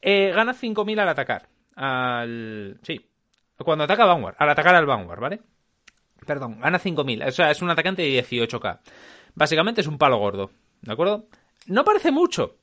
Eh, 0.00 0.32
gana 0.34 0.54
5.000 0.54 1.00
al 1.00 1.08
atacar. 1.08 1.48
Al... 1.76 2.78
Sí, 2.82 3.06
cuando 3.58 3.84
ataca 3.84 4.06
Vanguard, 4.06 4.36
al 4.38 4.50
atacar 4.50 4.74
al 4.74 4.86
Vanguard, 4.86 5.20
¿vale? 5.20 5.40
Perdón, 6.26 6.60
gana 6.60 6.78
5.000, 6.78 7.28
o 7.28 7.30
sea, 7.30 7.50
es 7.50 7.60
un 7.60 7.70
atacante 7.70 8.02
de 8.02 8.24
18k. 8.24 8.80
Básicamente 9.34 9.82
es 9.82 9.86
un 9.86 9.98
palo 9.98 10.16
gordo, 10.18 10.50
¿de 10.80 10.92
acuerdo? 10.92 11.26
No 11.66 11.84
parece 11.84 12.10
mucho, 12.10 12.56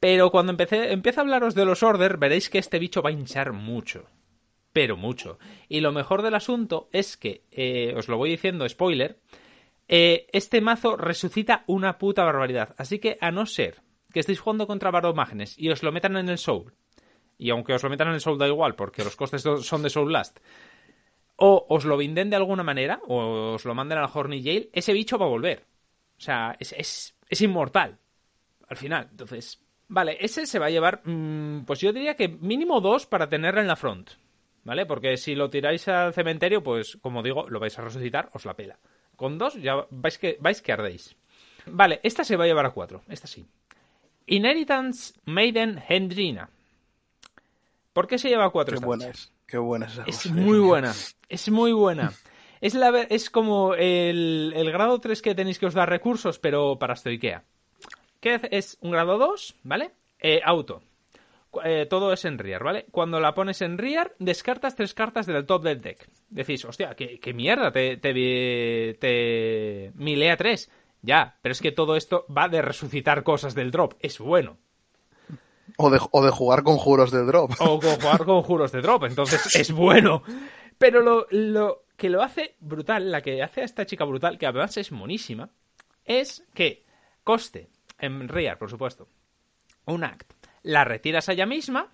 pero 0.00 0.30
cuando 0.30 0.52
empecé, 0.52 0.92
empiece 0.92 1.20
a 1.20 1.22
hablaros 1.22 1.54
de 1.54 1.64
los 1.64 1.82
Order, 1.82 2.18
veréis 2.18 2.50
que 2.50 2.58
este 2.58 2.78
bicho 2.78 3.02
va 3.02 3.10
a 3.10 3.12
hinchar 3.12 3.52
mucho. 3.52 4.06
Pero 4.72 4.96
mucho. 4.96 5.38
Y 5.68 5.80
lo 5.80 5.92
mejor 5.92 6.22
del 6.22 6.34
asunto 6.34 6.88
es 6.92 7.16
que, 7.16 7.44
eh, 7.50 7.94
os 7.96 8.08
lo 8.08 8.16
voy 8.16 8.30
diciendo, 8.30 8.68
spoiler, 8.68 9.18
eh, 9.88 10.26
este 10.32 10.60
mazo 10.60 10.96
resucita 10.96 11.64
una 11.66 11.98
puta 11.98 12.22
barbaridad. 12.24 12.74
Así 12.78 12.98
que, 12.98 13.18
a 13.20 13.30
no 13.30 13.46
ser 13.46 13.82
que 14.12 14.20
estéis 14.20 14.40
jugando 14.40 14.66
contra 14.66 14.90
Baromágenes 14.90 15.58
y 15.58 15.70
os 15.70 15.82
lo 15.82 15.92
metan 15.92 16.16
en 16.16 16.28
el 16.28 16.38
Soul, 16.38 16.74
y 17.36 17.50
aunque 17.50 17.74
os 17.74 17.82
lo 17.82 17.90
metan 17.90 18.08
en 18.08 18.14
el 18.14 18.20
Soul 18.20 18.38
da 18.38 18.48
igual, 18.48 18.74
porque 18.74 19.04
los 19.04 19.16
costes 19.16 19.42
son 19.42 19.82
de 19.82 19.90
Soul 19.90 20.12
Last, 20.12 20.38
o 21.36 21.66
os 21.68 21.84
lo 21.84 21.96
binden 21.96 22.30
de 22.30 22.36
alguna 22.36 22.62
manera, 22.62 23.00
o 23.06 23.54
os 23.54 23.64
lo 23.64 23.74
manden 23.74 23.98
a 23.98 24.02
la 24.02 24.10
Horny 24.12 24.42
Jail, 24.42 24.70
ese 24.72 24.92
bicho 24.92 25.18
va 25.18 25.26
a 25.26 25.30
volver. 25.30 25.64
O 26.16 26.20
sea, 26.20 26.56
es, 26.58 26.72
es, 26.72 27.16
es 27.28 27.40
inmortal. 27.42 27.98
Al 28.68 28.76
final. 28.76 29.08
Entonces, 29.10 29.60
vale, 29.88 30.18
ese 30.20 30.46
se 30.46 30.58
va 30.58 30.66
a 30.66 30.70
llevar, 30.70 31.02
mm, 31.04 31.64
pues 31.64 31.80
yo 31.80 31.92
diría 31.92 32.14
que 32.14 32.28
mínimo 32.28 32.80
dos 32.80 33.06
para 33.06 33.28
tenerla 33.28 33.60
en 33.60 33.68
la 33.68 33.76
front. 33.76 34.10
¿Vale? 34.64 34.84
Porque 34.84 35.16
si 35.16 35.34
lo 35.34 35.48
tiráis 35.48 35.88
al 35.88 36.12
cementerio, 36.12 36.62
pues 36.62 36.98
como 37.00 37.22
digo, 37.22 37.48
lo 37.48 37.58
vais 37.58 37.78
a 37.78 37.82
resucitar, 37.82 38.28
os 38.34 38.44
la 38.44 38.54
pela. 38.54 38.78
Con 39.16 39.38
dos 39.38 39.54
ya 39.54 39.86
vais 39.90 40.18
que, 40.18 40.36
vais 40.40 40.60
que 40.60 40.72
ardéis. 40.72 41.16
Vale, 41.66 42.00
esta 42.02 42.22
se 42.22 42.36
va 42.36 42.44
a 42.44 42.46
llevar 42.46 42.66
a 42.66 42.70
cuatro. 42.70 43.02
Esta 43.08 43.26
sí. 43.26 43.46
Inheritance 44.26 45.14
Maiden 45.24 45.82
Hendrina. 45.88 46.50
¿Por 47.92 48.06
qué 48.06 48.18
se 48.18 48.28
lleva 48.28 48.44
a 48.44 48.50
cuatro 48.50 48.78
Qué 48.78 48.84
buena 48.84 49.08
es. 49.08 49.32
Qué 49.46 49.58
buena 49.58 49.86
es 49.86 50.00
Es 50.06 50.30
muy 50.30 50.58
buena. 50.58 50.92
Es 51.28 51.50
muy 51.50 51.72
buena. 51.72 52.12
Es, 52.60 52.74
la, 52.74 52.90
es 53.08 53.30
como 53.30 53.74
el, 53.74 54.52
el 54.54 54.70
grado 54.70 55.00
3 55.00 55.22
que 55.22 55.34
tenéis 55.34 55.58
que 55.58 55.66
os 55.66 55.74
dar 55.74 55.88
recursos, 55.88 56.38
pero 56.38 56.78
para 56.78 56.94
Stoikea. 56.94 57.44
¿Qué 58.20 58.34
hace? 58.34 58.48
es 58.50 58.78
un 58.80 58.90
grado 58.90 59.18
2, 59.18 59.56
¿vale? 59.62 59.92
Eh, 60.20 60.40
auto. 60.44 60.82
Eh, 61.64 61.86
todo 61.88 62.12
es 62.12 62.24
en 62.24 62.38
rear, 62.38 62.62
¿vale? 62.62 62.86
Cuando 62.90 63.20
la 63.20 63.34
pones 63.34 63.62
en 63.62 63.78
rear, 63.78 64.14
descartas 64.18 64.76
tres 64.76 64.92
cartas 64.92 65.26
del 65.26 65.46
top 65.46 65.62
del 65.62 65.80
deck. 65.80 66.08
Decís, 66.28 66.64
hostia, 66.64 66.94
qué, 66.94 67.18
qué 67.18 67.32
mierda, 67.32 67.72
te, 67.72 67.96
te, 67.96 69.92
milea 69.94 70.36
tres. 70.36 70.70
Ya, 71.00 71.36
pero 71.40 71.52
es 71.52 71.60
que 71.60 71.72
todo 71.72 71.96
esto 71.96 72.26
va 72.36 72.48
de 72.48 72.60
resucitar 72.60 73.22
cosas 73.22 73.54
del 73.54 73.70
drop. 73.70 73.94
Es 74.00 74.18
bueno. 74.18 74.58
O 75.76 75.90
de, 75.90 76.00
o 76.10 76.24
de 76.24 76.30
jugar 76.30 76.64
con 76.64 76.76
juros 76.76 77.10
de 77.10 77.24
drop. 77.24 77.52
O 77.60 77.80
con 77.80 77.94
jugar 77.96 78.24
con 78.24 78.42
juros 78.42 78.72
de 78.72 78.82
drop, 78.82 79.04
entonces 79.04 79.54
es 79.56 79.72
bueno. 79.72 80.22
Pero 80.76 81.00
lo, 81.00 81.26
lo 81.30 81.84
que 81.96 82.10
lo 82.10 82.22
hace 82.22 82.56
brutal, 82.60 83.10
la 83.10 83.22
que 83.22 83.42
hace 83.42 83.62
a 83.62 83.64
esta 83.64 83.86
chica 83.86 84.04
brutal, 84.04 84.38
que 84.38 84.46
además 84.46 84.76
es 84.76 84.92
monísima, 84.92 85.50
es 86.04 86.44
que 86.52 86.84
coste, 87.24 87.68
en 87.98 88.28
rear, 88.28 88.58
por 88.58 88.70
supuesto, 88.70 89.08
un 89.84 90.04
act, 90.04 90.32
la 90.62 90.84
retiras 90.84 91.28
a 91.28 91.32
ella 91.32 91.46
misma 91.46 91.92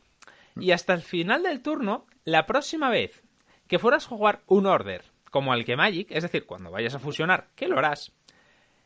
y 0.57 0.71
hasta 0.73 0.95
el 0.95 1.03
final 1.03 1.43
del 1.43 1.63
turno, 1.63 2.07
la 2.25 2.47
próxima 2.47 2.91
vez 2.91 3.23
que 3.69 3.79
fueras 3.79 4.07
a 4.07 4.09
jugar 4.09 4.43
un 4.47 4.67
order 4.67 5.05
como 5.31 5.53
Alchemagic, 5.53 6.11
es 6.11 6.23
decir, 6.23 6.47
cuando 6.47 6.71
vayas 6.71 6.95
a 6.95 7.01
fusionar, 7.01 7.49
que 7.57 7.67
lo 7.67 7.79
harás, 7.79 8.13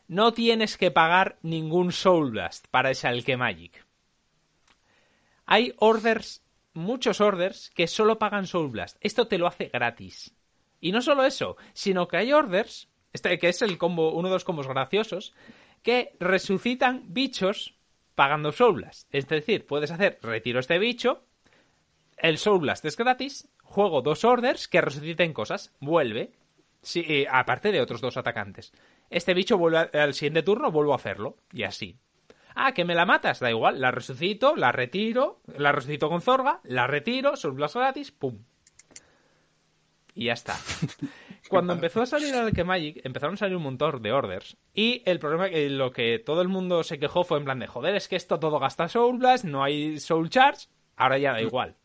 no 0.07 0.33
tienes 0.33 0.79
que 0.79 0.91
pagar 0.91 1.39
ningún 1.43 1.93
Soul 1.93 2.31
Blast 2.31 2.67
para 2.71 2.91
ese 2.91 3.07
Alchemagic. 3.07 3.85
Hay 5.45 5.75
orders, 5.79 6.43
muchos 6.73 7.21
orders, 7.21 7.71
que 7.71 7.87
solo 7.87 8.19
pagan 8.19 8.47
Soul 8.47 8.71
Blast. 8.71 8.97
Esto 9.01 9.29
te 9.29 9.39
lo 9.39 9.47
hace 9.47 9.69
gratis. 9.69 10.35
Y 10.81 10.93
no 10.93 11.01
solo 11.01 11.25
eso, 11.25 11.57
sino 11.73 12.07
que 12.07 12.19
hay 12.19 12.33
orders, 12.33 12.89
este 13.13 13.39
que 13.39 13.49
es 13.49 13.63
el 13.63 13.79
combo, 13.79 14.13
uno 14.13 14.29
de 14.29 14.35
los 14.35 14.45
combos 14.45 14.69
graciosos, 14.69 15.35
que 15.83 16.17
resucitan 16.21 17.05
bichos 17.09 17.75
pagando 18.15 18.53
Soul 18.53 18.75
Blast. 18.75 19.09
Es 19.15 19.29
decir, 19.29 19.67
puedes 19.67 19.91
hacer 19.91 20.19
retiro 20.23 20.61
este 20.61 20.79
bicho, 20.79 21.25
el 22.17 22.39
Soul 22.39 22.61
Blast 22.61 22.85
es 22.85 22.97
gratis, 22.97 23.49
juego 23.63 24.03
dos 24.03 24.25
orders 24.25 24.67
que 24.67 24.81
resuciten 24.81 25.33
cosas, 25.33 25.73
vuelve, 25.79 26.33
eh, 26.95 27.27
aparte 27.31 27.71
de 27.71 27.81
otros 27.81 28.01
dos 28.01 28.17
atacantes. 28.17 28.73
Este 29.09 29.35
bicho 29.35 29.57
vuelve 29.57 29.89
al 29.99 30.15
siguiente 30.15 30.43
turno, 30.43 30.73
vuelvo 30.73 30.93
a 30.93 30.97
hacerlo, 30.97 31.37
y 31.53 31.63
así. 31.63 31.97
Ah, 32.57 32.73
que 32.73 32.85
me 32.85 32.97
la 32.97 33.07
matas, 33.07 33.39
da 33.39 33.51
igual, 33.51 33.81
la 33.81 33.93
resucito, 33.93 34.57
la 34.57 34.73
retiro, 34.73 35.41
la 35.47 35.71
resucito 35.71 36.09
con 36.09 36.23
Zorga, 36.23 36.61
la 36.65 36.89
retiro, 36.89 37.37
Soul 37.37 37.55
Blast 37.55 37.77
gratis, 37.77 38.11
pum. 38.11 38.43
Y 40.19 40.25
ya 40.25 40.33
está. 40.33 40.57
Cuando 41.49 41.75
empezó 41.75 42.03
a 42.03 42.07
salir 42.07 42.35
el 42.35 42.65
Magic, 42.65 43.01
empezaron 43.05 43.35
a 43.35 43.37
salir 43.37 43.57
un 43.57 43.63
montón 43.63 44.03
de 44.03 44.11
orders. 44.11 44.57
Y 44.75 45.01
el 45.07 45.21
problema 45.21 45.49
que 45.49 45.71
lo 45.71 45.93
que 45.93 46.19
todo 46.19 46.43
el 46.43 46.49
mundo 46.49 46.83
se 46.83 46.99
quejó 46.99 47.23
fue 47.23 47.39
en 47.39 47.45
plan 47.45 47.61
de 47.61 47.69
joder, 47.69 47.95
es 47.95 48.09
que 48.09 48.17
esto 48.17 48.41
todo 48.41 48.59
gasta 48.59 48.89
Soul 48.89 49.19
Blast, 49.19 49.45
no 49.45 49.63
hay 49.63 50.01
Soul 50.01 50.29
Charge. 50.29 50.67
Ahora 50.97 51.19
ya 51.19 51.35
da 51.35 51.41
igual. 51.41 51.77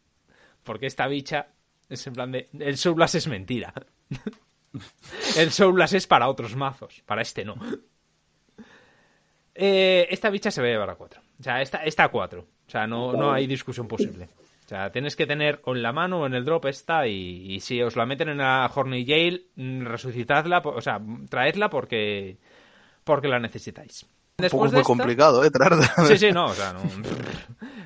Porque 0.63 0.87
esta 0.87 1.05
bicha 1.05 1.49
es 1.87 2.07
en 2.07 2.13
plan 2.13 2.31
de. 2.31 2.49
El 2.57 2.75
Soul 2.75 2.95
Blast 2.95 3.13
es 3.13 3.27
mentira. 3.27 3.71
el 5.37 5.51
Soul 5.51 5.73
Blast 5.73 5.93
es 5.93 6.07
para 6.07 6.27
otros 6.27 6.55
mazos. 6.55 7.03
Para 7.05 7.21
este 7.21 7.45
no. 7.45 7.55
Eh, 9.53 10.07
esta 10.09 10.31
bicha 10.31 10.49
se 10.49 10.59
va 10.59 10.69
a 10.69 10.71
llevar 10.71 10.89
a 10.89 10.95
4. 10.95 11.21
O 11.39 11.43
sea, 11.43 11.61
esta, 11.61 11.83
esta 11.83 12.05
a 12.05 12.09
4. 12.09 12.41
O 12.41 12.69
sea, 12.71 12.87
no, 12.87 13.13
no 13.13 13.31
hay 13.31 13.45
discusión 13.45 13.87
posible. 13.87 14.27
O 14.65 14.67
sea, 14.69 14.91
tienes 14.91 15.15
que 15.15 15.27
tener 15.27 15.59
o 15.65 15.75
en 15.75 15.83
la 15.83 15.91
mano 15.91 16.21
o 16.21 16.25
en 16.25 16.33
el 16.33 16.45
drop 16.45 16.65
esta 16.65 17.05
y, 17.07 17.53
y 17.53 17.59
si 17.59 17.81
os 17.81 17.95
la 17.95 18.05
meten 18.05 18.29
en 18.29 18.37
la 18.37 18.71
Horny 18.73 19.05
Jail, 19.05 19.45
mm, 19.55 19.85
resucitadla, 19.85 20.59
o 20.63 20.81
sea, 20.81 20.99
traedla 21.29 21.69
porque, 21.69 22.37
porque 23.03 23.27
la 23.27 23.39
necesitáis. 23.39 24.03
Un 24.03 24.09
poco 24.49 24.65
Después 24.65 24.71
de 24.71 24.77
muy 24.77 24.83
complicado, 24.83 25.43
¿eh? 25.43 25.51
Traer 25.51 25.73
Sí, 26.07 26.17
sí, 26.17 26.31
no, 26.31 26.45
o 26.45 26.53
sea, 26.53 26.73
no. 26.73 26.79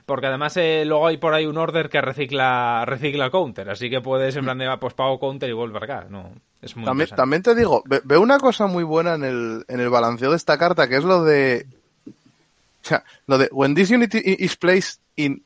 Porque 0.06 0.28
además 0.28 0.56
eh, 0.56 0.84
luego 0.86 1.08
hay 1.08 1.18
por 1.18 1.34
ahí 1.34 1.45
un 1.45 1.58
order 1.58 1.90
que 1.90 1.99
recicla 1.99 2.86
recicla 2.86 3.30
counter, 3.30 3.70
así 3.70 3.90
que 3.90 3.99
puedes 3.99 4.36
en 4.38 4.45
plan 4.45 4.58
de, 4.58 4.68
ah, 4.68 4.80
pues 4.80 4.94
pago 4.94 5.20
counter 5.20 5.49
y 5.49 5.54
vuelvo 5.54 5.80
para 5.80 5.98
acá. 5.99 6.08
No, 6.10 6.32
es 6.62 6.76
muy 6.78 6.86
También, 6.86 7.10
también 7.10 7.44
te 7.44 7.54
digo, 7.54 7.84
ve- 7.86 8.02
veo 8.06 8.22
una 8.22 8.40
cosa 8.40 8.68
muy 8.68 8.84
buena 8.86 9.16
en 9.16 9.26
el, 9.26 9.66
en 9.68 9.80
el 9.82 9.90
balanceo 9.90 10.30
de 10.32 10.38
esta 10.38 10.58
carta, 10.58 10.88
que 10.88 10.95
es 10.95 11.04
lo 11.04 11.24
de. 11.26 11.66
O 12.08 12.88
sea, 12.88 13.04
lo 13.26 13.38
de 13.38 13.49
when 13.52 13.76
this 13.76 13.91
unit 13.91 14.14
is 14.16 14.56
placed 14.56 15.02
in 15.18 15.44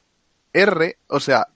R, 0.54 0.98
o 1.08 1.20
sea. 1.20 1.48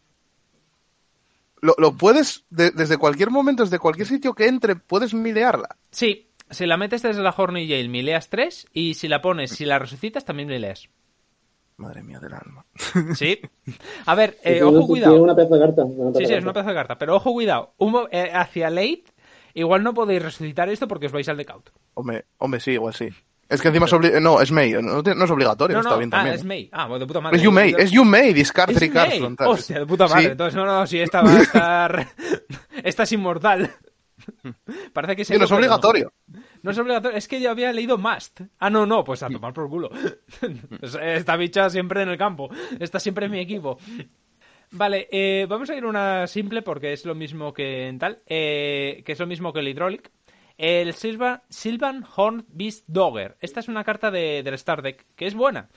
Lo, 1.61 1.73
lo 1.77 1.93
puedes, 1.93 2.45
de- 2.49 2.71
desde 2.71 2.97
cualquier 2.97 3.31
momento, 3.31 3.63
desde 3.63 3.79
cualquier 3.79 4.07
sitio 4.07 4.33
que 4.33 4.47
entre, 4.47 4.75
puedes 4.75 5.13
milearla. 5.13 5.69
Sí, 5.89 6.29
si 6.49 6.65
la 6.67 6.77
metes 6.77 7.01
desde 7.01 7.23
la 7.23 7.33
Horny 7.35 7.67
Jail, 7.67 7.89
mileas 7.89 8.29
3 8.29 8.67
y 8.73 8.93
si 8.93 9.07
la 9.07 9.21
pones, 9.21 9.51
si 9.51 9.65
la 9.65 9.79
resucitas, 9.79 10.25
también 10.25 10.47
mileas. 10.47 10.89
Madre 11.77 12.03
mía 12.03 12.19
del 12.19 12.33
alma. 12.33 12.65
Sí. 13.15 13.39
A 14.05 14.15
ver, 14.15 14.37
eh, 14.43 14.61
ojo, 14.63 14.85
cuidado. 14.87 15.21
una 15.21 15.35
pieza 15.35 15.55
de 15.55 15.59
carta. 15.61 15.83
una 15.83 16.11
pieza 16.11 16.19
Sí, 16.19 16.25
sí, 16.27 16.33
es 16.33 16.43
una 16.43 16.53
pedazo 16.53 16.69
de 16.69 16.75
carta. 16.75 16.97
Pero 16.97 17.15
ojo, 17.15 17.33
cuidado. 17.33 17.73
Eh, 18.11 18.31
hacia 18.33 18.69
late, 18.69 19.05
igual 19.55 19.83
no 19.83 19.93
podéis 19.93 20.21
resucitar 20.21 20.69
esto 20.69 20.87
porque 20.87 21.07
os 21.07 21.11
vais 21.11 21.27
al 21.29 21.37
decaut. 21.37 21.69
Hombre, 21.95 22.25
hombre, 22.37 22.59
sí, 22.59 22.71
igual 22.71 22.93
sí. 22.93 23.09
Es 23.47 23.61
que 23.61 23.67
encima 23.67 23.85
es 23.85 24.21
no, 24.21 24.41
es 24.41 24.51
May, 24.51 24.71
no, 24.73 25.01
no 25.03 25.25
es 25.25 25.31
obligatorio, 25.31 25.75
No, 25.75 25.81
está 25.81 25.97
bien 25.97 26.09
ah, 26.13 26.17
también. 26.17 26.35
es. 26.35 26.43
May. 26.43 26.69
Ah, 26.71 26.87
bueno, 26.87 26.99
de 26.99 27.07
puta 27.07 27.21
madre. 27.21 27.37
Es 27.37 27.43
you 27.43 27.51
May, 27.51 27.75
es 27.77 27.91
you 27.91 28.03
May, 28.03 28.33
discard 28.33 28.71
Es 28.71 28.77
three 28.77 28.89
cards 28.89 29.09
May. 29.09 29.19
frontales. 29.19 29.53
Hostia, 29.53 29.79
de 29.79 29.85
puta 29.85 30.07
madre. 30.07 30.23
Sí. 30.23 30.27
Entonces, 30.31 30.55
no, 30.55 30.65
no, 30.65 30.87
sí, 30.87 30.99
esta 30.99 31.21
va 31.23 31.31
a 31.31 31.41
estar... 31.41 32.07
esta 32.83 33.03
es 33.03 33.11
inmortal. 33.11 33.71
Parece 34.93 35.15
que 35.15 35.25
Sí, 35.25 35.37
no 35.37 35.45
es 35.45 35.51
obligatorio. 35.51 36.11
No 36.63 36.71
es 36.71 36.77
obligatorio, 36.79 37.17
es 37.17 37.27
que 37.27 37.39
yo 37.39 37.51
había 37.51 37.71
leído 37.71 37.97
Must. 37.99 38.41
Ah, 38.57 38.71
no, 38.71 38.85
no, 38.87 39.03
pues 39.03 39.21
a 39.21 39.29
tomar 39.29 39.53
por 39.53 39.69
culo. 39.69 39.91
Esta 41.01 41.35
bicha 41.35 41.69
siempre 41.69 42.01
en 42.01 42.09
el 42.09 42.17
campo. 42.17 42.49
Está 42.79 42.99
siempre 42.99 43.25
en 43.25 43.31
mi 43.31 43.39
equipo. 43.39 43.77
Vale, 44.71 45.07
eh, 45.11 45.45
vamos 45.47 45.69
a 45.69 45.75
ir 45.75 45.85
una 45.85 46.25
simple 46.25 46.63
porque 46.63 46.91
es 46.93 47.05
lo 47.05 47.13
mismo 47.13 47.53
que 47.53 47.87
en 47.87 47.99
tal. 47.99 48.17
eh, 48.25 49.03
que 49.05 49.11
es 49.11 49.19
lo 49.19 49.27
mismo 49.27 49.53
que 49.53 49.59
el 49.59 49.67
Hydraulic. 49.67 50.09
El 50.57 50.93
Silva, 50.93 51.43
Sylvan 51.49 52.05
Horn 52.15 52.45
Beast 52.49 52.85
Dogger. 52.87 53.35
Esta 53.41 53.59
es 53.59 53.67
una 53.67 53.83
carta 53.83 54.11
de, 54.11 54.41
del 54.43 54.53
Star 54.55 54.81
Deck 54.81 55.05
que 55.15 55.27
es 55.27 55.35
buena. 55.35 55.69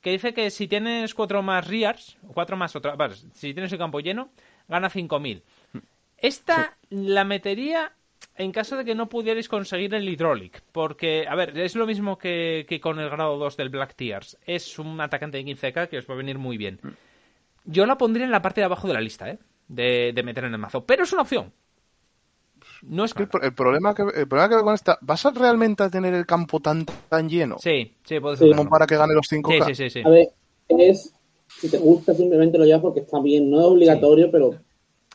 Que 0.00 0.12
dice 0.12 0.32
que 0.32 0.50
si 0.50 0.66
tienes 0.66 1.14
cuatro 1.14 1.42
más 1.42 1.66
Rears, 1.66 2.16
o 2.26 2.32
cuatro 2.32 2.56
más 2.56 2.74
otra. 2.76 2.94
Vale, 2.96 3.14
si 3.14 3.52
tienes 3.52 3.72
el 3.72 3.78
campo 3.78 4.00
lleno, 4.00 4.30
gana 4.68 4.88
5000. 4.88 5.42
Esta 6.16 6.76
la 6.90 7.24
metería 7.24 7.92
en 8.36 8.52
caso 8.52 8.76
de 8.76 8.84
que 8.84 8.94
no 8.94 9.08
pudierais 9.08 9.48
conseguir 9.48 9.94
el 9.94 10.08
Hydraulic. 10.08 10.62
Porque, 10.72 11.26
a 11.28 11.34
ver, 11.34 11.58
es 11.58 11.74
lo 11.74 11.86
mismo 11.86 12.16
que, 12.16 12.64
que 12.68 12.80
con 12.80 12.98
el 12.98 13.10
grado 13.10 13.36
2 13.36 13.56
del 13.56 13.68
Black 13.68 13.94
Tears. 13.94 14.38
Es 14.46 14.78
un 14.78 15.00
atacante 15.00 15.38
de 15.38 15.44
15k 15.44 15.88
que 15.88 15.98
os 15.98 16.08
va 16.08 16.14
a 16.14 16.18
venir 16.18 16.38
muy 16.38 16.56
bien. 16.56 16.80
Yo 17.64 17.84
la 17.84 17.98
pondría 17.98 18.24
en 18.24 18.30
la 18.30 18.42
parte 18.42 18.60
de 18.60 18.66
abajo 18.66 18.88
de 18.88 18.94
la 18.94 19.00
lista, 19.00 19.28
¿eh? 19.28 19.38
De, 19.68 20.12
de 20.14 20.22
meter 20.22 20.44
en 20.44 20.52
el 20.52 20.58
mazo. 20.58 20.84
Pero 20.84 21.04
es 21.04 21.12
una 21.12 21.22
opción. 21.22 21.52
No 22.82 23.04
es 23.04 23.14
pro- 23.14 23.42
el 23.42 23.52
problema 23.52 23.94
que, 23.94 24.02
el 24.02 24.26
problema 24.28 24.48
que 24.48 24.54
veo 24.56 24.64
con 24.64 24.74
esta, 24.74 24.98
¿vas 25.02 25.24
a 25.26 25.30
realmente 25.30 25.82
a 25.82 25.90
tener 25.90 26.14
el 26.14 26.26
campo 26.26 26.60
tan, 26.60 26.86
tan 27.08 27.28
lleno 27.28 27.58
Sí, 27.58 27.94
sí, 28.04 28.18
como 28.20 28.68
para 28.68 28.86
que 28.86 28.96
gane 28.96 29.14
los 29.14 29.26
Sí, 29.28 29.36
5K? 29.36 29.66
sí, 29.66 29.74
sí, 29.74 29.90
sí. 29.90 30.02
A 30.04 30.08
ver, 30.10 30.28
es. 30.68 31.12
Si 31.48 31.68
te 31.68 31.78
gusta, 31.78 32.14
simplemente 32.14 32.56
lo 32.56 32.64
llevas 32.64 32.80
porque 32.80 33.00
está 33.00 33.20
bien. 33.20 33.50
No 33.50 33.60
es 33.60 33.66
obligatorio, 33.66 34.30
pero 34.30 34.54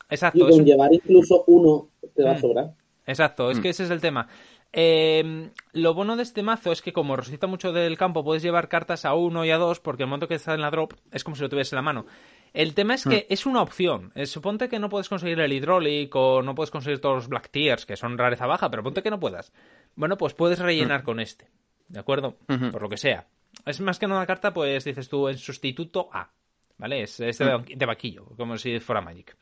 Exacto. 0.08 0.38
y 0.38 0.50
con 0.50 0.64
llevar 0.64 0.92
incluso 0.92 1.44
uno 1.48 1.88
te 2.14 2.22
va 2.22 2.32
a 2.32 2.34
Mm. 2.34 2.40
sobrar. 2.40 2.74
Exacto, 3.06 3.50
es 3.50 3.58
que 3.60 3.68
ese 3.70 3.84
es 3.84 3.90
el 3.90 4.00
tema. 4.00 4.28
Eh, 4.72 5.50
lo 5.72 5.94
bueno 5.94 6.16
de 6.16 6.22
este 6.22 6.42
mazo 6.42 6.70
es 6.72 6.82
que 6.82 6.92
como 6.92 7.16
resucita 7.16 7.46
mucho 7.46 7.72
del 7.72 7.96
campo, 7.96 8.22
puedes 8.24 8.42
llevar 8.42 8.68
cartas 8.68 9.04
a 9.04 9.14
uno 9.14 9.44
y 9.44 9.50
a 9.50 9.58
dos, 9.58 9.80
porque 9.80 10.02
el 10.02 10.08
momento 10.08 10.28
que 10.28 10.34
está 10.34 10.54
en 10.54 10.60
la 10.60 10.70
drop 10.70 10.92
es 11.12 11.24
como 11.24 11.34
si 11.36 11.42
lo 11.42 11.48
tuviese 11.48 11.74
en 11.74 11.78
la 11.78 11.82
mano. 11.82 12.06
El 12.52 12.74
tema 12.74 12.94
es 12.94 13.04
que 13.04 13.26
es 13.28 13.44
una 13.46 13.62
opción. 13.62 14.12
Eh, 14.14 14.26
suponte 14.26 14.68
que 14.68 14.78
no 14.78 14.88
puedes 14.88 15.08
conseguir 15.08 15.38
el 15.40 15.52
Hydraulic 15.52 16.14
o 16.16 16.42
no 16.42 16.54
puedes 16.54 16.70
conseguir 16.70 17.00
todos 17.00 17.16
los 17.16 17.28
Black 17.28 17.50
Tears, 17.50 17.84
que 17.84 17.96
son 17.96 18.16
rareza 18.16 18.46
baja, 18.46 18.70
pero 18.70 18.82
ponte 18.82 19.02
que 19.02 19.10
no 19.10 19.20
puedas. 19.20 19.52
Bueno, 19.94 20.16
pues 20.16 20.34
puedes 20.34 20.58
rellenar 20.58 21.02
con 21.02 21.20
este. 21.20 21.48
¿De 21.88 21.98
acuerdo? 21.98 22.36
Por 22.46 22.82
lo 22.82 22.88
que 22.88 22.96
sea. 22.96 23.26
Es 23.64 23.80
más 23.80 23.98
que 23.98 24.06
una 24.06 24.26
carta, 24.26 24.52
pues 24.52 24.84
dices 24.84 25.08
tú, 25.08 25.28
en 25.28 25.38
sustituto 25.38 26.08
a. 26.12 26.30
¿Vale? 26.78 27.02
Es, 27.02 27.20
es 27.20 27.38
de, 27.38 27.74
de 27.74 27.86
vaquillo, 27.86 28.26
como 28.36 28.56
si 28.58 28.78
fuera 28.80 29.00
Magic. 29.00 29.36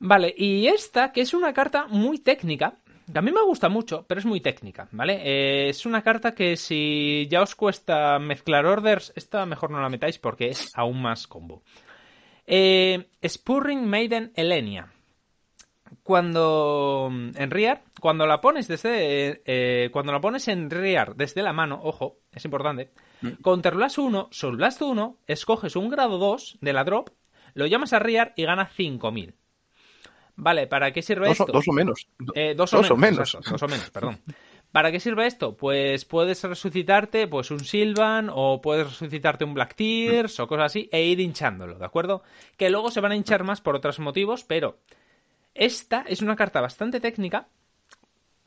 Vale, 0.00 0.32
y 0.36 0.68
esta, 0.68 1.12
que 1.12 1.22
es 1.22 1.34
una 1.34 1.52
carta 1.52 1.86
muy 1.88 2.18
técnica, 2.18 2.74
que 3.12 3.18
a 3.18 3.22
mí 3.22 3.32
me 3.32 3.42
gusta 3.42 3.68
mucho, 3.68 4.04
pero 4.06 4.20
es 4.20 4.26
muy 4.26 4.40
técnica, 4.40 4.88
¿vale? 4.92 5.20
Eh, 5.24 5.68
es 5.70 5.86
una 5.86 6.02
carta 6.02 6.34
que 6.34 6.56
si 6.56 7.26
ya 7.30 7.42
os 7.42 7.54
cuesta 7.54 8.18
mezclar 8.18 8.66
orders, 8.66 9.12
esta 9.16 9.46
mejor 9.46 9.70
no 9.70 9.80
la 9.80 9.88
metáis 9.88 10.18
porque 10.18 10.48
es 10.48 10.70
aún 10.74 11.00
más 11.00 11.26
combo. 11.26 11.62
Eh, 12.46 13.08
Spurring 13.26 13.86
Maiden 13.86 14.32
Elenia. 14.34 14.92
Cuando 16.02 17.10
en 17.10 17.50
Rear, 17.50 17.82
cuando 18.00 18.26
la 18.26 18.40
pones 18.40 18.68
desde 18.68 19.42
eh, 19.44 19.90
cuando 19.90 20.12
la 20.12 20.20
pones 20.20 20.48
en 20.48 20.70
Rear 20.70 21.14
desde 21.16 21.42
la 21.42 21.52
mano, 21.52 21.80
ojo, 21.82 22.18
es 22.32 22.44
importante. 22.44 22.90
Counter 23.42 23.74
Blast 23.74 23.98
1, 23.98 24.28
Soul 24.30 24.56
Blast 24.56 24.82
1, 24.82 25.18
escoges 25.26 25.76
un 25.76 25.88
grado 25.88 26.18
2 26.18 26.58
de 26.60 26.72
la 26.72 26.84
drop, 26.84 27.10
lo 27.54 27.66
llamas 27.66 27.92
a 27.92 27.98
Rear 27.98 28.32
y 28.36 28.44
gana 28.44 28.68
5000. 28.68 29.34
Vale, 30.40 30.66
¿para 30.68 30.92
qué 30.92 31.02
sirve 31.02 31.26
Dos, 31.28 31.40
o- 31.40 31.42
esto? 31.44 31.52
dos 31.52 31.66
o 31.68 31.72
menos. 31.72 32.06
Eh, 32.34 32.54
dos, 32.56 32.70
dos 32.70 32.90
o 32.90 32.94
o 32.94 32.96
menos. 32.96 33.16
menos. 33.16 33.34
exacto, 33.34 33.50
dos 33.50 33.62
o 33.62 33.68
menos, 33.68 33.90
perdón. 33.90 34.18
¿Para 34.70 34.92
qué 34.92 35.00
sirve 35.00 35.26
esto? 35.26 35.56
Pues 35.56 36.04
puedes 36.04 36.44
resucitarte 36.44 37.26
pues 37.26 37.50
un 37.50 37.60
Sylvan 37.60 38.30
o 38.32 38.60
puedes 38.60 38.86
resucitarte 38.86 39.44
un 39.44 39.54
Black 39.54 39.74
Tears 39.74 40.38
o 40.40 40.46
cosas 40.46 40.66
así 40.66 40.88
e 40.92 41.02
ir 41.04 41.18
hinchándolo, 41.20 41.78
¿de 41.78 41.84
acuerdo? 41.86 42.22
Que 42.56 42.70
luego 42.70 42.90
se 42.90 43.00
van 43.00 43.12
a 43.12 43.16
hinchar 43.16 43.44
más 43.44 43.60
por 43.60 43.74
otros 43.74 43.98
motivos, 43.98 44.44
pero 44.44 44.78
esta 45.54 46.04
es 46.06 46.20
una 46.22 46.36
carta 46.36 46.60
bastante 46.60 47.00
técnica, 47.00 47.48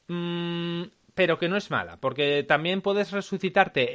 mm, 0.08 0.84
pero 1.14 1.38
que 1.38 1.50
no 1.50 1.58
es 1.58 1.72
mala, 1.72 1.98
porque 2.00 2.44
también 2.44 2.82
puedes 2.82 3.12
resucitarte 3.12 3.90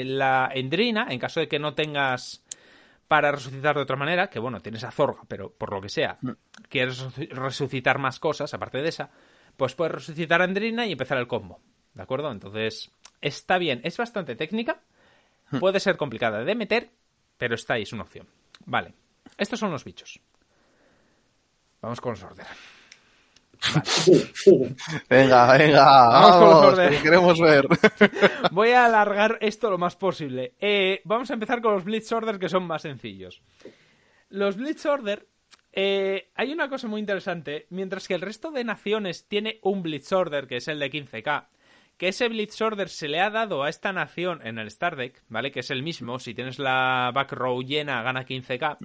eh, 0.00 0.04
la 0.04 0.50
Endrina 0.52 1.06
en 1.10 1.18
caso 1.18 1.38
de 1.40 1.48
que 1.48 1.58
no 1.58 1.74
tengas 1.74 2.44
para 3.08 3.32
resucitar 3.32 3.74
de 3.74 3.82
otra 3.82 3.96
manera, 3.96 4.28
que 4.28 4.38
bueno, 4.38 4.60
tienes 4.60 4.84
a 4.84 4.90
Zorga, 4.90 5.22
pero 5.26 5.50
por 5.50 5.72
lo 5.72 5.80
que 5.80 5.88
sea, 5.88 6.18
quieres 6.68 7.02
resu- 7.02 7.28
resucitar 7.30 7.98
más 7.98 8.20
cosas 8.20 8.52
aparte 8.54 8.78
de 8.82 8.88
esa, 8.90 9.10
pues 9.56 9.74
puedes 9.74 9.92
resucitar 9.94 10.40
a 10.42 10.44
Andrina 10.44 10.86
y 10.86 10.92
empezar 10.92 11.18
el 11.18 11.26
combo. 11.26 11.60
¿De 11.94 12.02
acuerdo? 12.02 12.30
Entonces, 12.30 12.92
está 13.20 13.58
bien, 13.58 13.80
es 13.82 13.96
bastante 13.96 14.36
técnica, 14.36 14.82
puede 15.58 15.80
ser 15.80 15.96
complicada 15.96 16.44
de 16.44 16.54
meter, 16.54 16.90
pero 17.38 17.54
está 17.54 17.74
ahí, 17.74 17.82
es 17.82 17.92
una 17.92 18.02
opción. 18.02 18.28
Vale, 18.66 18.94
estos 19.38 19.58
son 19.58 19.70
los 19.70 19.84
bichos. 19.84 20.20
Vamos 21.80 22.00
con 22.00 22.12
los 22.12 22.22
Venga, 25.08 25.56
venga, 25.58 25.84
Vamos 25.84 26.36
con 26.36 26.48
los 26.48 26.76
vamos, 26.76 26.96
que 26.96 27.02
queremos 27.02 27.40
ver. 27.40 27.66
Voy 28.52 28.70
a 28.70 28.86
alargar 28.86 29.38
esto 29.40 29.70
lo 29.70 29.78
más 29.78 29.96
posible. 29.96 30.54
Eh, 30.60 31.00
vamos 31.04 31.30
a 31.30 31.34
empezar 31.34 31.60
con 31.60 31.74
los 31.74 31.84
Blitz 31.84 32.10
Order 32.12 32.38
que 32.38 32.48
son 32.48 32.64
más 32.64 32.82
sencillos. 32.82 33.42
Los 34.30 34.56
Blitz 34.56 34.84
Order, 34.86 35.26
eh, 35.72 36.30
hay 36.34 36.52
una 36.52 36.68
cosa 36.68 36.88
muy 36.88 37.00
interesante. 37.00 37.66
Mientras 37.70 38.06
que 38.06 38.14
el 38.14 38.20
resto 38.20 38.50
de 38.50 38.64
naciones 38.64 39.26
tiene 39.26 39.58
un 39.62 39.82
Blitz 39.82 40.12
Order, 40.12 40.46
que 40.46 40.56
es 40.56 40.68
el 40.68 40.78
de 40.78 40.90
15k, 40.90 41.46
que 41.96 42.08
ese 42.08 42.28
Blitz 42.28 42.60
Order 42.60 42.88
se 42.88 43.08
le 43.08 43.20
ha 43.20 43.30
dado 43.30 43.64
a 43.64 43.68
esta 43.68 43.92
nación 43.92 44.40
en 44.46 44.58
el 44.58 44.68
Star 44.68 44.96
Deck, 44.96 45.22
¿vale? 45.28 45.50
Que 45.50 45.60
es 45.60 45.70
el 45.70 45.82
mismo. 45.82 46.18
Si 46.18 46.32
tienes 46.34 46.58
la 46.58 47.10
back 47.12 47.32
row 47.32 47.60
llena, 47.62 48.02
gana 48.02 48.24
15k. 48.24 48.78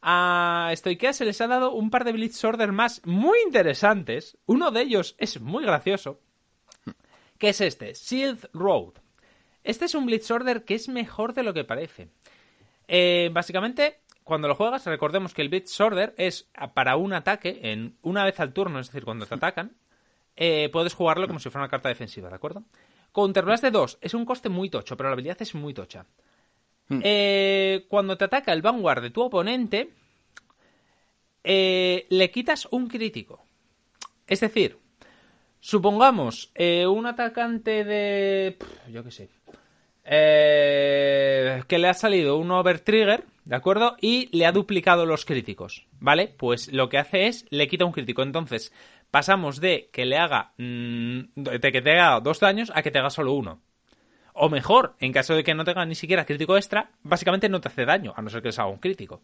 A 0.00 0.72
Stoikea 0.74 1.12
se 1.12 1.24
les 1.24 1.40
ha 1.40 1.46
dado 1.46 1.72
un 1.72 1.90
par 1.90 2.04
de 2.04 2.12
Blitz 2.12 2.42
Order 2.44 2.72
más 2.72 3.02
muy 3.04 3.38
interesantes. 3.44 4.38
Uno 4.46 4.70
de 4.70 4.82
ellos 4.82 5.16
es 5.18 5.40
muy 5.40 5.64
gracioso. 5.64 6.20
¿Qué 7.38 7.50
es 7.50 7.60
este? 7.60 7.94
Shield 7.94 8.48
Road. 8.52 8.94
Este 9.64 9.84
es 9.84 9.94
un 9.94 10.06
Blitz 10.06 10.30
Order 10.30 10.64
que 10.64 10.74
es 10.74 10.88
mejor 10.88 11.34
de 11.34 11.42
lo 11.42 11.52
que 11.52 11.64
parece. 11.64 12.08
Eh, 12.86 13.30
básicamente, 13.32 14.00
cuando 14.24 14.48
lo 14.48 14.54
juegas, 14.54 14.86
recordemos 14.86 15.34
que 15.34 15.42
el 15.42 15.48
Blitz 15.48 15.80
Order 15.80 16.14
es 16.16 16.48
para 16.74 16.96
un 16.96 17.12
ataque 17.12 17.60
en 17.62 17.96
una 18.02 18.24
vez 18.24 18.40
al 18.40 18.52
turno, 18.52 18.80
es 18.80 18.88
decir, 18.88 19.04
cuando 19.04 19.26
te 19.26 19.34
atacan, 19.34 19.76
eh, 20.36 20.68
puedes 20.72 20.94
jugarlo 20.94 21.26
como 21.26 21.40
si 21.40 21.50
fuera 21.50 21.64
una 21.64 21.70
carta 21.70 21.88
defensiva, 21.88 22.28
¿de 22.28 22.36
acuerdo? 22.36 22.64
Counterblast 23.12 23.64
de 23.64 23.70
2 23.70 23.98
es 24.00 24.14
un 24.14 24.24
coste 24.24 24.48
muy 24.48 24.70
tocho, 24.70 24.96
pero 24.96 25.08
la 25.08 25.14
habilidad 25.14 25.40
es 25.42 25.54
muy 25.54 25.74
tocha. 25.74 26.06
Eh, 27.02 27.84
cuando 27.88 28.16
te 28.16 28.24
ataca 28.24 28.52
el 28.52 28.62
Vanguard 28.62 29.02
de 29.02 29.10
tu 29.10 29.22
oponente, 29.22 29.90
eh, 31.44 32.06
le 32.10 32.30
quitas 32.30 32.66
un 32.70 32.88
crítico. 32.88 33.44
Es 34.26 34.40
decir, 34.40 34.78
supongamos 35.60 36.50
eh, 36.54 36.86
un 36.86 37.06
atacante 37.06 37.84
de. 37.84 38.56
Yo 38.90 39.04
qué 39.04 39.10
sé. 39.10 39.28
eh, 40.04 41.62
que 41.66 41.78
le 41.78 41.88
ha 41.88 41.94
salido 41.94 42.36
un 42.38 42.50
Overtrigger, 42.50 43.24
¿de 43.44 43.56
acuerdo? 43.56 43.96
Y 44.00 44.28
le 44.36 44.46
ha 44.46 44.52
duplicado 44.52 45.06
los 45.06 45.24
críticos, 45.24 45.86
¿vale? 46.00 46.34
Pues 46.36 46.72
lo 46.72 46.88
que 46.88 46.98
hace 46.98 47.26
es 47.26 47.46
le 47.50 47.68
quita 47.68 47.84
un 47.84 47.92
crítico. 47.92 48.22
Entonces, 48.22 48.72
pasamos 49.10 49.60
de 49.60 49.90
que 49.92 50.04
le 50.06 50.16
haga. 50.18 50.52
mm, 50.58 51.20
de 51.36 51.72
que 51.72 51.82
te 51.82 51.92
haga 51.98 52.20
dos 52.20 52.40
daños 52.40 52.72
a 52.74 52.82
que 52.82 52.90
te 52.90 52.98
haga 52.98 53.10
solo 53.10 53.32
uno. 53.32 53.60
O 54.40 54.48
mejor, 54.48 54.94
en 55.00 55.12
caso 55.12 55.34
de 55.34 55.42
que 55.42 55.54
no 55.54 55.64
tenga 55.64 55.84
ni 55.84 55.94
siquiera 55.94 56.24
crítico 56.24 56.56
extra, 56.56 56.90
básicamente 57.02 57.48
no 57.48 57.60
te 57.60 57.68
hace 57.68 57.84
daño, 57.84 58.14
a 58.16 58.22
no 58.22 58.30
ser 58.30 58.40
que 58.40 58.48
les 58.48 58.58
haga 58.58 58.68
un 58.68 58.78
crítico. 58.78 59.20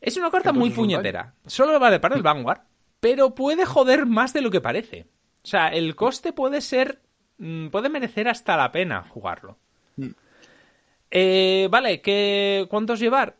Es 0.00 0.16
una 0.16 0.30
carta 0.30 0.52
muy 0.52 0.70
puñetera. 0.70 1.34
Solo 1.46 1.78
vale 1.78 2.00
para 2.00 2.16
el 2.16 2.22
Vanguard, 2.22 2.62
pero 3.00 3.34
puede 3.34 3.64
joder 3.64 4.06
más 4.06 4.32
de 4.32 4.40
lo 4.40 4.50
que 4.50 4.60
parece. 4.60 5.06
O 5.44 5.46
sea, 5.46 5.68
el 5.68 5.94
coste 5.94 6.32
puede 6.32 6.60
ser. 6.60 7.00
mm, 7.38 7.68
puede 7.68 7.88
merecer 7.88 8.28
hasta 8.28 8.56
la 8.56 8.72
pena 8.72 9.04
jugarlo. 9.08 9.58
Mm. 9.96 10.10
Eh, 11.10 11.68
vale, 11.70 12.00
¿qué, 12.00 12.66
¿cuántos 12.68 13.00
llevar? 13.00 13.36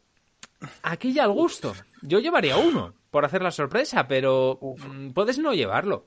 Aquí 0.83 1.13
ya 1.13 1.25
al 1.25 1.33
gusto. 1.33 1.75
Yo 2.03 2.21
llevaría 2.21 2.57
uno 2.57 2.95
por 3.11 3.25
hacer 3.25 3.43
la 3.43 3.51
sorpresa, 3.51 4.07
pero 4.07 4.59
mm, 4.61 5.11
puedes 5.11 5.39
no 5.39 5.53
llevarlo. 5.53 6.07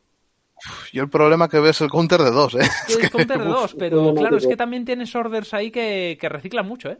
Yo 0.93 1.03
el 1.03 1.09
problema 1.09 1.49
que 1.49 1.59
veo 1.59 1.71
es 1.71 1.81
el 1.81 1.89
counter 1.89 2.21
de 2.21 2.31
dos, 2.31 2.55
¿eh? 2.55 2.59
Es 2.87 2.97
que, 2.97 3.09
counter 3.09 3.39
de 3.39 3.45
dos, 3.45 3.75
pero 3.77 4.13
claro, 4.13 4.37
es 4.37 4.47
que 4.47 4.57
también 4.57 4.85
tienes 4.85 5.15
orders 5.15 5.53
ahí 5.53 5.71
que, 5.71 6.17
que 6.19 6.29
reciclan 6.29 6.67
mucho, 6.67 6.89
¿eh? 6.91 6.99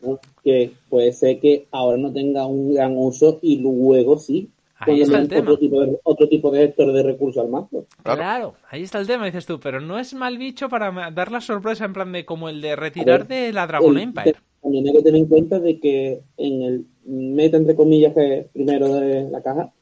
¿no? 0.00 0.18
que 0.42 0.72
puede 0.88 1.12
ser 1.12 1.40
que 1.40 1.66
ahora 1.70 1.98
no 1.98 2.12
tenga 2.12 2.46
un 2.46 2.74
gran 2.74 2.96
uso 2.96 3.38
y 3.42 3.58
luego 3.58 4.18
sí. 4.18 4.50
Ahí 4.78 5.00
está 5.00 5.18
el 5.18 5.28
tema. 5.28 5.52
Otro 5.52 5.58
tipo 5.58 5.80
de, 5.80 5.98
otro 6.02 6.28
tipo 6.28 6.50
de 6.50 6.66
gestor 6.66 6.92
de 6.92 7.02
recursos 7.02 7.42
al 7.42 7.48
mazo. 7.48 7.86
Claro. 8.02 8.18
Claro, 8.18 8.54
ahí 8.68 8.82
está 8.82 8.98
el 8.98 9.06
tema, 9.06 9.24
dices 9.24 9.46
tú, 9.46 9.58
pero 9.58 9.80
no 9.80 9.98
es 9.98 10.12
mal 10.12 10.36
bicho 10.36 10.68
para 10.68 11.10
dar 11.10 11.32
la 11.32 11.40
sorpresa 11.40 11.86
en 11.86 11.94
plan 11.94 12.12
de 12.12 12.26
como 12.26 12.50
el 12.50 12.60
de 12.60 12.76
retirar 12.76 13.26
ver, 13.26 13.46
de 13.46 13.52
la 13.52 13.66
Dragon 13.66 13.96
El- 13.96 14.02
Empire. 14.02 14.36
También 14.60 14.86
hay 14.86 14.94
que 14.94 15.02
tener 15.02 15.20
en 15.20 15.28
cuenta 15.28 15.60
de 15.60 15.78
que 15.80 16.20
en 16.36 16.62
el 16.62 16.86
meta, 17.06 17.56
entre 17.56 17.74
comillas, 17.74 18.12
que 18.12 18.38
es 18.40 18.46
primero 18.48 18.92
de 18.94 19.30
la 19.30 19.40
caja, 19.42 19.72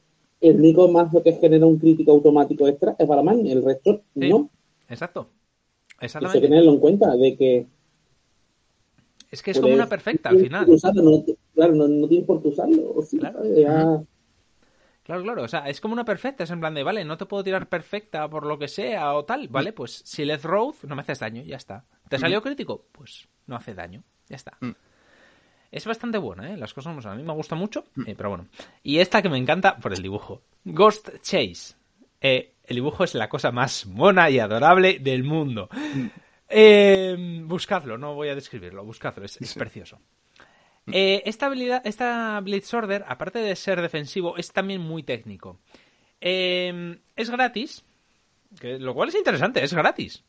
el 0.41 0.55
único 0.57 0.87
mazo 0.89 1.23
que 1.23 1.33
genera 1.33 1.65
un 1.65 1.77
crítico 1.79 2.11
automático 2.11 2.67
extra 2.67 2.95
es 2.97 3.07
Baramani, 3.07 3.51
el 3.51 3.63
resto 3.63 4.01
Sí. 4.19 4.29
no. 4.29 4.49
Exacto. 4.89 5.29
Eso 5.99 6.19
hay 6.19 6.31
que 6.33 6.41
tenerlo 6.41 6.71
en 6.73 6.79
cuenta, 6.79 7.15
de 7.15 7.35
que... 7.37 7.67
Es 9.31 9.41
que 9.41 9.51
es 9.51 9.59
como 9.59 9.73
una 9.73 9.87
perfecta 9.87 10.29
al 10.29 10.39
final. 10.39 10.69
usarlo, 10.69 11.01
no 11.01 11.23
claro, 11.53 11.73
no, 11.75 11.87
no 11.87 12.07
tienes 12.07 12.25
por 12.27 12.41
qué 12.41 12.49
usarlo. 12.49 13.01
sí, 13.01 13.17
Claro. 13.17 13.39
¿sabes? 13.39 13.57
Ya- 13.57 14.03
Claro, 15.03 15.21
claro, 15.21 15.43
o 15.43 15.47
sea, 15.47 15.69
es 15.69 15.79
como 15.79 15.93
una 15.93 16.03
perfecta, 16.03 16.45
es 16.45 16.49
en 16.49 16.59
plan 16.59 16.73
de, 16.73 16.81
vale, 16.81 17.05
no 17.05 17.15
te 17.15 17.27
puedo 17.27 17.43
tirar 17.43 17.69
perfecta 17.69 18.27
por 18.27 18.43
lo 18.43 18.57
que 18.57 18.67
sea 18.67 19.13
o 19.13 19.23
tal, 19.23 19.47
vale, 19.49 19.71
pues 19.71 20.01
si 20.03 20.25
Let's 20.25 20.41
Road 20.43 20.73
no 20.87 20.95
me 20.95 21.03
haces 21.03 21.19
daño, 21.19 21.43
ya 21.43 21.57
está. 21.57 21.85
¿Te 22.09 22.17
salió 22.17 22.41
crítico? 22.41 22.87
Pues 22.91 23.27
no 23.45 23.55
hace 23.55 23.75
daño, 23.75 24.03
ya 24.27 24.35
está. 24.35 24.57
Mm. 24.61 24.71
Es 25.75 25.85
bastante 25.85 26.17
buena, 26.17 26.53
¿eh? 26.53 26.57
Las 26.57 26.73
cosas 26.73 26.91
como 26.91 27.01
son. 27.01 27.11
A 27.11 27.15
mí 27.15 27.23
me 27.23 27.33
gusta 27.33 27.53
mucho, 27.53 27.83
eh, 28.07 28.15
pero 28.15 28.29
bueno. 28.29 28.47
Y 28.81 28.99
esta 28.99 29.21
que 29.21 29.27
me 29.27 29.37
encanta 29.37 29.75
por 29.75 29.91
el 29.91 30.01
dibujo. 30.01 30.41
Ghost 30.63 31.09
Chase. 31.21 31.75
Eh, 32.21 32.53
el 32.63 32.75
dibujo 32.75 33.03
es 33.03 33.13
la 33.13 33.27
cosa 33.27 33.51
más 33.51 33.85
mona 33.85 34.29
y 34.29 34.39
adorable 34.39 34.99
del 34.99 35.25
mundo. 35.25 35.67
Eh, 36.47 37.41
buscadlo, 37.43 37.97
no 37.97 38.13
voy 38.13 38.29
a 38.29 38.35
describirlo, 38.35 38.85
buscadlo, 38.85 39.25
es, 39.25 39.41
es 39.41 39.55
precioso. 39.55 39.99
Eh, 40.91 41.23
esta 41.25 41.47
habilidad, 41.47 41.81
esta 41.85 42.39
Blitz 42.41 42.71
Order, 42.73 43.03
aparte 43.07 43.39
de 43.39 43.55
ser 43.55 43.81
defensivo, 43.81 44.37
es 44.37 44.51
también 44.51 44.79
muy 44.79 45.03
técnico. 45.03 45.59
Eh, 46.21 46.99
es 47.15 47.29
gratis, 47.29 47.83
que, 48.59 48.79
lo 48.79 48.93
cual 48.93 49.09
es 49.09 49.15
interesante, 49.15 49.63
es 49.63 49.73
gratis. 49.73 50.23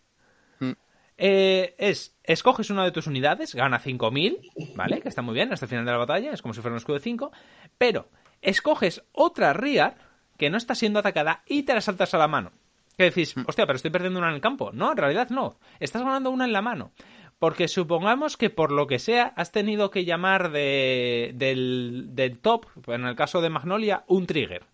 Mm. 1.17 1.23
Eh, 1.23 1.75
es, 1.79 2.17
escoges 2.25 2.71
una 2.71 2.85
de 2.85 2.93
tus 2.93 3.07
unidades, 3.07 3.55
gana 3.55 3.79
5000, 3.79 4.39
¿vale? 4.75 5.01
Que 5.01 5.09
está 5.09 5.23
muy 5.23 5.35
bien 5.35 5.53
hasta 5.53 5.67
el 5.67 5.71
final 5.71 5.85
de 5.85 5.93
la 5.93 5.99
batalla, 5.99 6.33
es 6.33 6.43
como 6.43 6.55
si 6.55 6.61
fuera 6.61 6.75
un 6.75 6.79
escudo 6.79 6.97
de 6.97 7.03
5. 7.03 7.33
Pero 7.79 8.09
escoges 8.43 9.03
otra 9.13 9.53
Rear 9.53 9.97
que 10.37 10.51
no 10.51 10.59
está 10.59 10.75
siendo 10.75 10.99
atacada 10.99 11.43
y 11.47 11.63
te 11.63 11.75
la 11.75 11.81
saltas 11.81 12.15
a 12.15 12.19
la 12.19 12.29
mano. 12.29 12.53
Que 12.97 13.05
decís, 13.05 13.35
hostia, 13.47 13.67
pero 13.67 13.77
estoy 13.77 13.91
perdiendo 13.91 14.19
una 14.19 14.29
en 14.29 14.37
el 14.37 14.41
campo. 14.41 14.71
No, 14.73 14.93
en 14.93 14.97
realidad 14.97 15.29
no. 15.31 15.59
Estás 15.81 16.03
ganando 16.03 16.31
una 16.31 16.45
en 16.45 16.53
la 16.53 16.63
mano. 16.63 16.93
Porque 17.39 17.69
supongamos 17.69 18.39
que 18.39 18.49
por 18.49 18.73
lo 18.73 18.87
que 18.87 18.99
sea 18.99 19.35
has 19.37 19.53
tenido 19.53 19.91
que 19.91 20.07
llamar 20.07 20.51
de, 20.51 21.33
del, 21.35 22.09
del 22.13 22.39
top, 22.39 22.67
en 22.87 23.05
el 23.05 23.15
caso 23.15 23.43
de 23.43 23.51
Magnolia, 23.51 24.05
un 24.07 24.27
trigger. 24.27 24.65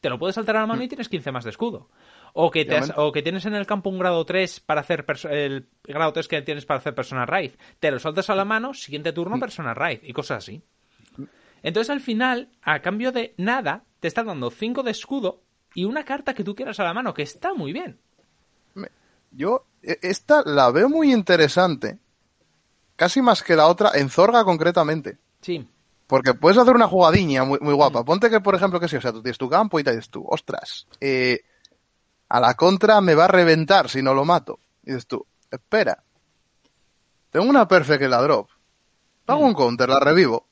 Te 0.00 0.10
lo 0.10 0.18
puedes 0.18 0.34
saltar 0.34 0.56
a 0.56 0.60
la 0.60 0.66
mano 0.66 0.82
y 0.82 0.88
tienes 0.88 1.08
15 1.08 1.30
más 1.30 1.44
de 1.44 1.50
escudo. 1.50 1.88
O 2.34 2.50
que, 2.50 2.64
te 2.64 2.76
has- 2.76 2.84
Obviamente. 2.90 3.00
o 3.00 3.12
que 3.12 3.22
tienes 3.22 3.46
en 3.46 3.54
el 3.54 3.66
campo 3.66 3.90
un 3.90 3.98
grado 3.98 4.24
3 4.24 4.60
para 4.60 4.80
hacer 4.82 5.04
el 5.30 5.66
grado 5.84 6.12
3 6.12 6.28
que 6.28 6.42
tienes 6.42 6.66
para 6.66 6.78
hacer 6.78 6.94
persona 6.94 7.26
raid. 7.26 7.52
Te 7.80 7.90
lo 7.90 7.98
saltas 7.98 8.30
a 8.30 8.34
la 8.34 8.44
mano, 8.44 8.74
siguiente 8.74 9.12
turno 9.12 9.38
persona 9.40 9.74
raid 9.74 10.00
y 10.02 10.12
cosas 10.12 10.38
así. 10.44 10.62
Entonces 11.62 11.90
al 11.90 12.00
final, 12.00 12.48
a 12.62 12.80
cambio 12.80 13.10
de 13.12 13.34
nada, 13.36 13.84
te 14.00 14.08
está 14.08 14.22
dando 14.22 14.50
5 14.50 14.82
de 14.82 14.92
escudo 14.92 15.42
y 15.74 15.84
una 15.84 16.04
carta 16.04 16.34
que 16.34 16.44
tú 16.44 16.54
quieras 16.54 16.78
a 16.80 16.84
la 16.84 16.94
mano, 16.94 17.12
que 17.14 17.22
está 17.22 17.52
muy 17.54 17.72
bien. 17.72 17.98
Yo 19.30 19.66
e- 19.82 19.98
esta 20.02 20.42
la 20.46 20.70
veo 20.70 20.88
muy 20.88 21.12
interesante, 21.12 21.98
casi 22.96 23.20
más 23.20 23.42
que 23.42 23.56
la 23.56 23.66
otra, 23.66 23.90
en 23.94 24.08
Zorga 24.08 24.42
concretamente. 24.44 25.18
Sí, 25.42 25.68
Porque 26.06 26.32
puedes 26.32 26.56
hacer 26.56 26.74
una 26.74 26.88
jugadiña 26.88 27.44
muy, 27.44 27.58
muy 27.60 27.74
guapa. 27.74 28.02
Ponte 28.02 28.30
que, 28.30 28.40
por 28.40 28.54
ejemplo, 28.54 28.80
que 28.80 28.88
sí, 28.88 28.96
o 28.96 29.00
sea, 29.02 29.12
tú 29.12 29.20
tienes 29.22 29.36
tu 29.36 29.48
campo 29.50 29.78
y 29.78 29.84
te 29.84 29.90
dices 29.90 30.08
tú, 30.08 30.24
ostras, 30.26 30.86
eh, 31.00 31.42
a 32.28 32.40
la 32.40 32.54
contra 32.54 33.00
me 33.00 33.14
va 33.14 33.24
a 33.24 33.28
reventar 33.28 33.88
si 33.88 34.02
no 34.02 34.14
lo 34.14 34.24
mato. 34.24 34.58
Y 34.82 34.88
dices 34.90 35.06
tú, 35.06 35.26
espera, 35.50 36.02
tengo 37.30 37.46
una 37.46 37.66
perfect 37.68 38.02
en 38.02 38.10
la 38.10 38.22
drop, 38.22 38.48
hago 39.26 39.44
un 39.44 39.54
counter, 39.54 39.88
la 39.88 40.00
revivo, 40.00 40.46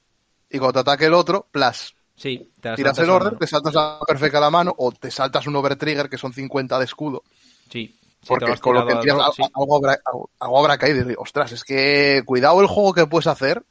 y 0.50 0.58
cuando 0.58 0.74
te 0.74 0.90
ataque 0.90 1.06
el 1.06 1.14
otro, 1.14 1.46
plus. 1.50 1.94
sí. 2.14 2.50
Te 2.60 2.74
Tiras 2.74 2.98
el 2.98 3.10
order, 3.10 3.36
te 3.38 3.46
saltas 3.46 3.74
la 3.74 3.98
perfect 4.06 4.34
a 4.34 4.40
la 4.40 4.50
mano, 4.50 4.74
o 4.76 4.90
te 4.92 5.10
saltas 5.10 5.46
un 5.46 5.56
overtrigger 5.56 6.08
que 6.10 6.18
son 6.18 6.32
50 6.32 6.78
de 6.78 6.84
escudo. 6.84 7.22
Sí. 7.70 7.96
Porque 8.26 8.56
con 8.58 8.74
lo 8.74 8.84
que 8.86 8.96
tirado 8.96 9.20
al 9.22 9.26
empiezas, 9.28 9.36
drop, 9.36 9.46
sí. 9.46 9.52
algo, 9.54 9.76
habrá, 9.76 10.00
algo- 10.04 10.30
algo 10.40 10.58
habrá 10.58 10.78
caído. 10.78 11.02
Y 11.02 11.04
digo, 11.10 11.22
ostras, 11.22 11.52
es 11.52 11.62
que 11.62 12.22
cuidado 12.26 12.60
el 12.60 12.66
juego 12.66 12.92
que 12.92 13.06
puedes 13.06 13.28
hacer 13.28 13.62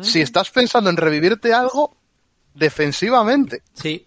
si 0.00 0.20
estás 0.22 0.50
pensando 0.50 0.88
en 0.88 0.96
revivirte 0.96 1.52
algo 1.52 1.94
defensivamente. 2.54 3.62
Sí, 3.74 4.06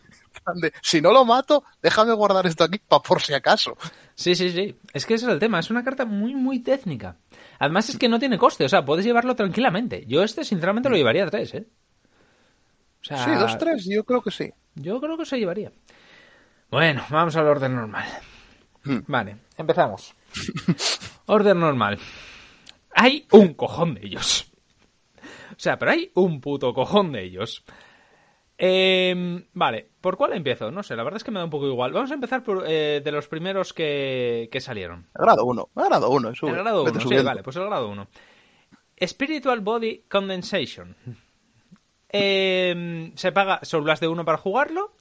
De, 0.55 0.73
si 0.81 1.01
no 1.01 1.11
lo 1.11 1.23
mato, 1.23 1.63
déjame 1.81 2.13
guardar 2.13 2.45
esto 2.47 2.63
aquí 2.63 2.79
para 2.79 3.01
por 3.01 3.21
si 3.21 3.33
acaso. 3.33 3.77
Sí, 4.15 4.35
sí, 4.35 4.49
sí. 4.49 4.75
Es 4.93 5.05
que 5.05 5.13
ese 5.15 5.25
es 5.25 5.31
el 5.31 5.39
tema. 5.39 5.59
Es 5.59 5.69
una 5.69 5.83
carta 5.83 6.05
muy, 6.05 6.35
muy 6.35 6.59
técnica. 6.59 7.17
Además 7.59 7.89
es 7.89 7.97
que 7.97 8.09
no 8.09 8.19
tiene 8.19 8.37
coste. 8.37 8.65
O 8.65 8.69
sea, 8.69 8.83
puedes 8.83 9.05
llevarlo 9.05 9.35
tranquilamente. 9.35 10.05
Yo 10.07 10.23
este, 10.23 10.43
sinceramente, 10.43 10.89
lo 10.89 10.95
llevaría 10.95 11.25
a 11.25 11.29
tres, 11.29 11.53
¿eh? 11.53 11.67
O 13.01 13.03
sea, 13.03 13.17
Sí, 13.23 13.31
dos, 13.31 13.57
tres, 13.57 13.85
yo 13.85 14.03
creo 14.03 14.21
que 14.21 14.31
sí. 14.31 14.51
Yo 14.75 14.99
creo 14.99 15.17
que 15.17 15.25
se 15.25 15.37
llevaría. 15.37 15.71
Bueno, 16.69 17.03
vamos 17.09 17.35
al 17.35 17.47
orden 17.47 17.75
normal. 17.75 18.05
Vale, 18.83 19.37
empezamos. 19.57 20.15
orden 21.25 21.59
normal. 21.59 21.99
Hay 22.95 23.27
un 23.31 23.53
cojón 23.53 23.95
de 23.95 24.05
ellos. 24.05 24.51
O 25.51 25.63
sea, 25.63 25.77
pero 25.77 25.91
hay 25.91 26.11
un 26.15 26.41
puto 26.41 26.73
cojón 26.73 27.11
de 27.11 27.23
ellos. 27.23 27.63
Eh, 28.63 29.43
vale, 29.53 29.89
¿por 30.01 30.17
cuál 30.17 30.33
empiezo? 30.33 30.69
No 30.69 30.83
sé, 30.83 30.95
la 30.95 31.03
verdad 31.03 31.17
es 31.17 31.23
que 31.23 31.31
me 31.31 31.39
da 31.39 31.45
un 31.45 31.49
poco 31.49 31.65
igual. 31.65 31.93
Vamos 31.93 32.11
a 32.11 32.13
empezar 32.13 32.43
por 32.43 32.63
eh, 32.67 33.01
de 33.03 33.11
los 33.11 33.27
primeros 33.27 33.73
que, 33.73 34.49
que 34.51 34.61
salieron. 34.61 35.07
Grado 35.15 35.45
1, 35.45 35.69
grado 35.73 36.11
1. 36.11 36.29
El 36.29 36.55
grado 36.55 36.83
1, 36.83 36.99
sí, 36.99 37.23
vale, 37.23 37.41
pues 37.41 37.55
el 37.55 37.65
grado 37.65 37.89
1. 37.89 38.07
Spiritual 39.03 39.61
Body 39.61 40.03
Condensation. 40.07 40.95
Eh, 42.09 43.11
se 43.15 43.31
paga 43.31 43.61
Soul 43.63 43.91
de 43.99 44.07
1 44.07 44.25
para 44.25 44.37
jugarlo. 44.37 44.91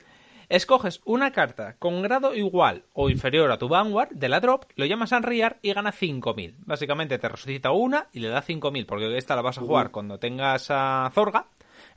Escoges 0.49 1.03
una 1.05 1.31
carta 1.31 1.77
con 1.79 2.01
grado 2.01 2.35
igual 2.35 2.85
o 2.95 3.11
inferior 3.11 3.53
a 3.53 3.59
tu 3.59 3.69
Vanguard 3.69 4.13
de 4.13 4.31
la 4.31 4.41
drop, 4.41 4.65
lo 4.75 4.87
llamas 4.87 5.13
a 5.13 5.19
Unrear 5.19 5.59
y 5.61 5.75
gana 5.75 5.93
5000. 5.93 6.57
Básicamente 6.61 7.19
te 7.19 7.29
resucita 7.29 7.73
una 7.73 8.09
y 8.13 8.21
le 8.21 8.29
da 8.29 8.41
5000, 8.41 8.87
porque 8.87 9.19
esta 9.19 9.37
la 9.37 9.43
vas 9.43 9.59
a 9.59 9.61
jugar 9.61 9.91
cuando 9.91 10.19
tengas 10.19 10.69
a 10.71 11.11
Zorga. 11.15 11.45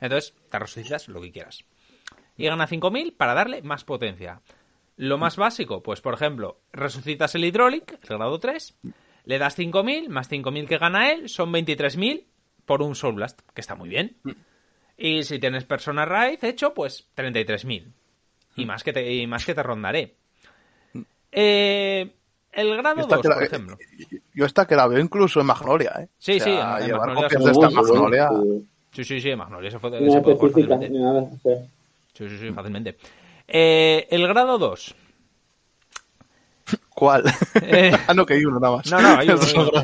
Entonces 0.04 0.34
te 0.50 0.58
resucitas 0.58 1.08
lo 1.08 1.20
que 1.20 1.32
quieras. 1.32 1.64
Y 2.36 2.46
gana 2.46 2.66
5000 2.66 3.12
para 3.14 3.32
darle 3.34 3.62
más 3.62 3.84
potencia. 3.84 4.40
Lo 4.96 5.18
más 5.18 5.36
básico, 5.36 5.82
pues 5.82 6.00
por 6.00 6.14
ejemplo, 6.14 6.58
resucitas 6.72 7.34
el 7.34 7.44
Hydraulic, 7.44 7.92
el 8.02 8.18
grado 8.18 8.38
3, 8.38 8.76
le 9.24 9.38
das 9.38 9.54
5000, 9.54 10.08
más 10.10 10.28
5000 10.28 10.68
que 10.68 10.78
gana 10.78 11.10
él, 11.10 11.28
son 11.28 11.50
23000 11.52 12.26
por 12.66 12.82
un 12.82 12.94
Soul 12.94 13.14
Blast, 13.16 13.40
que 13.54 13.60
está 13.60 13.74
muy 13.74 13.88
bien. 13.88 14.16
Y 14.96 15.22
si 15.24 15.38
tienes 15.38 15.64
Persona 15.64 16.04
Raid 16.04 16.44
hecho, 16.44 16.74
pues 16.74 17.08
33.000. 17.16 17.92
Y 18.56 18.66
más 18.66 18.84
que 18.84 18.92
te, 18.92 19.12
y 19.12 19.26
más 19.26 19.44
que 19.44 19.54
te 19.54 19.62
rondaré. 19.62 20.14
Eh, 21.32 22.14
el 22.52 22.76
grado 22.76 23.00
Esta 23.00 23.16
2, 23.16 23.22
que 23.22 23.28
la- 23.28 23.34
por 23.34 23.44
ejemplo. 23.44 23.78
Yo 24.34 24.44
esta 24.46 24.66
que 24.66 24.76
la 24.76 24.86
veo 24.86 25.00
incluso 25.00 25.40
en 25.40 25.46
Magnolia, 25.46 25.92
¿eh? 26.00 26.08
Sí, 26.18 26.36
O 26.36 26.40
sea, 26.40 26.44
sí, 26.44 26.82
en- 26.82 26.86
llevar 26.86 27.08
Magnolia 27.08 27.28
copias 27.28 27.42
seguro. 27.42 27.44
de 27.44 27.52
esta 27.52 27.66
en 27.66 27.74
Vamos, 27.74 27.90
Magnolia. 27.90 28.28
sí. 28.30 28.68
Sí, 28.94 29.04
sí, 29.04 29.20
sí, 29.20 29.34
Magnolia 29.34 29.70
se, 29.70 29.78
fue, 29.78 29.90
No 30.00 30.10
se 30.10 30.20
puede 30.20 30.36
jugar 30.36 30.52
fácilmente. 30.52 30.90
nada. 30.90 31.30
Sí, 32.14 32.28
sí, 32.28 32.38
sí, 32.38 32.50
fácilmente. 32.52 32.96
Eh, 33.48 34.06
el 34.10 34.26
grado 34.28 34.56
2. 34.56 34.94
¿Cuál? 36.90 37.24
Eh. 37.60 37.92
ah, 38.08 38.14
no, 38.14 38.24
que 38.24 38.34
hay 38.34 38.44
uno 38.44 38.60
nada 38.60 38.76
más. 38.76 38.90
No, 38.90 39.00
no, 39.00 39.18
hay 39.18 39.28
uno. 39.30 39.82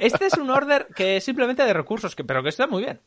Este 0.00 0.26
es 0.26 0.34
un 0.38 0.50
order 0.50 0.88
que 0.94 1.18
es 1.18 1.24
simplemente 1.24 1.64
de 1.64 1.72
recursos, 1.72 2.16
que, 2.16 2.24
pero 2.24 2.42
que 2.42 2.48
está 2.48 2.66
muy 2.66 2.82
bien. 2.84 3.00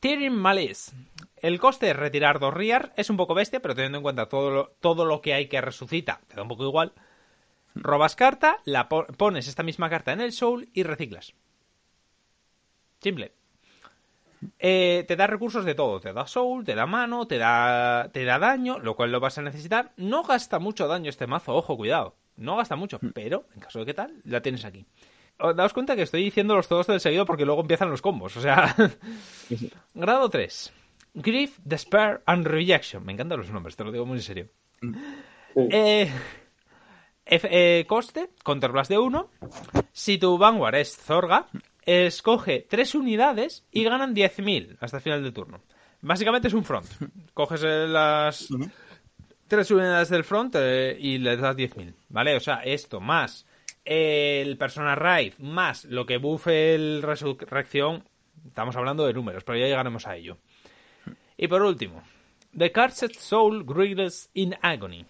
Tearing 0.00 0.34
Malice. 0.34 0.92
El 1.36 1.60
coste 1.60 1.86
de 1.86 1.92
retirar 1.92 2.40
dos 2.40 2.52
Rear 2.54 2.92
es 2.96 3.10
un 3.10 3.16
poco 3.18 3.34
bestia, 3.34 3.60
pero 3.60 3.74
teniendo 3.74 3.98
en 3.98 4.02
cuenta 4.02 4.28
todo 4.28 4.50
lo, 4.50 4.72
todo 4.80 5.04
lo 5.04 5.20
que 5.20 5.34
hay 5.34 5.48
que 5.48 5.60
resucita, 5.60 6.20
te 6.26 6.34
da 6.36 6.42
un 6.42 6.48
poco 6.48 6.64
igual. 6.64 6.92
Robas 7.74 8.16
carta, 8.16 8.56
la 8.64 8.88
po- 8.88 9.06
pones 9.18 9.46
esta 9.46 9.62
misma 9.62 9.90
carta 9.90 10.12
en 10.12 10.22
el 10.22 10.32
soul 10.32 10.68
y 10.72 10.82
reciclas. 10.82 11.34
Simple. 13.02 13.32
Eh, 14.58 15.04
te 15.08 15.16
da 15.16 15.26
recursos 15.26 15.64
de 15.64 15.74
todo, 15.74 16.00
te 16.00 16.12
da 16.12 16.26
soul, 16.26 16.64
te 16.64 16.74
da 16.74 16.86
mano, 16.86 17.26
te 17.26 17.38
da, 17.38 18.10
te 18.12 18.24
da 18.24 18.38
daño, 18.38 18.78
lo 18.78 18.94
cual 18.96 19.12
lo 19.12 19.20
vas 19.20 19.38
a 19.38 19.42
necesitar. 19.42 19.92
No 19.96 20.22
gasta 20.22 20.58
mucho 20.58 20.86
daño 20.88 21.10
este 21.10 21.26
mazo, 21.26 21.54
ojo, 21.54 21.76
cuidado. 21.76 22.16
No 22.36 22.56
gasta 22.56 22.76
mucho, 22.76 22.98
pero 23.14 23.46
en 23.54 23.60
caso 23.60 23.78
de 23.80 23.86
que 23.86 23.94
tal, 23.94 24.14
la 24.24 24.40
tienes 24.42 24.64
aquí. 24.64 24.84
Os 25.38 25.54
daos 25.56 25.72
cuenta 25.72 25.96
que 25.96 26.02
estoy 26.02 26.22
diciéndolos 26.24 26.68
todos 26.68 26.86
del 26.86 27.00
seguido 27.00 27.26
porque 27.26 27.44
luego 27.44 27.60
empiezan 27.60 27.90
los 27.90 28.02
combos, 28.02 28.36
o 28.36 28.40
sea... 28.40 28.74
Grado 29.94 30.28
3. 30.30 30.72
Grief, 31.14 31.58
Despair 31.64 32.22
and 32.26 32.46
Rejection. 32.46 33.04
Me 33.04 33.12
encantan 33.12 33.38
los 33.38 33.50
nombres, 33.50 33.76
te 33.76 33.84
lo 33.84 33.92
digo 33.92 34.04
muy 34.06 34.18
en 34.18 34.22
serio. 34.22 34.48
Eh, 35.54 36.10
F- 37.24 37.48
eh, 37.50 37.86
coste, 37.86 38.30
Counterblast 38.44 38.90
de 38.90 38.98
1. 38.98 39.30
Si 39.92 40.18
tu 40.18 40.36
Vanguard 40.38 40.74
es 40.76 40.96
Zorga, 40.96 41.46
escoge 41.86 42.66
3 42.68 42.94
unidades 42.96 43.64
y 43.70 43.84
ganan 43.84 44.14
10.000 44.14 44.76
hasta 44.80 44.98
el 44.98 45.02
final 45.02 45.22
del 45.22 45.32
turno. 45.32 45.62
Básicamente 46.02 46.48
es 46.48 46.54
un 46.54 46.64
front. 46.64 46.86
Coges 47.34 47.62
eh, 47.64 47.86
las 47.86 48.48
tres 49.48 49.70
unidades 49.70 50.08
del 50.08 50.24
front 50.24 50.54
eh, 50.58 50.96
y 50.98 51.18
le 51.18 51.36
das 51.36 51.56
10.000, 51.56 51.94
¿vale? 52.08 52.36
O 52.36 52.40
sea, 52.40 52.56
esto 52.64 53.00
más 53.00 53.46
el 53.84 54.58
Persona 54.58 54.96
Raid 54.96 55.34
más 55.38 55.84
lo 55.84 56.04
que 56.06 56.18
buffe 56.18 56.74
el 56.74 57.02
Resurrección, 57.02 58.04
estamos 58.46 58.76
hablando 58.76 59.06
de 59.06 59.14
números, 59.14 59.44
pero 59.44 59.58
ya 59.58 59.66
llegaremos 59.66 60.06
a 60.06 60.16
ello. 60.16 60.38
Y 61.36 61.46
por 61.46 61.62
último, 61.62 62.02
The 62.56 62.72
Cursed 62.72 63.12
Soul 63.18 63.64
Greedless 63.64 64.30
in 64.34 64.56
Agony. 64.60 65.06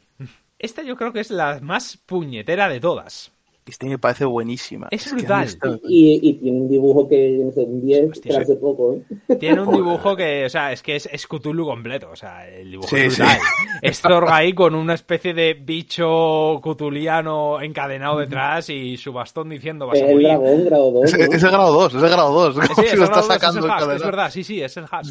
Esta 0.58 0.82
yo 0.82 0.96
creo 0.96 1.12
que 1.12 1.20
es 1.20 1.30
la 1.30 1.60
más 1.60 1.96
puñetera 1.96 2.68
de 2.68 2.80
todas. 2.80 3.32
Este 3.68 3.86
me 3.88 3.98
parece 3.98 4.24
buenísima. 4.24 4.86
Es 4.92 5.08
a 5.08 5.16
brutal. 5.16 5.44
esto- 5.44 5.80
Y, 5.88 6.20
y 6.22 6.34
tiene 6.34 6.60
un 6.60 6.68
dibujo 6.68 7.08
que 7.08 7.36
no 7.44 7.50
sé, 7.50 7.62
un 7.62 7.84
10 7.84 8.10
Hostia, 8.12 8.22
que 8.30 8.36
sí. 8.36 8.42
hace 8.42 8.56
poco, 8.60 8.94
¿eh? 8.94 9.36
Tiene 9.40 9.60
un 9.60 9.74
dibujo 9.74 10.14
que, 10.14 10.44
o 10.44 10.48
sea, 10.48 10.70
es 10.70 10.82
que 10.84 10.94
es, 10.94 11.08
es 11.12 11.26
Cthulhu 11.26 11.66
completo. 11.66 12.08
O 12.12 12.14
sea, 12.16 12.48
el 12.48 12.70
dibujo 12.70 12.88
Sí, 12.88 12.96
es 12.96 13.14
sí. 13.14 13.22
brutal. 13.22 13.38
Es 13.82 14.00
Zorga 14.00 14.36
ahí 14.36 14.52
con 14.52 14.76
una 14.76 14.94
especie 14.94 15.34
de 15.34 15.54
bicho 15.54 16.60
cutuliano 16.62 17.60
encadenado 17.60 18.18
detrás 18.18 18.70
y 18.70 18.96
su 18.96 19.12
bastón 19.12 19.48
diciendo 19.48 19.88
vas 19.88 19.96
Es 19.98 20.02
a 20.04 20.06
el 20.06 20.12
morir. 20.12 20.28
dragón, 20.28 20.64
grado 20.64 20.90
2, 20.92 21.04
Es, 21.12 21.18
¿no? 21.18 21.24
es 21.34 21.42
el 21.42 21.50
grado 21.50 21.72
2, 21.72 21.94
es 21.96 22.02
el 22.04 22.08
grado 22.08 22.32
2. 22.32 22.54
Sí, 22.54 22.60
Como 22.68 22.82
es 22.82 22.88
si 22.88 22.94
el 22.94 23.00
lo 23.00 23.06
grado 23.06 23.20
está 23.20 23.34
dos, 23.34 23.36
es 23.36 23.40
sacando 23.42 23.66
el 23.66 23.72
hash, 23.72 23.96
es 23.96 24.02
verdad, 24.04 24.30
sí, 24.30 24.44
sí, 24.44 24.62
es 24.62 24.76
el 24.76 24.84
hash. 24.88 25.08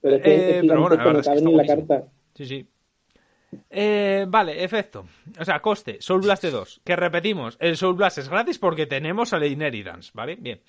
Pero 0.00 0.16
es 0.16 0.22
que 0.22 0.34
Eh, 0.34 0.58
es 0.60 0.66
pero 0.66 0.80
bueno, 0.80 0.96
la 0.96 1.04
verdad 1.04 1.20
es 1.20 1.28
que 1.28 1.34
está 1.36 1.50
la 1.50 1.66
carta. 1.66 2.04
Sí, 2.34 2.46
sí. 2.46 2.66
Eh, 3.68 4.26
vale, 4.28 4.62
efecto. 4.62 5.06
O 5.38 5.44
sea, 5.44 5.60
coste, 5.60 5.98
Soul 6.00 6.22
Blast 6.22 6.42
de 6.42 6.50
2. 6.50 6.80
Que 6.84 6.96
repetimos, 6.96 7.56
el 7.60 7.76
Soul 7.76 7.94
Blast 7.96 8.18
es 8.18 8.28
gratis 8.28 8.58
porque 8.58 8.86
tenemos 8.86 9.32
a 9.32 9.38
la 9.38 9.46
Inheritance, 9.46 10.10
¿vale? 10.14 10.36
Bien. 10.36 10.60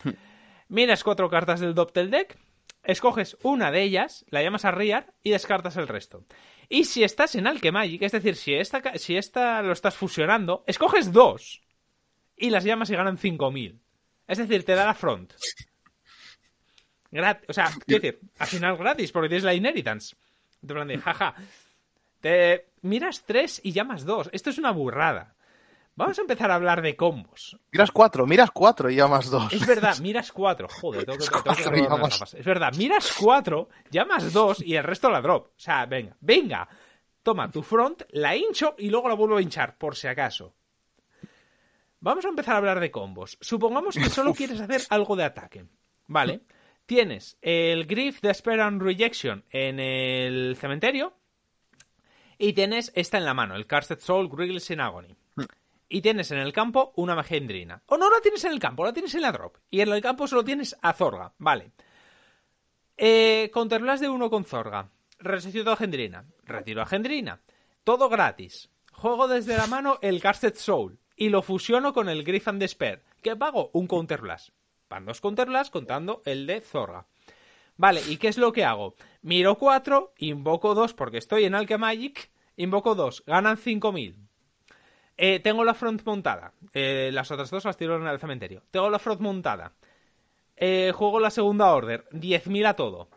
Miras 0.70 1.04
cuatro 1.04 1.30
cartas 1.30 1.60
del 1.60 1.74
Doppel 1.76 2.10
Deck, 2.10 2.38
escoges 2.84 3.38
una 3.44 3.72
de 3.72 3.84
ellas, 3.84 4.26
la 4.30 4.42
llamas 4.42 4.66
a 4.66 4.72
Riar 4.72 5.14
y 5.22 5.32
descartas 5.32 5.78
el 5.78 5.88
resto. 5.88 6.24
Y 6.70 6.86
si 6.86 7.04
estás 7.04 7.36
en 7.36 7.48
Alchemagic, 7.48 8.02
es 8.04 8.14
decir, 8.14 8.36
si 8.36 8.54
esta, 8.54 8.82
si 8.98 9.18
esta 9.18 9.62
lo 9.62 9.74
estás 9.74 9.96
fusionando, 9.96 10.64
escoges 10.66 11.12
dos 11.12 11.62
y 12.38 12.50
las 12.50 12.64
llamas 12.64 12.90
y 12.90 12.96
ganan 12.96 13.18
5000. 13.18 13.80
Es 14.28 14.38
decir, 14.38 14.64
te 14.64 14.74
da 14.76 14.86
la 14.86 14.94
front. 14.96 15.34
Grat- 17.12 17.44
o 17.48 17.54
sea, 17.54 17.70
quiero 17.86 18.02
decir, 18.02 18.20
al 18.40 18.48
final 18.48 18.78
gratis 18.78 19.12
porque 19.12 19.28
tienes 19.28 19.44
la 19.44 19.54
Inheritance. 19.54 20.16
De 20.62 20.74
plan 20.74 20.88
de, 20.88 20.98
jaja. 20.98 21.36
Te 22.22 22.68
miras 22.82 23.24
tres 23.26 23.60
y 23.64 23.72
llamas 23.72 24.06
dos. 24.06 24.30
Esto 24.32 24.50
es 24.50 24.58
una 24.58 24.72
burrada. 24.72 25.36
Vamos 25.96 26.18
a 26.18 26.22
empezar 26.22 26.50
a 26.52 26.56
hablar 26.56 26.82
de 26.82 26.96
combos. 26.96 27.60
Miras 27.72 27.92
4, 27.92 28.26
miras 28.26 28.52
4 28.52 28.90
y 28.90 28.96
llamas 28.96 29.30
2. 29.30 29.54
Es 29.54 29.68
verdad, 29.68 29.98
miras 30.00 30.32
cuatro. 30.32 30.68
Joder, 30.70 31.04
tengo 31.06 31.18
que, 31.18 31.26
tengo 31.26 31.44
que 31.44 31.64
Cuatro 31.64 31.76
llamas. 31.76 32.34
Es 32.34 32.46
verdad, 32.46 32.74
miras 32.78 33.14
cuatro, 33.20 33.70
llamas 33.92 34.32
dos 34.32 34.64
y 34.66 34.76
el 34.76 34.84
resto 34.84 35.10
la 35.10 35.22
drop. 35.22 35.48
O 35.48 35.60
sea, 35.60 35.86
venga, 35.86 36.16
venga. 36.22 36.68
Toma 37.22 37.52
tu 37.52 37.62
front, 37.62 38.04
la 38.12 38.36
hincho 38.36 38.76
y 38.78 38.90
luego 38.90 39.10
la 39.10 39.16
vuelvo 39.16 39.38
a 39.38 39.42
hinchar, 39.42 39.78
por 39.78 39.96
si 39.96 40.08
acaso. 40.08 40.56
Vamos 42.00 42.26
a 42.26 42.30
empezar 42.30 42.56
a 42.56 42.58
hablar 42.58 42.80
de 42.80 42.90
combos. 42.90 43.38
Supongamos 43.42 43.96
que 43.96 44.10
solo 44.10 44.34
quieres 44.36 44.60
hacer 44.60 44.82
algo 44.90 45.16
de 45.16 45.26
ataque. 45.26 45.66
Vale. 46.08 46.42
Tienes 46.86 47.38
el 47.42 47.86
Grief, 47.86 48.22
Despair 48.22 48.62
and 48.62 48.82
Rejection 48.82 49.46
en 49.52 49.80
el 49.80 50.56
cementerio. 50.58 51.14
Y 52.44 52.54
tienes 52.54 52.92
esta 52.96 53.20
en 53.20 53.26
la 53.26 53.36
mano, 53.36 53.56
el 53.56 53.68
Cursed 53.68 54.00
Soul, 54.00 54.28
Grievous 54.28 54.72
in 54.72 54.80
Agony. 54.80 55.16
Y 55.88 56.02
tienes 56.02 56.32
en 56.32 56.40
el 56.40 56.52
campo 56.52 56.92
una 56.96 57.14
magendrina. 57.14 57.84
O 57.86 57.98
no 57.98 58.10
la 58.10 58.20
tienes 58.20 58.44
en 58.46 58.52
el 58.52 58.58
campo, 58.58 58.84
la 58.84 58.94
tienes 58.94 59.14
en 59.14 59.22
la 59.22 59.32
drop. 59.32 59.58
Y 59.70 59.82
en 59.82 59.90
el 59.90 60.02
campo 60.02 60.26
solo 60.26 60.44
tienes 60.44 60.76
a 60.82 60.94
Zorga. 60.94 61.34
Vale. 61.38 61.72
Eh, 62.98 63.52
Counterblast 63.54 64.02
de 64.02 64.10
uno 64.10 64.32
con 64.32 64.44
Zorga. 64.44 64.90
Resucito 65.20 65.72
a 65.72 65.78
Gendrina. 65.78 66.26
Retiro 66.44 66.82
a 66.82 66.88
Gendrina. 66.88 67.42
Todo 67.84 68.10
gratis. 68.10 68.72
Juego 68.92 69.28
desde 69.28 69.56
la 69.56 69.68
mano 69.68 70.00
el 70.02 70.20
Cursed 70.20 70.56
Soul. 70.56 70.98
Y 71.16 71.30
lo 71.30 71.44
fusiono 71.44 71.94
con 71.94 72.10
el 72.10 72.24
Griff 72.24 72.48
and 72.48 72.60
Despair. 72.60 73.04
¿Qué 73.22 73.36
pago? 73.36 73.70
Un 73.74 73.86
Counterblast. 73.86 74.50
Van 74.90 75.06
dos 75.06 75.22
Counterblast 75.22 75.72
contando 75.72 76.24
el 76.26 76.48
de 76.48 76.62
Zorga. 76.62 77.06
Vale, 77.78 78.02
¿y 78.08 78.18
qué 78.18 78.28
es 78.28 78.38
lo 78.38 78.52
que 78.52 78.64
hago? 78.64 78.96
Miro 79.22 79.58
4, 79.58 80.14
invoco 80.18 80.76
2 80.76 80.94
porque 80.94 81.18
estoy 81.18 81.46
en 81.46 81.56
Alchemagic, 81.56 82.31
invoco 82.58 82.96
2, 82.96 83.24
ganan 83.26 83.58
5000. 83.58 84.16
Eh, 85.18 85.40
tengo 85.40 85.64
la 85.64 85.74
front 85.74 86.04
montada. 86.06 86.54
Eh, 86.74 87.10
las 87.14 87.30
otras 87.32 87.50
dos 87.52 87.66
las 87.66 87.78
tiro 87.78 87.96
el 88.10 88.20
cementerio. 88.20 88.64
Tengo 88.72 88.90
la 88.90 88.98
front 89.00 89.22
montada. 89.22 89.74
Eh, 90.58 90.92
juego 90.96 91.20
la 91.20 91.30
segunda 91.30 91.74
order. 91.74 92.06
10.000 92.12 92.66
a 92.68 92.76
todo. 92.76 93.08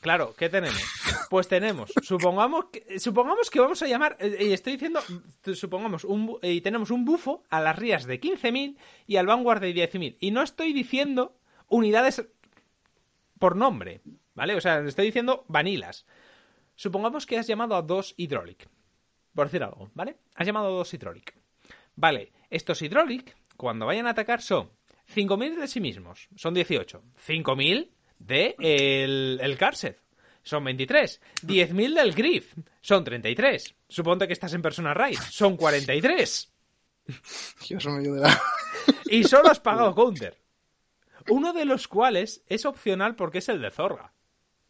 Claro, 0.00 0.34
¿qué 0.38 0.48
tenemos? 0.48 0.80
Pues 1.28 1.48
tenemos, 1.48 1.92
supongamos 2.02 2.66
que, 2.66 3.00
supongamos 3.00 3.50
que 3.50 3.58
vamos 3.58 3.82
a 3.82 3.86
llamar, 3.88 4.16
eh, 4.20 4.46
y 4.48 4.52
estoy 4.52 4.74
diciendo, 4.74 5.00
supongamos, 5.54 6.04
un, 6.04 6.28
bu- 6.28 6.38
y 6.40 6.60
tenemos 6.60 6.90
un 6.92 7.04
bufo 7.04 7.42
a 7.50 7.60
las 7.60 7.76
rías 7.76 8.06
de 8.06 8.20
15.000 8.20 8.76
y 9.08 9.16
al 9.16 9.26
vanguard 9.26 9.60
de 9.60 9.74
10.000. 9.74 10.16
Y 10.20 10.30
no 10.30 10.42
estoy 10.42 10.72
diciendo 10.72 11.36
unidades 11.66 12.24
por 13.40 13.56
nombre, 13.56 14.00
¿vale? 14.34 14.54
O 14.54 14.60
sea, 14.60 14.78
estoy 14.80 15.06
diciendo 15.06 15.44
vanilas. 15.48 16.06
Supongamos 16.78 17.26
que 17.26 17.36
has 17.36 17.48
llamado 17.48 17.74
a 17.74 17.82
dos 17.82 18.14
Hydraulic, 18.16 18.68
por 19.34 19.48
decir 19.48 19.64
algo, 19.64 19.90
¿vale? 19.94 20.18
Has 20.36 20.46
llamado 20.46 20.68
a 20.68 20.70
dos 20.70 20.94
Hydraulic. 20.94 21.34
Vale, 21.96 22.30
estos 22.50 22.80
Hydraulic, 22.80 23.36
cuando 23.56 23.84
vayan 23.84 24.06
a 24.06 24.10
atacar, 24.10 24.40
son 24.40 24.70
5.000 25.12 25.58
de 25.58 25.66
sí 25.66 25.80
mismos, 25.80 26.28
son 26.36 26.54
18. 26.54 27.02
5.000 27.26 27.90
de 28.20 28.54
el, 28.60 29.40
el 29.42 29.58
Carset, 29.58 30.00
son 30.44 30.62
23. 30.62 31.20
10.000 31.42 31.94
del 31.96 32.14
Griff, 32.14 32.54
son 32.80 33.02
33. 33.02 33.74
Suponte 33.88 34.28
que 34.28 34.34
estás 34.34 34.54
en 34.54 34.62
Persona 34.62 34.94
Raid, 34.94 35.18
son 35.18 35.56
43. 35.56 36.52
Dios 37.68 37.86
mío 37.86 38.14
de 38.14 38.20
la... 38.20 38.40
Y 39.06 39.24
solo 39.24 39.50
has 39.50 39.58
pagado 39.58 39.96
counter. 39.96 40.38
Uno 41.28 41.52
de 41.52 41.64
los 41.64 41.88
cuales 41.88 42.44
es 42.46 42.64
opcional 42.66 43.16
porque 43.16 43.38
es 43.38 43.48
el 43.48 43.60
de 43.60 43.72
Zorga. 43.72 44.12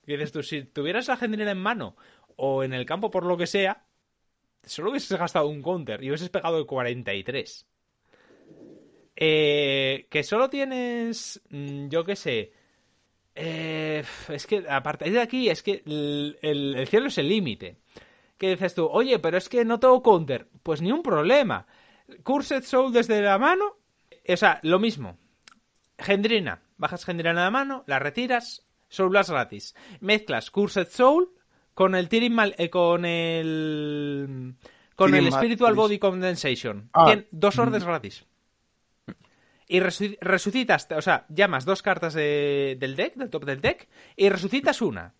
Y 0.08 0.12
dices 0.12 0.32
tú, 0.32 0.42
si 0.42 0.62
tuvieras 0.64 1.06
la 1.08 1.18
Gendrina 1.18 1.50
en 1.50 1.58
mano 1.58 1.94
o 2.36 2.64
en 2.64 2.72
el 2.72 2.86
campo 2.86 3.10
por 3.10 3.24
lo 3.26 3.36
que 3.36 3.46
sea, 3.46 3.84
solo 4.64 4.90
hubieses 4.90 5.18
gastado 5.18 5.48
un 5.48 5.60
counter 5.62 6.02
y 6.02 6.08
hubieses 6.08 6.30
pegado 6.30 6.58
el 6.58 6.66
43. 6.66 7.66
Eh, 9.16 10.06
que 10.10 10.22
solo 10.22 10.48
tienes, 10.48 11.42
mm, 11.50 11.88
yo 11.88 12.04
qué 12.04 12.14
sé, 12.16 12.52
eh, 13.34 14.04
es 14.28 14.46
que 14.46 14.64
a 14.68 14.82
partir 14.82 15.12
de 15.12 15.20
aquí 15.20 15.48
es 15.50 15.62
que 15.62 15.82
el, 15.86 16.38
el- 16.42 16.76
el 16.76 16.86
cielo 16.88 17.08
es 17.08 17.18
el 17.18 17.28
límite. 17.28 17.78
Que 18.38 18.50
dices 18.50 18.74
tú, 18.74 18.86
oye, 18.86 19.18
pero 19.18 19.36
es 19.38 19.48
que 19.48 19.64
no 19.64 19.80
tengo 19.80 20.02
counter. 20.02 20.48
Pues 20.62 20.80
ni 20.82 20.92
un 20.92 21.02
problema. 21.02 21.66
Cursed 22.22 22.62
Soul 22.64 22.92
desde 22.92 23.20
la 23.22 23.38
mano, 23.38 23.76
o 24.28 24.36
sea, 24.36 24.60
lo 24.62 24.78
mismo. 24.78 25.18
Gendrina, 25.98 26.62
bajas 26.78 27.04
Gendrina 27.04 27.44
de 27.44 27.50
mano, 27.50 27.84
la 27.88 27.98
retiras, 27.98 28.67
Soul 28.88 29.10
Blast 29.10 29.30
gratis. 29.30 29.74
Mezclas 30.00 30.50
Cursed 30.50 30.88
Soul 30.88 31.30
con 31.74 31.94
el 31.94 32.08
Tiring 32.08 32.32
Mal- 32.34 32.54
eh, 32.58 32.70
con 32.70 33.04
el 33.04 34.54
con 34.96 35.10
Tiring 35.10 35.26
el 35.26 35.32
Spiritual. 35.32 35.74
Body 35.74 35.98
Condensation. 35.98 36.90
Ah. 36.92 37.06
Tien 37.06 37.26
dos 37.30 37.58
órdenes 37.58 37.84
gratis. 37.84 38.24
Y 39.70 39.80
resu- 39.80 40.16
resucitas, 40.22 40.88
o 40.96 41.02
sea, 41.02 41.26
llamas 41.28 41.66
dos 41.66 41.82
cartas 41.82 42.14
de- 42.14 42.76
del 42.80 42.96
deck, 42.96 43.14
del 43.16 43.28
top 43.28 43.44
del 43.44 43.60
deck, 43.60 43.86
y 44.16 44.30
resucitas 44.30 44.80
una. 44.80 45.12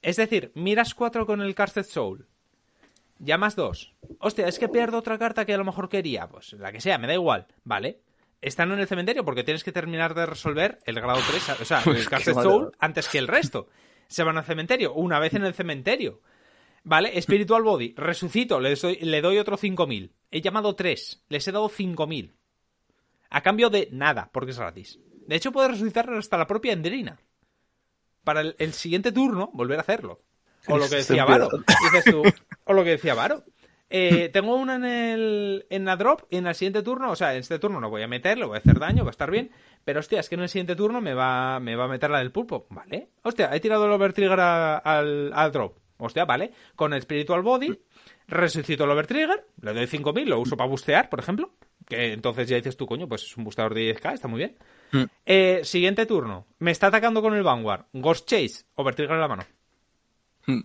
Es 0.00 0.16
decir, 0.16 0.52
miras 0.54 0.94
cuatro 0.94 1.26
con 1.26 1.40
el 1.40 1.54
Casted 1.56 1.84
Soul. 1.84 2.26
Llamas 3.18 3.56
dos. 3.56 3.94
Hostia, 4.20 4.46
es 4.46 4.58
que 4.60 4.68
pierdo 4.68 4.98
otra 4.98 5.18
carta 5.18 5.44
que 5.44 5.54
a 5.54 5.58
lo 5.58 5.64
mejor 5.64 5.88
quería. 5.88 6.28
Pues 6.28 6.52
la 6.52 6.70
que 6.70 6.80
sea, 6.80 6.98
me 6.98 7.08
da 7.08 7.14
igual. 7.14 7.46
Vale. 7.64 7.98
Están 8.40 8.70
en 8.72 8.80
el 8.80 8.86
cementerio 8.86 9.24
porque 9.24 9.44
tienes 9.44 9.64
que 9.64 9.72
terminar 9.72 10.14
de 10.14 10.26
resolver 10.26 10.78
el 10.84 11.00
grado 11.00 11.20
3, 11.26 11.60
o 11.60 11.64
sea, 11.64 11.82
el 11.86 12.08
Casted 12.08 12.34
Qué 12.34 12.42
Soul 12.42 12.72
antes 12.78 13.08
que 13.08 13.18
el 13.18 13.28
resto. 13.28 13.68
Se 14.08 14.22
van 14.22 14.38
al 14.38 14.44
cementerio. 14.44 14.92
Una 14.94 15.18
vez 15.18 15.34
en 15.34 15.44
el 15.44 15.54
cementerio. 15.54 16.20
Vale, 16.84 17.20
Spiritual 17.20 17.64
Body, 17.64 17.94
resucito, 17.96 18.60
le 18.60 18.74
doy, 18.76 18.96
le 19.00 19.20
doy 19.20 19.38
otro 19.38 19.56
5000. 19.56 20.12
He 20.30 20.40
llamado 20.40 20.76
3, 20.76 21.24
les 21.28 21.48
he 21.48 21.52
dado 21.52 21.68
5000. 21.68 22.36
A 23.30 23.40
cambio 23.40 23.70
de 23.70 23.88
nada, 23.90 24.30
porque 24.32 24.52
es 24.52 24.58
gratis. 24.58 25.00
De 25.26 25.34
hecho, 25.34 25.50
puedes 25.50 25.72
resucitar 25.72 26.08
hasta 26.12 26.36
la 26.36 26.46
propia 26.46 26.72
Enderina. 26.72 27.18
Para 28.22 28.42
el, 28.42 28.54
el 28.60 28.72
siguiente 28.72 29.10
turno, 29.10 29.50
volver 29.52 29.78
a 29.78 29.82
hacerlo. 29.82 30.22
O 30.68 30.78
lo 30.78 30.88
que 30.88 30.96
decía 31.02 31.24
Varo. 31.24 31.48
Dices 31.82 32.04
tú, 32.04 32.22
o 32.64 32.72
lo 32.72 32.84
que 32.84 32.90
decía 32.90 33.14
Varo. 33.14 33.42
Eh, 33.88 34.28
tengo 34.32 34.54
una 34.56 34.74
en 34.76 34.84
el 34.84 35.66
en 35.70 35.84
la 35.84 35.96
drop 35.96 36.22
y 36.30 36.36
en 36.38 36.46
el 36.46 36.54
siguiente 36.54 36.82
turno, 36.82 37.10
o 37.10 37.16
sea, 37.16 37.32
en 37.34 37.40
este 37.40 37.58
turno 37.58 37.80
no 37.80 37.88
voy 37.90 38.02
a 38.02 38.08
meter, 38.08 38.36
le 38.38 38.44
voy 38.46 38.56
a 38.56 38.58
hacer 38.58 38.78
daño, 38.78 39.04
va 39.04 39.10
a 39.10 39.12
estar 39.12 39.30
bien, 39.30 39.50
pero 39.84 40.00
hostia, 40.00 40.20
es 40.20 40.28
que 40.28 40.34
en 40.34 40.42
el 40.42 40.48
siguiente 40.48 40.74
turno 40.76 41.00
me 41.00 41.14
va, 41.14 41.60
me 41.60 41.76
va 41.76 41.84
a 41.84 41.88
meter 41.88 42.10
la 42.10 42.18
del 42.18 42.32
pulpo, 42.32 42.66
¿vale? 42.70 43.08
Hostia, 43.22 43.50
he 43.54 43.60
tirado 43.60 43.86
el 43.86 43.92
overtrigger 43.92 44.40
al, 44.40 45.32
al 45.32 45.52
drop, 45.52 45.76
hostia, 45.98 46.24
¿vale? 46.24 46.50
Con 46.74 46.92
el 46.94 47.02
spiritual 47.02 47.42
body, 47.42 47.78
resucito 48.28 48.84
el 48.84 48.90
overtrigger, 48.90 49.46
le 49.60 49.72
doy 49.72 49.86
5000, 49.86 50.28
lo 50.28 50.40
uso 50.40 50.56
para 50.56 50.68
bustear, 50.68 51.08
por 51.08 51.20
ejemplo, 51.20 51.52
que 51.86 52.12
entonces 52.12 52.48
ya 52.48 52.56
dices 52.56 52.76
tú, 52.76 52.86
coño, 52.86 53.06
pues 53.06 53.22
es 53.22 53.36
un 53.36 53.44
boosteador 53.44 53.74
de 53.74 53.94
10k, 53.94 54.14
está 54.14 54.26
muy 54.26 54.38
bien. 54.38 54.56
Mm. 54.90 55.04
Eh, 55.24 55.60
siguiente 55.62 56.06
turno, 56.06 56.46
me 56.58 56.72
está 56.72 56.88
atacando 56.88 57.22
con 57.22 57.34
el 57.34 57.44
Vanguard, 57.44 57.84
Ghost 57.92 58.28
Chase, 58.28 58.64
overtrigger 58.74 59.14
en 59.14 59.20
la 59.20 59.28
mano. 59.28 59.44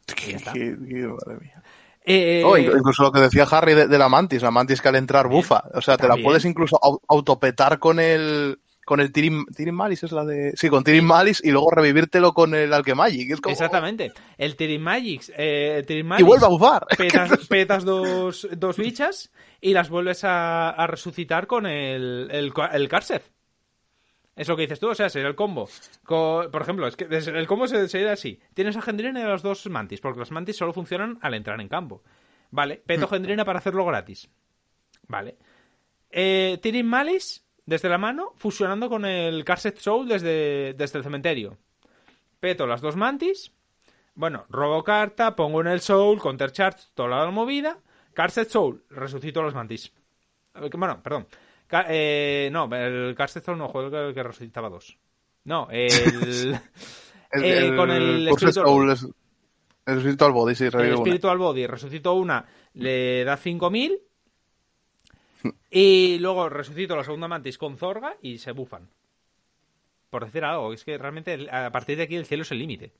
Qué- 0.06 0.38
qué- 0.54 0.76
qué- 0.88 1.08
madre 1.08 1.40
mía. 1.40 1.64
Eh, 2.04 2.42
Oh, 2.46 2.58
inc- 2.58 2.76
incluso 2.78 3.04
lo 3.04 3.12
que 3.12 3.20
decía 3.22 3.44
Harry 3.44 3.74
de, 3.74 3.88
de 3.88 3.98
la 3.98 4.10
mantis, 4.10 4.42
la 4.42 4.52
mantis 4.52 4.82
que 4.82 4.90
al 4.90 4.96
entrar 4.96 5.28
bufa. 5.28 5.64
O 5.74 5.82
sea, 5.82 5.98
te 5.98 6.08
la 6.08 6.16
puedes 6.18 6.46
incluso 6.46 6.80
au- 6.82 7.00
autopetar 7.08 7.78
con 7.80 8.00
el 8.00 8.60
con 8.84 9.00
el 9.00 9.12
Tirin, 9.14 9.46
Tirin 9.56 9.76
Malis, 9.76 10.04
es 10.04 10.12
la 10.12 10.26
de. 10.26 10.52
Sí, 10.56 10.68
con 10.68 10.84
Tirin 10.84 11.06
Malis 11.06 11.40
y 11.44 11.52
luego 11.52 11.70
revivírtelo 11.72 12.34
con 12.34 12.54
el 12.56 12.74
Alchemagic. 12.74 13.32
Es 13.32 13.40
como... 13.40 13.54
Exactamente. 13.54 14.12
El 14.38 14.56
Tirin 14.56 14.82
Magix, 14.82 15.32
eh, 15.38 15.84
Tirin 15.88 16.06
Y 16.08 16.10
Magix, 16.10 16.28
vuelve 16.28 16.46
a 16.46 16.50
bufar. 16.50 16.86
petas, 16.98 17.48
petas 17.48 17.86
dos, 17.86 18.48
dos 18.58 18.78
bichas 18.78 19.32
y 19.62 19.74
las 19.74 19.90
vuelves 19.90 20.24
a, 20.24 20.72
a 20.72 20.88
resucitar 20.88 21.46
con 21.48 21.68
el, 21.68 22.28
el, 22.32 22.52
el 22.74 22.90
Karseth. 22.90 23.24
Es 24.42 24.48
lo 24.48 24.56
que 24.56 24.64
dices 24.64 24.80
tú, 24.80 24.90
o 24.90 24.96
sea, 24.96 25.08
sería 25.08 25.28
el 25.28 25.36
combo. 25.36 25.70
Co- 26.04 26.48
por 26.52 26.62
ejemplo, 26.64 26.88
es 26.88 26.96
que 26.96 27.04
el 27.06 27.46
combo 27.48 27.68
se- 27.68 27.88
sería 27.88 28.14
así. 28.14 28.40
Tienes 28.56 28.76
a 28.76 28.82
Gendrina 28.82 29.20
y 29.20 29.24
a 29.24 29.28
los 29.30 29.44
dos 29.44 29.68
mantis, 29.70 30.02
porque 30.02 30.18
los 30.20 30.32
mantis 30.32 30.58
solo 30.58 30.74
funcionan 30.74 31.20
al 31.22 31.36
entrar 31.36 31.62
en 31.62 31.68
campo. 31.68 32.02
Vale, 32.50 32.82
peto 32.86 33.08
Gendrina 33.08 33.46
para 33.46 33.60
hacerlo 33.60 33.86
gratis. 33.86 34.30
Vale. 35.08 35.38
Eh, 36.10 36.58
Tirin 36.62 36.88
Malis 36.88 37.46
desde 37.68 37.88
la 37.88 38.00
mano, 38.00 38.34
fusionando 38.38 38.90
con 38.90 39.06
el 39.06 39.46
Karset 39.46 39.78
Soul 39.78 40.08
desde, 40.08 40.74
desde 40.74 40.98
el 40.98 41.04
cementerio. 41.04 41.58
Peto 42.40 42.66
las 42.66 42.82
dos 42.82 42.96
mantis. 42.96 43.52
Bueno, 44.16 44.46
robo 44.50 44.84
carta, 44.84 45.36
pongo 45.36 45.62
en 45.62 45.68
el 45.68 45.82
Soul, 45.82 46.20
Counter 46.20 46.52
Charge, 46.52 46.86
toda 46.96 47.10
la 47.10 47.30
movida. 47.32 47.78
Karset 48.14 48.50
Soul, 48.50 48.84
resucito 48.90 49.44
los 49.44 49.54
mantis. 49.54 49.94
Eh, 50.56 50.70
Bueno, 50.76 51.02
perdón. 51.04 51.28
Ca- 51.72 51.86
eh, 51.88 52.50
no, 52.52 52.66
el 52.76 53.16
Karset 53.16 53.46
Soul 53.46 53.58
no, 53.58 53.70
juego 53.70 53.98
el 53.98 54.14
que 54.14 54.22
resucitaba 54.22 54.68
dos. 54.70 54.98
No, 55.46 55.68
el. 55.72 56.60
El, 57.34 57.44
eh, 57.46 57.76
con 57.78 57.90
el 57.90 58.28
Curse 58.30 58.52
Spiritual 58.52 58.66
Soul 58.68 58.86
Body. 58.88 58.92
es- 58.94 59.08
el 59.86 60.00
Spiritual 60.02 60.32
Body, 60.34 60.54
sí, 60.56 60.66
el 60.66 60.72
revive 60.74 60.94
una. 60.96 61.02
Spiritual 61.06 61.38
Body, 61.38 61.66
resucito 61.66 62.14
una, 62.14 62.46
le 62.74 63.24
da 63.24 63.38
5000. 63.38 64.00
Y 65.72 66.18
luego 66.20 66.50
resucito 66.50 66.96
la 66.98 67.06
segunda 67.06 67.30
mantis 67.30 67.58
con 67.58 67.78
Zorga 67.78 68.18
y 68.22 68.38
se 68.38 68.52
bufan. 68.52 68.90
Por 70.10 70.26
decir 70.26 70.44
algo, 70.44 70.74
es 70.74 70.84
que 70.84 70.98
realmente 70.98 71.34
el- 71.34 71.50
a 71.50 71.72
partir 71.72 71.96
de 71.98 72.04
aquí 72.04 72.18
el 72.18 72.26
cielo 72.26 72.44
es 72.44 72.52
el 72.52 72.60
límite. 72.60 72.92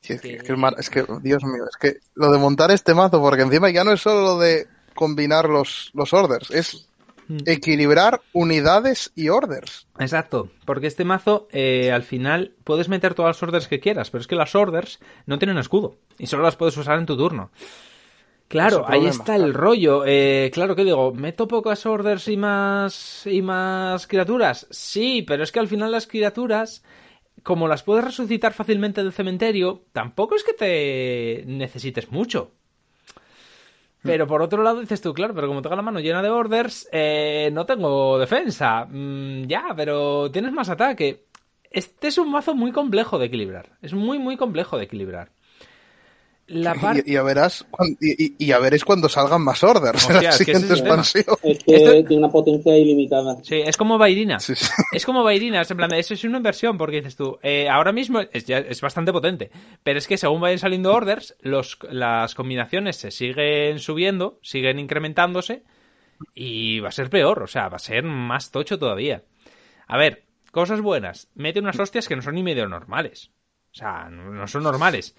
Sí, 0.00 0.14
es, 0.14 0.20
que, 0.20 0.34
es 0.34 0.42
que 0.42 0.52
es 0.52 0.58
mar- 0.58 0.74
es 0.76 0.90
que, 0.90 1.04
Dios 1.22 1.44
mío, 1.44 1.62
es 1.70 1.76
que 1.76 1.98
lo 2.14 2.32
de 2.32 2.38
montar 2.38 2.72
este 2.72 2.94
mazo, 2.94 3.20
porque 3.20 3.42
encima 3.42 3.70
ya 3.70 3.84
no 3.84 3.92
es 3.92 4.00
solo 4.00 4.22
lo 4.22 4.38
de 4.38 4.66
combinar 4.96 5.48
los, 5.48 5.90
los 5.94 6.12
orders, 6.12 6.50
es. 6.50 6.87
Equilibrar 7.46 8.20
unidades 8.32 9.12
y 9.14 9.28
orders. 9.28 9.86
Exacto, 9.98 10.50
porque 10.64 10.86
este 10.86 11.04
mazo 11.04 11.48
eh, 11.52 11.92
al 11.92 12.02
final 12.02 12.54
puedes 12.64 12.88
meter 12.88 13.14
todas 13.14 13.36
las 13.36 13.42
orders 13.42 13.68
que 13.68 13.80
quieras, 13.80 14.10
pero 14.10 14.22
es 14.22 14.26
que 14.26 14.36
las 14.36 14.54
orders 14.54 15.00
no 15.26 15.38
tienen 15.38 15.58
escudo 15.58 15.96
y 16.18 16.26
solo 16.26 16.42
las 16.42 16.56
puedes 16.56 16.76
usar 16.76 16.98
en 16.98 17.06
tu 17.06 17.16
turno. 17.16 17.50
Claro, 18.48 18.86
ahí 18.88 19.06
está 19.06 19.36
el 19.36 19.52
rollo. 19.52 20.04
Eh, 20.06 20.50
claro 20.54 20.74
que 20.74 20.84
digo, 20.84 21.12
¿meto 21.12 21.46
pocas 21.46 21.84
orders 21.84 22.28
y 22.28 22.38
más, 22.38 23.26
y 23.26 23.42
más 23.42 24.06
criaturas? 24.06 24.66
Sí, 24.70 25.22
pero 25.22 25.42
es 25.42 25.52
que 25.52 25.60
al 25.60 25.68
final 25.68 25.92
las 25.92 26.06
criaturas, 26.06 26.82
como 27.42 27.68
las 27.68 27.82
puedes 27.82 28.06
resucitar 28.06 28.54
fácilmente 28.54 29.02
del 29.02 29.12
cementerio, 29.12 29.84
tampoco 29.92 30.34
es 30.34 30.44
que 30.44 30.54
te 30.54 31.44
necesites 31.46 32.10
mucho. 32.10 32.52
Pero 34.08 34.26
por 34.26 34.42
otro 34.42 34.62
lado 34.62 34.80
dices 34.80 35.00
tú, 35.00 35.12
claro, 35.12 35.34
pero 35.34 35.48
como 35.48 35.60
tengo 35.60 35.76
la 35.76 35.82
mano 35.82 36.00
llena 36.00 36.22
de 36.22 36.30
orders, 36.30 36.88
eh, 36.92 37.50
no 37.52 37.66
tengo 37.66 38.18
defensa. 38.18 38.86
Mm, 38.86 39.44
ya, 39.46 39.74
pero 39.76 40.30
tienes 40.30 40.52
más 40.52 40.70
ataque. 40.70 41.26
Este 41.70 42.08
es 42.08 42.16
un 42.16 42.30
mazo 42.30 42.54
muy 42.54 42.72
complejo 42.72 43.18
de 43.18 43.26
equilibrar. 43.26 43.76
Es 43.82 43.92
muy, 43.92 44.18
muy 44.18 44.36
complejo 44.38 44.78
de 44.78 44.84
equilibrar. 44.84 45.30
La 46.48 46.74
parte... 46.74 47.02
Y, 47.06 47.10
y 47.10 47.14
ya 47.14 47.22
verás, 47.22 47.66
y, 48.00 48.34
y- 48.42 48.46
ya 48.46 48.58
veréis 48.58 48.84
cuando 48.84 49.08
salgan 49.08 49.42
más 49.42 49.62
orders 49.62 50.08
en 50.08 50.16
Hostia, 50.16 50.30
la 50.30 50.36
es 50.36 50.36
que 50.38 50.52
ese 50.52 50.60
siguiente 50.60 50.74
es 50.74 50.80
expansión. 50.80 51.24
Es 51.42 51.64
que 51.64 51.76
Esto- 51.76 51.90
tiene 52.08 52.16
una 52.24 52.28
potencia 52.32 52.76
ilimitada. 52.76 53.36
Sí, 53.42 53.56
es 53.64 53.76
como 53.76 53.98
Bairina. 53.98 54.40
Sí, 54.40 54.54
sí. 54.54 54.66
Es 54.92 55.04
como 55.04 55.22
Bairina, 55.22 55.60
es 55.60 55.70
en 55.70 55.76
plan, 55.76 55.92
eso 55.92 56.14
es 56.14 56.24
una 56.24 56.38
inversión, 56.38 56.78
porque 56.78 56.96
dices 56.96 57.16
tú, 57.16 57.38
eh, 57.42 57.68
ahora 57.68 57.92
mismo 57.92 58.20
es, 58.20 58.44
ya- 58.46 58.58
es 58.58 58.80
bastante 58.80 59.12
potente, 59.12 59.50
pero 59.82 59.98
es 59.98 60.06
que 60.06 60.16
según 60.16 60.40
vayan 60.40 60.58
saliendo 60.58 60.92
orders, 60.94 61.36
los, 61.40 61.78
las 61.90 62.34
combinaciones 62.34 62.96
se 62.96 63.10
siguen 63.10 63.78
subiendo, 63.78 64.38
siguen 64.42 64.78
incrementándose, 64.78 65.64
y 66.34 66.80
va 66.80 66.88
a 66.88 66.92
ser 66.92 67.10
peor, 67.10 67.42
o 67.42 67.46
sea, 67.46 67.68
va 67.68 67.76
a 67.76 67.80
ser 67.80 68.02
más 68.04 68.50
tocho 68.50 68.78
todavía. 68.78 69.22
A 69.86 69.96
ver, 69.96 70.24
cosas 70.50 70.80
buenas, 70.80 71.28
mete 71.34 71.60
unas 71.60 71.78
hostias 71.78 72.08
que 72.08 72.16
no 72.16 72.22
son 72.22 72.34
ni 72.34 72.42
medio 72.42 72.66
normales. 72.68 73.30
O 73.70 73.74
sea, 73.78 74.08
no, 74.10 74.30
no 74.32 74.46
son 74.48 74.62
normales. 74.62 75.14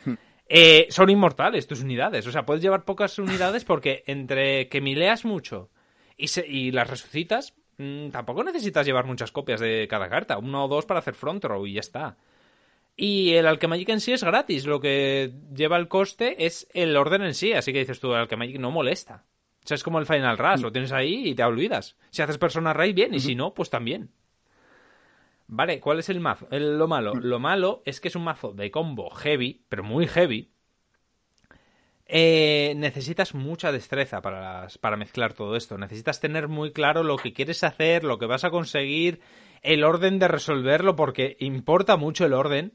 Eh, 0.51 0.87
son 0.89 1.09
inmortales 1.11 1.67
tus 1.67 1.81
unidades, 1.81 2.25
o 2.25 2.31
sea, 2.31 2.43
puedes 2.45 2.63
llevar 2.63 2.83
pocas 2.83 3.19
unidades 3.19 3.63
porque 3.65 4.03
entre 4.07 4.67
que 4.67 4.81
mileas 4.81 5.23
mucho 5.23 5.69
y, 6.17 6.29
se- 6.29 6.47
y 6.47 6.71
las 6.71 6.89
resucitas, 6.89 7.53
mm, 7.77 8.09
tampoco 8.09 8.43
necesitas 8.43 8.83
llevar 8.85 9.05
muchas 9.05 9.31
copias 9.31 9.59
de 9.59 9.87
cada 9.87 10.09
carta. 10.09 10.39
Uno 10.39 10.65
o 10.65 10.67
dos 10.67 10.85
para 10.87 11.01
hacer 11.01 11.13
front 11.13 11.45
row 11.45 11.67
y 11.67 11.73
ya 11.73 11.81
está. 11.81 12.17
Y 12.97 13.33
el 13.35 13.45
Alchemagic 13.47 13.89
en 13.89 14.01
sí 14.01 14.11
es 14.11 14.23
gratis. 14.23 14.65
Lo 14.65 14.81
que 14.81 15.31
lleva 15.55 15.77
el 15.77 15.87
coste 15.87 16.45
es 16.45 16.67
el 16.73 16.97
orden 16.97 17.21
en 17.21 17.33
sí. 17.33 17.53
Así 17.53 17.71
que 17.71 17.79
dices 17.79 17.99
tú, 18.01 18.11
el 18.13 18.19
Alchemagic 18.21 18.59
no 18.59 18.71
molesta. 18.71 19.23
O 19.63 19.67
sea, 19.67 19.75
es 19.75 19.83
como 19.83 19.99
el 19.99 20.05
Final 20.05 20.37
Rush. 20.37 20.61
Lo 20.61 20.71
tienes 20.71 20.91
ahí 20.91 21.29
y 21.29 21.35
te 21.35 21.43
olvidas. 21.43 21.95
Si 22.09 22.21
haces 22.21 22.37
Persona 22.37 22.73
Ray, 22.73 22.91
bien. 22.91 23.13
Y 23.13 23.19
si 23.21 23.35
no, 23.35 23.53
pues 23.53 23.69
también. 23.69 24.09
Vale, 25.51 25.79
¿cuál 25.79 25.97
es 25.97 26.09
el 26.09 26.19
mazo? 26.19 26.47
El- 26.51 26.77
lo 26.77 26.87
malo. 26.87 27.15
Lo 27.15 27.39
malo 27.39 27.81
es 27.85 27.99
que 27.99 28.07
es 28.09 28.15
un 28.15 28.23
mazo 28.23 28.53
de 28.53 28.69
combo 28.69 29.09
heavy, 29.09 29.65
pero 29.67 29.83
muy 29.83 30.05
heavy. 30.07 30.51
Eh, 32.05 32.73
necesitas 32.75 33.33
mucha 33.33 33.71
destreza 33.71 34.21
para, 34.21 34.61
las- 34.63 34.77
para 34.77 34.95
mezclar 34.95 35.33
todo 35.33 35.55
esto. 35.55 35.77
Necesitas 35.77 36.19
tener 36.19 36.47
muy 36.47 36.71
claro 36.71 37.03
lo 37.03 37.17
que 37.17 37.33
quieres 37.33 37.63
hacer, 37.63 38.03
lo 38.03 38.19
que 38.19 38.27
vas 38.27 38.43
a 38.43 38.51
conseguir, 38.51 39.21
el 39.63 39.83
orden 39.83 40.19
de 40.19 40.27
resolverlo, 40.27 40.95
porque 40.95 41.35
importa 41.39 41.97
mucho 41.97 42.25
el 42.25 42.33
orden. 42.33 42.73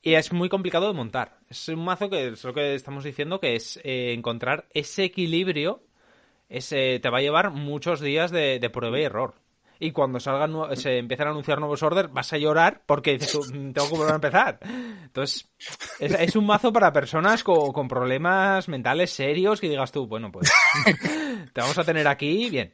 Y 0.00 0.14
es 0.14 0.32
muy 0.32 0.48
complicado 0.48 0.88
de 0.88 0.94
montar. 0.94 1.38
Es 1.48 1.68
un 1.68 1.84
mazo 1.84 2.08
que 2.08 2.28
es 2.28 2.44
lo 2.44 2.54
que 2.54 2.74
estamos 2.74 3.02
diciendo, 3.04 3.40
que 3.40 3.54
es 3.56 3.80
eh, 3.84 4.12
encontrar 4.12 4.66
ese 4.74 5.04
equilibrio. 5.04 5.82
Ese, 6.48 7.00
te 7.00 7.10
va 7.10 7.18
a 7.18 7.22
llevar 7.22 7.50
muchos 7.50 8.00
días 8.00 8.30
de, 8.30 8.58
de 8.60 8.70
prueba 8.70 8.98
y 9.00 9.04
error. 9.04 9.34
Y 9.84 9.90
cuando 9.90 10.20
salgan 10.20 10.76
se 10.76 10.98
empiezan 10.98 11.26
a 11.26 11.30
anunciar 11.30 11.58
nuevos 11.58 11.82
orders, 11.82 12.12
vas 12.12 12.32
a 12.32 12.38
llorar 12.38 12.82
porque 12.86 13.18
dices 13.18 13.36
"Mm, 13.52 13.72
tengo 13.72 13.88
que 13.88 13.96
volver 13.96 14.12
a 14.12 14.14
empezar. 14.14 14.60
Entonces, 14.62 15.48
es, 15.98 16.12
es 16.12 16.36
un 16.36 16.46
mazo 16.46 16.72
para 16.72 16.92
personas 16.92 17.42
con, 17.42 17.72
con 17.72 17.88
problemas 17.88 18.68
mentales 18.68 19.10
serios 19.12 19.60
que 19.60 19.68
digas 19.68 19.90
tú, 19.90 20.06
bueno, 20.06 20.30
pues 20.30 20.52
te 21.52 21.60
vamos 21.60 21.76
a 21.76 21.82
tener 21.82 22.06
aquí, 22.06 22.48
bien. 22.48 22.72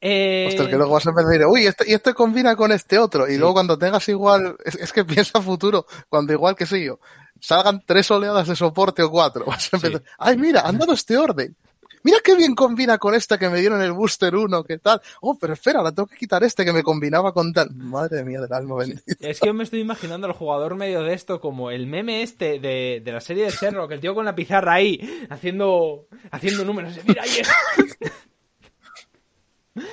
Eh, 0.00 0.48
el 0.56 0.68
que 0.68 0.76
luego 0.76 0.92
vas 0.94 1.06
a 1.06 1.10
empezar 1.10 1.28
a 1.28 1.32
decir, 1.32 1.46
uy, 1.46 1.66
este, 1.66 1.90
y 1.90 1.94
este 1.94 2.14
combina 2.14 2.56
con 2.56 2.72
este 2.72 2.98
otro. 2.98 3.28
Y 3.28 3.36
luego 3.36 3.54
cuando 3.54 3.78
tengas 3.78 4.08
igual, 4.08 4.56
es, 4.64 4.74
es 4.76 4.92
que 4.92 5.04
piensa 5.04 5.40
futuro, 5.40 5.86
cuando 6.08 6.32
igual 6.32 6.54
que 6.56 6.66
sé 6.66 6.84
yo, 6.84 6.98
salgan 7.40 7.82
tres 7.86 8.10
oleadas 8.10 8.46
de 8.48 8.56
soporte 8.56 9.02
o 9.02 9.10
cuatro, 9.10 9.44
vas 9.44 9.72
a 9.72 9.76
empezar, 9.76 10.00
Sí. 10.02 10.06
ay, 10.18 10.36
mira, 10.36 10.60
han 10.60 10.78
dado 10.78 10.92
este 10.92 11.16
orden. 11.16 11.56
Mira 12.04 12.18
qué 12.22 12.34
bien 12.34 12.54
combina 12.54 12.98
con 12.98 13.14
esta 13.14 13.38
que 13.38 13.48
me 13.48 13.60
dieron 13.60 13.80
el 13.80 13.92
booster 13.92 14.34
1, 14.34 14.64
qué 14.64 14.78
tal. 14.78 15.00
Oh, 15.20 15.38
pero 15.38 15.52
espera, 15.52 15.82
la 15.82 15.92
tengo 15.92 16.06
que 16.06 16.16
quitar 16.16 16.42
este 16.42 16.64
que 16.64 16.72
me 16.72 16.82
combinaba 16.82 17.32
con 17.32 17.52
tal. 17.52 17.72
Madre 17.74 18.24
mía 18.24 18.40
del 18.40 18.52
alma 18.52 18.76
bendita. 18.76 19.02
Es 19.20 19.40
que 19.40 19.46
yo 19.46 19.54
me 19.54 19.64
estoy 19.64 19.80
imaginando 19.80 20.26
al 20.26 20.32
jugador 20.32 20.74
medio 20.74 21.02
de 21.02 21.14
esto 21.14 21.40
como 21.40 21.70
el 21.70 21.86
meme 21.86 22.22
este 22.22 22.58
de, 22.58 23.02
de 23.04 23.12
la 23.12 23.20
serie 23.20 23.44
de 23.44 23.50
Sherlock, 23.50 23.92
el 23.92 24.00
tío 24.00 24.14
con 24.14 24.24
la 24.24 24.34
pizarra 24.34 24.74
ahí, 24.74 25.26
haciendo, 25.30 26.06
haciendo 26.30 26.64
números. 26.64 26.98
Mira, 27.06 27.22
ahí 27.22 27.40
es. 27.40 27.48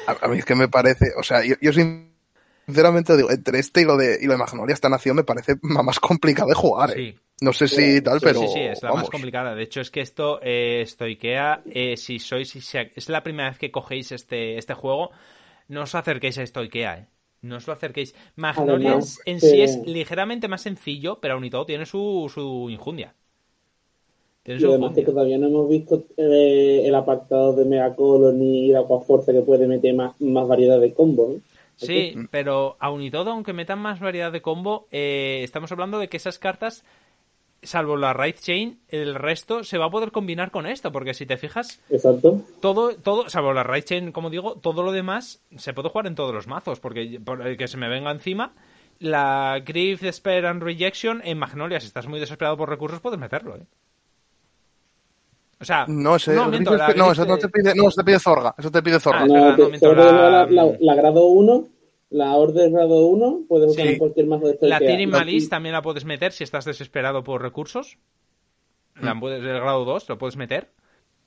A, 0.07 0.25
a 0.25 0.27
mí 0.27 0.39
es 0.39 0.45
que 0.45 0.55
me 0.55 0.67
parece, 0.67 1.13
o 1.17 1.23
sea, 1.23 1.45
yo, 1.45 1.55
yo 1.61 1.71
sinceramente 2.65 3.15
digo, 3.15 3.31
entre 3.31 3.59
este 3.59 3.81
y 3.81 3.85
lo 3.85 3.95
de, 3.97 4.17
y 4.21 4.25
lo 4.25 4.33
de 4.33 4.39
Magnolia, 4.39 4.73
esta 4.73 4.89
nación 4.89 5.15
me 5.15 5.23
parece 5.23 5.55
más 5.61 5.99
complicado 5.99 6.49
de 6.49 6.55
jugar, 6.55 6.91
¿eh? 6.91 6.93
Sí. 6.95 7.19
No 7.41 7.53
sé 7.53 7.67
si 7.67 8.01
tal, 8.01 8.21
Sí, 8.21 8.27
pero. 8.27 8.41
sí, 8.41 8.47
sí, 8.47 8.59
es 8.61 8.83
la 8.83 8.91
vamos. 8.91 8.93
más 8.93 9.09
complicada. 9.09 9.55
De 9.55 9.63
hecho, 9.63 9.81
es 9.81 9.91
que 9.91 10.01
esto, 10.01 10.39
eh, 10.43 10.83
Stoikea, 10.85 11.63
eh, 11.69 11.95
si 11.97 12.19
sois, 12.19 12.49
si 12.49 12.59
se- 12.61 12.91
es 12.95 13.07
la 13.09 13.23
primera 13.23 13.49
vez 13.49 13.57
que 13.59 13.71
cogéis 13.71 14.11
este, 14.11 14.57
este 14.57 14.73
juego, 14.73 15.11
no 15.69 15.83
os 15.83 15.95
acerquéis 15.95 16.37
a 16.39 16.45
Stoikea, 16.45 16.97
eh. 16.99 17.07
No 17.41 17.57
os 17.57 17.67
lo 17.67 17.73
acerquéis. 17.73 18.15
Magnolia 18.35 18.95
Además, 18.95 19.21
en 19.25 19.39
sí 19.41 19.61
es 19.61 19.81
ligeramente 19.85 20.47
más 20.49 20.61
sencillo, 20.63 21.19
pero 21.21 21.35
aún 21.35 21.45
y 21.45 21.49
todo 21.49 21.65
tiene 21.65 21.85
su, 21.85 22.29
su 22.33 22.69
injundia. 22.69 23.15
Tiene 24.43 24.59
Y 24.59 24.61
su 24.61 24.67
además 24.67 24.93
que 24.93 25.01
todavía 25.03 25.39
no 25.39 25.47
hemos 25.47 25.67
visto 25.69 26.05
eh, 26.17 26.83
el 26.85 26.93
apartado 26.93 27.53
de 27.53 27.65
Mega 27.65 27.95
Colony 27.95 28.67
y 28.67 28.71
la 28.71 28.83
Fuerza 28.85 29.31
que 29.31 29.41
puede 29.41 29.65
meter 29.67 29.95
más, 29.95 30.19
más 30.21 30.47
variedad 30.47 30.79
de 30.79 30.93
combos. 30.93 31.35
¿no? 31.35 31.41
Sí, 31.75 32.21
pero 32.29 32.75
aún 32.79 33.01
y 33.01 33.09
todo, 33.11 33.31
aunque 33.31 33.53
metan 33.53 33.79
más 33.79 33.99
variedad 34.01 34.31
de 34.31 34.41
combo, 34.41 34.87
eh, 34.91 35.41
estamos 35.43 35.71
hablando 35.71 35.97
de 35.99 36.09
que 36.09 36.17
esas 36.17 36.37
cartas, 36.39 36.83
salvo 37.63 37.97
la 37.97 38.13
Raid 38.13 38.35
Chain, 38.41 38.79
el 38.89 39.15
resto 39.15 39.63
se 39.63 39.77
va 39.77 39.85
a 39.85 39.89
poder 39.91 40.11
combinar 40.11 40.51
con 40.51 40.65
esto, 40.65 40.91
porque 40.91 41.13
si 41.13 41.25
te 41.25 41.37
fijas, 41.37 41.81
Exacto. 41.89 42.41
todo, 42.61 42.95
todo, 42.95 43.29
salvo 43.29 43.53
la 43.53 43.63
Raid 43.63 43.83
Chain, 43.83 44.11
como 44.11 44.29
digo, 44.29 44.55
todo 44.55 44.83
lo 44.83 44.91
demás 44.91 45.41
se 45.57 45.73
puede 45.73 45.89
jugar 45.89 46.07
en 46.07 46.15
todos 46.15 46.33
los 46.33 46.47
mazos, 46.47 46.79
porque 46.79 47.19
por 47.23 47.45
el 47.45 47.57
que 47.57 47.67
se 47.67 47.77
me 47.77 47.89
venga 47.89 48.11
encima, 48.11 48.53
la 48.99 49.61
Grief, 49.65 50.01
Despair 50.01 50.45
and 50.45 50.61
Rejection 50.63 51.21
en 51.23 51.37
Magnolia, 51.37 51.79
si 51.79 51.87
estás 51.87 52.07
muy 52.07 52.19
desesperado 52.19 52.57
por 52.57 52.69
recursos, 52.69 52.99
puedes 52.99 53.19
meterlo, 53.19 53.55
¿eh? 53.55 53.63
O 55.61 55.65
sea, 55.65 55.85
No, 55.87 56.15
ese, 56.15 56.35
no, 56.35 56.45
el 56.45 56.51
miento, 56.51 56.71
Grief- 56.71 56.79
la 56.79 56.85
no, 56.87 56.93
Grief 56.93 57.11
eso 57.11 57.25
no 57.25 57.37
te 57.37 57.49
pide, 57.49 57.75
no, 57.75 57.87
eso 57.89 57.95
te 57.97 58.03
pide 58.05 58.19
Zorga, 58.19 58.55
eso 58.57 58.71
te 58.71 58.81
pide 58.81 58.99
Zorga. 58.99 59.19
Ah, 59.21 59.25
es 59.73 59.81
No, 59.81 59.89
verdad, 59.89 60.47
te- 60.47 60.53
la- 60.53 60.71
la 60.79 60.95
grado 60.95 61.25
1, 61.25 61.67
la 62.11 62.35
Order 62.35 62.71
grado 62.71 63.05
1, 63.07 63.41
puedes 63.47 63.71
usar 63.71 63.85
Sí. 63.85 63.93
en 63.93 63.99
cualquier 63.99 64.25
mazo 64.27 64.47
de 64.47 64.57
La 64.61 64.81
Y- 65.01 65.07
Malice 65.07 65.49
también 65.49 65.73
la 65.73 65.81
puedes 65.81 66.05
meter 66.05 66.31
si 66.31 66.43
estás 66.43 66.65
desesperado 66.65 67.23
por 67.23 67.41
recursos. 67.41 67.97
La 68.99 69.17
puedes, 69.19 69.39
el 69.43 69.59
grado 69.59 69.85
2 69.85 70.09
lo 70.09 70.17
puedes 70.17 70.35
meter. 70.35 70.71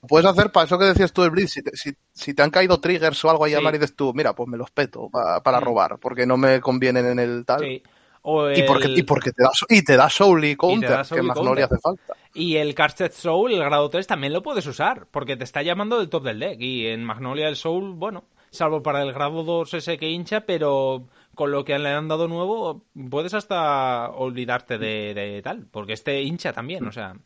Puedes 0.08 0.26
hacer, 0.26 0.50
para 0.50 0.66
eso 0.66 0.78
que 0.78 0.84
decías 0.86 1.12
tú 1.12 1.22
del 1.22 1.30
Blitz, 1.30 1.52
si 1.52 1.62
te, 1.62 1.70
si, 1.76 1.92
si 2.12 2.34
te 2.34 2.42
han 2.42 2.50
caído 2.50 2.80
triggers 2.80 3.24
o 3.24 3.30
algo 3.30 3.44
ahí 3.44 3.52
a 3.52 3.56
Sí. 3.56 3.60
llamar 3.62 3.74
y 3.76 3.78
dices 3.78 3.94
tú, 3.94 4.12
mira, 4.12 4.34
pues 4.34 4.48
me 4.48 4.58
los 4.58 4.70
peto 4.72 5.08
pa- 5.08 5.40
para 5.42 5.60
Mm. 5.60 5.64
robar, 5.64 5.98
porque 6.00 6.26
no 6.26 6.36
me 6.36 6.60
convienen 6.60 7.06
en 7.06 7.18
el 7.20 7.44
tal. 7.46 7.60
Sí. 7.60 7.82
O 8.22 8.50
Y 8.50 8.62
porque, 8.64 8.86
el- 8.86 8.98
y 8.98 9.02
porque 9.04 9.30
te 9.32 9.42
da, 9.44 9.50
y 9.68 9.82
te 9.84 9.96
da 9.96 10.08
Soul 10.10 10.44
y 10.44 10.54
Counter, 10.56 10.90
da 10.90 11.04
Soul 11.04 11.20
que 11.20 11.24
y 11.24 11.28
más 11.28 11.40
no 11.42 11.54
le 11.54 11.62
hace 11.62 11.78
falta. 11.78 12.14
Y 12.34 12.56
el 12.56 12.74
Carset 12.74 13.12
Soul, 13.12 13.52
el 13.52 13.60
grado 13.64 13.88
3, 13.90 14.06
también 14.06 14.32
lo 14.32 14.42
puedes 14.42 14.66
usar, 14.66 15.06
porque 15.10 15.36
te 15.36 15.44
está 15.44 15.62
llamando 15.62 15.98
del 15.98 16.08
top 16.08 16.24
del 16.24 16.38
deck. 16.40 16.60
Y 16.60 16.86
en 16.88 17.04
Magnolia 17.04 17.48
el 17.48 17.56
Soul, 17.56 17.92
bueno, 17.94 18.24
salvo 18.52 18.82
para 18.82 19.02
el 19.02 19.12
grado 19.12 19.42
2 19.42 19.74
ese 19.74 19.98
que 19.98 20.08
hincha, 20.10 20.42
pero 20.42 21.08
con 21.34 21.50
lo 21.50 21.64
que 21.64 21.76
le 21.78 21.88
han 21.88 22.06
dado 22.06 22.28
nuevo, 22.28 22.84
puedes 23.10 23.34
hasta 23.34 24.10
olvidarte 24.10 24.78
de, 24.78 25.14
de 25.14 25.42
tal, 25.42 25.66
porque 25.70 25.94
este 25.94 26.22
hincha 26.22 26.52
también, 26.52 26.86
o 26.86 26.92
sea, 26.92 27.16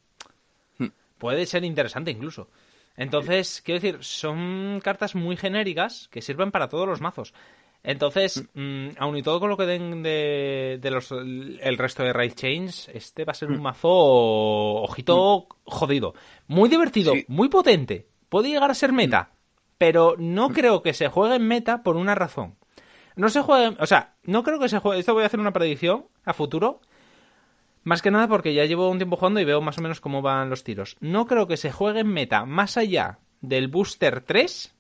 puede 1.19 1.45
ser 1.47 1.65
interesante 1.65 2.11
incluso. 2.11 2.49
Entonces, 2.97 3.61
quiero 3.65 3.81
decir, 3.81 3.99
son 4.03 4.81
cartas 4.83 5.15
muy 5.15 5.37
genéricas 5.37 6.09
que 6.09 6.23
sirven 6.23 6.51
para 6.51 6.69
todos 6.69 6.87
los 6.89 7.01
mazos. 7.01 7.35
Entonces, 7.83 8.43
mm, 8.55 8.89
aun 8.99 9.17
y 9.17 9.23
todo 9.23 9.39
con 9.39 9.49
lo 9.51 9.57
que 9.57 9.67
den 9.67 10.03
de, 10.03 10.79
de 10.81 10.91
los, 10.91 11.13
el 11.13 11.79
resto 11.79 12.03
de 12.03 12.13
Raid 12.13 12.33
Chains, 12.35 12.89
este 12.93 13.25
va 13.25 13.33
a 13.33 13.35
ser 13.35 13.51
un 13.51 13.61
mazo, 13.61 13.89
ojito, 13.91 15.47
jodido. 15.65 16.15
Muy 16.49 16.69
divertido, 16.69 17.13
Sí. 17.15 17.25
muy 17.29 17.49
potente. 17.49 18.07
Puede 18.29 18.49
llegar 18.49 18.71
a 18.71 18.75
ser 18.75 18.93
meta, 18.93 19.31
pero 19.79 20.15
no 20.19 20.51
creo 20.51 20.83
que 20.83 20.95
se 20.95 21.09
juegue 21.09 21.37
en 21.37 21.47
meta 21.47 21.83
por 21.83 21.97
una 21.97 22.15
razón. 22.15 22.57
No 23.17 23.29
se 23.29 23.41
juegue, 23.41 23.77
o 23.81 23.87
sea, 23.87 24.15
no 24.25 24.43
creo 24.43 24.59
que 24.59 24.69
se 24.69 24.79
juegue, 24.79 25.01
esto 25.01 25.15
voy 25.15 25.23
a 25.23 25.27
hacer 25.27 25.41
una 25.41 25.53
predicción 25.53 26.07
a 26.25 26.33
futuro, 26.33 26.81
más 27.83 28.03
que 28.03 28.11
nada 28.11 28.29
porque 28.29 28.53
ya 28.53 28.65
llevo 28.65 28.91
un 28.91 28.99
tiempo 28.99 29.17
jugando 29.17 29.41
y 29.41 29.45
veo 29.45 29.61
más 29.61 29.79
o 29.79 29.83
menos 29.83 30.01
cómo 30.01 30.21
van 30.21 30.51
los 30.51 30.65
tiros. 30.65 30.97
No 31.01 31.27
creo 31.27 31.47
que 31.47 31.57
se 31.57 31.73
juegue 31.73 32.01
en 32.01 32.09
meta 32.09 32.45
más 32.45 32.77
allá 32.77 33.21
del 33.41 33.69
Booster 33.69 34.23
3 34.23 34.75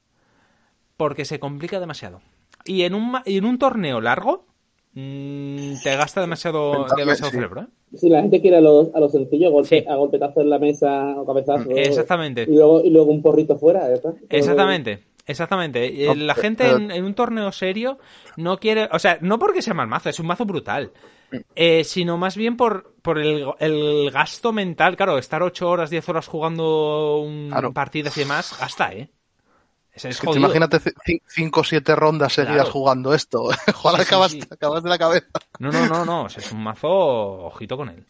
porque 0.96 1.24
se 1.24 1.38
complica 1.38 1.78
demasiado. 1.78 2.20
Y 2.64 2.82
en 2.82 2.94
un, 2.94 3.16
en 3.24 3.44
un 3.44 3.58
torneo 3.58 4.00
largo 4.00 4.46
mm, 5.00 5.82
te 5.82 5.94
gasta 5.96 6.20
demasiado, 6.22 6.86
demasiado 6.96 7.30
sí. 7.30 7.36
cerebro. 7.36 7.60
¿eh? 7.62 7.66
Si 7.96 8.08
la 8.08 8.22
gente 8.22 8.40
quiere 8.40 8.56
a 8.56 8.60
lo, 8.60 8.90
a 8.94 8.98
lo 9.00 9.08
sencillo, 9.08 9.50
golpe, 9.52 9.68
Sí. 9.80 9.84
a 9.88 9.94
golpetazo 9.94 10.40
en 10.40 10.50
la 10.50 10.58
mesa 10.58 11.14
o 11.16 11.24
cabezazo. 11.24 11.70
Exactamente. 11.70 12.42
Y 12.48 12.54
luego, 12.54 12.82
y 12.82 12.90
luego 12.90 13.12
un 13.12 13.22
porrito 13.22 13.56
fuera. 13.58 13.86
¿ya 13.88 13.94
está? 13.94 14.12
Exactamente, 14.28 15.04
exactamente. 15.26 16.10
Eh, 16.10 16.16
La 16.16 16.34
gente 16.34 16.68
en, 16.68 16.90
en 16.90 17.04
un 17.04 17.14
torneo 17.14 17.52
serio 17.52 17.98
no 18.36 18.58
quiere, 18.58 18.88
o 18.90 18.98
sea, 18.98 19.18
no 19.20 19.38
porque 19.38 19.62
sea 19.62 19.74
mal 19.74 19.86
mazo, 19.86 20.08
es 20.08 20.18
un 20.18 20.26
mazo 20.26 20.44
brutal, 20.44 20.90
eh, 21.54 21.84
sino 21.84 22.16
más 22.18 22.36
bien 22.36 22.56
por, 22.56 22.94
por 23.02 23.18
el, 23.18 23.44
el 23.60 24.10
gasto 24.10 24.52
mental. 24.52 24.96
Claro, 24.96 25.18
estar 25.18 25.42
8 25.42 25.68
horas, 25.68 25.90
10 25.90 26.08
horas 26.08 26.26
jugando 26.26 27.18
un 27.18 27.48
Claro. 27.50 27.72
partidas 27.72 28.16
y 28.16 28.20
demás, 28.20 28.56
gasta, 28.58 28.92
¿eh? 28.92 29.10
Es, 29.96 30.20
que 30.20 30.26
te 30.26 30.38
imagínate 30.38 30.78
5 31.26 31.60
o 31.60 31.64
7 31.64 31.96
rondas 31.96 32.34
seguidas 32.34 32.56
Claro. 32.56 32.70
jugando 32.70 33.14
esto. 33.14 33.48
Sí, 33.66 34.02
acabas, 34.02 34.32
sí. 34.32 34.40
acabas 34.50 34.82
de 34.82 34.90
la 34.90 34.98
cabeza. 34.98 35.26
No, 35.58 35.72
no, 35.72 35.86
no, 35.86 36.04
no, 36.04 36.26
es 36.26 36.52
un 36.52 36.62
mazo, 36.62 36.88
ojito 36.88 37.76
con 37.76 37.88
él. 37.88 38.06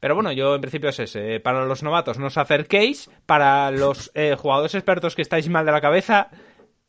Pero 0.00 0.14
bueno, 0.14 0.32
yo 0.32 0.54
en 0.54 0.60
principio 0.60 0.90
es 0.90 0.98
ese. 0.98 1.40
Para 1.40 1.64
los 1.64 1.82
novatos 1.82 2.18
no 2.18 2.26
os 2.26 2.36
acerquéis. 2.36 3.10
Para 3.24 3.70
los 3.70 4.10
eh, 4.14 4.36
jugadores 4.38 4.74
expertos 4.74 5.14
que 5.14 5.22
estáis 5.22 5.48
mal 5.48 5.64
de 5.64 5.72
la 5.72 5.80
cabeza, 5.80 6.28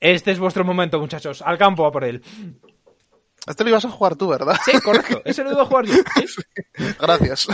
este 0.02 0.32
es 0.32 0.40
vuestro 0.40 0.66
momento, 0.66 1.00
muchachos. 1.00 1.42
Al 1.42 1.58
campo 1.58 1.86
a 1.86 1.92
por 1.94 2.04
él. 2.04 2.22
Este 3.48 3.64
lo 3.64 3.70
ibas 3.70 3.86
a 3.86 3.90
jugar 3.90 4.16
tú, 4.16 4.28
¿verdad? 4.28 4.56
Sí, 4.66 4.72
correcto. 4.84 5.22
Ese 5.24 5.44
lo 5.44 5.52
iba 5.52 5.62
a 5.62 5.66
jugar 5.66 5.86
yo. 5.86 5.94
¿sí? 5.94 6.26
Gracias. 7.00 7.48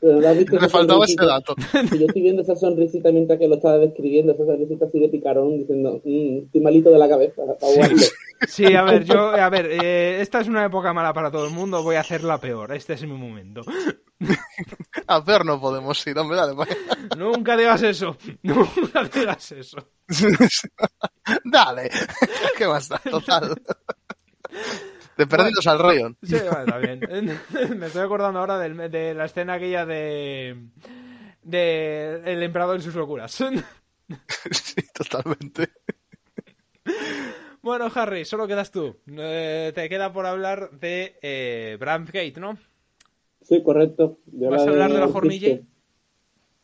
Pero 0.00 0.20
¿no 0.20 0.28
has 0.28 0.36
visto 0.36 0.60
Me 0.60 0.68
faltaba 0.68 1.04
ese 1.04 1.24
dato. 1.24 1.54
Yo 1.72 2.06
estoy 2.06 2.22
viendo 2.22 2.42
esa 2.42 2.56
sonrisita 2.56 3.10
mientras 3.10 3.38
que 3.38 3.48
lo 3.48 3.56
estaba 3.56 3.78
describiendo, 3.78 4.32
esa 4.32 4.44
sonrisita 4.44 4.86
así 4.86 5.00
de 5.00 5.08
picarón, 5.08 5.58
diciendo, 5.58 6.00
"Mm, 6.04 6.44
estoy 6.46 6.60
malito 6.60 6.90
de 6.90 6.98
la 6.98 7.08
cabeza, 7.08 7.42
para 7.46 7.58
jugarlo". 7.72 8.02
Sí, 8.46 8.74
a 8.74 8.82
ver, 8.82 9.04
yo, 9.04 9.30
a 9.30 9.48
ver, 9.48 9.66
eh, 9.70 10.20
esta 10.20 10.40
es 10.40 10.48
una 10.48 10.64
época 10.64 10.92
mala 10.92 11.14
para 11.14 11.30
todo 11.30 11.46
el 11.46 11.52
mundo. 11.52 11.82
Voy 11.82 11.96
a 11.96 12.00
hacerla 12.00 12.38
peor. 12.38 12.72
Este 12.74 12.92
es 12.92 13.02
mi 13.02 13.16
momento. 13.16 13.62
A 15.08 15.20
ver, 15.20 15.44
no 15.44 15.60
podemos 15.60 16.04
ir, 16.06 16.18
hombre, 16.18 16.36
dale, 16.36 16.54
vaya. 16.54 16.76
Nunca 17.16 17.56
digas 17.56 17.82
eso. 17.82 18.16
Nunca 18.42 19.04
digas 19.12 19.52
eso. 19.52 19.76
Dale. 21.44 21.90
¿Qué 22.56 22.66
más 22.66 22.88
da? 22.88 22.98
Total. 22.98 23.54
De 25.16 25.26
perdidos 25.26 25.66
al 25.66 25.78
Rayon. 25.78 26.16
Sí, 26.22 26.34
vale, 26.50 26.64
está 26.64 26.78
bien. 26.78 27.38
Me 27.78 27.86
estoy 27.86 28.02
acordando 28.02 28.38
ahora 28.40 28.58
del- 28.58 28.90
de 28.90 29.14
la 29.14 29.24
escena 29.24 29.54
aquella 29.54 29.86
de. 29.86 30.66
de 31.42 32.20
El 32.24 32.42
emperador 32.42 32.76
en 32.76 32.82
sus 32.82 32.94
locuras. 32.94 33.32
Sí, 34.52 34.82
totalmente. 34.94 35.68
bueno, 37.62 37.90
Harry, 37.94 38.24
solo 38.24 38.46
quedas 38.46 38.70
tú. 38.70 38.96
Eh, 39.08 39.72
te 39.74 39.88
queda 39.88 40.12
por 40.12 40.26
hablar 40.26 40.70
de 40.78 41.16
eh, 41.22 41.76
Bramgate, 41.80 42.34
¿no? 42.38 42.56
Sí, 43.42 43.62
correcto. 43.62 44.18
Yo 44.26 44.50
¿Vas 44.50 44.62
a 44.62 44.66
la 44.66 44.70
hablar 44.72 44.92
de 44.92 44.98
la. 45.00 45.06
Hornille? 45.06 45.64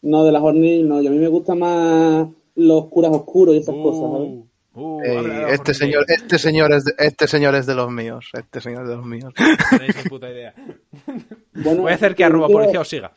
No, 0.02 0.24
de 0.24 0.32
la 0.32 0.40
Hornille 0.42 0.84
no. 0.84 1.00
Y 1.00 1.06
a 1.06 1.10
mí 1.10 1.18
me 1.18 1.28
gusta 1.28 1.54
más 1.54 2.28
los 2.54 2.86
curas 2.88 3.10
oscuros 3.12 3.54
y 3.54 3.58
esas 3.58 3.74
cosas, 3.74 4.10
¿sabes? 4.12 4.44
Uh, 4.74 5.00
Ey, 5.02 5.16
habla 5.16 5.50
este 5.52 5.74
señor, 5.74 6.04
este 6.08 6.38
señor 6.38 6.72
es 6.72 6.84
de, 6.86 6.94
este 6.98 7.28
señor 7.28 7.54
es 7.54 7.66
de 7.66 7.74
los 7.74 7.90
míos. 7.90 8.30
Este 8.32 8.60
señor 8.60 8.84
es 8.84 8.88
de 8.88 8.96
los 8.96 9.04
míos. 9.06 9.32
No 9.38 9.78
tenéis 9.78 9.96
ni 10.04 10.08
puta 10.10 10.30
idea. 10.30 10.54
Bueno, 11.54 11.82
Voy 11.82 11.92
a 11.92 11.94
hacer 11.94 12.14
que 12.14 12.24
arroba 12.24 12.46
quiero- 12.46 12.60
policía 12.60 12.80
os 12.80 12.88
siga. 12.88 13.12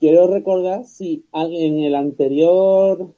Quiero 0.00 0.26
recordar 0.32 0.84
si 0.86 1.26
en 1.34 1.80
el 1.80 1.94
anterior 1.94 3.14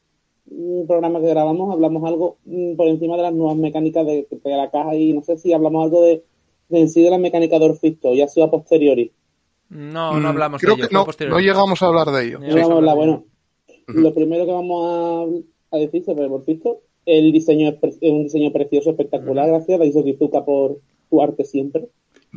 mm, 0.46 0.86
programa 0.88 1.20
que 1.20 1.28
grabamos 1.28 1.72
hablamos 1.72 2.04
algo 2.08 2.38
mm, 2.44 2.74
por 2.74 2.88
encima 2.88 3.16
de 3.16 3.22
las 3.22 3.32
nuevas 3.32 3.56
mecánicas 3.56 4.04
de, 4.04 4.26
de 4.30 4.50
la 4.56 4.68
caja 4.70 4.94
y 4.96 5.12
no 5.12 5.22
sé 5.22 5.38
si 5.38 5.52
hablamos 5.52 5.84
algo 5.84 6.02
de, 6.02 6.24
de 6.68 6.80
en 6.80 6.88
sí 6.88 7.02
de 7.02 7.10
la 7.10 7.18
mecánica 7.18 7.58
de 7.60 7.66
Orfisto, 7.66 8.12
ya 8.14 8.24
ha 8.24 8.28
sido 8.28 8.46
a 8.46 8.50
posteriori. 8.50 9.12
No, 9.68 10.14
no 10.14 10.20
Mm, 10.20 10.26
hablamos 10.26 10.60
Creo 10.60 10.74
de 10.74 10.82
ello. 10.82 11.06
que 11.06 11.26
no, 11.26 11.38
llegamos 11.38 11.80
a 11.82 11.86
hablar 11.86 12.08
de 12.10 12.24
ello. 12.26 12.38
Sí. 12.40 12.46
No 12.48 12.80
Sí. 12.80 12.94
bueno, 12.96 13.24
lo 13.86 14.14
primero 14.14 14.44
que 14.44 14.52
vamos 14.52 14.84
a, 14.86 15.51
a 15.72 15.78
decir 15.78 16.04
sobre 16.04 16.24
el 16.24 16.30
el 17.04 17.32
diseño 17.32 17.68
es, 17.70 17.74
pre- 17.76 17.94
es 18.00 18.12
un 18.12 18.24
diseño 18.24 18.52
precioso, 18.52 18.90
espectacular, 18.90 19.48
gracias, 19.48 19.78
Daiso 19.78 20.04
Kizuka 20.04 20.44
por 20.44 20.78
tu 21.10 21.20
arte 21.20 21.44
siempre. 21.44 21.88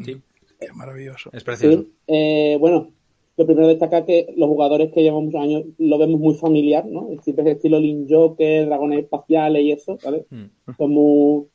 Sí, 0.04 0.18
Qué 0.60 0.68
maravilloso. 0.74 1.30
es 1.34 1.44
precioso. 1.44 1.82
Sí. 1.84 1.94
Eh, 2.08 2.58
bueno, 2.60 2.90
lo 3.38 3.46
primero 3.46 3.68
destacar 3.68 4.06
que 4.06 4.34
los 4.38 4.48
jugadores 4.50 4.92
que 4.92 5.04
llevan 5.04 5.26
muchos 5.26 5.42
años 5.42 5.64
lo 5.78 5.98
vemos 5.98 6.20
muy 6.20 6.34
familiar, 6.36 6.86
¿no? 6.86 7.10
Siempre 7.22 7.50
es 7.52 7.58
estilo 7.58 7.80
Link 7.80 8.08
Joker, 8.10 8.66
dragones 8.66 9.00
espaciales 9.04 9.62
y 9.64 9.72
eso, 9.72 9.98
¿vale? 10.04 10.26
Mm. 10.30 10.46
Son 10.78 10.92
muy, 10.92 11.46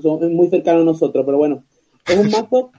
son 0.00 0.34
muy 0.34 0.48
cercanos 0.48 0.82
a 0.82 0.84
nosotros, 0.84 1.24
pero 1.26 1.38
bueno. 1.38 1.64
Es 2.08 2.18
un 2.18 2.30
mazo 2.30 2.72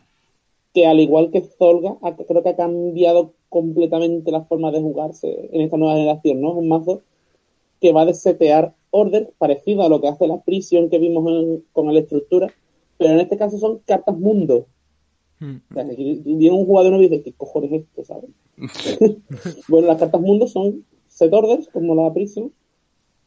que 0.73 0.85
al 0.87 0.99
igual 0.99 1.29
que 1.31 1.41
Zolga, 1.41 1.97
creo 2.27 2.41
que 2.43 2.49
ha 2.49 2.55
cambiado 2.55 3.33
completamente 3.49 4.31
la 4.31 4.43
forma 4.45 4.71
de 4.71 4.81
jugarse 4.81 5.49
en 5.51 5.61
esta 5.61 5.77
nueva 5.77 5.95
generación, 5.95 6.41
¿no? 6.41 6.51
Es 6.51 6.57
un 6.57 6.67
mazo 6.67 7.01
que 7.83 7.91
va 7.91 8.03
a 8.03 8.05
desetear 8.05 8.73
order 8.91 9.33
parecido 9.37 9.83
a 9.83 9.89
lo 9.89 9.99
que 9.99 10.07
hace 10.07 10.25
la 10.25 10.41
prisión 10.41 10.89
que 10.89 10.99
vimos 10.99 11.29
en- 11.29 11.65
con 11.73 11.93
la 11.93 11.99
estructura, 11.99 12.47
pero 12.97 13.11
en 13.11 13.19
este 13.19 13.35
caso 13.37 13.57
son 13.57 13.79
cartas 13.79 14.17
mundo. 14.17 14.67
Hmm. 15.39 15.57
O 15.69 15.73
sea, 15.73 15.83
viene 15.83 16.51
un 16.51 16.65
jugador 16.65 16.93
y 16.93 17.09
dice, 17.09 17.21
¿qué 17.21 17.33
cojones 17.33 17.73
es 17.73 17.81
esto, 17.81 18.05
sabes? 18.05 18.29
bueno, 19.67 19.87
las 19.87 19.97
cartas 19.97 20.21
mundo 20.21 20.47
son 20.47 20.85
set 21.09 21.33
orders, 21.33 21.67
como 21.73 21.93
la 21.93 22.13
Prism, 22.13 22.45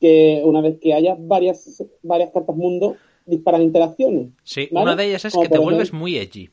que 0.01 0.41
una 0.43 0.63
vez 0.63 0.79
que 0.81 0.95
haya 0.95 1.19
varias, 1.21 1.85
varias 2.03 2.31
cartas 2.31 2.57
mundo, 2.57 2.97
disparan 3.27 3.61
interacciones. 3.61 4.29
Sí, 4.43 4.69
una 4.71 4.97
de 4.97 5.05
ellas 5.09 5.27
es 5.27 5.35
que 5.37 5.51
te 5.51 5.59
vuelves 5.59 5.93
muy 5.93 6.17
edgy. 6.17 6.49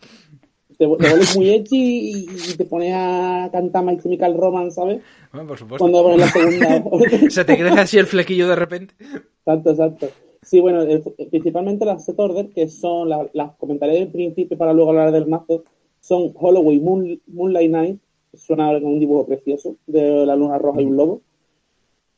Te, 0.84 0.88
vuelves 0.88 1.38
muy 1.38 1.50
edgy 1.54 2.28
y, 2.28 2.58
te 2.58 2.66
pones 2.66 2.94
a 2.94 3.50
cantar 3.52 3.86
My 3.86 3.98
Chemical 3.98 4.36
Romance, 4.36 4.76
¿sabes? 4.76 5.02
Bueno, 5.32 5.48
por 5.48 5.58
supuesto. 5.58 5.84
Cuando 5.84 6.04
pones 6.04 6.20
la 6.20 6.28
segunda. 6.28 7.30
Se 7.30 7.46
te 7.46 7.58
crece 7.58 7.80
así 7.80 7.98
el 7.98 8.06
flequillo 8.06 8.50
de 8.50 8.56
repente. 8.56 8.96
Exacto, 9.00 9.70
exacto. 9.70 10.10
Sí, 10.42 10.60
bueno, 10.60 10.84
principalmente 11.30 11.86
las 11.86 12.04
set 12.04 12.20
order, 12.20 12.50
que 12.50 12.68
son 12.68 13.08
las 13.10 13.56
comentaré 13.58 13.94
del 13.94 14.10
principio 14.10 14.58
para 14.58 14.74
luego 14.74 14.90
hablar 14.90 15.14
del 15.14 15.26
mazo, 15.26 15.64
son 16.02 16.34
Holloway 16.36 16.82
Moonlight 16.82 17.72
Night, 17.72 18.00
suena 18.34 18.74
con 18.74 18.86
un 18.86 19.00
dibujo 19.00 19.26
precioso 19.26 19.78
de 19.88 20.26
la 20.26 20.36
luna 20.36 20.58
roja 20.58 20.82
y 20.82 20.86
un 20.86 20.98
lobo. 20.98 21.22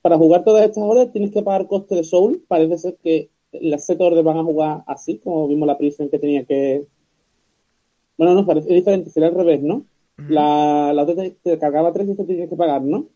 Para 0.01 0.17
jugar 0.17 0.43
todas 0.43 0.65
estas 0.65 0.83
horas 0.83 1.11
tienes 1.11 1.31
que 1.31 1.43
pagar 1.43 1.67
coste 1.67 1.93
de 1.95 2.03
soul. 2.03 2.43
Parece 2.47 2.79
ser 2.79 2.97
que 3.03 3.29
las 3.51 3.85
set 3.85 4.01
order 4.01 4.23
van 4.23 4.37
a 4.37 4.43
jugar 4.43 4.83
así, 4.87 5.19
como 5.19 5.47
vimos 5.47 5.67
la 5.67 5.77
prisión 5.77 6.09
que 6.09 6.19
tenía 6.19 6.45
que. 6.45 6.85
Bueno, 8.17 8.33
no, 8.33 8.45
parece 8.45 8.73
diferente, 8.73 9.09
sería 9.09 9.29
al 9.29 9.35
revés, 9.35 9.61
¿no? 9.61 9.85
La, 10.29 10.93
la 10.93 11.03
otra 11.03 11.15
te, 11.43 11.59
cargaba 11.59 11.91
tres 11.91 12.07
y 12.07 12.11
esta 12.11 12.25
tienes 12.25 12.49
que 12.49 12.55
pagar, 12.55 12.81
¿no? 12.81 13.07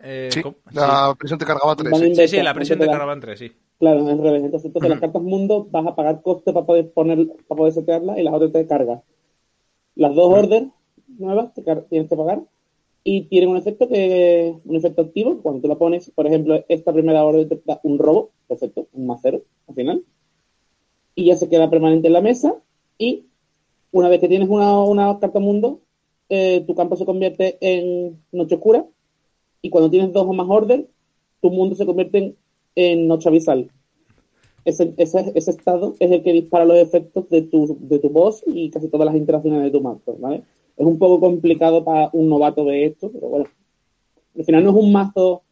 Eh, 0.00 0.30
sí, 0.32 0.42
la 0.72 1.14
prisión 1.16 1.38
te 1.38 1.44
cargaba 1.44 1.76
tres. 1.76 1.96
Sí, 2.16 2.28
sí, 2.28 2.42
la 2.42 2.54
prisión 2.54 2.78
te 2.78 2.86
cargaba 2.86 3.18
tres, 3.20 3.38
sí. 3.38 3.52
Claro, 3.78 4.06
al 4.08 4.18
revés. 4.18 4.44
Entonces, 4.44 4.66
entonces 4.66 4.90
las 4.90 5.00
cartas 5.00 5.22
mundo 5.22 5.68
vas 5.70 5.86
a 5.86 5.94
pagar 5.94 6.22
coste 6.22 6.52
para 6.52 6.66
poder 6.66 6.90
poner, 6.90 7.28
para 7.46 7.58
poder 7.58 7.72
setearlas 7.72 8.18
y 8.18 8.22
las 8.22 8.34
otras 8.34 8.52
te 8.52 8.66
cargas. 8.66 9.00
Las 9.94 10.14
dos 10.14 10.32
orders 10.32 10.68
nuevas 11.18 11.54
te 11.54 11.62
tienes 11.62 12.08
que 12.08 12.16
pagar 12.16 12.42
y 13.04 13.22
tienen 13.22 13.50
un 13.50 13.56
efecto 13.56 13.88
que 13.88 14.54
un 14.64 14.76
efecto 14.76 15.02
activo 15.02 15.40
cuando 15.42 15.62
tú 15.62 15.68
la 15.68 15.76
pones 15.76 16.10
por 16.10 16.26
ejemplo 16.26 16.62
esta 16.68 16.92
primera 16.92 17.24
orden 17.24 17.48
te 17.48 17.60
da 17.64 17.80
un 17.82 17.98
robo 17.98 18.30
perfecto 18.46 18.88
un 18.92 19.06
macero 19.06 19.42
al 19.68 19.74
final 19.74 20.04
y 21.14 21.26
ya 21.26 21.36
se 21.36 21.48
queda 21.48 21.70
permanente 21.70 22.08
en 22.08 22.12
la 22.12 22.20
mesa 22.20 22.54
y 22.98 23.26
una 23.92 24.08
vez 24.08 24.20
que 24.20 24.28
tienes 24.28 24.48
una, 24.48 24.82
una 24.82 25.18
carta 25.18 25.40
mundo 25.40 25.80
eh, 26.28 26.62
tu 26.66 26.74
campo 26.74 26.96
se 26.96 27.04
convierte 27.04 27.58
en 27.60 28.22
noche 28.32 28.54
oscura 28.54 28.86
y 29.62 29.70
cuando 29.70 29.90
tienes 29.90 30.12
dos 30.12 30.26
o 30.26 30.32
más 30.32 30.46
orden 30.48 30.88
tu 31.40 31.50
mundo 31.50 31.74
se 31.74 31.86
convierte 31.86 32.36
en, 32.76 33.08
noche 33.08 33.28
abisal 33.28 33.70
ese, 34.64 34.94
ese, 34.96 35.32
ese, 35.34 35.50
estado 35.50 35.94
es 35.98 36.10
el 36.10 36.22
que 36.22 36.32
dispara 36.32 36.64
los 36.64 36.76
efectos 36.78 37.28
de 37.30 37.42
tu, 37.42 37.76
de 37.80 37.98
tu 37.98 38.10
boss 38.10 38.44
y 38.46 38.70
casi 38.70 38.88
todas 38.88 39.06
las 39.06 39.16
interacciones 39.16 39.62
de 39.62 39.70
tu 39.70 39.80
mazo, 39.80 40.16
¿vale? 40.18 40.42
Es 40.76 40.86
un 40.86 40.98
poco 40.98 41.18
complicado 41.18 41.82
para 41.82 42.10
un 42.12 42.28
novato 42.28 42.64
de 42.64 42.84
esto, 42.84 43.10
pero 43.10 43.28
bueno. 43.28 43.46
Al 44.36 44.44
final 44.44 44.64
no 44.64 44.70
es 44.70 44.76
un 44.76 44.92
mazo 44.92 45.42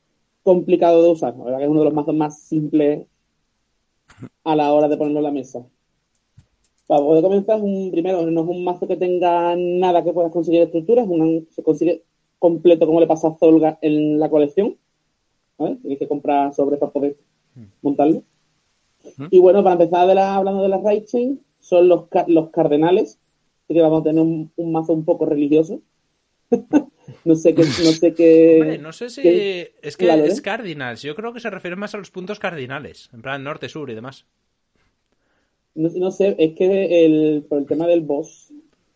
complicado 0.42 1.02
de 1.02 1.10
usar, 1.10 1.36
la 1.36 1.44
verdad 1.44 1.58
que 1.58 1.64
es 1.64 1.70
uno 1.70 1.80
de 1.80 1.84
los 1.86 1.94
mazos 1.94 2.14
más 2.14 2.38
simples 2.40 3.06
a 4.44 4.56
la 4.56 4.72
hora 4.72 4.88
de 4.88 4.96
ponerlo 4.96 5.18
en 5.20 5.24
la 5.24 5.30
mesa. 5.30 5.66
Para 6.88 7.02
poder 7.02 7.22
comenzar, 7.22 7.60
un, 7.60 7.90
primero, 7.90 8.28
no 8.30 8.40
es 8.40 8.48
un 8.48 8.64
mazo 8.64 8.88
que 8.88 8.96
tenga 8.96 9.54
nada 9.56 10.02
que 10.02 10.12
puedas 10.14 10.32
conseguir 10.32 10.62
estructuras, 10.62 11.06
se 11.50 11.62
consigue 11.62 12.02
completo 12.38 12.86
como 12.86 12.98
le 12.98 13.06
pasa 13.06 13.28
a 13.28 13.36
Zolga 13.36 13.78
en 13.82 14.18
la 14.18 14.30
colección. 14.30 14.76
Tienes 15.58 15.98
que 15.98 16.08
comprar 16.08 16.54
sobres 16.54 16.80
para 16.80 16.90
poder 16.90 17.16
montarlo. 17.82 18.22
Y 19.30 19.38
bueno, 19.38 19.62
para 19.62 19.74
empezar 19.74 20.08
hablando 20.18 20.62
de 20.62 20.68
las 20.70 20.82
right 20.82 21.04
chain, 21.04 21.40
son 21.60 21.88
los, 21.88 22.04
los 22.26 22.48
cardenales, 22.48 23.18
que 23.68 23.82
vamos 23.82 24.00
a 24.00 24.04
tener 24.04 24.22
un, 24.22 24.50
mazo 24.72 24.94
un 24.94 25.04
poco 25.04 25.26
religioso. 25.26 25.82
no 27.24 27.34
sé 27.34 27.54
qué. 27.54 27.62
No 27.64 27.92
sé 27.92 28.14
qué. 28.14 28.78
no 28.80 28.92
sé 28.94 29.10
si. 29.10 29.20
es 29.20 29.98
que 29.98 30.08
es 30.24 30.40
Cardinals. 30.40 31.02
Yo 31.02 31.14
creo 31.14 31.34
que 31.34 31.40
se 31.40 31.50
refiere 31.50 31.76
más 31.76 31.94
a 31.94 31.98
los 31.98 32.10
puntos 32.10 32.38
cardinales. 32.38 33.10
En 33.12 33.20
plan 33.20 33.44
norte, 33.44 33.68
sur 33.68 33.90
y 33.90 33.94
demás. 33.94 34.24
No, 35.74 36.10
sé, 36.10 36.34
es 36.38 36.54
que 36.54 37.04
el, 37.04 37.44
por 37.48 37.58
el 37.58 37.66
tema 37.66 37.86
del 37.86 38.00
boss, 38.00 38.52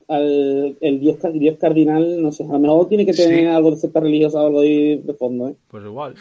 al, 0.09 0.77
el 0.81 1.01
dios, 1.01 1.19
cardinal, 1.59 2.21
no 2.21 2.33
sé, 2.33 2.45
a 2.45 2.49
lo 2.49 2.59
mejor 2.59 2.89
tiene 2.89 3.07
que 3.07 3.13
tener 3.13 3.49
algo 3.49 3.71
de 3.71 3.77
secta 3.77 4.01
religiosa 4.01 4.43
o 4.43 4.47
algo 4.47 4.61
de, 4.61 5.17
fondo, 5.19 5.49
¿eh? 5.49 5.57
Pues 5.69 5.85
igual. 5.85 6.15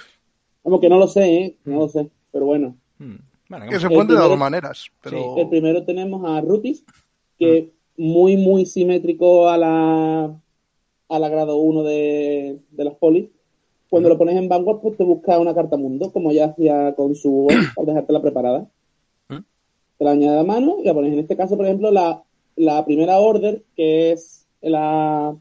Como 0.61 0.79
que 0.79 0.89
no 0.89 0.99
lo 0.99 1.07
sé, 1.07 1.37
¿eh? 1.37 1.55
No 1.65 1.79
lo 1.79 1.89
sé, 1.89 2.07
pero 2.31 2.45
bueno. 2.45 2.75
Hmm. 2.99 3.15
que 3.69 3.79
se 3.79 3.89
puede 3.89 4.13
de 4.13 4.19
dos 4.19 4.37
maneras. 4.37 4.85
Pero... 5.01 5.37
el 5.37 5.49
primero 5.49 5.83
tenemos 5.83 6.23
a 6.29 6.41
Rutis, 6.41 6.85
que 7.39 7.71
muy, 7.97 8.37
muy 8.37 8.67
simétrico 8.67 9.49
a 9.49 9.57
la, 9.57 10.39
a 11.09 11.19
la 11.19 11.29
grado 11.29 11.57
1 11.57 11.83
de, 11.83 12.59
de 12.69 12.83
las 12.83 12.93
polis. 12.95 13.29
Cuando 13.91 14.07
lo 14.07 14.17
pones 14.17 14.37
en 14.37 14.47
Vanguard, 14.47 14.79
pues 14.79 14.95
te 14.95 15.03
busca 15.03 15.37
una 15.37 15.53
carta 15.53 15.75
mundo, 15.75 16.11
como 16.13 16.31
ya 16.31 16.45
hacía 16.45 16.95
con 16.95 17.13
su 17.13 17.47
para 17.75 17.87
dejártela 17.87 18.21
preparada. 18.21 18.69
Te 20.01 20.05
la 20.05 20.13
añade 20.13 20.39
a 20.39 20.43
mano 20.43 20.77
y 20.81 20.85
la 20.85 20.95
pones. 20.95 21.13
En 21.13 21.19
este 21.19 21.37
caso, 21.37 21.55
por 21.55 21.67
ejemplo, 21.67 21.91
la, 21.91 22.23
la 22.55 22.83
primera 22.85 23.19
order, 23.19 23.61
que 23.75 24.11
es 24.11 24.47
la 24.59 25.37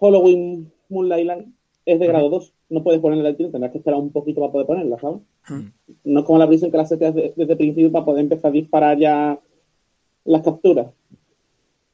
Halloween 0.00 0.72
Moonlight 0.88 1.48
es 1.84 2.00
de 2.00 2.06
grado 2.06 2.30
2. 2.30 2.54
No 2.70 2.82
puedes 2.82 3.02
ponerla 3.02 3.28
al 3.28 3.36
tiro, 3.36 3.50
tendrás 3.50 3.70
que 3.70 3.76
esperar 3.76 4.00
un 4.00 4.12
poquito 4.12 4.40
para 4.40 4.50
poder 4.50 4.66
ponerla, 4.66 4.98
¿sabes? 4.98 5.20
No 6.04 6.20
es 6.20 6.24
como 6.24 6.38
la 6.38 6.48
prisión 6.48 6.70
que 6.70 6.78
la 6.78 6.86
seteas 6.86 7.14
desde, 7.14 7.34
desde 7.36 7.52
el 7.52 7.58
principio 7.58 7.92
para 7.92 8.06
poder 8.06 8.22
empezar 8.22 8.48
a 8.48 8.54
disparar 8.54 8.98
ya 8.98 9.38
las 10.24 10.40
capturas. 10.40 10.86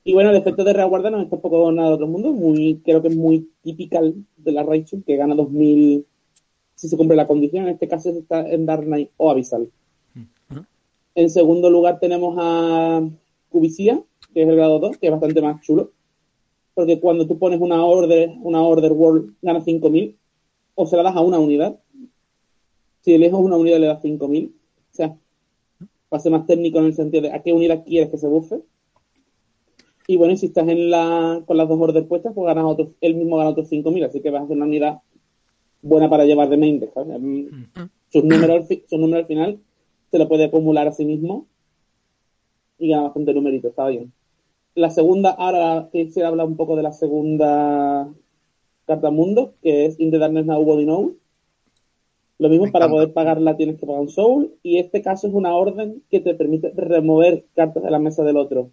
Y 0.05 0.15
bueno, 0.15 0.31
el 0.31 0.37
efecto 0.37 0.63
de 0.63 0.73
reaguarda 0.73 1.11
no 1.11 1.21
es 1.21 1.31
tampoco 1.31 1.73
nada 1.73 1.89
de 1.89 1.95
otro 1.97 2.07
mundo, 2.07 2.33
muy, 2.33 2.81
creo 2.85 3.03
que 3.03 3.09
es 3.09 3.17
muy 3.17 3.51
típico 3.65 3.99
de 4.37 4.53
la 4.53 4.63
Rachel, 4.63 5.03
que 5.05 5.17
gana 5.17 5.35
2000 5.35 6.07
si 6.77 6.89
se 6.89 6.97
cumple 6.97 7.17
la 7.17 7.27
condición, 7.27 7.65
en 7.65 7.73
este 7.73 7.89
caso 7.89 8.11
está 8.11 8.49
en 8.49 8.67
Dark 8.67 8.85
Knight 8.85 9.11
o 9.17 9.33
Abyssal. 9.33 9.69
En 11.21 11.29
segundo 11.29 11.69
lugar 11.69 12.01
tenemos 12.01 12.35
a 12.39 13.07
Cubicía, 13.51 14.03
que 14.33 14.43
es 14.43 14.49
el 14.49 14.57
grado 14.57 14.79
2, 14.79 14.97
que 14.97 15.09
es 15.09 15.13
bastante 15.13 15.43
más 15.43 15.61
chulo, 15.61 15.91
porque 16.73 16.99
cuando 16.99 17.27
tú 17.27 17.39
pones 17.39 17.61
una 17.61 17.85
order, 17.85 18.33
una 18.41 18.63
order 18.63 18.93
world, 18.93 19.35
gana 19.43 19.61
5000, 19.61 20.17
o 20.77 20.87
se 20.87 20.97
la 20.97 21.03
das 21.03 21.17
a 21.17 21.21
una 21.21 21.39
unidad. 21.39 21.79
Si 23.03 23.13
eliges 23.13 23.35
una 23.35 23.59
unidad 23.59 23.81
le 23.81 23.89
das 23.89 24.01
5000, 24.01 24.47
o 24.47 24.95
sea, 24.95 25.09
va 25.79 26.17
a 26.17 26.21
ser 26.21 26.33
más 26.33 26.47
técnico 26.47 26.79
en 26.79 26.87
el 26.87 26.95
sentido 26.95 27.25
de 27.25 27.33
a 27.35 27.43
qué 27.43 27.53
unidad 27.53 27.85
quieres 27.85 28.09
que 28.09 28.17
se 28.17 28.27
buffe 28.27 28.63
y 30.07 30.17
bueno, 30.17 30.35
si 30.37 30.47
estás 30.47 30.67
en 30.69 30.89
la, 30.91 31.43
con 31.47 31.59
las 31.59 31.69
dos 31.69 31.79
órdenes 31.79 32.09
puestas, 32.09 32.33
pues 32.35 32.47
ganas 32.47 32.65
otros, 32.65 32.89
él 33.03 33.15
mismo 33.15 33.37
gana 33.37 33.51
otros 33.51 33.71
5.000, 33.71 34.07
así 34.07 34.23
que 34.23 34.31
vas 34.31 34.41
a 34.41 34.45
hacer 34.45 34.57
una 34.57 34.65
unidad 34.65 35.03
buena 35.83 36.09
para 36.09 36.25
llevar 36.25 36.49
de 36.49 36.57
main 36.57 36.81
deck. 36.81 36.97
Mm. 36.97 37.63
Sus, 38.09 38.25
números, 38.25 38.67
sus 38.89 38.99
números 38.99 39.25
al 39.25 39.27
final 39.27 39.61
se 40.11 40.19
lo 40.19 40.29
puede 40.29 40.45
acumular 40.45 40.89
a 40.89 40.93
sí 40.93 41.05
mismo 41.05 41.47
y 42.79 42.89
gana 42.89 43.03
bastante 43.03 43.35
numerito, 43.35 43.69
está 43.69 43.87
bien. 43.89 44.13
La 44.75 44.91
segunda, 44.91 45.31
ahora 45.31 45.89
quisiera 45.93 46.29
hablar 46.29 46.47
un 46.47 46.57
poco 46.57 46.77
de 46.77 46.83
la 46.83 46.93
segunda 46.93 48.09
carta 48.87 49.11
mundo, 49.11 49.55
que 49.63 49.87
es 49.87 50.01
In 50.01 50.11
the 50.11 50.19
Darkness 50.19 50.47
Now 50.47 50.65
Body 50.65 50.85
Know. 50.85 51.17
Lo 52.39 52.49
mismo, 52.49 52.73
para 52.73 52.89
poder 52.89 53.13
pagarla 53.13 53.57
tienes 53.57 53.79
que 53.79 53.87
pagar 53.87 54.01
un 54.01 54.09
soul, 54.09 54.55
y 54.63 54.79
este 54.79 55.03
caso 55.03 55.29
es 55.29 55.35
una 55.35 55.55
orden 55.55 56.03
que 56.11 56.21
te 56.21 56.35
permite 56.35 56.73
remover 56.75 57.45
cartas 57.55 57.83
de 57.83 57.91
la 57.91 57.99
mesa 57.99 58.25
del 58.25 58.39
otro 58.39 58.71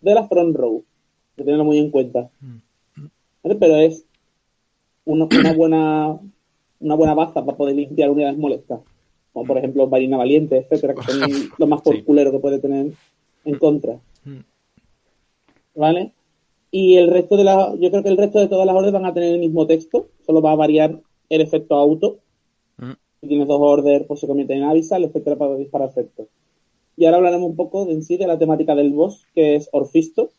de 0.00 0.14
la 0.14 0.26
front 0.26 0.56
row, 0.56 0.84
que 1.36 1.44
tenerlo 1.44 1.64
muy 1.64 1.78
en 1.78 1.90
cuenta. 1.90 2.30
Pero 3.42 3.76
es 3.76 4.04
una, 5.04 5.26
buena 5.56 6.18
una 6.80 6.94
buena 6.94 7.14
baza 7.14 7.44
para 7.44 7.56
poder 7.56 7.76
limpiar 7.76 8.10
unidades 8.10 8.38
molestas. 8.38 8.80
Como 9.32 9.46
por 9.46 9.58
ejemplo 9.58 9.86
Marina 9.86 10.16
Valiente, 10.16 10.58
etcétera, 10.58 10.94
que 10.94 11.02
son 11.02 11.20
lo 11.58 11.66
más 11.66 11.82
por 11.82 12.02
culero 12.04 12.32
que 12.32 12.38
puede 12.38 12.58
tener 12.58 12.92
en 13.44 13.58
contra. 13.58 13.98
¿Vale? 15.74 16.12
Y 16.70 16.96
el 16.96 17.08
resto 17.08 17.36
de 17.36 17.44
la, 17.44 17.74
yo 17.78 17.90
creo 17.90 18.02
que 18.02 18.08
el 18.08 18.16
resto 18.16 18.38
de 18.38 18.48
todas 18.48 18.66
las 18.66 18.76
órdenes 18.76 18.92
van 18.92 19.06
a 19.06 19.14
tener 19.14 19.34
el 19.34 19.40
mismo 19.40 19.66
texto, 19.66 20.08
solo 20.24 20.40
va 20.40 20.52
a 20.52 20.56
variar 20.56 21.00
el 21.28 21.40
efecto 21.40 21.74
auto. 21.74 22.18
Si 23.20 23.28
tienes 23.28 23.48
dos 23.48 23.60
órdenes, 23.60 24.06
pues 24.06 24.20
se 24.20 24.26
convierte 24.26 24.54
en 24.54 24.62
avisal, 24.62 25.04
etcétera, 25.04 25.36
para 25.36 25.56
disparar 25.56 25.90
efectos. 25.90 26.28
Y 26.96 27.04
ahora 27.04 27.18
hablaremos 27.18 27.50
un 27.50 27.56
poco 27.56 27.84
de 27.84 27.92
en 27.92 28.02
sí 28.02 28.16
de 28.16 28.26
la 28.26 28.38
temática 28.38 28.74
del 28.74 28.92
boss, 28.92 29.26
que 29.34 29.56
es 29.56 29.68
Orfisto. 29.72 30.30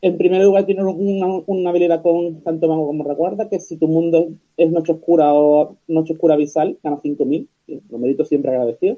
En 0.00 0.16
primer 0.16 0.42
lugar, 0.42 0.64
tiene 0.64 0.84
una, 0.84 1.70
habilidad 1.70 2.02
con 2.02 2.42
tanto 2.42 2.68
mago 2.68 2.86
como 2.86 3.04
recuerda, 3.04 3.48
que 3.48 3.58
si 3.58 3.76
tu 3.76 3.88
mundo 3.88 4.28
es 4.56 4.70
noche 4.70 4.92
oscura 4.92 5.34
o 5.34 5.76
noche 5.88 6.12
oscura 6.12 6.36
visal, 6.36 6.78
gana 6.82 7.00
5000. 7.02 7.48
Lo 7.90 7.98
merito 7.98 8.24
siempre 8.24 8.52
agradecido. 8.52 8.96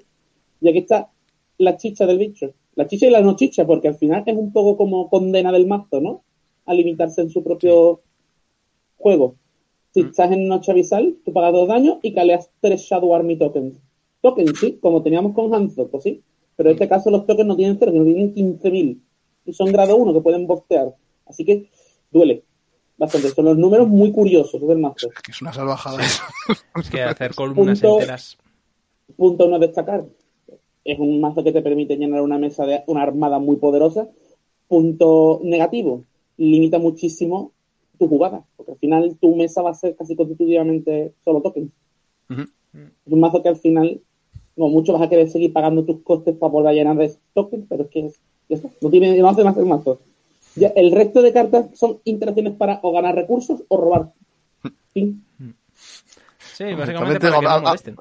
Y 0.61 0.69
aquí 0.69 0.79
está 0.79 1.11
la 1.59 1.77
chicha 1.77 2.07
del 2.07 2.19
bicho. 2.19 2.53
La 2.75 2.87
chicha 2.87 3.07
y 3.07 3.11
la 3.11 3.23
no 3.23 3.37
chicha, 3.37 3.67
porque 3.67 3.89
al 3.89 3.97
final 3.97 4.23
es 4.27 4.37
un 4.37 4.53
poco 4.53 4.77
como 4.77 5.09
condena 5.09 5.53
del 5.53 5.67
mazo, 5.67 6.01
¿no? 6.01 6.23
A 6.67 6.75
limitarse 6.75 7.23
en 7.23 7.31
su 7.31 7.43
propio 7.43 8.03
juego. 8.99 9.37
Si 9.93 10.03
mm. 10.03 10.07
estás 10.07 10.33
en 10.33 10.49
noche 10.49 10.75
visal, 10.75 11.17
tú 11.25 11.33
pagas 11.33 11.53
dos 11.53 11.69
daños 11.69 11.99
y 12.03 12.13
caleas 12.13 12.51
tres 12.61 12.83
Shadow 12.83 13.15
Army 13.15 13.37
tokens 13.37 13.75
tokens, 14.21 14.59
sí, 14.59 14.79
como 14.81 15.03
teníamos 15.03 15.35
con 15.35 15.53
Hanzo, 15.55 15.89
pues 15.89 16.05
sí. 16.05 16.23
Pero 16.57 16.71
en 16.71 16.75
este 16.75 16.89
caso 16.89 17.11
los 17.11 17.27
tokens 17.27 17.49
no 17.49 17.57
tienen 17.57 17.77
cero, 17.79 17.93
sino 17.93 18.05
tienen 18.05 18.35
15.000. 18.35 19.01
son 19.53 19.73
grado 19.73 19.97
1 19.97 20.13
que 20.15 20.21
pueden 20.21 20.47
bostear. 20.47 20.95
Así 21.27 21.45
que 21.45 21.69
duele 22.11 22.43
bastante. 22.97 23.29
Son 23.31 23.45
los 23.45 23.57
números 23.57 23.89
muy 23.89 24.13
curiosos 24.13 24.61
del 24.67 24.79
mazo. 24.79 25.09
Es 25.09 25.23
que 25.23 25.33
es 25.33 25.41
una 25.43 25.53
salvajada 25.53 26.03
eso. 26.03 26.23
Es 26.81 26.91
que 26.91 27.03
hacer 27.03 27.35
columnas 27.35 27.81
Punto- 27.81 27.95
enteras. 28.01 28.37
Punto 29.17 29.47
uno 29.47 29.57
a 29.57 29.59
destacar. 29.59 30.05
Es 30.85 30.99
un 30.99 31.21
mazo 31.21 31.43
que 31.45 31.53
te 31.53 31.63
permite 31.63 31.97
llenar 31.97 32.23
una 32.23 32.39
mesa 32.39 32.65
de 32.67 32.83
una 32.87 33.03
armada 33.03 33.39
muy 33.39 33.57
poderosa. 33.57 34.09
Punto 34.69 35.41
negativo. 35.43 36.05
Limita 36.37 36.79
muchísimo 36.79 37.53
tu 37.99 38.09
jugada. 38.09 38.45
Porque 38.57 38.73
al 38.73 38.79
final 38.79 39.17
tu 39.21 39.35
mesa 39.37 39.63
va 39.63 39.71
a 39.71 39.75
ser 39.75 39.95
casi 39.97 40.17
constitutivamente 40.17 41.13
solo 41.25 41.41
tokens. 41.43 41.71
Es 42.29 42.39
un 43.13 43.21
mazo 43.21 43.43
que 43.43 43.49
al 43.49 43.57
final, 43.57 44.01
como 44.55 44.69
mucho 44.71 44.93
vas 44.93 45.03
a 45.03 45.09
querer 45.09 45.29
seguir 45.29 45.53
pagando 45.53 45.85
tus 45.85 46.01
costes 46.03 46.37
para 46.37 46.53
volver 46.53 46.71
a 46.71 46.75
llenar 46.75 46.97
de 46.97 47.13
tokens, 47.35 47.67
pero 47.69 47.83
es 47.85 47.91
que 47.91 48.07
es, 48.07 48.21
ya 48.51 48.57
está. 48.57 48.69
no 48.83 48.91
tiene 48.91 49.17
no 49.19 49.29
hace 49.31 49.43
más 49.45 49.57
el 49.57 49.65
mazo. 49.67 49.99
Ya, 50.57 50.69
el 50.77 50.91
resto 50.93 51.23
de 51.23 51.33
cartas 51.33 51.67
son 51.75 52.01
interacciones 52.05 52.55
para 52.55 52.81
o 52.83 52.93
ganar 52.93 53.15
recursos 53.15 53.63
o 53.69 53.77
robar. 53.79 54.13
Fin. 54.93 55.25
Sí, 56.55 56.65
básicamente 56.75 57.21
También 57.21 57.21
para 57.21 57.39
que 57.41 57.47
no 57.47 57.61
molesten. 57.69 57.97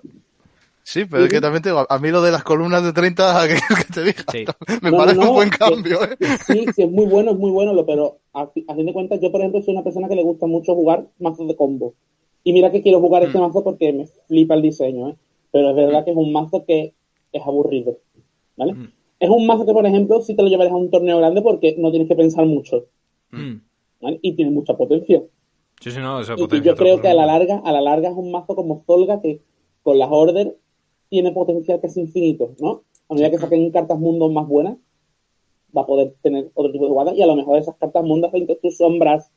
Sí, 0.84 1.06
pero 1.06 1.26
es 1.26 1.30
que 1.32 1.40
también 1.40 1.62
te 1.62 1.70
digo, 1.70 1.86
a 1.88 2.00
mí 2.00 2.10
lo 2.10 2.20
de 2.24 2.32
las 2.32 2.44
columnas 2.44 2.84
de 2.84 2.92
30, 2.94 3.48
que, 3.48 3.54
que 3.54 3.94
te 3.94 4.04
diga, 4.04 4.24
Sí. 4.32 4.46
me 4.82 4.90
No, 4.92 4.98
parece 4.98 5.18
no, 5.20 5.30
un 5.30 5.36
buen 5.36 5.50
que- 5.52 5.58
cambio, 5.60 6.04
¿eh? 6.04 6.18
Sí, 6.48 6.66
sí, 6.76 6.82
es 6.82 6.92
muy 6.92 7.06
bueno, 7.06 7.32
es 7.32 7.38
muy 7.38 7.52
bueno, 7.52 7.74
lo- 7.74 7.86
pero 7.86 8.18
a, 8.34 8.48
fi- 8.48 8.66
a 8.68 8.74
fin 8.74 8.88
de 8.88 8.94
cuentas, 8.94 9.20
yo, 9.22 9.32
por 9.32 9.40
ejemplo, 9.42 9.62
soy 9.62 9.76
una 9.76 9.84
persona 9.84 10.08
que 10.10 10.16
le 10.16 10.24
gusta 10.24 10.48
mucho 10.48 10.74
jugar 10.74 11.06
mazos 11.20 11.48
de 11.48 11.56
combo. 11.56 11.94
Y 12.44 12.54
mira 12.54 12.72
que 12.72 12.82
quiero 12.82 13.00
jugar 13.00 13.22
este 13.24 13.38
Mm. 13.38 13.42
mazo 13.42 13.64
porque 13.64 13.94
me 13.94 14.08
flipa 14.28 14.56
el 14.56 14.64
diseño, 14.64 15.10
¿eh? 15.10 15.16
Pero 15.52 15.70
es 15.70 15.76
verdad 15.76 16.04
que 16.06 16.12
es 16.12 16.18
un 16.18 16.32
mazo 16.34 16.66
que 16.66 16.94
es 17.32 17.42
aburrido, 17.46 17.98
¿vale? 18.58 18.74
Mm. 18.74 18.92
Es 19.20 19.30
un 19.30 19.46
mazo 19.46 19.66
que, 19.66 19.74
por 19.74 19.86
ejemplo, 19.86 20.22
si 20.22 20.36
te 20.36 20.41
lo 20.44 20.48
llevarías 20.50 20.74
a 20.74 20.78
un 20.78 20.90
torneo 20.90 21.18
grande 21.18 21.41
porque 21.41 21.76
no 21.78 21.90
tienes 21.91 22.08
que 22.08 22.16
pensar 22.16 22.46
mucho, 22.46 22.86
Mm. 23.32 23.56
¿vale? 24.02 24.20
Y 24.22 24.34
tiene 24.34 24.52
mucha 24.52 24.76
potencia. 24.78 25.22
Sí, 25.82 25.91
sí, 25.91 26.00
no, 26.00 26.20
eso 26.22 26.34
Y- 26.34 26.36
Y, 26.36 26.40
potencia 26.41 26.72
yo 26.72 26.78
creo 26.78 27.02
que 27.02 27.08
a 27.10 27.14
la 27.14 27.26
larga, 27.26 27.62
a 27.64 27.72
la 27.72 27.82
larga 27.82 28.10
es 28.10 28.16
un 28.16 28.32
mazo 28.32 28.56
como 28.56 28.84
Zolga 28.86 29.22
que 29.22 29.41
con 29.84 29.98
las 30.00 30.10
orders 30.12 30.52
tiene 31.10 31.32
potencial 31.32 31.80
casi 31.82 32.02
infinito, 32.02 32.54
¿no? 32.60 32.84
A 33.10 33.14
medida 33.14 33.32
que 33.32 33.38
saquen 33.38 33.72
cartas 33.72 33.98
mundos 34.00 34.32
más 34.32 34.48
buenas, 34.48 34.78
va 35.76 35.82
a 35.82 35.86
poder 35.86 36.16
tener 36.22 36.50
otro 36.54 36.72
tipo 36.72 36.86
de 36.86 36.91
jugadas 36.91 37.16
y 37.16 37.22
a 37.22 37.28
lo 37.28 37.36
mejor 37.36 37.58
esas 37.58 37.76
cartas 37.78 38.04
mundos 38.04 38.30
hacen 38.30 38.48
que 38.48 38.56
tus 38.56 38.78
sombras 38.78 39.32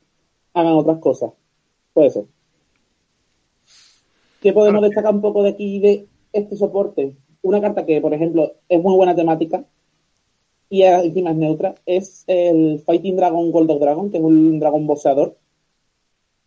hagan 0.53 0.73
otras 0.73 0.99
cosas. 0.99 1.31
Puede 1.93 2.09
ser. 2.09 2.25
¿Qué 4.41 4.51
podemos 4.53 4.81
destacar 4.81 5.13
un 5.13 5.21
poco 5.21 5.43
de 5.43 5.49
aquí 5.49 5.79
de 5.79 6.07
este 6.33 6.55
soporte? 6.57 7.15
Una 7.41 7.61
carta 7.61 7.85
que, 7.85 8.01
por 8.01 8.13
ejemplo, 8.13 8.53
es 8.67 8.81
muy 8.81 8.95
buena 8.95 9.15
temática 9.15 9.65
y 10.73 10.81
encima 10.81 11.29
es 11.29 11.35
neutra, 11.35 11.75
es 11.85 12.23
el 12.25 12.79
Fighting 12.79 13.15
Dragon 13.15 13.51
Gold 13.51 13.69
of 13.69 13.79
Dragon, 13.79 14.09
que 14.09 14.17
es 14.17 14.23
un 14.23 14.59
dragón 14.59 14.87
boxeador. 14.87 15.37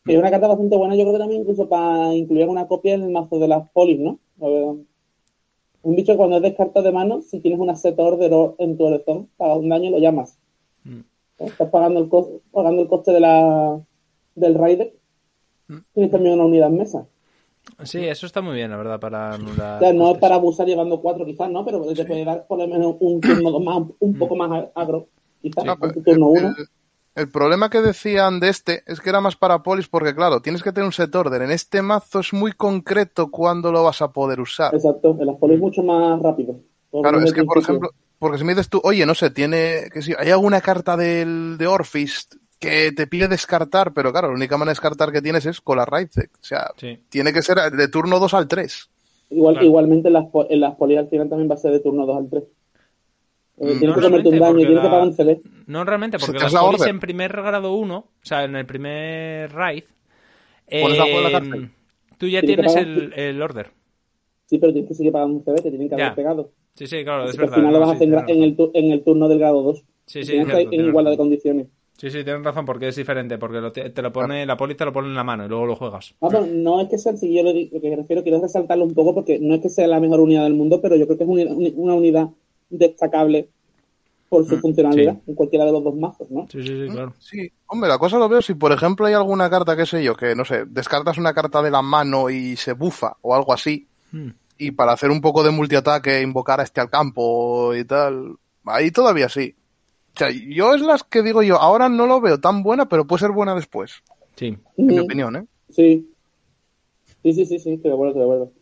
Que 0.04 0.14
es 0.14 0.18
una 0.18 0.30
carta 0.30 0.48
bastante 0.48 0.76
buena, 0.76 0.96
yo 0.96 1.02
creo 1.02 1.12
que 1.12 1.18
también 1.20 1.42
incluso 1.42 1.68
para 1.68 2.12
incluir 2.12 2.48
una 2.48 2.66
copia 2.66 2.94
en 2.94 3.04
el 3.04 3.10
mazo 3.10 3.38
de 3.38 3.46
las 3.46 3.70
polis, 3.70 4.00
¿no? 4.00 4.18
Un 4.40 5.94
bicho 5.94 6.12
que 6.12 6.16
cuando 6.16 6.36
es 6.38 6.42
descartado 6.42 6.84
de 6.84 6.90
mano, 6.90 7.22
si 7.22 7.38
tienes 7.38 7.60
una 7.60 7.76
set 7.76 7.96
order 8.00 8.32
en 8.58 8.76
tu 8.76 8.88
elección, 8.88 9.28
pagas 9.36 9.58
un 9.58 9.68
daño 9.68 9.90
y 9.90 9.92
lo 9.92 9.98
llamas. 10.00 10.38
Mm. 10.82 10.98
¿Eh? 11.38 11.44
Estás 11.46 11.70
pagando 11.70 12.00
el, 12.00 12.08
cos- 12.08 12.40
pagando 12.50 12.82
el 12.82 12.88
coste 12.88 13.12
de 13.12 13.20
la, 13.20 13.80
del 14.34 14.54
Raider. 14.54 14.92
Tienes 15.94 16.10
también 16.10 16.34
una 16.34 16.46
unidad 16.46 16.68
en 16.68 16.78
mesa. 16.78 17.06
Sí, 17.84 18.04
eso 18.04 18.26
está 18.26 18.40
muy 18.40 18.54
bien, 18.54 18.70
la 18.70 18.76
verdad, 18.76 18.98
para 19.00 19.34
anular. 19.34 19.76
O 19.76 19.78
sea, 19.78 19.92
no 19.92 20.10
es 20.12 20.18
para 20.18 20.36
abusar 20.36 20.66
llevando 20.66 21.00
cuatro 21.00 21.24
quizás, 21.26 21.50
¿no? 21.50 21.64
Pero 21.64 21.82
te 21.94 22.04
puede 22.04 22.24
dar 22.24 22.46
por 22.46 22.58
lo 22.58 22.66
menos 22.66 22.96
un 23.00 23.20
turno 23.22 23.58
más, 23.60 23.82
un 24.00 24.16
poco 24.18 24.36
más 24.36 24.66
agro, 24.74 25.08
quizás, 25.42 25.64
turno 26.04 26.28
el- 26.28 26.40
uno. 26.40 26.48
el, 26.58 26.66
el 27.14 27.28
problema 27.30 27.70
que 27.70 27.80
decían 27.80 28.40
de 28.40 28.48
este 28.50 28.82
es 28.86 29.00
que 29.00 29.08
era 29.10 29.20
más 29.20 29.36
para 29.36 29.62
polis 29.62 29.88
porque, 29.88 30.14
claro, 30.14 30.40
tienes 30.40 30.62
que 30.62 30.72
tener 30.72 30.86
un 30.86 30.92
set 30.92 31.14
order. 31.14 31.42
En 31.42 31.50
este 31.50 31.82
mazo 31.82 32.20
es 32.20 32.32
muy 32.32 32.52
concreto 32.52 33.30
cuándo 33.30 33.72
lo 33.72 33.82
vas 33.84 34.02
a 34.02 34.12
poder 34.12 34.40
usar. 34.40 34.74
Exacto, 34.74 35.16
en 35.18 35.26
las 35.26 35.36
polis 35.36 35.58
mucho 35.58 35.82
más 35.82 36.20
rápido. 36.22 36.56
Claro, 37.00 37.20
es 37.20 37.32
que, 37.32 37.44
por 37.44 37.58
ejemplo, 37.58 37.90
porque 38.18 38.38
si 38.38 38.44
me 38.44 38.54
dices 38.54 38.68
tú, 38.68 38.80
oye, 38.82 39.04
no 39.06 39.14
sé, 39.14 39.30
tiene, 39.30 39.88
que 39.92 40.02
si 40.02 40.14
hay 40.18 40.30
alguna 40.30 40.60
carta 40.60 40.96
del, 40.96 41.56
de 41.58 41.66
Orphist 41.66 42.34
que 42.68 42.92
te 42.92 43.06
pide 43.06 43.28
descartar, 43.28 43.92
pero 43.94 44.10
claro, 44.12 44.28
la 44.28 44.34
única 44.34 44.56
manera 44.56 44.70
de 44.70 44.76
descartar 44.76 45.12
que 45.12 45.22
tienes 45.22 45.46
es 45.46 45.60
con 45.60 45.76
la 45.78 45.84
Raidec. 45.84 46.30
O 46.34 46.44
sea, 46.44 46.70
Sí. 46.76 46.98
tiene 47.08 47.32
que 47.32 47.42
ser 47.42 47.56
de 47.70 47.88
turno 47.88 48.18
2 48.18 48.34
al 48.34 48.46
3. 48.48 48.90
Igual, 49.30 49.54
Claro. 49.54 49.66
Igualmente 49.66 50.08
en 50.08 50.14
las, 50.14 50.26
en 50.50 50.60
las 50.60 50.74
polis 50.76 50.98
al 50.98 51.08
final 51.08 51.28
también 51.28 51.50
va 51.50 51.54
a 51.54 51.58
ser 51.58 51.72
de 51.72 51.80
turno 51.80 52.06
2 52.06 52.16
al 52.18 52.28
3. 52.30 52.44
Mm, 53.58 53.62
tienes 53.64 53.80
no 53.80 53.80
que 53.80 53.86
un 53.86 54.00
realmente, 54.00 54.30
daño, 54.30 54.44
porque 54.52 54.66
tienes 54.66 54.68
que 54.68 54.84
la- 54.84 54.90
pagar 54.90 55.06
un 55.06 55.12
CD. 55.14 55.40
No 55.66 55.84
realmente, 55.84 56.18
porque 56.18 56.38
las 56.38 56.52
la 56.52 56.60
polis 56.60 56.80
orden. 56.82 56.94
en 56.94 57.00
primer 57.00 57.32
grado 57.32 57.74
1, 57.74 57.96
o 57.96 58.08
sea, 58.22 58.44
en 58.44 58.54
el 58.54 58.66
primer 58.66 59.50
raid, 59.52 59.84
la 60.68 60.78
eh, 60.78 61.32
cárcel. 61.32 61.70
tú 62.18 62.26
ya 62.28 62.40
Tienes 62.40 62.42
que 62.42 62.46
tienes 62.46 62.74
pagar. 62.74 62.88
el, 62.88 63.12
el 63.14 63.42
order. 63.42 63.70
Sí, 64.44 64.58
pero 64.58 64.72
tienes 64.72 64.88
que 64.88 64.94
seguir 64.94 65.10
pagando 65.12 65.38
un 65.38 65.44
CD, 65.44 65.56
te 65.56 65.70
tienen 65.70 65.88
que 65.88 65.94
haber 65.94 66.06
Ya. 66.08 66.14
pegado. 66.14 66.50
Sí, 66.74 66.86
sí, 66.86 67.02
claro, 67.02 67.24
es 67.24 67.30
Así 67.30 67.38
que 67.38 67.44
al 67.44 67.48
verdad. 67.50 67.56
final 67.56 67.72
lo 67.72 67.80
no, 67.80 67.86
vas 67.86 67.88
a 67.88 67.92
sí, 67.92 67.96
hacer 68.04 68.08
en, 68.08 68.14
gra- 68.14 68.26
tienes 68.26 68.44
en 68.44 68.56
el, 68.60 68.70
en 68.86 68.92
el 68.92 69.02
turno 69.04 69.28
del 69.28 69.38
grado 69.38 69.62
2. 69.62 69.78
Sí, 70.06 70.22
sí, 70.22 70.30
tienes 70.32 70.46
que 70.48 70.52
cierto, 70.56 70.72
en 70.76 70.84
igualdad 70.86 71.10
de 71.12 71.16
condiciones. 71.16 71.66
Sí, 71.96 72.10
sí, 72.10 72.22
tienes 72.24 72.42
razón, 72.44 72.66
porque 72.66 72.88
es 72.88 72.96
diferente, 72.96 73.38
porque 73.38 73.58
lo 73.60 73.72
te, 73.72 73.88
te 73.90 74.02
lo 74.02 74.12
pone, 74.12 74.44
la 74.44 74.56
poli 74.56 74.74
te 74.74 74.84
lo 74.84 74.92
pone 74.92 75.08
en 75.08 75.14
la 75.14 75.24
mano 75.24 75.46
y 75.46 75.48
luego 75.48 75.64
lo 75.66 75.76
juegas. 75.76 76.14
Vamos, 76.20 76.48
no 76.48 76.80
es 76.80 76.88
que 76.88 76.98
sea 76.98 77.12
así, 77.12 77.34
yo 77.34 77.42
lo, 77.42 77.52
lo 77.52 77.80
que 77.80 77.96
refiero, 77.96 78.22
quiero 78.22 78.40
resaltarlo 78.40 78.84
un 78.84 78.94
poco 78.94 79.14
porque 79.14 79.38
no 79.38 79.54
es 79.54 79.62
que 79.62 79.70
sea 79.70 79.86
la 79.86 79.98
mejor 79.98 80.20
unidad 80.20 80.44
del 80.44 80.54
mundo, 80.54 80.80
pero 80.80 80.96
yo 80.96 81.06
creo 81.06 81.16
que 81.18 81.24
es 81.24 81.30
una, 81.30 81.72
una 81.74 81.94
unidad 81.94 82.28
destacable 82.68 83.48
por 84.28 84.44
su 84.46 84.58
funcionalidad 84.58 85.14
sí. 85.14 85.20
en 85.28 85.34
cualquiera 85.34 85.64
de 85.64 85.72
los 85.72 85.84
dos 85.84 85.94
mazos, 85.94 86.30
¿no? 86.30 86.46
Sí, 86.50 86.60
sí, 86.62 86.68
sí, 86.68 86.88
claro. 86.92 87.14
Sí, 87.18 87.50
hombre, 87.68 87.88
la 87.88 87.98
cosa 87.98 88.18
lo 88.18 88.28
veo 88.28 88.42
si, 88.42 88.54
por 88.54 88.72
ejemplo, 88.72 89.06
hay 89.06 89.14
alguna 89.14 89.48
carta, 89.48 89.76
qué 89.76 89.86
sé 89.86 90.02
yo, 90.02 90.16
que, 90.16 90.34
no 90.34 90.44
sé, 90.44 90.64
descartas 90.66 91.16
una 91.16 91.32
carta 91.32 91.62
de 91.62 91.70
la 91.70 91.80
mano 91.80 92.28
y 92.28 92.56
se 92.56 92.72
bufa 92.72 93.16
o 93.22 93.34
algo 93.34 93.52
así, 93.52 93.86
Mm. 94.12 94.28
y 94.58 94.70
para 94.70 94.92
hacer 94.92 95.10
un 95.10 95.20
poco 95.20 95.42
de 95.42 95.50
multiataque 95.50 96.22
invocar 96.22 96.60
a 96.60 96.62
este 96.62 96.80
al 96.80 96.88
campo 96.88 97.74
y 97.74 97.84
tal, 97.84 98.36
ahí 98.64 98.90
todavía 98.90 99.28
sí. 99.28 99.54
O 100.16 100.18
sea, 100.18 100.30
yo 100.30 100.74
es 100.74 100.80
las 100.80 101.04
que 101.04 101.22
digo 101.22 101.42
yo, 101.42 101.56
ahora 101.56 101.90
no 101.90 102.06
lo 102.06 102.22
veo 102.22 102.40
tan 102.40 102.62
buena, 102.62 102.88
pero 102.88 103.06
puede 103.06 103.20
ser 103.20 103.32
buena 103.32 103.54
después, 103.54 104.02
Sí. 104.34 104.56
en 104.78 104.86
mi 104.86 104.98
opinión, 104.98 105.36
¿eh? 105.36 105.46
Sí. 105.68 106.10
Sí, 107.22 107.32
sí, 107.34 107.44
sí, 107.44 107.58
sí, 107.58 107.72
estoy 107.74 107.90
de 107.90 107.94
acuerdo, 107.94 108.12
estoy 108.12 108.20
de 108.20 108.24
acuerdo. 108.24 108.52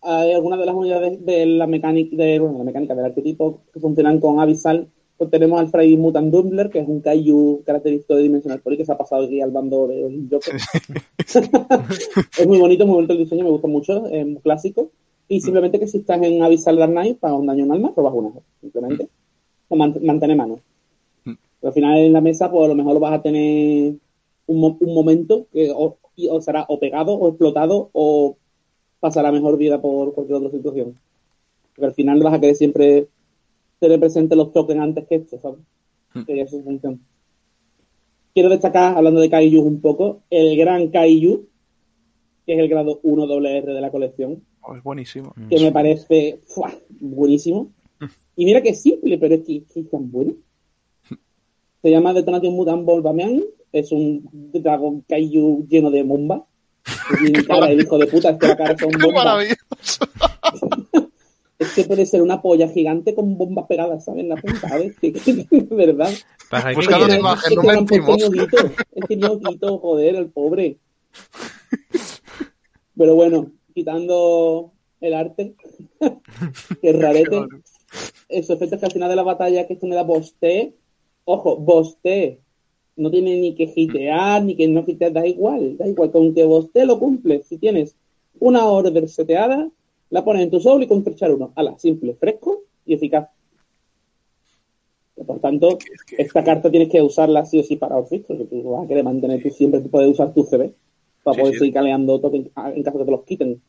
Hay 0.00 0.32
algunas 0.32 0.58
de 0.58 0.66
las 0.66 0.74
unidades 0.74 1.26
de 1.26 1.44
la 1.44 1.66
mecánica, 1.66 2.16
de, 2.16 2.38
bueno, 2.38 2.56
la 2.56 2.64
mecánica 2.64 2.94
del 2.94 3.04
arquetipo 3.04 3.64
que 3.70 3.80
funcionan 3.80 4.18
con 4.18 4.40
Abyssal. 4.40 4.88
Pues 5.18 5.30
tenemos 5.30 5.60
al 5.60 5.68
Fray 5.68 5.96
Mutant 5.96 6.32
Dumbler, 6.32 6.70
que 6.70 6.78
es 6.78 6.88
un 6.88 7.00
Kaiju 7.00 7.62
característico 7.64 8.14
de 8.16 8.22
Dimensional 8.22 8.60
Poly, 8.60 8.78
que 8.78 8.86
se 8.86 8.92
ha 8.92 8.98
pasado 8.98 9.24
aquí 9.24 9.40
al 9.42 9.50
bando 9.50 9.88
de 9.88 10.02
los 10.02 10.12
Joker. 10.30 10.56
es 12.38 12.46
muy 12.46 12.58
bonito, 12.58 12.86
muy 12.86 12.94
bonito 12.96 13.12
el 13.12 13.18
diseño, 13.20 13.44
me 13.44 13.50
gusta 13.50 13.68
mucho, 13.68 14.06
es 14.06 14.26
muy 14.26 14.40
clásico. 14.40 14.90
Y 15.28 15.40
simplemente 15.40 15.80
que 15.80 15.86
si 15.86 15.98
estás 15.98 16.22
en 16.22 16.42
Abyssal 16.42 16.76
Dark 16.76 16.92
Knight, 16.92 17.18
pagas 17.18 17.38
un 17.38 17.46
daño 17.46 17.64
en 17.64 17.72
alma, 17.72 17.92
robas 17.96 18.14
una, 18.14 18.30
simplemente. 18.60 19.08
O 19.68 19.76
mant- 19.76 20.00
mantén 20.02 20.36
mano. 20.36 20.60
Pero 21.24 21.68
al 21.68 21.72
final 21.72 21.98
en 21.98 22.12
la 22.12 22.20
mesa, 22.20 22.50
pues 22.50 22.64
a 22.64 22.68
lo 22.68 22.74
mejor 22.74 22.94
lo 22.94 23.00
vas 23.00 23.14
a 23.18 23.22
tener 23.22 23.94
un, 24.46 24.60
mo- 24.60 24.76
un 24.80 24.94
momento 24.94 25.46
que 25.52 25.70
o, 25.74 25.96
y- 26.16 26.28
o 26.28 26.40
será 26.40 26.64
o 26.68 26.78
pegado 26.78 27.14
o 27.14 27.28
explotado 27.28 27.90
o 27.92 28.36
pasará 29.00 29.32
mejor 29.32 29.56
vida 29.56 29.80
por 29.80 30.12
cualquier 30.14 30.36
otra 30.38 30.50
situación. 30.50 30.96
Porque 31.74 31.86
al 31.86 31.94
final 31.94 32.22
vas 32.22 32.34
a 32.34 32.40
querer 32.40 32.54
siempre 32.56 33.08
tener 33.80 33.98
presente 34.00 34.36
los 34.36 34.52
tokens 34.52 34.80
antes 34.80 35.06
que 35.06 35.16
esto, 35.16 35.38
¿sabes? 35.40 35.60
Que 36.26 36.36
ya 36.36 36.44
es 36.44 36.50
su 36.50 36.62
función. 36.62 37.00
Quiero 38.32 38.48
destacar, 38.50 38.96
hablando 38.96 39.20
de 39.20 39.30
Kaiju 39.30 39.60
un 39.62 39.80
poco, 39.80 40.20
el 40.30 40.56
gran 40.56 40.88
Kaiju, 40.88 41.46
que 42.46 42.52
es 42.52 42.58
el 42.58 42.68
grado 42.68 43.00
1 43.02 43.26
WR 43.26 43.72
de 43.74 43.80
la 43.80 43.90
colección, 43.90 44.42
Oh, 44.68 44.74
es 44.74 44.82
buenísimo. 44.82 45.32
que 45.48 45.60
me 45.60 45.70
parece 45.72 46.40
¡fua! 46.46 46.72
buenísimo. 47.00 47.68
Y 48.36 48.44
mira 48.44 48.62
que 48.62 48.70
es 48.70 48.82
simple, 48.82 49.18
pero 49.18 49.34
es 49.34 49.40
que, 49.44 49.64
que 49.64 49.80
es 49.80 49.90
tan 49.90 50.10
bueno. 50.10 50.34
Se 51.82 51.90
llama 51.90 52.12
Detonation 52.12 52.54
Mutant 52.54 52.84
Volvamean. 52.84 53.42
Es 53.72 53.92
un 53.92 54.28
dragón 54.52 55.02
kaiju 55.08 55.66
lleno 55.68 55.90
de 55.90 56.02
bombas. 56.02 56.42
Que 57.10 57.16
tiene 57.32 57.44
cara 57.44 57.70
el 57.70 57.80
hijo 57.80 57.98
de 57.98 58.06
puta, 58.06 58.30
es 58.30 58.38
que 58.38 58.46
la 58.48 58.56
cara 58.56 58.76
son 58.78 58.90
¡Qué 58.98 59.04
bombas. 59.06 59.24
maravilloso! 59.24 60.06
Es 61.58 61.72
que 61.72 61.84
puede 61.84 62.04
ser 62.04 62.20
una 62.20 62.42
polla 62.42 62.68
gigante 62.68 63.14
con 63.14 63.38
bombas 63.38 63.66
pegadas, 63.66 64.04
¿sabes? 64.04 64.20
En 64.24 64.28
la 64.28 64.36
punta, 64.36 64.68
¿sabes? 64.68 64.94
Que, 65.00 65.10
que- 65.14 65.46
de 65.50 65.74
verdad. 65.74 66.10
Que 66.50 66.74
Buscando 66.74 67.08
la 67.08 67.18
imagen, 67.18 67.50
es 67.52 67.56
no 67.56 67.62
que 67.62 67.68
mentimos. 67.68 68.18
ñoquito. 68.18 68.56
Es 68.92 69.04
que 69.08 69.16
ñoquito, 69.16 69.78
joder, 69.78 70.16
el 70.16 70.26
pobre. 70.28 70.76
Pero 72.94 73.14
bueno, 73.14 73.52
quitando 73.74 74.72
el 75.00 75.14
arte, 75.14 75.54
que 76.82 76.90
es 76.90 76.98
rarete, 77.00 77.40
esos 78.28 78.56
efectos 78.56 78.80
que 78.80 78.86
al 78.86 78.92
final 78.92 79.08
de 79.08 79.16
la 79.16 79.22
batalla 79.22 79.66
que 79.66 79.74
esto 79.74 79.86
me 79.86 79.94
da 79.96 80.02
boste, 80.02 80.74
ojo, 81.24 81.56
boste, 81.56 82.40
no 82.96 83.10
tiene 83.10 83.36
ni 83.36 83.54
que 83.54 83.70
hitear, 83.74 84.42
ni 84.42 84.56
que 84.56 84.66
no 84.68 84.84
hitear, 84.86 85.12
da 85.12 85.26
igual, 85.26 85.76
da 85.76 85.86
igual, 85.86 86.10
con 86.10 86.34
que 86.34 86.44
boste 86.44 86.86
lo 86.86 86.98
cumple. 86.98 87.42
Si 87.42 87.58
tienes 87.58 87.96
una 88.40 88.64
order 88.66 89.08
seteada, 89.08 89.70
la 90.10 90.24
pones 90.24 90.42
en 90.42 90.50
tu 90.50 90.60
soul 90.60 90.82
y 90.82 90.86
con 90.86 91.04
trechar 91.04 91.32
uno. 91.32 91.52
Ala, 91.56 91.78
simple, 91.78 92.14
fresco 92.14 92.62
y 92.84 92.94
eficaz. 92.94 93.28
Por 95.26 95.40
tanto, 95.40 95.78
esta 96.18 96.44
carta 96.44 96.70
tienes 96.70 96.88
que 96.90 97.00
usarla 97.02 97.44
sí 97.46 97.58
o 97.58 97.62
sí 97.62 97.76
para 97.76 97.96
Orfisto, 97.96 98.36
que 98.36 98.44
tú 98.44 98.62
vas 98.70 98.84
a 98.84 98.88
querer 98.88 99.02
mantener, 99.04 99.42
tú 99.42 99.50
siempre 99.50 99.80
puedes 99.80 100.10
usar 100.10 100.32
tu 100.34 100.44
CB 100.44 100.70
para 101.24 101.34
Sí, 101.34 101.40
poder 101.40 101.54
sí. 101.54 101.58
seguir 101.60 101.74
caleando 101.74 102.20
token 102.20 102.50
en 102.74 102.82
caso 102.82 102.98
de 102.98 103.04
que 103.04 103.06
te 103.06 103.10
los 103.10 103.24
quiten. 103.24 103.62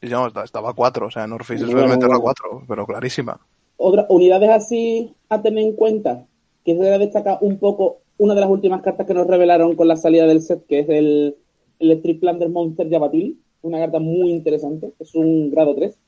Y 0.00 0.06
no, 0.06 0.26
esta- 0.26 0.44
estaba 0.44 0.70
a 0.70 0.72
4, 0.74 1.06
o 1.06 1.10
sea, 1.10 1.26
Norface 1.26 1.64
Bueno, 1.64 1.72
suele 1.72 1.88
meterlo 1.88 2.14
a 2.14 2.18
bueno. 2.18 2.24
4, 2.34 2.62
pero 2.68 2.86
clarísima. 2.86 3.40
Otras 3.76 4.06
unidades 4.08 4.50
así 4.50 5.14
a 5.28 5.42
tener 5.42 5.64
en 5.64 5.72
cuenta, 5.72 6.26
que 6.64 6.74
se 6.74 6.82
debe 6.82 6.98
destacar 6.98 7.38
un 7.40 7.58
poco 7.58 7.98
una 8.18 8.34
de 8.34 8.40
las 8.40 8.50
últimas 8.50 8.82
cartas 8.82 9.06
que 9.06 9.14
nos 9.14 9.26
revelaron 9.26 9.74
con 9.74 9.88
la 9.88 9.96
salida 9.96 10.26
del 10.26 10.40
set, 10.40 10.64
que 10.66 10.80
es 10.80 10.88
el 10.88 11.36
Electric 11.78 12.20
Plunder 12.20 12.48
Monster 12.48 12.88
Yavatil, 12.88 13.38
una 13.62 13.78
carta 13.78 13.98
muy 13.98 14.30
interesante, 14.30 14.92
es 14.98 15.14
un 15.14 15.50
grado 15.50 15.74
3, 15.74 15.98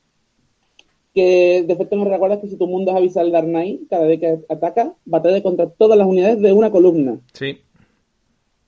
que 1.13 1.63
de 1.67 1.73
efecto 1.73 1.95
nos 1.95 2.07
recuerda 2.07 2.39
que 2.39 2.47
si 2.47 2.57
tu 2.57 2.67
mundo 2.67 2.91
es 2.91 2.97
Abyssal 2.97 3.31
Dark 3.31 3.47
Knight, 3.47 3.89
cada 3.89 4.05
vez 4.05 4.19
que 4.19 4.39
ataca, 4.49 4.93
batalla 5.05 5.41
contra 5.41 5.67
todas 5.67 5.97
las 5.97 6.07
unidades 6.07 6.39
de 6.39 6.53
una 6.53 6.71
columna. 6.71 7.19
Sí. 7.33 7.57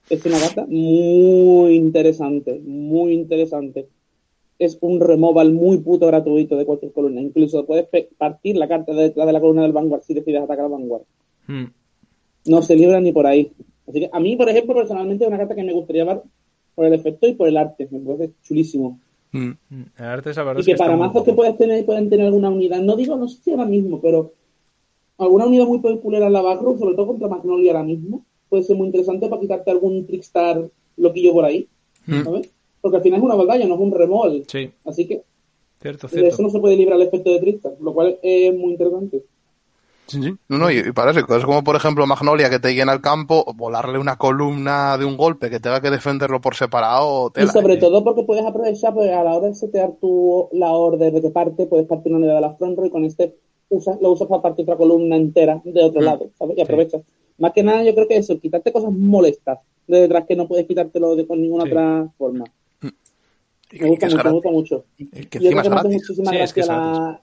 Es 0.09 0.25
una 0.25 0.39
carta 0.39 0.65
muy 0.67 1.75
interesante, 1.75 2.59
muy 2.65 3.13
interesante. 3.13 3.87
Es 4.59 4.77
un 4.81 4.99
removal 4.99 5.53
muy 5.53 5.77
puto 5.77 6.05
gratuito 6.07 6.57
de 6.57 6.65
cualquier 6.65 6.91
columna. 6.91 7.21
Incluso 7.21 7.65
puedes 7.65 7.87
partir 8.17 8.57
la 8.57 8.67
carta 8.67 8.93
de 8.93 9.03
detrás 9.03 9.25
de 9.25 9.33
la 9.33 9.39
columna 9.39 9.63
del 9.63 9.71
Vanguard 9.71 10.03
si 10.03 10.13
decides 10.13 10.41
atacar 10.41 10.65
al 10.65 10.71
Vanguard. 10.71 11.03
Mm. 11.47 11.65
No 12.45 12.61
se 12.61 12.75
libra 12.75 12.99
ni 12.99 13.11
por 13.11 13.25
ahí. 13.25 13.51
Así 13.87 14.01
que 14.01 14.09
a 14.11 14.19
mí, 14.19 14.35
por 14.35 14.49
ejemplo, 14.49 14.75
personalmente 14.75 15.23
es 15.23 15.27
una 15.27 15.37
carta 15.37 15.55
que 15.55 15.63
me 15.63 15.73
gustaría 15.73 16.03
llevar 16.03 16.23
por 16.75 16.85
el 16.85 16.93
efecto 16.93 17.27
y 17.27 17.33
por 17.33 17.47
el 17.47 17.57
arte. 17.57 17.87
Me 17.89 17.99
parece 17.99 18.33
chulísimo. 18.43 18.99
Mm. 19.31 19.51
Mm. 19.69 19.85
El 19.97 20.05
arte, 20.05 20.29
esa 20.31 20.43
verdad 20.43 20.59
Y 20.59 20.61
es 20.61 20.67
que 20.67 20.75
para 20.75 20.95
mazos 20.95 21.23
que 21.23 21.33
puedes 21.33 21.57
tener, 21.57 21.85
pueden 21.85 22.09
tener 22.09 22.25
alguna 22.25 22.49
unidad. 22.49 22.81
No 22.81 22.95
digo, 22.95 23.15
no 23.15 23.27
sé 23.27 23.41
si 23.41 23.51
ahora 23.51 23.65
mismo, 23.65 24.01
pero 24.01 24.33
alguna 25.17 25.45
unidad 25.45 25.65
muy 25.65 25.79
popular 25.79 26.23
en 26.23 26.33
la 26.33 26.41
backroom, 26.41 26.79
sobre 26.79 26.95
todo 26.95 27.07
contra 27.07 27.27
Magnolia 27.27 27.71
ahora 27.71 27.83
mismo, 27.83 28.25
puede 28.47 28.63
ser 28.63 28.75
muy 28.75 28.87
interesante 28.87 29.27
para 29.27 29.41
quitarte 29.41 29.71
algún 29.71 30.05
Trickstar 30.05 30.69
loquillo 30.97 31.33
por 31.33 31.45
ahí. 31.45 31.67
Mm. 32.05 32.41
Porque 32.81 32.97
al 32.97 33.03
final 33.03 33.19
es 33.19 33.25
una 33.25 33.35
batalla, 33.35 33.65
no 33.67 33.75
es 33.75 33.81
un 33.81 33.91
remol. 33.91 34.43
Sí, 34.47 34.71
Así 34.85 35.07
que 35.07 35.21
cierto, 35.81 36.07
de 36.07 36.15
eso 36.17 36.25
cierto. 36.27 36.43
no 36.43 36.49
se 36.49 36.59
puede 36.59 36.75
librar 36.77 36.99
el 36.99 37.07
efecto 37.07 37.31
de 37.31 37.39
Trickstar, 37.39 37.73
lo 37.81 37.93
cual 37.93 38.17
es 38.21 38.53
muy 38.57 38.71
interesante. 38.73 39.23
Sí, 40.07 40.23
sí. 40.23 40.33
No, 40.47 40.57
no, 40.57 40.71
y, 40.71 40.77
y 40.79 40.91
para 40.91 41.11
eso, 41.11 41.23
cosas 41.27 41.45
como 41.45 41.63
por 41.63 41.75
ejemplo 41.75 42.07
Magnolia 42.07 42.49
que 42.49 42.57
te 42.57 42.73
llena 42.73 42.93
el 42.93 43.01
campo, 43.01 43.45
volarle 43.55 43.99
una 43.99 44.17
columna 44.17 44.97
de 44.97 45.05
un 45.05 45.15
golpe 45.17 45.51
que 45.51 45.59
tenga 45.59 45.81
que 45.81 45.91
defenderlo 45.91 46.41
por 46.41 46.55
separado, 46.55 47.27
Y 47.27 47.33
tela. 47.33 47.51
sobre 47.51 47.75
eh. 47.75 47.77
todo 47.77 48.03
porque 48.03 48.23
puedes 48.23 48.43
aprovechar, 48.43 48.93
pues 48.95 49.11
a 49.11 49.23
la 49.23 49.35
hora 49.35 49.47
de 49.49 49.53
setear 49.55 49.91
tu, 50.01 50.49
la 50.53 50.71
orden 50.71 51.13
de 51.13 51.21
que 51.21 51.29
parte, 51.29 51.67
puedes 51.67 51.85
partir 51.85 52.11
una 52.11 52.19
unidad 52.19 52.35
de 52.35 52.41
la 52.41 52.55
front 52.55 52.75
row 52.77 52.87
y 52.87 52.89
con 52.89 53.05
este 53.05 53.35
usas, 53.69 54.01
lo 54.01 54.11
usas 54.11 54.27
para 54.27 54.41
partir 54.41 54.63
otra 54.63 54.77
columna 54.77 55.15
entera 55.15 55.61
de 55.63 55.83
otro 55.83 56.01
Mm. 56.01 56.05
lado, 56.05 56.29
¿sabes? 56.39 56.57
Y 56.57 56.61
aprovechas. 56.61 57.03
Más 57.37 57.53
que 57.53 57.61
nada, 57.61 57.83
yo 57.83 57.93
creo 57.93 58.07
que 58.07 58.17
eso, 58.17 58.39
quitarte 58.39 58.71
cosas 58.73 58.91
molestas 58.91 59.59
de 59.87 60.01
detrás 60.01 60.25
que 60.27 60.35
no 60.35 60.47
puedes 60.47 60.65
quitártelo 60.65 61.15
de, 61.15 61.27
con 61.27 61.39
ninguna 61.39 61.65
Sí. 61.65 61.69
otra 61.69 62.09
forma. 62.17 62.45
Me 63.77 63.87
gusta 63.89 64.07
es 64.07 64.13
mucho, 64.13 64.17
me 64.17 64.23
gratis. 64.23 64.31
gusta 64.31 64.49
mucho. 64.51 64.85
Y 64.97 65.05
que 65.25 65.37
Y 65.39 65.47
encima 65.47 65.61
es 65.61 65.67
que 65.67 65.69
me 65.69 65.75
hace 65.75 65.87
gratis. 65.89 65.93
muchísima 65.93 66.31
Sí, 66.31 66.37
es 66.37 66.53
que 66.53 66.59
es 66.61 66.67
la, 66.67 67.21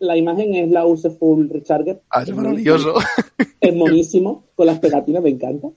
la 0.00 0.16
imagen 0.16 0.54
es 0.54 0.70
la 0.70 0.84
Full 1.18 1.48
Recharger. 1.50 2.00
Ah, 2.10 2.22
es 2.22 2.34
maravilloso. 2.34 2.94
Es 3.60 3.74
monísimo, 3.74 4.44
con 4.54 4.66
las 4.66 4.78
pegatinas, 4.78 5.22
me 5.22 5.30
encanta. 5.30 5.68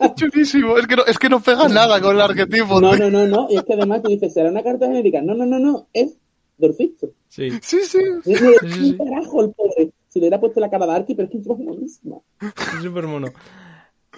Es 0.00 0.14
chulísimo. 0.16 0.76
Es 0.76 0.86
que, 0.86 0.96
no, 0.96 1.04
es 1.06 1.18
que 1.18 1.28
no 1.28 1.40
pega 1.40 1.68
nada 1.68 2.00
con 2.00 2.16
el 2.16 2.22
arquetipo. 2.22 2.80
No, 2.80 2.96
no, 2.96 3.10
no, 3.10 3.26
no. 3.26 3.46
Y 3.50 3.56
es 3.56 3.62
que 3.62 3.74
además 3.74 4.02
tú 4.02 4.08
dices, 4.10 4.34
¿será 4.34 4.50
una 4.50 4.62
carta 4.62 4.86
genérica? 4.86 5.22
No, 5.22 5.34
no, 5.34 5.46
no, 5.46 5.58
no. 5.60 5.86
Es 5.92 6.16
Dorfixo. 6.56 7.10
Sí. 7.28 7.50
Sí, 7.62 7.78
sí. 7.84 7.98
No 8.02 8.22
sí, 8.22 8.34
sí. 8.72 8.96
un 8.98 9.06
carajo 9.06 9.44
el 9.44 9.50
pobre. 9.52 9.92
Si 10.08 10.18
le 10.18 10.24
hubiera 10.24 10.40
puesto 10.40 10.58
la 10.58 10.70
cara 10.70 10.86
de 10.86 10.92
Arky, 10.92 11.14
pero 11.14 11.26
es 11.28 11.32
que 11.32 11.38
es 11.38 11.46
monísima. 11.46 12.16
Es 12.40 12.82
súper 12.82 13.06
mono. 13.06 13.28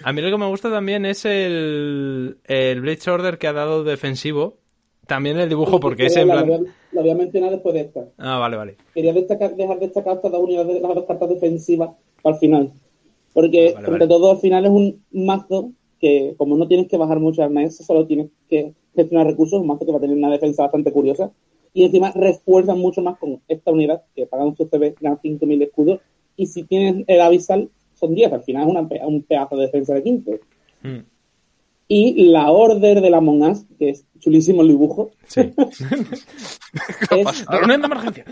A 0.03 0.13
mí 0.13 0.21
lo 0.21 0.31
que 0.31 0.37
me 0.37 0.47
gusta 0.47 0.71
también 0.71 1.05
es 1.05 1.25
el, 1.25 2.39
el 2.45 2.81
Blade 2.81 3.11
Order 3.11 3.37
que 3.37 3.47
ha 3.47 3.53
dado 3.53 3.83
defensivo. 3.83 4.57
También 5.11 5.37
el 5.39 5.49
dibujo, 5.49 5.77
porque 5.79 6.05
es 6.05 6.15
en 6.15 6.29
la, 6.29 6.35
plan... 6.35 6.49
la, 6.49 6.57
voy 6.57 6.67
a- 6.67 6.71
la 6.93 7.01
voy 7.01 7.09
a 7.09 7.15
mencionar 7.15 7.51
después 7.51 7.73
de 7.75 7.81
esta. 7.81 8.05
Ah, 8.17 8.37
vale, 8.39 8.55
vale. 8.55 8.77
Quería 8.93 9.11
destacar, 9.11 9.55
dejar 9.57 9.77
destacar 9.79 10.15
estas 10.15 10.31
dos 10.31 10.41
unidades, 10.41 10.81
las 10.81 10.95
dos 10.95 11.05
cartas 11.05 11.27
defensivas 11.29 11.89
para 12.21 12.35
el 12.35 12.39
final. 12.39 12.71
Porque, 13.33 13.69
Ah, 13.69 13.73
vale, 13.75 13.87
entre 13.87 14.05
vale. 14.05 14.07
todo, 14.07 14.31
al 14.31 14.37
final 14.37 14.63
es 14.65 14.71
un 14.71 15.03
mazo 15.11 15.71
que, 15.99 16.33
como 16.37 16.55
no 16.55 16.65
tienes 16.67 16.87
que 16.87 16.95
bajar 16.95 17.19
mucho 17.19 17.43
armas, 17.43 17.75
solo 17.75 18.07
tienes 18.07 18.29
que 18.49 18.73
gestionar 18.95 19.27
recursos, 19.27 19.59
un 19.59 19.67
mazo 19.67 19.85
que 19.85 19.91
va 19.91 19.97
a 19.97 20.01
tener 20.01 20.15
una 20.15 20.31
defensa 20.31 20.63
bastante 20.63 20.91
curiosa. 20.93 21.29
Y 21.73 21.83
encima 21.83 22.11
refuerzan 22.11 22.79
mucho 22.79 23.01
más 23.01 23.17
con 23.17 23.41
esta 23.49 23.71
unidad, 23.71 24.03
que 24.15 24.25
pagan 24.27 24.55
su 24.55 24.65
CB, 24.67 24.95
ganan 25.01 25.19
5.000 25.21 25.59
de 25.59 25.65
escudos. 25.65 25.99
Y 26.37 26.45
si 26.47 26.63
tienes 26.63 27.03
el 27.07 27.19
avisal, 27.21 27.69
son 27.95 28.15
10. 28.15 28.31
Al 28.33 28.43
final 28.43 28.63
es 28.63 28.69
una 28.69 29.05
un 29.07 29.23
pedazo 29.23 29.55
de 29.57 29.63
defensa 29.65 29.93
de 29.93 30.03
15. 30.03 30.39
Mm. 30.83 30.97
Y 31.93 32.23
la 32.27 32.49
Order 32.49 33.01
de 33.01 33.09
la 33.09 33.17
Among 33.17 33.41
Us, 33.43 33.65
que 33.77 33.89
es 33.89 34.05
chulísimo 34.19 34.61
el 34.61 34.69
dibujo, 34.69 35.11
Sí. 35.27 35.41
es, 37.11 37.45
de 37.45 37.73
emergencia. 37.73 38.23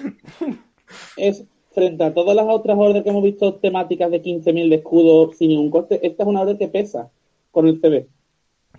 es 1.18 1.44
frente 1.74 2.06
a 2.06 2.14
todas 2.14 2.38
las 2.38 2.46
otras 2.48 2.78
orders 2.80 3.04
que 3.04 3.10
hemos 3.10 3.22
visto 3.22 3.56
temáticas 3.56 4.12
de 4.12 4.24
15.000 4.24 4.70
de 4.70 4.76
escudo 4.76 5.34
sin 5.34 5.50
ningún 5.50 5.72
coste, 5.72 6.00
esta 6.08 6.24
es 6.24 6.30
una 6.30 6.40
order 6.44 6.58
que 6.58 6.70
pesa 6.70 7.10
con 7.52 7.68
el 7.68 7.82
CB. 7.82 8.08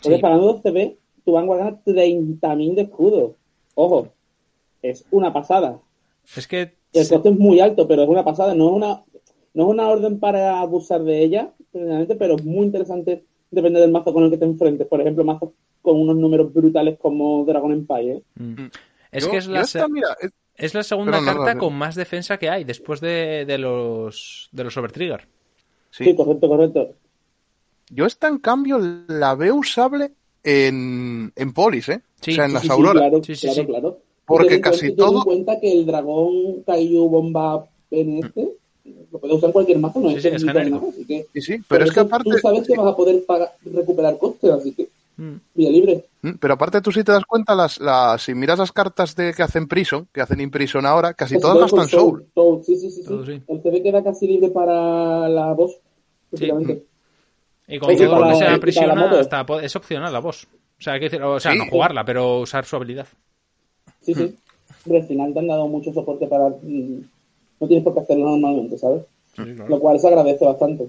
Porque 0.02 0.16
Sí. 0.16 0.22
pagando 0.22 0.46
dos 0.46 0.62
CB, 0.62 0.96
tu 1.26 1.32
Vanguard 1.32 1.58
gana 1.58 1.80
30.000 1.84 2.74
de 2.74 2.82
escudo. 2.82 3.36
Ojo, 3.74 4.08
es 4.80 5.04
una 5.10 5.30
pasada. 5.30 5.78
Es 6.34 6.46
que... 6.48 6.72
El 6.94 7.06
coste 7.06 7.28
es 7.28 7.38
muy 7.38 7.60
alto, 7.60 7.86
pero 7.86 8.02
es 8.04 8.08
una 8.08 8.24
pasada. 8.24 8.54
No 8.54 8.70
es 8.70 8.76
una, 8.76 9.04
no 9.52 9.64
es 9.64 9.68
una 9.68 9.90
orden 9.90 10.18
para 10.18 10.58
abusar 10.58 11.04
de 11.04 11.22
ella, 11.22 11.52
pero 11.70 12.36
es 12.36 12.44
muy 12.46 12.64
interesante 12.64 13.24
depende 13.50 13.80
del 13.80 13.90
mazo 13.90 14.12
con 14.12 14.24
el 14.24 14.30
que 14.30 14.38
te 14.38 14.44
enfrentes. 14.44 14.86
Por 14.86 15.00
ejemplo, 15.00 15.24
mazos 15.24 15.50
con 15.82 15.98
unos 16.00 16.16
números 16.16 16.52
brutales 16.52 16.98
como 16.98 17.44
Dragon 17.44 17.72
Empire. 17.72 18.22
Mm. 18.36 18.66
Es 19.12 19.24
Yo- 19.24 19.30
que 19.30 19.36
es 19.38 19.46
la, 19.48 19.62
esta, 19.62 19.88
mira, 19.88 20.16
es- 20.20 20.32
es 20.56 20.74
la 20.74 20.82
segunda 20.82 21.12
Pero 21.12 21.22
no, 21.24 21.32
carta 21.38 21.54
no, 21.54 21.60
con 21.60 21.74
más 21.74 21.94
defensa 21.94 22.36
que 22.38 22.50
hay 22.50 22.64
después 22.64 23.00
de, 23.00 23.44
de 23.46 23.58
los 23.58 24.48
de 24.52 24.64
los 24.64 24.76
Overtrigger. 24.76 25.26
Sí, 25.90 26.04
sí. 26.04 26.14
correcto, 26.14 26.48
correcto. 26.48 26.90
Yo 27.92 28.06
esta, 28.06 28.28
en 28.28 28.38
cambio, 28.38 28.78
la 29.08 29.34
veo 29.34 29.56
usable 29.56 30.12
en, 30.44 31.32
en 31.34 31.52
Polis, 31.52 31.88
¿eh? 31.88 32.02
Sí, 32.20 32.32
o 32.32 32.34
sea, 32.34 32.44
en 32.44 32.50
sí, 32.50 32.54
las 32.54 32.70
Auroras. 32.70 33.00
claro, 33.02 33.24
Sí, 33.24 33.34
sí, 33.34 33.46
claro, 33.46 33.60
sí. 33.62 33.66
claro. 33.66 33.98
Porque 34.26 34.60
casi 34.60 34.78
cuenta- 34.88 34.96
ten 34.96 34.96
todo- 35.06 35.18
en 35.18 35.24
cuenta 35.24 35.60
que 35.60 35.72
el 35.72 35.86
dragón 35.86 36.62
Kaiju 36.64 37.08
Bomba 37.08 37.66
en 37.90 38.18
este 38.24 38.48
lo 39.12 39.18
puede 39.18 39.34
usar 39.34 39.52
cualquier 39.52 39.78
mazo, 39.78 40.00
no 40.00 40.10
Sí, 40.10 40.16
es 40.16 40.22
sí, 40.22 40.28
es 40.28 40.44
genérico. 40.44 40.88
así 40.92 41.04
que 41.04 41.26
Sí, 41.34 41.40
sí, 41.40 41.56
pero 41.68 41.84
es 41.84 41.92
que 41.92 42.00
aparte... 42.00 42.30
tú 42.30 42.38
sabes 42.38 42.66
que 42.66 42.76
vas 42.76 42.86
a 42.92 42.96
poder 42.96 43.24
pagar- 43.26 43.52
recuperar 43.64 44.18
costes, 44.18 44.50
así 44.50 44.72
que 44.72 44.88
Mm. 45.16 45.36
vía 45.54 45.70
libre. 45.70 46.04
Mm, 46.22 46.30
Pero 46.40 46.54
aparte 46.54 46.80
tú 46.80 46.90
si 46.92 47.04
te 47.04 47.12
das 47.12 47.24
cuenta, 47.26 47.54
las, 47.54 47.78
las, 47.78 48.22
si 48.22 48.34
miras 48.34 48.58
las 48.58 48.72
cartas 48.72 49.14
de 49.14 49.34
que 49.34 49.42
hacen 49.42 49.68
Prison, 49.68 50.08
que 50.14 50.22
hacen 50.22 50.40
Imprison 50.40 50.86
ahora, 50.86 51.12
casi 51.12 51.34
Casi 51.34 51.42
todas 51.42 51.58
gastan 51.60 51.88
Soul. 51.88 52.24
Soul, 52.34 52.62
Sí, 52.64 52.76
sí, 52.76 52.90
sí, 52.90 53.02
sí. 53.02 53.14
Sí. 53.26 53.42
El 53.46 53.60
CB 53.62 53.82
queda 53.82 54.02
casi 54.02 54.26
libre 54.26 54.48
para 54.48 55.28
la 55.28 55.52
voz, 55.52 55.76
prácticamente. 56.30 56.84
Y 57.68 57.78
con 57.78 57.90
Oye, 57.90 57.98
que 57.98 58.06
para- 58.08 58.30
se 58.34 58.38
y 58.38 58.40
para 58.46 58.54
aprisiona, 58.56 58.94
la 58.94 59.00
moto. 59.08 59.18
hasta 59.20 59.46
es 59.62 59.76
opcional 59.76 60.10
la 60.12 60.20
voz. 60.20 60.44
O 60.78 60.82
sea, 60.82 60.94
hay 60.94 61.00
que 61.00 61.04
decir, 61.10 61.22
o 61.22 61.38
sea, 61.38 61.52
Sí. 61.52 61.58
no 61.58 61.66
jugarla, 61.68 62.02
pero 62.02 62.40
usar 62.40 62.64
su 62.64 62.76
habilidad. 62.76 63.06
Sí, 64.00 64.14
sí. 64.14 64.34
Pero 64.84 64.96
al 64.96 65.06
final 65.06 65.34
te 65.34 65.38
han 65.40 65.48
dado 65.48 65.68
mucho 65.68 65.92
soporte 65.92 66.26
para... 66.28 66.48
No 67.60 67.68
tienes 67.68 67.84
por 67.84 67.94
qué 67.94 68.00
hacerlo 68.00 68.30
normalmente, 68.30 68.78
¿sabes? 68.78 69.02
Sí, 69.36 69.42
claro. 69.54 69.68
Lo 69.68 69.78
cual 69.78 70.00
se 70.00 70.08
agradece 70.08 70.44
bastante. 70.44 70.88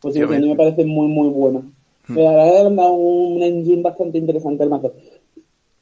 Pues 0.00 0.14
sí, 0.14 0.20
a 0.20 0.26
mí 0.26 0.48
me 0.48 0.56
parece 0.56 0.84
muy, 0.84 1.08
muy 1.08 1.28
buena. 1.28 1.60
Hmm. 2.08 2.16
La 2.16 2.30
verdad 2.30 2.66
han 2.66 2.76
dado 2.76 2.92
un 2.94 3.42
engine 3.42 3.82
bastante 3.82 4.18
interesante 4.18 4.62
al 4.62 4.70
mazo. 4.70 4.92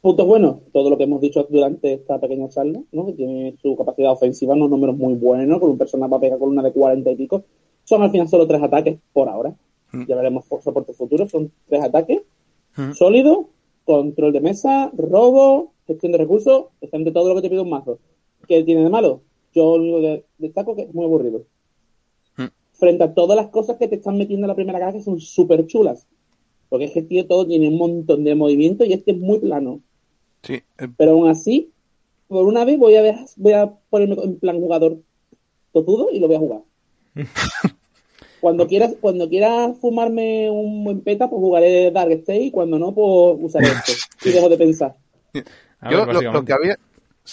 Puntos 0.01 0.27
buenos, 0.27 0.57
todo 0.73 0.91
lo 0.91 0.97
que 0.97 1.05
hemos 1.05 1.21
dicho 1.21 1.47
durante 1.49 1.95
esta 1.95 2.21
pequeña 2.21 2.49
charla, 2.49 2.81
¿no? 2.93 3.07
Que 3.07 3.13
tiene 3.15 3.57
su 3.61 3.77
capacidad 3.77 4.13
ofensiva, 4.13 4.55
unos 4.55 4.71
números 4.71 4.97
muy 4.97 5.15
buenos, 5.15 5.59
con 5.59 5.71
un 5.71 5.79
personaje 5.79 6.11
para 6.11 6.21
pegar 6.21 6.39
con 6.39 6.51
una 6.51 6.63
de 6.63 6.73
40 6.73 7.11
y 7.11 7.17
pico. 7.17 7.45
Son 7.85 8.03
al 8.03 8.11
final 8.11 8.29
solo 8.29 8.47
tres 8.47 8.63
ataques 8.63 8.99
por 9.13 9.29
ahora. 9.29 9.55
Hmm. 9.93 10.05
Ya 10.07 10.17
veremos 10.17 10.47
por 10.47 10.63
soporte 10.63 10.93
futuro. 10.93 11.29
Son 11.29 11.51
tres 11.69 11.83
ataques. 11.83 12.23
Hmm. 12.77 12.93
Sólido, 12.93 13.49
control 13.85 14.33
de 14.33 14.41
mesa, 14.41 14.91
robo, 14.97 15.73
gestión 15.87 16.13
de 16.13 16.19
recursos, 16.19 16.67
de 16.81 17.11
todo 17.11 17.29
lo 17.29 17.35
que 17.37 17.43
te 17.43 17.51
pide 17.51 17.61
un 17.61 17.71
mazo. 17.71 17.99
¿Qué 18.49 18.65
tiene 18.65 18.83
de 18.83 18.91
malo? 18.91 19.23
Yo 19.55 19.77
lo 19.77 19.83
único 19.83 20.01
que 20.01 20.25
destaco 20.39 20.75
que 20.75 20.83
es 20.83 20.95
muy 20.95 21.05
aburrido. 21.05 21.45
Hmm. 22.37 22.47
Frente 22.73 23.05
a 23.05 23.15
todas 23.15 23.37
las 23.37 23.49
cosas 23.49 23.77
que 23.77 23.89
te 23.89 23.97
están 23.97 24.17
metiendo 24.17 24.47
en 24.47 24.49
la 24.49 24.55
primera 24.55 24.79
caja 24.79 24.95
que 24.95 25.03
son 25.03 25.21
súper 25.21 25.67
chulas. 25.67 26.07
Porque 26.69 26.87
es 26.87 26.93
que 26.93 27.03
tío, 27.03 27.27
todo 27.27 27.47
tiene 27.47 27.69
un 27.69 27.79
montón 27.79 28.25
de 28.25 28.35
movimiento 28.35 28.85
y 28.85 28.93
este 28.93 29.13
es 29.13 29.19
muy 29.19 29.39
plano. 29.39 29.81
Sí, 30.43 30.55
eh, 30.55 30.89
Pero 30.97 31.13
aún 31.13 31.29
así, 31.29 31.71
por 32.27 32.47
una 32.47 32.65
vez 32.65 32.79
voy 32.79 32.97
a, 32.97 33.03
ver- 33.03 33.19
voy 33.37 33.53
a 33.53 33.73
ponerme 33.91 34.17
en 34.23 34.39
plan 34.39 34.59
jugador 34.61 34.99
totudo 35.73 36.09
y 36.13 36.19
lo 36.19 36.27
voy 36.27 36.37
a 36.37 36.41
jugar. 36.41 36.61
Cuando 38.41 38.69
quieras, 38.69 38.95
cuando 39.01 39.29
quiera 39.29 39.75
fumarme 39.75 40.49
un 40.49 40.85
buen 40.85 41.01
peta, 41.01 41.29
pues 41.29 41.41
jugaré 41.41 41.91
Dark 41.91 42.13
State 42.13 42.45
y 42.45 42.51
cuando 42.53 42.79
no, 42.79 42.95
pues 42.95 43.37
usaré 43.41 43.67
esto. 43.87 43.93
Y 44.25 44.31
dejo 44.31 44.49
de 44.49 44.57
pensar. 44.57 44.95
Yo 45.35 46.07
ver, 46.07 46.15
lo, 46.33 46.45
que 46.45 46.53
había... 46.53 46.79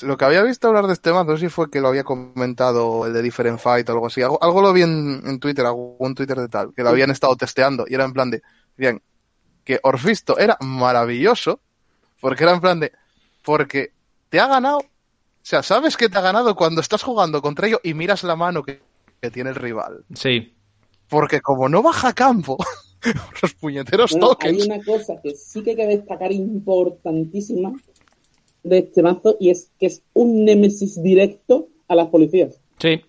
Lo 0.02 0.18
que 0.18 0.26
había 0.26 0.44
visto 0.44 0.68
hablar 0.68 0.88
de 0.88 0.94
este 0.94 1.12
mazo, 1.12 1.32
no 1.32 1.38
sé 1.38 1.46
si 1.46 1.50
fue 1.50 1.70
que 1.70 1.80
lo 1.82 1.88
había 1.88 2.04
comentado 2.04 3.06
el 3.06 3.14
de 3.14 3.22
Different 3.22 3.60
Fight 3.60 3.88
o 3.90 3.94
algo 3.94 4.08
así. 4.08 4.22
Algo, 4.22 4.42
algo 4.44 4.62
lo 4.62 4.74
vi 4.74 4.82
en, 4.82 5.22
en 5.26 5.40
Twitter, 5.40 5.66
algún 5.66 6.16
Twitter 6.16 6.38
de 6.38 6.50
tal, 6.50 6.74
que 6.74 6.84
lo 6.84 6.90
habían 6.90 7.12
estado 7.12 7.36
testeando 7.36 7.86
y 7.88 7.94
era 7.94 8.04
en 8.04 8.14
plan 8.14 8.30
de, 8.32 8.42
bien, 8.76 9.02
que 9.64 9.80
Orfisto 9.84 10.38
era 10.38 10.58
maravilloso, 10.62 11.60
porque 12.20 12.44
era 12.44 12.54
en 12.54 12.62
plan 12.62 12.80
de, 12.80 12.92
porque 13.44 13.92
te 14.30 14.40
ha 14.40 14.48
ganado, 14.48 14.80
o 14.80 14.84
sea, 15.42 15.64
sabes 15.64 15.98
que 15.98 16.10
te 16.10 16.18
ha 16.18 16.22
ganado 16.22 16.56
cuando 16.56 16.82
estás 16.82 17.04
jugando 17.04 17.42
contra 17.42 17.68
ello 17.68 17.80
y 17.84 17.94
miras 17.94 18.24
la 18.24 18.36
mano 18.36 18.64
que, 18.64 18.82
que 19.22 19.32
tiene 19.32 19.52
el 19.52 19.56
rival. 19.56 20.04
Sí. 20.14 20.56
Porque 21.08 21.42
como 21.42 21.70
no 21.70 21.82
baja 21.84 22.14
campo, 22.14 22.58
los 23.42 23.54
puñeteros 23.54 24.12
Bueno, 24.12 24.30
tokens. 24.30 24.62
hay 24.62 24.68
una 24.68 24.84
cosa 24.84 25.14
que 25.22 25.36
sí 25.36 25.64
que 25.64 25.72
hay 25.72 25.76
que 25.76 25.88
destacar 25.88 26.32
importantísima 26.32 27.72
de 28.66 28.80
este 28.80 29.02
mazo 29.04 29.38
y 29.40 29.50
es 29.52 29.72
que 29.80 29.86
es 29.86 30.02
un 30.14 30.44
némesis 30.46 31.02
directo 31.02 31.68
a 31.88 31.96
las 31.96 32.08
policías. 32.10 32.60
Sí. 32.80 33.02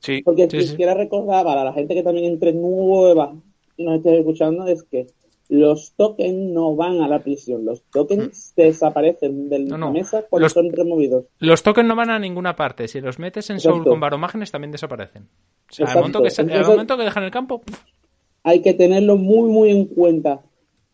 Sí, 0.00 0.20
Porque 0.22 0.48
Sí, 0.50 0.60
si 0.60 0.68
sí. 0.68 0.76
quiera 0.76 0.92
recordar 0.92 1.44
para 1.46 1.64
la 1.64 1.72
gente 1.72 1.94
que 1.94 2.02
también 2.02 2.26
entre 2.26 2.52
nueva 2.52 3.34
y 3.78 3.84
nos 3.84 3.96
esté 3.96 4.18
escuchando 4.18 4.66
es 4.66 4.82
que 4.82 5.06
los 5.48 5.92
tokens 5.96 6.52
no 6.52 6.74
van 6.76 7.00
a 7.00 7.08
la 7.08 7.20
prisión, 7.20 7.64
los 7.64 7.82
tokens 7.90 8.52
desaparecen 8.56 9.48
de 9.48 9.60
Mm. 9.60 9.64
No, 9.68 9.78
la 9.78 9.86
no. 9.86 9.92
mesa 9.92 10.24
cuando 10.28 10.44
Los- 10.44 10.52
son 10.52 10.70
removidos. 10.72 11.24
Los 11.38 11.62
tokens 11.62 11.88
no 11.88 11.96
van 11.96 12.10
a 12.10 12.18
ninguna 12.18 12.54
parte. 12.56 12.86
Si 12.88 13.00
los 13.00 13.18
metes 13.18 13.48
en 13.50 13.60
Soul 13.60 13.82
con 13.84 13.98
baromágenes 14.00 14.50
también 14.50 14.72
desaparecen. 14.72 15.22
O 15.70 15.72
sea, 15.74 15.86
al 15.86 15.94
momento, 15.96 16.22
que, 16.22 16.52
al 16.52 16.66
momento 16.66 16.96
que 16.98 17.04
dejan 17.04 17.24
el 17.24 17.30
campo, 17.30 17.62
Hay 18.42 18.60
que 18.60 18.74
tenerlo 18.74 19.16
muy, 19.16 19.48
muy 19.50 19.70
en 19.70 19.86
cuenta. 19.86 20.42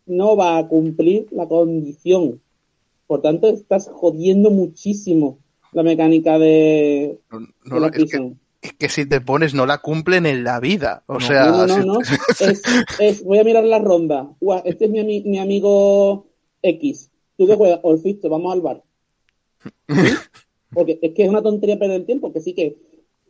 No 0.05 0.37
va 0.37 0.57
a 0.57 0.67
cumplir 0.69 1.27
la 1.31 1.47
condición. 1.49 2.39
Por 3.11 3.21
tanto, 3.21 3.49
estás 3.49 3.89
jodiendo 3.93 4.51
muchísimo 4.51 5.39
la 5.73 5.83
mecánica 5.83 6.39
de, 6.39 7.19
no, 7.29 7.39
de 7.41 7.45
no, 7.65 7.79
la 7.81 7.87
es 7.87 7.91
que, 7.91 7.99
prisión. 7.99 8.39
es 8.61 8.71
que 8.71 8.87
si 8.87 9.05
te 9.05 9.19
pones 9.19 9.53
no 9.53 9.65
la 9.65 9.79
cumplen 9.79 10.25
en 10.25 10.45
la 10.45 10.61
vida. 10.61 11.03
O 11.07 11.15
No. 11.15 11.19
sea, 11.19 11.47
No, 11.47 11.67
no, 11.67 11.67
no, 11.67 11.81
si- 11.81 11.87
no. 11.87 11.99
Es, 12.39 12.61
es- 12.99 13.23
voy 13.25 13.39
a 13.39 13.43
mirar 13.43 13.65
la 13.65 13.79
ronda. 13.79 14.29
Ua, 14.39 14.59
este 14.63 14.85
es 14.85 14.91
mi, 14.91 14.99
ami- 14.99 15.25
mi 15.25 15.39
amigo 15.39 16.27
X. 16.61 17.11
¿Tú 17.35 17.47
qué 17.47 17.55
juegas? 17.55 17.81
Orfisto, 17.83 18.29
vamos 18.29 18.53
al 18.53 18.61
bar. 18.61 18.81
¿Sí? 19.89 19.93
Porque 20.73 20.97
es 21.01 21.11
que 21.11 21.23
es 21.23 21.29
una 21.29 21.41
tontería 21.41 21.77
perder 21.77 21.97
el 21.97 22.05
tiempo, 22.05 22.31
que 22.31 22.39
sí 22.39 22.53
que 22.53 22.77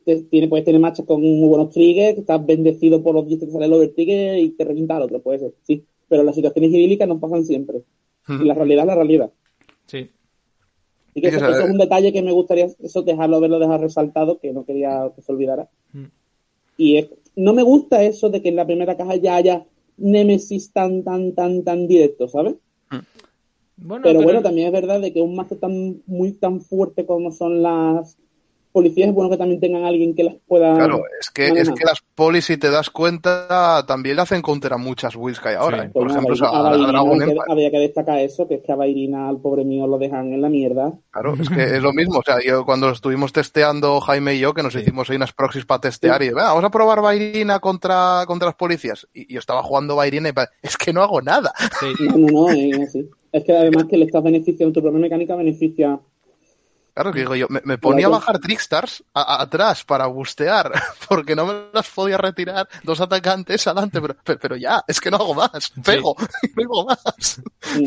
te- 0.06 0.22
tiene, 0.30 0.48
puedes 0.48 0.64
tener 0.64 0.80
matches 0.80 1.08
con 1.08 1.22
muy 1.24 1.48
buenos 1.50 1.72
triggers, 1.72 2.14
que 2.14 2.20
estás 2.22 2.46
bendecido 2.46 3.02
por 3.02 3.16
los 3.16 3.28
10 3.28 3.40
que 3.40 3.48
sale 3.52 3.66
el 3.66 3.74
over 3.74 3.92
trigger 3.96 4.38
y 4.38 4.50
te 4.52 4.64
revienta 4.64 4.98
al 4.98 5.02
otro, 5.02 5.24
puede 5.24 5.40
ser, 5.40 5.54
sí. 5.64 5.84
Pero 6.08 6.22
las 6.22 6.36
situaciones 6.36 6.70
idílicas 6.70 7.08
no 7.08 7.20
pasan 7.20 7.44
siempre. 7.46 7.82
Y 8.28 8.46
la 8.46 8.54
realidad 8.54 8.84
es 8.84 8.88
la 8.88 8.96
realidad. 8.96 9.32
Sí. 9.92 10.10
Así 11.12 11.22
que 11.22 11.28
eso, 11.28 11.46
es 11.46 11.70
un 11.70 11.78
detalle 11.78 12.14
que 12.14 12.22
me 12.22 12.32
gustaría 12.32 12.68
eso 12.80 13.02
dejarlo, 13.02 13.36
haberlo 13.36 13.60
dejado 13.60 13.80
resaltado, 13.80 14.40
que 14.40 14.54
no 14.54 14.64
quería 14.64 15.12
que 15.14 15.22
se 15.22 15.32
olvidara. 15.34 15.70
Mm. 15.92 16.06
Y 16.78 16.98
es- 16.98 17.10
no 17.36 17.52
me 17.54 17.64
gusta 17.64 18.02
eso 18.04 18.30
de 18.30 18.42
que 18.42 18.48
en 18.50 18.56
la 18.56 18.66
primera 18.66 18.96
caja 18.96 19.18
ya 19.18 19.36
haya 19.36 19.66
Nemesis 19.98 20.72
tan, 20.72 21.04
tan, 21.04 21.34
tan, 21.34 21.64
tan 21.64 21.88
directo, 21.88 22.28
¿sabes? 22.30 22.56
Bueno, 22.90 24.04
pero, 24.04 24.20
pero- 24.20 24.22
bueno, 24.24 24.42
también 24.42 24.68
es 24.68 24.74
verdad 24.74 25.02
de 25.02 25.12
que 25.12 25.22
un 25.22 25.36
mazo 25.36 25.58
tan 25.58 26.02
muy 26.06 26.32
tan 26.34 26.62
fuerte 26.62 27.06
como 27.06 27.32
son 27.32 27.62
las 27.62 28.18
policías, 28.72 29.10
es 29.10 29.14
bueno 29.16 29.30
que 29.30 29.38
también 29.38 29.60
tengan 29.60 29.84
alguien 29.86 30.16
que 30.16 30.24
las 30.24 30.36
pueda... 30.48 30.74
Claro, 30.76 31.04
es 31.20 31.30
que, 31.30 31.48
es 31.48 31.70
que 31.72 31.86
las 31.86 32.02
polis, 32.16 32.46
si 32.46 32.58
te 32.58 32.70
das 32.72 32.90
cuenta, 32.90 33.84
también 33.88 34.16
le 34.16 34.22
hacen 34.24 34.42
counter 34.42 34.74
a 34.74 34.78
muchas 34.78 35.16
hay 35.16 35.56
ahora. 35.56 35.82
Sí. 35.82 35.88
¿eh? 35.88 35.90
Por 35.94 36.08
Coño, 36.08 36.20
ejemplo, 36.20 36.46
a 36.46 36.50
a, 36.50 36.52
a 36.70 36.74
a 36.74 36.78
Dragon 36.78 36.96
había 37.12 37.18
que- 37.18 37.24
Empire. 37.32 37.46
había 37.50 37.72
que 37.72 37.80
destacar 37.80 38.20
eso, 38.20 38.48
que 38.48 38.56
es 38.56 38.64
que 38.64 38.72
a 38.72 38.76
Bairina, 38.76 39.30
al 39.30 39.38
pobre 39.40 39.64
mío, 39.66 39.88
lo 39.88 39.98
dejan 39.98 40.34
en 40.34 40.42
la 40.42 40.50
mierda. 40.50 40.94
Claro, 41.12 41.36
es 41.40 41.50
que 41.50 41.64
es 41.64 41.82
lo 41.82 41.94
mismo. 41.94 42.20
O 42.20 42.24
sea, 42.24 42.38
yo 42.46 42.66
cuando 42.66 42.90
estuvimos 42.90 43.34
testeando, 43.34 44.00
Jaime 44.02 44.36
y 44.36 44.40
yo, 44.40 44.54
que 44.54 44.64
nos 44.64 44.76
hicimos 44.76 45.10
ahí 45.10 45.16
unas 45.18 45.34
proxies 45.34 45.66
para 45.66 45.82
testear, 45.82 46.22
y 46.24 46.30
"Venga, 46.30 46.44
vamos 46.50 46.64
a 46.64 46.70
probar 46.72 47.02
Bairina 47.02 47.60
contra, 47.60 48.24
contra 48.28 48.48
las 48.48 48.56
policías. 48.56 49.08
Y 49.14 49.34
yo 49.34 49.40
estaba 49.40 49.62
jugando 49.64 49.96
Bairina 49.96 50.30
y 50.30 50.34
es 50.62 50.78
que 50.78 50.94
no 50.94 51.02
hago 51.04 51.22
nada. 51.22 51.54
sí. 51.80 51.88
No, 52.08 52.18
no, 52.18 52.28
no, 52.48 52.50
es 52.52 52.80
así. 52.80 53.10
Es 53.32 53.44
que 53.46 53.56
además 53.56 53.86
que 53.90 53.98
le 53.98 54.06
estás 54.06 54.22
beneficiando, 54.24 54.74
tu 54.74 54.82
propia 54.82 55.00
mecánica 55.00 55.36
beneficia 55.38 55.98
Claro, 56.94 57.12
que 57.14 57.20
digo 57.20 57.36
yo, 57.36 57.48
me, 57.50 57.62
me 57.64 57.78
ponía 57.78 58.08
a 58.08 58.10
bajar 58.10 58.40
Trickstars 58.40 59.04
a- 59.14 59.22
a- 59.38 59.42
atrás 59.44 59.84
para 59.86 60.08
bustear, 60.08 60.72
porque 61.10 61.36
no 61.36 61.46
me 61.46 61.54
las 61.74 61.90
podía 61.90 62.18
retirar 62.18 62.68
dos 62.84 63.00
atacantes 63.00 63.66
adelante, 63.68 64.02
pero, 64.02 64.16
pero, 64.24 64.40
pero 64.40 64.56
ya, 64.58 64.84
es 64.88 65.00
que 65.00 65.10
no 65.10 65.18
hago 65.18 65.34
más. 65.34 65.72
Pego, 65.86 66.16
no 66.58 66.64
hago 66.64 66.86
más. 66.86 67.42
Mm. 67.80 67.86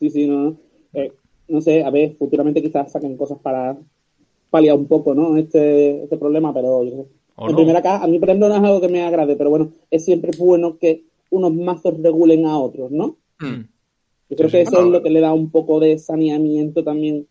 Sí, 0.00 0.10
sí, 0.10 0.26
no. 0.28 0.38
no. 0.50 0.56
Eh, 0.94 1.12
no 1.48 1.60
sé, 1.60 1.82
a 1.84 1.90
ver, 1.90 2.14
futuramente 2.16 2.62
quizás 2.62 2.92
saquen 2.92 3.16
cosas 3.16 3.38
para 3.42 3.76
paliar 4.50 4.76
un 4.76 4.86
poco, 4.86 5.14
¿no? 5.14 5.36
Este, 5.36 6.04
este 6.04 6.16
problema, 6.16 6.52
pero 6.54 6.84
yo 6.84 6.90
qué 6.90 6.96
sé. 6.96 7.06
O 7.36 7.46
en 7.46 7.52
no. 7.52 7.56
primera 7.56 7.82
caja, 7.82 8.04
a 8.04 8.06
mí, 8.06 8.18
por 8.18 8.28
ejemplo, 8.28 8.48
no 8.48 8.54
es 8.56 8.62
algo 8.62 8.80
que 8.80 8.88
me 8.88 9.02
agrade, 9.02 9.36
pero 9.36 9.50
bueno, 9.50 9.72
es 9.90 10.04
siempre 10.04 10.30
bueno 10.38 10.78
que 10.78 11.04
unos 11.30 11.52
mazos 11.54 11.94
regulen 12.02 12.46
a 12.46 12.58
otros, 12.58 12.90
¿no? 12.90 13.16
Mm. 13.40 13.62
Yo 14.30 14.36
creo 14.36 14.48
Sí, 14.48 14.56
que 14.58 14.66
sí. 14.66 14.68
eso 14.74 14.80
es 14.84 14.86
lo 14.90 15.02
que 15.02 15.10
le 15.10 15.20
da 15.20 15.32
un 15.32 15.50
poco 15.50 15.80
de 15.80 15.98
saneamiento 15.98 16.84
también 16.84 17.26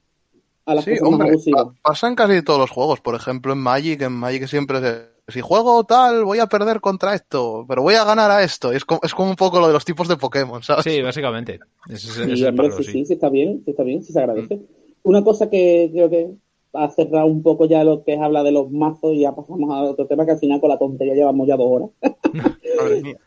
a 0.72 0.76
las 0.76 0.85
Sí, 0.85 0.91
cosas 0.91 1.03
más 1.03 1.11
hombre, 1.14 1.30
abusivas. 1.30 1.64
pa- 1.65 1.73
pasa 1.84 2.07
en 2.07 2.15
casi 2.15 2.41
todos 2.43 2.60
los 2.60 2.69
juegos. 2.69 2.99
Por 3.02 3.15
ejemplo, 3.15 3.53
en 3.53 3.60
Magic, 3.60 4.02
en 4.02 4.14
Magic 4.14 4.48
siempre 4.48 4.77
es, 4.80 5.34
si 5.34 5.41
juego 5.41 5.84
tal, 5.85 6.26
voy 6.26 6.39
a 6.39 6.48
perder 6.48 6.81
contra 6.81 7.14
esto, 7.14 7.65
pero 7.68 7.81
voy 7.84 7.95
a 7.95 8.03
ganar 8.03 8.31
a 8.31 8.43
esto. 8.43 8.73
Y 8.73 8.76
es 8.77 8.85
como, 8.85 8.99
es 9.03 9.14
como 9.14 9.30
un 9.30 9.35
poco 9.35 9.60
lo 9.60 9.68
de 9.68 9.73
los 9.73 9.85
tipos 9.85 10.07
de 10.07 10.18
Pokémon, 10.18 10.61
¿sabes? 10.64 10.84
Sí, 10.84 11.02
básicamente. 11.02 11.60
Es, 11.89 12.03
es 12.06 12.14
Sí, 12.15 12.22
el 12.22 12.48
hombre, 12.48 12.69
palo, 12.69 12.84
sí, 12.84 13.06
sí. 13.06 13.14
está 13.14 13.30
bien, 13.30 13.61
sí 13.64 13.72
está 13.72 13.84
bien, 13.84 14.03
sí 14.03 14.11
se 14.14 14.19
agradece. 14.19 14.61
Una 15.03 15.23
cosa 15.23 15.49
que 15.49 15.89
creo 15.93 16.10
que 16.10 16.31
ha 16.73 16.89
cerrado 16.89 17.26
un 17.27 17.43
poco 17.43 17.65
ya 17.65 17.84
lo 17.84 18.03
que 18.03 18.14
es 18.14 18.19
habla 18.22 18.43
de 18.43 18.52
los 18.52 18.72
mazos 18.72 19.14
y 19.14 19.22
ya 19.22 19.35
pasamos 19.35 19.69
a 19.72 19.81
otro 19.84 20.07
tema 20.07 20.26
que 20.26 20.31
al 20.31 20.39
final 20.39 20.60
con 20.61 20.69
la 20.69 20.80
tontería 20.80 21.14
llevamos 21.15 21.48
ya 21.48 21.57
dos 21.57 21.68
horas. 21.69 21.89
Madre 22.77 23.02
mía. 23.02 23.18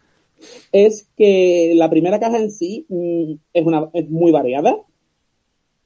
es 0.72 1.08
que 1.16 1.72
la 1.76 1.88
primera 1.90 2.18
caja 2.20 2.38
en 2.38 2.50
sí 2.50 2.86
mm, 2.88 3.32
es, 3.52 3.66
una, 3.66 3.88
es 3.92 4.08
muy 4.10 4.32
variada. 4.32 4.76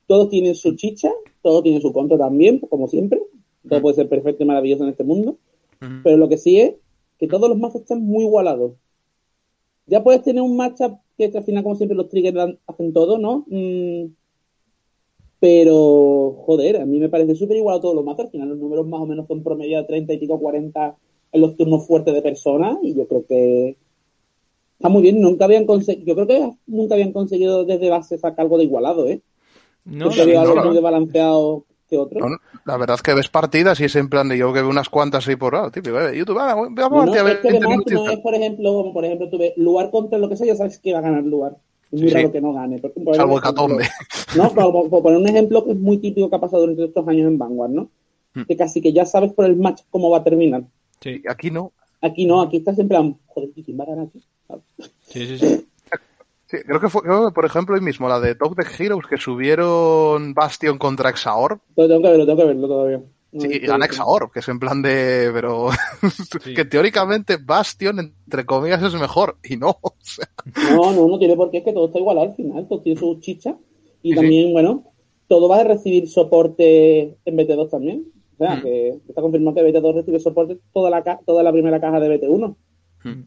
Todos 0.06 0.30
tienen 0.30 0.54
su 0.54 0.74
chicha, 0.74 1.10
todo 1.42 1.62
tiene 1.62 1.80
su 1.80 1.92
contra 1.92 2.18
también, 2.18 2.58
como 2.58 2.88
siempre. 2.88 3.22
Todo 3.68 3.82
puede 3.82 3.96
ser 3.96 4.08
perfecto 4.08 4.42
y 4.42 4.46
maravilloso 4.46 4.84
en 4.84 4.90
este 4.90 5.04
mundo. 5.04 5.38
Pero 6.02 6.16
lo 6.16 6.28
que 6.28 6.38
sí 6.38 6.60
es 6.60 6.74
que 7.18 7.28
todos 7.28 7.48
los 7.48 7.58
mazos 7.58 7.82
están 7.82 8.02
muy 8.02 8.24
igualados. 8.24 8.72
Ya 9.86 10.02
puedes 10.02 10.22
tener 10.22 10.42
un 10.42 10.56
matchup 10.56 10.98
que 11.16 11.32
al 11.34 11.44
final, 11.44 11.62
como 11.62 11.76
siempre, 11.76 11.96
los 11.96 12.08
triggers 12.08 12.56
hacen 12.66 12.92
todo, 12.92 13.18
¿no? 13.18 13.44
Mm, 13.48 14.12
pero, 15.40 16.36
joder, 16.46 16.80
a 16.80 16.86
mí 16.86 16.98
me 16.98 17.08
parece 17.08 17.34
súper 17.34 17.56
igual 17.56 17.78
a 17.78 17.80
todos 17.80 17.94
los 17.94 18.04
mazos. 18.04 18.26
Al 18.26 18.30
final, 18.30 18.48
los 18.50 18.58
números 18.58 18.86
más 18.86 19.00
o 19.00 19.06
menos 19.06 19.26
son 19.26 19.42
promedio 19.42 19.78
de 19.78 19.84
30 19.84 20.12
y 20.12 20.18
pico, 20.18 20.38
40 20.38 20.96
en 21.32 21.40
los 21.40 21.56
turnos 21.56 21.86
fuertes 21.86 22.14
de 22.14 22.22
personas. 22.22 22.78
Y 22.82 22.94
yo 22.94 23.06
creo 23.06 23.24
que 23.26 23.76
está 24.78 24.88
muy 24.88 25.02
bien. 25.02 25.20
Nunca 25.20 25.44
habían 25.44 25.66
conseguido, 25.66 26.06
yo 26.06 26.14
creo 26.14 26.26
que 26.26 26.52
nunca 26.66 26.94
habían 26.94 27.12
conseguido 27.12 27.64
desde 27.64 27.90
base 27.90 28.18
sacar 28.18 28.44
algo 28.44 28.58
de 28.58 28.64
igualado, 28.64 29.08
¿eh? 29.08 29.20
No, 29.90 30.10
Siempre 30.10 30.16
la- 30.16 30.22
había 30.22 30.34
no, 30.34 30.40
algo 30.42 30.54
no. 30.56 30.64
más 30.66 30.74
desbalanceado 30.74 31.64
que 31.88 31.96
otro. 31.98 32.20
No, 32.20 32.28
no, 32.28 32.36
la 32.66 32.76
verdad 32.76 32.96
es 32.96 33.02
que 33.02 33.14
ves 33.14 33.28
partidas 33.28 33.80
y 33.80 33.84
es 33.84 33.96
en 33.96 34.08
plan 34.08 34.28
de 34.28 34.36
yo 34.38 34.52
que 34.52 34.60
veo 34.60 34.68
unas 34.70 34.88
cuantas 34.90 35.26
ahí 35.26 35.36
por 35.36 35.54
lado, 35.54 35.70
típico, 35.70 35.98
eh, 36.00 36.16
YouTube, 36.18 36.38
ah, 36.38 36.54
voy 36.54 36.66
a 36.66 36.70
No, 36.70 36.88
no, 36.90 36.96
partida, 37.12 37.32
es 37.32 37.38
que 37.38 37.48
20 37.52 37.66
además 37.66 37.84
no 37.92 38.10
es, 38.10 38.18
por 38.20 38.34
ejemplo, 38.34 38.72
como 38.74 38.92
por 38.92 39.04
ejemplo, 39.04 39.30
tú 39.30 39.38
ves 39.38 39.52
lugar 39.56 39.90
contra 39.90 40.18
lo 40.18 40.28
que 40.28 40.36
sea, 40.36 40.46
ya 40.46 40.56
sabes 40.56 40.78
que 40.78 40.92
va 40.92 40.98
a 40.98 41.02
ganar 41.02 41.22
lugar. 41.24 41.56
Es 41.90 42.00
muy 42.00 42.10
Sí, 42.10 42.14
raro 42.14 42.26
sí. 42.28 42.32
que 42.32 42.40
no 42.42 42.52
gane. 42.52 42.78
Por, 42.78 42.92
por 42.92 43.16
Salvo 43.16 43.38
ejemplo, 43.38 43.64
Hecatombe. 43.64 43.84
No, 44.36 44.50
pero 44.54 44.72
por, 44.72 44.90
por 44.90 45.02
poner 45.02 45.18
un 45.18 45.28
ejemplo 45.28 45.64
que 45.64 45.70
es 45.72 45.78
muy 45.78 45.96
típico 45.96 46.28
que 46.28 46.36
ha 46.36 46.40
pasado 46.40 46.60
durante 46.62 46.84
estos 46.84 47.08
años 47.08 47.26
en 47.28 47.38
Vanguard, 47.38 47.70
¿no? 47.70 47.88
Mm. 48.34 48.42
Que 48.42 48.56
casi 48.58 48.82
que 48.82 48.92
ya 48.92 49.06
sabes 49.06 49.32
por 49.32 49.46
el 49.46 49.56
match 49.56 49.80
cómo 49.88 50.10
va 50.10 50.18
a 50.18 50.24
terminar. 50.24 50.64
sí, 51.00 51.22
Aquí 51.26 51.50
no. 51.50 51.72
Aquí 52.02 52.26
no, 52.26 52.42
aquí 52.42 52.58
estás 52.58 52.78
en 52.78 52.86
plan, 52.88 53.16
joder, 53.26 53.48
¿y 53.56 53.62
quién 53.64 53.80
va 53.80 53.84
a 53.84 53.86
ganar 53.88 54.06
aquí? 54.08 54.22
sí, 55.00 55.26
sí, 55.26 55.38
sí. 55.38 55.67
Sí, 56.50 56.56
creo 56.66 56.80
que 56.80 56.88
fue, 56.88 57.02
creo 57.02 57.26
que, 57.28 57.34
por 57.34 57.44
ejemplo, 57.44 57.74
hoy 57.74 57.80
mismo, 57.82 58.08
la 58.08 58.20
de 58.20 58.34
Top 58.34 58.56
Deck 58.56 58.80
Heroes, 58.80 59.06
que 59.06 59.18
subieron 59.18 60.32
Bastion 60.34 60.78
contra 60.78 61.10
Exaor, 61.10 61.60
tengo 61.76 62.00
que 62.02 62.08
verlo, 62.08 62.24
tengo 62.26 62.38
que 62.38 62.44
verlo 62.46 62.68
todavía. 62.68 63.02
Sí, 63.38 63.46
y 63.52 63.58
gana 63.66 63.84
Exaor, 63.84 64.30
que 64.32 64.38
es 64.40 64.48
en 64.48 64.58
plan 64.58 64.80
de, 64.80 65.30
pero, 65.34 65.68
Sí. 66.42 66.54
que 66.54 66.64
teóricamente 66.64 67.36
Bastion, 67.36 67.98
entre 67.98 68.46
comillas, 68.46 68.82
es 68.82 68.94
mejor, 68.94 69.36
y 69.44 69.56
no, 69.58 69.76
o 69.82 69.94
sea, 70.00 70.26
No, 70.74 70.92
no, 70.92 71.06
no 71.06 71.18
tiene 71.18 71.36
por 71.36 71.50
qué, 71.50 71.58
es 71.58 71.64
que 71.64 71.72
todo 71.74 71.86
está 71.88 71.98
igualado 71.98 72.28
al 72.30 72.34
final, 72.34 72.66
todo 72.66 72.80
tiene 72.80 72.98
su 72.98 73.20
chicha. 73.20 73.54
Y 74.02 74.10
Sí, 74.10 74.16
también, 74.16 74.52
bueno, 74.52 74.84
todo 75.26 75.48
va 75.48 75.58
a 75.60 75.64
recibir 75.64 76.08
soporte 76.08 77.18
en 77.26 77.36
BT2 77.36 77.68
también. 77.68 78.06
O 78.38 78.44
sea, 78.46 78.54
Mm. 78.56 78.62
que 78.62 78.88
está 79.08 79.20
confirmado 79.20 79.56
que 79.56 79.62
BT2 79.64 79.94
recibe 79.96 80.20
soporte 80.20 80.58
toda 80.72 80.88
la, 80.88 81.02
ca- 81.02 81.18
toda 81.26 81.42
la 81.42 81.52
primera 81.52 81.78
caja 81.80 81.98
de 82.00 82.08
BT1. 82.08 82.56
Mm. 83.04 83.22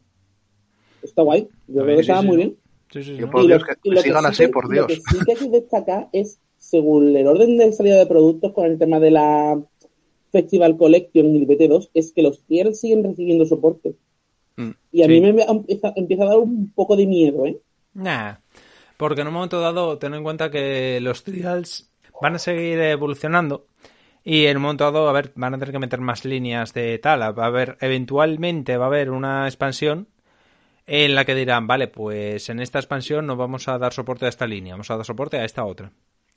Está 1.04 1.22
guay. 1.24 1.48
Yo 1.68 1.84
creo 1.84 1.96
que 1.98 2.02
está 2.02 2.22
sí, 2.22 2.26
muy 2.28 2.38
sí. 2.38 2.44
bien. 2.44 2.58
Sí, 2.92 3.04
sí, 3.04 3.12
sí, 3.16 3.18
Yo 3.18 3.26
¿no? 3.28 3.32
por 3.32 3.44
Y 3.44 3.48
Dios, 3.48 3.62
lo- 3.62 3.68
que- 3.68 3.74
y 3.84 3.90
lo 3.90 4.52
por 4.52 4.66
Lo 4.76 4.88
que 4.88 4.94
Dios. 4.96 5.04
sí 5.10 5.24
que 5.26 5.32
hay 5.32 5.38
que 5.38 5.50
destacar 5.50 6.10
es, 6.12 6.40
según 6.58 7.16
el 7.16 7.26
orden 7.28 7.58
de 7.58 7.72
salida 7.74 7.98
de 7.98 8.06
productos 8.06 8.52
con 8.54 8.66
el 8.66 8.78
tema 8.78 9.00
de 9.00 9.12
la 9.12 9.62
Festival 10.32 10.78
Collection 10.78 11.36
y 11.36 11.40
el 11.40 11.48
BT2, 11.48 11.90
es 11.94 12.14
que 12.14 12.22
los 12.22 12.42
tiers 12.44 12.80
siguen 12.80 13.04
recibiendo 13.04 13.46
soporte. 13.46 13.96
Mm. 14.58 14.72
Y 14.92 15.02
a 15.04 15.06
Sí. 15.06 15.12
mí 15.12 15.22
me 15.22 15.34
me 15.34 15.44
empieza, 15.44 15.94
empieza 15.96 16.24
a 16.24 16.28
dar 16.28 16.38
un 16.40 16.72
poco 16.74 16.96
de 16.96 17.08
miedo, 17.08 17.46
¿eh? 17.46 17.58
Nah, 17.94 18.36
porque 18.98 19.22
en 19.22 19.28
un 19.28 19.34
momento 19.34 19.60
dado, 19.60 19.98
ten 19.98 20.14
en 20.14 20.24
cuenta 20.24 20.52
que 20.52 21.00
los 21.02 21.24
trials 21.24 21.90
van 22.22 22.36
a 22.36 22.40
seguir 22.40 22.80
evolucionando 22.80 23.66
y 24.24 24.46
en 24.46 24.58
un 24.58 24.64
momento 24.64 24.84
dado, 24.86 25.10
a 25.10 25.14
ver, 25.14 25.32
van 25.36 25.54
a 25.56 25.58
tener 25.58 25.72
que 25.74 25.80
meter 25.80 26.00
más 26.00 26.24
líneas 26.26 26.74
de 26.74 27.00
tal. 27.00 27.22
Va 27.22 27.44
a 27.44 27.48
haber, 27.48 27.78
eventualmente 27.82 28.78
va 28.78 28.86
a 28.86 28.88
haber 28.88 29.10
una 29.12 29.48
expansión 29.48 30.08
en 30.94 31.16
la 31.16 31.24
que 31.24 31.34
dirán, 31.36 31.68
vale, 31.68 31.88
pues 31.88 32.50
en 32.50 32.60
esta 32.60 32.80
expansión 32.80 33.26
no 33.26 33.38
vamos 33.38 33.68
a 33.70 33.78
dar 33.78 33.94
soporte 33.94 34.26
a 34.26 34.30
esta 34.30 34.46
línea, 34.46 34.74
vamos 34.74 34.92
a 34.92 34.98
dar 34.98 35.06
soporte 35.06 35.38
a 35.38 35.46
esta 35.46 35.64
otra. 35.66 35.90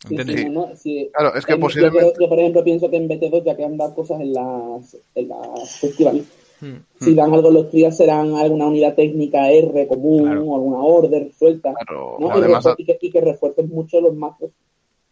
Sí, 0.07 0.15
¿Entiendes? 0.15 0.41
sí, 0.43 0.49
no, 0.51 0.67
no, 0.69 0.77
sí. 0.77 1.11
Claro, 1.13 1.35
es 1.37 1.45
que 1.45 1.55
En- 1.55 1.61
posiblemente- 1.61 2.13
Yo, 2.15 2.21
yo, 2.21 2.29
por 2.29 2.39
ejemplo, 2.39 2.63
pienso 2.63 2.89
que 2.91 2.97
en 2.97 3.09
BT2, 3.09 3.43
ya 3.45 3.57
que 3.57 3.65
han 3.65 3.77
dado 3.77 3.95
cosas 3.95 4.21
en 4.21 4.33
las, 4.33 4.97
en 5.17 5.29
las 5.29 5.77
festivales, 5.81 6.25
Hmm. 6.61 6.77
si 7.01 7.15
dan 7.15 7.35
algo 7.35 7.51
los 7.51 7.69
trials 7.69 7.97
serán 7.97 8.33
alguna 8.37 8.67
unidad 8.69 8.95
técnica 8.95 9.51
R 9.51 9.89
común 9.89 10.23
Claro. 10.23 10.45
o 10.45 10.55
alguna 10.55 10.79
order 10.79 11.33
suelta. 11.37 11.75
Claro, 11.75 12.17
¿no? 12.21 12.29
Y, 12.29 12.31
además- 12.31 12.65
refu- 12.65 12.75
y 12.79 12.85
que, 12.85 12.99
y 13.01 13.11
que 13.11 13.21
refuercen 13.21 13.69
mucho 13.71 14.01
los 14.01 14.15
mazos 14.15 14.51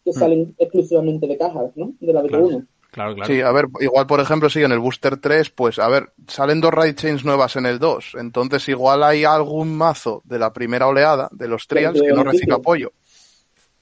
que 0.05 0.13
salen 0.13 0.55
exclusivamente 0.57 1.27
de 1.27 1.37
cajas, 1.37 1.73
¿no? 1.77 1.93
De 2.01 2.13
la 2.13 2.23
BT1. 2.23 2.65
Claro, 2.93 3.15
claro. 3.15 3.33
Sí, 3.33 3.41
a 3.41 3.51
ver, 3.53 3.67
igual 3.81 4.07
por 4.07 4.21
ejemplo, 4.21 4.51
sí, 4.51 4.63
en 4.63 4.71
el 4.71 4.79
Booster 4.79 5.17
3, 5.17 5.49
pues 5.49 5.79
a 5.79 5.89
ver, 5.89 6.13
salen 6.29 6.61
dos 6.61 6.73
raid 6.73 6.95
chains 6.95 7.25
nuevas 7.25 7.57
en 7.57 7.65
el 7.65 7.79
2, 7.79 8.17
entonces 8.21 8.69
igual 8.69 9.03
hay 9.03 9.25
algún 9.25 9.75
mazo 9.75 10.21
de 10.27 10.39
la 10.39 10.53
primera 10.53 10.87
oleada 10.87 11.31
de 11.33 11.49
los 11.49 11.67
trials 11.67 12.01
que 12.01 12.13
no 12.13 12.23
recibe 12.23 12.53
apoyo. 12.55 12.93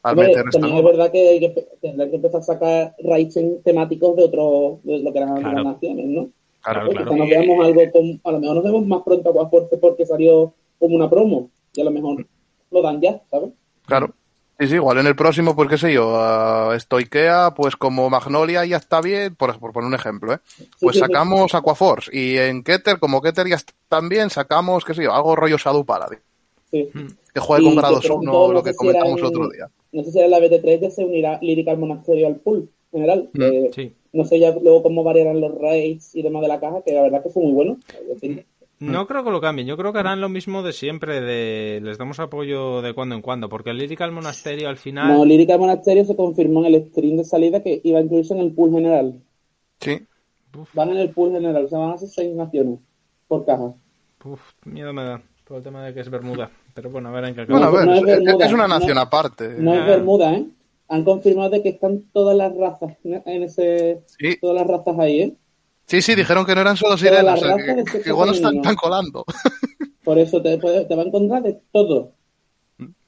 Al 0.04 0.12
Hombre, 0.12 0.28
meter 0.28 0.44
esta 0.46 0.60
también 0.60 0.78
es 0.78 0.84
verdad 0.84 1.10
que 1.10 1.28
hay 1.28 1.40
que 1.40 1.66
tendrá 1.82 2.08
que 2.08 2.16
empezar 2.16 2.40
a 2.40 2.44
sacar 2.44 2.94
raids 3.02 3.36
temáticos 3.64 4.16
de 4.16 4.22
otro 4.24 4.78
de 4.84 5.00
lo 5.00 5.12
que 5.12 5.18
eran 5.18 5.36
Claro. 5.40 5.56
las 5.56 5.64
naciones, 5.74 6.06
¿no? 6.06 6.30
Claro, 6.62 6.86
Pues 6.86 6.96
claro. 6.96 7.10
quizá 7.10 7.18
nos 7.18 7.28
veamos 7.28 7.66
algo 7.66 7.80
con, 7.90 8.20
a 8.24 8.30
lo 8.32 8.40
mejor 8.40 8.54
nos 8.56 8.64
vemos 8.64 8.86
más 8.86 9.02
pronto 9.02 9.28
a 9.28 9.32
Guaforte 9.32 9.76
porque 9.76 10.06
salió 10.06 10.54
como 10.78 10.94
una 10.94 11.10
promo 11.10 11.50
y 11.74 11.80
a 11.80 11.84
lo 11.84 11.90
mejor 11.90 12.24
lo 12.70 12.80
dan 12.82 13.00
ya, 13.00 13.20
¿sabes? 13.28 13.50
Claro. 13.86 14.14
Sí, 14.60 14.66
sí, 14.68 14.74
igual 14.74 14.98
en 14.98 15.06
el 15.06 15.16
próximo, 15.16 15.56
pues 15.56 15.70
qué 15.70 15.78
sé 15.78 15.92
yo, 15.94 16.14
a 16.20 16.78
Stoikea, 16.78 17.54
pues 17.56 17.76
como 17.76 18.10
Magnolia 18.10 18.64
ya 18.66 18.76
está 18.76 19.00
bien, 19.00 19.34
por, 19.34 19.58
por 19.58 19.72
poner 19.72 19.88
un 19.88 19.94
ejemplo, 19.94 20.34
¿eh? 20.34 20.38
Pues 20.78 20.98
sacamos 20.98 21.54
Aquaforce 21.54 22.10
y 22.14 22.36
en 22.36 22.62
Keter, 22.62 22.98
como 22.98 23.22
Keter 23.22 23.48
ya 23.48 23.56
está 23.56 24.00
bien, 24.02 24.28
sacamos, 24.28 24.84
qué 24.84 24.92
sé 24.92 25.04
yo, 25.04 25.14
algo 25.14 25.34
rollo 25.34 25.56
Shadow 25.56 25.82
Paladin, 25.86 26.18
Sí. 26.70 26.90
que 27.32 27.40
juegue 27.40 27.62
Y 27.62 27.66
con 27.68 27.76
grados 27.76 28.04
pronto, 28.06 28.22
1, 28.30 28.32
no 28.48 28.52
lo 28.52 28.62
que 28.62 28.74
comentamos 28.74 29.18
el 29.18 29.18
en- 29.20 29.24
otro 29.24 29.48
día. 29.48 29.70
No 29.92 30.04
sé 30.04 30.12
si 30.12 30.18
era 30.18 30.26
en 30.26 30.30
la 30.32 30.38
BT3 30.40 30.80
ya 30.82 30.90
se 30.90 31.04
unirá 31.06 31.38
Lyrical 31.40 31.78
Monasterio 31.78 32.26
al 32.26 32.36
pool 32.36 32.68
general. 32.92 33.30
Mm, 33.32 33.42
Eh, 33.42 33.70
Sí. 33.74 33.92
No 34.12 34.24
sé 34.24 34.38
ya 34.40 34.50
luego 34.50 34.82
cómo 34.82 35.04
variarán 35.04 35.40
los 35.40 35.56
raids 35.58 36.14
y 36.16 36.22
demás 36.22 36.42
de 36.42 36.48
la 36.48 36.58
caja, 36.60 36.82
que 36.84 36.92
la 36.92 37.02
verdad 37.02 37.22
que 37.22 37.30
fue 37.30 37.44
muy 37.44 37.52
bueno. 37.52 37.78
No 38.80 39.06
creo 39.06 39.22
que 39.22 39.30
lo 39.30 39.40
cambien, 39.42 39.66
yo 39.68 39.76
creo 39.76 39.92
que 39.92 39.98
harán 39.98 40.20
lo 40.22 40.28
mismo 40.30 40.62
de 40.62 40.72
siempre, 40.72 41.20
de 41.20 41.80
les 41.82 41.98
damos 41.98 42.18
apoyo 42.18 42.80
de 42.80 42.94
cuando 42.94 43.14
en 43.14 43.20
cuando, 43.20 43.48
porque 43.50 43.70
el 43.70 43.76
Lyrical 43.78 44.10
Monasterio 44.10 44.68
al 44.70 44.78
final... 44.78 45.08
No, 45.08 45.24
Lyrical 45.26 45.58
Monasterio 45.58 46.04
se 46.06 46.16
confirmó 46.16 46.64
en 46.64 46.74
el 46.74 46.86
stream 46.88 47.16
de 47.18 47.24
salida 47.24 47.62
que 47.62 47.80
iba 47.84 47.98
a 47.98 48.02
incluirse 48.02 48.32
en 48.32 48.40
el 48.40 48.52
pool 48.54 48.70
general. 48.72 49.20
Sí. 49.80 50.00
Van 50.72 50.88
en 50.90 50.96
el 50.96 51.10
pool 51.10 51.32
general, 51.32 51.66
o 51.66 51.68
sea, 51.68 51.78
van 51.78 51.92
a 51.92 51.98
ser 51.98 52.08
seis 52.08 52.34
naciones 52.34 52.78
por 53.28 53.44
caja. 53.44 53.74
Uf, 54.24 54.40
miedo 54.64 54.92
me 54.94 55.04
da, 55.04 55.22
por 55.44 55.58
el 55.58 55.62
tema 55.62 55.84
de 55.84 55.92
que 55.94 56.00
es 56.00 56.08
Bermuda. 56.10 56.50
Pero 56.74 56.88
bueno, 56.90 57.10
a 57.10 57.12
ver 57.12 57.24
en 57.26 57.34
qué 57.34 57.44
Bueno, 57.44 57.66
a 57.66 57.70
ver, 57.70 57.86
no 57.86 57.94
es 57.94 58.02
Bermuda, 58.02 58.46
es 58.46 58.52
una 58.52 58.66
no- 58.66 58.78
nación 58.78 58.96
aparte. 58.98 59.56
No 59.58 59.72
Ah. 59.72 59.78
es 59.80 59.86
Bermuda, 59.86 60.34
¿eh? 60.34 60.46
Han 60.88 61.04
confirmado 61.04 61.50
de 61.50 61.62
que 61.62 61.68
están 61.68 62.02
todas 62.12 62.36
las 62.36 62.56
razas 62.56 62.96
en 63.04 63.42
ese... 63.42 64.00
Sí. 64.06 64.38
Todas 64.40 64.56
las 64.56 64.66
razas 64.66 64.98
ahí, 64.98 65.20
¿eh? 65.20 65.36
Sí, 65.90 66.02
sí, 66.02 66.14
dijeron 66.14 66.46
que 66.46 66.54
no 66.54 66.60
eran 66.60 66.76
solo 66.76 66.96
sirenas, 66.96 67.34
o 67.40 67.44
sea, 67.44 67.56
razas 67.56 67.66
de 67.66 67.74
que, 67.76 67.84
que 67.84 67.90
sexo 67.90 68.08
igual 68.10 68.28
no 68.28 68.34
están 68.34 68.62
tan 68.62 68.76
colando. 68.76 69.24
Por 70.04 70.18
eso 70.20 70.40
te, 70.40 70.56
puede- 70.58 70.84
te 70.84 70.94
va 70.94 71.02
a 71.02 71.06
encontrar 71.06 71.42
de 71.42 71.58
todo. 71.72 72.12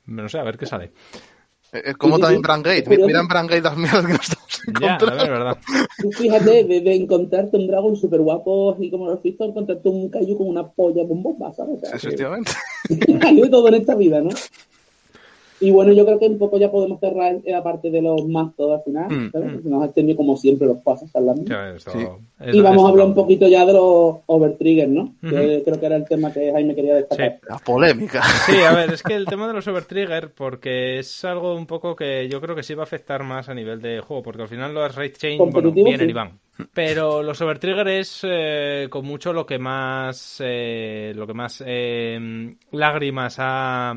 No 0.06 0.28
sé, 0.28 0.38
a 0.38 0.42
ver 0.42 0.58
qué 0.58 0.66
sale. 0.66 0.90
Es 1.72 1.96
como 1.96 2.16
Sí, 2.16 2.22
sí, 2.22 2.22
también 2.22 2.40
sí. 2.40 2.42
Brangate. 2.42 2.98
Mira 3.06 3.20
en 3.20 3.28
Brangate 3.28 3.60
las 3.62 3.76
mierdas 3.76 4.04
que 4.04 4.12
nos 4.12 4.28
estamos 4.28 4.60
Ya, 4.80 4.94
encontrando. 4.94 5.22
ver, 5.22 5.30
verdad. 5.32 5.58
Tú 6.02 6.10
fíjate, 6.12 6.64
de, 6.64 6.80
de 6.80 6.94
encontrarte 6.96 7.56
un 7.56 7.66
dragón 7.68 7.96
súper 7.96 8.20
guapo 8.20 8.76
y 8.80 8.90
como 8.90 9.06
lo 9.06 9.12
has 9.14 9.22
visto, 9.22 9.44
encontrarte 9.44 9.88
un 9.88 10.10
kaiju 10.10 10.36
con 10.36 10.48
una 10.48 10.68
polla 10.68 11.04
bombomba, 11.04 11.52
¿sabes? 11.54 11.76
O 11.76 11.80
sea, 11.80 11.90
que- 11.92 11.96
Efectivamente. 11.96 12.50
hay 13.22 13.40
de 13.40 13.48
todo 13.48 13.68
en 13.68 13.74
esta 13.74 13.94
vida, 13.94 14.20
¿no? 14.20 14.30
Y 15.62 15.70
bueno, 15.70 15.92
yo 15.92 16.04
creo 16.04 16.18
que 16.18 16.26
un 16.26 16.38
poco 16.38 16.58
ya 16.58 16.70
podemos 16.70 16.98
cerrar 16.98 17.40
la 17.44 17.62
parte 17.62 17.90
de 17.90 18.02
los 18.02 18.26
mazos 18.26 18.72
al 18.72 18.82
final, 18.82 19.08
Mm, 19.08 19.30
¿sabes? 19.30 19.64
Nos 19.64 19.82
ha 19.82 19.86
extendido 19.86 20.16
como 20.16 20.36
siempre 20.36 20.66
los 20.66 20.78
pasos 20.78 21.08
hablando. 21.14 21.44
Sí. 21.78 21.98
Y 22.52 22.60
vamos 22.60 22.84
a 22.84 22.88
hablar 22.88 23.06
un 23.06 23.14
poquito 23.14 23.46
ya 23.48 23.64
de 23.64 23.72
los 23.72 24.16
overtrigger, 24.26 24.88
¿no? 24.88 25.14
Que 25.20 25.62
creo 25.64 25.78
que 25.80 25.86
era 25.86 25.96
el 25.96 26.04
tema 26.04 26.32
que 26.32 26.52
Jaime 26.52 26.74
quería 26.74 26.96
destacar. 26.96 27.38
La 27.48 27.58
polémica. 27.58 28.22
Sí, 28.46 28.56
a 28.56 28.74
ver, 28.74 28.92
es 28.92 29.02
que 29.02 29.14
el 29.14 29.26
tema 29.26 29.46
de 29.46 29.54
los 29.54 29.66
overtrigger, 29.68 30.32
porque 30.32 30.98
es 30.98 31.24
algo 31.24 31.54
un 31.54 31.66
poco 31.66 31.94
que 31.94 32.28
yo 32.28 32.40
creo 32.40 32.56
que 32.56 32.62
sí 32.62 32.74
va 32.74 32.82
a 32.82 32.84
afectar 32.84 33.22
más 33.22 33.48
a 33.48 33.54
nivel 33.54 33.80
de 33.80 34.00
juego, 34.00 34.22
porque 34.22 34.42
al 34.42 34.48
final 34.48 34.74
los 34.74 34.94
raid 34.94 35.12
chain, 35.12 35.38
bueno, 35.38 35.52
Competitivo, 35.52 35.86
vienen 35.86 36.06
sí. 36.06 36.10
y 36.10 36.14
van. 36.14 36.38
Pero 36.74 37.22
los 37.22 37.40
overtrigger 37.40 37.88
es 37.88 38.20
eh, 38.24 38.86
con 38.90 39.04
mucho 39.04 39.32
lo 39.32 39.46
que 39.46 39.58
más, 39.58 40.40
eh, 40.44 41.12
lo 41.14 41.26
que 41.26 41.34
más 41.34 41.62
eh, 41.66 42.54
lágrimas 42.72 43.36
ha, 43.38 43.94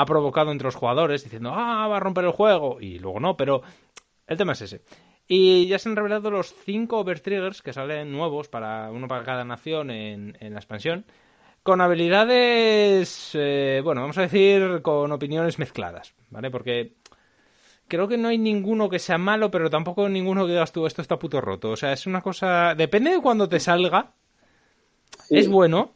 ha 0.00 0.04
provocado 0.06 0.52
entre 0.52 0.66
los 0.66 0.76
jugadores, 0.76 1.24
diciendo, 1.24 1.52
ah, 1.54 1.88
va 1.88 1.96
a 1.96 2.00
romper 2.00 2.24
el 2.24 2.30
juego, 2.32 2.78
y 2.80 2.98
luego 2.98 3.18
no, 3.20 3.36
pero 3.36 3.62
el 4.26 4.36
tema 4.36 4.52
es 4.52 4.62
ese. 4.62 4.82
Y 5.26 5.66
ya 5.66 5.78
se 5.78 5.88
han 5.88 5.96
revelado 5.96 6.30
los 6.30 6.54
cinco 6.64 6.98
overtriggers 7.00 7.62
que 7.62 7.72
salen 7.72 8.12
nuevos, 8.12 8.48
para 8.48 8.90
uno 8.90 9.08
para 9.08 9.24
cada 9.24 9.44
nación 9.44 9.90
en, 9.90 10.36
en 10.40 10.52
la 10.54 10.60
expansión, 10.60 11.04
con 11.62 11.80
habilidades, 11.80 13.32
eh, 13.34 13.80
bueno, 13.82 14.00
vamos 14.02 14.16
a 14.18 14.22
decir 14.22 14.80
con 14.82 15.10
opiniones 15.12 15.58
mezcladas, 15.58 16.14
¿vale? 16.30 16.50
Porque 16.50 16.94
creo 17.88 18.06
que 18.08 18.16
no 18.16 18.28
hay 18.28 18.38
ninguno 18.38 18.88
que 18.88 18.98
sea 18.98 19.18
malo, 19.18 19.50
pero 19.50 19.68
tampoco 19.68 20.08
ninguno 20.08 20.46
que 20.46 20.52
digas 20.52 20.72
tú, 20.72 20.86
esto 20.86 21.02
está 21.02 21.18
puto 21.18 21.40
roto. 21.40 21.70
O 21.70 21.76
sea, 21.76 21.92
es 21.92 22.06
una 22.06 22.22
cosa, 22.22 22.74
depende 22.76 23.10
de 23.10 23.20
cuando 23.20 23.48
te 23.48 23.60
salga, 23.60 24.12
Sí. 25.24 25.36
es 25.38 25.48
bueno, 25.48 25.94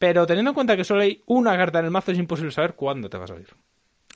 pero 0.00 0.26
teniendo 0.26 0.50
en 0.52 0.54
cuenta 0.54 0.76
que 0.78 0.82
solo 0.84 1.02
hay 1.02 1.20
una 1.26 1.56
carta 1.58 1.78
en 1.78 1.84
el 1.84 1.90
mazo, 1.90 2.10
es 2.10 2.18
imposible 2.18 2.50
saber 2.50 2.72
cuándo 2.74 3.10
te 3.10 3.18
va 3.18 3.24
a 3.24 3.28
salir. 3.28 3.46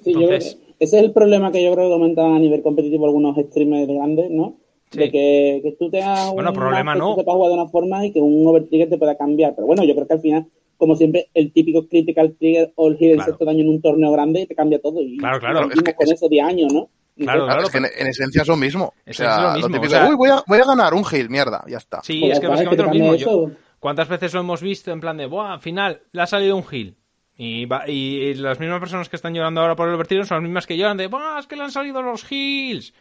Sí, 0.02 0.12
yo 0.14 0.20
Entonces- 0.22 0.58
ese 0.80 0.96
es 0.98 1.04
el 1.04 1.12
problema 1.12 1.52
que 1.52 1.62
yo 1.62 1.72
creo 1.74 1.88
que 1.88 1.92
comentaban 1.94 2.34
a 2.34 2.38
nivel 2.38 2.62
competitivo 2.62 3.04
algunos 3.04 3.36
streamers 3.36 3.86
grandes, 3.86 4.30
¿no? 4.30 4.56
Sí. 4.90 4.98
De 4.98 5.10
que, 5.10 5.60
que 5.62 5.72
tú 5.78 5.90
tengas 5.90 6.32
Bueno, 6.32 6.50
un 6.50 6.56
problema 6.56 6.94
no. 6.94 7.14
que 7.14 7.20
sepas 7.20 7.34
jugar 7.34 7.50
de 7.52 7.58
una 7.60 7.68
forma 7.68 8.06
y 8.06 8.12
que 8.12 8.20
un 8.20 8.46
overtrigger 8.46 8.88
te 8.88 8.96
pueda 8.98 9.16
cambiar. 9.16 9.54
Pero 9.54 9.66
bueno, 9.66 9.84
yo 9.84 9.94
creo 9.94 10.06
que 10.06 10.14
al 10.14 10.20
final, 10.20 10.46
como 10.78 10.96
siempre, 10.96 11.28
el 11.34 11.52
típico 11.52 11.86
critical 11.86 12.34
trigger 12.38 12.72
o 12.76 12.88
el 12.88 12.96
hidden 12.98 13.16
Claro. 13.16 13.30
sexto 13.32 13.44
daño 13.44 13.60
en 13.60 13.68
un 13.68 13.82
torneo 13.82 14.10
grande 14.12 14.46
te 14.46 14.54
cambia 14.54 14.80
todo. 14.80 15.00
Y, 15.02 15.18
Claro, 15.18 15.38
claro, 15.38 15.66
y 15.68 15.78
es 15.78 15.82
que 15.82 15.94
con 15.94 16.06
es- 16.06 16.12
eso 16.14 16.28
10 16.28 16.44
años, 16.44 16.72
¿no? 16.72 16.88
Y 17.16 17.22
Claro, 17.24 17.44
Claro, 17.44 17.62
es 17.62 17.70
que 17.70 17.78
en, 17.78 17.84
en 17.84 18.06
esencia 18.08 18.42
es 18.42 18.48
lo 18.48 18.56
mismo. 18.56 18.92
Es 19.06 19.20
o 19.20 19.22
sea, 19.22 19.42
lo 19.42 19.52
mismo, 19.54 19.66
típico 19.68 19.86
o 19.86 19.88
sea- 19.90 20.04
de, 20.04 20.10
uy, 20.10 20.16
voy 20.16 20.30
a, 20.30 20.42
voy 20.46 20.58
a 20.58 20.64
ganar 20.64 20.94
un 20.94 21.04
heal, 21.12 21.28
mierda, 21.30 21.64
ya 21.68 21.76
está. 21.76 22.02
Sí, 22.02 22.18
Pues 22.20 22.32
es 22.32 22.40
que 22.40 22.46
básicamente 22.48 22.82
es 22.82 22.86
lo 22.86 22.92
que 22.92 22.98
te 22.98 23.02
mismo. 23.04 23.14
Yo. 23.16 23.50
¿Cuántas 23.84 24.08
veces 24.08 24.32
lo 24.32 24.40
hemos 24.40 24.62
visto 24.62 24.90
en 24.92 25.00
plan 25.00 25.18
de, 25.18 25.26
Buah, 25.26 25.52
al 25.52 25.60
final 25.60 26.00
le 26.12 26.22
ha 26.22 26.26
salido 26.26 26.56
un 26.56 26.64
heal? 26.72 26.96
Y, 27.36 27.66
va- 27.66 27.86
y 27.86 28.32
las 28.32 28.58
mismas 28.58 28.80
personas 28.80 29.10
que 29.10 29.16
están 29.16 29.34
llorando 29.34 29.60
ahora 29.60 29.76
por 29.76 29.90
el 29.90 29.96
vertido 29.98 30.24
son 30.24 30.36
las 30.38 30.42
mismas 30.42 30.66
que 30.66 30.78
lloran 30.78 30.96
de, 30.96 31.06
Buah, 31.08 31.38
es 31.40 31.46
que 31.46 31.54
le 31.54 31.64
han 31.64 31.70
salido 31.70 32.00
los 32.00 32.24
heals. 32.32 32.94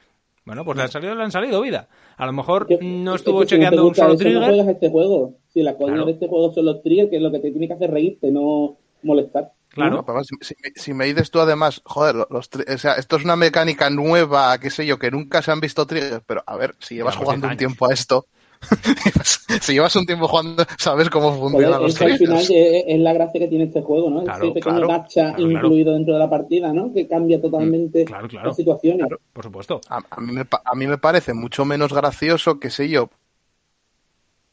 Bueno, 0.44 0.66
pues 0.66 0.76
le 0.76 0.84
han 0.84 0.92
salido, 0.92 1.16
le 1.16 1.24
han 1.24 1.32
salido 1.32 1.62
vida. 1.62 1.88
A 2.18 2.26
lo 2.26 2.34
mejor 2.34 2.68
no 2.82 3.16
es 3.16 3.22
estuvo 3.22 3.38
si 3.40 3.44
no 3.46 3.50
chequeando 3.50 3.88
un 3.88 3.96
solo 3.96 4.10
No 4.10 4.16
trigger. 4.18 4.44
juegas 4.44 4.68
este 4.68 4.90
juego. 4.90 5.36
Si 5.54 5.62
la 5.64 5.78
coña 5.78 5.94
Claro. 5.94 6.06
de 6.08 6.12
este 6.12 6.28
juego 6.28 6.54
son 6.54 6.66
los 6.66 6.84
triggers, 6.84 7.10
que 7.10 7.16
es 7.16 7.22
lo 7.22 7.32
que 7.32 7.40
te 7.40 7.52
tiene 7.52 7.68
que 7.70 7.74
hacer 7.76 7.90
reírte, 7.90 8.30
no 8.30 8.76
molestar. 9.04 9.54
Claro. 9.70 10.04
No, 10.06 10.24
si, 10.26 10.36
si- 10.42 10.56
si 10.76 10.94
me 10.94 11.06
dices 11.06 11.32
tú 11.32 11.40
además, 11.40 11.82
joder, 11.86 12.16
los, 12.30 12.50
o 12.50 12.78
sea, 12.78 12.96
esto 12.96 13.16
es 13.16 13.24
una 13.24 13.38
mecánica 13.38 13.90
nueva, 13.90 14.60
qué 14.60 14.70
sé 14.70 14.86
yo, 14.86 15.00
que 15.00 15.12
nunca 15.12 15.42
se 15.42 15.52
han 15.54 15.62
visto 15.62 15.88
triggers, 15.88 16.22
pero 16.28 16.44
a 16.46 16.58
ver, 16.58 16.76
si 16.80 16.96
llevas 16.96 17.14
Llevamos 17.14 17.24
jugando 17.26 17.48
un 17.48 17.52
10 17.52 17.52
años. 17.52 17.58
tiempo 17.60 17.90
a 17.90 17.94
esto, 17.94 18.26
si 19.62 19.74
llevas 19.74 19.96
un 19.96 20.06
tiempo 20.06 20.28
jugando, 20.28 20.64
sabes 20.78 21.10
cómo 21.10 21.34
funcionan 21.38 21.82
los 21.82 21.94
es 21.94 22.00
que 22.00 22.06
al 22.06 22.18
final 22.18 22.46
triggers. 22.46 22.76
es, 22.78 22.84
es 22.88 23.00
la 23.00 23.14
gracia 23.14 23.40
que 23.40 23.48
tiene 23.48 23.66
este 23.66 23.82
juego, 23.82 24.10
¿no? 24.10 24.24
Claro, 24.24 24.46
Ese 24.46 24.54
pequeño 24.54 24.76
claro, 24.76 24.88
gacha 24.88 25.14
claro, 25.14 25.36
claro. 25.38 25.52
incluido 25.52 25.94
dentro 25.94 26.14
de 26.14 26.20
la 26.20 26.30
partida, 26.30 26.74
¿no? 26.74 26.94
Que 26.94 27.08
cambia 27.08 27.42
totalmente 27.42 28.06
Claro, 28.06 28.28
claro. 28.28 28.48
las 28.48 28.56
situaciones. 28.56 29.08
Por 29.34 29.44
supuesto. 29.44 29.82
A, 29.90 30.02
a 30.10 30.22
mí 30.22 30.32
me, 30.32 30.46
pa- 30.46 30.62
a 30.66 30.76
mí 30.76 30.88
me 30.88 30.98
parece 30.98 31.34
mucho 31.34 31.66
menos 31.66 31.94
gracioso, 31.94 32.60
qué 32.60 32.70
sé 32.70 32.90
yo, 32.90 33.10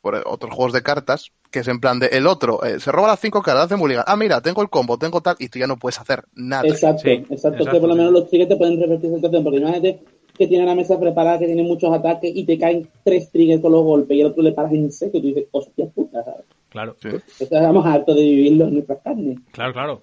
por 0.01 0.15
otros 0.27 0.55
juegos 0.55 0.73
de 0.73 0.83
cartas, 0.83 1.31
que 1.51 1.59
es 1.59 1.69
en 1.69 1.79
plan 1.79 1.99
de 1.99 2.07
el 2.07 2.27
otro, 2.27 2.65
eh, 2.65 2.81
se 2.81 2.91
roba 2.91 3.09
las 3.09 3.21
cinco 3.21 3.43
cartas, 3.43 3.67
hace 3.67 3.77
mulligan. 3.77 4.05
Ah, 4.07 4.17
mira, 4.17 4.41
tengo 4.41 4.63
el 4.63 4.71
combo, 4.71 4.97
tengo 4.97 5.21
tal, 5.21 5.37
y 5.39 5.49
tú 5.49 5.59
ya 5.59 5.67
no 5.67 5.77
puedes 5.79 6.01
hacer 6.01 6.25
nada. 6.35 6.67
Exacto, 6.67 7.03
Sí, 7.03 7.11
exacto, 7.11 7.35
exacto, 7.35 7.71
Que 7.71 7.81
por 7.81 7.89
lo 7.91 7.97
menos 7.97 8.13
los 8.13 8.29
triggers 8.29 8.49
te 8.49 8.57
pueden 8.57 8.81
revertir 8.81 9.07
esa 9.11 9.17
situación, 9.17 9.45
porque 9.45 9.59
imagínate 9.59 10.01
que 10.37 10.47
tiene 10.47 10.65
la 10.67 10.75
mesa 10.75 10.99
preparada, 10.99 11.39
que 11.39 11.47
tiene 11.47 11.63
muchos 11.63 11.93
ataques 11.93 12.33
y 12.35 12.45
te 12.45 12.59
caen 12.59 12.89
tres 13.05 13.31
triggers 13.31 13.61
con 13.63 13.73
los 13.73 13.83
golpes 13.85 14.17
y 14.17 14.21
el 14.21 14.27
otro 14.29 14.43
le 14.43 14.53
paras 14.53 14.73
en 14.73 14.91
seco 14.91 15.19
y 15.19 15.21
tú 15.21 15.27
dices, 15.29 15.45
hostia 15.51 15.87
puta, 15.87 16.25
¿sabes? 16.25 16.45
Claro, 16.71 16.97
Sí. 17.03 17.09
Estamos 17.41 17.85
hartos 17.85 18.15
de 18.17 18.23
vivirlo 18.23 18.67
en 18.67 18.75
nuestras 18.75 18.99
carnes. 19.03 19.39
claro, 19.53 19.73
claro. 19.73 20.03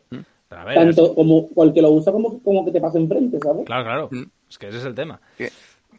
A 0.49 0.64
ver, 0.64 0.76
Tanto 0.76 1.14
como 1.14 1.49
que 1.74 1.82
lo 1.82 1.91
usa 1.91 2.12
como, 2.14 2.41
como 2.41 2.64
que 2.66 2.72
te 2.72 2.80
pasa 2.80 2.98
enfrente, 2.98 3.38
¿sabes? 3.40 3.66
claro, 3.66 3.84
claro. 3.84 4.10
Mm. 4.12 4.24
Es 4.49 4.58
que 4.58 4.68
ese 4.70 4.78
es 4.78 4.86
el 4.86 4.95
tema. 4.95 5.20
Que- 5.38 5.49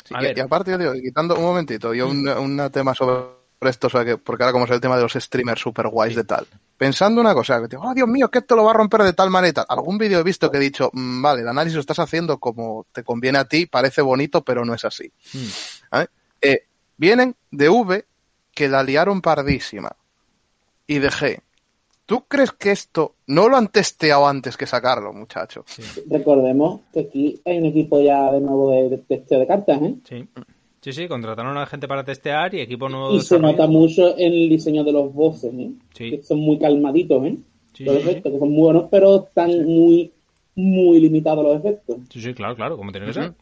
sí, 0.04 0.14
A 0.14 0.22
y, 0.22 0.26
ver. 0.26 0.38
y 0.38 0.40
aparte, 0.40 0.70
yo 0.70 0.78
digo, 0.78 0.92
quitando 0.94 1.34
un 1.36 1.42
momentito, 1.42 1.92
yo 1.92 2.08
un, 2.08 2.26
un 2.28 2.70
tema 2.70 2.94
sobre 2.94 3.24
esto, 3.62 3.88
o 3.88 3.90
sea, 3.90 4.04
que, 4.04 4.16
porque 4.16 4.42
ahora 4.44 4.52
como 4.52 4.64
es 4.64 4.70
el 4.70 4.80
tema 4.80 4.96
de 4.96 5.02
los 5.02 5.12
streamers 5.12 5.60
super 5.60 5.88
guays 5.88 6.14
de 6.16 6.24
tal. 6.24 6.46
Pensando 6.78 7.20
una 7.20 7.34
cosa, 7.34 7.60
que 7.60 7.68
digo, 7.68 7.82
oh 7.84 7.92
Dios 7.92 8.08
mío, 8.08 8.30
que 8.30 8.38
esto 8.38 8.56
lo 8.56 8.64
va 8.64 8.70
a 8.70 8.74
romper 8.74 9.02
de 9.02 9.12
tal 9.12 9.28
manera. 9.28 9.66
Algún 9.68 9.98
vídeo 9.98 10.20
he 10.20 10.22
visto 10.22 10.50
que 10.50 10.58
he 10.58 10.60
dicho, 10.60 10.90
mm, 10.92 11.20
vale, 11.20 11.42
el 11.42 11.48
análisis 11.48 11.74
lo 11.74 11.80
estás 11.80 11.98
haciendo 11.98 12.38
como 12.38 12.86
te 12.92 13.02
conviene 13.02 13.38
a 13.38 13.44
ti, 13.44 13.66
parece 13.66 14.00
bonito, 14.00 14.42
pero 14.42 14.64
no 14.64 14.72
es 14.72 14.84
así. 14.84 15.12
¿Vale? 15.90 16.08
Eh, 16.40 16.64
vienen 16.96 17.34
de 17.50 17.68
V 17.68 18.06
que 18.54 18.68
la 18.68 18.82
liaron 18.82 19.20
pardísima 19.20 19.94
y 20.86 21.00
de 21.00 21.10
G. 21.10 21.40
¿Tú 22.06 22.24
crees 22.26 22.52
que 22.52 22.70
esto 22.70 23.16
no 23.26 23.48
lo 23.48 23.56
han 23.58 23.68
testeado 23.68 24.26
antes 24.26 24.56
que 24.56 24.66
sacarlo, 24.66 25.12
muchachos? 25.12 25.66
Recordemos 26.08 26.80
que 26.92 27.00
aquí 27.00 27.42
hay 27.44 27.58
un 27.58 27.66
equipo 27.66 28.00
ya 28.00 28.32
de 28.32 28.40
nuevo 28.40 28.70
de, 28.70 28.88
de 28.88 28.98
testeo 28.98 29.40
de 29.40 29.46
cartas, 29.46 29.82
¿eh? 29.82 29.94
Sí. 30.08 30.28
Sí, 30.80 30.92
sí, 30.92 31.08
contrataron 31.08 31.56
a 31.58 31.66
gente 31.66 31.88
para 31.88 32.04
testear 32.04 32.54
y 32.54 32.60
equipo 32.60 32.88
nuevo 32.88 33.12
Y 33.14 33.18
de 33.18 33.24
se 33.24 33.38
nota 33.38 33.66
mucho 33.66 34.16
en 34.16 34.32
el 34.32 34.48
diseño 34.48 34.84
de 34.84 34.92
los 34.92 35.12
bosses, 35.12 35.52
¿eh? 35.54 35.70
Sí. 35.94 36.10
Que 36.10 36.22
son 36.22 36.38
muy 36.40 36.58
calmaditos, 36.58 37.24
¿eh? 37.24 37.36
Sí, 37.74 37.84
los 37.84 37.96
sí, 37.96 38.02
sí. 38.02 38.08
efectos, 38.10 38.32
que 38.32 38.38
son 38.38 38.50
muy 38.50 38.62
buenos, 38.62 38.84
pero 38.90 39.24
están 39.26 39.64
muy, 39.64 40.12
muy 40.54 41.00
limitados 41.00 41.44
los 41.44 41.56
efectos. 41.58 41.96
Sí, 42.10 42.20
sí, 42.22 42.32
claro, 42.34 42.54
claro, 42.56 42.76
como 42.76 42.92
tiene 42.92 43.06
que 43.08 43.12
ser. 43.12 43.34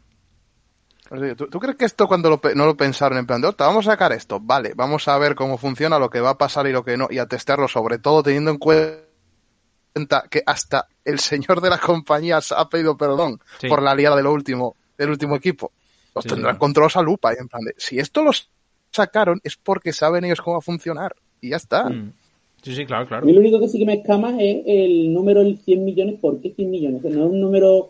Sea, 1.09 1.37
¿Tú, 1.37 1.47
tú 1.47 1.61
crees 1.61 1.77
que 1.77 1.85
esto 1.85 2.09
cuando 2.09 2.29
lo 2.31 2.41
no 2.57 2.67
lo 2.67 2.77
pensaron 2.77 3.17
en 3.19 3.27
plan 3.27 3.41
de, 3.41 3.47
"Ota, 3.49 3.67
vamos 3.67 3.87
a 3.87 3.93
sacar 3.93 4.13
esto? 4.13 4.41
Vale, 4.41 4.73
vamos 4.75 5.07
a 5.07 5.17
ver 5.19 5.35
cómo 5.37 5.57
funciona, 5.57 5.99
lo 6.01 6.11
que 6.11 6.21
va 6.21 6.31
a 6.31 6.39
pasar 6.39 6.67
y 6.67 6.73
lo 6.73 6.85
que 6.85 6.97
no, 6.97 7.07
y 7.11 7.19
a 7.19 7.27
testearlo, 7.27 7.69
sobre 7.69 7.99
todo 7.99 8.23
teniendo 8.25 8.51
en 8.51 8.59
cuenta 8.59 10.25
que 10.31 10.43
hasta 10.45 10.89
el 11.05 11.19
señor 11.21 11.61
de 11.61 11.71
la 11.71 11.79
compañía 11.79 12.41
se 12.41 12.55
ha 12.57 12.69
pedido 12.69 12.97
perdón 12.97 13.41
Sí. 13.61 13.69
por 13.69 13.83
la 13.83 13.95
liada 13.95 14.17
del 14.17 14.27
último, 14.27 14.75
del 14.99 15.11
último 15.11 15.37
equipo. 15.37 15.71
Los 16.17 16.25
Sí, 16.25 16.29
tendrán 16.31 16.55
sí. 16.55 16.59
controlados 16.59 16.97
a 16.97 17.03
lupa, 17.03 17.33
y 17.33 17.37
en 17.41 17.47
plan 17.49 17.63
de, 17.63 17.75
si 17.77 17.99
esto 18.01 18.25
los 18.25 18.51
sacaron 18.91 19.41
es 19.45 19.57
porque 19.57 19.93
saben 19.93 20.25
ellos 20.25 20.41
cómo 20.41 20.55
va 20.57 20.59
a 20.59 20.63
funcionar. 20.63 21.15
Y 21.41 21.51
ya 21.51 21.57
está. 21.57 21.89
Mm. 21.89 22.13
Sí, 22.63 22.75
sí, 22.75 22.85
claro, 22.87 23.05
A 23.05 23.07
claro. 23.09 23.27
mí 23.27 23.33
lo 23.33 23.41
único 23.41 23.61
que 23.61 23.69
sí 23.69 23.79
que 23.79 23.85
me 23.87 23.95
escama 23.95 24.31
es 24.41 24.63
el 24.67 25.13
número 25.13 25.41
del 25.45 25.59
100 25.59 25.85
millones. 25.85 26.17
¿Por 26.21 26.41
qué 26.41 26.51
100 26.51 26.71
millones? 26.71 27.03
No 27.05 27.09
es 27.27 27.31
un 27.31 27.41
número... 27.41 27.89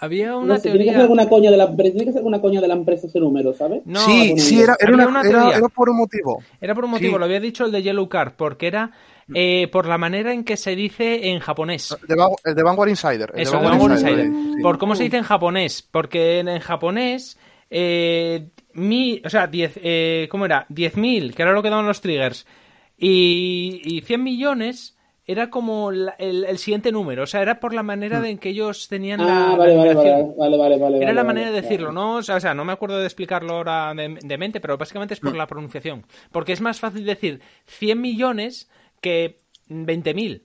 Había 0.00 0.28
No 0.28 0.38
una 0.40 0.56
sé, 0.58 0.70
tiene 0.70 0.78
que 0.78 0.84
ser 0.84 0.92
teoría... 0.92 1.02
alguna 1.02 1.28
coña 1.28 1.50
de 1.50 1.56
la 1.56 1.64
empresa, 1.64 1.90
tiene 1.92 2.04
que 2.06 2.12
ser 2.12 2.18
alguna 2.20 2.40
coña 2.40 2.60
de 2.60 2.68
la 2.68 2.74
empresa 2.74 3.08
ese 3.08 3.18
número, 3.18 3.52
¿sabes? 3.52 3.82
No, 3.84 3.98
sí, 4.00 4.38
sí, 4.38 4.60
era, 4.60 4.76
era, 4.78 4.94
una 4.94 5.08
una- 5.08 5.20
era- 5.22 5.30
teoría. 5.40 5.56
era 5.58 5.68
por 5.68 5.90
un 5.90 5.96
motivo. 5.98 6.42
Era 6.60 6.74
por 6.74 6.84
un 6.84 6.92
motivo, 6.92 7.14
Sí. 7.14 7.18
lo 7.18 7.24
había 7.24 7.40
dicho 7.40 7.64
el 7.64 7.72
de 7.72 7.82
Yellow 7.82 8.08
Card, 8.08 8.32
porque 8.36 8.68
era 8.68 8.92
eh, 9.34 9.68
por 9.72 9.86
la 9.86 9.98
manera 9.98 10.32
en 10.32 10.44
que 10.44 10.56
se 10.56 10.74
dice 10.76 11.28
en 11.30 11.40
japonés. 11.40 11.96
El 12.00 12.06
de, 12.08 12.14
Van- 12.14 12.30
el 12.44 12.54
de 12.54 12.62
Vanguard 12.62 12.88
Insider. 12.90 13.32
el 13.34 13.40
Eso, 13.42 13.56
de 13.56 13.58
de 13.58 13.64
Vanguard 13.68 13.90
Vanguard 13.90 13.92
Insider, 14.00 14.26
Insider. 14.26 14.54
sí. 14.56 14.62
Por 14.62 14.78
cómo 14.78 14.94
se 14.96 15.02
dice 15.02 15.16
en 15.18 15.24
japonés. 15.24 15.82
Porque 15.90 16.38
en, 16.38 16.48
en 16.48 16.60
japonés, 16.60 17.38
eh, 17.70 18.48
mi, 18.74 19.20
o 19.24 19.28
sea, 19.30 19.46
10, 19.46 19.78
eh, 19.82 20.28
¿cómo 20.30 20.44
era? 20.46 20.66
10.000, 20.68 21.34
que 21.34 21.42
era 21.42 21.52
lo 21.52 21.62
que 21.62 21.70
daban 21.70 21.86
los 21.86 22.00
triggers. 22.00 22.46
Y, 22.96 23.80
y 23.84 24.00
100 24.02 24.22
millones 24.22 24.96
era 25.24 25.50
como 25.50 25.92
la- 25.92 26.16
el, 26.18 26.44
el 26.44 26.58
siguiente 26.58 26.90
número. 26.90 27.24
O 27.24 27.26
sea, 27.26 27.42
era 27.42 27.60
por 27.60 27.74
la 27.74 27.82
manera 27.82 28.20
de 28.20 28.30
en 28.30 28.38
que 28.38 28.48
ellos 28.48 28.88
tenían 28.88 29.20
la, 29.20 29.48
Ah, 29.48 29.50
la 29.52 29.56
vale, 29.58 29.76
vale, 29.76 29.94
vale, 29.94 30.12
vale, 30.36 30.56
vale, 30.56 30.76
vale. 30.78 30.96
Era 31.02 31.12
la 31.12 31.22
manera 31.24 31.50
de 31.50 31.60
decirlo, 31.60 31.92
¿no? 31.92 32.16
O 32.16 32.22
sea, 32.22 32.36
o 32.36 32.40
sea, 32.40 32.54
no 32.54 32.64
me 32.64 32.72
acuerdo 32.72 32.98
de 32.98 33.04
explicarlo 33.04 33.54
ahora 33.54 33.92
de, 33.94 34.18
de 34.22 34.38
mente, 34.38 34.60
pero 34.60 34.78
básicamente 34.78 35.14
es 35.14 35.20
por 35.20 35.36
la 35.36 35.46
pronunciación. 35.46 36.06
Porque 36.32 36.52
es 36.54 36.60
más 36.62 36.80
fácil 36.80 37.04
decir 37.04 37.40
100 37.66 38.00
millones 38.00 38.70
que 39.02 39.42
20.000. 39.68 40.44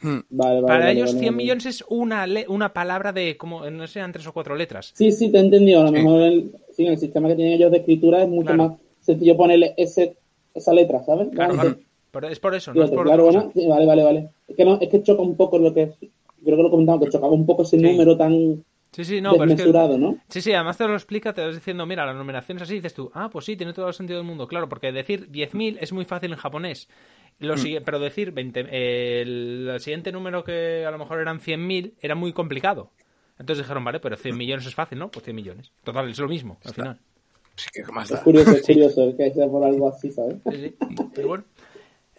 Vale, 0.00 0.22
vale, 0.30 0.62
Para 0.62 0.78
vale, 0.86 0.92
ellos 0.92 1.10
vale, 1.10 1.18
100 1.20 1.32
vale. 1.34 1.42
millones 1.42 1.66
es 1.66 1.84
una, 1.88 2.26
le- 2.26 2.46
una 2.48 2.72
palabra 2.72 3.12
de, 3.12 3.36
como, 3.36 3.68
no 3.68 3.86
sé, 3.86 3.98
eran 3.98 4.12
tres 4.12 4.26
o 4.26 4.32
cuatro 4.32 4.54
letras. 4.54 4.92
Sí, 4.94 5.10
sí, 5.10 5.30
te 5.30 5.38
he 5.38 5.40
entendido. 5.40 5.80
A 5.80 5.84
lo 5.84 5.88
Sí. 5.88 5.94
mejor 5.94 6.22
el, 6.22 6.52
sí, 6.76 6.86
en 6.86 6.92
el 6.92 6.98
sistema 6.98 7.28
que 7.28 7.34
tienen 7.36 7.54
ellos 7.54 7.70
de 7.70 7.78
escritura 7.78 8.22
es 8.22 8.28
mucho 8.28 8.54
Claro. 8.54 8.56
más 8.70 8.78
sencillo 9.00 9.36
ponerle 9.36 9.74
ese, 9.76 10.16
esa 10.54 10.72
letra, 10.72 11.02
¿sabes? 11.04 11.28
Claro, 11.32 11.54
claro. 11.54 11.78
Pero 12.10 12.28
es 12.28 12.40
por 12.40 12.54
eso, 12.54 12.72
no 12.72 12.84
es 12.84 12.90
por 12.90 13.04
claro, 13.06 13.24
bueno, 13.24 13.50
sí, 13.54 13.66
vale, 13.66 13.84
vale, 13.86 14.02
vale. 14.02 14.28
Es 14.48 14.56
que, 14.56 14.64
no, 14.64 14.78
es 14.80 14.88
que 14.88 15.02
choca 15.02 15.20
un 15.22 15.36
poco 15.36 15.58
lo 15.58 15.74
que 15.74 15.92
creo 16.44 16.56
que 16.56 16.62
lo 16.62 16.70
comentamos, 16.70 17.04
que 17.04 17.10
chocaba 17.12 17.32
un 17.32 17.44
poco 17.44 17.62
ese 17.62 17.76
Sí. 17.78 17.82
número 17.82 18.16
tan 18.16 18.64
Sí, 18.92 19.04
sí, 19.04 19.20
no, 19.20 19.36
pero 19.36 19.52
es 19.52 19.62
que... 19.62 19.72
¿no? 19.98 20.18
Sí, 20.28 20.40
sí, 20.40 20.52
además 20.52 20.76
te 20.78 20.88
lo 20.88 20.94
explica, 20.94 21.32
te 21.32 21.44
vas 21.44 21.54
diciendo, 21.54 21.84
mira, 21.86 22.06
la 22.06 22.14
numeración 22.14 22.56
es 22.56 22.62
así, 22.62 22.74
dices 22.74 22.94
tú, 22.94 23.10
ah, 23.14 23.28
pues 23.30 23.44
sí, 23.44 23.56
tiene 23.56 23.72
todo 23.72 23.88
el 23.88 23.94
sentido 23.94 24.18
del 24.18 24.26
mundo, 24.26 24.48
claro, 24.48 24.68
porque 24.68 24.90
decir 24.92 25.30
10.000 25.30 25.78
es 25.80 25.92
muy 25.92 26.04
fácil 26.04 26.32
en 26.32 26.38
japonés, 26.38 26.88
lo 27.38 27.54
Mm. 27.54 27.58
sigue- 27.58 27.80
pero 27.82 27.98
decir 28.00 28.32
20, 28.32 28.60
eh, 28.70 29.22
el, 29.22 29.68
el 29.74 29.80
siguiente 29.80 30.10
número 30.10 30.42
que 30.42 30.84
a 30.86 30.90
lo 30.90 30.98
mejor 30.98 31.20
eran 31.20 31.38
100.000 31.40 31.94
era 32.00 32.14
muy 32.14 32.32
complicado. 32.32 32.90
Entonces 33.38 33.64
dijeron, 33.64 33.84
vale, 33.84 34.00
pero 34.00 34.16
100 34.16 34.36
millones 34.36 34.66
es 34.66 34.74
fácil, 34.74 34.98
¿no? 34.98 35.10
Pues 35.10 35.24
100 35.24 35.36
millones. 35.36 35.70
Total, 35.84 36.08
es 36.08 36.18
lo 36.18 36.26
mismo, 36.28 36.58
al 36.64 36.74
final. 36.74 36.98
Sí, 37.54 37.68
que 37.72 37.84
más 37.92 38.10
Es 38.10 38.16
da. 38.16 38.22
curioso, 38.24 38.50
es 38.52 38.66
curioso 38.66 39.16
que 39.16 39.30
sea 39.32 39.46
por 39.48 39.64
algo 39.64 39.88
así, 39.88 40.10
¿sabes? 40.10 40.36
Sí, 40.50 40.56
sí, 40.56 40.76
pero 41.14 41.28
bueno. 41.28 41.44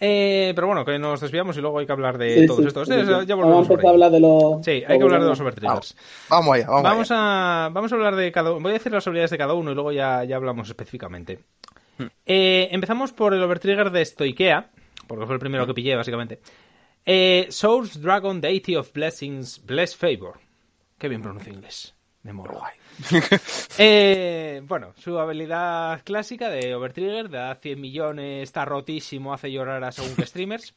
Eh, 0.01 0.53
pero 0.55 0.67
bueno, 0.67 0.85
que 0.85 0.97
nos 0.97 1.19
desviamos 1.19 1.57
y 1.57 1.61
luego 1.61 1.79
hay 1.79 1.85
que 1.85 1.91
hablar 1.91 2.17
de 2.17 2.39
Sí, 2.41 2.47
todos 2.47 2.61
sí, 2.61 2.67
estos. 2.67 2.87
sí, 2.87 2.93
sí. 2.93 3.05
ya 3.05 3.35
Vamos 3.35 3.35
volvemos 3.35 3.69
empezar 3.69 3.85
a 3.85 3.89
hablar 3.89 4.11
de 4.11 4.19
los... 4.21 4.63
Sí, 4.65 4.71
hay 4.71 4.97
que 4.97 5.03
hablar 5.03 5.21
de 5.21 5.27
los 5.27 5.39
overtriggers. 5.41 5.97
Vamos 6.29 6.55
allá, 6.55 6.67
vamos, 6.67 6.83
Vamos 6.83 7.11
allá. 7.11 7.65
a, 7.65 7.69
vamos 7.69 7.91
a 7.91 7.95
hablar 7.95 8.15
de 8.15 8.31
cada 8.31 8.51
uno. 8.51 8.61
Voy 8.61 8.69
a 8.71 8.73
decir 8.73 8.91
las 8.93 9.05
habilidades 9.07 9.31
de 9.31 9.37
cada 9.37 9.53
uno 9.55 9.71
y 9.71 9.75
luego 9.75 9.91
ya, 9.91 10.23
ya 10.23 10.37
hablamos 10.37 10.69
específicamente. 10.69 11.39
Eh, 12.25 12.69
empezamos 12.71 13.11
por 13.11 13.33
el 13.33 13.43
overtrigger 13.43 13.91
de 13.91 14.05
Stoikea, 14.05 14.69
porque 15.05 15.25
fue 15.25 15.35
el 15.35 15.39
primero 15.41 15.67
que 15.67 15.73
pillé, 15.73 15.95
básicamente. 15.97 16.39
Eh, 17.05 17.47
Source 17.49 17.99
Dragon 17.99 18.39
Deity 18.39 18.77
of 18.77 18.93
Blessings, 18.93 19.65
Bless 19.65 19.97
Favor. 19.97 20.39
Qué 20.97 21.09
bien 21.09 21.21
pronuncio 21.21 21.51
inglés. 21.51 21.93
Me 22.23 22.31
mola. 22.31 22.71
Eh, 23.81 24.61
bueno, 24.65 24.93
su 24.97 25.17
habilidad 25.17 26.01
clásica 26.03 26.49
de 26.49 26.75
Overtrigger, 26.75 27.29
da 27.29 27.55
100 27.55 27.79
millones, 27.79 28.43
está 28.43 28.65
rotísimo, 28.65 29.33
hace 29.33 29.51
llorar 29.51 29.83
a 29.83 29.91
según 29.91 30.15
qué 30.15 30.25
streamers. 30.25 30.73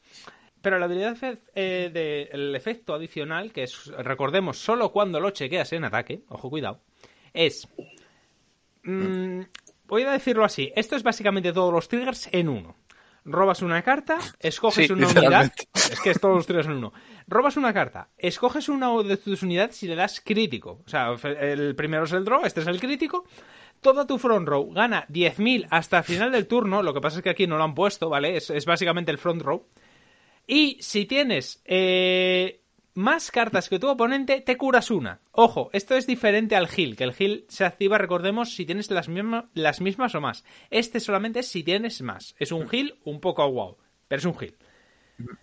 Pero 0.61 0.79
la 0.79 0.85
habilidad 0.85 1.17
eh, 1.55 1.89
de- 1.93 2.29
el 2.31 2.55
efecto 2.55 2.93
adicional, 2.93 3.51
que 3.51 3.63
es, 3.63 3.87
recordemos, 3.87 4.57
solo 4.57 4.91
cuando 4.93 5.19
lo 5.19 5.31
chequeas 5.31 5.73
en 5.73 5.83
ataque, 5.83 6.21
ojo, 6.29 6.49
cuidado, 6.49 6.79
es... 7.33 7.67
mm, 8.83 9.41
voy 9.87 10.03
a 10.03 10.11
decirlo 10.11 10.45
así, 10.45 10.71
esto 10.75 10.95
es 10.95 11.03
básicamente 11.03 11.51
todos 11.51 11.73
los 11.73 11.87
triggers 11.89 12.29
en 12.31 12.47
uno. 12.47 12.75
Robas 13.25 13.61
una 13.61 13.81
carta, 13.81 14.17
escoges 14.39 14.87
Sí, 14.87 14.93
una 14.93 15.07
unidad. 15.07 15.51
Es 15.73 15.99
que 16.01 16.09
es 16.09 16.19
todos 16.19 16.35
los 16.35 16.45
triggers 16.45 16.67
en 16.67 16.73
uno. 16.73 16.93
Robas 17.27 17.55
una 17.55 17.73
carta, 17.73 18.09
escoges 18.17 18.67
una 18.67 18.91
de 19.01 19.17
tus 19.17 19.43
unidades 19.43 19.81
y 19.83 19.87
le 19.87 19.95
das 19.95 20.21
crítico. 20.21 20.81
O 20.85 20.89
sea, 20.89 21.13
el 21.39 21.75
primero 21.75 22.03
es 22.03 22.11
el 22.11 22.25
draw, 22.25 22.45
este 22.45 22.61
es 22.61 22.67
el 22.67 22.79
crítico. 22.79 23.25
Toda 23.79 24.05
tu 24.07 24.17
front 24.17 24.47
row 24.47 24.71
gana 24.73 25.05
10.000 25.07 25.67
hasta 25.69 25.99
el 25.99 26.03
final 26.03 26.31
del 26.31 26.47
turno. 26.47 26.83
Lo 26.83 26.93
que 26.93 27.01
pasa 27.01 27.17
es 27.17 27.23
que 27.23 27.29
aquí 27.29 27.47
no 27.47 27.57
lo 27.57 27.63
han 27.63 27.75
puesto, 27.75 28.09
¿vale? 28.09 28.37
Es, 28.37 28.49
es 28.49 28.65
básicamente 28.65 29.11
el 29.11 29.17
front 29.17 29.41
row. 29.41 29.67
Y 30.47 30.77
si 30.81 31.05
tienes 31.05 31.61
eh, 31.65 32.62
más 32.95 33.31
cartas 33.31 33.69
que 33.69 33.79
tu 33.79 33.87
oponente, 33.89 34.41
te 34.41 34.55
curas 34.57 34.91
una. 34.91 35.19
Ojo, 35.31 35.69
esto 35.73 35.95
es 35.95 36.05
diferente 36.07 36.55
al 36.55 36.67
heal, 36.67 36.95
que 36.95 37.03
el 37.03 37.13
heal 37.17 37.45
se 37.47 37.65
activa, 37.65 37.97
recordemos, 37.97 38.53
si 38.53 38.65
tienes 38.65 38.89
las, 38.91 39.09
misma- 39.09 39.49
las 39.53 39.81
mismas 39.81 40.13
o 40.15 40.21
más. 40.21 40.43
Este 40.69 40.99
solamente 40.99 41.39
es 41.39 41.47
si 41.47 41.63
tienes 41.63 42.01
más. 42.01 42.35
Es 42.39 42.51
un 42.51 42.67
heal 42.71 42.95
un 43.03 43.19
poco 43.19 43.49
wow, 43.51 43.77
pero 44.07 44.19
es 44.19 44.25
un 44.25 44.35
heal. 44.39 44.55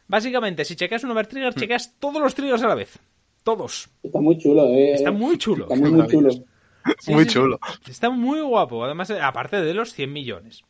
Básicamente, 0.08 0.64
si 0.64 0.76
chequeas 0.76 1.04
un 1.04 1.12
overtrigger, 1.12 1.54
chequeas 1.54 1.96
todos 1.98 2.20
los 2.20 2.34
triggers 2.34 2.62
a 2.62 2.68
la 2.68 2.74
vez. 2.74 2.98
Todos. 3.44 3.88
Está 4.02 4.20
muy 4.20 4.36
chulo, 4.38 4.66
¿eh? 4.66 4.92
Está 4.94 5.10
muy 5.10 5.38
chulo. 5.38 5.64
Está 5.64 5.76
muy, 5.76 5.90
muy 5.92 6.06
chulo. 6.08 6.30
Sí, 6.30 7.12
Muy 7.12 7.24
sí, 7.24 7.30
sí. 7.30 7.34
chulo. 7.34 7.58
Está 7.88 8.10
muy 8.10 8.40
guapo, 8.40 8.84
además, 8.84 9.10
aparte 9.10 9.60
de 9.60 9.74
los 9.74 9.92
100 9.92 10.12
millones. 10.12 10.62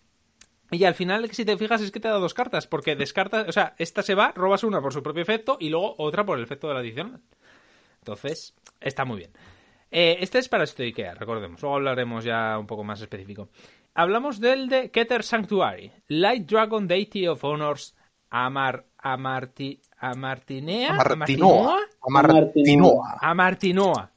Y 0.70 0.84
al 0.84 0.94
final, 0.94 1.28
si 1.32 1.44
te 1.44 1.56
fijas, 1.56 1.80
es 1.80 1.90
que 1.90 2.00
te 2.00 2.08
da 2.08 2.14
dos 2.14 2.34
cartas, 2.34 2.66
porque 2.66 2.94
descartas, 2.94 3.48
o 3.48 3.52
sea, 3.52 3.74
esta 3.78 4.02
se 4.02 4.14
va, 4.14 4.32
robas 4.34 4.62
una 4.62 4.80
por 4.80 4.92
su 4.92 5.02
propio 5.02 5.22
efecto 5.22 5.56
y 5.58 5.68
luego 5.68 5.96
otra 5.98 6.24
por 6.24 6.38
el 6.38 6.44
efecto 6.44 6.68
de 6.68 6.74
la 6.74 6.80
adicional. 6.80 7.20
Entonces, 7.98 8.54
está 8.80 9.04
muy 9.04 9.18
bien. 9.18 9.32
Eh, 9.90 10.18
este 10.20 10.38
es 10.38 10.48
para 10.48 10.66
Stoikea, 10.66 11.14
recordemos. 11.14 11.60
Luego 11.60 11.76
hablaremos 11.76 12.24
ya 12.24 12.56
un 12.58 12.66
poco 12.66 12.84
más 12.84 13.00
específico. 13.00 13.48
Hablamos 13.94 14.38
del 14.38 14.68
de 14.68 14.90
Keter 14.90 15.24
Sanctuary. 15.24 15.90
Light 16.06 16.48
Dragon 16.48 16.86
Deity 16.86 17.26
of 17.26 17.44
Honors 17.44 17.96
Amar... 18.30 18.86
Amarti... 18.98 19.80
Amartinea... 19.98 20.90
Amartinoa. 20.90 21.78
Amartinoa. 22.00 23.18
Amartinoa. 23.20 24.10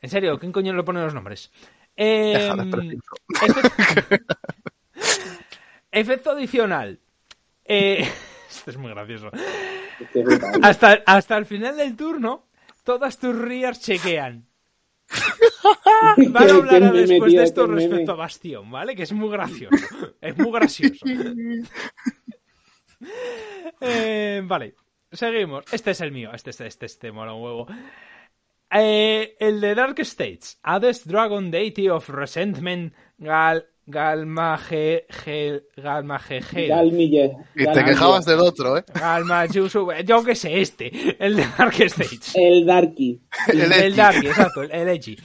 En 0.00 0.10
serio, 0.10 0.38
¿quién 0.38 0.52
coño 0.52 0.72
le 0.72 0.84
pone 0.84 1.02
los 1.02 1.12
nombres? 1.12 1.50
Eh, 1.96 2.50
preciso. 2.70 3.02
efecto... 6.00 6.30
adicional. 6.30 7.00
Eh, 7.64 8.08
Esto 8.48 8.70
es 8.70 8.76
muy 8.76 8.90
gracioso. 8.90 9.30
Es 9.32 10.16
es. 10.16 10.40
Hasta, 10.62 11.02
hasta 11.06 11.36
el 11.36 11.44
final 11.44 11.76
del 11.76 11.96
turno, 11.96 12.46
todas 12.84 13.18
tus 13.18 13.36
rears 13.36 13.80
chequean. 13.80 14.46
Van 16.30 16.50
a 16.50 16.54
hablar 16.54 16.92
después 16.92 17.32
de 17.32 17.42
esto 17.42 17.66
respecto 17.66 18.12
a 18.12 18.16
Bastión, 18.16 18.70
¿vale? 18.70 18.94
Que 18.94 19.02
es 19.04 19.12
muy 19.12 19.30
gracioso. 19.30 19.76
Es 20.20 20.36
muy 20.38 20.52
gracioso. 20.52 21.06
Eh, 23.80 24.42
vale, 24.44 24.74
seguimos. 25.12 25.64
Este 25.72 25.92
es 25.92 26.00
el 26.00 26.10
mío. 26.12 26.30
Este, 26.34 26.50
este, 26.50 26.66
este, 26.66 26.86
este 26.86 27.12
mola 27.12 27.32
un 27.32 27.42
huevo. 27.42 27.66
Eh, 28.70 29.36
el 29.38 29.60
de 29.60 29.74
Dark 29.74 29.98
States. 30.00 30.58
Hades 30.62 31.06
Dragon 31.06 31.50
Deity 31.50 31.88
of 31.88 32.08
Resentment 32.08 32.94
Gal 33.18 33.66
Galmaje, 33.90 35.06
Gel- 35.08 35.64
Galmajegel, 35.76 36.68
Galmille. 36.68 37.36
Y 37.56 37.64
te 37.66 37.84
quejabas 37.84 38.24
del 38.26 38.38
otro, 38.40 38.76
¿eh? 38.76 38.84
Galmajusu, 38.94 39.88
yo 40.04 40.22
qué 40.22 40.34
sé, 40.34 40.60
este, 40.60 41.16
el 41.18 41.36
de 41.36 41.46
Dark 41.56 41.74
Stage. 41.80 42.18
El 42.34 42.66
Darky. 42.66 43.20
El. 43.52 43.96
Darky, 43.96 44.26
exacto, 44.26 44.62
el, 44.62 44.70
el 44.72 44.88
Edgy. 44.88 45.16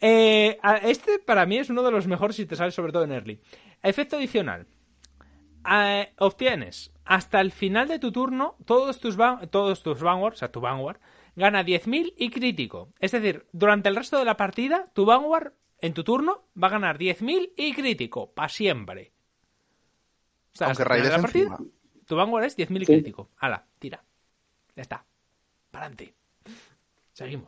Eh, 0.00 0.58
este 0.82 1.18
para 1.20 1.46
mí 1.46 1.56
es 1.58 1.70
uno 1.70 1.82
de 1.82 1.90
los 1.90 2.06
mejores 2.06 2.36
si 2.36 2.44
te 2.44 2.54
sale 2.56 2.70
sobre 2.70 2.92
todo 2.92 3.04
en 3.04 3.12
early. 3.12 3.40
Efecto 3.82 4.16
adicional. 4.16 4.66
Eh, 5.70 6.12
obtienes 6.18 6.92
hasta 7.04 7.40
el 7.40 7.52
final 7.52 7.88
de 7.88 7.98
tu 7.98 8.10
turno 8.12 8.56
todos 8.66 8.98
tus, 9.00 9.16
van- 9.16 9.48
todos 9.48 9.82
tus 9.82 10.00
Vanguard, 10.02 10.34
o 10.34 10.36
sea, 10.36 10.50
tu 10.50 10.60
Vanguard, 10.60 10.98
gana 11.36 11.64
10.000 11.64 12.12
y 12.16 12.30
crítico. 12.30 12.92
Es 12.98 13.12
decir, 13.12 13.46
durante 13.52 13.88
el 13.88 13.96
resto 13.96 14.18
de 14.18 14.24
la 14.24 14.36
partida, 14.36 14.90
tu 14.92 15.04
Vanguard 15.04 15.52
en 15.82 15.92
tu 15.92 16.02
turno 16.02 16.44
va 16.60 16.68
a 16.68 16.70
ganar 16.70 16.96
10.000 16.98 17.52
y 17.56 17.72
crítico, 17.74 18.32
para 18.32 18.48
siempre. 18.48 19.12
O 20.54 20.56
sea, 20.56 20.68
Aunque 20.68 20.84
la 20.84 21.20
partida, 21.20 21.58
tu 22.06 22.16
Vanguard 22.16 22.44
es 22.44 22.56
10.000 22.56 22.82
y 22.82 22.86
Sí. 22.86 22.92
crítico. 22.92 23.28
Hala, 23.38 23.64
tira. 23.78 24.02
Ya 24.74 24.82
está. 24.82 25.04
Para 25.70 25.86
adelante. 25.86 26.14
Seguimos. 27.12 27.46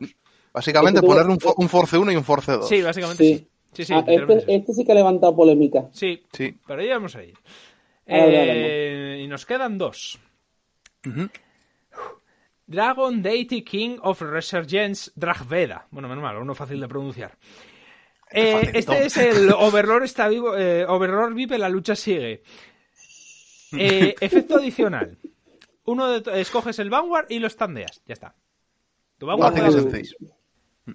Básicamente 0.52 0.98
Es 0.98 1.00
que 1.00 1.06
tú- 1.06 1.12
ponerle 1.12 1.32
un, 1.32 1.38
fo- 1.38 1.54
un 1.56 1.68
Force 1.68 1.96
1 1.98 2.12
y 2.12 2.16
un 2.16 2.24
Force 2.24 2.52
2. 2.52 2.68
Sí, 2.68 2.82
básicamente 2.82 3.24
sí. 3.24 3.34
Sí. 3.38 3.48
Sí, 3.72 3.84
sí, 3.86 3.92
Ah, 3.92 4.04
este, 4.06 4.40
sí. 4.40 4.46
este 4.48 4.72
sí 4.72 4.84
que 4.84 4.92
ha 4.92 4.94
levantado 4.94 5.34
polémica. 5.34 5.88
Sí, 5.92 6.22
Sí. 6.32 6.56
pero 6.66 6.80
ya 6.82 6.94
vamos 6.94 7.16
a 7.16 7.24
ir. 7.24 7.34
Eh, 8.06 9.20
y 9.24 9.26
nos 9.26 9.44
quedan 9.44 9.78
dos. 9.78 10.18
Dragon 12.66 13.20
Deity 13.22 13.62
King 13.62 13.98
of 14.02 14.22
Resurgence 14.22 15.10
Dragveda. 15.14 15.86
Bueno, 15.90 16.08
menos 16.08 16.22
mal, 16.22 16.36
uno 16.36 16.54
fácil 16.54 16.80
de 16.80 16.88
pronunciar. 16.88 17.36
Eh, 18.36 18.70
este 18.74 19.06
es 19.06 19.16
el 19.16 19.52
Overlord 19.52 20.04
está 20.04 20.26
vivo, 20.28 20.56
eh, 20.56 20.84
Overlord 20.86 21.34
vive, 21.34 21.56
la 21.56 21.68
lucha 21.68 21.94
sigue. 21.94 22.42
Eh, 23.72 24.14
efecto 24.20 24.56
adicional. 24.56 25.16
Uno 25.84 26.10
de 26.10 26.40
escoges 26.40 26.78
el 26.78 26.90
Vanguard 26.90 27.26
y 27.30 27.38
lo 27.38 27.48
standeas. 27.48 28.02
Ya 28.06 28.14
está. 28.14 28.34
Tu 29.18 29.26
Vanguard 29.26 29.54
sencillo. 29.72 30.16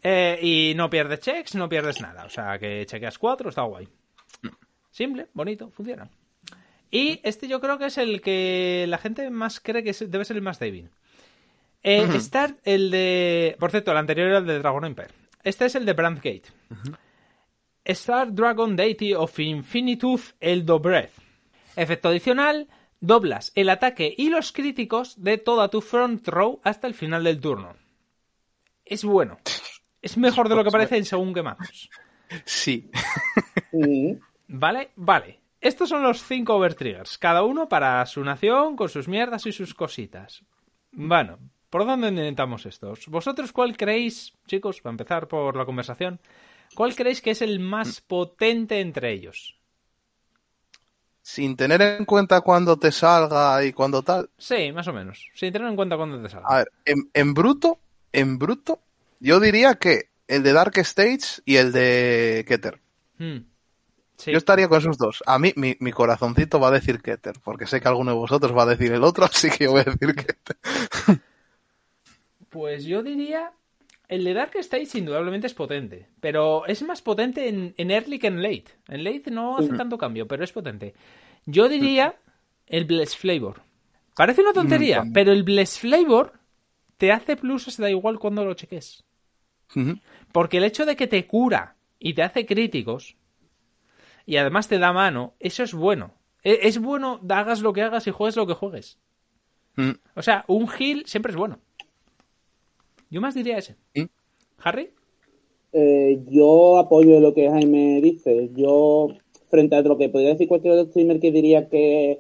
eh, 0.04 0.40
y 0.42 0.74
no 0.76 0.90
pierdes 0.90 1.22
checks, 1.22 1.56
no 1.56 1.70
pierdes 1.70 2.02
nada. 2.02 2.26
O 2.26 2.30
sea, 2.30 2.60
que 2.60 2.86
chequeas 2.86 3.18
cuatro, 3.18 3.50
está 3.50 3.62
guay. 3.62 3.88
Simple, 4.92 5.28
bonito, 5.34 5.72
funciona. 5.72 6.10
Y 6.92 7.22
este 7.24 7.48
yo 7.48 7.62
creo 7.62 7.78
que 7.78 7.86
es 7.86 7.98
el 7.98 8.22
que 8.22 8.86
la 8.90 8.98
gente 8.98 9.30
más 9.30 9.60
cree 9.60 9.84
que 9.84 9.94
debe 10.08 10.26
ser 10.26 10.38
el 10.38 10.42
más 10.42 10.60
débil. 10.60 10.90
Eh, 11.84 12.20
Start, 12.20 12.60
el 12.66 12.92
de... 12.92 13.56
Por 13.60 13.72
cierto, 13.72 13.92
el 13.92 13.98
anterior 13.98 14.28
era 14.28 14.38
el 14.40 14.46
de 14.46 14.60
Dragon 14.60 14.84
Empire. 14.84 15.10
Este 15.44 15.66
es 15.66 15.76
el 15.76 15.86
de 15.86 15.94
Brandgate. 15.94 16.44
Star 17.90 18.32
Dragon 18.32 18.76
Deity 18.76 19.16
of 19.16 19.40
Infinitude 19.40 20.22
Eldo 20.40 20.80
Breath. 20.80 21.14
Efecto 21.76 22.10
adicional, 22.10 22.68
doblas 23.00 23.52
el 23.56 23.70
ataque 23.70 24.14
y 24.16 24.30
los 24.30 24.52
críticos 24.52 25.24
de 25.24 25.40
toda 25.40 25.70
tu 25.70 25.82
front 25.82 26.28
row 26.28 26.60
hasta 26.64 26.86
el 26.86 26.94
final 26.94 27.24
del 27.24 27.40
turno. 27.40 27.76
Es 28.86 29.04
bueno. 29.04 29.40
Es 30.04 30.18
mejor 30.18 30.50
de 30.50 30.56
lo 30.56 30.64
que 30.64 30.70
parece 30.70 30.98
en 30.98 31.06
según 31.06 31.34
qué 31.34 31.42
mazos. 31.42 31.90
Sí. 32.46 32.92
¿Vale? 34.48 34.92
Vale. 34.96 35.40
Estos 35.60 35.90
son 35.90 36.04
los 36.04 36.24
cinco 36.24 36.58
overtriggers. 36.58 37.18
Cada 37.18 37.42
uno 37.42 37.68
para 37.68 38.06
su 38.06 38.24
nación, 38.24 38.76
con 38.76 38.88
sus 38.90 39.08
mierdas 39.08 39.48
y 39.48 39.52
sus 39.52 39.74
cositas. 39.74 40.44
Bueno, 40.92 41.40
¿por 41.72 41.88
dónde 41.88 42.10
intentamos 42.10 42.68
estos? 42.68 43.08
¿Vosotros 43.08 43.52
cuál 43.52 43.76
creéis, 43.76 44.34
chicos, 44.46 44.80
para 44.80 44.92
empezar 44.92 45.28
por 45.28 45.58
la 45.58 45.66
conversación, 45.66 46.20
cuál 46.76 46.96
creéis 46.96 47.22
que 47.22 47.32
es 47.32 47.42
el 47.42 47.60
más 47.60 48.02
potente 48.02 48.80
entre 48.80 49.12
ellos? 49.12 49.56
Sin 51.22 51.56
tener 51.56 51.82
en 51.82 52.06
cuenta 52.06 52.42
cuándo 52.42 52.78
te 52.78 52.92
salga 52.92 53.64
y 53.64 53.72
cuándo 53.74 54.02
tal. 54.02 54.30
Sí, 54.38 54.72
más 54.72 54.88
o 54.88 54.94
menos. 54.94 55.28
Sin 55.36 55.52
tener 55.54 55.68
en 55.68 55.76
cuenta 55.76 55.96
cuándo 55.98 56.22
te 56.22 56.30
salga. 56.30 56.48
A 56.48 56.58
ver, 56.58 56.72
en, 56.86 57.10
en 57.14 57.34
bruto, 57.34 57.78
en 58.12 58.40
bruto, 58.40 58.80
yo 59.20 59.40
diría 59.40 59.76
que 59.76 60.10
el 60.28 60.44
de 60.44 60.54
Dark 60.54 60.78
Stage 60.78 61.42
y 61.46 61.58
el 61.58 61.72
de 61.72 62.46
Keter. 62.48 62.80
Hmm. 63.18 63.40
Sí. 64.18 64.32
Yo 64.32 64.38
estaría 64.38 64.68
con 64.68 64.80
esos 64.80 64.98
dos. 64.98 65.24
A 65.26 65.40
mí, 65.40 65.54
mi, 65.56 65.78
mi 65.80 65.92
corazoncito 65.92 66.60
va 66.60 66.70
a 66.70 66.72
decir 66.72 67.02
Keter, 67.02 67.36
porque 67.44 67.68
sé 67.68 67.80
que 67.80 67.88
alguno 67.88 68.12
de 68.12 68.18
vosotros 68.18 68.56
va 68.56 68.64
a 68.64 68.68
decir 68.68 68.92
el 68.92 69.04
otro, 69.04 69.26
así 69.32 69.50
que 69.50 69.66
yo 69.66 69.72
voy 69.72 69.82
a 69.82 69.84
decir 69.86 70.16
Keter. 70.16 70.58
Pues 72.50 72.86
yo 72.86 73.02
diría. 73.04 73.54
El 74.10 74.24
de 74.26 74.34
Dark 74.34 74.52
Stage 74.56 74.98
indudablemente 74.98 75.48
es 75.48 75.54
potente, 75.54 76.08
pero 76.20 76.66
es 76.66 76.82
más 76.82 77.02
potente 77.02 77.48
en, 77.48 77.74
en 77.78 77.92
early 77.92 78.20
que 78.20 78.28
en 78.28 78.42
late. 78.42 78.66
En 78.90 79.04
late 79.06 79.30
no 79.32 79.58
hace 79.58 79.70
tanto 79.78 79.98
cambio, 79.98 80.28
pero 80.28 80.44
es 80.44 80.52
potente. 80.52 80.94
Yo 81.46 81.70
diría 81.70 82.16
el 82.66 82.86
Bless 82.86 83.16
Flavor. 83.16 83.62
Parece 84.16 84.42
una 84.42 84.52
tontería, 84.54 85.04
Mm, 85.04 85.14
pero 85.14 85.32
el 85.32 85.44
Bless 85.44 85.80
Flavor 85.80 86.34
te 86.98 87.12
hace 87.12 87.38
pluses, 87.38 87.78
da 87.78 87.90
igual 87.90 88.20
cuando 88.20 88.44
lo 88.44 88.54
cheques. 88.56 89.06
Porque 90.34 90.58
el 90.58 90.64
hecho 90.64 90.86
de 90.86 90.96
que 90.96 91.08
te 91.08 91.28
cura 91.28 91.76
y 92.00 92.14
te 92.16 92.24
hace 92.24 92.46
críticos 92.48 93.16
y 94.26 94.38
además 94.38 94.68
te 94.68 94.80
da 94.80 94.92
mano, 94.92 95.36
eso 95.40 95.62
es 95.64 95.74
bueno. 95.74 96.14
E- 96.44 96.60
Es 96.64 96.80
bueno, 96.80 97.20
hagas 97.30 97.62
lo 97.62 97.74
que 97.74 97.84
hagas 97.84 98.08
y 98.08 98.12
juegues 98.12 98.36
lo 98.36 98.48
que 98.48 98.54
juegues. 98.56 98.98
Mm. 99.76 99.92
O 100.16 100.22
sea, 100.24 100.46
un 100.48 100.68
heal 100.68 101.04
siempre 101.06 101.32
es 101.32 101.36
bueno. 101.38 101.60
Yo 103.10 103.22
más 103.22 103.34
diría 103.36 103.58
ese. 103.58 103.76
¿Mm? 103.96 104.04
¿Harry? 104.64 104.90
Eh, 105.72 106.22
yo 106.30 106.78
apoyo 106.78 107.20
lo 107.20 107.34
que 107.34 107.50
Jaime 107.50 108.02
dice. 108.02 108.50
Yo, 108.56 109.10
frente 109.50 109.76
a 109.76 109.82
lo 109.82 109.98
que 109.98 110.10
podría 110.10 110.30
decir 110.32 110.48
cualquier 110.48 110.74
otro 110.74 110.90
streamer 110.92 111.20
que 111.20 111.32
diría 111.32 111.70
que 111.70 112.12
es 112.12 112.18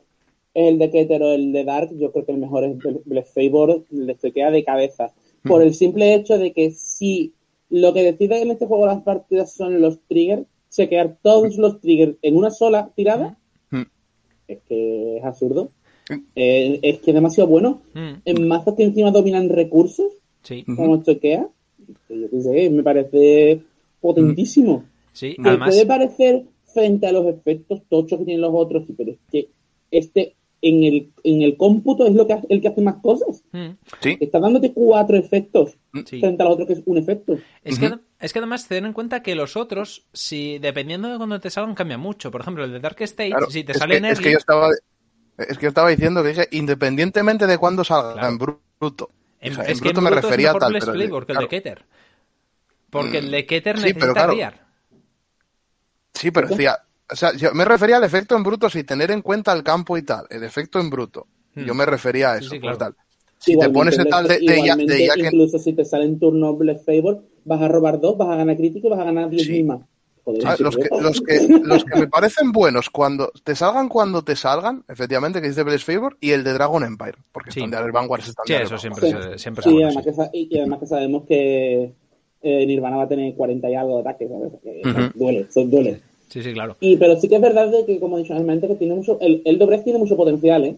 el 0.53 0.77
de 0.79 0.89
Keter 0.89 1.21
o 1.21 1.31
el 1.33 1.51
de 1.51 1.63
Dark, 1.63 1.89
yo 1.97 2.11
creo 2.11 2.25
que 2.25 2.31
el 2.31 2.37
mejor 2.39 2.63
es 2.63 2.75
Bless 3.05 3.29
Favor, 3.33 3.83
le 3.91 4.15
se 4.17 4.31
queda 4.31 4.51
de 4.51 4.63
cabeza. 4.63 5.13
Por 5.43 5.61
el 5.61 5.73
simple 5.73 6.13
hecho 6.15 6.37
de 6.37 6.51
que 6.53 6.71
si 6.71 7.33
lo 7.69 7.93
que 7.93 8.03
decide 8.03 8.41
en 8.41 8.51
este 8.51 8.65
juego 8.65 8.85
las 8.87 9.01
partidas 9.03 9.53
son 9.53 9.79
los 9.81 9.99
triggers, 10.07 10.43
chequear 10.71 11.17
todos 11.21 11.57
los 11.57 11.79
triggers 11.81 12.15
en 12.21 12.35
una 12.37 12.49
sola 12.51 12.91
tirada, 12.95 13.37
Mm. 13.71 13.83
es 14.47 14.59
que 14.67 15.17
es 15.17 15.23
absurdo. 15.23 15.69
Mm. 16.09 16.13
Eh, 16.35 16.79
es 16.81 16.99
que 16.99 17.11
es 17.11 17.15
demasiado 17.15 17.47
bueno. 17.49 17.81
Mm, 17.93 18.13
En 18.25 18.47
mazos 18.47 18.73
que 18.75 18.83
encima 18.83 19.11
dominan 19.11 19.49
recursos, 19.49 20.11
sí, 20.43 20.63
como 20.63 21.01
chequea, 21.03 21.47
yo 22.09 22.29
qué 22.29 22.41
sé, 22.41 22.69
me 22.69 22.83
parece 22.83 23.61
potentísimo. 24.01 24.83
sí. 25.13 25.35
Me 25.37 25.49
Además, 25.49 25.69
puede 25.69 25.85
parecer 25.85 26.43
frente 26.73 27.07
a 27.07 27.11
los 27.11 27.25
efectos 27.27 27.81
tochos 27.89 28.19
que 28.19 28.25
tienen 28.25 28.41
los 28.41 28.51
otros, 28.53 28.85
sí, 28.87 28.93
pero 28.97 29.11
es 29.11 29.17
que 29.31 29.49
este 29.91 30.35
en 30.61 30.83
el, 30.83 31.09
en 31.23 31.41
el 31.41 31.55
cómputo 31.55 32.05
es 32.05 32.13
lo 32.13 32.27
que 32.27 32.33
hace- 32.33 32.47
el 32.49 32.61
que 32.61 32.67
hace 32.67 32.81
más 32.81 32.97
cosas. 33.01 33.43
mm, 33.53 33.69
Sí. 34.01 34.17
Está 34.19 34.39
dándote 34.39 34.73
cuatro 34.73 35.15
efectos 35.17 35.77
sí. 36.05 36.19
frente 36.19 36.43
al 36.43 36.49
otro 36.49 36.67
que 36.67 36.73
es 36.73 36.81
un 36.85 36.97
efecto. 36.97 37.37
Es, 37.63 37.79
que, 37.79 37.93
es 38.19 38.33
que 38.33 38.39
además 38.39 38.67
ten 38.67 38.85
en 38.85 38.91
cuenta 38.93 39.23
que 39.23 39.35
los 39.35 39.55
otros, 39.55 40.05
si 40.11 40.59
dependiendo 40.59 41.07
de 41.09 41.15
cuando 41.17 41.39
te 41.39 41.49
salgan, 41.49 41.75
cambia 41.75 41.97
mucho. 41.97 42.29
Por 42.29 42.41
ejemplo, 42.41 42.65
el 42.65 42.73
de 42.73 42.79
Dark 42.81 42.97
Stage, 43.01 43.29
Claro, 43.29 43.49
si 43.49 43.63
te 43.63 43.71
es, 43.71 43.77
sale 43.77 43.93
que, 43.93 43.97
en 43.99 44.05
es 44.05 44.11
early, 44.11 44.23
que 44.25 44.31
yo 44.33 44.37
estaba 44.37 44.69
es 45.37 45.57
que 45.57 45.63
yo 45.63 45.69
estaba 45.69 45.89
diciendo 45.89 46.21
que 46.21 46.29
dije, 46.29 46.47
independientemente 46.51 47.47
de 47.47 47.57
cuándo 47.57 47.85
salga 47.85 48.13
Claro. 48.13 48.27
en 48.27 48.37
bruto. 48.37 49.09
En- 49.41 49.51
O 49.53 49.55
sea, 49.55 49.63
es 49.65 49.69
en 49.77 49.79
que 49.83 49.89
en 49.89 49.93
bruto 49.93 50.01
me 50.01 50.09
bruto 50.11 50.19
es 50.19 50.23
refería 50.25 50.49
a 50.49 50.53
mejor 50.53 50.61
tal, 50.61 50.73
pero 50.79 50.93
el 50.93 50.99
de- 50.99 51.05
Flavor 51.05 51.25
que 51.25 51.31
el 51.33 51.37
de 51.39 51.47
Keter. 51.47 51.85
Porque 52.89 53.17
el 53.19 53.31
de 53.31 53.45
Keter 53.45 53.75
Sí, 53.77 53.81
necesita 53.83 53.99
pero 54.01 54.13
claro. 54.13 54.33
riar. 54.33 54.65
Sí, 56.13 56.31
pero 56.31 56.47
decía, 56.47 56.77
o 57.11 57.15
sea, 57.15 57.33
yo 57.35 57.53
me 57.53 57.65
refería 57.65 57.97
al 57.97 58.03
efecto 58.03 58.35
en 58.35 58.43
bruto 58.43 58.69
sin 58.69 58.85
tener 58.85 59.11
en 59.11 59.21
cuenta 59.21 59.53
el 59.53 59.63
campo 59.63 59.97
y 59.97 60.01
tal, 60.03 60.25
el 60.29 60.43
efecto 60.43 60.79
en 60.79 60.89
bruto. 60.89 61.27
Hmm. 61.55 61.65
Yo 61.65 61.73
me 61.73 61.85
refería 61.85 62.33
a 62.33 62.37
eso, 62.37 62.49
sí, 62.49 62.59
claro. 62.59 62.77
tal. 62.77 62.95
Si 63.37 63.57
te 63.57 63.69
pones 63.69 63.97
el 63.97 64.07
tal 64.09 64.27
de, 64.27 64.39
ya, 64.45 64.55
igualmente, 64.57 64.93
de 64.93 65.07
ya 65.07 65.13
que 65.15 65.21
incluso 65.27 65.57
si 65.59 65.71
te 65.73 65.85
sale 65.85 66.03
en 66.05 66.19
turno 66.19 66.55
Bless 66.55 66.83
Favor, 66.83 67.23
vas 67.45 67.61
a 67.61 67.67
robar 67.69 67.99
dos, 68.01 68.17
vas 68.17 68.29
a 68.29 68.35
ganar 68.35 68.57
crítico 68.57 68.87
y 68.87 68.89
vas 68.89 68.99
a 68.99 69.05
ganar 69.05 69.29
10 69.29 69.47
Sí. 69.47 69.63
más. 69.63 69.79
Joder, 70.29 70.41
Ah, 70.47 70.55
los, 70.59 70.77
que, 70.77 70.89
los, 71.01 71.21
que, 71.21 71.59
los 71.63 71.83
que 71.85 71.99
me 71.99 72.07
parecen 72.09 72.51
buenos 72.51 72.89
cuando 72.89 73.31
te 73.43 73.55
salgan 73.55 73.89
cuando 73.89 74.21
te 74.23 74.35
salgan, 74.35 74.83
efectivamente, 74.87 75.41
que 75.41 75.47
dice 75.49 75.63
Blaze 75.63 75.91
Favor, 75.93 76.17
y 76.21 76.31
el 76.31 76.43
de 76.43 76.53
Dragon 76.53 76.83
Empire, 76.83 77.17
porque 77.31 77.51
Sí. 77.51 77.59
standear 77.59 77.85
el 77.85 77.91
Vanguard 77.91 78.21
es 78.21 78.33
Sí, 78.45 78.53
eso 78.53 78.77
siempre, 78.77 79.09
Sí. 79.09 79.15
se- 79.15 79.37
siempre 79.37 79.63
Sí, 79.63 79.69
es 79.69 79.73
bueno, 79.75 79.87
además 79.89 80.29
que 80.31 80.37
y, 80.37 80.47
y 80.55 80.57
además 80.59 80.79
que 80.79 80.85
sabemos 80.87 81.23
que 81.27 81.93
eh, 82.41 82.65
Nirvana 82.65 82.97
va 82.97 83.03
a 83.03 83.07
tener 83.07 83.33
40 83.35 83.69
y 83.69 83.75
algo 83.75 83.95
de 83.95 84.01
ataques, 84.01 84.29
¿sabes? 84.29 84.53
Que. 84.63 85.11
Duele, 85.15 85.47
duele. 85.65 85.99
Sí, 86.29 86.41
sí, 86.43 86.53
claro. 86.53 86.77
Y, 86.79 86.95
pero 86.97 87.19
sí 87.19 87.27
que 87.27 87.35
es 87.35 87.41
verdad 87.41 87.67
de 87.69 87.85
que, 87.85 87.99
como 87.99 88.17
he 88.17 88.21
dicho 88.21 88.33
antes, 88.35 88.69
que 88.69 88.75
tiene 88.75 88.93
mucho, 88.95 89.17
el, 89.19 89.41
el 89.45 89.57
tiene 89.83 89.99
mucho 89.99 90.15
potencial, 90.15 90.63
¿eh? 90.63 90.77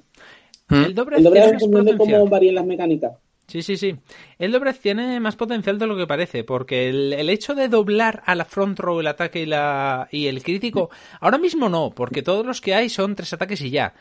El 0.69 0.95
Dobrecht 0.95 1.19
El 1.19 1.26
tiene 1.34 1.82
es 1.82 1.86
de 1.86 1.98
potencial. 1.98 2.30
varían 2.30 2.56
las 2.56 2.65
mecánicas. 2.65 3.11
Sí, 3.52 3.61
sí, 3.61 3.76
sí. 3.78 3.95
El 4.40 4.52
Dobrecht 4.52 4.82
tiene 4.82 5.19
más 5.19 5.36
potencial 5.36 5.78
de 5.78 5.88
lo 5.88 5.98
que 5.98 6.07
parece, 6.07 6.44
porque 6.44 6.88
el, 6.90 7.14
el 7.14 7.30
hecho 7.30 7.53
de 7.53 7.68
doblar 7.68 8.23
a 8.26 8.34
la 8.36 8.45
front 8.45 8.80
row 8.80 8.99
el 9.02 9.07
ataque 9.07 9.41
y, 9.41 9.45
la, 9.45 10.07
y 10.11 10.28
el 10.28 10.41
crítico, 10.41 10.90
ahora 11.19 11.38
mismo 11.38 11.68
no, 11.68 11.91
porque 11.91 12.22
todos 12.22 12.45
los 12.45 12.61
que 12.61 12.73
hay 12.73 12.88
son 12.90 13.15
tres 13.15 13.34
ataques 13.34 13.60
y 13.61 13.69
ya. 13.72 13.94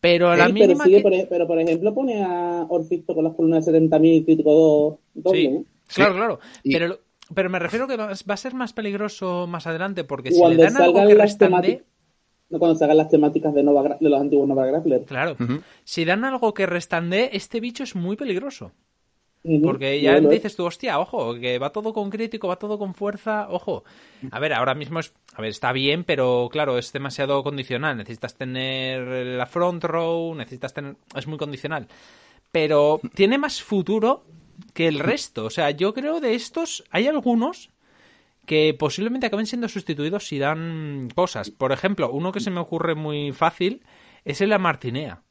Pero 0.00 0.28
a 0.30 0.36
la 0.36 0.46
Sí, 0.46 0.52
pero, 0.52 0.66
mínima 0.66 0.84
sigue 0.84 0.96
que- 0.98 1.02
por, 1.02 1.14
e- 1.14 1.26
pero, 1.28 1.46
por 1.46 1.58
ejemplo, 1.58 1.94
pone 1.94 2.22
a 2.22 2.66
Orfisto 2.68 3.14
con 3.14 3.24
las 3.24 3.34
columnas 3.34 3.64
de 3.66 3.72
70.000 3.72 4.14
y 4.14 4.24
crítico 4.24 4.52
2 4.52 4.98
doble, 5.14 5.40
Sí, 5.40 5.46
¿eh? 5.46 5.64
claro, 5.94 6.14
claro. 6.14 6.40
Y- 6.62 6.72
Pero, 6.74 7.00
pero 7.34 7.50
me 7.50 7.58
refiero 7.58 7.86
que 7.88 7.96
va 7.96 8.06
va 8.08 8.34
a 8.34 8.36
ser 8.36 8.54
más 8.54 8.72
peligroso 8.72 9.46
más 9.48 9.66
adelante, 9.66 10.04
porque 10.04 10.30
si 10.32 10.38
Cuando 10.38 10.56
le 10.58 10.62
dan 10.64 10.76
algo 10.82 10.94
que 11.06 11.14
¿no? 12.50 12.58
cuando 12.58 12.76
se 12.76 12.84
hagan 12.84 12.96
las 12.96 13.08
temáticas 13.10 13.52
de, 13.54 13.62
Nova, 13.62 13.82
Gra- 13.82 13.98
de 13.98 14.08
los 14.08 14.20
antiguos 14.20 14.48
Nova 14.48 14.64
Grappler. 14.66 15.02
Claro. 15.04 15.36
Ujú. 15.38 15.60
Si 15.84 16.04
dan 16.04 16.24
algo 16.24 16.54
que 16.54 16.64
restandee, 16.66 17.30
este 17.32 17.60
bicho 17.60 17.82
es 17.82 17.94
muy 17.94 18.16
peligroso. 18.16 18.72
Porque 19.62 20.00
ya 20.00 20.18
dices 20.20 20.56
tú, 20.56 20.66
hostia, 20.66 20.98
ojo, 20.98 21.34
que 21.34 21.58
va 21.58 21.70
todo 21.70 21.92
con 21.92 22.10
crítico, 22.10 22.48
va 22.48 22.56
todo 22.56 22.78
con 22.78 22.94
fuerza, 22.94 23.48
ojo. 23.48 23.84
A 24.30 24.40
ver, 24.40 24.52
ahora 24.52 24.74
mismo 24.74 24.98
es, 24.98 25.14
a 25.34 25.40
ver, 25.40 25.50
está 25.50 25.72
bien, 25.72 26.04
pero 26.04 26.48
claro, 26.50 26.76
es 26.76 26.92
demasiado 26.92 27.42
condicional. 27.42 27.96
Necesitas 27.96 28.34
tener 28.34 29.00
la 29.26 29.46
front 29.46 29.84
row, 29.84 30.34
necesitas 30.34 30.74
tener, 30.74 30.96
es 31.14 31.26
muy 31.26 31.38
condicional. 31.38 31.86
Pero 32.50 33.00
tiene 33.14 33.38
más 33.38 33.62
futuro 33.62 34.24
que 34.74 34.88
el 34.88 34.98
resto. 34.98 35.44
O 35.44 35.50
sea, 35.50 35.70
yo 35.70 35.94
creo 35.94 36.20
de 36.20 36.34
estos, 36.34 36.84
hay 36.90 37.06
algunos 37.06 37.70
que 38.44 38.74
posiblemente 38.74 39.26
acaben 39.26 39.46
siendo 39.46 39.68
sustituidos 39.68 40.26
si 40.26 40.38
dan 40.38 41.08
cosas. 41.14 41.50
Por 41.50 41.70
ejemplo, 41.70 42.10
uno 42.10 42.32
que 42.32 42.40
se 42.40 42.50
me 42.50 42.60
ocurre 42.60 42.94
muy 42.94 43.32
fácil 43.32 43.82
es 44.24 44.40
el 44.40 44.50
la 44.50 44.58
Martinea. 44.58 45.22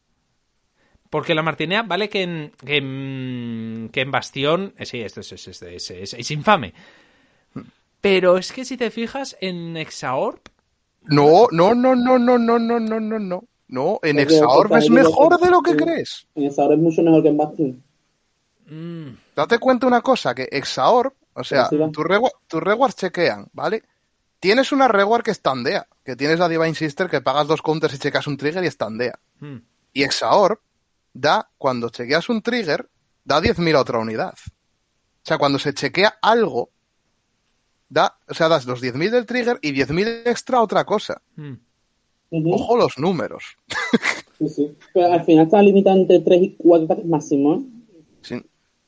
Porque 1.10 1.34
la 1.36 1.42
Martinea, 1.42 1.84
vale 1.84 2.10
que 2.10 2.22
en, 2.24 2.52
que 2.66 2.78
en, 2.78 3.90
que 3.94 4.02
en 4.02 4.12
Bastión, 4.12 4.74
eh, 4.78 4.86
sí, 4.86 5.00
esto 5.02 5.22
es, 5.22 5.32
es, 5.32 5.48
es, 5.48 5.62
es- 5.64 5.92
es- 5.92 6.14
es 6.14 6.32
infame. 6.32 6.74
Pero 8.02 8.38
es 8.38 8.52
que 8.52 8.66
si 8.66 8.78
te 8.78 8.92
fijas 8.92 9.36
en 9.42 9.76
Exaorb, 9.78 10.40
No, 11.04 11.48
no, 11.52 11.74
no, 11.74 11.96
no, 11.96 12.18
no, 12.20 12.38
no, 12.38 12.60
no, 12.60 12.80
no, 12.80 13.00
no, 13.00 13.20
no. 13.20 13.44
No, 13.70 14.00
en 14.02 14.18
otra 14.66 14.80
es 14.80 14.90
mejor 14.90 15.40
de 15.40 15.50
lo 15.50 15.62
que 15.62 15.76
crees. 15.76 16.28
En 16.36 16.44
esa 16.46 16.64
hora 16.64 16.76
es 16.76 16.80
mucho 16.82 17.02
mejor 17.04 17.22
que 17.22 17.30
en 17.30 17.38
Bastion. 17.38 17.84
mm, 18.70 19.08
Date 19.36 19.60
cuenta 19.60 19.88
una 19.88 20.02
cosa, 20.02 20.34
que 20.36 20.48
Exaorb, 20.52 21.14
o 21.34 21.44
sea, 21.44 21.64
tus 21.92 22.06
rewar- 22.06 22.32
tus 22.48 22.62
rewards 22.64 22.96
chequean, 22.96 23.48
¿vale? 23.54 23.84
Tienes 24.40 24.72
una 24.72 24.88
reward 24.88 25.24
que 25.24 25.32
estandea, 25.32 25.88
que 26.06 26.16
tienes 26.16 26.40
la 26.40 26.48
Divine 26.48 26.76
Sister 26.76 27.10
que 27.10 27.22
pagas 27.22 27.48
dos 27.48 27.62
counters 27.62 27.94
y 27.96 27.98
checas 28.00 28.28
un 28.28 28.38
trigger 28.38 28.64
y 28.64 28.68
estandea. 28.68 29.20
mm. 29.40 29.58
Y 29.94 30.04
Exaorb 30.04 30.60
da, 31.19 31.49
cuando 31.57 31.89
chequeas 31.89 32.30
un 32.30 32.41
trigger, 32.41 32.88
da 33.23 33.41
10.000 33.41 33.76
a 33.76 33.81
otra 33.81 33.99
unidad. 33.99 34.34
O 34.34 35.23
sea, 35.27 35.38
cuando 35.38 35.60
se 35.60 35.73
chequea 35.73 36.18
algo, 36.22 36.69
da, 37.89 38.18
o 38.27 38.34
sea, 38.34 38.48
das 38.48 38.65
los 38.65 38.81
10.000 38.81 39.11
del 39.11 39.26
trigger 39.26 39.60
y 39.61 39.72
10.000 39.73 40.23
extra 40.26 40.57
a 40.60 40.61
otra 40.64 40.84
cosa. 40.85 41.22
mm. 41.35 41.53
Ujú, 42.30 42.53
Ojo 42.56 42.76
los 42.76 42.98
números. 42.98 43.44
sí, 44.38 44.49
sí. 44.49 44.76
Pero 44.94 45.14
al 45.14 45.23
final 45.23 45.45
está 45.45 45.61
limitado 45.61 45.95
entre 45.98 46.19
3 46.19 46.41
y 46.41 46.56
4 46.57 46.84
ataques 46.85 47.06
máximos. 47.06 47.61
¿eh? 47.64 47.65
Sí. 48.22 48.41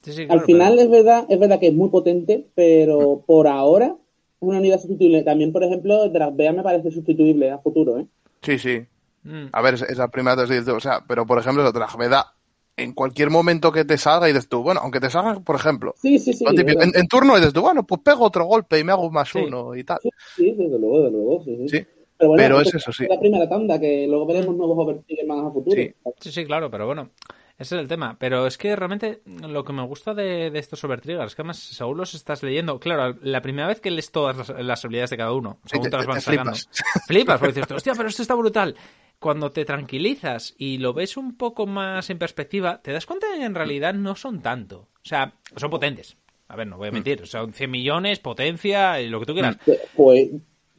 Sí, 0.04 0.12
sí, 0.14 0.28
Al 0.30 0.42
final 0.42 0.74
pero- 0.76 0.82
es 0.84 0.90
verdad, 0.90 1.26
es 1.30 1.40
verdad 1.40 1.60
que 1.60 1.68
es 1.68 1.74
muy 1.74 1.90
potente, 1.90 2.48
pero 2.56 3.24
por 3.26 3.48
ahora 3.48 3.88
es 3.88 3.94
una 4.42 4.60
unidad 4.60 4.80
sustituible. 4.82 5.24
También, 5.24 5.52
por 5.54 5.64
ejemplo, 5.64 6.08
Dragbea 6.10 6.52
me 6.54 6.64
parece 6.64 6.92
sustituible 6.92 7.50
a 7.52 7.60
futuro, 7.60 7.98
¿eh? 8.00 8.06
Sí, 8.42 8.60
sí. 8.60 8.86
Mm. 9.24 9.48
A 9.52 9.62
ver, 9.62 9.74
es- 9.76 9.82
es 9.84 9.98
la 9.98 10.08
primera 10.10 10.36
vez 10.36 10.64
que 10.66 10.72
o 10.72 10.80
sea, 10.80 11.04
pero 11.08 11.26
por 11.26 11.38
ejemplo, 11.40 11.68
otra 11.68 11.88
da 12.10 12.34
en 12.78 12.94
cualquier 12.94 13.30
momento 13.30 13.72
que 13.74 13.84
te 13.84 13.98
salga 13.98 14.30
y 14.30 14.32
dices 14.34 14.48
tú, 14.48 14.64
bueno, 14.64 14.80
aunque 14.82 15.02
te 15.02 15.10
salga, 15.10 15.40
por 15.42 15.58
ejemplo, 15.58 15.94
Sí, 15.98 16.18
sí, 16.18 16.32
sí. 16.34 16.46
lo 16.46 16.52
típico, 16.52 16.80
verdad. 16.80 16.94
en, 16.96 17.02
en 17.02 17.08
turno 17.10 17.34
y 17.34 17.40
dices 17.40 17.54
tú, 17.54 17.62
bueno, 17.62 17.84
pues 17.86 18.00
pego 18.02 18.24
otro 18.24 18.46
golpe 18.46 18.80
y 18.80 18.84
me 18.86 18.94
hago 18.94 19.12
más 19.12 19.28
Sí. 19.30 19.40
uno 19.40 19.76
y 19.76 19.84
tal. 19.84 20.00
Sí, 20.02 20.10
sí, 20.38 20.52
desde 20.58 20.80
luego, 20.80 21.00
desde 21.00 21.12
luego, 21.12 21.44
sí, 21.44 21.58
sí. 21.58 21.70
Sí. 21.80 21.86
Pero, 22.18 22.30
bueno, 22.32 22.44
Pero 22.44 22.62
es 22.62 22.74
eso, 22.74 22.92
sí. 22.94 23.06
La 23.10 23.20
primera 23.20 23.48
tanda, 23.50 23.80
que 23.80 24.06
luego 24.08 24.26
veremos 24.26 24.56
nuevos 24.56 24.78
Overtickers 24.78 25.28
más 25.28 25.40
a 25.46 25.52
futuro. 25.52 25.76
Sí. 25.76 25.94
Sí, 26.20 26.32
sí, 26.34 26.46
claro, 26.46 26.70
pero 26.70 26.86
bueno, 26.86 27.10
ese 27.58 27.76
es 27.76 27.82
el 27.82 27.88
tema. 27.88 28.18
Pero 28.20 28.46
es 28.48 28.58
que 28.58 28.76
realmente 28.76 29.22
lo 29.26 29.64
que 29.64 29.72
me 29.74 29.86
gusta 29.86 30.14
de, 30.14 30.50
de 30.52 30.60
estos 30.60 30.84
overtriggers 30.84 31.28
es 31.32 31.36
que 31.36 31.42
además 31.44 31.60
según 31.60 31.98
los 31.98 32.14
estás 32.14 32.44
leyendo, 32.44 32.78
claro, 32.80 33.18
la 33.22 33.42
primera 33.42 33.68
vez 33.70 33.80
que 33.80 33.90
lees 33.92 34.12
todas 34.12 34.36
las, 34.38 34.50
las 34.66 34.84
habilidades 34.84 35.10
de 35.12 35.18
cada 35.18 35.32
uno, 35.34 35.60
Sí, 35.64 35.70
según 35.72 35.84
te- 35.86 35.90
te 35.92 35.96
las 35.98 36.06
te 36.06 36.12
van 36.12 36.22
sacando, 36.22 36.52
flipas. 36.54 36.70
flipas, 37.08 37.40
porque 37.40 37.54
dices, 37.54 37.72
hostia, 37.72 37.94
pero 37.96 38.10
esto 38.10 38.22
está 38.22 38.36
brutal. 38.36 38.76
Cuando 39.20 39.52
te 39.52 39.66
tranquilizas 39.66 40.56
y 40.58 40.78
lo 40.78 40.94
ves 40.94 41.18
un 41.18 41.36
poco 41.36 41.68
más 41.68 42.10
en 42.10 42.18
perspectiva, 42.18 42.82
te 42.82 42.94
das 42.94 43.06
cuenta 43.06 43.30
de 43.32 43.40
que 43.40 43.46
en 43.46 43.56
realidad 43.56 43.94
no 43.94 44.16
son 44.16 44.42
tanto. 44.42 44.88
O 44.96 45.06
sea, 45.06 45.34
son 45.56 45.70
potentes. 45.70 46.18
A 46.48 46.56
ver, 46.56 46.68
no 46.68 46.78
voy 46.78 46.88
a 46.88 46.92
mentir, 46.92 47.28
son 47.28 47.54
100 47.54 47.70
millones, 47.70 48.20
potencia, 48.20 49.02
y 49.02 49.10
lo 49.10 49.20
que 49.20 49.26
tú 49.26 49.34
quieras. 49.34 49.58
Pues 49.96 50.30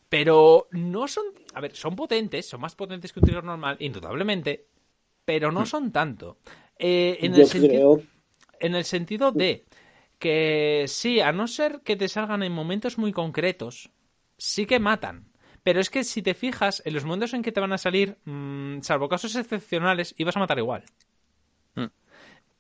Pero 0.09 0.69
no 0.73 1.07
son. 1.07 1.27
A 1.55 1.61
ver, 1.61 1.77
son 1.77 1.95
potentes, 1.95 2.47
son 2.47 2.61
más 2.61 2.75
potentes 2.75 3.12
que 3.12 3.21
un 3.21 3.27
trigger 3.27 3.45
normal, 3.45 3.77
indudablemente, 3.79 4.67
pero 5.25 5.53
no 5.53 5.67
son 5.67 5.93
tanto. 5.93 6.39
Eh, 6.77 7.19
en, 7.21 7.35
el 7.35 7.47
sentido, 7.47 7.69
creo 7.69 8.03
en 8.61 8.75
el 8.75 8.85
sentido 8.85 9.33
de 9.33 9.65
que 10.19 10.85
sí, 10.87 11.21
a 11.21 11.33
no 11.33 11.49
ser 11.49 11.81
que 11.81 11.97
te 11.97 12.09
salgan 12.09 12.43
en 12.43 12.53
momentos 12.53 12.99
muy 12.99 13.12
concretos, 13.12 13.91
sí 14.37 14.67
que 14.67 14.79
matan. 14.79 15.30
Pero 15.62 15.81
es 15.81 15.91
que 15.91 16.05
si 16.05 16.23
te 16.23 16.35
fijas, 16.35 16.82
en 16.85 16.95
los 16.95 17.05
momentos 17.05 17.35
en 17.35 17.43
que 17.43 17.53
te 17.53 17.61
van 17.61 17.73
a 17.73 17.78
salir, 17.78 18.16
mm, 18.24 18.81
salvo 18.82 19.09
casos 19.09 19.35
excepcionales, 19.37 20.15
ibas 20.19 20.37
a 20.37 20.41
matar 20.41 20.59
igual. 20.59 20.85
Mm. 21.74 21.87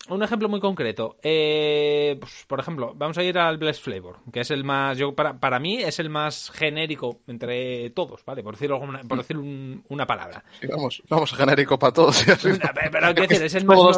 Un 0.08 0.22
ejemplo 0.22 0.48
muy 0.48 0.60
concreto. 0.60 1.18
eh, 1.22 2.16
pues, 2.18 2.44
por 2.48 2.58
ejemplo, 2.58 2.94
vamos 2.96 3.16
a 3.18 3.22
ir 3.22 3.38
al 3.38 3.58
Blessed 3.58 3.82
Flavor, 3.82 4.16
que 4.32 4.40
es 4.40 4.50
el 4.50 4.64
más. 4.64 4.96
Yo, 4.98 5.14
para, 5.14 5.38
para 5.38 5.58
mí 5.60 5.76
es 5.76 5.98
el 5.98 6.08
más 6.08 6.50
genérico 6.54 7.20
entre 7.26 7.90
todos, 7.90 8.24
¿vale? 8.24 8.42
Por 8.42 8.54
decirlo, 8.54 8.76
alguna- 8.76 9.02
por 9.02 9.18
decir 9.18 9.36
un- 9.36 9.84
una 9.90 10.06
palabra. 10.06 10.42
Sí, 10.60 10.66
vamos, 10.66 11.02
vamos 11.08 11.32
genérico 11.34 11.78
para 11.78 11.92
todos. 11.92 12.26
y 12.26 12.30
así. 12.32 12.48
Pero, 12.90 13.12
decir, 13.14 13.42
es 13.42 13.54
el 13.54 13.64
más 13.66 13.78
uno, 13.78 13.90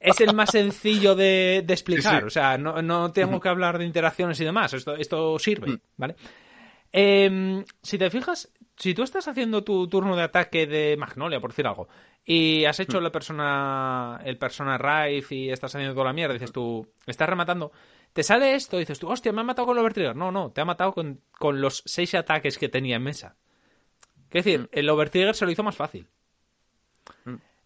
es 0.00 0.20
el 0.20 0.32
sencillo 0.48 1.14
de, 1.14 1.62
de 1.64 1.74
explicar. 1.74 2.14
Sí, 2.14 2.18
sí. 2.20 2.24
O 2.26 2.30
sea, 2.30 2.56
no, 2.58 2.80
no 2.82 3.12
tengo 3.12 3.38
que 3.38 3.48
hablar 3.50 3.78
de 3.78 3.84
interacciones 3.84 4.40
y 4.40 4.44
demás. 4.44 4.72
Esto, 4.72 4.96
esto 4.96 5.38
sirve, 5.38 5.72
Mm. 5.72 6.04
Em, 6.92 7.64
si 7.82 7.98
te 7.98 8.10
fijas, 8.10 8.52
si 8.76 8.94
tú 8.94 9.02
estás 9.02 9.28
haciendo 9.28 9.62
tu 9.64 9.88
turno 9.88 10.16
de 10.16 10.22
ataque 10.22 10.66
de 10.66 10.96
Magnolia, 10.96 11.40
por 11.40 11.50
decir 11.50 11.66
algo, 11.66 11.88
y 12.24 12.64
has 12.64 12.80
hecho 12.80 13.00
la 13.00 13.12
persona, 13.12 14.20
el 14.24 14.38
persona 14.38 14.78
Rife 14.78 15.34
y 15.34 15.50
estás 15.50 15.74
haciendo 15.74 15.94
toda 15.94 16.06
la 16.06 16.12
mierda, 16.12 16.34
dices 16.34 16.52
tú, 16.52 16.86
estás 17.06 17.28
rematando, 17.28 17.70
te 18.12 18.22
sale 18.22 18.54
esto 18.54 18.76
y 18.76 18.80
dices 18.80 18.98
tú, 18.98 19.08
hostia, 19.08 19.32
me 19.32 19.42
ha 19.42 19.44
matado 19.44 19.66
con 19.66 19.76
el 19.76 19.82
Overtrigger. 19.82 20.16
No, 20.16 20.32
no, 20.32 20.50
te 20.50 20.60
ha 20.60 20.64
matado 20.64 20.92
con, 20.92 21.20
con 21.32 21.60
los 21.60 21.82
seis 21.84 22.14
ataques 22.14 22.58
que 22.58 22.68
tenía 22.68 22.96
en 22.96 23.02
mesa. 23.02 23.36
Es 24.30 24.44
decir, 24.44 24.60
Mm. 24.62 24.68
el 24.72 24.90
Overtrigger 24.90 25.34
se 25.34 25.44
lo 25.44 25.50
hizo 25.52 25.62
más 25.62 25.76
fácil. 25.76 26.08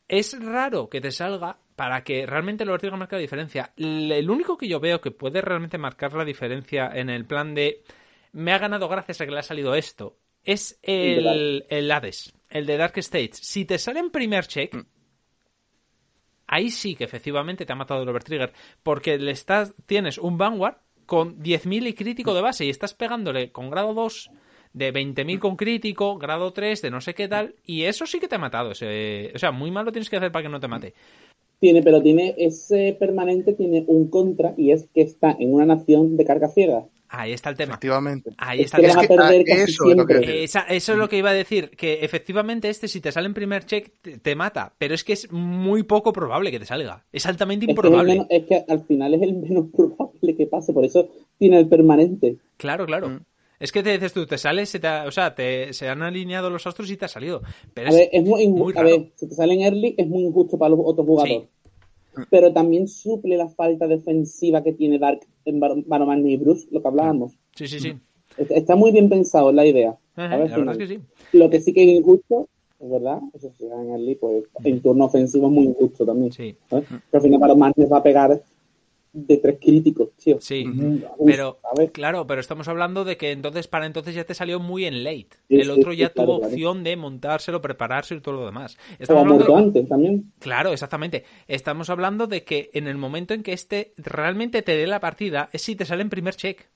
Es 0.09 0.37
raro 0.45 0.89
que 0.89 1.01
te 1.01 1.13
salga 1.13 1.59
para 1.77 2.03
que 2.03 2.27
realmente 2.27 2.65
el 2.65 2.71
Overtrigger 2.71 2.99
marque 2.99 3.15
la 3.15 3.23
diferencia. 3.23 3.73
El 3.77 4.29
único 4.29 4.59
que 4.59 4.69
yo 4.69 4.81
veo 4.81 5.01
que 5.01 5.13
puede 5.13 5.41
realmente 5.41 5.79
marcar 5.79 6.13
la 6.15 6.25
diferencia 6.25 6.91
en 6.93 7.09
el 7.11 7.25
plan 7.25 7.55
de 7.55 7.85
me 8.33 8.53
ha 8.53 8.59
ganado 8.59 8.89
gracias 8.89 9.21
a 9.21 9.27
que 9.27 9.33
le 9.33 9.39
ha 9.39 9.43
salido 9.43 9.75
esto 9.75 10.17
es 10.45 10.79
el, 10.83 11.65
el 11.69 11.91
Hades, 11.91 12.33
el 12.49 12.67
de 12.67 12.77
Dark 12.77 12.97
Stage. 12.99 13.33
Si 13.35 13.65
te 13.65 13.79
sale 13.79 14.01
en 14.01 14.11
primer 14.11 14.47
check, 14.47 14.75
ahí 16.47 16.71
sí 16.71 16.95
que 16.95 17.05
efectivamente 17.05 17.67
te 17.67 17.73
ha 17.73 17.77
matado 17.77 18.03
el 18.03 18.09
Overtrigger, 18.09 18.53
porque 18.83 19.19
le 19.19 19.33
estás, 19.33 19.75
tienes 19.87 20.19
un 20.19 20.39
Vanguard 20.39 20.77
con 21.07 21.39
10.000 21.43 21.89
y 21.89 21.95
crítico 21.95 22.35
de 22.35 22.41
base 22.41 22.65
y 22.65 22.71
estás 22.71 22.95
pegándole 22.95 23.51
con 23.51 23.71
grado 23.71 23.95
2 23.95 24.31
de 24.73 24.93
20.000 24.93 25.39
con 25.41 25.57
crítico, 25.57 26.17
grado 26.17 26.53
3 26.53 26.83
de 26.83 26.91
no 26.91 27.01
sé 27.01 27.15
qué 27.15 27.29
tal, 27.29 27.57
y 27.65 27.83
eso 27.83 28.07
sí 28.07 28.21
que 28.21 28.29
te 28.29 28.37
ha 28.37 28.39
matado. 28.39 28.71
Ese, 28.71 29.33
o 29.35 29.39
sea, 29.39 29.51
muy 29.51 29.71
mal 29.71 29.85
lo 29.85 29.93
tienes 29.93 30.09
que 30.09 30.17
hacer 30.17 30.31
para 30.31 30.45
que 30.45 30.49
no 30.49 30.61
te 30.61 30.69
mate. 30.69 30.95
tiene, 31.59 31.83
pero 31.83 32.01
tiene 32.01 32.35
ese 32.39 32.97
permanente 32.99 33.53
tiene 33.53 33.85
un 33.87 34.09
contra 34.09 34.55
y 34.57 34.71
es 34.71 34.89
que 34.95 35.03
está 35.03 35.37
en 35.39 35.53
una 35.53 35.67
nación 35.67 36.17
de 36.17 36.25
carga 36.25 36.49
ciega. 36.49 36.87
Ahí 37.13 37.33
está 37.33 37.51
el 37.51 37.57
tema. 37.57 37.73
Efectivamente. 37.73 38.31
Ahí 38.39 38.61
Es 38.61 38.67
está 38.67 38.79
que 38.79 38.87
el 38.87 39.09
tema. 39.09 39.31
eso 39.35 39.91
es 39.91 39.97
lo 39.97 40.07
que. 40.07 40.45
Esa- 40.45 40.61
eso 40.69 40.93
es 40.93 40.99
lo 40.99 41.09
que 41.09 41.17
iba 41.19 41.31
a 41.31 41.35
decir, 41.35 41.71
que 41.71 42.05
efectivamente 42.05 42.69
este 42.69 42.87
si 42.87 43.01
te 43.01 43.11
sale 43.11 43.27
en 43.27 43.35
primer 43.35 43.65
check 43.67 43.93
te, 44.01 44.19
te 44.19 44.37
mata, 44.37 44.73
pero 44.79 44.95
es 44.95 45.03
que 45.03 45.15
es 45.15 45.31
muy 45.33 45.83
poco 45.83 46.13
probable 46.13 46.53
que 46.53 46.61
te 46.61 46.67
salga. 46.67 47.05
Es 47.13 47.27
altamente 47.27 47.67
improbable. 47.69 48.13
menos- 48.13 48.27
es 48.31 48.45
que 48.47 48.65
al 48.69 48.85
final 48.87 49.15
es 49.15 49.23
el 49.23 49.35
menos 49.35 49.67
probable 49.77 50.37
que 50.37 50.47
pase, 50.47 50.73
por 50.73 50.85
eso 50.85 51.09
tiene 51.37 51.59
el 51.59 51.69
permanente. 51.69 52.37
Claro, 52.57 52.87
claro. 52.87 53.09
Mm. 53.09 53.21
Es 53.59 53.73
que 53.73 53.83
te 53.83 53.91
dices 53.93 54.13
tú, 54.15 54.25
te 54.27 54.39
sales, 54.39 54.69
se 54.71 54.79
te 54.79 54.87
ha- 54.87 55.05
o 55.07 55.11
sea, 55.11 55.35
te, 55.35 55.73
se 55.75 55.89
han 55.89 56.03
alineado 56.03 56.49
los 56.49 56.67
astros 56.67 56.91
y 56.91 56.97
te 56.97 57.07
ha 57.07 57.09
salido. 57.09 57.43
Pero 57.75 57.89
A 57.89 57.91
es, 57.91 57.97
ver, 57.97 58.09
es 58.13 58.23
muy, 58.25 58.47
muy 58.49 58.73
a 58.77 58.83
ver, 58.83 59.11
si 59.17 59.29
te 59.29 59.35
sale 59.35 59.53
en 59.55 59.63
early 59.63 59.95
es 59.99 60.07
muy 60.07 60.23
injusto 60.23 60.57
para 60.57 60.71
los 60.71 60.81
otros 60.85 61.07
jugadores. 61.07 61.43
Sí. 61.43 61.49
Pero 62.29 62.53
también 62.53 62.89
suple 62.89 63.37
la 63.37 63.49
falta 63.49 63.87
defensiva 63.87 64.63
que 64.63 64.73
tiene 64.73 64.99
Dark 64.99 65.21
en 65.45 65.61
Bar- 65.61 65.83
Baroman 65.87 66.27
y 66.27 66.37
Bruce, 66.37 66.67
lo 66.71 66.83
que 66.83 66.89
hablábamos. 66.89 67.33
Sí, 67.55 67.67
sí, 67.69 67.81
sí. 67.81 67.93
Está- 68.37 68.77
muy 68.77 68.93
bien 68.93 69.09
pensado 69.09 69.53
la 69.53 69.67
idea. 69.67 69.97
Ajá, 70.17 70.35
A 70.35 70.39
ver, 70.39 70.51
la 70.51 70.59
verdad 70.59 70.81
es 70.81 70.89
que 70.89 70.95
sí. 70.97 71.01
Lo 71.33 71.51
que 71.51 71.61
sí 71.61 71.73
que 71.73 71.83
es 71.83 71.99
injusto, 71.99 72.49
es 72.79 72.91
verdad, 72.91 73.21
eso 73.35 73.51
sí, 73.59 73.65
en 73.67 73.91
early, 73.91 74.15
pues 74.17 74.45
en 74.65 74.81
turno 74.81 75.05
ofensivo 75.07 75.47
es 75.47 75.53
muy 75.53 75.65
injusto 75.65 76.05
también. 76.07 76.33
Sí, 76.33 76.55
¿sabes? 76.69 76.87
Pero 76.89 77.03
al 77.13 77.23
final 77.23 77.41
Baroman 77.41 77.73
les 77.77 77.91
va 77.93 77.99
a 77.99 78.03
pegar 78.03 78.43
de 79.13 79.37
tres 79.39 79.59
críticos, 79.61 80.11
tío. 80.23 80.41
sí. 80.41 80.65
Pero, 81.27 81.59
claro, 81.93 82.27
pero 82.27 82.41
estamos 82.41 82.69
hablando 82.69 83.05
de 83.05 83.17
que 83.17 83.33
entonces, 83.33 83.67
para 83.67 83.87
entonces 83.87 84.15
ya 84.15 84.25
te 84.25 84.35
salió 84.35 84.61
muy 84.61 84.85
en 84.85 85.03
late. 85.03 85.29
Sí, 85.49 85.57
El 85.57 85.65
sí, 85.65 85.71
otro 85.71 85.93
sí, 85.93 85.99
ya 85.99 86.11
tuvo 86.11 86.39
claro. 86.39 86.53
opción 86.53 86.85
de 86.85 86.97
montárselo, 86.97 87.61
prepararse 87.61 88.15
y 88.15 88.21
todo 88.21 88.37
lo 88.37 88.47
demás. 88.47 88.77
Estamos 88.99 89.23
ha 89.23 89.25
hablando 89.27 89.45
de- 89.53 89.59
antes 89.59 89.89
también. 89.89 90.33
Claro, 90.39 90.73
exactamente. 90.73 91.25
Estamos 91.49 91.91
hablando 91.91 92.27
de 92.29 92.45
que 92.45 92.71
en 92.73 92.87
el 92.87 92.97
momento 92.99 93.35
en 93.35 93.43
que 93.43 93.53
este 93.53 93.93
realmente 93.97 94.63
te 94.63 94.77
dé 94.77 94.87
la 94.87 95.01
partida 95.01 95.49
es 95.53 95.63
si 95.63 95.75
te 95.77 95.85
sale 95.85 96.03
en 96.03 96.11
primer 96.11 96.37
check. 96.37 96.69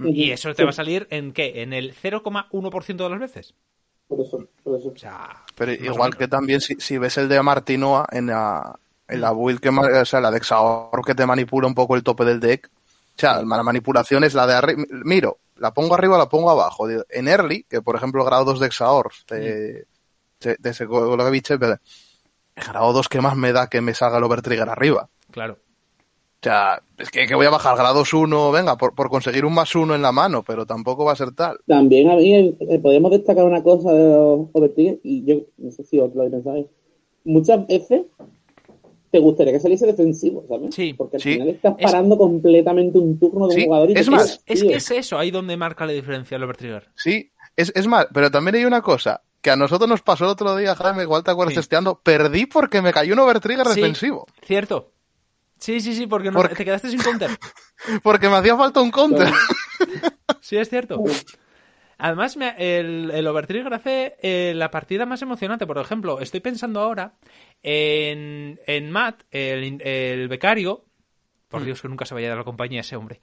Y 0.00 0.30
eso 0.32 0.50
te 0.54 0.56
Sí. 0.56 0.64
va 0.64 0.70
a 0.70 0.72
salir 0.72 1.06
en 1.10 1.32
qué? 1.32 1.62
En 1.62 1.72
el 1.72 1.92
0,1% 1.94 3.04
de 3.04 3.10
las 3.10 3.20
veces. 3.20 3.54
Por 4.08 4.20
eso, 4.20 4.48
por 4.64 4.78
eso. 4.78 4.88
O 4.88 4.96
sea, 4.98 5.36
Pero 5.56 5.72
igual 5.72 6.16
que 6.16 6.26
también 6.28 6.60
si, 6.60 6.74
si 6.74 6.98
ves 6.98 7.16
el 7.16 7.28
de 7.28 7.40
Martinoa 7.40 8.04
en 8.10 8.26
la, 8.26 8.76
en 8.76 8.83
la 9.08 9.32
build 9.32 9.60
que 9.60 9.68
o 9.68 10.04
sea, 10.04 10.20
la 10.20 10.30
de 10.30 10.38
Exaor 10.38 11.04
que 11.04 11.14
te 11.14 11.26
manipula 11.26 11.66
un 11.66 11.74
poco 11.74 11.96
el 11.96 12.02
tope 12.02 12.24
del 12.24 12.40
deck. 12.40 12.70
O 13.16 13.20
sea, 13.20 13.42
la 13.42 13.62
manipulación 13.62 14.24
es 14.24 14.34
la 14.34 14.46
de 14.46 14.54
arriba. 14.54 14.82
Miro, 15.04 15.38
la 15.58 15.72
pongo 15.72 15.94
arriba, 15.94 16.18
la 16.18 16.28
pongo 16.28 16.50
abajo. 16.50 16.88
En 16.88 17.28
early, 17.28 17.64
que 17.64 17.80
por 17.80 17.96
ejemplo 17.96 18.24
grado 18.24 18.44
2 18.44 18.60
de 18.60 18.66
Exaor, 18.66 19.12
de, 19.28 19.86
de, 20.40 20.56
de 20.58 20.70
ese 20.70 20.86
biche, 21.30 21.56
grado 21.56 22.92
2 22.92 23.08
que 23.08 23.20
más 23.20 23.36
me 23.36 23.52
da 23.52 23.68
que 23.68 23.80
me 23.80 23.94
salga 23.94 24.18
el 24.18 24.24
overtrigger 24.24 24.68
arriba. 24.68 25.08
Claro. 25.30 25.54
O 25.54 26.44
sea, 26.44 26.82
es 26.98 27.10
que, 27.10 27.26
que 27.26 27.34
voy 27.34 27.46
a 27.46 27.50
bajar 27.50 27.74
grados 27.74 28.12
1, 28.12 28.52
venga, 28.52 28.76
por, 28.76 28.94
por 28.94 29.08
conseguir 29.08 29.46
un 29.46 29.54
más 29.54 29.74
uno 29.74 29.94
en 29.94 30.02
la 30.02 30.12
mano, 30.12 30.42
pero 30.42 30.66
tampoco 30.66 31.04
va 31.04 31.12
a 31.12 31.16
ser 31.16 31.32
tal. 31.32 31.58
También 31.66 32.10
a 32.10 32.16
mí 32.16 32.34
eh, 32.34 32.78
podemos 32.80 33.10
destacar 33.12 33.44
una 33.44 33.62
cosa 33.62 33.90
de 33.92 34.14
los 34.14 34.48
Overtrigger, 34.52 35.00
y 35.02 35.24
yo 35.24 35.36
no 35.56 35.70
sé 35.70 35.84
si 35.84 35.98
os 35.98 36.14
lo 36.14 36.30
pensáis. 36.30 36.66
Muchas 37.24 37.66
veces 37.66 38.02
te 39.14 39.20
gustaría 39.20 39.52
que 39.52 39.60
saliese 39.60 39.86
defensivo, 39.86 40.44
¿sabes? 40.48 40.74
Sí, 40.74 40.92
Porque 40.92 41.18
al 41.18 41.22
sí. 41.22 41.34
final 41.34 41.48
estás 41.50 41.76
Es- 41.78 41.84
parando 41.92 42.18
completamente 42.18 42.98
un 42.98 43.16
turno 43.16 43.46
de 43.46 43.54
un 43.54 43.60
Sí, 43.60 43.64
jugador 43.66 43.90
y 43.90 43.92
es 43.92 44.08
más, 44.10 44.24
quedas, 44.24 44.42
Es 44.46 44.62
que 44.64 44.74
es 44.74 44.90
eso, 44.90 45.16
ahí 45.16 45.30
donde 45.30 45.56
marca 45.56 45.86
la 45.86 45.92
diferencia 45.92 46.36
el 46.36 46.42
overtrigger. 46.42 46.88
Sí, 46.96 47.30
es, 47.54 47.70
es 47.76 47.86
más, 47.86 48.08
pero 48.12 48.28
también 48.32 48.56
hay 48.56 48.64
una 48.64 48.82
cosa, 48.82 49.22
que 49.40 49.50
a 49.52 49.56
nosotros 49.56 49.88
nos 49.88 50.02
pasó 50.02 50.24
el 50.24 50.30
otro 50.30 50.56
día, 50.56 50.74
Jaime, 50.74 51.04
igual 51.04 51.22
te 51.22 51.30
acuerdas 51.30 51.54
Sí. 51.54 51.60
testeando, 51.60 52.00
perdí 52.02 52.46
porque 52.46 52.82
me 52.82 52.92
cayó 52.92 53.12
un 53.14 53.20
overtrigger 53.20 53.66
Sí. 53.68 53.80
defensivo, 53.80 54.26
Cierto. 54.42 54.90
Sí, 55.58 55.80
sí, 55.80 55.94
sí, 55.94 56.08
porque 56.08 56.32
no, 56.32 56.38
Porque- 56.40 56.56
te 56.56 56.64
quedaste 56.64 56.90
sin 56.90 57.00
counter. 57.00 57.30
porque 58.02 58.28
me 58.28 58.34
hacía 58.34 58.56
falta 58.56 58.80
un 58.80 58.90
counter. 58.90 59.28
Sí, 60.40 60.56
es 60.56 60.68
cierto. 60.68 61.00
Además, 61.98 62.36
me- 62.36 62.54
el, 62.58 63.10
el 63.12 63.26
Overtrigger 63.26 63.72
hace 63.74 64.16
eh, 64.22 64.52
la 64.54 64.70
partida 64.70 65.06
más 65.06 65.22
emocionante. 65.22 65.66
Por 65.66 65.78
ejemplo, 65.78 66.20
estoy 66.20 66.40
pensando 66.40 66.80
ahora 66.80 67.14
en, 67.62 68.60
en 68.66 68.90
Matt, 68.90 69.22
el, 69.30 69.80
el 69.82 70.28
becario. 70.28 70.84
Por 71.48 71.64
Dios, 71.64 71.80
que 71.82 71.88
nunca 71.88 72.04
se 72.04 72.14
vaya 72.14 72.30
de 72.30 72.34
la 72.36 72.42
compañía 72.42 72.80
ese 72.80 72.96
hombre. 72.96 73.20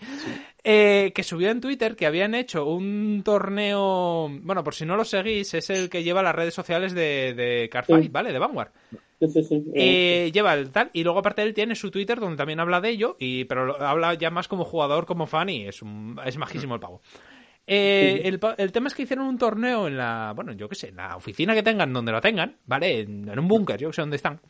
Eh, 0.63 1.11
que 1.13 1.21
subió 1.21 1.49
en 1.49 1.59
Twitter 1.59 1.97
que 1.97 2.05
habían 2.05 2.33
hecho 2.33 2.65
un 2.65 3.23
torneo. 3.25 4.29
Bueno, 4.31 4.63
por 4.63 4.73
si 4.73 4.85
no 4.85 4.95
lo 4.95 5.03
seguís, 5.03 5.53
es 5.53 5.69
el 5.69 5.89
que 5.89 6.03
lleva 6.03 6.23
las 6.23 6.33
redes 6.35 6.53
sociales 6.53 6.93
de, 6.93 7.33
de 7.33 7.67
Carfight, 7.69 8.03
Sí. 8.03 8.09
¿vale? 8.09 8.31
De 8.31 8.39
Vanguard. 8.39 8.71
Sí, 9.19 9.27
sí, 9.27 9.43
sí. 9.43 9.63
Eh, 9.75 10.31
lleva 10.33 10.53
el 10.53 10.71
tal 10.71 10.89
y 10.93 11.03
luego 11.03 11.19
aparte 11.19 11.43
él 11.43 11.53
tiene 11.53 11.75
su 11.75 11.91
Twitter 11.91 12.19
donde 12.21 12.37
también 12.37 12.59
habla 12.59 12.79
de 12.81 12.89
ello 12.89 13.17
y 13.19 13.43
pero 13.45 13.79
habla 13.79 14.13
ya 14.15 14.31
más 14.31 14.47
como 14.47 14.63
jugador 14.65 15.05
como 15.05 15.27
fan 15.27 15.49
y 15.49 15.67
es 15.67 15.83
un, 15.83 16.19
es 16.25 16.37
majísimo 16.37 16.73
el 16.73 16.79
pavo 16.79 17.01
Eh, 17.73 18.27
el, 18.57 18.71
tema 18.73 18.87
es 18.87 18.93
que 18.93 19.03
hicieron 19.03 19.27
un 19.27 19.37
torneo 19.37 19.87
en 19.87 19.95
la 19.95 20.33
bueno 20.35 20.51
yo 20.51 20.67
qué 20.67 20.75
sé 20.75 20.89
en 20.89 20.97
la 20.97 21.15
oficina 21.15 21.53
que 21.53 21.63
tengan 21.63 21.93
donde 21.93 22.11
lo 22.11 22.19
tengan 22.19 22.57
vale 22.65 22.99
en, 22.99 23.29
en 23.29 23.39
un 23.39 23.47
búnker 23.47 23.79
yo 23.79 23.89
que 23.89 23.95
sé 23.95 24.01
dónde 24.01 24.17
están. 24.17 24.41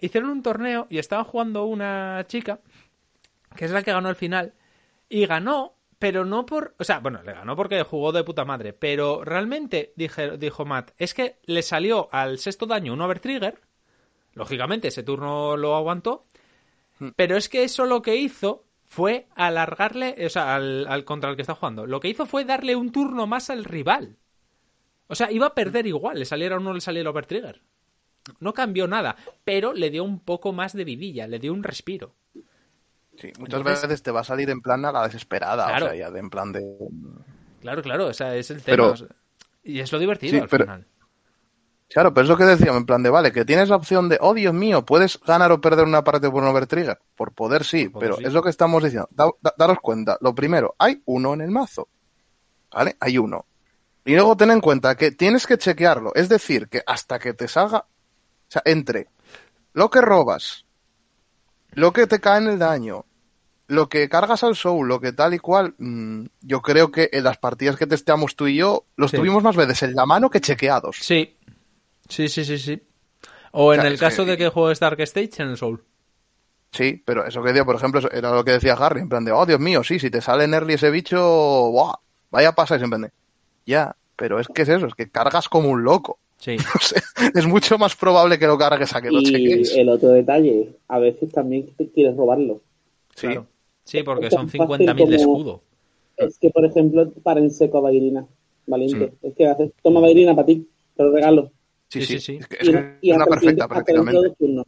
Hicieron 0.00 0.28
un 0.28 0.42
torneo 0.42 0.86
y 0.90 0.98
estaba 0.98 1.24
jugando 1.24 1.64
una 1.64 2.24
chica 2.26 2.60
que 3.56 3.64
es 3.64 3.70
la 3.70 3.82
que 3.82 3.92
ganó 3.92 4.08
al 4.08 4.16
final 4.16 4.52
y 5.08 5.24
ganó 5.24 5.76
pero 5.98 6.26
no 6.26 6.44
por 6.44 6.74
o 6.78 6.84
sea 6.84 6.98
bueno 6.98 7.22
le 7.22 7.32
ganó 7.32 7.56
porque 7.56 7.82
jugó 7.84 8.12
de 8.12 8.22
puta 8.22 8.44
madre 8.44 8.74
pero 8.74 9.24
realmente 9.24 9.94
dije, 9.96 10.36
dijo 10.36 10.66
Matt 10.66 10.90
es 10.98 11.14
que 11.14 11.38
le 11.46 11.62
salió 11.62 12.10
al 12.12 12.38
sexto 12.38 12.66
daño 12.66 12.92
un 12.92 13.00
overtrigger 13.00 13.60
Lógicamente, 14.38 14.88
ese 14.88 15.02
turno 15.02 15.56
lo 15.56 15.74
aguantó. 15.74 16.24
Pero 17.16 17.36
es 17.36 17.48
que 17.48 17.64
eso 17.64 17.86
lo 17.86 18.02
que 18.02 18.16
hizo 18.16 18.67
fue 18.88 19.26
alargarle, 19.36 20.16
o 20.26 20.28
sea, 20.30 20.54
al, 20.56 20.86
al 20.88 21.04
contra 21.04 21.30
el 21.30 21.36
que 21.36 21.42
está 21.42 21.54
jugando. 21.54 21.86
Lo 21.86 22.00
que 22.00 22.08
hizo 22.08 22.26
fue 22.26 22.44
darle 22.44 22.74
un 22.74 22.90
turno 22.90 23.26
más 23.26 23.50
al 23.50 23.64
rival. 23.64 24.16
O 25.06 25.14
sea, 25.14 25.30
iba 25.30 25.46
a 25.46 25.54
perder 25.54 25.86
igual, 25.86 26.18
le 26.18 26.24
saliera 26.24 26.56
o 26.56 26.60
no 26.60 26.72
le 26.74 26.80
saliera 26.80 27.02
el 27.02 27.08
overtrigger. 27.08 27.62
No 28.40 28.52
cambió 28.52 28.86
nada, 28.88 29.16
pero 29.44 29.72
le 29.72 29.90
dio 29.90 30.04
un 30.04 30.20
poco 30.20 30.52
más 30.52 30.72
de 30.74 30.84
vidilla, 30.84 31.26
le 31.26 31.38
dio 31.38 31.52
un 31.52 31.62
respiro. 31.62 32.14
Sí, 33.16 33.32
muchas 33.38 33.58
Entonces- 33.60 33.82
veces 33.82 34.02
te 34.02 34.10
va 34.10 34.20
a 34.20 34.24
salir 34.24 34.48
en 34.50 34.60
plan 34.60 34.84
a 34.84 34.92
la 34.92 35.04
desesperada, 35.04 35.66
Claro. 35.66 35.86
o 35.86 35.88
sea, 35.88 35.98
ya 35.98 36.10
de 36.10 36.18
en 36.20 36.30
plan 36.30 36.52
de... 36.52 36.62
Claro, 37.60 37.82
claro, 37.82 38.06
o 38.06 38.12
sea, 38.12 38.36
es 38.36 38.50
el 38.50 38.62
tema. 38.62 38.76
Pero- 38.76 38.92
o 38.92 38.96
sea, 38.96 39.08
y 39.64 39.80
es 39.80 39.90
lo 39.92 39.98
divertido 39.98 40.30
Sí, 40.32 40.38
al 40.40 40.48
pero- 40.48 40.64
final. 40.64 40.86
Claro, 41.90 42.12
pero 42.12 42.24
es 42.24 42.28
lo 42.28 42.36
que 42.36 42.44
decíamos, 42.44 42.76
en 42.80 42.86
plan 42.86 43.02
de, 43.02 43.08
vale, 43.08 43.32
que 43.32 43.44
tienes 43.46 43.70
la 43.70 43.76
opción 43.76 44.08
de, 44.10 44.18
oh 44.20 44.34
Dios 44.34 44.52
mío, 44.52 44.84
puedes 44.84 45.18
ganar 45.20 45.50
o 45.52 45.60
perder 45.60 45.86
una 45.86 46.04
parte 46.04 46.30
por 46.30 46.42
un 46.42 46.48
overtrigger. 46.50 46.98
Por 47.16 47.32
poder 47.32 47.64
sí, 47.64 47.88
Por 47.88 48.00
pero 48.02 48.16
sí. 48.16 48.24
es 48.26 48.32
lo 48.34 48.42
que 48.42 48.50
estamos 48.50 48.82
diciendo. 48.84 49.08
Da- 49.10 49.30
da- 49.40 49.54
daros 49.56 49.78
cuenta, 49.80 50.18
lo 50.20 50.34
primero, 50.34 50.74
hay 50.78 51.02
uno 51.06 51.32
en 51.32 51.40
el 51.40 51.50
mazo. 51.50 51.88
¿Vale? 52.70 52.96
Hay 53.00 53.16
uno. 53.16 53.46
Y 54.04 54.14
luego 54.14 54.36
ten 54.36 54.50
en 54.50 54.60
cuenta 54.60 54.94
que 54.96 55.12
tienes 55.12 55.46
que 55.46 55.56
chequearlo. 55.56 56.12
Es 56.14 56.28
decir, 56.28 56.68
que 56.68 56.82
hasta 56.86 57.18
que 57.18 57.32
te 57.32 57.48
salga, 57.48 57.78
o 57.78 57.86
sea, 58.50 58.60
entre 58.66 59.08
lo 59.72 59.88
que 59.88 60.02
robas, 60.02 60.66
lo 61.70 61.92
que 61.92 62.06
te 62.06 62.20
cae 62.20 62.38
en 62.38 62.48
el 62.48 62.58
daño, 62.58 63.06
lo 63.68 63.88
que 63.88 64.08
cargas 64.10 64.42
al 64.44 64.56
soul, 64.56 64.88
lo 64.88 65.00
que 65.00 65.12
tal 65.12 65.32
y 65.34 65.38
cual, 65.38 65.74
mm, 65.78 66.24
yo 66.42 66.60
creo 66.60 66.90
que 66.90 67.08
en 67.12 67.24
las 67.24 67.38
partidas 67.38 67.76
que 67.76 67.86
testeamos 67.86 68.36
tú 68.36 68.46
y 68.46 68.56
yo, 68.56 68.84
los 68.96 69.10
Sí. 69.10 69.16
tuvimos 69.16 69.42
más 69.42 69.56
veces 69.56 69.82
en 69.84 69.94
la 69.94 70.04
mano 70.06 70.28
que 70.30 70.40
chequeados. 70.40 70.96
Sí, 71.00 71.36
sí, 72.08 72.28
sí, 72.28 72.44
sí, 72.44 72.58
sí. 72.58 72.80
O 73.52 73.72
en 73.72 73.80
O 73.80 73.82
sea, 73.82 73.90
el 73.90 73.98
caso 73.98 74.24
que- 74.24 74.32
de 74.32 74.36
que 74.38 74.48
juegues 74.48 74.80
Dark 74.80 75.00
Stage 75.00 75.42
en 75.42 75.48
el 75.50 75.56
Soul. 75.56 75.82
Sí, 76.70 77.02
pero 77.04 77.24
eso 77.26 77.40
que 77.42 77.48
decía, 77.48 77.64
por 77.64 77.76
ejemplo, 77.76 78.00
era 78.12 78.34
lo 78.34 78.44
que 78.44 78.52
decía 78.52 78.74
Harry, 78.74 79.00
en 79.00 79.08
plan 79.08 79.24
de, 79.24 79.32
oh 79.32 79.46
Dios 79.46 79.58
mío, 79.58 79.82
sí, 79.82 79.98
si 79.98 80.10
te 80.10 80.20
sale 80.20 80.44
en 80.44 80.52
early 80.54 80.74
ese 80.74 80.90
bicho, 80.90 81.18
¡buah! 81.70 81.94
vaya 82.30 82.52
pasa 82.52 82.76
y 82.76 82.82
en 82.82 82.90
plan 82.90 83.02
de, 83.02 83.10
ya, 83.64 83.96
pero 84.16 84.38
es 84.38 84.48
que 84.48 84.62
es 84.62 84.68
eso, 84.68 84.86
es 84.86 84.94
que 84.94 85.10
cargas 85.10 85.48
como 85.48 85.70
un 85.70 85.82
loco. 85.82 86.18
Sí. 86.38 86.56
Es 87.34 87.46
mucho 87.46 87.78
más 87.78 87.96
probable 87.96 88.38
que 88.38 88.46
lo 88.46 88.56
cargues 88.56 88.94
a 88.94 89.00
que 89.02 89.10
lo 89.10 89.18
Y 89.20 89.24
cheques. 89.24 89.74
el 89.76 89.88
otro 89.88 90.10
detalle, 90.10 90.68
a 90.86 90.98
veces 91.00 91.32
también 91.32 91.66
te 91.76 91.88
quieres 91.88 92.16
robarlo. 92.16 92.60
Sí, 93.16 93.26
Claro. 93.26 93.46
Sí, 93.84 94.02
porque 94.04 94.26
Es 94.26 94.34
son 94.34 94.46
fácil 94.48 94.60
50.000 94.60 95.08
de 95.08 95.16
como- 95.16 95.36
escudo. 95.36 95.62
Es 96.18 96.38
que, 96.38 96.50
por 96.50 96.64
ejemplo, 96.64 97.10
para 97.24 97.40
en 97.40 97.50
seco 97.50 97.78
a 97.78 97.80
Bairina, 97.80 98.24
valiente. 98.66 99.12
Sí. 99.20 99.28
Es 99.28 99.34
que 99.34 99.46
haces, 99.48 99.72
toma 99.82 100.00
Bairina 100.00 100.34
para 100.34 100.46
ti, 100.46 100.68
te 100.96 101.02
lo 101.02 101.12
regalo. 101.12 101.50
Sí, 101.88 102.00
Sí, 102.00 102.06
sí, 102.06 102.20
sí, 102.20 102.20
sí. 102.20 102.36
Es, 102.40 102.46
que, 102.48 102.56
es 102.60 102.68
Y, 102.68 102.72
que 102.72 102.98
y 103.02 103.10
es 103.10 103.16
una 103.16 103.26
perfecta 103.26 103.64
de 103.64 103.68
prácticamente. 103.68 104.30
turnos. 104.38 104.64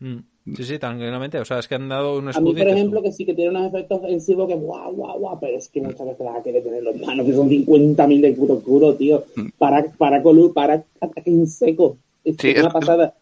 Mm. 0.00 0.18
Sí, 0.54 0.62
sí, 0.64 0.78
tranquilamente. 0.78 1.38
O 1.38 1.44
sea, 1.44 1.58
es 1.58 1.66
que 1.66 1.74
han 1.74 1.88
dado 1.88 2.18
un 2.18 2.28
A 2.28 2.30
escudo. 2.30 2.52
mí, 2.52 2.54
por 2.60 2.68
ejemplo, 2.68 3.02
que 3.02 3.10
sí 3.12 3.24
que 3.26 3.34
tiene 3.34 3.50
unos 3.50 3.66
efectos 3.66 3.98
ofensivos 3.98 4.46
que 4.48 4.54
guau, 4.54 4.92
guau, 4.94 5.18
guau, 5.18 5.40
pero 5.40 5.56
es 5.56 5.68
que 5.68 5.80
muchas 5.80 6.06
veces 6.06 6.24
las 6.24 6.42
quiere 6.42 6.60
tener 6.60 6.82
los 6.84 6.94
manos, 6.96 7.26
que 7.26 7.32
son 7.34 7.48
50.000 7.48 8.20
de 8.20 8.32
puto 8.32 8.52
oscuro, 8.54 8.94
tío. 8.94 9.24
Para, 9.58 9.84
para 9.98 10.22
colu, 10.22 10.52
para 10.52 10.84
ataque 11.00 11.30
en 11.30 11.46
seco. 11.48 11.98
Es 12.24 12.36
que 12.36 12.48
Mm. 12.50 12.52
Sí, 12.52 12.56
es 12.56 12.58
una 12.60 12.68
es- 12.68 12.74
pasada. 12.74 13.14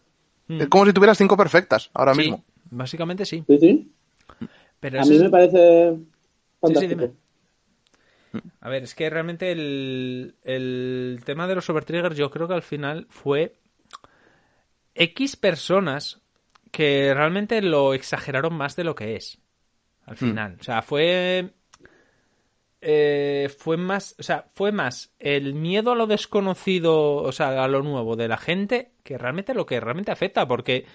Es 0.47 0.67
como 0.67 0.85
si 0.85 0.93
tuvieras 0.93 1.17
cinco 1.17 1.35
perfectas 1.35 1.89
ahora 1.93 2.13
Sí, 2.13 2.19
mismo. 2.21 2.43
básicamente 2.69 3.25
sí. 3.25 3.43
Sí, 3.47 3.57
sí. 3.57 3.91
Pero 4.79 5.01
A 5.01 5.05
mí 5.05 5.15
es- 5.15 5.21
me 5.21 5.29
parece 5.31 5.93
Sí, 5.93 5.97
sí, 5.97 6.59
fantástico. 6.61 7.01
dime. 7.01 7.11
A 8.61 8.69
ver, 8.69 8.83
es 8.83 8.95
que 8.95 9.09
realmente 9.09 9.51
el, 9.51 10.35
el 10.43 11.21
tema 11.25 11.47
de 11.47 11.55
los 11.55 11.69
overtriggers 11.69 12.17
yo 12.17 12.29
creo 12.31 12.47
que 12.47 12.53
al 12.55 12.61
final 12.61 13.07
fue 13.09 13.55
X 14.95 15.35
personas 15.35 16.21
que 16.71 17.13
realmente 17.13 17.61
lo 17.61 17.93
exageraron 17.93 18.53
más 18.53 18.75
de 18.75 18.83
lo 18.83 18.95
que 18.95 19.15
es. 19.15 19.39
Al 20.05 20.17
final. 20.17 20.57
O 20.59 20.63
sea, 20.63 20.81
fue... 20.81 21.53
eh, 22.81 23.49
fue 23.57 23.77
más, 23.77 24.15
o 24.19 24.23
sea, 24.23 24.45
fue 24.53 24.71
más 24.71 25.13
el 25.19 25.55
miedo 25.55 25.91
a 25.91 25.95
lo 25.95 26.05
desconocido, 26.07 27.15
o 27.15 27.31
sea, 27.31 27.63
a 27.63 27.67
lo 27.67 27.81
nuevo 27.81 28.15
de 28.15 28.27
la 28.27 28.37
gente, 28.37 28.91
que 29.03 29.17
realmente 29.17 29.53
lo 29.53 29.65
que 29.65 29.79
realmente 29.79 30.11
afecta, 30.11 30.47
porque 30.47 30.85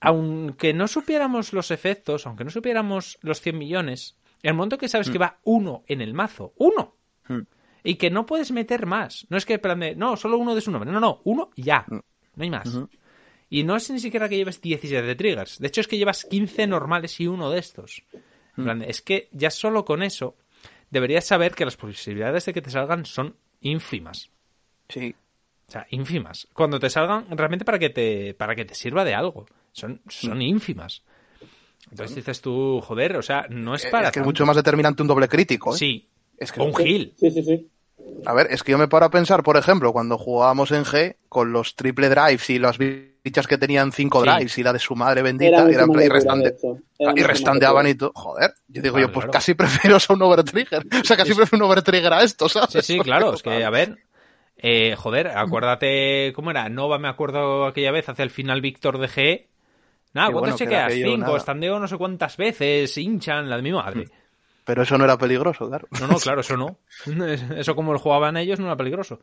aunque 0.00 0.74
no 0.74 0.88
supiéramos 0.88 1.52
los 1.52 1.70
efectos, 1.70 2.26
aunque 2.26 2.44
no 2.44 2.50
supiéramos 2.50 3.18
los 3.22 3.40
100 3.40 3.56
millones, 3.58 4.18
el 4.42 4.54
momento 4.54 4.78
que 4.78 4.88
sabes 4.88 5.10
que 5.10 5.18
va 5.18 5.38
uno 5.44 5.84
en 5.86 6.00
el 6.00 6.14
mazo, 6.14 6.52
uno, 6.56 6.96
Mm. 7.28 7.42
y 7.84 7.94
que 7.94 8.10
no 8.10 8.26
puedes 8.26 8.50
meter 8.50 8.84
más, 8.86 9.26
no 9.30 9.36
es 9.36 9.46
que 9.46 9.58
plan 9.58 9.78
de, 9.78 9.94
no, 9.94 10.16
solo 10.16 10.38
uno 10.38 10.54
de 10.54 10.60
su 10.60 10.70
nombre, 10.70 10.90
no, 10.90 10.98
no, 11.00 11.20
uno 11.24 11.50
ya, 11.56 11.84
no 11.88 12.02
hay 12.38 12.50
más. 12.50 12.78
Y 13.48 13.64
no 13.64 13.76
es 13.76 13.90
ni 13.90 14.00
siquiera 14.00 14.28
que 14.28 14.36
lleves 14.36 14.60
17 14.60 15.14
triggers, 15.14 15.58
de 15.58 15.68
hecho 15.68 15.80
es 15.80 15.88
que 15.88 15.98
llevas 15.98 16.24
15 16.24 16.66
normales 16.66 17.20
y 17.20 17.26
uno 17.26 17.50
de 17.50 17.58
estos. 17.60 18.02
En 18.56 18.64
plan 18.64 18.78
de, 18.80 18.90
es 18.90 19.02
que 19.02 19.28
ya 19.32 19.50
solo 19.50 19.84
con 19.84 20.02
eso 20.02 20.36
deberías 20.90 21.24
saber 21.24 21.54
que 21.54 21.64
las 21.64 21.76
posibilidades 21.76 22.44
de 22.44 22.52
que 22.52 22.60
te 22.62 22.70
salgan 22.70 23.04
son 23.06 23.36
ínfimas. 23.60 24.30
Sí. 24.88 25.14
O 25.68 25.72
sea, 25.72 25.86
ínfimas. 25.90 26.48
Cuando 26.52 26.78
te 26.78 26.90
salgan, 26.90 27.26
realmente 27.30 27.64
para 27.64 27.78
que 27.78 27.88
te, 27.88 28.34
para 28.34 28.54
que 28.54 28.64
te 28.66 28.74
sirva 28.74 29.04
de 29.04 29.14
algo. 29.14 29.46
Son, 29.72 30.02
son 30.08 30.42
ínfimas. 30.42 31.02
Entonces 31.90 32.16
dices 32.16 32.40
tú, 32.40 32.80
joder, 32.82 33.16
o 33.16 33.22
sea, 33.22 33.46
no 33.50 33.74
es 33.74 33.84
Es 33.84 33.90
para. 33.90 34.10
que 34.10 34.20
es 34.20 34.24
mucho 34.24 34.46
más 34.46 34.56
determinante 34.56 35.02
un 35.02 35.08
doble 35.08 35.28
crítico. 35.28 35.74
¿eh? 35.74 35.78
Sí. 35.78 36.08
Es 36.38 36.50
que 36.52 36.60
o 36.60 36.64
un 36.64 36.72
heal. 36.80 37.12
Sí, 37.18 37.30
sí, 37.30 37.42
sí. 37.42 37.68
A 38.26 38.32
ver, 38.34 38.48
es 38.50 38.62
que 38.62 38.72
yo 38.72 38.78
me 38.78 38.88
paro 38.88 39.06
a 39.06 39.10
pensar, 39.10 39.42
por 39.42 39.56
ejemplo, 39.56 39.92
cuando 39.92 40.18
jugábamos 40.18 40.72
en 40.72 40.84
G 40.84 41.16
con 41.28 41.52
los 41.52 41.76
triple 41.76 42.08
drives 42.08 42.50
y 42.50 42.58
las 42.58 42.76
bichas 42.78 43.46
que 43.46 43.58
tenían 43.58 43.92
cinco 43.92 44.22
Sí. 44.24 44.28
drives 44.30 44.58
y 44.58 44.62
la 44.62 44.72
de 44.72 44.78
su 44.80 44.96
madre 44.96 45.22
bendita, 45.22 45.68
eran 45.68 45.90
play 45.90 46.08
restante. 46.08 46.56
Era 46.98 47.12
y 47.14 47.20
locura. 47.20 47.88
y 47.90 47.94
todo. 47.94 48.12
Joder, 48.14 48.54
yo 48.68 48.82
digo 48.82 48.94
Claro, 48.94 49.06
yo, 49.08 49.12
pues 49.12 49.24
claro. 49.24 49.32
casi 49.32 49.54
prefiero 49.54 49.96
a 49.98 50.12
un 50.12 50.22
overtrigger. 50.22 50.84
O 51.00 51.04
sea, 51.04 51.16
casi 51.16 51.34
prefiero 51.34 51.64
un 51.64 51.70
overtrigger 51.70 52.12
a 52.12 52.22
esto, 52.22 52.48
¿sabes? 52.48 52.70
Sí, 52.70 52.94
sí, 52.94 52.98
claro. 53.00 53.34
Es 53.34 53.42
que, 53.42 53.62
a 53.64 53.70
ver. 53.70 53.98
Eh, 54.56 54.94
joder, 54.96 55.28
acuérdate, 55.28 56.32
¿cómo 56.34 56.50
era? 56.50 56.68
Nova, 56.68 56.98
me 56.98 57.08
acuerdo 57.08 57.66
aquella 57.66 57.90
vez, 57.92 58.08
hacia 58.08 58.22
el 58.22 58.30
final 58.30 58.60
Víctor 58.60 58.98
de 58.98 59.08
GE. 59.08 59.48
Nada, 60.14 60.28
Qué 60.28 60.32
¿cuántos 60.32 60.40
bueno, 60.52 60.56
chequeas? 60.58 60.92
Cinco, 60.92 61.18
nada. 61.18 61.36
estandeo 61.36 61.78
no 61.78 61.88
sé 61.88 61.96
cuántas 61.96 62.36
veces, 62.36 62.96
hinchan, 62.98 63.48
la 63.48 63.56
de 63.56 63.62
mi 63.62 63.72
madre. 63.72 64.08
Pero 64.64 64.82
eso 64.82 64.96
no 64.96 65.04
era 65.04 65.18
peligroso, 65.18 65.68
claro. 65.68 65.88
No, 66.00 66.06
no, 66.06 66.16
claro, 66.18 66.40
eso 66.40 66.56
no. 66.56 66.78
Eso 67.56 67.74
como 67.74 67.92
lo 67.92 67.98
jugaban 67.98 68.36
ellos 68.36 68.60
no 68.60 68.66
era 68.66 68.76
peligroso. 68.76 69.20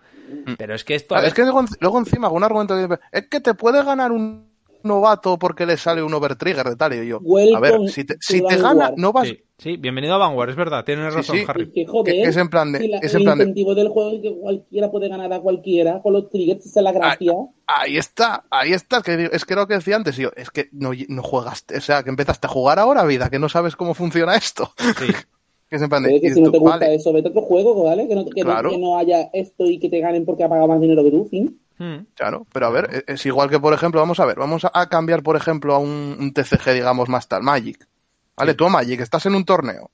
Pero 0.58 0.76
es 0.76 0.84
que 0.84 0.96
esto... 0.96 1.16
es 1.18 1.34
que 1.34 1.44
luego, 1.44 1.64
luego 1.80 2.00
encima, 2.00 2.28
algún 2.28 2.44
argumento 2.44 2.76
que 2.76 3.00
es 3.12 3.28
que 3.28 3.40
te 3.40 3.54
puede 3.54 3.84
ganar 3.84 4.12
un 4.12 4.49
novato 4.84 5.38
porque 5.38 5.66
le 5.66 5.78
sale 5.78 6.02
un 6.04 6.14
overtrigger 6.14 6.68
de 6.70 6.76
tal. 6.76 6.94
Y 6.94 7.08
yo, 7.08 7.20
a 7.56 7.60
ver, 7.60 7.90
si 7.90 8.04
te, 8.06 8.16
si 8.20 8.42
te 8.46 8.58
gana, 8.58 8.94
no 8.96 9.12
vas. 9.12 9.28
Sí, 9.28 9.40
sí, 9.58 9.78
bienvenido 9.78 10.14
a 10.16 10.18
Vanguard, 10.18 10.50
es 10.50 10.56
verdad, 10.56 10.84
tienes 10.86 11.14
razón, 11.14 11.36
sí. 11.38 11.44
Harry. 11.48 11.64
Es 11.64 11.70
que, 11.70 11.86
joder, 11.86 12.14
Que- 12.16 12.22
que 12.24 12.28
es 12.30 12.38
en 12.38 12.50
plan 12.50 12.72
de- 12.72 12.80
si 12.80 12.88
la- 12.88 12.98
es 13.00 13.14
el 13.16 13.24
plan 13.24 13.38
de- 13.38 13.44
incentivo 13.46 13.76
del 13.76 13.90
juego 13.90 14.12
es 14.12 14.22
que 14.22 14.36
cualquiera 14.40 14.92
puede 14.92 15.10
ganar 15.10 15.32
a 15.34 15.40
cualquiera 15.40 16.02
con 16.02 16.14
los 16.14 16.30
triggers, 16.30 16.66
esa 16.66 16.80
es 16.80 16.84
la 16.84 16.92
gracia. 16.92 17.34
Ahí 17.68 17.98
está, 17.98 18.46
ahí 18.50 18.74
está. 18.74 19.02
Que 19.02 19.30
es 19.32 19.46
que 19.46 19.56
lo 19.56 19.68
que 19.68 19.76
decía 19.76 19.96
antes, 19.96 20.16
yo, 20.18 20.30
es 20.36 20.50
que 20.50 20.70
no, 20.72 20.92
no 21.08 21.24
juegas, 21.24 21.66
o 21.76 21.82
sea, 21.82 22.04
que 22.04 22.10
empezaste 22.10 22.48
a 22.48 22.50
jugar 22.50 22.80
ahora, 22.80 23.04
vida, 23.06 23.30
que 23.30 23.40
no 23.40 23.50
sabes 23.50 23.76
cómo 23.76 23.94
funciona 23.94 24.36
esto. 24.36 24.72
Sí. 24.78 24.84
que 25.70 25.76
es 25.76 25.82
en 25.84 25.90
plan 25.90 26.02
de, 26.02 26.10
Pero 26.10 26.16
es 26.18 26.22
que 26.24 26.34
si 26.34 26.40
no 26.42 26.48
tú, 26.48 26.52
te 26.54 26.58
gusta 26.60 26.78
vale, 26.80 26.96
eso, 26.96 27.14
vete 27.14 27.28
a 27.28 27.32
otro 27.32 27.44
juego, 27.44 27.84
¿vale? 27.84 28.08
Que 28.08 28.16
no, 28.16 28.26
que, 28.26 28.44
no- 28.44 28.70
que 28.72 28.78
no 28.80 28.98
haya 28.98 29.30
esto 29.34 29.66
y 29.66 29.78
que 29.78 29.88
te 29.90 30.00
ganen 30.00 30.26
porque 30.26 30.44
ha 30.44 30.50
pagado 30.50 30.68
más 30.68 30.82
dinero 30.82 31.04
que 31.04 31.12
tú, 31.12 31.26
fin. 31.30 31.60
Hmm. 31.80 32.06
Claro, 32.14 32.46
pero 32.52 32.68
a 32.68 32.70
ver, 32.70 33.06
es 33.08 33.26
igual 33.26 33.50
que, 33.50 33.60
por 33.60 33.74
ejemplo, 33.74 34.02
vamos 34.02 34.20
a 34.20 34.26
ver, 34.26 34.38
vamos 34.38 34.66
a, 34.72 34.90
cambiar, 34.90 35.24
por 35.24 35.38
ejemplo, 35.38 35.74
a 35.74 35.80
un, 35.80 36.18
un 36.20 36.34
TCG, 36.34 36.74
digamos, 36.74 37.08
más 37.08 37.28
tal, 37.28 37.42
Magic. 37.42 37.88
¿Vale? 38.36 38.54
Tú, 38.54 38.70
Magic, 38.70 39.00
estás 39.00 39.26
en 39.26 39.36
un 39.36 39.46
torneo. 39.46 39.90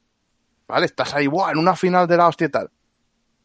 ¿Vale? 0.68 0.88
Estás 0.88 1.14
ahí, 1.14 1.28
¡buah! 1.28 1.52
en 1.52 1.60
una 1.60 1.76
final 1.76 2.08
de 2.08 2.18
la 2.18 2.28
hostia 2.28 2.48
y 2.48 2.50
tal. 2.50 2.72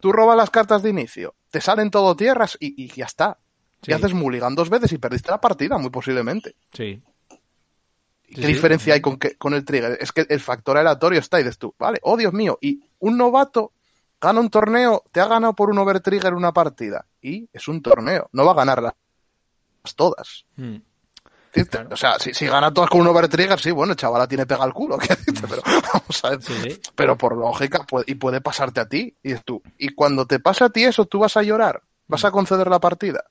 Tú 0.01 0.11
robas 0.11 0.39
las 0.39 0.49
cartas 0.49 0.83
de 0.83 0.89
inicio, 0.89 1.35
te 1.51 1.61
salen 1.61 1.91
todo 1.91 2.17
tierras 2.17 2.57
y, 2.59 2.83
y 2.83 2.89
ya 2.89 3.05
está. 3.05 3.39
Sí. 3.83 3.91
Y 3.91 3.95
haces 3.95 4.15
mulligan 4.15 4.55
dos 4.55 4.71
veces 4.71 4.91
y 4.93 4.99
perdiste 4.99 5.31
la 5.31 5.41
partida, 5.41 5.77
muy 5.77 5.91
posiblemente. 5.91 6.57
Sí. 6.73 7.03
¿Y 8.27 8.35
¿Qué 8.35 8.43
sí. 8.43 8.47
diferencia 8.47 8.95
hay 8.95 9.03
con, 9.03 9.19
que, 9.19 9.37
con 9.37 9.53
el 9.53 9.67
trigger? 9.67 9.99
Es 10.01 10.13
que 10.13 10.25
el 10.29 10.41
factor 10.41 10.79
aleatorio 10.79 11.19
está 11.19 11.39
y 11.41 11.43
dices 11.43 11.59
tú, 11.59 11.75
vale, 11.79 11.99
oh 12.03 12.17
Dios 12.17 12.33
mío, 12.33 12.59
y 12.63 12.81
un 13.01 13.19
novato 13.19 13.73
gana 14.21 14.41
un 14.41 14.51
torneo, 14.51 15.03
te 15.13 15.21
ha 15.21 15.27
ganado 15.27 15.55
por 15.55 15.71
un 15.71 15.79
overtrigger 15.79 16.35
una 16.35 16.53
partida. 16.53 17.07
Y 17.21 17.49
es 17.53 17.69
un 17.69 17.81
torneo, 17.83 18.29
no 18.33 18.45
va 18.45 18.53
a 18.53 18.57
ganarlas 18.57 18.93
todas. 19.97 20.45
Hmm. 20.57 20.77
Sí, 21.53 21.65
Claro. 21.65 21.89
O 21.93 21.97
sea, 21.97 22.17
si, 22.21 22.33
si 22.33 22.47
gana 22.47 22.73
todas 22.73 22.89
con 22.91 23.01
un 23.01 23.09
overtrigger, 23.09 23.59
sí, 23.59 23.73
bueno, 23.73 23.93
el 23.93 23.97
chaval 23.97 24.21
la 24.21 24.29
tiene 24.29 24.47
pega 24.47 24.63
al 24.63 24.73
culo, 24.73 24.97
¿qué 24.99 25.17
dices? 25.27 25.43
pero 25.49 25.63
vamos 25.65 26.25
a 26.25 26.31
ver. 26.31 26.43
Sí. 26.43 26.81
Pero 26.95 27.19
por 27.19 27.37
lógica, 27.37 27.83
puede, 27.85 28.05
y 28.07 28.15
puede 28.15 28.41
pasarte 28.41 28.81
a 28.81 28.89
ti, 28.89 29.17
y 29.23 29.33
es 29.33 29.45
tú. 29.45 29.61
Y 29.77 29.89
cuando 29.95 30.27
te 30.27 30.39
pasa 30.39 30.67
a 30.67 30.71
ti 30.71 30.85
eso, 30.85 31.07
tú 31.07 31.19
vas 31.19 31.37
a 31.37 31.43
llorar, 31.43 31.83
vas 32.07 32.23
Mm. 32.23 32.27
a 32.27 32.31
conceder 32.31 32.69
la 32.69 32.79
partida, 32.79 33.25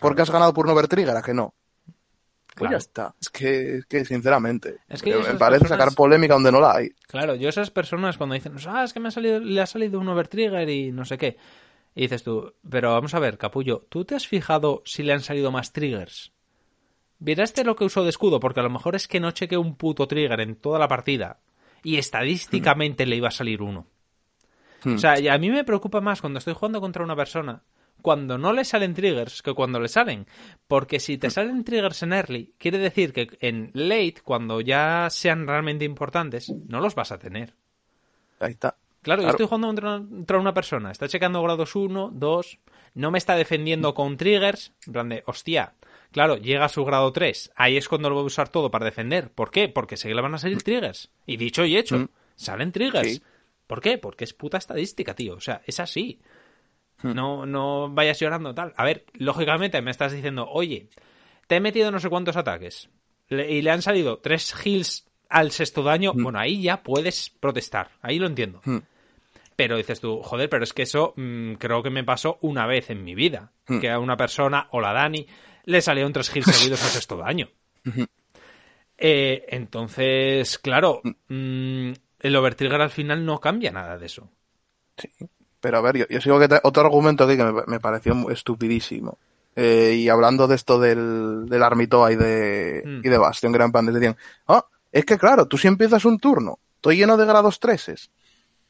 porque 0.00 0.22
has 0.22 0.30
ganado 0.30 0.52
por 0.52 0.66
un 0.66 0.72
overtrigger, 0.72 1.16
¿a 1.16 1.22
que 1.22 1.32
no? 1.34 1.54
Pues 2.60 2.68
Claro. 2.68 2.72
ya 2.72 2.76
está. 2.78 3.14
Es 3.20 3.28
que, 3.30 3.76
es 3.78 3.86
que 3.86 4.04
sinceramente, 4.04 4.78
Es 4.88 5.00
que 5.02 5.14
me 5.14 5.34
parece 5.34 5.60
personas- 5.62 5.68
sacar 5.70 5.94
polémica 5.94 6.34
donde 6.34 6.52
no 6.52 6.60
la 6.60 6.76
hay. 6.76 6.90
Claro, 7.08 7.34
yo 7.34 7.48
esas 7.48 7.70
personas 7.70 8.18
cuando 8.18 8.34
dicen, 8.34 8.54
ah, 8.68 8.84
es 8.84 8.92
que 8.92 9.00
me 9.00 9.08
ha 9.08 9.10
salido, 9.10 9.40
le 9.40 9.60
ha 9.60 9.66
salido 9.66 9.98
un 9.98 10.08
overtrigger 10.08 10.68
y 10.68 10.92
no 10.92 11.04
sé 11.06 11.16
qué. 11.16 11.38
Y 11.94 12.02
dices 12.02 12.22
tú, 12.22 12.52
pero 12.68 12.92
vamos 12.92 13.14
a 13.14 13.18
ver, 13.18 13.38
capullo, 13.38 13.86
¿tú 13.88 14.04
te 14.04 14.14
has 14.14 14.26
fijado 14.28 14.82
si 14.84 15.02
le 15.02 15.12
han 15.14 15.20
salido 15.22 15.50
más 15.50 15.72
triggers? 15.72 16.32
¿Viraste 17.18 17.64
lo 17.64 17.76
que 17.76 17.84
usó 17.84 18.02
de 18.04 18.10
escudo? 18.10 18.40
Porque 18.40 18.60
a 18.60 18.62
lo 18.62 18.70
mejor 18.70 18.94
es 18.94 19.08
que 19.08 19.20
no 19.20 19.30
chequeé 19.30 19.58
un 19.58 19.74
puto 19.76 20.06
trigger 20.06 20.40
en 20.40 20.54
toda 20.56 20.78
la 20.78 20.86
partida 20.88 21.38
y 21.82 21.96
estadísticamente 21.96 23.06
le 23.06 23.16
iba 23.16 23.28
a 23.28 23.32
salir 23.32 23.62
uno. 23.62 23.86
Hmm. 24.84 24.94
O 24.94 24.98
sea, 24.98 25.18
y 25.18 25.28
a 25.28 25.36
mí 25.38 25.50
me 25.50 25.64
preocupa 25.64 26.00
más 26.00 26.20
cuando 26.20 26.38
estoy 26.38 26.54
jugando 26.54 26.80
contra 26.80 27.02
una 27.04 27.16
persona 27.16 27.62
cuando 28.00 28.38
no 28.38 28.52
le 28.52 28.64
salen 28.64 28.94
triggers 28.94 29.42
que 29.42 29.54
cuando 29.54 29.80
le 29.80 29.88
salen. 29.88 30.26
Porque 30.68 31.00
si 31.00 31.18
te 31.18 31.30
salen 31.30 31.64
triggers 31.64 32.02
en 32.02 32.12
early, 32.12 32.54
quiere 32.58 32.78
decir 32.78 33.12
que 33.12 33.28
en 33.40 33.70
late, 33.74 34.16
cuando 34.24 34.60
ya 34.60 35.08
sean 35.10 35.46
realmente 35.46 35.84
importantes, 35.84 36.52
no 36.68 36.80
los 36.80 36.94
vas 36.94 37.12
a 37.12 37.18
tener. 37.18 37.54
Ahí 38.38 38.52
está. 38.52 38.76
Claro, 39.02 39.22
yo 39.22 39.30
estoy 39.30 39.46
jugando 39.46 39.68
contra, 39.68 39.98
contra 39.98 40.38
una 40.38 40.52
persona, 40.52 40.90
está 40.90 41.08
checando 41.08 41.42
grados 41.42 41.74
1, 41.74 42.10
2, 42.12 42.58
no 42.94 43.10
me 43.10 43.16
está 43.16 43.34
defendiendo 43.34 43.94
con 43.94 44.18
triggers, 44.18 44.74
en 44.86 44.92
plan 44.92 45.08
de, 45.08 45.22
hostia, 45.24 45.72
claro, 46.12 46.36
llega 46.36 46.66
a 46.66 46.68
su 46.68 46.84
grado 46.84 47.10
3, 47.10 47.52
ahí 47.56 47.78
es 47.78 47.88
cuando 47.88 48.10
lo 48.10 48.16
voy 48.16 48.24
a 48.24 48.26
usar 48.26 48.50
todo 48.50 48.70
para 48.70 48.84
defender. 48.84 49.30
¿Por 49.30 49.50
qué? 49.50 49.70
Porque 49.70 49.96
sé 49.96 50.08
que 50.08 50.14
le 50.14 50.20
van 50.20 50.34
a 50.34 50.38
salir 50.38 50.62
triggers. 50.62 51.10
Y 51.24 51.38
dicho 51.38 51.64
y 51.64 51.78
hecho, 51.78 51.98
Mm. 51.98 52.08
salen 52.36 52.72
triggers. 52.72 53.08
Sí. 53.14 53.22
¿Por 53.66 53.80
qué? 53.80 53.96
Porque 53.96 54.24
es 54.24 54.34
puta 54.34 54.58
estadística, 54.58 55.14
tío. 55.14 55.34
O 55.34 55.40
sea, 55.40 55.62
es 55.64 55.80
así. 55.80 56.20
Hmm. 57.02 57.14
No, 57.14 57.46
no 57.46 57.88
vayas 57.90 58.18
llorando 58.20 58.54
tal. 58.54 58.74
A 58.76 58.84
ver, 58.84 59.04
lógicamente 59.14 59.80
me 59.82 59.90
estás 59.90 60.12
diciendo, 60.12 60.48
oye, 60.48 60.88
te 61.46 61.56
he 61.56 61.60
metido 61.60 61.90
no 61.90 61.98
sé 61.98 62.08
cuántos 62.08 62.36
ataques 62.36 62.90
y 63.30 63.62
le 63.62 63.70
han 63.70 63.82
salido 63.82 64.18
tres 64.18 64.54
heals 64.64 65.06
al 65.28 65.52
sexto 65.52 65.82
daño. 65.82 66.12
Bueno, 66.14 66.38
ahí 66.38 66.62
ya 66.62 66.82
puedes 66.82 67.30
protestar. 67.30 67.90
Ahí 68.02 68.18
lo 68.18 68.26
entiendo. 68.26 68.60
Hmm. 68.64 68.78
Pero 69.54 69.76
dices 69.76 70.00
tú, 70.00 70.20
joder, 70.22 70.48
pero 70.48 70.64
es 70.64 70.72
que 70.72 70.82
eso 70.82 71.14
mm, 71.16 71.54
creo 71.54 71.82
que 71.82 71.90
me 71.90 72.02
pasó 72.02 72.38
una 72.40 72.66
vez 72.66 72.90
en 72.90 73.04
mi 73.04 73.14
vida. 73.14 73.52
Hmm. 73.68 73.78
Que 73.78 73.90
a 73.90 74.00
una 74.00 74.16
persona, 74.16 74.66
o 74.72 74.80
la 74.80 74.92
Dani, 74.92 75.26
le 75.64 75.80
salieron 75.80 76.12
tres 76.12 76.34
heals 76.34 76.46
seguidos 76.56 76.82
al 76.82 76.90
sexto 76.90 77.16
daño. 77.16 77.48
Eh, 78.98 79.46
entonces, 79.48 80.58
claro, 80.58 81.00
mm, 81.04 81.92
el 82.20 82.36
overtrigger 82.36 82.80
al 82.80 82.90
final 82.90 83.24
no 83.24 83.38
cambia 83.38 83.70
nada 83.70 83.96
de 83.96 84.06
eso. 84.06 84.28
Sí. 84.96 85.08
Pero 85.60 85.78
a 85.78 85.80
ver, 85.80 85.96
yo, 85.98 86.06
yo 86.08 86.20
sigo 86.20 86.38
que 86.38 86.48
otro 86.62 86.82
argumento 86.84 87.24
aquí 87.24 87.36
que 87.36 87.44
me, 87.44 87.62
me 87.66 87.80
pareció 87.80 88.30
estupidísimo. 88.30 89.18
Eh, 89.56 89.94
y 89.98 90.08
hablando 90.08 90.46
de 90.46 90.54
esto 90.54 90.78
del, 90.78 91.46
del 91.48 91.62
Armitoa 91.62 92.12
y 92.12 92.16
de, 92.16 92.82
Mm. 92.84 93.00
y 93.04 93.08
de 93.08 93.18
Bastion, 93.18 93.52
Gran 93.52 93.72
Pan, 93.72 93.86
decían, 93.86 94.16
ah, 94.48 94.64
es 94.92 95.04
que 95.04 95.18
claro, 95.18 95.46
tú 95.46 95.58
si 95.58 95.68
empiezas 95.68 96.04
un 96.04 96.18
turno, 96.18 96.58
estoy 96.76 96.96
lleno 96.96 97.16
de 97.16 97.26
grados 97.26 97.58
treses, 97.60 98.10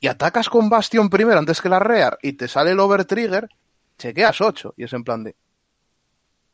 y 0.01 0.07
atacas 0.09 0.49
con 0.49 0.69
Bastion 0.71 1.11
primero 1.11 1.39
antes 1.39 1.61
que 1.61 1.69
la 1.69 1.79
Rear, 1.79 2.19
y 2.23 2.33
te 2.33 2.49
sale 2.49 2.71
el 2.73 2.81
Overtrigger, 2.81 3.49
chequeas 3.99 4.41
8, 4.41 4.75
y 4.79 4.85
es 4.85 4.93
en 4.95 5.05
plan 5.05 5.23
de, 5.23 5.37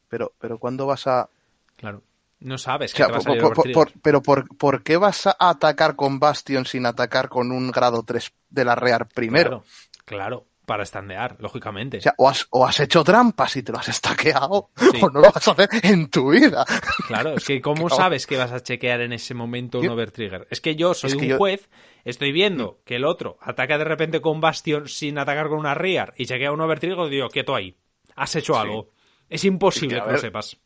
pero, 0.08 0.32
pero 0.38 0.58
¿cuándo 0.58 0.86
vas 0.86 1.06
a, 1.06 1.28
Claro. 1.76 2.02
No 2.40 2.58
sabes 2.58 2.92
o 2.92 2.96
que 2.96 2.98
sea, 2.98 3.06
te 3.06 3.12
va 3.12 3.18
a 3.18 3.20
por- 3.20 3.24
salir 3.24 3.42
por- 3.42 3.54
por- 3.54 3.58
overtrigger. 3.66 3.92
por- 3.92 4.02
pero 4.02 4.22
por, 4.22 4.56
¿por 4.56 4.82
qué 4.82 4.96
vas 4.98 5.26
a 5.26 5.36
atacar 5.38 5.96
con 5.96 6.18
Bastion 6.18 6.66
sin 6.66 6.84
atacar 6.84 7.28
con 7.28 7.50
un 7.50 7.70
grado 7.70 8.02
3 8.02 8.32
de 8.50 8.64
la 8.64 8.74
Rear 8.74 9.06
primero? 9.08 9.62
Claro, 9.62 9.64
claro, 10.06 10.46
para 10.64 10.82
estandear, 10.82 11.36
lógicamente. 11.38 11.98
O 11.98 12.00
sea, 12.00 12.14
o 12.18 12.28
has, 12.28 12.46
o 12.50 12.66
has 12.66 12.80
hecho 12.80 13.04
trampas 13.04 13.54
y 13.56 13.62
te 13.62 13.70
lo 13.70 13.78
has 13.78 13.88
estaqueado, 13.88 14.70
Sí. 14.76 14.98
o 15.00 15.10
no 15.10 15.20
lo 15.20 15.30
vas 15.30 15.46
a 15.46 15.50
hacer 15.52 15.68
en 15.82 16.08
tu 16.10 16.30
vida. 16.32 16.64
Claro, 17.06 17.34
es 17.36 17.44
que 17.44 17.60
¿cómo 17.62 17.86
Claro. 17.86 17.96
sabes 18.02 18.26
que 18.26 18.36
vas 18.36 18.50
a 18.50 18.60
chequear 18.62 19.00
en 19.02 19.12
ese 19.12 19.32
momento 19.34 19.78
un 19.78 19.88
overtrigger? 19.90 20.48
Es 20.50 20.60
que 20.60 20.74
yo 20.74 20.92
soy 20.94 21.10
Es 21.10 21.16
que 21.16 21.22
un 21.22 21.28
yo- 21.28 21.34
Mm. 21.36 21.38
juez, 21.38 21.68
estoy 22.04 22.32
viendo 22.32 22.80
que 22.84 22.96
el 22.96 23.04
otro 23.04 23.38
ataca 23.42 23.78
de 23.78 23.84
repente 23.84 24.20
con 24.20 24.40
Bastion 24.40 24.88
sin 24.88 25.18
atacar 25.18 25.48
con 25.48 25.58
una 25.58 25.74
Rear 25.74 26.14
y 26.16 26.26
chequea 26.26 26.50
un 26.50 26.60
overtrigger 26.60 27.08
digo, 27.10 27.28
quieto 27.28 27.54
ahí, 27.54 27.76
has 28.16 28.34
hecho 28.34 28.58
algo. 28.58 28.90
Es 29.28 29.44
imposible 29.44 29.96
Es 29.98 30.02
que, 30.02 30.06
que, 30.08 30.12
lo 30.14 30.18
sepas. 30.18 30.56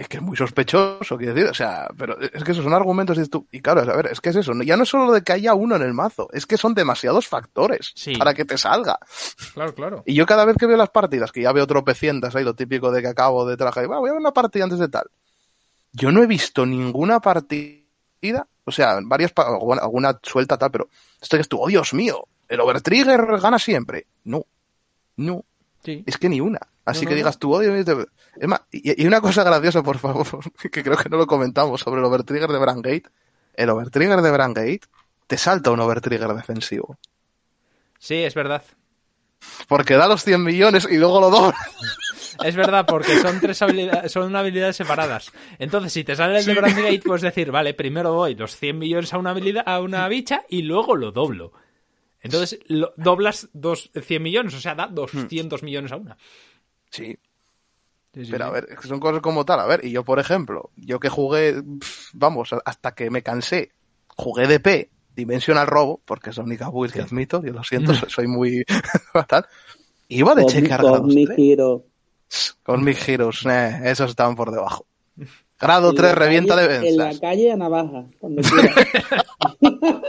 Es 0.00 0.08
que 0.08 0.16
es 0.16 0.22
muy 0.22 0.34
sospechoso, 0.34 1.18
quiero 1.18 1.34
decir, 1.34 1.50
o 1.50 1.52
sea, 1.52 1.86
pero 1.98 2.18
es 2.18 2.42
que 2.42 2.52
esos 2.52 2.64
son 2.64 2.72
argumentos 2.72 3.18
y, 3.18 3.26
tú, 3.28 3.46
y 3.52 3.60
claro, 3.60 3.82
a 3.82 3.96
ver, 3.96 4.06
es 4.06 4.18
que 4.22 4.30
es 4.30 4.36
eso, 4.36 4.54
ya 4.62 4.74
no 4.78 4.84
es 4.84 4.88
solo 4.88 5.12
de 5.12 5.20
que 5.22 5.32
haya 5.34 5.52
uno 5.52 5.76
en 5.76 5.82
el 5.82 5.92
mazo, 5.92 6.28
es 6.32 6.46
que 6.46 6.56
son 6.56 6.72
demasiados 6.72 7.28
factores 7.28 7.92
Sí. 7.94 8.16
para 8.16 8.32
que 8.32 8.46
te 8.46 8.56
salga. 8.56 8.98
Claro, 9.52 9.74
claro. 9.74 10.02
Y 10.06 10.14
yo 10.14 10.24
cada 10.24 10.46
vez 10.46 10.56
que 10.56 10.64
veo 10.64 10.78
las 10.78 10.88
partidas, 10.88 11.30
que 11.32 11.42
ya 11.42 11.52
veo 11.52 11.66
tropecientas 11.66 12.34
ahí, 12.34 12.44
lo 12.44 12.54
típico 12.54 12.90
de 12.90 13.02
que 13.02 13.08
acabo 13.08 13.44
de 13.46 13.58
trabajar, 13.58 13.84
y, 13.84 13.88
"Va, 13.88 13.98
voy 13.98 14.08
a 14.08 14.12
ver 14.14 14.20
una 14.22 14.32
partida 14.32 14.64
antes 14.64 14.78
de 14.78 14.88
tal. 14.88 15.04
Yo 15.92 16.10
no 16.10 16.22
he 16.22 16.26
visto 16.26 16.64
ninguna 16.64 17.20
partida, 17.20 18.46
o 18.64 18.72
sea, 18.72 19.00
varias, 19.02 19.32
alguna, 19.36 19.82
alguna 19.82 20.18
suelta 20.22 20.56
tal, 20.56 20.70
pero 20.70 20.88
esto 21.20 21.36
que 21.36 21.42
estuvo, 21.42 21.64
oh 21.64 21.68
Dios 21.68 21.92
mío, 21.92 22.26
el 22.48 22.60
overtrigger 22.60 23.20
gana 23.38 23.58
siempre. 23.58 24.06
No, 24.24 24.44
no, 25.16 25.44
Sí. 25.84 26.02
es 26.06 26.16
que 26.16 26.30
ni 26.30 26.40
una. 26.40 26.60
Así 26.90 27.04
No, 27.04 27.08
que 27.10 27.14
no, 27.14 27.16
digas 27.18 27.38
tú, 27.38 27.54
odio. 27.54 27.74
Es 27.76 28.48
más, 28.48 28.62
y, 28.70 29.02
y 29.02 29.06
una 29.06 29.20
cosa 29.20 29.42
graciosa, 29.44 29.82
por 29.82 29.98
favor, 29.98 30.26
que 30.70 30.82
creo 30.82 30.96
que 30.96 31.08
no 31.08 31.16
lo 31.16 31.26
comentamos 31.26 31.80
sobre 31.80 32.00
el 32.00 32.04
overtrigger 32.06 32.50
de 32.50 32.58
Brangate. 32.58 33.02
El 33.54 33.70
overtrigger 33.70 34.20
de 34.22 34.30
Brangate 34.30 34.80
te 35.26 35.36
salta 35.38 35.70
un 35.70 35.80
overtrigger 35.80 36.28
defensivo. 36.34 36.98
Sí, 37.98 38.16
es 38.16 38.34
verdad. 38.34 38.62
Porque 39.68 39.94
da 39.94 40.06
los 40.08 40.22
100 40.24 40.42
millones 40.42 40.86
y 40.90 40.96
luego 40.98 41.20
lo 41.20 41.30
dobla. 41.30 41.54
Es 42.42 42.56
verdad, 42.56 42.86
porque 42.86 43.18
son 43.18 43.38
tres 43.38 43.60
habilidades, 43.60 44.12
son 44.12 44.34
habilidades 44.34 44.74
separadas. 44.74 45.30
Entonces, 45.58 45.92
si 45.92 46.04
te 46.04 46.16
sale 46.16 46.38
el 46.38 46.44
de 46.46 46.54
Brandgate, 46.54 47.02
puedes 47.04 47.20
decir, 47.20 47.50
vale, 47.50 47.74
primero 47.74 48.12
doy 48.12 48.34
los 48.34 48.56
100 48.56 48.78
millones 48.78 49.12
a 49.12 49.18
una 49.18 49.30
habilidad, 49.30 49.62
a 49.66 49.80
una 49.80 50.08
bicha 50.08 50.44
y 50.48 50.62
luego 50.62 50.96
lo 50.96 51.12
doblo. 51.12 51.52
Entonces, 52.22 52.58
lo- 52.68 52.94
doblas 52.96 53.50
dos, 53.52 53.90
100 53.92 54.22
millones, 54.22 54.54
o 54.54 54.60
sea, 54.60 54.74
da 54.74 54.86
200 54.86 55.62
millones 55.62 55.92
a 55.92 55.96
una. 55.96 56.16
Sí, 56.90 57.16
Sí, 58.12 58.24
sí, 58.24 58.32
pero 58.32 58.46
a 58.46 58.50
ver, 58.50 58.66
es 58.70 58.78
que 58.80 58.88
son 58.88 58.98
cosas 58.98 59.20
como 59.22 59.44
tal. 59.44 59.60
A 59.60 59.66
ver, 59.66 59.84
y 59.84 59.92
yo, 59.92 60.04
por 60.04 60.18
ejemplo, 60.18 60.70
yo 60.74 60.98
que 60.98 61.08
jugué, 61.08 61.62
vamos, 62.12 62.50
hasta 62.64 62.92
que 62.92 63.08
me 63.08 63.22
cansé, 63.22 63.70
jugué 64.16 64.48
de 64.48 64.58
P, 64.58 64.90
Dimensional 65.14 65.68
Robo, 65.68 66.00
porque 66.04 66.30
es 66.30 66.36
la 66.36 66.42
única 66.42 66.68
build 66.70 66.92
que 66.92 67.02
admito, 67.02 67.40
yo 67.44 67.52
lo 67.52 67.62
siento, 67.62 67.94
soy- 67.94 68.10
soy 68.10 68.26
muy 68.26 68.64
fatal. 69.12 69.46
Iba 70.08 70.34
de 70.34 70.42
grados 70.42 71.02
Cosmic 71.02 71.28
3. 71.28 71.38
Hero. 71.38 71.84
Con 72.64 72.82
mis 72.84 72.98
giros, 72.98 73.46
eh, 73.46 73.80
esos 73.84 74.10
estaban 74.10 74.34
por 74.34 74.50
debajo. 74.50 74.86
Grado 75.60 75.90
En 75.90 75.96
3 75.96 76.08
la 76.10 76.14
revienta 76.14 76.54
calle- 76.56 76.68
de 76.80 76.88
En 76.88 76.96
la 76.96 77.18
calle 77.20 77.52
a 77.52 77.56
navaja, 77.56 78.04
cuando 78.18 78.42
quiera. 78.42 78.74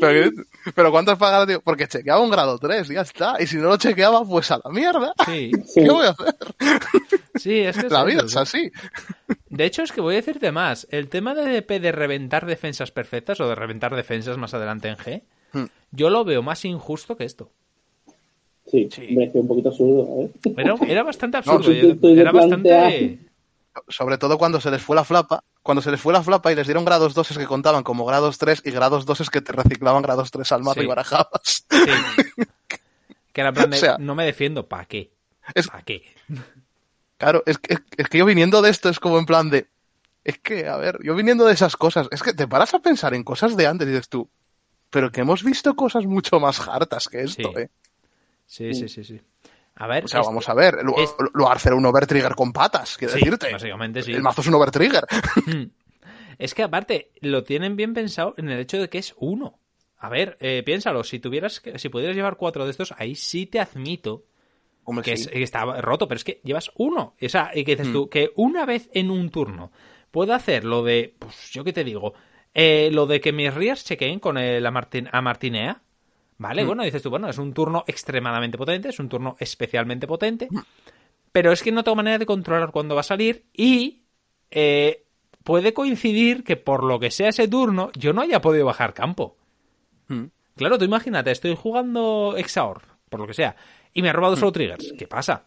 Pero, 0.00 0.30
pero 0.74 0.90
¿cuántas 0.90 1.18
pagadas? 1.18 1.46
tío? 1.46 1.60
Porque 1.62 1.86
chequeaba 1.88 2.20
un 2.22 2.30
grado 2.30 2.58
3, 2.58 2.88
ya 2.88 3.00
está. 3.02 3.36
Y 3.40 3.46
si 3.46 3.56
no 3.56 3.68
lo 3.68 3.76
chequeaba, 3.76 4.24
pues 4.24 4.50
a 4.50 4.60
la 4.62 4.70
mierda. 4.70 5.12
Sí, 5.26 5.50
Sí. 5.66 5.80
¿Qué 5.82 5.90
voy 5.90 6.06
a 6.06 6.10
hacer? 6.10 6.34
sí, 7.36 7.58
es 7.60 7.76
que 7.76 7.86
es 7.86 7.92
La 7.92 8.04
vida 8.04 8.22
eso, 8.24 8.42
es 8.42 8.48
sí. 8.48 8.70
así. 9.28 9.36
De 9.48 9.64
hecho, 9.64 9.82
es 9.82 9.92
que 9.92 10.00
voy 10.00 10.14
a 10.14 10.16
decirte 10.18 10.52
más. 10.52 10.86
El 10.90 11.08
tema 11.08 11.34
de 11.34 11.46
DP 11.50 11.80
de 11.80 11.92
reventar 11.92 12.46
defensas 12.46 12.90
perfectas 12.90 13.40
o 13.40 13.48
de 13.48 13.54
reventar 13.54 13.94
defensas 13.94 14.36
más 14.38 14.54
adelante 14.54 14.88
en 14.88 14.96
G, 14.96 15.22
Hmm. 15.52 15.64
yo 15.90 16.10
lo 16.10 16.24
veo 16.24 16.42
más 16.42 16.64
injusto 16.64 17.16
que 17.16 17.24
esto. 17.24 17.50
Sí, 18.66 18.88
Sí. 18.92 19.06
que 19.08 19.30
un 19.34 19.48
poquito 19.48 19.70
absurdo, 19.70 20.06
¿eh? 20.22 20.30
Era, 20.56 20.74
era 20.86 21.02
bastante 21.02 21.38
absurdo. 21.38 21.64
tú 22.00 22.08
era 22.08 22.30
te 22.30 22.36
bastante. 22.36 23.18
Sobre 23.88 24.18
todo 24.18 24.36
cuando 24.38 24.60
se 24.60 24.70
les 24.70 24.82
fue 24.82 24.96
la 24.96 25.04
flapa. 25.04 25.44
Cuando 25.62 25.80
se 25.82 25.90
les 25.90 26.00
fue 26.00 26.12
la 26.12 26.22
flapa 26.22 26.50
y 26.50 26.54
les 26.56 26.66
dieron 26.66 26.84
grados 26.84 27.14
2 27.14 27.36
que 27.38 27.46
contaban 27.46 27.82
como 27.82 28.04
grados 28.04 28.38
3 28.38 28.62
y 28.64 28.70
grados 28.70 29.04
2 29.06 29.30
que 29.30 29.40
te 29.40 29.52
reciclaban 29.52 30.02
grados 30.02 30.30
3 30.30 30.50
al 30.52 30.62
mazo 30.62 30.80
Sí. 30.80 30.84
y 30.86 30.88
barajabas. 30.88 31.40
Sí. 31.44 31.66
Que 33.32 33.42
era 33.42 33.52
plan 33.52 33.70
de, 33.70 33.76
O 33.76 33.80
sea- 33.80 33.96
no 33.98 34.16
me 34.16 34.24
defiendo, 34.24 34.66
¿para 34.66 34.84
qué? 34.86 35.12
¿Para 35.70 35.82
qué? 35.84 36.02
Claro, 37.16 37.42
es 37.46 37.58
que, 37.58 37.76
es 37.96 38.08
que 38.08 38.18
yo 38.18 38.24
viniendo 38.24 38.60
de 38.60 38.70
esto 38.70 38.88
es 38.88 38.98
como 38.98 39.18
en 39.20 39.26
plan 39.26 39.50
de. 39.50 39.68
Es 40.24 40.38
que, 40.38 40.66
a 40.66 40.76
ver, 40.76 40.98
yo 41.02 41.14
viniendo 41.14 41.44
de 41.46 41.52
esas 41.54 41.76
cosas, 41.76 42.08
es 42.10 42.22
que 42.24 42.32
te 42.32 42.48
paras 42.48 42.74
a 42.74 42.80
pensar 42.80 43.14
en 43.14 43.22
cosas 43.22 43.56
de 43.56 43.66
antes 43.68 43.86
y 43.86 43.90
dices 43.92 44.08
tú, 44.08 44.28
pero 44.90 45.12
que 45.12 45.20
hemos 45.20 45.44
visto 45.44 45.76
cosas 45.76 46.06
mucho 46.06 46.40
más 46.40 46.60
hartas 46.66 47.08
que 47.08 47.22
esto, 47.22 47.52
Sí. 47.54 47.60
¿eh? 47.60 47.70
Sí, 48.46 48.74
sí, 48.74 48.88
sí, 48.88 49.04
sí. 49.04 49.20
A 49.80 49.86
ver, 49.86 50.04
O 50.04 50.08
sea, 50.08 50.20
este- 50.20 50.28
vamos 50.28 50.48
a 50.48 50.54
ver, 50.54 50.74
lo, 50.84 50.96
es- 50.98 51.14
lo 51.32 51.50
hacer 51.50 51.72
un 51.74 51.86
overtrigger 51.86 52.34
con 52.34 52.52
patas, 52.52 52.96
quiero 52.98 53.14
Sí, 53.14 53.20
decirte. 53.20 53.50
básicamente 53.52 54.02
sí. 54.02 54.12
El 54.12 54.22
mazo 54.22 54.42
es 54.42 54.46
un 54.46 54.54
overtrigger. 54.54 55.06
Es 56.38 56.54
que 56.54 56.62
aparte, 56.62 57.10
lo 57.20 57.44
tienen 57.44 57.76
bien 57.76 57.92
pensado 57.94 58.34
en 58.38 58.48
el 58.48 58.60
hecho 58.60 58.78
de 58.80 58.88
que 58.88 58.98
es 58.98 59.14
uno. 59.18 59.58
A 59.98 60.08
ver, 60.08 60.36
eh, 60.40 60.62
piénsalo, 60.64 61.04
si 61.04 61.18
tuvieras 61.18 61.60
que- 61.60 61.78
si 61.78 61.88
pudieras 61.90 62.16
llevar 62.16 62.36
cuatro 62.36 62.64
de 62.64 62.70
estos, 62.70 62.94
ahí 62.96 63.14
sí 63.14 63.46
te 63.46 63.60
admito 63.60 64.24
Hombre, 64.84 65.04
que, 65.04 65.16
sí. 65.16 65.24
es- 65.24 65.28
que 65.30 65.42
está 65.42 65.64
roto, 65.82 66.08
pero 66.08 66.16
es 66.16 66.24
que 66.24 66.40
llevas 66.44 66.70
uno. 66.76 67.14
O 67.20 67.28
sea, 67.28 67.50
y 67.54 67.64
que 67.64 67.74
Mm. 67.74 67.78
dices 67.78 67.92
tú, 67.92 68.08
que 68.08 68.30
una 68.36 68.64
vez 68.64 68.88
en 68.94 69.10
un 69.10 69.30
turno 69.30 69.70
puedo 70.10 70.32
hacer 70.34 70.64
lo 70.64 70.82
de, 70.82 71.14
pues 71.18 71.50
yo 71.52 71.62
qué 71.64 71.72
te 71.74 71.84
digo, 71.84 72.14
eh, 72.54 72.88
lo 72.92 73.06
de 73.06 73.20
que 73.20 73.32
mis 73.32 73.52
Rears 73.52 73.84
chequeen 73.84 74.18
con 74.20 74.38
el 74.38 74.64
Amartin- 74.66 75.08
Amartinea. 75.12 75.72
Mm. 75.74 75.89
Vale, 76.40 76.64
bueno, 76.64 76.82
dices 76.84 77.02
tú, 77.02 77.10
bueno, 77.10 77.28
es 77.28 77.36
un 77.36 77.52
turno 77.52 77.84
extremadamente 77.86 78.56
potente, 78.56 78.88
es 78.88 78.98
un 78.98 79.08
turno 79.10 79.36
especialmente 79.38 80.06
potente, 80.06 80.48
Mm. 80.50 80.58
pero 81.32 81.52
es 81.52 81.62
que 81.62 81.70
no 81.70 81.84
tengo 81.84 81.96
manera 81.96 82.16
de 82.18 82.24
controlar 82.24 82.70
cuándo 82.72 82.94
va 82.94 83.02
a 83.02 83.04
salir 83.04 83.44
y 83.54 83.98
eh, 84.50 85.04
puede 85.44 85.74
coincidir 85.74 86.42
que 86.42 86.56
por 86.56 86.82
lo 86.82 86.98
que 86.98 87.10
sea 87.10 87.28
ese 87.28 87.46
turno 87.46 87.90
yo 87.96 88.12
no 88.14 88.22
haya 88.22 88.40
podido 88.40 88.64
bajar 88.66 88.94
campo. 88.94 89.36
Mm. 90.08 90.24
Claro, 90.56 90.78
tú 90.78 90.84
imagínate, 90.86 91.30
estoy 91.30 91.54
jugando 91.54 92.34
Exaor, 92.36 92.80
por 93.10 93.20
lo 93.20 93.26
que 93.26 93.34
sea, 93.34 93.54
y 93.92 94.00
me 94.02 94.08
ha 94.08 94.12
robado 94.14 94.34
solo 94.36 94.50
triggers. 94.52 94.94
¿Qué 94.98 95.06
pasa? 95.06 95.44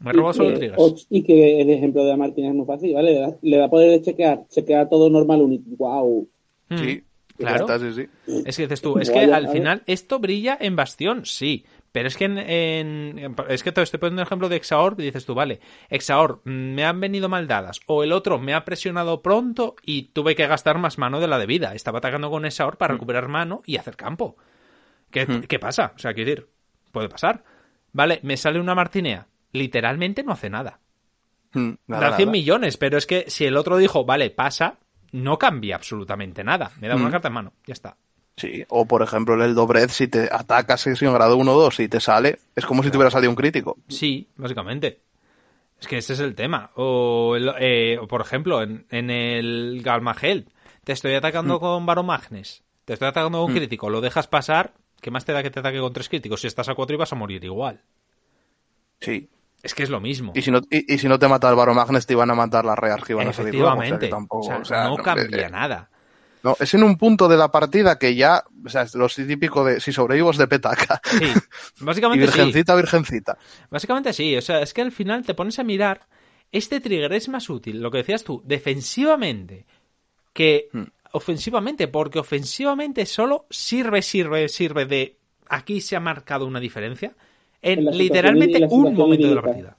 Me 0.00 0.10
ha 0.10 0.12
robado 0.12 0.32
Y 0.32 0.36
solo 0.36 0.48
que- 0.50 0.56
triggers. 0.56 1.06
Y 1.10 1.22
que 1.22 1.60
el 1.60 1.70
ejemplo 1.70 2.04
de 2.04 2.16
Martínez 2.16 2.50
es 2.50 2.56
muy 2.56 2.66
fácil, 2.66 2.92
¿vale? 2.94 3.12
Le 3.14 3.20
da, 3.20 3.36
le 3.40 3.56
da 3.56 3.68
poder 3.70 3.90
de 3.90 4.02
chequear, 4.02 4.46
chequear 4.48 4.88
todo 4.88 5.08
normal 5.10 5.42
único. 5.42 5.64
¡Wow! 5.76 6.28
Mm, 6.70 6.76
Sí, 6.78 7.02
claro. 7.38 7.60
está, 7.72 7.78
sí, 7.78 7.92
sí. 8.26 8.42
Es 8.44 8.56
que 8.56 8.62
dices 8.64 8.80
tú, 8.82 8.98
es 8.98 9.10
que 9.10 9.20
al 9.32 9.48
final 9.48 9.82
esto 9.86 10.18
brilla 10.18 10.56
en 10.60 10.76
Bastión, 10.76 11.24
sí. 11.24 11.64
Pero 11.90 12.08
es 12.08 12.16
que 12.18 12.26
en, 12.26 12.38
en- 12.38 13.34
es 13.48 13.62
que 13.62 13.72
te 13.72 13.80
estoy 13.80 13.98
poniendo 13.98 14.20
el 14.20 14.26
ejemplo 14.26 14.48
de 14.50 14.56
Exaor 14.56 14.94
y 14.98 15.04
dices 15.04 15.24
tú, 15.24 15.34
vale, 15.34 15.58
Exaor, 15.88 16.42
mm, 16.44 16.50
me 16.50 16.84
han 16.84 17.00
venido 17.00 17.28
mal 17.30 17.48
dadas. 17.48 17.80
O 17.86 18.04
el 18.04 18.12
otro 18.12 18.38
me 18.38 18.52
ha 18.52 18.64
presionado 18.66 19.22
pronto 19.22 19.74
y 19.82 20.02
tuve 20.12 20.34
que 20.36 20.46
gastar 20.46 20.76
más 20.78 20.98
mano 20.98 21.18
de 21.18 21.28
la 21.28 21.38
debida. 21.38 21.74
Estaba 21.74 21.98
atacando 21.98 22.30
con 22.30 22.44
Exaor 22.44 22.76
para 22.76 22.92
recuperar 22.92 23.28
mano 23.28 23.62
y 23.64 23.78
hacer 23.78 23.96
campo. 23.96 24.36
¿Qué, 25.10 25.24
Mm. 25.26 25.40
qué 25.48 25.58
pasa? 25.58 25.92
O 25.96 25.98
sea, 25.98 26.12
quiero 26.12 26.28
decir, 26.30 26.48
puede 26.92 27.08
pasar. 27.08 27.42
Vale, 27.92 28.20
me 28.22 28.36
sale 28.36 28.60
una 28.60 28.74
Martinea. 28.74 29.26
Literalmente 29.52 30.22
no 30.22 30.32
hace 30.32 30.50
nada. 30.50 30.80
Mm, 31.54 31.70
nada, 31.86 32.10
da 32.10 32.16
100 32.16 32.26
nada. 32.28 32.32
millones, 32.32 32.76
pero 32.76 32.98
es 32.98 33.06
que 33.06 33.24
si 33.28 33.46
el 33.46 33.56
otro 33.56 33.78
dijo, 33.78 34.04
vale, 34.04 34.28
pasa, 34.28 34.78
no 35.12 35.38
cambia 35.38 35.76
absolutamente 35.76 36.42
nada. 36.44 36.70
Me 36.80 36.88
da 36.88 36.96
una 36.96 37.08
Mm. 37.08 37.12
carta 37.12 37.28
en 37.28 37.34
mano, 37.34 37.52
ya 37.66 37.72
está. 37.72 37.96
Sí, 38.36 38.64
o 38.68 38.86
por 38.86 39.02
ejemplo 39.02 39.42
el 39.44 39.54
Dobred, 39.54 39.88
si 39.90 40.06
te 40.06 40.28
atacas 40.32 40.86
en 40.86 40.94
grado 41.12 41.36
1 41.36 41.54
o 41.54 41.60
2 41.60 41.80
y 41.80 41.88
te 41.88 41.98
sale, 42.00 42.38
es 42.54 42.64
como 42.64 42.82
si 42.84 42.90
te 42.90 42.96
hubiera 42.96 43.10
salido 43.10 43.30
un 43.30 43.36
crítico. 43.36 43.76
Sí, 43.88 44.28
básicamente. 44.36 45.00
Es 45.80 45.86
que 45.88 45.98
ese 45.98 46.12
es 46.12 46.20
el 46.20 46.34
tema. 46.34 46.70
O, 46.76 47.34
el- 47.36 47.52
eh, 47.58 47.98
o, 48.00 48.06
por 48.06 48.20
ejemplo, 48.20 48.62
en, 48.62 48.86
en 48.90 49.10
el 49.10 49.80
Galmagel, 49.82 50.46
te 50.84 50.92
estoy 50.92 51.14
atacando 51.14 51.56
Mm. 51.56 51.60
con 51.60 51.86
Baromagnes, 51.86 52.62
te 52.84 52.92
estoy 52.92 53.08
atacando 53.08 53.38
con 53.40 53.50
un 53.50 53.56
crítico, 53.56 53.90
lo 53.90 54.00
dejas 54.00 54.26
pasar, 54.28 54.72
¿qué 55.00 55.10
más 55.10 55.24
te 55.24 55.32
da 55.32 55.42
que 55.42 55.50
te 55.50 55.58
ataque 55.60 55.78
con 55.80 55.92
tres 55.92 56.08
críticos? 56.08 56.40
Si 56.40 56.46
estás 56.46 56.68
a 56.68 56.74
cuatro 56.74 56.94
y 56.94 56.98
vas 56.98 57.12
a 57.12 57.16
morir 57.16 57.44
igual. 57.44 57.80
Sí. 59.00 59.28
Es 59.62 59.74
que 59.74 59.82
es 59.82 59.90
lo 59.90 60.00
mismo. 60.00 60.32
Y 60.34 60.42
si 60.42 60.50
no, 60.50 60.60
y, 60.70 60.94
y 60.94 60.98
si 60.98 61.08
no 61.08 61.18
te 61.18 61.26
mata 61.28 61.48
el 61.50 61.56
Baromagnes, 61.56 62.06
te 62.06 62.12
iban 62.14 62.30
a 62.30 62.34
matar 62.34 62.64
las 62.64 62.78
Rears 62.78 63.04
que 63.04 63.12
iban 63.12 63.28
a 63.28 63.32
salir 63.32 63.54
luego. 63.54 63.78
O 63.78 63.84
sea, 63.84 63.98
que 63.98 64.08
tampoco, 64.08 64.40
O 64.40 64.42
sea, 64.42 64.58
o 64.58 64.64
sea, 64.64 64.84
no 64.84 64.96
no, 64.96 65.02
cambia 65.02 65.46
eh, 65.46 65.50
nada. 65.50 65.90
No, 66.42 66.56
es 66.60 66.72
en 66.74 66.84
un 66.84 66.96
punto 66.96 67.26
de 67.28 67.36
la 67.36 67.50
partida 67.50 67.98
que 67.98 68.14
ya, 68.14 68.44
o 68.64 68.68
sea, 68.68 68.82
es 68.82 68.94
lo 68.94 69.08
típico 69.08 69.64
de 69.64 69.80
si 69.80 69.92
sobrevivo 69.92 70.30
es 70.30 70.36
de 70.38 70.46
petaca. 70.46 71.00
Sí, 71.04 71.42
Y 71.80 71.84
básicamente 71.84 72.28
sí. 72.28 72.44
virgencita, 72.44 72.76
virgencita. 72.76 73.38
Básicamente 73.70 74.12
sí, 74.12 74.36
o 74.36 74.40
sea, 74.40 74.62
es 74.62 74.72
que 74.72 74.82
al 74.82 74.92
final 74.92 75.24
te 75.24 75.34
pones 75.34 75.58
a 75.58 75.64
mirar, 75.64 76.06
este 76.52 76.80
trigger 76.80 77.12
es 77.12 77.28
más 77.28 77.50
útil, 77.50 77.80
lo 77.82 77.90
que 77.90 77.98
decías 77.98 78.22
tú, 78.22 78.40
defensivamente 78.46 79.66
que 80.32 80.68
Hmm. 80.72 80.84
ofensivamente, 81.12 81.88
porque 81.88 82.20
ofensivamente 82.20 83.04
solo 83.06 83.46
sirve, 83.50 84.02
sirve, 84.02 84.48
sirve 84.48 84.86
de 84.86 85.18
aquí 85.48 85.80
se 85.80 85.96
ha 85.96 86.00
marcado 86.00 86.46
una 86.46 86.60
diferencia 86.60 87.16
en, 87.62 87.84
literalmente 87.86 88.66
un 88.70 88.94
momento 88.94 89.28
de 89.28 89.34
la 89.34 89.42
partida. 89.42 89.76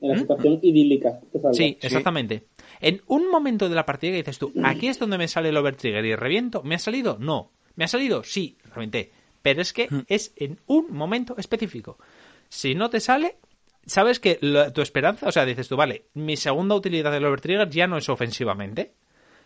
En 0.00 0.08
la 0.08 0.18
situación 0.18 0.58
idílica. 0.62 1.20
Sí, 1.52 1.76
exactamente. 1.80 2.46
En 2.80 3.02
un 3.06 3.30
momento 3.30 3.68
de 3.68 3.74
la 3.74 3.84
partida 3.84 4.12
que 4.12 4.16
dices 4.18 4.38
tú, 4.38 4.52
aquí 4.64 4.88
es 4.88 4.98
donde 4.98 5.18
me 5.18 5.28
sale 5.28 5.50
el 5.50 5.56
overtrigger 5.56 6.04
y 6.06 6.14
reviento, 6.14 6.62
¿me 6.62 6.74
ha 6.74 6.78
salido? 6.78 7.18
No. 7.20 7.50
¿Me 7.76 7.84
ha 7.84 7.88
salido? 7.88 8.24
Sí, 8.24 8.56
reventé. 8.74 9.12
Pero 9.42 9.60
es 9.62 9.72
que 9.72 9.88
es 10.08 10.32
en 10.36 10.58
un 10.66 10.92
momento 10.92 11.34
específico. 11.38 11.98
Si 12.48 12.74
no 12.74 12.88
te 12.90 13.00
sale, 13.00 13.36
sabes 13.86 14.20
que 14.20 14.36
tu 14.74 14.80
esperanza, 14.82 15.28
o 15.28 15.32
sea, 15.32 15.44
dices 15.44 15.68
tú, 15.68 15.76
vale, 15.76 16.06
mi 16.14 16.36
segunda 16.36 16.74
utilidad 16.74 17.12
del 17.12 17.24
overtrigger 17.26 17.68
ya 17.68 17.86
no 17.86 17.98
es 17.98 18.08
ofensivamente, 18.08 18.92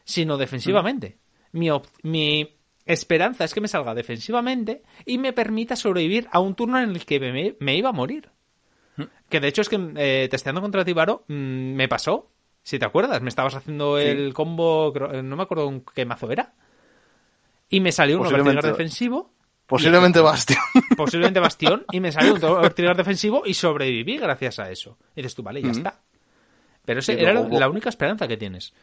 sino 0.04 0.36
defensivamente. 0.36 1.18
Mi, 1.52 1.70
op- 1.70 1.86
mi 2.02 2.48
esperanza 2.86 3.44
es 3.44 3.54
que 3.54 3.60
me 3.60 3.68
salga 3.68 3.94
defensivamente 3.94 4.82
y 5.06 5.18
me 5.18 5.32
permita 5.32 5.76
sobrevivir 5.76 6.28
a 6.32 6.40
un 6.40 6.54
turno 6.54 6.78
en 6.80 6.90
el 6.90 7.04
que 7.06 7.18
me, 7.20 7.56
me 7.60 7.76
iba 7.76 7.88
a 7.90 7.92
morir. 7.92 8.30
Que 9.28 9.40
de 9.40 9.48
hecho 9.48 9.62
es 9.62 9.68
que 9.68 9.78
eh, 9.96 10.28
testeando 10.30 10.60
contra 10.60 10.84
Tibaro 10.84 11.24
mm, 11.28 11.32
me 11.74 11.88
pasó. 11.88 12.30
Si 12.62 12.78
te 12.78 12.84
acuerdas, 12.86 13.20
me 13.22 13.28
estabas 13.28 13.54
haciendo 13.54 13.98
el 13.98 14.32
combo, 14.32 14.92
creo- 14.92 15.22
no 15.22 15.36
me 15.36 15.42
acuerdo 15.42 15.68
en 15.68 15.84
qué 15.94 16.04
mazo 16.04 16.30
era. 16.30 16.54
Y 17.68 17.80
me 17.80 17.90
salió 17.92 18.16
un 18.20 18.26
overtrigger 18.52 18.62
defensivo, 18.78 19.30
Posiblemente 19.66 20.20
Bastion. 20.20 20.58
posiblemente 20.96 21.40
Bastión, 21.40 21.84
y 21.90 22.00
me 22.00 22.12
salió 22.12 22.34
un 22.34 22.44
overtrigger 22.44 22.96
defensivo 22.96 23.42
y 23.46 23.54
sobreviví 23.54 24.18
gracias 24.18 24.58
a 24.58 24.70
eso. 24.70 24.96
Y 25.16 25.22
dices 25.22 25.34
tú, 25.34 25.42
vale, 25.42 25.60
ya 25.62 25.70
está. 25.70 26.00
Pero 26.84 27.00
esa 27.00 27.12
era 27.22 27.32
la 27.58 27.68
única 27.68 27.88
esperanza 27.88 28.28
que 28.28 28.36
tienes. 28.36 28.74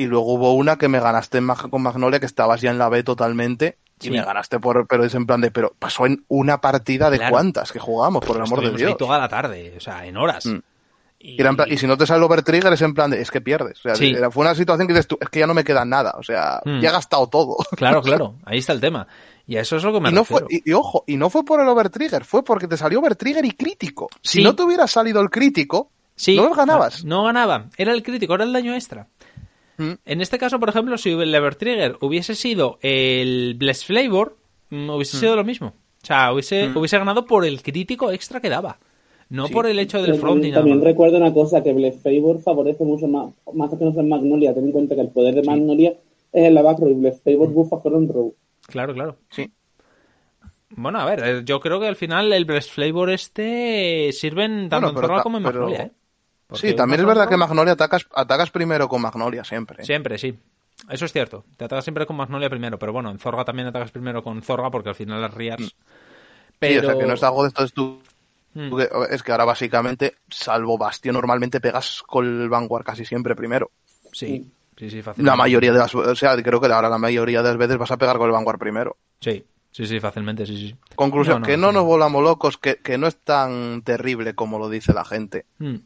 Y 0.00 0.06
luego 0.06 0.34
hubo 0.34 0.54
una 0.54 0.76
que 0.76 0.88
me 0.88 0.98
ganaste 1.00 1.38
en 1.38 1.44
Mag- 1.46 1.68
con 1.70 1.82
Magnolia, 1.82 2.20
que 2.20 2.26
estabas 2.26 2.60
ya 2.60 2.70
en 2.70 2.78
la 2.78 2.88
B 2.88 3.02
totalmente. 3.02 3.76
Y 4.02 4.10
me 4.10 4.22
ganaste 4.24 4.58
por, 4.58 4.86
pero 4.86 5.04
es 5.04 5.14
en 5.14 5.26
plan 5.26 5.42
de, 5.42 5.50
pero 5.50 5.74
pasó 5.78 6.06
en 6.06 6.24
una 6.28 6.60
partida 6.60 7.10
de 7.10 7.18
Claro. 7.18 7.32
cuántas 7.32 7.70
que 7.70 7.78
jugamos, 7.78 8.24
por 8.24 8.36
el 8.36 8.42
amor 8.42 8.62
de 8.62 8.68
ahí 8.68 8.76
Dios. 8.76 8.96
toda 8.96 9.18
la 9.18 9.28
tarde, 9.28 9.74
o 9.76 9.80
sea, 9.80 10.06
en 10.06 10.16
horas. 10.16 10.46
Mm. 10.46 10.58
Y, 11.18 11.36
plan- 11.36 11.54
si 11.76 11.86
no 11.86 11.98
te 11.98 12.06
sale 12.06 12.16
el 12.16 12.24
overtrigger 12.24 12.72
es 12.72 12.80
en 12.80 12.94
plan 12.94 13.10
de, 13.10 13.20
es 13.20 13.30
que 13.30 13.42
pierdes. 13.42 13.78
O 13.80 13.82
sea, 13.82 13.94
Sí. 13.94 14.14
fue 14.30 14.40
una 14.42 14.54
situación 14.54 14.86
que 14.88 14.94
dices 14.94 15.06
tú, 15.06 15.18
es 15.20 15.28
que 15.28 15.40
ya 15.40 15.46
no 15.46 15.52
me 15.52 15.64
queda 15.64 15.84
nada. 15.84 16.14
O 16.18 16.22
sea, 16.22 16.62
Mm. 16.64 16.80
ya 16.80 16.88
he 16.88 16.92
gastado 16.92 17.26
todo. 17.28 17.56
Claro, 17.76 18.00
claro, 18.00 18.36
ahí 18.46 18.56
está 18.58 18.72
el 18.72 18.80
tema. 18.80 19.06
Y 19.46 19.56
a 19.58 19.60
eso 19.60 19.76
es 19.76 19.82
lo 19.84 19.92
que 19.92 20.00
me 20.00 20.08
y 20.08 20.12
no 20.14 20.24
fue, 20.24 20.44
y, 20.48 20.70
y 20.70 20.72
ojo, 20.72 21.04
y 21.06 21.18
no 21.18 21.28
fue 21.28 21.44
por 21.44 21.60
el 21.60 21.68
overtrigger, 21.68 22.24
fue 22.24 22.42
porque 22.42 22.66
te 22.68 22.78
salió 22.78 23.00
overtrigger 23.00 23.44
y 23.44 23.50
crítico. 23.50 24.08
Si 24.22 24.42
no 24.42 24.54
te 24.56 24.62
hubiera 24.62 24.86
salido 24.86 25.20
el 25.20 25.28
crítico, 25.28 25.90
Sí, 26.14 26.36
no 26.36 26.54
ganabas. 26.54 27.02
No, 27.04 27.16
no 27.18 27.24
ganaba. 27.24 27.66
Era 27.78 27.92
el 27.92 28.02
crítico, 28.02 28.34
era 28.34 28.44
el 28.44 28.52
daño 28.52 28.74
extra. 28.74 29.06
Mm. 29.82 29.92
En 30.04 30.20
este 30.20 30.38
caso, 30.38 30.60
por 30.60 30.68
ejemplo, 30.68 30.98
si 30.98 31.10
el 31.10 31.34
Evertrigger 31.34 31.96
hubiese 32.00 32.34
sido 32.34 32.78
el 32.82 33.54
Bless 33.58 33.84
Flavor, 33.84 34.36
mm, 34.70 34.90
hubiese 34.90 35.16
sido 35.16 35.36
lo 35.36 35.44
mismo. 35.44 35.68
O 36.02 36.06
sea, 36.06 36.32
hubiese, 36.32 36.68
hubiese 36.74 36.98
ganado 36.98 37.24
por 37.26 37.44
el 37.44 37.62
crítico 37.62 38.10
extra 38.10 38.40
que 38.40 38.48
daba. 38.50 38.78
No 39.30 39.46
Sí. 39.46 39.52
por 39.52 39.66
el 39.66 39.78
hecho 39.78 40.02
del 40.02 40.16
front 40.16 40.34
también, 40.36 40.50
nada. 40.52 40.62
también 40.64 40.82
recuerdo 40.84 41.16
una 41.16 41.32
cosa, 41.32 41.62
que 41.62 41.72
Bless 41.72 42.02
Favor 42.02 42.40
favorece 42.42 42.84
mucho 42.84 43.06
más, 43.06 43.32
más 43.54 43.70
que 43.70 43.84
no 43.84 43.92
sea 43.92 44.02
Magnolia. 44.02 44.52
Ten 44.52 44.64
en 44.66 44.72
cuenta 44.72 44.94
que 44.96 45.00
el 45.02 45.08
poder 45.10 45.34
de 45.34 45.42
Magnolia 45.44 45.90
es 46.32 46.44
en 46.44 46.54
la 46.54 46.62
back 46.62 46.80
row 46.80 46.88
y 46.90 46.94
Bless 46.94 47.20
Favor 47.22 47.48
buffa 47.48 47.78
front 47.80 48.10
row. 48.10 48.34
Claro, 48.66 48.92
claro. 48.92 49.16
Sí. 49.30 49.48
Bueno, 50.70 51.00
a 51.00 51.04
ver, 51.04 51.22
eh, 51.24 51.42
yo 51.44 51.58
creo 51.60 51.80
que 51.80 51.86
al 51.88 51.96
final 51.96 52.32
el 52.32 52.44
Breast 52.44 52.70
Flavor 52.70 53.10
este 53.10 54.10
sirven 54.12 54.68
tanto 54.68 54.86
Bueno, 54.86 55.00
en 55.00 55.06
Zorra 55.06 55.22
como 55.22 55.38
en 55.38 55.44
pero- 55.44 55.60
Magnolia, 55.60 55.84
¿eh? 55.86 55.90
Sí, 56.54 56.74
también 56.74 57.00
es 57.00 57.06
verdad 57.06 57.28
que 57.28 57.36
Magnolia 57.36 57.72
atacas, 57.74 58.06
atacas 58.14 58.50
primero 58.50 58.88
con 58.88 59.02
Magnolia 59.02 59.44
siempre. 59.44 59.84
Siempre, 59.84 60.18
sí. 60.18 60.36
Eso 60.88 61.04
es 61.04 61.12
cierto. 61.12 61.44
Te 61.56 61.64
atagas 61.64 61.84
siempre 61.84 62.06
con 62.06 62.16
Magnolia 62.16 62.48
primero, 62.48 62.78
pero 62.78 62.92
bueno, 62.92 63.10
en 63.10 63.18
Zorga 63.18 63.44
también 63.44 63.68
atacas 63.68 63.90
primero 63.90 64.22
con 64.22 64.42
Zorga 64.42 64.70
porque 64.70 64.88
al 64.90 64.94
final 64.94 65.20
las 65.20 65.34
rías. 65.34 65.60
Mm. 65.60 65.64
Sí, 65.64 65.72
Pero... 66.58 66.88
o 66.88 66.90
sea 66.90 67.00
que 67.00 67.06
no 67.06 67.14
es 67.14 67.22
algo 67.22 67.42
de 67.42 67.48
esto, 67.48 67.64
es 67.64 67.72
tú. 67.72 68.00
Mm. 68.54 68.80
Es 69.10 69.22
que 69.22 69.32
ahora 69.32 69.44
básicamente, 69.44 70.16
salvo 70.28 70.76
Bastion, 70.76 71.12
normalmente 71.14 71.60
pegas 71.60 72.02
con 72.06 72.26
el 72.26 72.48
Vanguard 72.48 72.84
casi 72.84 73.04
siempre 73.04 73.36
primero. 73.36 73.70
Sí, 74.12 74.50
sí, 74.76 74.90
sí, 74.90 75.02
fácilmente. 75.02 75.30
La 75.30 75.36
mayoría 75.36 75.72
de 75.72 75.78
las, 75.78 75.94
o 75.94 76.16
sea, 76.16 76.36
creo 76.42 76.60
que 76.60 76.66
ahora 76.66 76.88
la 76.88 76.98
mayoría 76.98 77.42
de 77.42 77.48
las 77.50 77.56
veces 77.56 77.78
vas 77.78 77.90
a 77.92 77.96
pegar 77.96 78.18
con 78.18 78.26
el 78.26 78.32
Vanguard 78.32 78.58
primero. 78.58 78.96
Sí, 79.20 79.44
sí, 79.70 79.86
sí, 79.86 80.00
fácilmente, 80.00 80.44
sí, 80.46 80.56
sí. 80.56 80.76
Conclusión, 80.96 81.36
No, 81.36 81.40
no, 81.40 81.46
que 81.46 81.56
no 81.56 81.68
sí. 81.68 81.74
nos 81.74 81.84
volamos 81.84 82.22
locos, 82.24 82.58
que, 82.58 82.76
que 82.78 82.98
no 82.98 83.06
es 83.06 83.16
tan 83.18 83.82
terrible 83.82 84.34
como 84.34 84.58
lo 84.58 84.68
dice 84.68 84.92
la 84.92 85.04
gente. 85.04 85.46
Mm, 85.58 85.76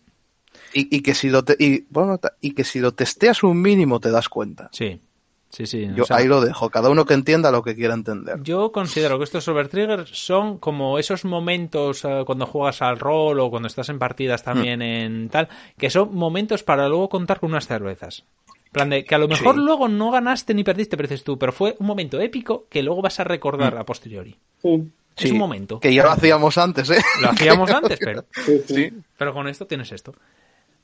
Y, 0.74 0.94
y 0.96 1.00
que 1.02 1.14
si 1.14 1.30
lo 1.30 1.44
te- 1.44 1.56
y, 1.58 1.86
bueno, 1.88 2.18
y 2.40 2.52
que 2.52 2.64
si 2.64 2.80
lo 2.80 2.92
testeas 2.92 3.42
un 3.42 3.62
mínimo 3.62 4.00
te 4.00 4.10
das 4.10 4.28
cuenta. 4.28 4.68
Sí, 4.72 5.00
sí, 5.48 5.66
sí. 5.66 5.88
Yo 5.94 6.02
o 6.02 6.06
sea, 6.06 6.16
ahí 6.16 6.26
lo 6.26 6.40
dejo, 6.40 6.68
cada 6.68 6.90
uno 6.90 7.04
que 7.06 7.14
entienda 7.14 7.50
lo 7.52 7.62
que 7.62 7.74
quiera 7.76 7.94
entender. 7.94 8.42
Yo 8.42 8.72
considero 8.72 9.16
que 9.18 9.24
estos 9.24 9.46
Overtriggers 9.46 10.10
son 10.10 10.58
como 10.58 10.98
esos 10.98 11.24
momentos 11.24 12.04
eh, 12.04 12.24
cuando 12.26 12.46
juegas 12.46 12.82
al 12.82 12.98
rol 12.98 13.38
o 13.40 13.50
cuando 13.50 13.68
estás 13.68 13.88
en 13.88 13.98
partidas 14.00 14.42
también 14.42 14.82
en 14.82 15.28
tal, 15.28 15.48
que 15.78 15.90
son 15.90 16.12
momentos 16.14 16.64
para 16.64 16.88
luego 16.88 17.08
contar 17.08 17.38
con 17.40 17.50
unas 17.50 17.66
cervezas. 17.68 18.24
Plan 18.72 18.90
de 18.90 19.04
que 19.04 19.14
a 19.14 19.18
lo 19.18 19.28
mejor 19.28 19.54
Sí. 19.54 19.60
luego 19.60 19.86
no 19.86 20.10
ganaste 20.10 20.52
ni 20.52 20.64
perdiste, 20.64 20.96
pero 20.96 21.08
dices 21.08 21.22
tú, 21.22 21.38
pero 21.38 21.52
fue 21.52 21.76
un 21.78 21.86
momento 21.86 22.20
épico 22.20 22.66
que 22.68 22.82
luego 22.82 23.00
vas 23.02 23.20
a 23.20 23.24
recordar 23.24 23.78
a 23.78 23.84
posteriori. 23.84 24.36
Sí, 24.60 24.90
Es 25.16 25.30
un 25.30 25.38
momento. 25.38 25.78
Que 25.78 25.94
ya 25.94 26.02
lo 26.02 26.10
hacíamos 26.10 26.58
antes, 26.58 26.90
¿eh? 26.90 26.98
Lo 27.22 27.30
hacíamos 27.30 27.70
antes, 27.70 28.00
pero, 28.00 28.24
sí, 28.44 28.58
sí. 28.66 28.74
Sí. 28.74 28.92
pero 29.16 29.32
con 29.32 29.46
esto 29.46 29.68
tienes 29.68 29.92
esto. 29.92 30.12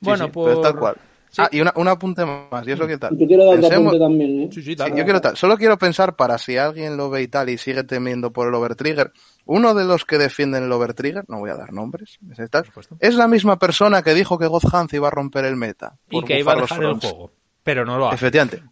Bueno, 0.00 0.24
sí, 0.26 0.30
pues. 0.32 0.48
pero 0.48 0.60
tal 0.60 0.76
cual. 0.78 0.96
Sí. 1.30 1.42
Ah, 1.42 1.48
y 1.52 1.60
una, 1.60 1.72
un 1.76 1.86
apunte 1.86 2.24
más, 2.24 2.66
y 2.66 2.72
eso 2.72 2.88
qué 2.88 2.98
tal. 2.98 3.16
Yo 3.16 3.24
quiero 3.24 3.44
dar 3.44 3.60
Pensemos- 3.60 3.86
apunte 3.94 3.98
también, 4.00 4.40
¿eh? 4.40 4.48
Sí, 4.52 4.62
sí, 4.62 4.70
Sí, 4.70 4.74
dale. 4.74 4.96
yo 4.96 5.04
quiero 5.04 5.20
tal. 5.20 5.36
Solo 5.36 5.56
quiero 5.56 5.78
pensar 5.78 6.16
para 6.16 6.38
si 6.38 6.56
alguien 6.56 6.96
lo 6.96 7.08
ve 7.08 7.22
y 7.22 7.28
tal 7.28 7.48
y 7.50 7.56
sigue 7.56 7.84
temiendo 7.84 8.32
por 8.32 8.48
el 8.48 8.54
overtrigger. 8.54 9.12
Uno 9.44 9.72
de 9.74 9.84
los 9.84 10.04
que 10.04 10.18
defienden 10.18 10.64
el 10.64 10.72
overtrigger, 10.72 11.24
no 11.28 11.38
voy 11.38 11.50
a 11.50 11.54
dar 11.54 11.72
nombres, 11.72 12.18
es, 12.36 12.50
tal, 12.50 12.64
es 12.98 13.14
la 13.14 13.28
misma 13.28 13.60
persona 13.60 14.02
que 14.02 14.12
dijo 14.12 14.38
que 14.38 14.48
God 14.48 14.62
Hans 14.72 14.92
iba 14.92 15.06
a 15.06 15.12
romper 15.12 15.44
el 15.44 15.54
meta. 15.54 15.94
Y 16.10 16.20
que 16.24 16.40
iba 16.40 16.52
a 16.52 16.56
dejar 16.56 16.82
el 16.82 16.94
juego. 16.94 17.30
Pero 17.62 17.84
no 17.84 17.96
lo 17.98 18.06
hace. 18.08 18.16
Efectivamente. 18.16 18.62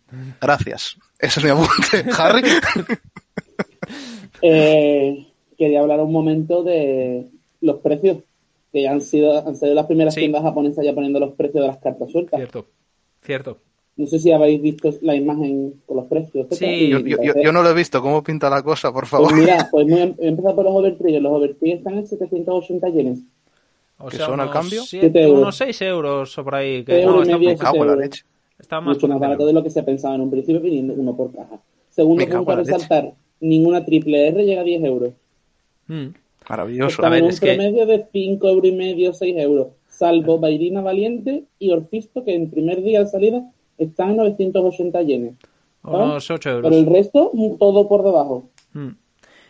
Gracias. 0.41 0.97
Ese 1.19 1.39
es 1.39 1.45
mi 1.45 1.51
apunte. 1.51 2.05
Harry. 2.19 2.43
Eh, 4.43 5.27
quería 5.57 5.81
hablar 5.81 6.01
un 6.01 6.13
momento 6.13 6.63
de 6.63 7.27
los 7.61 7.77
precios, 7.81 8.19
que 8.83 8.89
han 8.89 9.01
sido, 9.01 9.47
han 9.47 9.57
sido 9.57 9.75
las 9.75 9.87
primeras 9.87 10.15
Sí. 10.15 10.21
tiendas 10.21 10.43
japonesas 10.43 10.85
ya 10.85 10.95
poniendo 10.95 11.19
los 11.21 11.33
precios 11.35 11.63
de 11.63 11.69
las 11.69 11.79
cartas 11.79 12.11
sueltas. 12.11 12.39
Cierto. 12.39 12.67
Cierto. 13.23 13.59
No 13.97 14.07
sé 14.07 14.19
si 14.21 14.31
habéis 14.31 14.63
visto 14.63 14.91
la 15.03 15.17
imagen 15.17 15.75
con 15.85 15.97
los 15.97 16.07
precios. 16.07 16.47
Sí, 16.53 16.65
y 16.67 16.89
yo, 16.91 16.99
yo- 17.01 17.07
yo- 17.09 17.17
parece- 17.17 17.43
yo 17.43 17.53
no 17.53 17.63
lo 17.65 17.71
he 17.71 17.75
visto. 17.75 18.01
¿Cómo 18.01 18.23
pinta 18.23 18.49
la 18.49 18.63
cosa, 18.63 18.93
por 18.93 19.03
Pues 19.03 19.11
favor? 19.11 19.35
mira, 19.37 19.69
pues 19.73 19.87
voy 19.89 19.99
a 20.01 20.05
he 20.05 20.29
empezado 20.29 20.55
por 20.55 20.65
los 20.65 20.75
overtriggers. 20.75 21.23
Los 21.23 21.33
overtriggers 21.33 21.79
están 21.81 21.99
en 21.99 22.07
780 22.07 22.89
yenes. 22.91 23.19
O 23.99 24.07
¿Que 24.09 24.17
sea, 24.19 24.27
son 24.27 24.39
al 24.39 24.51
cambio? 24.51 24.83
siete- 24.85 25.07
Siete 25.11 25.23
euros. 25.25 25.43
unos 25.43 25.57
6 25.57 25.83
euros 25.83 26.39
o 26.39 26.45
por 26.45 26.55
ahí. 26.55 26.85
Que, 26.85 27.05
no, 27.05 27.23
está, 27.23 27.37
medio, 27.39 27.85
euros. 27.85 27.99
leche. 27.99 28.23
está 28.61 28.81
más 28.81 28.95
Mucho 28.97 29.09
más 29.09 29.19
barato 29.19 29.45
de 29.47 29.53
lo 29.53 29.63
que 29.65 29.71
se 29.71 29.83
pensaba 29.83 30.15
en 30.15 30.21
un 30.21 30.31
principio, 30.31 30.61
viniendo 30.61 30.95
uno 30.95 31.17
por 31.17 31.33
caja. 31.33 31.59
Segundo 31.91 32.25
punto 32.25 32.53
a 32.53 32.57
resaltar, 32.57 33.13
ninguna 33.41 33.85
triple 33.85 34.29
R 34.29 34.45
llega 34.45 34.61
a 34.61 34.65
10 34.65 34.85
euros. 34.85 35.11
Mm. 35.89 36.07
Maravilloso. 36.49 36.91
Están 37.03 37.07
A 37.07 37.11
ver, 37.11 37.19
en 37.21 37.25
un 37.25 37.31
es 37.31 37.41
que- 37.41 37.55
promedio 37.55 37.87
de 37.87 38.07
5 38.13 38.49
euros 38.49 38.67
y 38.67 38.73
medio, 38.73 39.13
6 39.13 39.37
euros. 39.39 39.69
Salvo 39.89 40.39
Bairina 40.39 40.81
Valiente 40.81 41.45
y 41.59 41.71
Orfisto, 41.73 42.25
que 42.25 42.35
en 42.35 42.51
primer 42.51 42.83
día 42.83 43.01
de 43.01 43.07
salida 43.07 43.43
están 43.77 44.11
en 44.11 44.17
980 44.19 45.03
yenes. 45.03 45.35
Unos 45.83 46.31
8 46.31 46.51
euros. 46.51 46.71
Pero 46.71 46.81
el 46.81 46.87
resto, 46.87 47.33
todo 47.59 47.89
por 47.89 48.03
debajo. 48.05 48.51
Mm. 48.73 48.91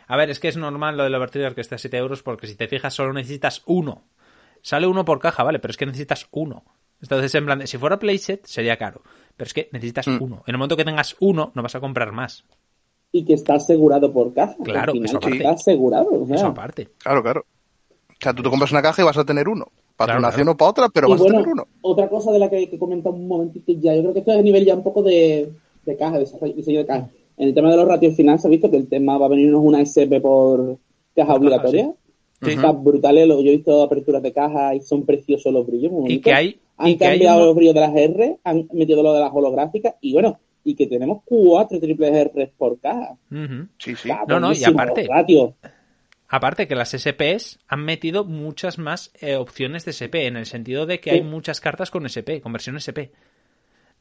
A 0.07 0.17
ver, 0.17 0.31
es 0.31 0.41
que 0.41 0.49
es 0.49 0.57
normal 0.57 0.97
lo 0.97 1.03
del 1.05 1.15
Overtrigger 1.15 1.55
que 1.55 1.61
esté 1.61 1.75
a 1.75 1.79
7 1.79 1.97
euros 1.99 2.23
porque 2.23 2.47
si 2.47 2.55
te 2.57 2.69
fijas 2.69 2.95
solo 2.95 3.13
necesitas 3.13 3.63
uno. 3.67 4.05
Sale 4.63 4.87
uno 4.87 5.05
por 5.05 5.19
caja, 5.19 5.43
vale, 5.43 5.59
pero 5.59 5.71
es 5.71 5.77
que 5.77 5.87
necesitas 5.87 6.27
uno. 6.33 6.65
Entonces, 7.03 7.35
en 7.35 7.45
plan, 7.45 7.59
de- 7.61 7.67
si 7.67 7.79
fuera 7.79 7.99
playset 7.99 8.45
sería 8.47 8.77
caro, 8.77 9.03
pero 9.37 9.47
es 9.47 9.55
que 9.55 9.69
necesitas 9.73 10.09
Mm. 10.09 10.19
uno. 10.23 10.37
En 10.47 10.55
el 10.55 10.59
momento 10.59 10.77
que 10.77 10.85
tengas 10.85 11.15
uno, 11.21 11.53
no 11.55 11.63
vas 11.63 11.75
a 11.75 11.81
comprar 11.81 12.11
más. 12.13 12.45
Y 13.13 13.25
que 13.25 13.35
está 13.35 13.55
asegurado 13.55 14.13
por 14.13 14.33
caja. 14.35 14.55
Claro, 14.63 14.93
Al 14.93 14.99
final 14.99 15.07
eso 15.07 15.17
aparte. 15.19 15.37
está 15.39 15.51
asegurado. 15.51 16.23
o 16.23 16.27
sea. 16.27 16.37
Eso 16.37 16.47
aparte. 16.47 16.89
Claro, 16.99 17.23
claro. 17.23 17.45
O 18.11 18.15
sea, 18.21 18.35
tú 18.35 18.43
te 18.43 18.51
compras 18.51 18.73
una 18.73 18.83
caja 18.83 19.03
y 19.03 19.05
vas 19.05 19.17
a 19.19 19.25
tener 19.25 19.49
uno. 19.49 19.67
Para 19.97 20.09
Claro, 20.13 20.19
una 20.21 20.29
acción 20.29 20.45
claro. 20.45 20.55
o 20.55 20.57
para 20.59 20.71
otra, 20.71 20.89
pero 20.91 21.09
y 21.09 21.11
vas 21.13 21.21
bueno, 21.21 21.39
a 21.39 21.41
tener 21.41 21.53
uno. 21.55 21.67
otra 21.83 22.09
cosa 22.09 22.31
de 22.33 22.39
la 22.39 22.49
que 22.51 22.57
hay 22.57 22.67
que 22.69 22.79
comentar 22.79 23.13
un 23.13 23.27
momentito 23.27 23.73
ya, 23.81 23.95
yo 23.95 24.03
creo 24.03 24.13
que 24.13 24.19
esto 24.21 24.33
es 24.33 24.39
a 24.39 24.43
nivel 24.43 24.65
ya 24.65 24.75
un 24.77 24.83
poco 24.85 25.03
de, 25.03 25.51
de 25.87 25.97
caja, 25.97 26.19
de 26.19 26.27
diseño 26.55 26.79
de 26.81 26.87
caja. 26.87 27.09
En 27.37 27.49
el 27.49 27.55
tema 27.55 27.71
de 27.71 27.77
los 27.77 27.89
ratios 27.89 28.15
finales, 28.15 28.43
se 28.43 28.49
ha 28.49 28.51
visto 28.51 28.71
que 28.71 28.77
el 28.77 28.89
tema 28.89 29.17
va 29.19 29.27
a 29.27 29.29
venirnos 29.31 29.61
una 29.65 29.81
SP 29.83 30.21
por 30.21 30.77
caja 31.17 31.35
obligatoria. 31.35 31.93
Sí. 32.43 32.51
Está 32.51 32.71
brutal, 32.71 33.19
¿eh? 33.19 33.27
Yo 33.27 33.39
he 33.41 33.57
visto 33.57 33.83
aperturas 33.83 34.23
de 34.23 34.33
caja 34.33 34.75
y 34.75 34.81
son 34.83 35.05
preciosos 35.05 35.53
los 35.53 35.67
brillos. 35.67 35.91
muy 35.91 36.13
Y 36.13 36.21
que 36.21 36.33
hay. 36.33 36.61
Han 36.77 36.89
y 36.91 36.97
que 36.97 37.05
hay 37.07 37.19
cambiado 37.19 37.39
uno- 37.39 37.47
los 37.47 37.57
brillos 37.57 37.75
de 37.75 37.81
las 37.81 37.97
R, 37.97 38.39
han 38.45 38.69
metido 38.73 39.03
lo 39.03 39.13
de 39.15 39.21
las 39.21 39.33
holográficas 39.35 39.95
y 40.01 40.13
bueno, 40.13 40.39
y 40.71 40.75
que 40.75 40.87
tenemos 40.87 41.23
cuatro 41.25 41.81
triples 41.81 42.13
R 42.13 42.53
por 42.59 42.79
caja. 42.79 43.17
Sí, 43.79 43.95
sí. 43.97 44.11
Está 44.11 44.25
No, 44.29 44.39
no, 44.41 44.53
y 44.53 44.63
aparte- 44.65 45.03
los 45.07 45.09
ratios. 45.17 45.55
Aparte 46.31 46.69
que 46.69 46.75
las 46.75 46.93
SPs 46.93 47.59
han 47.69 47.85
metido 47.85 48.25
muchas 48.25 48.79
más 48.79 49.11
eh, 49.21 49.37
opciones 49.37 49.87
de 49.87 49.93
SP, 49.97 50.27
en 50.27 50.37
el 50.37 50.45
sentido 50.45 50.85
de 50.85 51.01
que 51.01 51.11
hay 51.11 51.19
Sí. 51.21 51.25
muchas 51.25 51.61
cartas 51.61 51.91
con 51.91 52.05
SP, 52.05 52.43
con 52.43 52.53
versión 52.53 52.77
SP. 52.77 53.11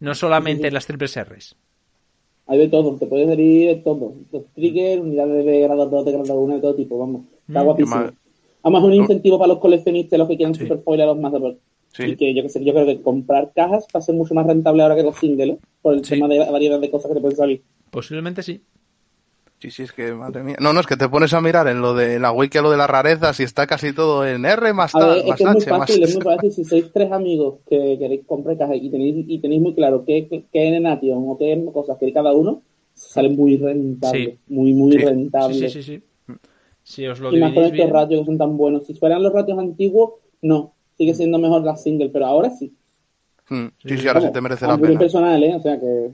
No 0.01 0.13
solamente 0.13 0.69
las 0.69 0.85
triples 0.85 1.17
Rs. 1.17 1.55
Hay 2.47 2.57
de 2.59 2.67
todo, 2.67 2.95
te 2.97 3.05
puedes 3.07 3.27
salir 3.29 3.67
de 3.69 3.75
todo. 3.77 4.13
Los 4.31 4.45
triggers, 4.53 5.01
unidades 5.01 5.45
de 5.45 5.59
grado 5.61 5.85
2, 5.87 6.05
de 6.05 6.11
grado 6.11 6.39
1, 6.39 6.55
de 6.55 6.61
todo 6.61 6.75
tipo, 6.75 6.97
vamos. 6.99 7.21
Está 7.47 7.61
Mm, 7.61 7.65
guapísimo. 7.65 8.11
Además, 8.63 8.83
un 8.83 8.93
incentivo 8.93 9.37
para 9.39 9.47
los 9.49 9.59
coleccionistas, 9.59 10.19
los 10.19 10.27
que 10.27 10.35
quieran 10.35 10.53
Sí. 10.55 10.61
super 10.63 10.79
foil 10.79 11.01
a 11.01 11.05
los 11.05 11.17
mazos. 11.17 11.55
Sí. 11.93 12.03
Y 12.03 12.16
que 12.16 12.33
yo 12.35 12.43
que 12.43 12.49
sé, 12.49 12.64
yo 12.64 12.74
creo 12.74 12.85
que 12.85 13.01
comprar 13.01 13.51
cajas 13.56 13.88
va 13.95 13.99
a 13.99 14.01
ser 14.01 14.16
mucho 14.16 14.33
más 14.33 14.45
rentable 14.45 14.83
ahora 14.83 14.95
que 14.95 15.03
los 15.03 15.16
singles, 15.17 15.49
¿eh? 15.51 15.59
por 15.82 15.93
el 15.95 16.03
Sí. 16.06 16.16
tema 16.16 16.27
de 16.27 16.38
la 16.40 16.51
variedad 16.51 16.80
de 16.80 16.91
cosas 16.91 17.09
que 17.09 17.16
te 17.16 17.22
pueden 17.22 17.38
salir. 17.38 17.64
Posiblemente 17.90 18.43
sí. 18.43 18.61
Sí, 19.59 19.72
sí, 19.72 19.82
es 19.83 19.91
que, 19.91 20.14
madre 20.14 20.43
mía. 20.43 20.56
No, 20.59 20.72
no, 20.72 20.80
es 20.82 20.85
que 20.85 20.98
te 20.98 21.09
pones 21.09 21.33
a 21.33 21.41
mirar 21.41 21.67
en 21.67 21.82
lo 21.82 21.95
de 21.95 22.19
la 22.19 22.32
wiki, 22.32 22.59
lo 22.59 22.69
de 22.69 22.77
las 22.77 22.88
rarezas 22.88 23.40
y 23.40 23.43
está 23.43 23.66
casi 23.66 23.91
todo 23.91 24.24
en 24.27 24.45
R 24.45 24.72
más 24.74 24.93
A 24.93 24.99
ver, 24.99 25.07
tal, 25.07 25.17
es 25.17 25.25
más 25.25 25.35
que 25.38 25.43
es 25.43 25.49
muy 25.49 25.61
H, 25.64 25.69
más... 25.72 25.80
fácil, 25.80 26.03
es 26.03 26.14
muy 26.16 26.24
fácil. 26.24 26.51
Si 26.51 26.64
sois 26.64 26.91
tres 26.93 27.11
amigos 27.11 27.56
que 27.67 27.98
queréis 27.98 28.22
comprar 28.27 28.56
cajas 28.56 28.77
y 28.80 28.90
tenéis, 28.91 29.25
y 29.27 29.40
tenéis 29.40 29.61
muy 29.64 29.74
claro 29.74 30.03
qué, 30.06 30.27
qué, 30.30 30.43
qué 30.53 30.80
Nation 30.80 31.24
o 31.27 31.38
qué 31.40 31.66
cosas 31.74 31.98
queréis 31.98 32.14
cada 32.14 32.33
uno, 32.33 32.61
sale 32.93 33.30
muy 33.30 33.57
rentable. 33.57 34.25
Sí. 34.25 34.40
Muy, 34.53 34.74
muy 34.74 34.91
Sí. 34.91 34.98
rentable. 34.99 35.56
Sí, 35.56 35.69
sí, 35.69 35.82
sí, 35.82 36.01
sí. 36.27 36.33
Si 36.83 37.07
os 37.07 37.19
lo 37.19 37.35
y 37.35 37.40
más 37.40 37.51
con 37.53 37.64
estos 37.64 37.74
bien. 37.77 37.90
ratios 37.90 38.19
que 38.22 38.25
son 38.27 38.38
tan 38.38 38.57
buenos. 38.57 38.85
Si 38.85 38.93
fueran 38.93 39.24
los 39.24 39.33
ratios 39.33 39.57
antiguos, 39.57 40.11
no. 40.43 40.75
Sigue 40.98 41.14
siendo 41.14 41.38
mejor 41.40 41.61
la 41.64 41.76
single, 41.77 42.09
pero 42.09 42.26
ahora 42.26 42.50
sí. 42.50 42.76
Mm, 43.50 43.67
Sí, 43.85 43.98
sí, 43.98 44.08
ahora 44.08 44.22
sí 44.22 44.32
te 44.32 44.42
merece 44.42 44.67
la 44.67 44.77
pena. 44.77 45.00
personal, 45.00 45.43
¿eh? 45.43 45.56
O 45.56 45.61
sea 45.61 45.80
que... 45.80 46.11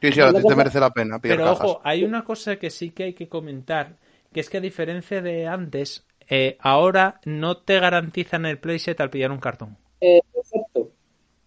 Sí, 0.00 0.12
sí, 0.12 0.20
ahora 0.20 0.34
sí 0.34 0.44
te 0.46 0.54
merece 0.54 0.80
la 0.80 0.90
pena 0.90 1.18
Pero 1.26 1.44
cajas. 1.44 1.60
ojo, 1.60 1.80
hay 1.84 2.04
una 2.04 2.24
cosa 2.24 2.56
que 2.56 2.70
sí 2.70 2.90
que 2.90 3.04
hay 3.04 3.14
que 3.14 3.28
comentar, 3.28 3.96
que 4.32 4.40
es 4.40 4.50
que 4.50 4.58
a 4.58 4.60
diferencia 4.60 5.20
de 5.22 5.46
antes, 5.46 6.06
eh, 6.28 6.56
ahora 6.60 7.20
no 7.24 7.56
te 7.58 7.80
garantizan 7.80 8.46
el 8.46 8.58
playset 8.58 9.00
al 9.00 9.10
pillar 9.10 9.32
un 9.32 9.38
cartón. 9.40 9.76
Eh, 10.00 10.20
exacto. 10.34 10.90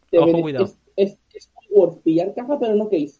Te 0.09 0.17
Ojo, 0.19 0.41
cuidado. 0.41 0.66
Es, 0.66 0.77
es, 0.98 1.17
es 1.33 1.51
muy 1.56 1.67
worth 1.80 2.01
pillar 2.03 2.33
caja, 2.35 2.59
pero 2.59 2.75
no 2.75 2.90
case. 2.90 3.19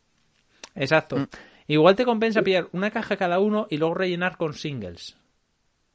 Exacto. 0.76 1.18
Mm. 1.18 1.28
Igual 1.68 1.96
te 1.96 2.06
compensa 2.06 2.42
pillar 2.42 2.68
una 2.74 2.92
caja 2.92 3.16
cada 3.16 3.40
uno 3.40 3.68
y 3.70 3.78
luego 3.78 3.94
rellenar 3.94 4.38
con 4.38 4.54
singles. 4.54 5.16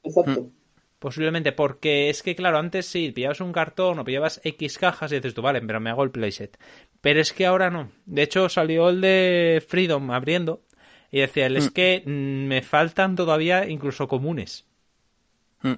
Exacto. 0.03 0.41
Mm. 0.41 0.51
Posiblemente, 0.99 1.51
porque 1.51 2.09
es 2.09 2.23
que, 2.23 2.35
claro, 2.35 2.57
antes 2.57 2.87
sí, 2.87 3.11
pillabas 3.11 3.39
un 3.41 3.53
cartón 3.53 3.99
o 3.99 4.03
pillabas 4.03 4.41
X 4.43 4.79
cajas 4.79 5.11
y 5.11 5.15
dices 5.15 5.35
tú, 5.35 5.43
vale, 5.43 5.61
pero 5.61 5.79
me 5.79 5.91
hago 5.91 6.03
el 6.03 6.09
playset. 6.11 6.57
Pero 7.01 7.21
es 7.21 7.33
que 7.33 7.45
ahora 7.45 7.69
no. 7.69 7.91
De 8.07 8.23
hecho, 8.23 8.49
salió 8.49 8.89
el 8.89 9.01
de 9.01 9.63
Freedom 9.67 10.09
abriendo 10.09 10.63
y 11.11 11.19
decía, 11.19 11.45
es 11.47 11.69
Mm. 11.69 11.73
que 11.73 12.03
mm, 12.03 12.47
me 12.47 12.61
faltan 12.63 13.15
todavía 13.15 13.67
incluso 13.69 14.07
comunes. 14.07 14.65
Mm. 15.61 15.73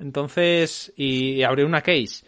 Entonces, 0.00 0.92
y, 0.96 1.34
y 1.34 1.42
abrió 1.44 1.66
una 1.66 1.82
case. 1.82 2.24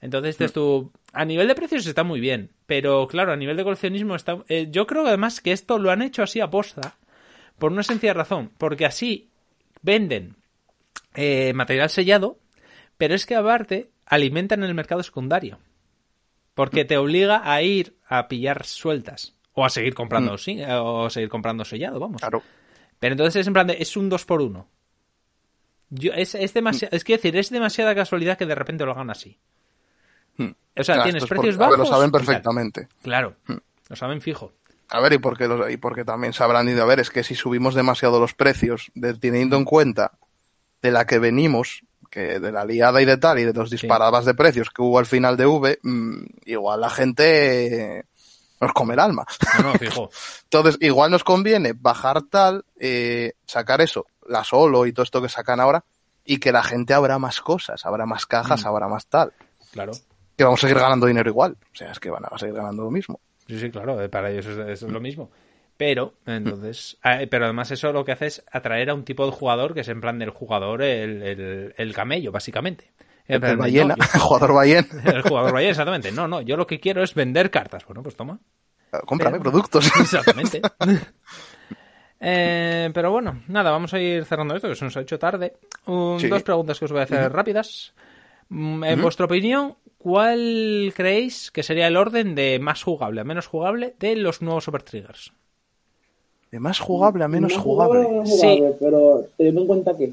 Entonces 0.00 0.40
Mm. 0.40 0.54
tú, 0.54 0.92
a 1.12 1.24
nivel 1.26 1.48
de 1.48 1.54
precios 1.54 1.86
está 1.86 2.02
muy 2.02 2.20
bien, 2.20 2.50
pero 2.64 3.06
claro, 3.08 3.32
a 3.32 3.36
nivel 3.36 3.58
de 3.58 3.64
coleccionismo 3.64 4.14
está... 4.16 4.38
eh, 4.48 4.68
yo 4.70 4.86
creo 4.86 5.02
que 5.02 5.10
además 5.10 5.42
que 5.42 5.52
esto 5.52 5.78
lo 5.78 5.90
han 5.90 6.00
hecho 6.00 6.22
así 6.22 6.40
a 6.40 6.48
posta, 6.48 6.96
por 7.58 7.72
una 7.72 7.82
sencilla 7.82 8.14
razón, 8.14 8.50
porque 8.56 8.86
así 8.86 9.28
venden 9.82 10.36
eh, 11.14 11.52
material 11.54 11.90
sellado, 11.90 12.38
pero 12.96 13.14
es 13.14 13.26
que 13.26 13.34
aparte 13.34 13.90
alimentan 14.06 14.62
el 14.62 14.74
mercado 14.74 15.02
secundario. 15.02 15.58
Porque 16.54 16.84
te 16.84 16.96
obliga 16.98 17.42
a 17.50 17.62
ir 17.62 17.96
a 18.06 18.28
pillar 18.28 18.66
sueltas. 18.66 19.34
O 19.52 19.64
a 19.64 19.70
seguir 19.70 19.94
comprando, 19.94 20.34
Mm. 20.34 20.38
sí, 20.38 20.60
o 20.68 21.08
seguir 21.10 21.28
comprando 21.28 21.64
sellado, 21.64 21.98
vamos. 22.00 22.20
Claro. 22.20 22.42
Pero 22.98 23.12
entonces 23.14 23.40
es 23.40 23.46
en 23.46 23.52
plan 23.52 23.66
de, 23.66 23.76
es 23.80 23.96
un 23.96 24.08
2 24.08 24.24
por 24.26 24.42
1 24.42 24.68
Yo, 25.90 26.12
es, 26.12 26.34
es, 26.34 26.52
demasiado, 26.54 26.94
es 26.96 27.02
que 27.02 27.14
decir, 27.14 27.36
es 27.36 27.50
demasiada 27.50 27.94
casualidad 27.94 28.36
que 28.38 28.46
de 28.46 28.54
repente 28.54 28.84
lo 28.84 28.92
hagan 28.92 29.10
así. 29.10 29.38
O 30.38 30.84
sea, 30.84 30.94
Claro, 30.94 31.02
tienes 31.02 31.26
precios 31.26 31.56
ver, 31.56 31.66
bajos. 31.68 31.78
Lo 31.78 31.84
saben 31.86 32.10
perfectamente. 32.10 32.88
Claro, 33.02 33.34
lo 33.88 33.96
saben 33.96 34.20
fijo. 34.20 34.52
A 34.88 35.00
ver, 35.00 35.12
y 35.14 35.18
porque, 35.18 35.46
lo- 35.48 35.68
y 35.68 35.76
porque 35.76 36.04
también 36.04 36.32
sabrán 36.32 36.68
ido 36.68 36.82
a 36.82 36.86
ver, 36.86 37.00
es 37.00 37.10
que 37.10 37.22
si 37.24 37.34
subimos 37.34 37.74
demasiado 37.74 38.20
los 38.20 38.34
precios, 38.34 38.90
de- 38.94 39.14
teniendo 39.14 39.56
en 39.56 39.64
cuenta 39.64 40.12
de 40.82 40.90
la 40.90 41.06
que 41.06 41.18
venimos, 41.18 41.82
que 42.10 42.38
de 42.40 42.52
la 42.52 42.64
liada 42.64 43.00
y 43.00 43.04
de 43.04 43.16
tal, 43.16 43.38
y 43.38 43.44
de 43.44 43.52
los 43.52 43.70
disparadas 43.70 44.24
de 44.24 44.34
precios 44.34 44.70
que 44.70 44.82
hubo 44.82 44.98
al 44.98 45.06
final 45.06 45.36
de 45.36 45.46
V, 45.46 45.78
mm, 45.82 46.24
igual 46.46 46.80
la 46.80 46.90
gente 46.90 47.98
eh, 47.98 48.04
nos 48.60 48.72
come 48.72 48.94
el 48.94 49.00
alma. 49.00 49.24
No, 49.58 49.72
no, 49.72 49.74
fijo. 49.74 50.10
Entonces, 50.44 50.76
igual 50.80 51.10
nos 51.10 51.24
conviene 51.24 51.72
bajar 51.74 52.22
tal, 52.22 52.64
eh, 52.78 53.32
sacar 53.46 53.80
eso, 53.80 54.06
la 54.26 54.42
solo 54.44 54.86
y 54.86 54.92
todo 54.92 55.04
esto 55.04 55.22
que 55.22 55.28
sacan 55.28 55.60
ahora, 55.60 55.84
y 56.24 56.38
que 56.38 56.52
la 56.52 56.62
gente 56.62 56.94
habrá 56.94 57.18
más 57.18 57.40
cosas, 57.40 57.84
habrá 57.86 58.06
más 58.06 58.26
cajas, 58.26 58.64
Mm. 58.64 58.68
habrá 58.68 58.88
más 58.88 59.06
tal. 59.06 59.32
Claro. 59.72 59.92
Que 60.36 60.44
vamos 60.44 60.60
a 60.60 60.68
seguir 60.68 60.78
ganando 60.80 61.06
dinero 61.06 61.28
igual. 61.30 61.56
O 61.60 61.76
sea, 61.76 61.90
es 61.92 62.00
que 62.00 62.10
van 62.10 62.24
a 62.30 62.38
seguir 62.38 62.54
ganando 62.54 62.82
lo 62.84 62.90
mismo. 62.90 63.20
Sí, 63.46 63.58
sí, 63.58 63.70
claro, 63.70 64.00
eh, 64.00 64.08
para 64.08 64.30
ellos 64.30 64.46
es, 64.46 64.82
es 64.82 64.90
lo 64.90 65.00
mismo. 65.00 65.30
Pero, 65.80 66.12
entonces, 66.26 66.98
eh, 67.02 67.26
pero 67.30 67.46
además 67.46 67.70
eso 67.70 67.90
lo 67.90 68.04
que 68.04 68.12
hace 68.12 68.26
es 68.26 68.44
atraer 68.52 68.90
a 68.90 68.94
un 68.94 69.02
tipo 69.02 69.24
de 69.24 69.32
jugador 69.32 69.72
que 69.72 69.80
es 69.80 69.88
en 69.88 70.02
plan 70.02 70.18
del 70.18 70.28
jugador 70.28 70.82
el, 70.82 71.22
el, 71.22 71.74
el 71.74 71.94
camello, 71.94 72.30
básicamente. 72.32 72.92
En 73.26 73.42
El 73.42 73.56
ballena, 73.56 73.96
no, 73.96 74.04
el 74.04 74.10
jugador 74.20 74.52
ballena. 74.52 74.86
yo- 75.02 75.10
el 75.16 75.22
jugador 75.22 75.52
ballena, 75.54 75.70
exactamente. 75.70 76.12
No, 76.12 76.28
no, 76.28 76.42
yo 76.42 76.58
lo 76.58 76.66
que 76.66 76.80
quiero 76.80 77.02
es 77.02 77.14
vender 77.14 77.50
cartas. 77.50 77.86
Bueno, 77.86 78.02
pues 78.02 78.14
toma. 78.14 78.38
Cómprame 79.06 79.38
Pero- 79.38 79.50
productos. 79.52 79.86
Exactamente. 80.00 80.60
Eh, 82.20 82.90
pero 82.92 83.10
bueno, 83.10 83.42
nada, 83.48 83.70
vamos 83.70 83.94
a 83.94 83.98
ir 84.00 84.24
cerrando 84.26 84.54
esto, 84.54 84.68
que 84.68 84.74
se 84.74 84.84
nos 84.84 84.94
ha 84.98 85.00
hecho 85.00 85.18
tarde. 85.18 85.54
Un- 85.86 86.20
Sí. 86.20 86.28
Dos 86.28 86.42
preguntas 86.42 86.78
que 86.78 86.84
os 86.84 86.92
voy 86.92 87.00
a 87.00 87.04
hacer 87.04 87.32
rápidas. 87.32 87.94
Mm, 88.50 88.84
En 88.84 89.00
vuestra 89.00 89.24
opinión, 89.24 89.76
¿cuál 89.96 90.92
creéis 90.94 91.50
que 91.50 91.62
sería 91.62 91.86
el 91.86 91.96
orden 91.96 92.34
de 92.34 92.58
más 92.60 92.82
jugable 92.82 93.22
a 93.22 93.24
menos 93.24 93.46
jugable 93.46 93.94
de 93.98 94.16
los 94.16 94.42
nuevos 94.42 94.64
Super 94.64 94.82
Triggers? 94.82 95.32
De 96.50 96.58
más 96.58 96.80
jugable 96.80 97.24
a 97.24 97.28
menos 97.28 97.52
No 97.54 97.62
jugable. 97.62 98.26
Sí. 98.26 98.62
pero 98.80 99.24
teniendo 99.36 99.60
en 99.62 99.66
cuenta 99.66 99.96
que 99.96 100.12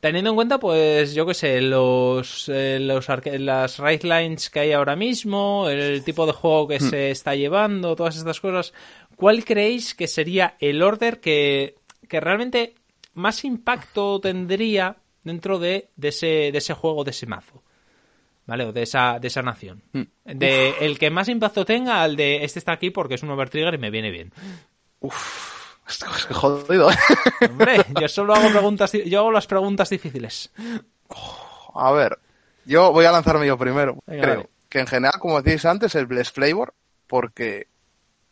Teniendo 0.00 0.30
en 0.30 0.36
cuenta, 0.36 0.58
pues, 0.58 1.12
yo 1.12 1.26
qué 1.26 1.34
sé, 1.34 1.60
los, 1.60 2.48
eh, 2.48 2.78
los 2.80 3.06
las 3.06 3.78
right 3.78 4.02
lines 4.02 4.48
que 4.48 4.60
hay 4.60 4.72
ahora 4.72 4.96
mismo, 4.96 5.68
el 5.68 6.02
tipo 6.04 6.24
de 6.24 6.32
juego 6.32 6.68
que 6.68 6.80
se 6.80 7.10
está 7.10 7.34
llevando, 7.34 7.94
todas 7.94 8.16
estas 8.16 8.40
cosas, 8.40 8.72
¿cuál 9.14 9.44
creéis 9.44 9.94
que 9.94 10.08
sería 10.08 10.56
el 10.58 10.82
order 10.82 11.20
que, 11.20 11.74
que 12.08 12.18
realmente 12.18 12.76
más 13.12 13.44
impacto 13.44 14.20
tendría 14.20 14.96
dentro 15.22 15.58
de, 15.58 15.90
de, 15.96 16.08
ese, 16.08 16.50
de 16.50 16.58
ese 16.58 16.72
juego, 16.72 17.04
de 17.04 17.10
ese 17.10 17.26
mazo? 17.26 17.62
¿Vale? 18.46 18.64
O 18.64 18.72
de 18.72 18.82
esa, 18.82 19.18
de 19.20 19.28
esa 19.28 19.42
nación. 19.42 19.82
De 20.24 20.74
el 20.80 20.98
que 20.98 21.10
más 21.10 21.28
impacto 21.28 21.66
tenga 21.66 22.02
al 22.02 22.16
de 22.16 22.42
este 22.42 22.58
está 22.58 22.72
aquí 22.72 22.88
porque 22.88 23.14
es 23.14 23.22
un 23.22 23.30
overtrigger 23.30 23.74
y 23.74 23.78
me 23.78 23.90
viene 23.90 24.10
bien. 24.10 24.32
Esto 25.88 26.06
es 26.16 26.36
jodido. 26.36 26.90
¿eh? 26.90 26.96
Hombre, 27.48 27.84
yo 28.00 28.08
solo 28.08 28.34
hago 28.34 28.50
preguntas, 28.50 28.92
yo 28.92 29.18
hago 29.20 29.32
las 29.32 29.46
preguntas 29.46 29.90
difíciles. 29.90 30.50
A 31.74 31.90
ver, 31.92 32.18
yo 32.64 32.92
voy 32.92 33.04
a 33.04 33.12
lanzarme 33.12 33.46
yo 33.46 33.58
primero. 33.58 33.98
Venga, 34.06 34.22
creo 34.22 34.50
que 34.70 34.78
en 34.78 34.86
general, 34.86 35.18
como 35.18 35.42
decíais 35.42 35.64
antes, 35.66 35.94
el 35.96 36.06
Bless 36.06 36.30
Flavor, 36.30 36.74
porque 37.06 37.66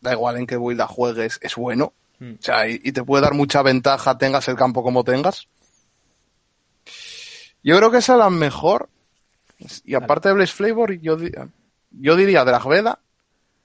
da 0.01 0.13
igual 0.13 0.37
en 0.37 0.47
qué 0.47 0.57
build 0.57 0.79
la 0.79 0.87
juegues, 0.87 1.39
es 1.43 1.57
bueno. 1.57 1.93
Mm. 2.21 2.35
O 2.35 2.43
sea, 2.43 2.69
y, 2.69 2.81
y 2.83 2.93
te 2.93 3.03
puede 3.03 3.23
dar 3.23 3.35
mucha 3.35 3.63
ventaja, 3.63 4.17
tengas 4.17 4.49
el 4.49 4.57
campo 4.57 4.83
como 4.83 5.05
tengas. 5.05 5.49
Yo 7.63 7.77
creo 7.77 7.91
que 7.91 7.99
esa 7.99 8.13
es 8.15 8.19
la 8.21 8.31
mejor. 8.31 8.89
Y 9.85 9.95
aparte 9.95 10.29
de 10.29 10.37
Blaze 10.37 10.53
Flavor, 10.53 10.93
yo, 11.01 11.19
yo 11.91 12.17
diría 12.17 12.45
Dragveda, 12.45 13.01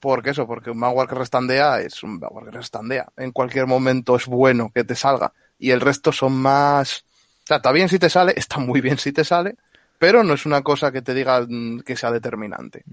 porque 0.03 0.31
eso, 0.31 0.45
porque 0.45 0.69
un 0.69 0.79
Magwar 0.79 1.07
que 1.07 1.15
restandea 1.15 1.79
es 1.79 2.03
un 2.03 2.19
Magwar 2.19 2.43
que 2.43 2.51
restandea. 2.51 3.07
En 3.15 3.31
cualquier 3.31 3.67
momento 3.67 4.17
es 4.17 4.25
bueno 4.25 4.69
que 4.75 4.83
te 4.83 4.95
salga. 4.95 5.31
Y 5.57 5.71
el 5.71 5.79
resto 5.79 6.11
son 6.11 6.33
más. 6.33 7.05
O 7.45 7.47
sea, 7.47 7.57
está 7.57 7.71
bien 7.71 7.87
si 7.87 7.99
te 7.99 8.09
sale, 8.09 8.33
está 8.37 8.59
muy 8.59 8.81
bien 8.81 8.97
si 8.97 9.13
te 9.13 9.23
sale, 9.23 9.55
pero 9.97 10.21
no 10.21 10.33
es 10.33 10.45
una 10.45 10.61
cosa 10.61 10.91
que 10.91 11.01
te 11.01 11.13
diga 11.13 11.45
mm, 11.47 11.83
que 11.85 11.95
sea 11.95 12.11
determinante. 12.11 12.83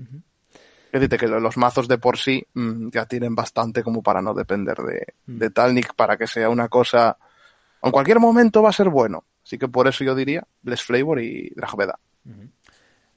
Es 0.93 1.01
decir, 1.01 1.19
que 1.19 1.27
los 1.27 1.57
mazos 1.57 1.89
de 1.89 1.99
por 1.99 2.17
sí 2.17 2.47
mm, 2.55 2.91
ya 2.91 3.07
tienen 3.07 3.35
bastante 3.35 3.83
como 3.83 4.05
para 4.05 4.23
no 4.23 4.33
depender 4.33 4.77
de, 4.77 5.15
de 5.27 5.51
tal, 5.51 5.75
ni 5.75 5.83
para 5.83 6.17
que 6.17 6.29
sea 6.29 6.49
una 6.49 6.69
cosa. 6.69 7.19
En 7.83 7.91
cualquier 7.91 8.21
momento 8.21 8.63
va 8.63 8.69
a 8.69 8.73
ser 8.73 8.89
bueno. 8.89 9.25
Así 9.45 9.59
que 9.59 9.67
por 9.67 9.89
eso 9.89 10.05
yo 10.05 10.15
diría 10.15 10.47
Bless 10.63 10.85
Flavor 10.85 11.21
y 11.21 11.51
Dragveda. 11.57 11.99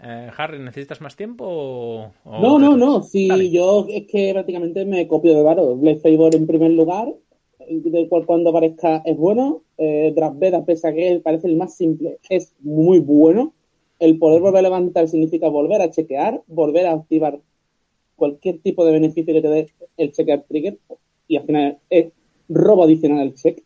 Eh, 0.05 0.29
Harry, 0.37 0.59
¿necesitas 0.59 0.99
más 1.01 1.15
tiempo 1.15 1.45
o- 1.45 2.11
o- 2.25 2.39
No, 2.41 2.59
no, 2.59 2.75
no. 2.75 3.03
Si 3.03 3.51
yo 3.51 3.85
es 3.89 4.05
que 4.07 4.33
prácticamente 4.33 4.85
me 4.85 5.07
copio 5.07 5.33
de 5.35 5.43
Varo. 5.43 5.75
Blade 5.75 5.99
Favor 5.99 6.35
en 6.35 6.45
primer 6.47 6.71
lugar, 6.71 7.13
del 7.69 8.09
cual 8.09 8.25
cuando 8.25 8.49
aparezca 8.49 9.01
es 9.05 9.15
bueno. 9.17 9.61
Eh, 9.77 10.11
Drasveda, 10.15 10.65
pese 10.65 10.87
a 10.87 10.93
que 10.93 11.21
parece 11.23 11.47
el 11.47 11.55
más 11.55 11.75
simple, 11.75 12.19
es 12.29 12.53
muy 12.59 12.99
bueno. 12.99 13.53
El 13.99 14.17
poder 14.19 14.41
volver 14.41 14.59
a 14.59 14.63
levantar 14.63 15.07
significa 15.07 15.47
volver 15.47 15.81
a 15.81 15.89
chequear, 15.89 16.41
volver 16.47 16.87
a 16.87 16.91
activar 16.93 17.39
cualquier 18.15 18.59
tipo 18.59 18.85
de 18.85 18.91
beneficio 18.91 19.33
que 19.33 19.41
te 19.41 19.47
dé 19.47 19.67
el 19.97 20.11
chequear 20.11 20.43
trigger. 20.47 20.77
Y 21.27 21.37
al 21.37 21.45
final 21.45 21.77
es 21.89 22.07
robo 22.49 22.83
adicional 22.83 23.19
al 23.19 23.33
check. 23.35 23.63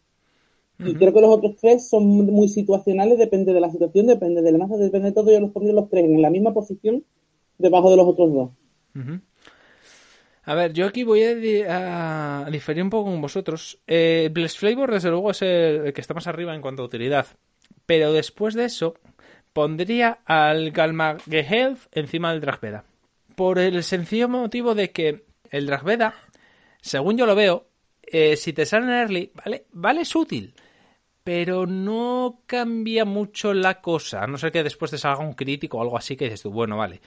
Y 0.80 0.96
creo 0.96 1.14
que 1.14 1.22
los 1.22 1.30
otros 1.32 1.56
tres 1.60 1.90
son 1.90 2.06
muy 2.08 2.48
situacionales, 2.50 3.18
depende 3.18 3.52
de 3.54 3.60
la 3.60 3.70
situación, 3.72 4.08
depende 4.08 4.42
del 4.42 4.58
mazo, 4.58 4.78
depende 4.78 5.10
de 5.10 5.14
todo. 5.14 5.32
Yo 5.32 5.40
los 5.40 5.52
pondría 5.52 5.74
los 5.74 5.90
tres 5.90 6.06
en 6.06 6.22
la 6.22 6.30
misma 6.30 6.54
posición 6.54 7.04
debajo 7.58 7.90
de 7.90 7.98
los 7.98 8.08
otros 8.08 8.34
dos. 8.34 8.50
A 10.44 10.56
ver, 10.56 10.72
yo 10.74 10.86
aquí 10.86 11.04
voy 11.04 11.24
a, 11.24 11.36
di- 11.36 11.64
a 11.68 12.48
diferir 12.52 12.82
un 12.84 12.90
poco 12.90 13.10
con 13.12 13.20
vosotros. 13.22 13.80
Eh, 13.86 14.30
Bless 14.32 14.58
Flavor, 14.58 14.92
desde 14.92 15.10
luego, 15.10 15.32
es 15.32 15.42
el, 15.42 15.88
el 15.88 15.94
que 15.94 16.02
está 16.02 16.14
más 16.14 16.28
arriba 16.28 16.56
en 16.56 16.62
cuanto 16.62 16.84
a 16.84 16.86
utilidad. 16.86 17.26
Pero 17.86 18.14
después 18.14 18.54
de 18.54 18.66
eso, 18.66 18.96
pondría 19.54 20.20
al 20.26 20.72
Galmagehealth 20.72 21.88
encima 21.92 22.32
del 22.32 22.42
Dragveda. 22.42 22.86
Por 23.36 23.60
el 23.60 23.84
sencillo 23.84 24.30
motivo 24.30 24.74
de 24.74 24.92
que 24.92 25.26
el 25.52 25.66
Dragveda, 25.66 26.14
según 26.82 27.18
yo 27.18 27.26
lo 27.26 27.36
veo, 27.36 27.66
eh, 28.04 28.38
si 28.38 28.54
te 28.54 28.66
sale 28.66 28.86
en 28.86 28.92
early, 28.92 29.32
vale, 29.34 29.66
vale 29.74 30.02
es 30.02 30.16
útil. 30.16 30.54
Pero 31.28 31.66
no 31.66 32.44
cambia 32.46 33.04
mucho 33.04 33.54
la 33.54 33.82
cosa. 33.82 34.24
A 34.24 34.28
no 34.28 34.38
ser 34.38 34.50
que 34.50 34.64
después 34.64 34.92
te 34.92 34.98
salga 34.98 35.26
un 35.26 35.34
crítico 35.34 35.78
o 35.78 35.82
algo 35.82 35.98
así 35.98 36.16
que 36.16 36.24
dices 36.24 36.44
tú, 36.44 36.52
bueno, 36.52 36.78
vale. 36.78 37.02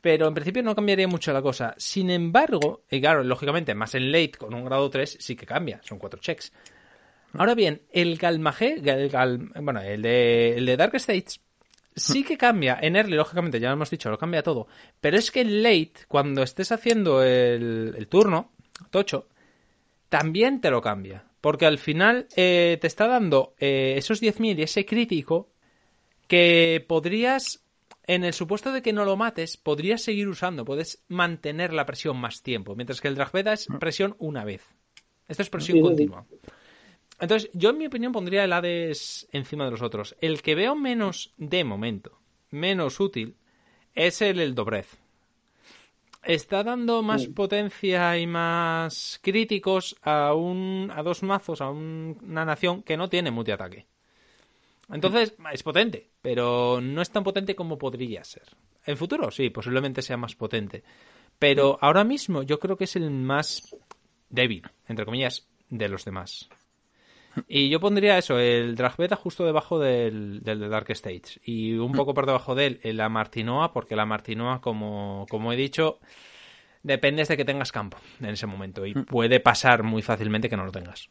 Pero 0.00 0.28
en 0.28 0.34
principio 0.34 0.62
no 0.62 0.76
cambiaría 0.76 1.08
mucho 1.08 1.32
la 1.32 1.42
cosa. 1.42 1.74
Sin 1.76 2.08
embargo, 2.08 2.84
y 2.88 3.00
claro, 3.00 3.24
lógicamente, 3.24 3.74
más 3.74 3.96
en 3.96 4.12
late 4.12 4.38
con 4.38 4.54
un 4.54 4.64
grado 4.64 4.88
3 4.88 5.16
sí 5.18 5.34
que 5.34 5.44
cambia, 5.44 5.80
son 5.82 5.98
cuatro 5.98 6.20
checks. 6.20 6.52
Ahora 7.32 7.56
bien, 7.56 7.82
el 7.90 8.16
Galmage, 8.16 8.74
el 8.74 9.50
bueno, 9.60 9.80
el 9.80 10.02
de, 10.02 10.56
el 10.56 10.64
de 10.64 10.76
Dark 10.76 10.94
States 10.94 11.40
sí 11.96 12.22
que 12.22 12.38
cambia. 12.38 12.78
En 12.80 12.94
early, 12.94 13.16
lógicamente, 13.16 13.58
ya 13.58 13.70
lo 13.70 13.74
hemos 13.74 13.90
dicho, 13.90 14.08
lo 14.08 14.18
cambia 14.18 14.44
todo. 14.44 14.68
Pero 15.00 15.16
es 15.16 15.32
que 15.32 15.40
en 15.40 15.64
late, 15.64 15.94
cuando 16.06 16.44
estés 16.44 16.70
haciendo 16.70 17.24
el 17.24 18.06
turno, 18.08 18.52
tocho, 18.90 19.26
también 20.08 20.60
te 20.60 20.70
lo 20.70 20.80
cambia. 20.80 21.27
Porque 21.40 21.66
al 21.66 21.78
final 21.78 22.26
eh, 22.36 22.78
te 22.80 22.86
está 22.86 23.06
dando 23.06 23.54
eh, 23.58 23.94
esos 23.96 24.20
10.000 24.20 24.58
y 24.58 24.62
ese 24.62 24.84
crítico 24.84 25.50
que 26.26 26.84
podrías, 26.86 27.64
en 28.06 28.24
el 28.24 28.34
supuesto 28.34 28.72
de 28.72 28.82
que 28.82 28.92
no 28.92 29.04
lo 29.04 29.16
mates, 29.16 29.56
podrías 29.56 30.02
seguir 30.02 30.28
usando, 30.28 30.64
puedes 30.64 31.04
mantener 31.08 31.72
la 31.72 31.86
presión 31.86 32.16
más 32.18 32.42
tiempo, 32.42 32.74
mientras 32.74 33.00
que 33.00 33.08
el 33.08 33.14
Dragveda 33.14 33.52
es 33.52 33.68
presión 33.78 34.16
una 34.18 34.44
vez. 34.44 34.62
Esto 35.28 35.42
es 35.42 35.50
presión 35.50 35.78
Sí, 35.78 35.82
continua. 35.82 36.26
Entonces, 37.20 37.50
yo 37.52 37.70
en 37.70 37.78
mi 37.78 37.86
opinión 37.86 38.12
pondría 38.12 38.44
el 38.44 38.52
Hades 38.52 39.28
encima 39.32 39.64
de 39.64 39.72
los 39.72 39.82
otros. 39.82 40.16
El 40.20 40.40
que 40.40 40.54
veo 40.54 40.76
menos, 40.76 41.32
de 41.36 41.64
momento, 41.64 42.20
menos 42.50 43.00
útil, 43.00 43.36
es 43.94 44.22
el, 44.22 44.38
el 44.38 44.54
Dobrez. 44.54 44.98
Está 46.22 46.62
dando 46.64 47.02
más 47.02 47.22
Sí. 47.22 47.28
potencia 47.28 48.18
y 48.18 48.26
más 48.26 49.18
críticos 49.22 49.96
a 50.02 50.34
un 50.34 50.92
a 50.94 51.02
dos 51.02 51.22
mazos, 51.22 51.60
a 51.60 51.70
un- 51.70 52.18
una 52.22 52.44
nación 52.44 52.82
que 52.82 52.96
no 52.96 53.08
tiene 53.08 53.30
multiataque. 53.30 53.86
Entonces, 54.90 55.34
es 55.52 55.62
potente, 55.62 56.08
pero 56.22 56.80
no 56.80 57.02
es 57.02 57.10
tan 57.10 57.22
potente 57.22 57.54
como 57.54 57.76
podría 57.78 58.24
ser. 58.24 58.44
En 58.86 58.96
futuro, 58.96 59.30
sí, 59.30 59.50
posiblemente 59.50 60.00
sea 60.02 60.16
más 60.16 60.34
potente. 60.34 60.82
Pero 61.38 61.78
ahora 61.80 62.04
mismo 62.04 62.42
yo 62.42 62.58
creo 62.58 62.76
que 62.76 62.84
es 62.84 62.96
el 62.96 63.10
más 63.10 63.74
débil, 64.30 64.62
entre 64.88 65.04
comillas, 65.04 65.46
de 65.68 65.88
los 65.88 66.04
demás. 66.04 66.48
Y 67.46 67.68
yo 67.68 67.78
pondría 67.80 68.18
eso, 68.18 68.38
el 68.38 68.74
Dragbeta 68.74 69.16
justo 69.16 69.44
debajo 69.44 69.78
del, 69.78 70.40
del 70.42 70.60
de 70.60 70.68
Dark 70.68 70.90
Stage. 70.90 71.40
Y 71.44 71.74
un 71.74 71.92
poco 71.92 72.14
por 72.14 72.26
debajo 72.26 72.54
de 72.54 72.78
él, 72.82 72.96
la 72.96 73.08
Martinoa, 73.08 73.72
porque 73.72 73.94
la 73.96 74.06
Martinoa, 74.06 74.60
como, 74.60 75.26
como 75.30 75.52
he 75.52 75.56
dicho, 75.56 75.98
dependes 76.82 77.28
de 77.28 77.36
que 77.36 77.44
tengas 77.44 77.72
campo 77.72 77.98
en 78.20 78.26
ese 78.30 78.46
momento. 78.46 78.86
Y 78.86 78.94
puede 78.94 79.40
pasar 79.40 79.82
muy 79.82 80.02
fácilmente 80.02 80.48
que 80.48 80.56
no 80.56 80.64
lo 80.64 80.72
tengas. 80.72 81.08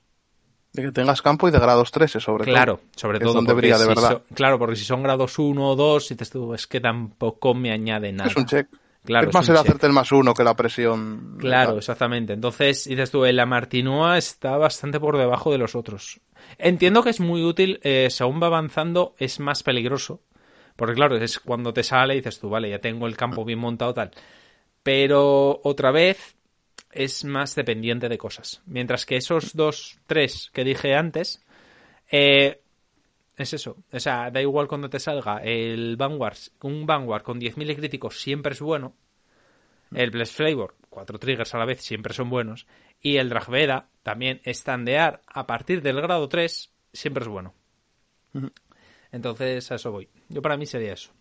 De 0.74 0.84
que 0.84 0.92
tengas 0.92 1.22
campo 1.22 1.48
y 1.48 1.52
de 1.52 1.60
grados 1.60 1.92
13, 1.92 2.20
sobre 2.20 2.44
Claro, 2.44 2.78
todo. 2.78 2.86
sobre 2.96 3.18
Es 3.20 3.24
todo. 3.24 3.34
donde 3.34 3.54
porque 3.54 3.62
brilla 3.68 3.78
de 3.78 3.84
si 3.84 3.88
verdad. 3.90 4.22
claro, 4.34 4.60
porque 4.60 4.76
si 4.76 4.84
son 4.86 5.02
grados 5.02 5.40
1 5.40 5.70
o 5.70 5.76
2, 5.76 6.10
dices 6.10 6.30
tú, 6.30 6.54
es 6.54 6.68
que 6.68 6.80
tampoco 6.82 7.54
me 7.54 7.72
añade 7.72 8.12
nada. 8.12 8.30
Es 8.30 8.36
un 8.36 8.46
check. 8.46 8.68
Claro, 9.08 9.30
es 9.30 9.34
más 9.34 9.48
el 9.48 9.56
hacerte 9.56 9.88
el 9.88 9.94
más 9.94 10.11
uno 10.11 10.34
que 10.34 10.44
la 10.44 10.53
presión. 10.53 11.38
Claro, 11.40 11.77
exactamente. 11.77 12.34
Entonces, 12.34 12.84
dices 12.84 13.10
tú, 13.10 13.24
el 13.24 13.44
Martinoa 13.48 14.18
está 14.18 14.58
bastante 14.58 15.00
por 15.00 15.18
debajo 15.18 15.50
de 15.50 15.58
los 15.58 15.76
otros. 15.76 16.19
Entiendo 16.58 17.02
que 17.03 17.11
es 17.11 17.22
muy 17.22 17.42
útil, 17.42 17.80
eh, 17.84 18.10
según 18.10 18.44
va 18.44 18.48
avanzando, 18.48 19.16
es 19.18 19.40
más 19.40 19.64
peligroso. 19.64 20.19
Porque 20.76 20.94
claro, 20.94 21.16
es 21.16 21.40
cuando 21.40 21.72
te 21.74 21.84
sale 21.84 22.16
y 22.16 22.18
dices 22.18 22.38
tú, 22.38 22.50
vale, 22.50 22.69
ya 22.69 22.80
tengo 22.80 23.08
el 23.08 23.16
campo 23.16 23.45
bien 23.45 23.60
montado, 23.60 23.94
tal. 23.94 24.11
Pero 24.84 25.61
otra 25.64 25.92
vez 25.92 26.36
es 26.92 27.24
más 27.24 27.56
dependiente 27.56 28.10
de 28.10 28.18
cosas. 28.18 28.61
Mientras 28.66 29.06
que 29.06 29.16
esos 29.16 29.56
dos, 29.56 30.00
tres 30.06 30.52
que 30.52 30.66
dije 30.66 30.95
antes, 30.95 31.45
eh, 32.11 32.60
es 33.38 33.53
eso. 33.53 33.77
O 33.91 33.99
sea, 33.99 34.32
da 34.32 34.41
igual 34.41 34.67
cuando 34.67 34.90
te 34.90 34.99
salga 34.99 35.38
el 35.38 35.95
Vanguard, 35.95 36.38
un 36.64 36.85
Vanguard 36.85 37.24
con 37.24 37.40
10.000 37.40 37.75
críticos 37.75 38.19
siempre 38.19 38.53
es 38.53 38.61
bueno. 38.61 38.95
El 39.93 40.11
Bless 40.11 40.32
Flavor, 40.32 40.75
cuatro 40.90 41.17
triggers 41.17 41.53
a 41.53 41.59
la 41.59 41.66
vez, 41.66 41.82
siempre 41.82 42.14
son 42.14 42.30
buenos. 42.30 42.67
Y 42.99 43.17
el 43.17 43.30
Dragveda, 43.30 43.90
también 44.03 44.41
estandear 44.43 45.22
a 45.27 45.48
partir 45.48 45.82
del 45.82 46.01
grado 46.01 46.27
3, 46.27 46.74
siempre 46.91 47.24
es 47.24 47.30
bueno. 47.30 47.53
Entonces, 49.11 49.72
a 49.72 49.75
eso 49.75 49.91
voy. 49.91 50.09
Yo 50.27 50.41
para 50.41 50.57
mí 50.57 50.66
sería 50.66 50.93
eso. 50.93 51.14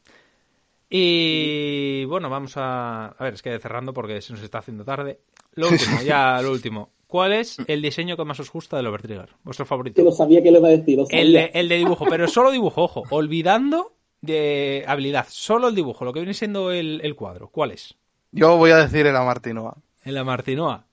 Y 0.88 2.04
bueno, 2.06 2.28
vamos 2.30 2.56
a... 2.56 3.08
A 3.08 3.24
ver, 3.24 3.34
es 3.34 3.42
que 3.42 3.58
cerrando 3.58 3.92
porque 3.92 4.20
se 4.20 4.32
nos 4.32 4.42
está 4.42 4.58
haciendo 4.58 4.84
tarde. 4.84 5.20
Lo 5.52 5.68
último, 5.70 6.00
ya 6.02 6.40
lo 6.42 6.50
último. 6.50 6.95
¿Cuál 7.06 7.32
es 7.32 7.56
el 7.68 7.82
diseño 7.82 8.16
que 8.16 8.24
más 8.24 8.40
os 8.40 8.50
gusta 8.50 8.76
del 8.76 8.86
Overtrigger? 8.88 9.30
¿Vuestro 9.44 9.64
favorito? 9.64 9.94
Que 9.96 10.02
lo 10.02 10.12
sabía 10.12 10.42
que 10.42 10.50
lo 10.50 10.58
iba 10.58 10.68
a 10.68 10.72
decir. 10.72 10.98
Lo 10.98 11.06
sabía. 11.06 11.22
El 11.22 11.32
de, 11.32 11.50
el 11.54 11.68
de 11.68 11.76
dibujo, 11.76 12.04
pero 12.08 12.26
solo 12.28 12.50
dibujo, 12.50 12.82
ojo, 12.82 13.02
olvidando 13.10 13.92
de 14.20 14.84
habilidad, 14.88 15.26
solo 15.28 15.68
el 15.68 15.74
dibujo, 15.74 16.04
lo 16.04 16.12
que 16.12 16.20
viene 16.20 16.34
siendo 16.34 16.72
el, 16.72 17.00
el 17.04 17.14
cuadro. 17.14 17.48
¿Cuál 17.48 17.70
es? 17.72 17.94
Yo 18.32 18.56
voy 18.56 18.72
a 18.72 18.76
decir 18.78 19.06
el 19.06 19.16
Amartinoa. 19.16 19.76
En 20.04 20.14
la 20.14 20.24
Martinoa. 20.24 20.86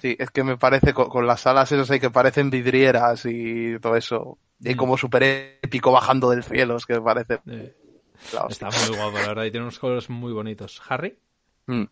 Sí, 0.00 0.14
es 0.18 0.30
que 0.30 0.44
me 0.44 0.56
parece 0.56 0.92
con, 0.94 1.08
con 1.08 1.26
las 1.26 1.46
alas 1.46 1.72
esas 1.72 1.90
ahí 1.90 2.00
que 2.00 2.10
parecen 2.10 2.50
vidrieras 2.50 3.24
y 3.26 3.78
todo 3.80 3.96
eso. 3.96 4.38
Y 4.60 4.74
Mm. 4.74 4.76
como 4.76 4.96
súper 4.96 5.58
épico 5.62 5.90
bajando 5.92 6.30
del 6.30 6.42
cielo, 6.44 6.76
es 6.76 6.86
que 6.86 6.94
me 6.94 7.02
parece. 7.02 7.40
Eh, 7.46 7.74
está 8.48 8.68
muy 8.70 8.96
guapo, 8.96 9.18
la 9.18 9.28
verdad, 9.28 9.44
y 9.44 9.50
tiene 9.50 9.64
unos 9.64 9.78
colores 9.78 10.08
muy 10.08 10.32
bonitos. 10.32 10.80
¿Harry? 10.88 11.18
Mm. 11.66 11.84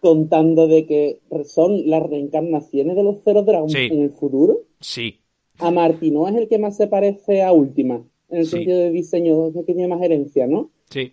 Contando 0.00 0.68
de 0.68 0.86
que 0.86 1.18
son 1.44 1.88
las 1.90 2.02
reencarnaciones 2.08 2.94
de 2.96 3.02
los 3.02 3.16
Zero 3.24 3.42
Dragons 3.42 3.72
Sí. 3.72 3.88
en 3.90 4.00
el 4.02 4.10
futuro. 4.10 4.60
Sí. 4.80 5.18
A 5.58 5.70
Martino 5.72 6.28
es 6.28 6.36
el 6.36 6.46
que 6.48 6.58
más 6.58 6.76
se 6.76 6.86
parece 6.86 7.42
a 7.42 7.52
Última. 7.52 8.04
En 8.30 8.38
el 8.38 8.44
Sí. 8.44 8.52
sentido 8.52 8.78
de 8.78 8.90
diseño, 8.90 9.48
es 9.48 9.56
el 9.56 9.64
que 9.64 9.72
tiene 9.74 9.88
más 9.88 10.00
herencia, 10.02 10.46
¿no? 10.46 10.70
Sí. 10.90 11.10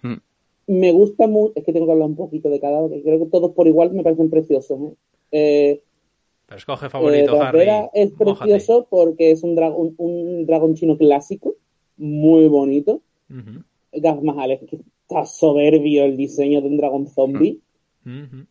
Me 0.67 0.91
gusta 0.91 1.27
mucho, 1.27 1.53
es 1.55 1.63
que 1.63 1.73
tengo 1.73 1.85
que 1.87 1.91
hablar 1.93 2.07
un 2.09 2.15
poquito 2.15 2.49
de 2.49 2.59
cada 2.59 2.79
uno, 2.81 2.93
que 2.95 3.01
creo 3.03 3.19
que 3.19 3.25
todos 3.25 3.51
por 3.53 3.67
igual 3.67 3.91
me 3.93 4.03
parecen 4.03 4.29
preciosos. 4.29 4.79
¿eh? 4.81 4.93
Eh, 5.31 5.81
Pero 6.47 6.57
escoge 6.57 6.85
eh, 6.85 6.89
favorito, 6.89 7.31
Harry. 7.41 7.59
Dragvera 7.65 7.89
es 7.93 8.11
Mójate. 8.19 8.51
precioso 8.51 8.87
porque 8.89 9.31
es 9.31 9.41
un, 9.43 9.55
dragón 9.55 9.95
un, 9.97 10.45
dragón 10.45 10.75
chino 10.75 10.95
clásico, 10.97 11.55
muy 11.97 12.47
bonito. 12.47 13.01
Ujú, 13.29 13.63
Gaz 13.93 14.21
Mahal, 14.21 14.59
que 14.69 14.77
está 15.07 15.25
soberbio 15.25 16.03
el 16.05 16.17
diseño 16.17 16.61
de 16.61 16.67
un 16.67 16.77
dragón 16.77 17.07
zombie. 17.07 17.59
ujú. 18.05 18.45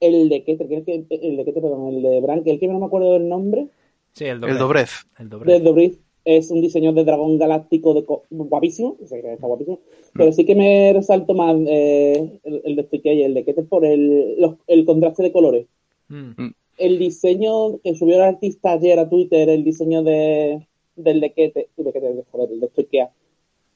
El 0.00 0.28
de 0.28 0.42
Keter, 0.44 0.66
que 0.68 0.76
es 0.78 0.84
que- 0.84 1.04
el 1.10 1.36
de 1.36 1.44
Keter, 1.44 1.62
perdón, 1.62 1.94
el 1.94 2.02
de 2.02 2.20
Brank, 2.20 2.46
el 2.46 2.58
que 2.58 2.66
no 2.68 2.78
me 2.78 2.86
acuerdo 2.86 3.12
del 3.14 3.28
nombre, 3.28 3.68
Sí, 4.12 4.24
el 4.24 4.40
doble. 4.40 4.54
El 4.54 4.58
Dobrez. 4.58 4.90
El 5.18 5.28
de 5.30 5.36
doble. 5.36 5.60
Dobrith, 5.60 6.00
es 6.24 6.50
un 6.50 6.60
diseño 6.60 6.92
de 6.92 7.04
dragón 7.04 7.38
galáctico 7.38 7.94
de 7.94 8.04
guapísimo, 8.30 8.96
o 9.02 9.06
sea, 9.06 9.20
que 9.22 9.32
está 9.34 9.46
guapísimo, 9.46 9.78
pero 10.14 10.32
sí 10.32 10.44
que 10.44 10.54
me 10.56 10.92
resalto 10.92 11.32
más 11.34 11.56
eh, 11.68 12.40
el, 12.44 12.60
el 12.64 12.76
de 12.76 12.82
Sticky 12.84 13.10
y 13.10 13.22
el 13.22 13.34
de 13.34 13.44
Keter 13.44 13.66
por 13.66 13.84
el, 13.84 14.34
los- 14.40 14.56
el 14.66 14.84
contraste 14.84 15.22
de 15.22 15.32
colores. 15.32 15.66
Mm, 16.08 16.32
El 16.78 16.98
diseño 16.98 17.78
que 17.84 17.94
subió 17.94 18.16
el 18.16 18.22
artista 18.22 18.72
ayer 18.72 18.98
a 18.98 19.08
Twitter, 19.08 19.48
el 19.48 19.62
diseño 19.64 20.02
de, 20.02 20.66
del 20.96 21.20
de 21.20 21.32
Keter, 21.32 21.68
de 21.76 21.92
Keter, 21.92 22.14
de- 22.16 22.24
joder, 22.32 22.50
el 22.52 22.60
de 22.60 22.68
Sticky, 22.68 22.98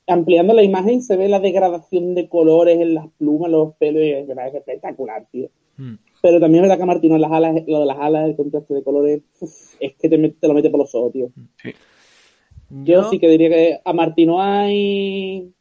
ampliando 0.07 0.53
la 0.53 0.63
imagen 0.63 1.01
se 1.03 1.17
ve 1.17 1.29
la 1.29 1.39
degradación 1.41 2.15
de 2.15 2.29
colores 2.29 2.79
en 2.81 2.95
las 2.95 3.07
plumas, 3.19 3.51
los 3.51 3.75
pelos, 3.77 4.03
y 4.03 4.35
parece 4.35 4.59
espectacular, 4.59 5.27
tío. 5.31 5.49
mm. 5.77 5.95
Pero 6.25 6.41
también 6.41 6.65
es 6.65 6.71
verdad 6.71 6.81
que 6.81 6.87
Martino, 6.87 7.19
las 7.19 7.31
alas, 7.31 7.55
lo 7.67 7.81
de 7.81 7.85
las 7.85 7.99
alas, 7.99 8.31
el 8.31 8.35
contraste 8.35 8.73
de 8.73 8.83
colores, 8.83 9.21
es 9.79 9.95
que 9.95 10.09
te, 10.09 10.17
lo 10.17 10.55
mete 10.55 10.71
por 10.71 10.81
los 10.81 10.95
ojos, 10.95 11.13
tío. 11.13 11.31
Yo, 11.63 13.03
Yo, 13.03 13.11
sí 13.11 13.19
que 13.19 13.29
diría 13.29 13.51
que 13.51 13.81
a 13.85 13.93
Martino 13.93 14.41
hay 14.41 15.53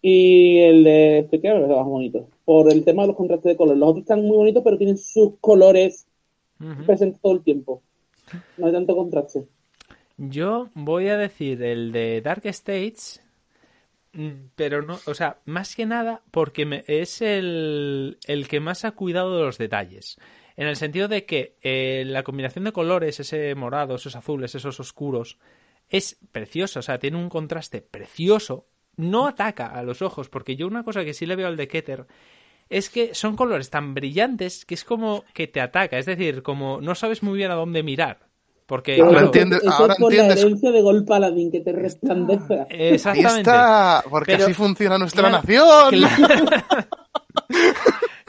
y 0.00 0.58
el 0.60 0.84
de 0.84 1.18
este 1.18 1.38
que 1.42 1.48
es 1.48 1.68
más 1.68 1.84
bonito. 1.84 2.30
Por 2.46 2.72
el 2.72 2.82
tema 2.82 3.02
de 3.02 3.08
los 3.08 3.16
contrastes 3.18 3.50
de 3.50 3.56
colores. 3.58 3.78
Los 3.78 3.90
otros 3.90 4.02
están 4.04 4.22
muy 4.22 4.38
bonitos, 4.38 4.62
pero 4.64 4.78
tienen 4.78 4.96
sus 4.96 5.34
colores 5.38 6.06
Ujú. 6.58 6.86
presentes 6.86 7.20
todo 7.20 7.34
el 7.34 7.42
tiempo. 7.42 7.82
No 8.56 8.68
hay 8.68 8.72
tanto 8.72 8.96
contraste. 8.96 9.44
Yo 10.16 10.70
voy 10.72 11.08
a 11.08 11.18
decir 11.18 11.62
el 11.62 11.92
de 11.92 12.22
Dark 12.22 12.46
States, 12.46 13.22
pero 14.56 14.82
no, 14.82 14.98
o 15.06 15.14
sea, 15.14 15.38
más 15.44 15.76
que 15.76 15.86
nada 15.86 16.22
porque 16.30 16.66
me- 16.66 16.84
es 16.88 17.22
el, 17.22 18.18
el 18.26 18.48
que 18.48 18.60
más 18.60 18.84
ha 18.84 18.92
cuidado 18.92 19.36
de 19.36 19.44
los 19.44 19.58
detalles. 19.58 20.16
En 20.56 20.66
el 20.66 20.76
sentido 20.76 21.06
de 21.08 21.24
que 21.24 21.56
eh, 21.62 22.02
la 22.06 22.24
combinación 22.24 22.64
de 22.64 22.72
colores, 22.72 23.20
ese 23.20 23.54
morado, 23.54 23.94
esos 23.94 24.16
azules, 24.16 24.54
esos 24.54 24.80
oscuros, 24.80 25.38
es 25.88 26.18
preciosa, 26.32 26.80
o 26.80 26.82
sea, 26.82 26.98
tiene 26.98 27.16
un 27.16 27.28
contraste 27.28 27.80
precioso. 27.80 28.66
No 28.96 29.28
ataca 29.28 29.66
a 29.68 29.82
los 29.84 30.02
ojos, 30.02 30.28
porque 30.28 30.56
yo 30.56 30.66
una 30.66 30.82
cosa 30.82 31.04
que 31.04 31.14
sí 31.14 31.24
le 31.24 31.36
veo 31.36 31.46
al 31.46 31.56
de 31.56 31.68
Keter 31.68 32.06
es 32.70 32.90
que 32.90 33.14
son 33.14 33.36
colores 33.36 33.70
tan 33.70 33.94
brillantes 33.94 34.64
que 34.66 34.74
es 34.74 34.84
como 34.84 35.24
que 35.34 35.46
te 35.46 35.60
ataca, 35.60 35.98
es 35.98 36.06
decir, 36.06 36.42
como 36.42 36.80
no 36.82 36.94
sabes 36.94 37.22
muy 37.22 37.36
bien 37.38 37.50
a 37.50 37.54
dónde 37.54 37.82
mirar. 37.82 38.27
Porque, 38.68 38.92
Pero 38.96 39.06
Ahora 39.06 39.12
claro, 39.20 39.26
entiendes- 39.28 39.62
eso 39.62 39.72
ahora 39.72 39.92
es 39.94 39.98
por 39.98 40.12
entiendes- 40.12 40.36
la 40.36 40.46
herencia 40.46 40.70
de 40.72 40.82
Gol 40.82 41.04
Paladín 41.06 41.50
que 41.50 41.60
te 41.60 41.72
resplandece. 41.72 42.54
Ahí 42.54 42.66
Exactamente. 42.94 43.40
está, 43.40 44.04
porque 44.10 44.32
Pero- 44.32 44.44
así 44.44 44.52
funciona 44.54 44.98
nuestra 44.98 45.22
Claro, 45.22 45.36
nación. 45.38 45.90
Claro. 45.90 46.44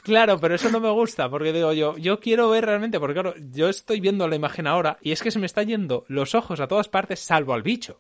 Claro, 0.01 0.39
pero 0.39 0.55
eso 0.55 0.69
no 0.71 0.79
me 0.79 0.89
gusta, 0.89 1.29
porque 1.29 1.53
digo 1.53 1.71
yo, 1.73 1.95
yo 1.97 2.19
quiero 2.19 2.49
ver 2.49 2.65
realmente, 2.65 2.99
porque 2.99 3.13
claro, 3.13 3.33
yo 3.51 3.69
estoy 3.69 3.99
viendo 3.99 4.27
la 4.27 4.35
imagen 4.35 4.65
ahora 4.65 4.97
y 5.01 5.11
es 5.11 5.21
que 5.21 5.29
se 5.29 5.37
me 5.37 5.45
están 5.45 5.67
yendo 5.67 6.03
los 6.07 6.33
ojos 6.33 6.59
a 6.61 6.67
todas 6.67 6.87
partes, 6.87 7.19
salvo 7.19 7.53
al 7.53 7.61
bicho. 7.61 7.99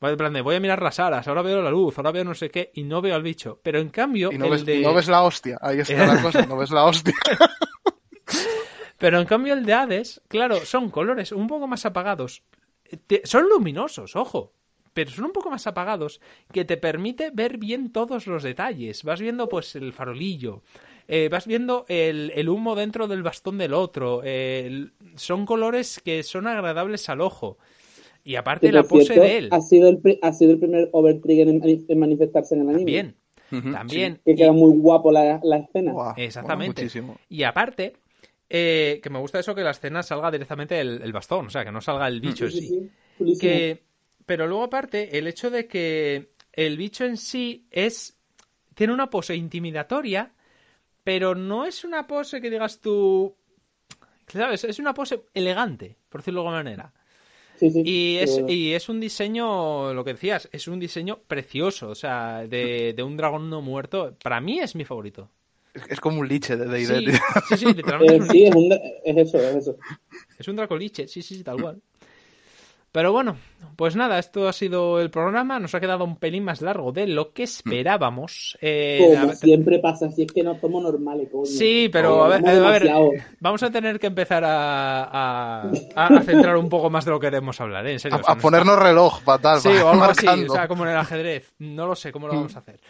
Voy, 0.00 0.12
en 0.12 0.16
plan 0.18 0.32
de, 0.32 0.40
voy 0.42 0.54
a 0.56 0.60
mirar 0.60 0.82
las 0.82 1.00
alas, 1.00 1.26
ahora 1.26 1.42
veo 1.42 1.62
la 1.62 1.70
luz, 1.70 1.96
ahora 1.98 2.12
veo 2.12 2.22
no 2.22 2.34
sé 2.34 2.50
qué, 2.50 2.70
y 2.74 2.84
no 2.84 3.00
veo 3.00 3.16
al 3.16 3.22
bicho. 3.24 3.58
Pero 3.62 3.80
en 3.80 3.88
cambio, 3.88 4.30
Y 4.30 4.38
no 4.38 4.44
el 4.44 4.50
ves, 4.52 4.64
de... 4.66 4.76
y 4.76 4.82
no 4.82 4.94
ves 4.94 5.08
la 5.08 5.22
hostia. 5.22 5.58
Ahí 5.60 5.80
está 5.80 6.06
la 6.06 6.22
cosa, 6.22 6.46
no 6.46 6.56
ves 6.56 6.70
la 6.70 6.84
hostia. 6.84 7.14
Pero 9.00 9.18
en 9.18 9.26
cambio 9.26 9.54
el 9.54 9.64
de 9.64 9.72
Hades, 9.72 10.20
claro, 10.28 10.56
son 10.64 10.90
colores 10.90 11.32
un 11.32 11.46
poco 11.48 11.66
más 11.66 11.84
apagados. 11.86 12.42
Te- 13.06 13.22
Son 13.24 13.48
luminosos, 13.48 14.14
ojo, 14.14 14.52
pero 14.92 15.10
son 15.10 15.24
un 15.26 15.32
poco 15.32 15.50
más 15.50 15.66
apagados 15.66 16.20
que 16.52 16.64
te 16.64 16.76
permite 16.76 17.30
ver 17.32 17.56
bien 17.58 17.92
todos 17.92 18.26
los 18.26 18.42
detalles. 18.42 19.02
Vas 19.04 19.20
viendo 19.20 19.48
pues 19.48 19.74
el 19.74 19.92
farolillo, 19.92 20.62
eh, 21.08 21.28
vas 21.30 21.46
viendo 21.46 21.86
el, 21.88 22.30
el 22.34 22.48
humo 22.48 22.74
dentro 22.76 23.08
del 23.08 23.22
bastón 23.22 23.58
del 23.58 23.72
otro. 23.74 24.20
eh, 24.22 24.64
el- 24.66 24.92
son 25.16 25.46
colores 25.46 26.00
que 26.04 26.22
son 26.22 26.46
agradables 26.46 27.08
al 27.08 27.20
ojo. 27.22 27.56
Y 28.22 28.34
aparte 28.36 28.66
Que, 28.66 28.72
la 28.72 28.82
pose 28.82 29.06
cierto, 29.06 29.22
de 29.22 29.38
él. 29.38 29.48
Ha 29.50 29.62
sido, 29.62 29.88
el, 29.88 30.18
ha 30.20 30.32
sido 30.34 30.52
el 30.52 30.58
primer 30.58 30.90
overtrigger 30.92 31.48
en, 31.48 31.62
en 31.88 31.98
manifestarse 31.98 32.54
en 32.54 32.62
el 32.62 32.68
anime. 32.68 32.78
También, 32.78 33.16
Ujú, 33.50 33.72
también. 33.72 34.20
Que 34.26 34.32
Y- 34.32 34.36
queda 34.36 34.52
muy 34.52 34.76
guapo 34.76 35.10
la, 35.10 35.40
la 35.42 35.56
escena. 35.56 35.92
Buah, 35.92 36.14
Exactamente. 36.18 36.82
muchísimo. 36.82 37.16
Y 37.30 37.44
aparte, 37.44 37.94
eh, 38.50 39.00
que 39.02 39.10
me 39.10 39.18
gusta 39.20 39.38
eso 39.38 39.54
que 39.54 39.62
la 39.62 39.70
escena 39.70 40.02
salga 40.02 40.30
directamente 40.30 40.80
el, 40.80 41.00
el 41.02 41.12
bastón, 41.12 41.46
o 41.46 41.50
sea, 41.50 41.64
que 41.64 41.72
no 41.72 41.80
salga 41.80 42.08
el 42.08 42.20
bicho 42.20 42.44
en 42.46 42.50
Sí, 42.52 42.90
que 43.38 43.82
pero 44.26 44.46
luego 44.46 44.64
aparte 44.64 45.18
el 45.18 45.26
hecho 45.26 45.50
de 45.50 45.66
que 45.66 46.30
el 46.52 46.76
bicho 46.76 47.04
en 47.04 47.16
sí 47.16 47.66
es 47.70 48.18
tiene 48.74 48.92
una 48.92 49.10
pose 49.10 49.34
intimidatoria 49.36 50.32
pero 51.04 51.34
no 51.34 51.66
es 51.66 51.84
una 51.84 52.06
pose 52.06 52.40
que 52.40 52.50
digas 52.50 52.80
tú 52.80 53.34
sabes 54.28 54.64
es 54.64 54.78
una 54.78 54.94
pose 54.94 55.22
elegante 55.34 55.96
por 56.08 56.20
decirlo 56.20 56.40
de 56.42 56.48
alguna 56.48 56.62
manera. 56.64 56.92
Sí, 57.56 57.70
sí, 57.70 57.82
y 57.84 58.16
es, 58.16 58.36
pero- 58.36 58.50
y 58.50 58.72
es 58.72 58.88
un 58.88 59.00
diseño 59.00 59.92
lo 59.92 60.04
que 60.04 60.14
decías 60.14 60.48
es 60.52 60.66
un 60.68 60.80
diseño 60.80 61.18
precioso 61.26 61.90
o 61.90 61.94
sea 61.94 62.46
de, 62.46 62.94
de 62.96 63.02
un 63.02 63.16
dragón 63.16 63.50
no 63.50 63.60
muerto. 63.62 64.16
Para 64.22 64.40
mí 64.40 64.60
es 64.60 64.74
mi 64.74 64.84
favorito 64.84 65.30
Es, 65.88 66.00
como 66.00 66.20
un 66.20 66.28
liche 66.28 66.56
de 66.56 66.66
D&D, 66.66 67.12
sí, 67.12 67.18
sí, 67.48 67.56
sí, 67.56 67.64
literalmente 67.74 68.14
Eh, 68.14 68.16
es 68.16 68.20
un 68.22 68.28
sí, 68.30 68.44
es, 68.44 68.54
un, 68.54 68.72
es 69.04 69.16
eso, 69.28 69.38
es 69.38 69.56
eso. 69.56 69.76
Es 70.38 70.48
un 70.48 70.56
dracoliche, 70.56 71.06
sí, 71.06 71.22
sí, 71.22 71.36
sí, 71.36 71.44
tal 71.44 71.60
cual. 71.60 71.80
Pero 72.92 73.12
bueno, 73.12 73.36
pues 73.76 73.94
nada, 73.94 74.18
esto 74.18 74.48
ha 74.48 74.52
sido 74.52 75.00
el 75.00 75.10
programa. 75.10 75.60
Nos 75.60 75.76
ha 75.76 75.80
quedado 75.80 76.04
un 76.04 76.16
pelín 76.16 76.42
más 76.42 76.60
largo 76.60 76.90
de 76.90 77.06
lo 77.06 77.32
que 77.32 77.44
esperábamos. 77.44 78.58
Eh, 78.60 78.98
Como 79.16 79.32
siempre 79.34 79.78
pasa, 79.78 80.10
si 80.10 80.22
es 80.22 80.32
que 80.32 80.42
no 80.42 80.58
somos 80.58 80.82
normales, 80.82 81.28
coño. 81.30 81.46
Sí, 81.46 81.88
pero 81.92 82.24
a 82.24 82.28
ver, 82.28 82.44
a 82.48 82.70
ver, 82.70 82.90
vamos 83.38 83.62
a 83.62 83.70
tener 83.70 84.00
que 84.00 84.08
empezar 84.08 84.42
a, 84.44 85.04
a- 85.04 85.70
a 85.94 86.22
centrar 86.24 86.56
un 86.56 86.68
poco 86.68 86.90
más 86.90 87.04
de 87.04 87.12
lo 87.12 87.20
que 87.20 87.28
queremos 87.28 87.60
hablar, 87.60 87.86
¿eh? 87.86 87.92
En 87.92 88.00
serio. 88.00 88.18
A, 88.18 88.20
o 88.22 88.24
sea, 88.24 88.32
a 88.32 88.34
nos- 88.34 88.42
ponernos 88.42 88.76
reloj, 88.76 89.20
fatal. 89.22 89.60
Sí, 89.60 89.68
para 89.68 89.76
ir 89.78 89.82
o 89.84 89.88
algo 89.90 90.04
así, 90.04 90.26
o 90.26 90.48
sea, 90.50 90.66
como 90.66 90.84
en 90.84 90.90
el 90.90 90.96
ajedrez. 90.96 91.52
No 91.60 91.86
lo 91.86 91.94
sé 91.94 92.10
cómo 92.10 92.26
lo 92.26 92.34
vamos 92.34 92.56
a 92.56 92.58
hacer. 92.58 92.80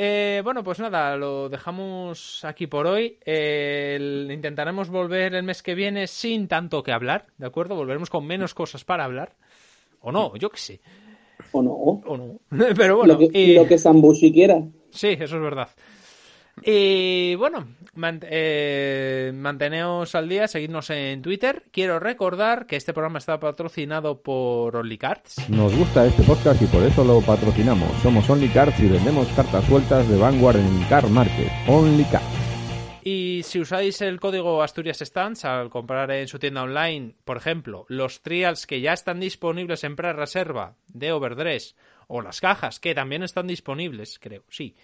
Eh, 0.00 0.42
bueno, 0.44 0.62
pues 0.62 0.78
nada, 0.78 1.16
lo 1.16 1.48
dejamos 1.48 2.44
aquí 2.44 2.68
por 2.68 2.86
hoy. 2.86 3.18
Eh, 3.26 3.94
el- 3.96 4.30
intentaremos 4.32 4.90
volver 4.90 5.34
el 5.34 5.42
mes 5.42 5.60
que 5.60 5.74
viene 5.74 6.06
sin 6.06 6.46
tanto 6.46 6.84
que 6.84 6.92
hablar, 6.92 7.26
¿de 7.36 7.46
acuerdo? 7.48 7.74
Volveremos 7.74 8.08
con 8.08 8.24
menos 8.24 8.54
cosas 8.54 8.84
para 8.84 9.02
hablar. 9.04 9.32
O 10.00 10.12
no, 10.12 10.36
yo 10.36 10.50
qué 10.50 10.58
sé. 10.58 10.80
¿O 11.50 11.62
no? 11.62 11.72
O 11.72 12.16
no. 12.16 12.38
Pero 12.76 12.98
bueno, 12.98 13.14
lo, 13.14 13.18
que, 13.18 13.30
y- 13.36 13.54
lo 13.54 13.66
que 13.66 13.76
Sambushi 13.76 14.32
quiera. 14.32 14.62
sí, 14.90 15.08
eso 15.18 15.34
es 15.36 15.42
verdad. 15.42 15.68
Y 16.64 17.34
bueno, 17.36 17.66
mant- 17.94 18.26
eh, 18.28 19.32
manteneos 19.34 20.14
al 20.14 20.28
día, 20.28 20.48
seguidnos 20.48 20.90
en 20.90 21.22
Twitter. 21.22 21.64
Quiero 21.70 21.98
recordar 21.98 22.66
que 22.66 22.76
este 22.76 22.92
programa 22.92 23.18
está 23.18 23.38
patrocinado 23.40 24.20
por 24.22 24.76
OnlyCards. 24.76 25.48
Nos 25.48 25.74
gusta 25.76 26.06
este 26.06 26.22
podcast 26.22 26.60
y 26.62 26.66
por 26.66 26.82
eso 26.82 27.04
lo 27.04 27.20
patrocinamos. 27.20 27.90
Somos 28.02 28.28
Only 28.28 28.48
Cards 28.48 28.78
y 28.80 28.88
vendemos 28.88 29.26
cartas 29.28 29.64
sueltas 29.66 30.08
de 30.08 30.16
Vanguard 30.18 30.56
en 30.58 30.84
Car 30.84 31.08
Market. 31.08 31.50
Only 31.66 32.04
Cards. 32.04 32.26
Y 33.04 33.40
si 33.44 33.60
usáis 33.60 34.02
el 34.02 34.20
código 34.20 34.62
Asturias 34.62 34.98
Stands 34.98 35.44
al 35.46 35.70
comprar 35.70 36.10
en 36.10 36.28
su 36.28 36.38
tienda 36.38 36.62
online, 36.64 37.14
por 37.24 37.38
ejemplo, 37.38 37.86
los 37.88 38.20
trials 38.20 38.66
que 38.66 38.82
ya 38.82 38.92
están 38.92 39.18
disponibles 39.20 39.82
en 39.84 39.96
pre-reserva 39.96 40.74
de 40.88 41.12
Overdress 41.12 41.74
o 42.08 42.20
las 42.20 42.40
cajas 42.40 42.80
que 42.80 42.94
también 42.94 43.22
están 43.22 43.46
disponibles, 43.46 44.18
creo, 44.18 44.42
sí. 44.50 44.74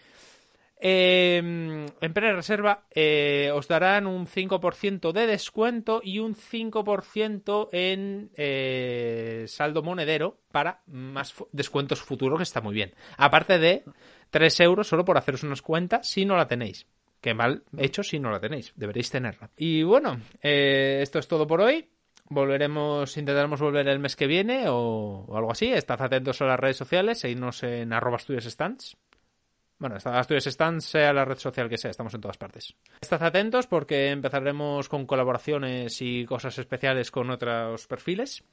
Eh, 0.86 1.38
en 1.38 2.12
pre-reserva 2.12 2.84
eh, 2.90 3.50
os 3.54 3.66
darán 3.66 4.06
un 4.06 4.26
5% 4.26 5.12
de 5.12 5.26
descuento 5.26 6.02
y 6.04 6.18
un 6.18 6.36
5% 6.36 7.70
en 7.72 8.30
eh, 8.36 9.46
saldo 9.48 9.82
monedero 9.82 10.42
para 10.52 10.82
más 10.86 11.32
descuentos 11.52 12.02
futuros, 12.02 12.38
que 12.38 12.42
está 12.42 12.60
muy 12.60 12.74
bien. 12.74 12.92
Aparte 13.16 13.58
de 13.58 13.84
3 14.28 14.60
euros 14.60 14.86
solo 14.86 15.06
por 15.06 15.16
haceros 15.16 15.42
unas 15.42 15.62
cuentas 15.62 16.06
si 16.06 16.26
no 16.26 16.36
la 16.36 16.48
tenéis. 16.48 16.86
Que 17.22 17.32
mal 17.32 17.62
hecho 17.78 18.02
si 18.02 18.18
no 18.18 18.30
la 18.30 18.38
tenéis. 18.38 18.74
Deberéis 18.76 19.08
tenerla. 19.08 19.48
Y 19.56 19.84
bueno, 19.84 20.20
eh, 20.42 20.98
esto 21.00 21.18
es 21.18 21.26
todo 21.26 21.46
por 21.46 21.62
hoy. 21.62 21.88
Volveremos, 22.28 23.16
intentaremos 23.16 23.60
volver 23.60 23.88
el 23.88 24.00
mes 24.00 24.16
que 24.16 24.26
viene 24.26 24.64
o, 24.68 25.26
algo 25.34 25.52
así. 25.52 25.72
Estad 25.72 26.02
atentos 26.02 26.42
a 26.42 26.44
las 26.44 26.60
redes 26.60 26.76
sociales, 26.76 27.20
seguidnos 27.20 27.62
en 27.62 27.94
arroba 27.94 28.18
Stands. 28.18 28.98
Bueno, 29.78 29.96
Asturias 29.96 30.44
Stands, 30.44 30.84
sea 30.84 31.12
la 31.12 31.24
red 31.24 31.36
social 31.36 31.68
que 31.68 31.76
sea, 31.78 31.90
estamos 31.90 32.14
en 32.14 32.20
todas 32.20 32.38
partes. 32.38 32.74
Estad 33.00 33.22
atentos 33.22 33.66
porque 33.66 34.10
empezaremos 34.10 34.88
con 34.88 35.04
colaboraciones 35.06 36.00
y 36.00 36.24
cosas 36.24 36.56
especiales 36.58 37.10
con 37.10 37.30
otros 37.30 37.86
perfiles. 37.86 38.44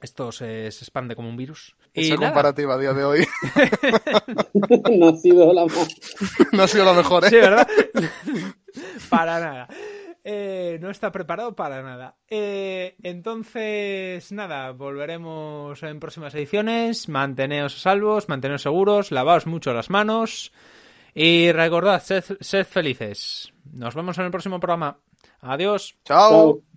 Esto 0.00 0.30
se, 0.30 0.70
se 0.70 0.84
expande 0.84 1.16
como 1.16 1.28
un 1.30 1.36
virus. 1.36 1.74
Y 1.94 2.02
Esa 2.06 2.14
nada. 2.16 2.26
comparativa 2.28 2.74
a 2.74 2.78
día 2.78 2.92
de 2.92 3.04
hoy 3.04 3.26
no 4.98 5.08
ha 5.08 5.16
sido 5.16 5.52
la 5.54 5.66
no 6.52 6.62
ha 6.62 6.68
sido 6.68 6.84
la 6.84 6.92
mejor, 6.92 7.24
¿eh? 7.24 7.30
Sí, 7.30 7.36
¿verdad? 7.36 7.66
para 9.10 9.40
nada. 9.40 9.68
Eh, 10.28 10.78
no 10.80 10.90
está 10.90 11.12
preparado 11.12 11.54
para 11.54 11.84
nada. 11.84 12.16
Eh, 12.28 12.96
entonces, 13.04 14.32
nada, 14.32 14.72
volveremos 14.72 15.80
en 15.84 16.00
próximas 16.00 16.34
ediciones. 16.34 17.08
Manteneos 17.08 17.76
a 17.76 17.78
salvos, 17.78 18.28
manteneos 18.28 18.62
seguros, 18.62 19.12
lavaos 19.12 19.46
mucho 19.46 19.72
las 19.72 19.88
manos 19.88 20.52
y 21.14 21.52
recordad, 21.52 22.02
sed, 22.02 22.24
sed 22.40 22.66
felices. 22.66 23.52
Nos 23.72 23.94
vemos 23.94 24.18
en 24.18 24.24
el 24.24 24.32
próximo 24.32 24.58
programa. 24.58 24.98
Adiós. 25.42 25.96
Chao. 26.02 26.30
Chao. 26.30 26.75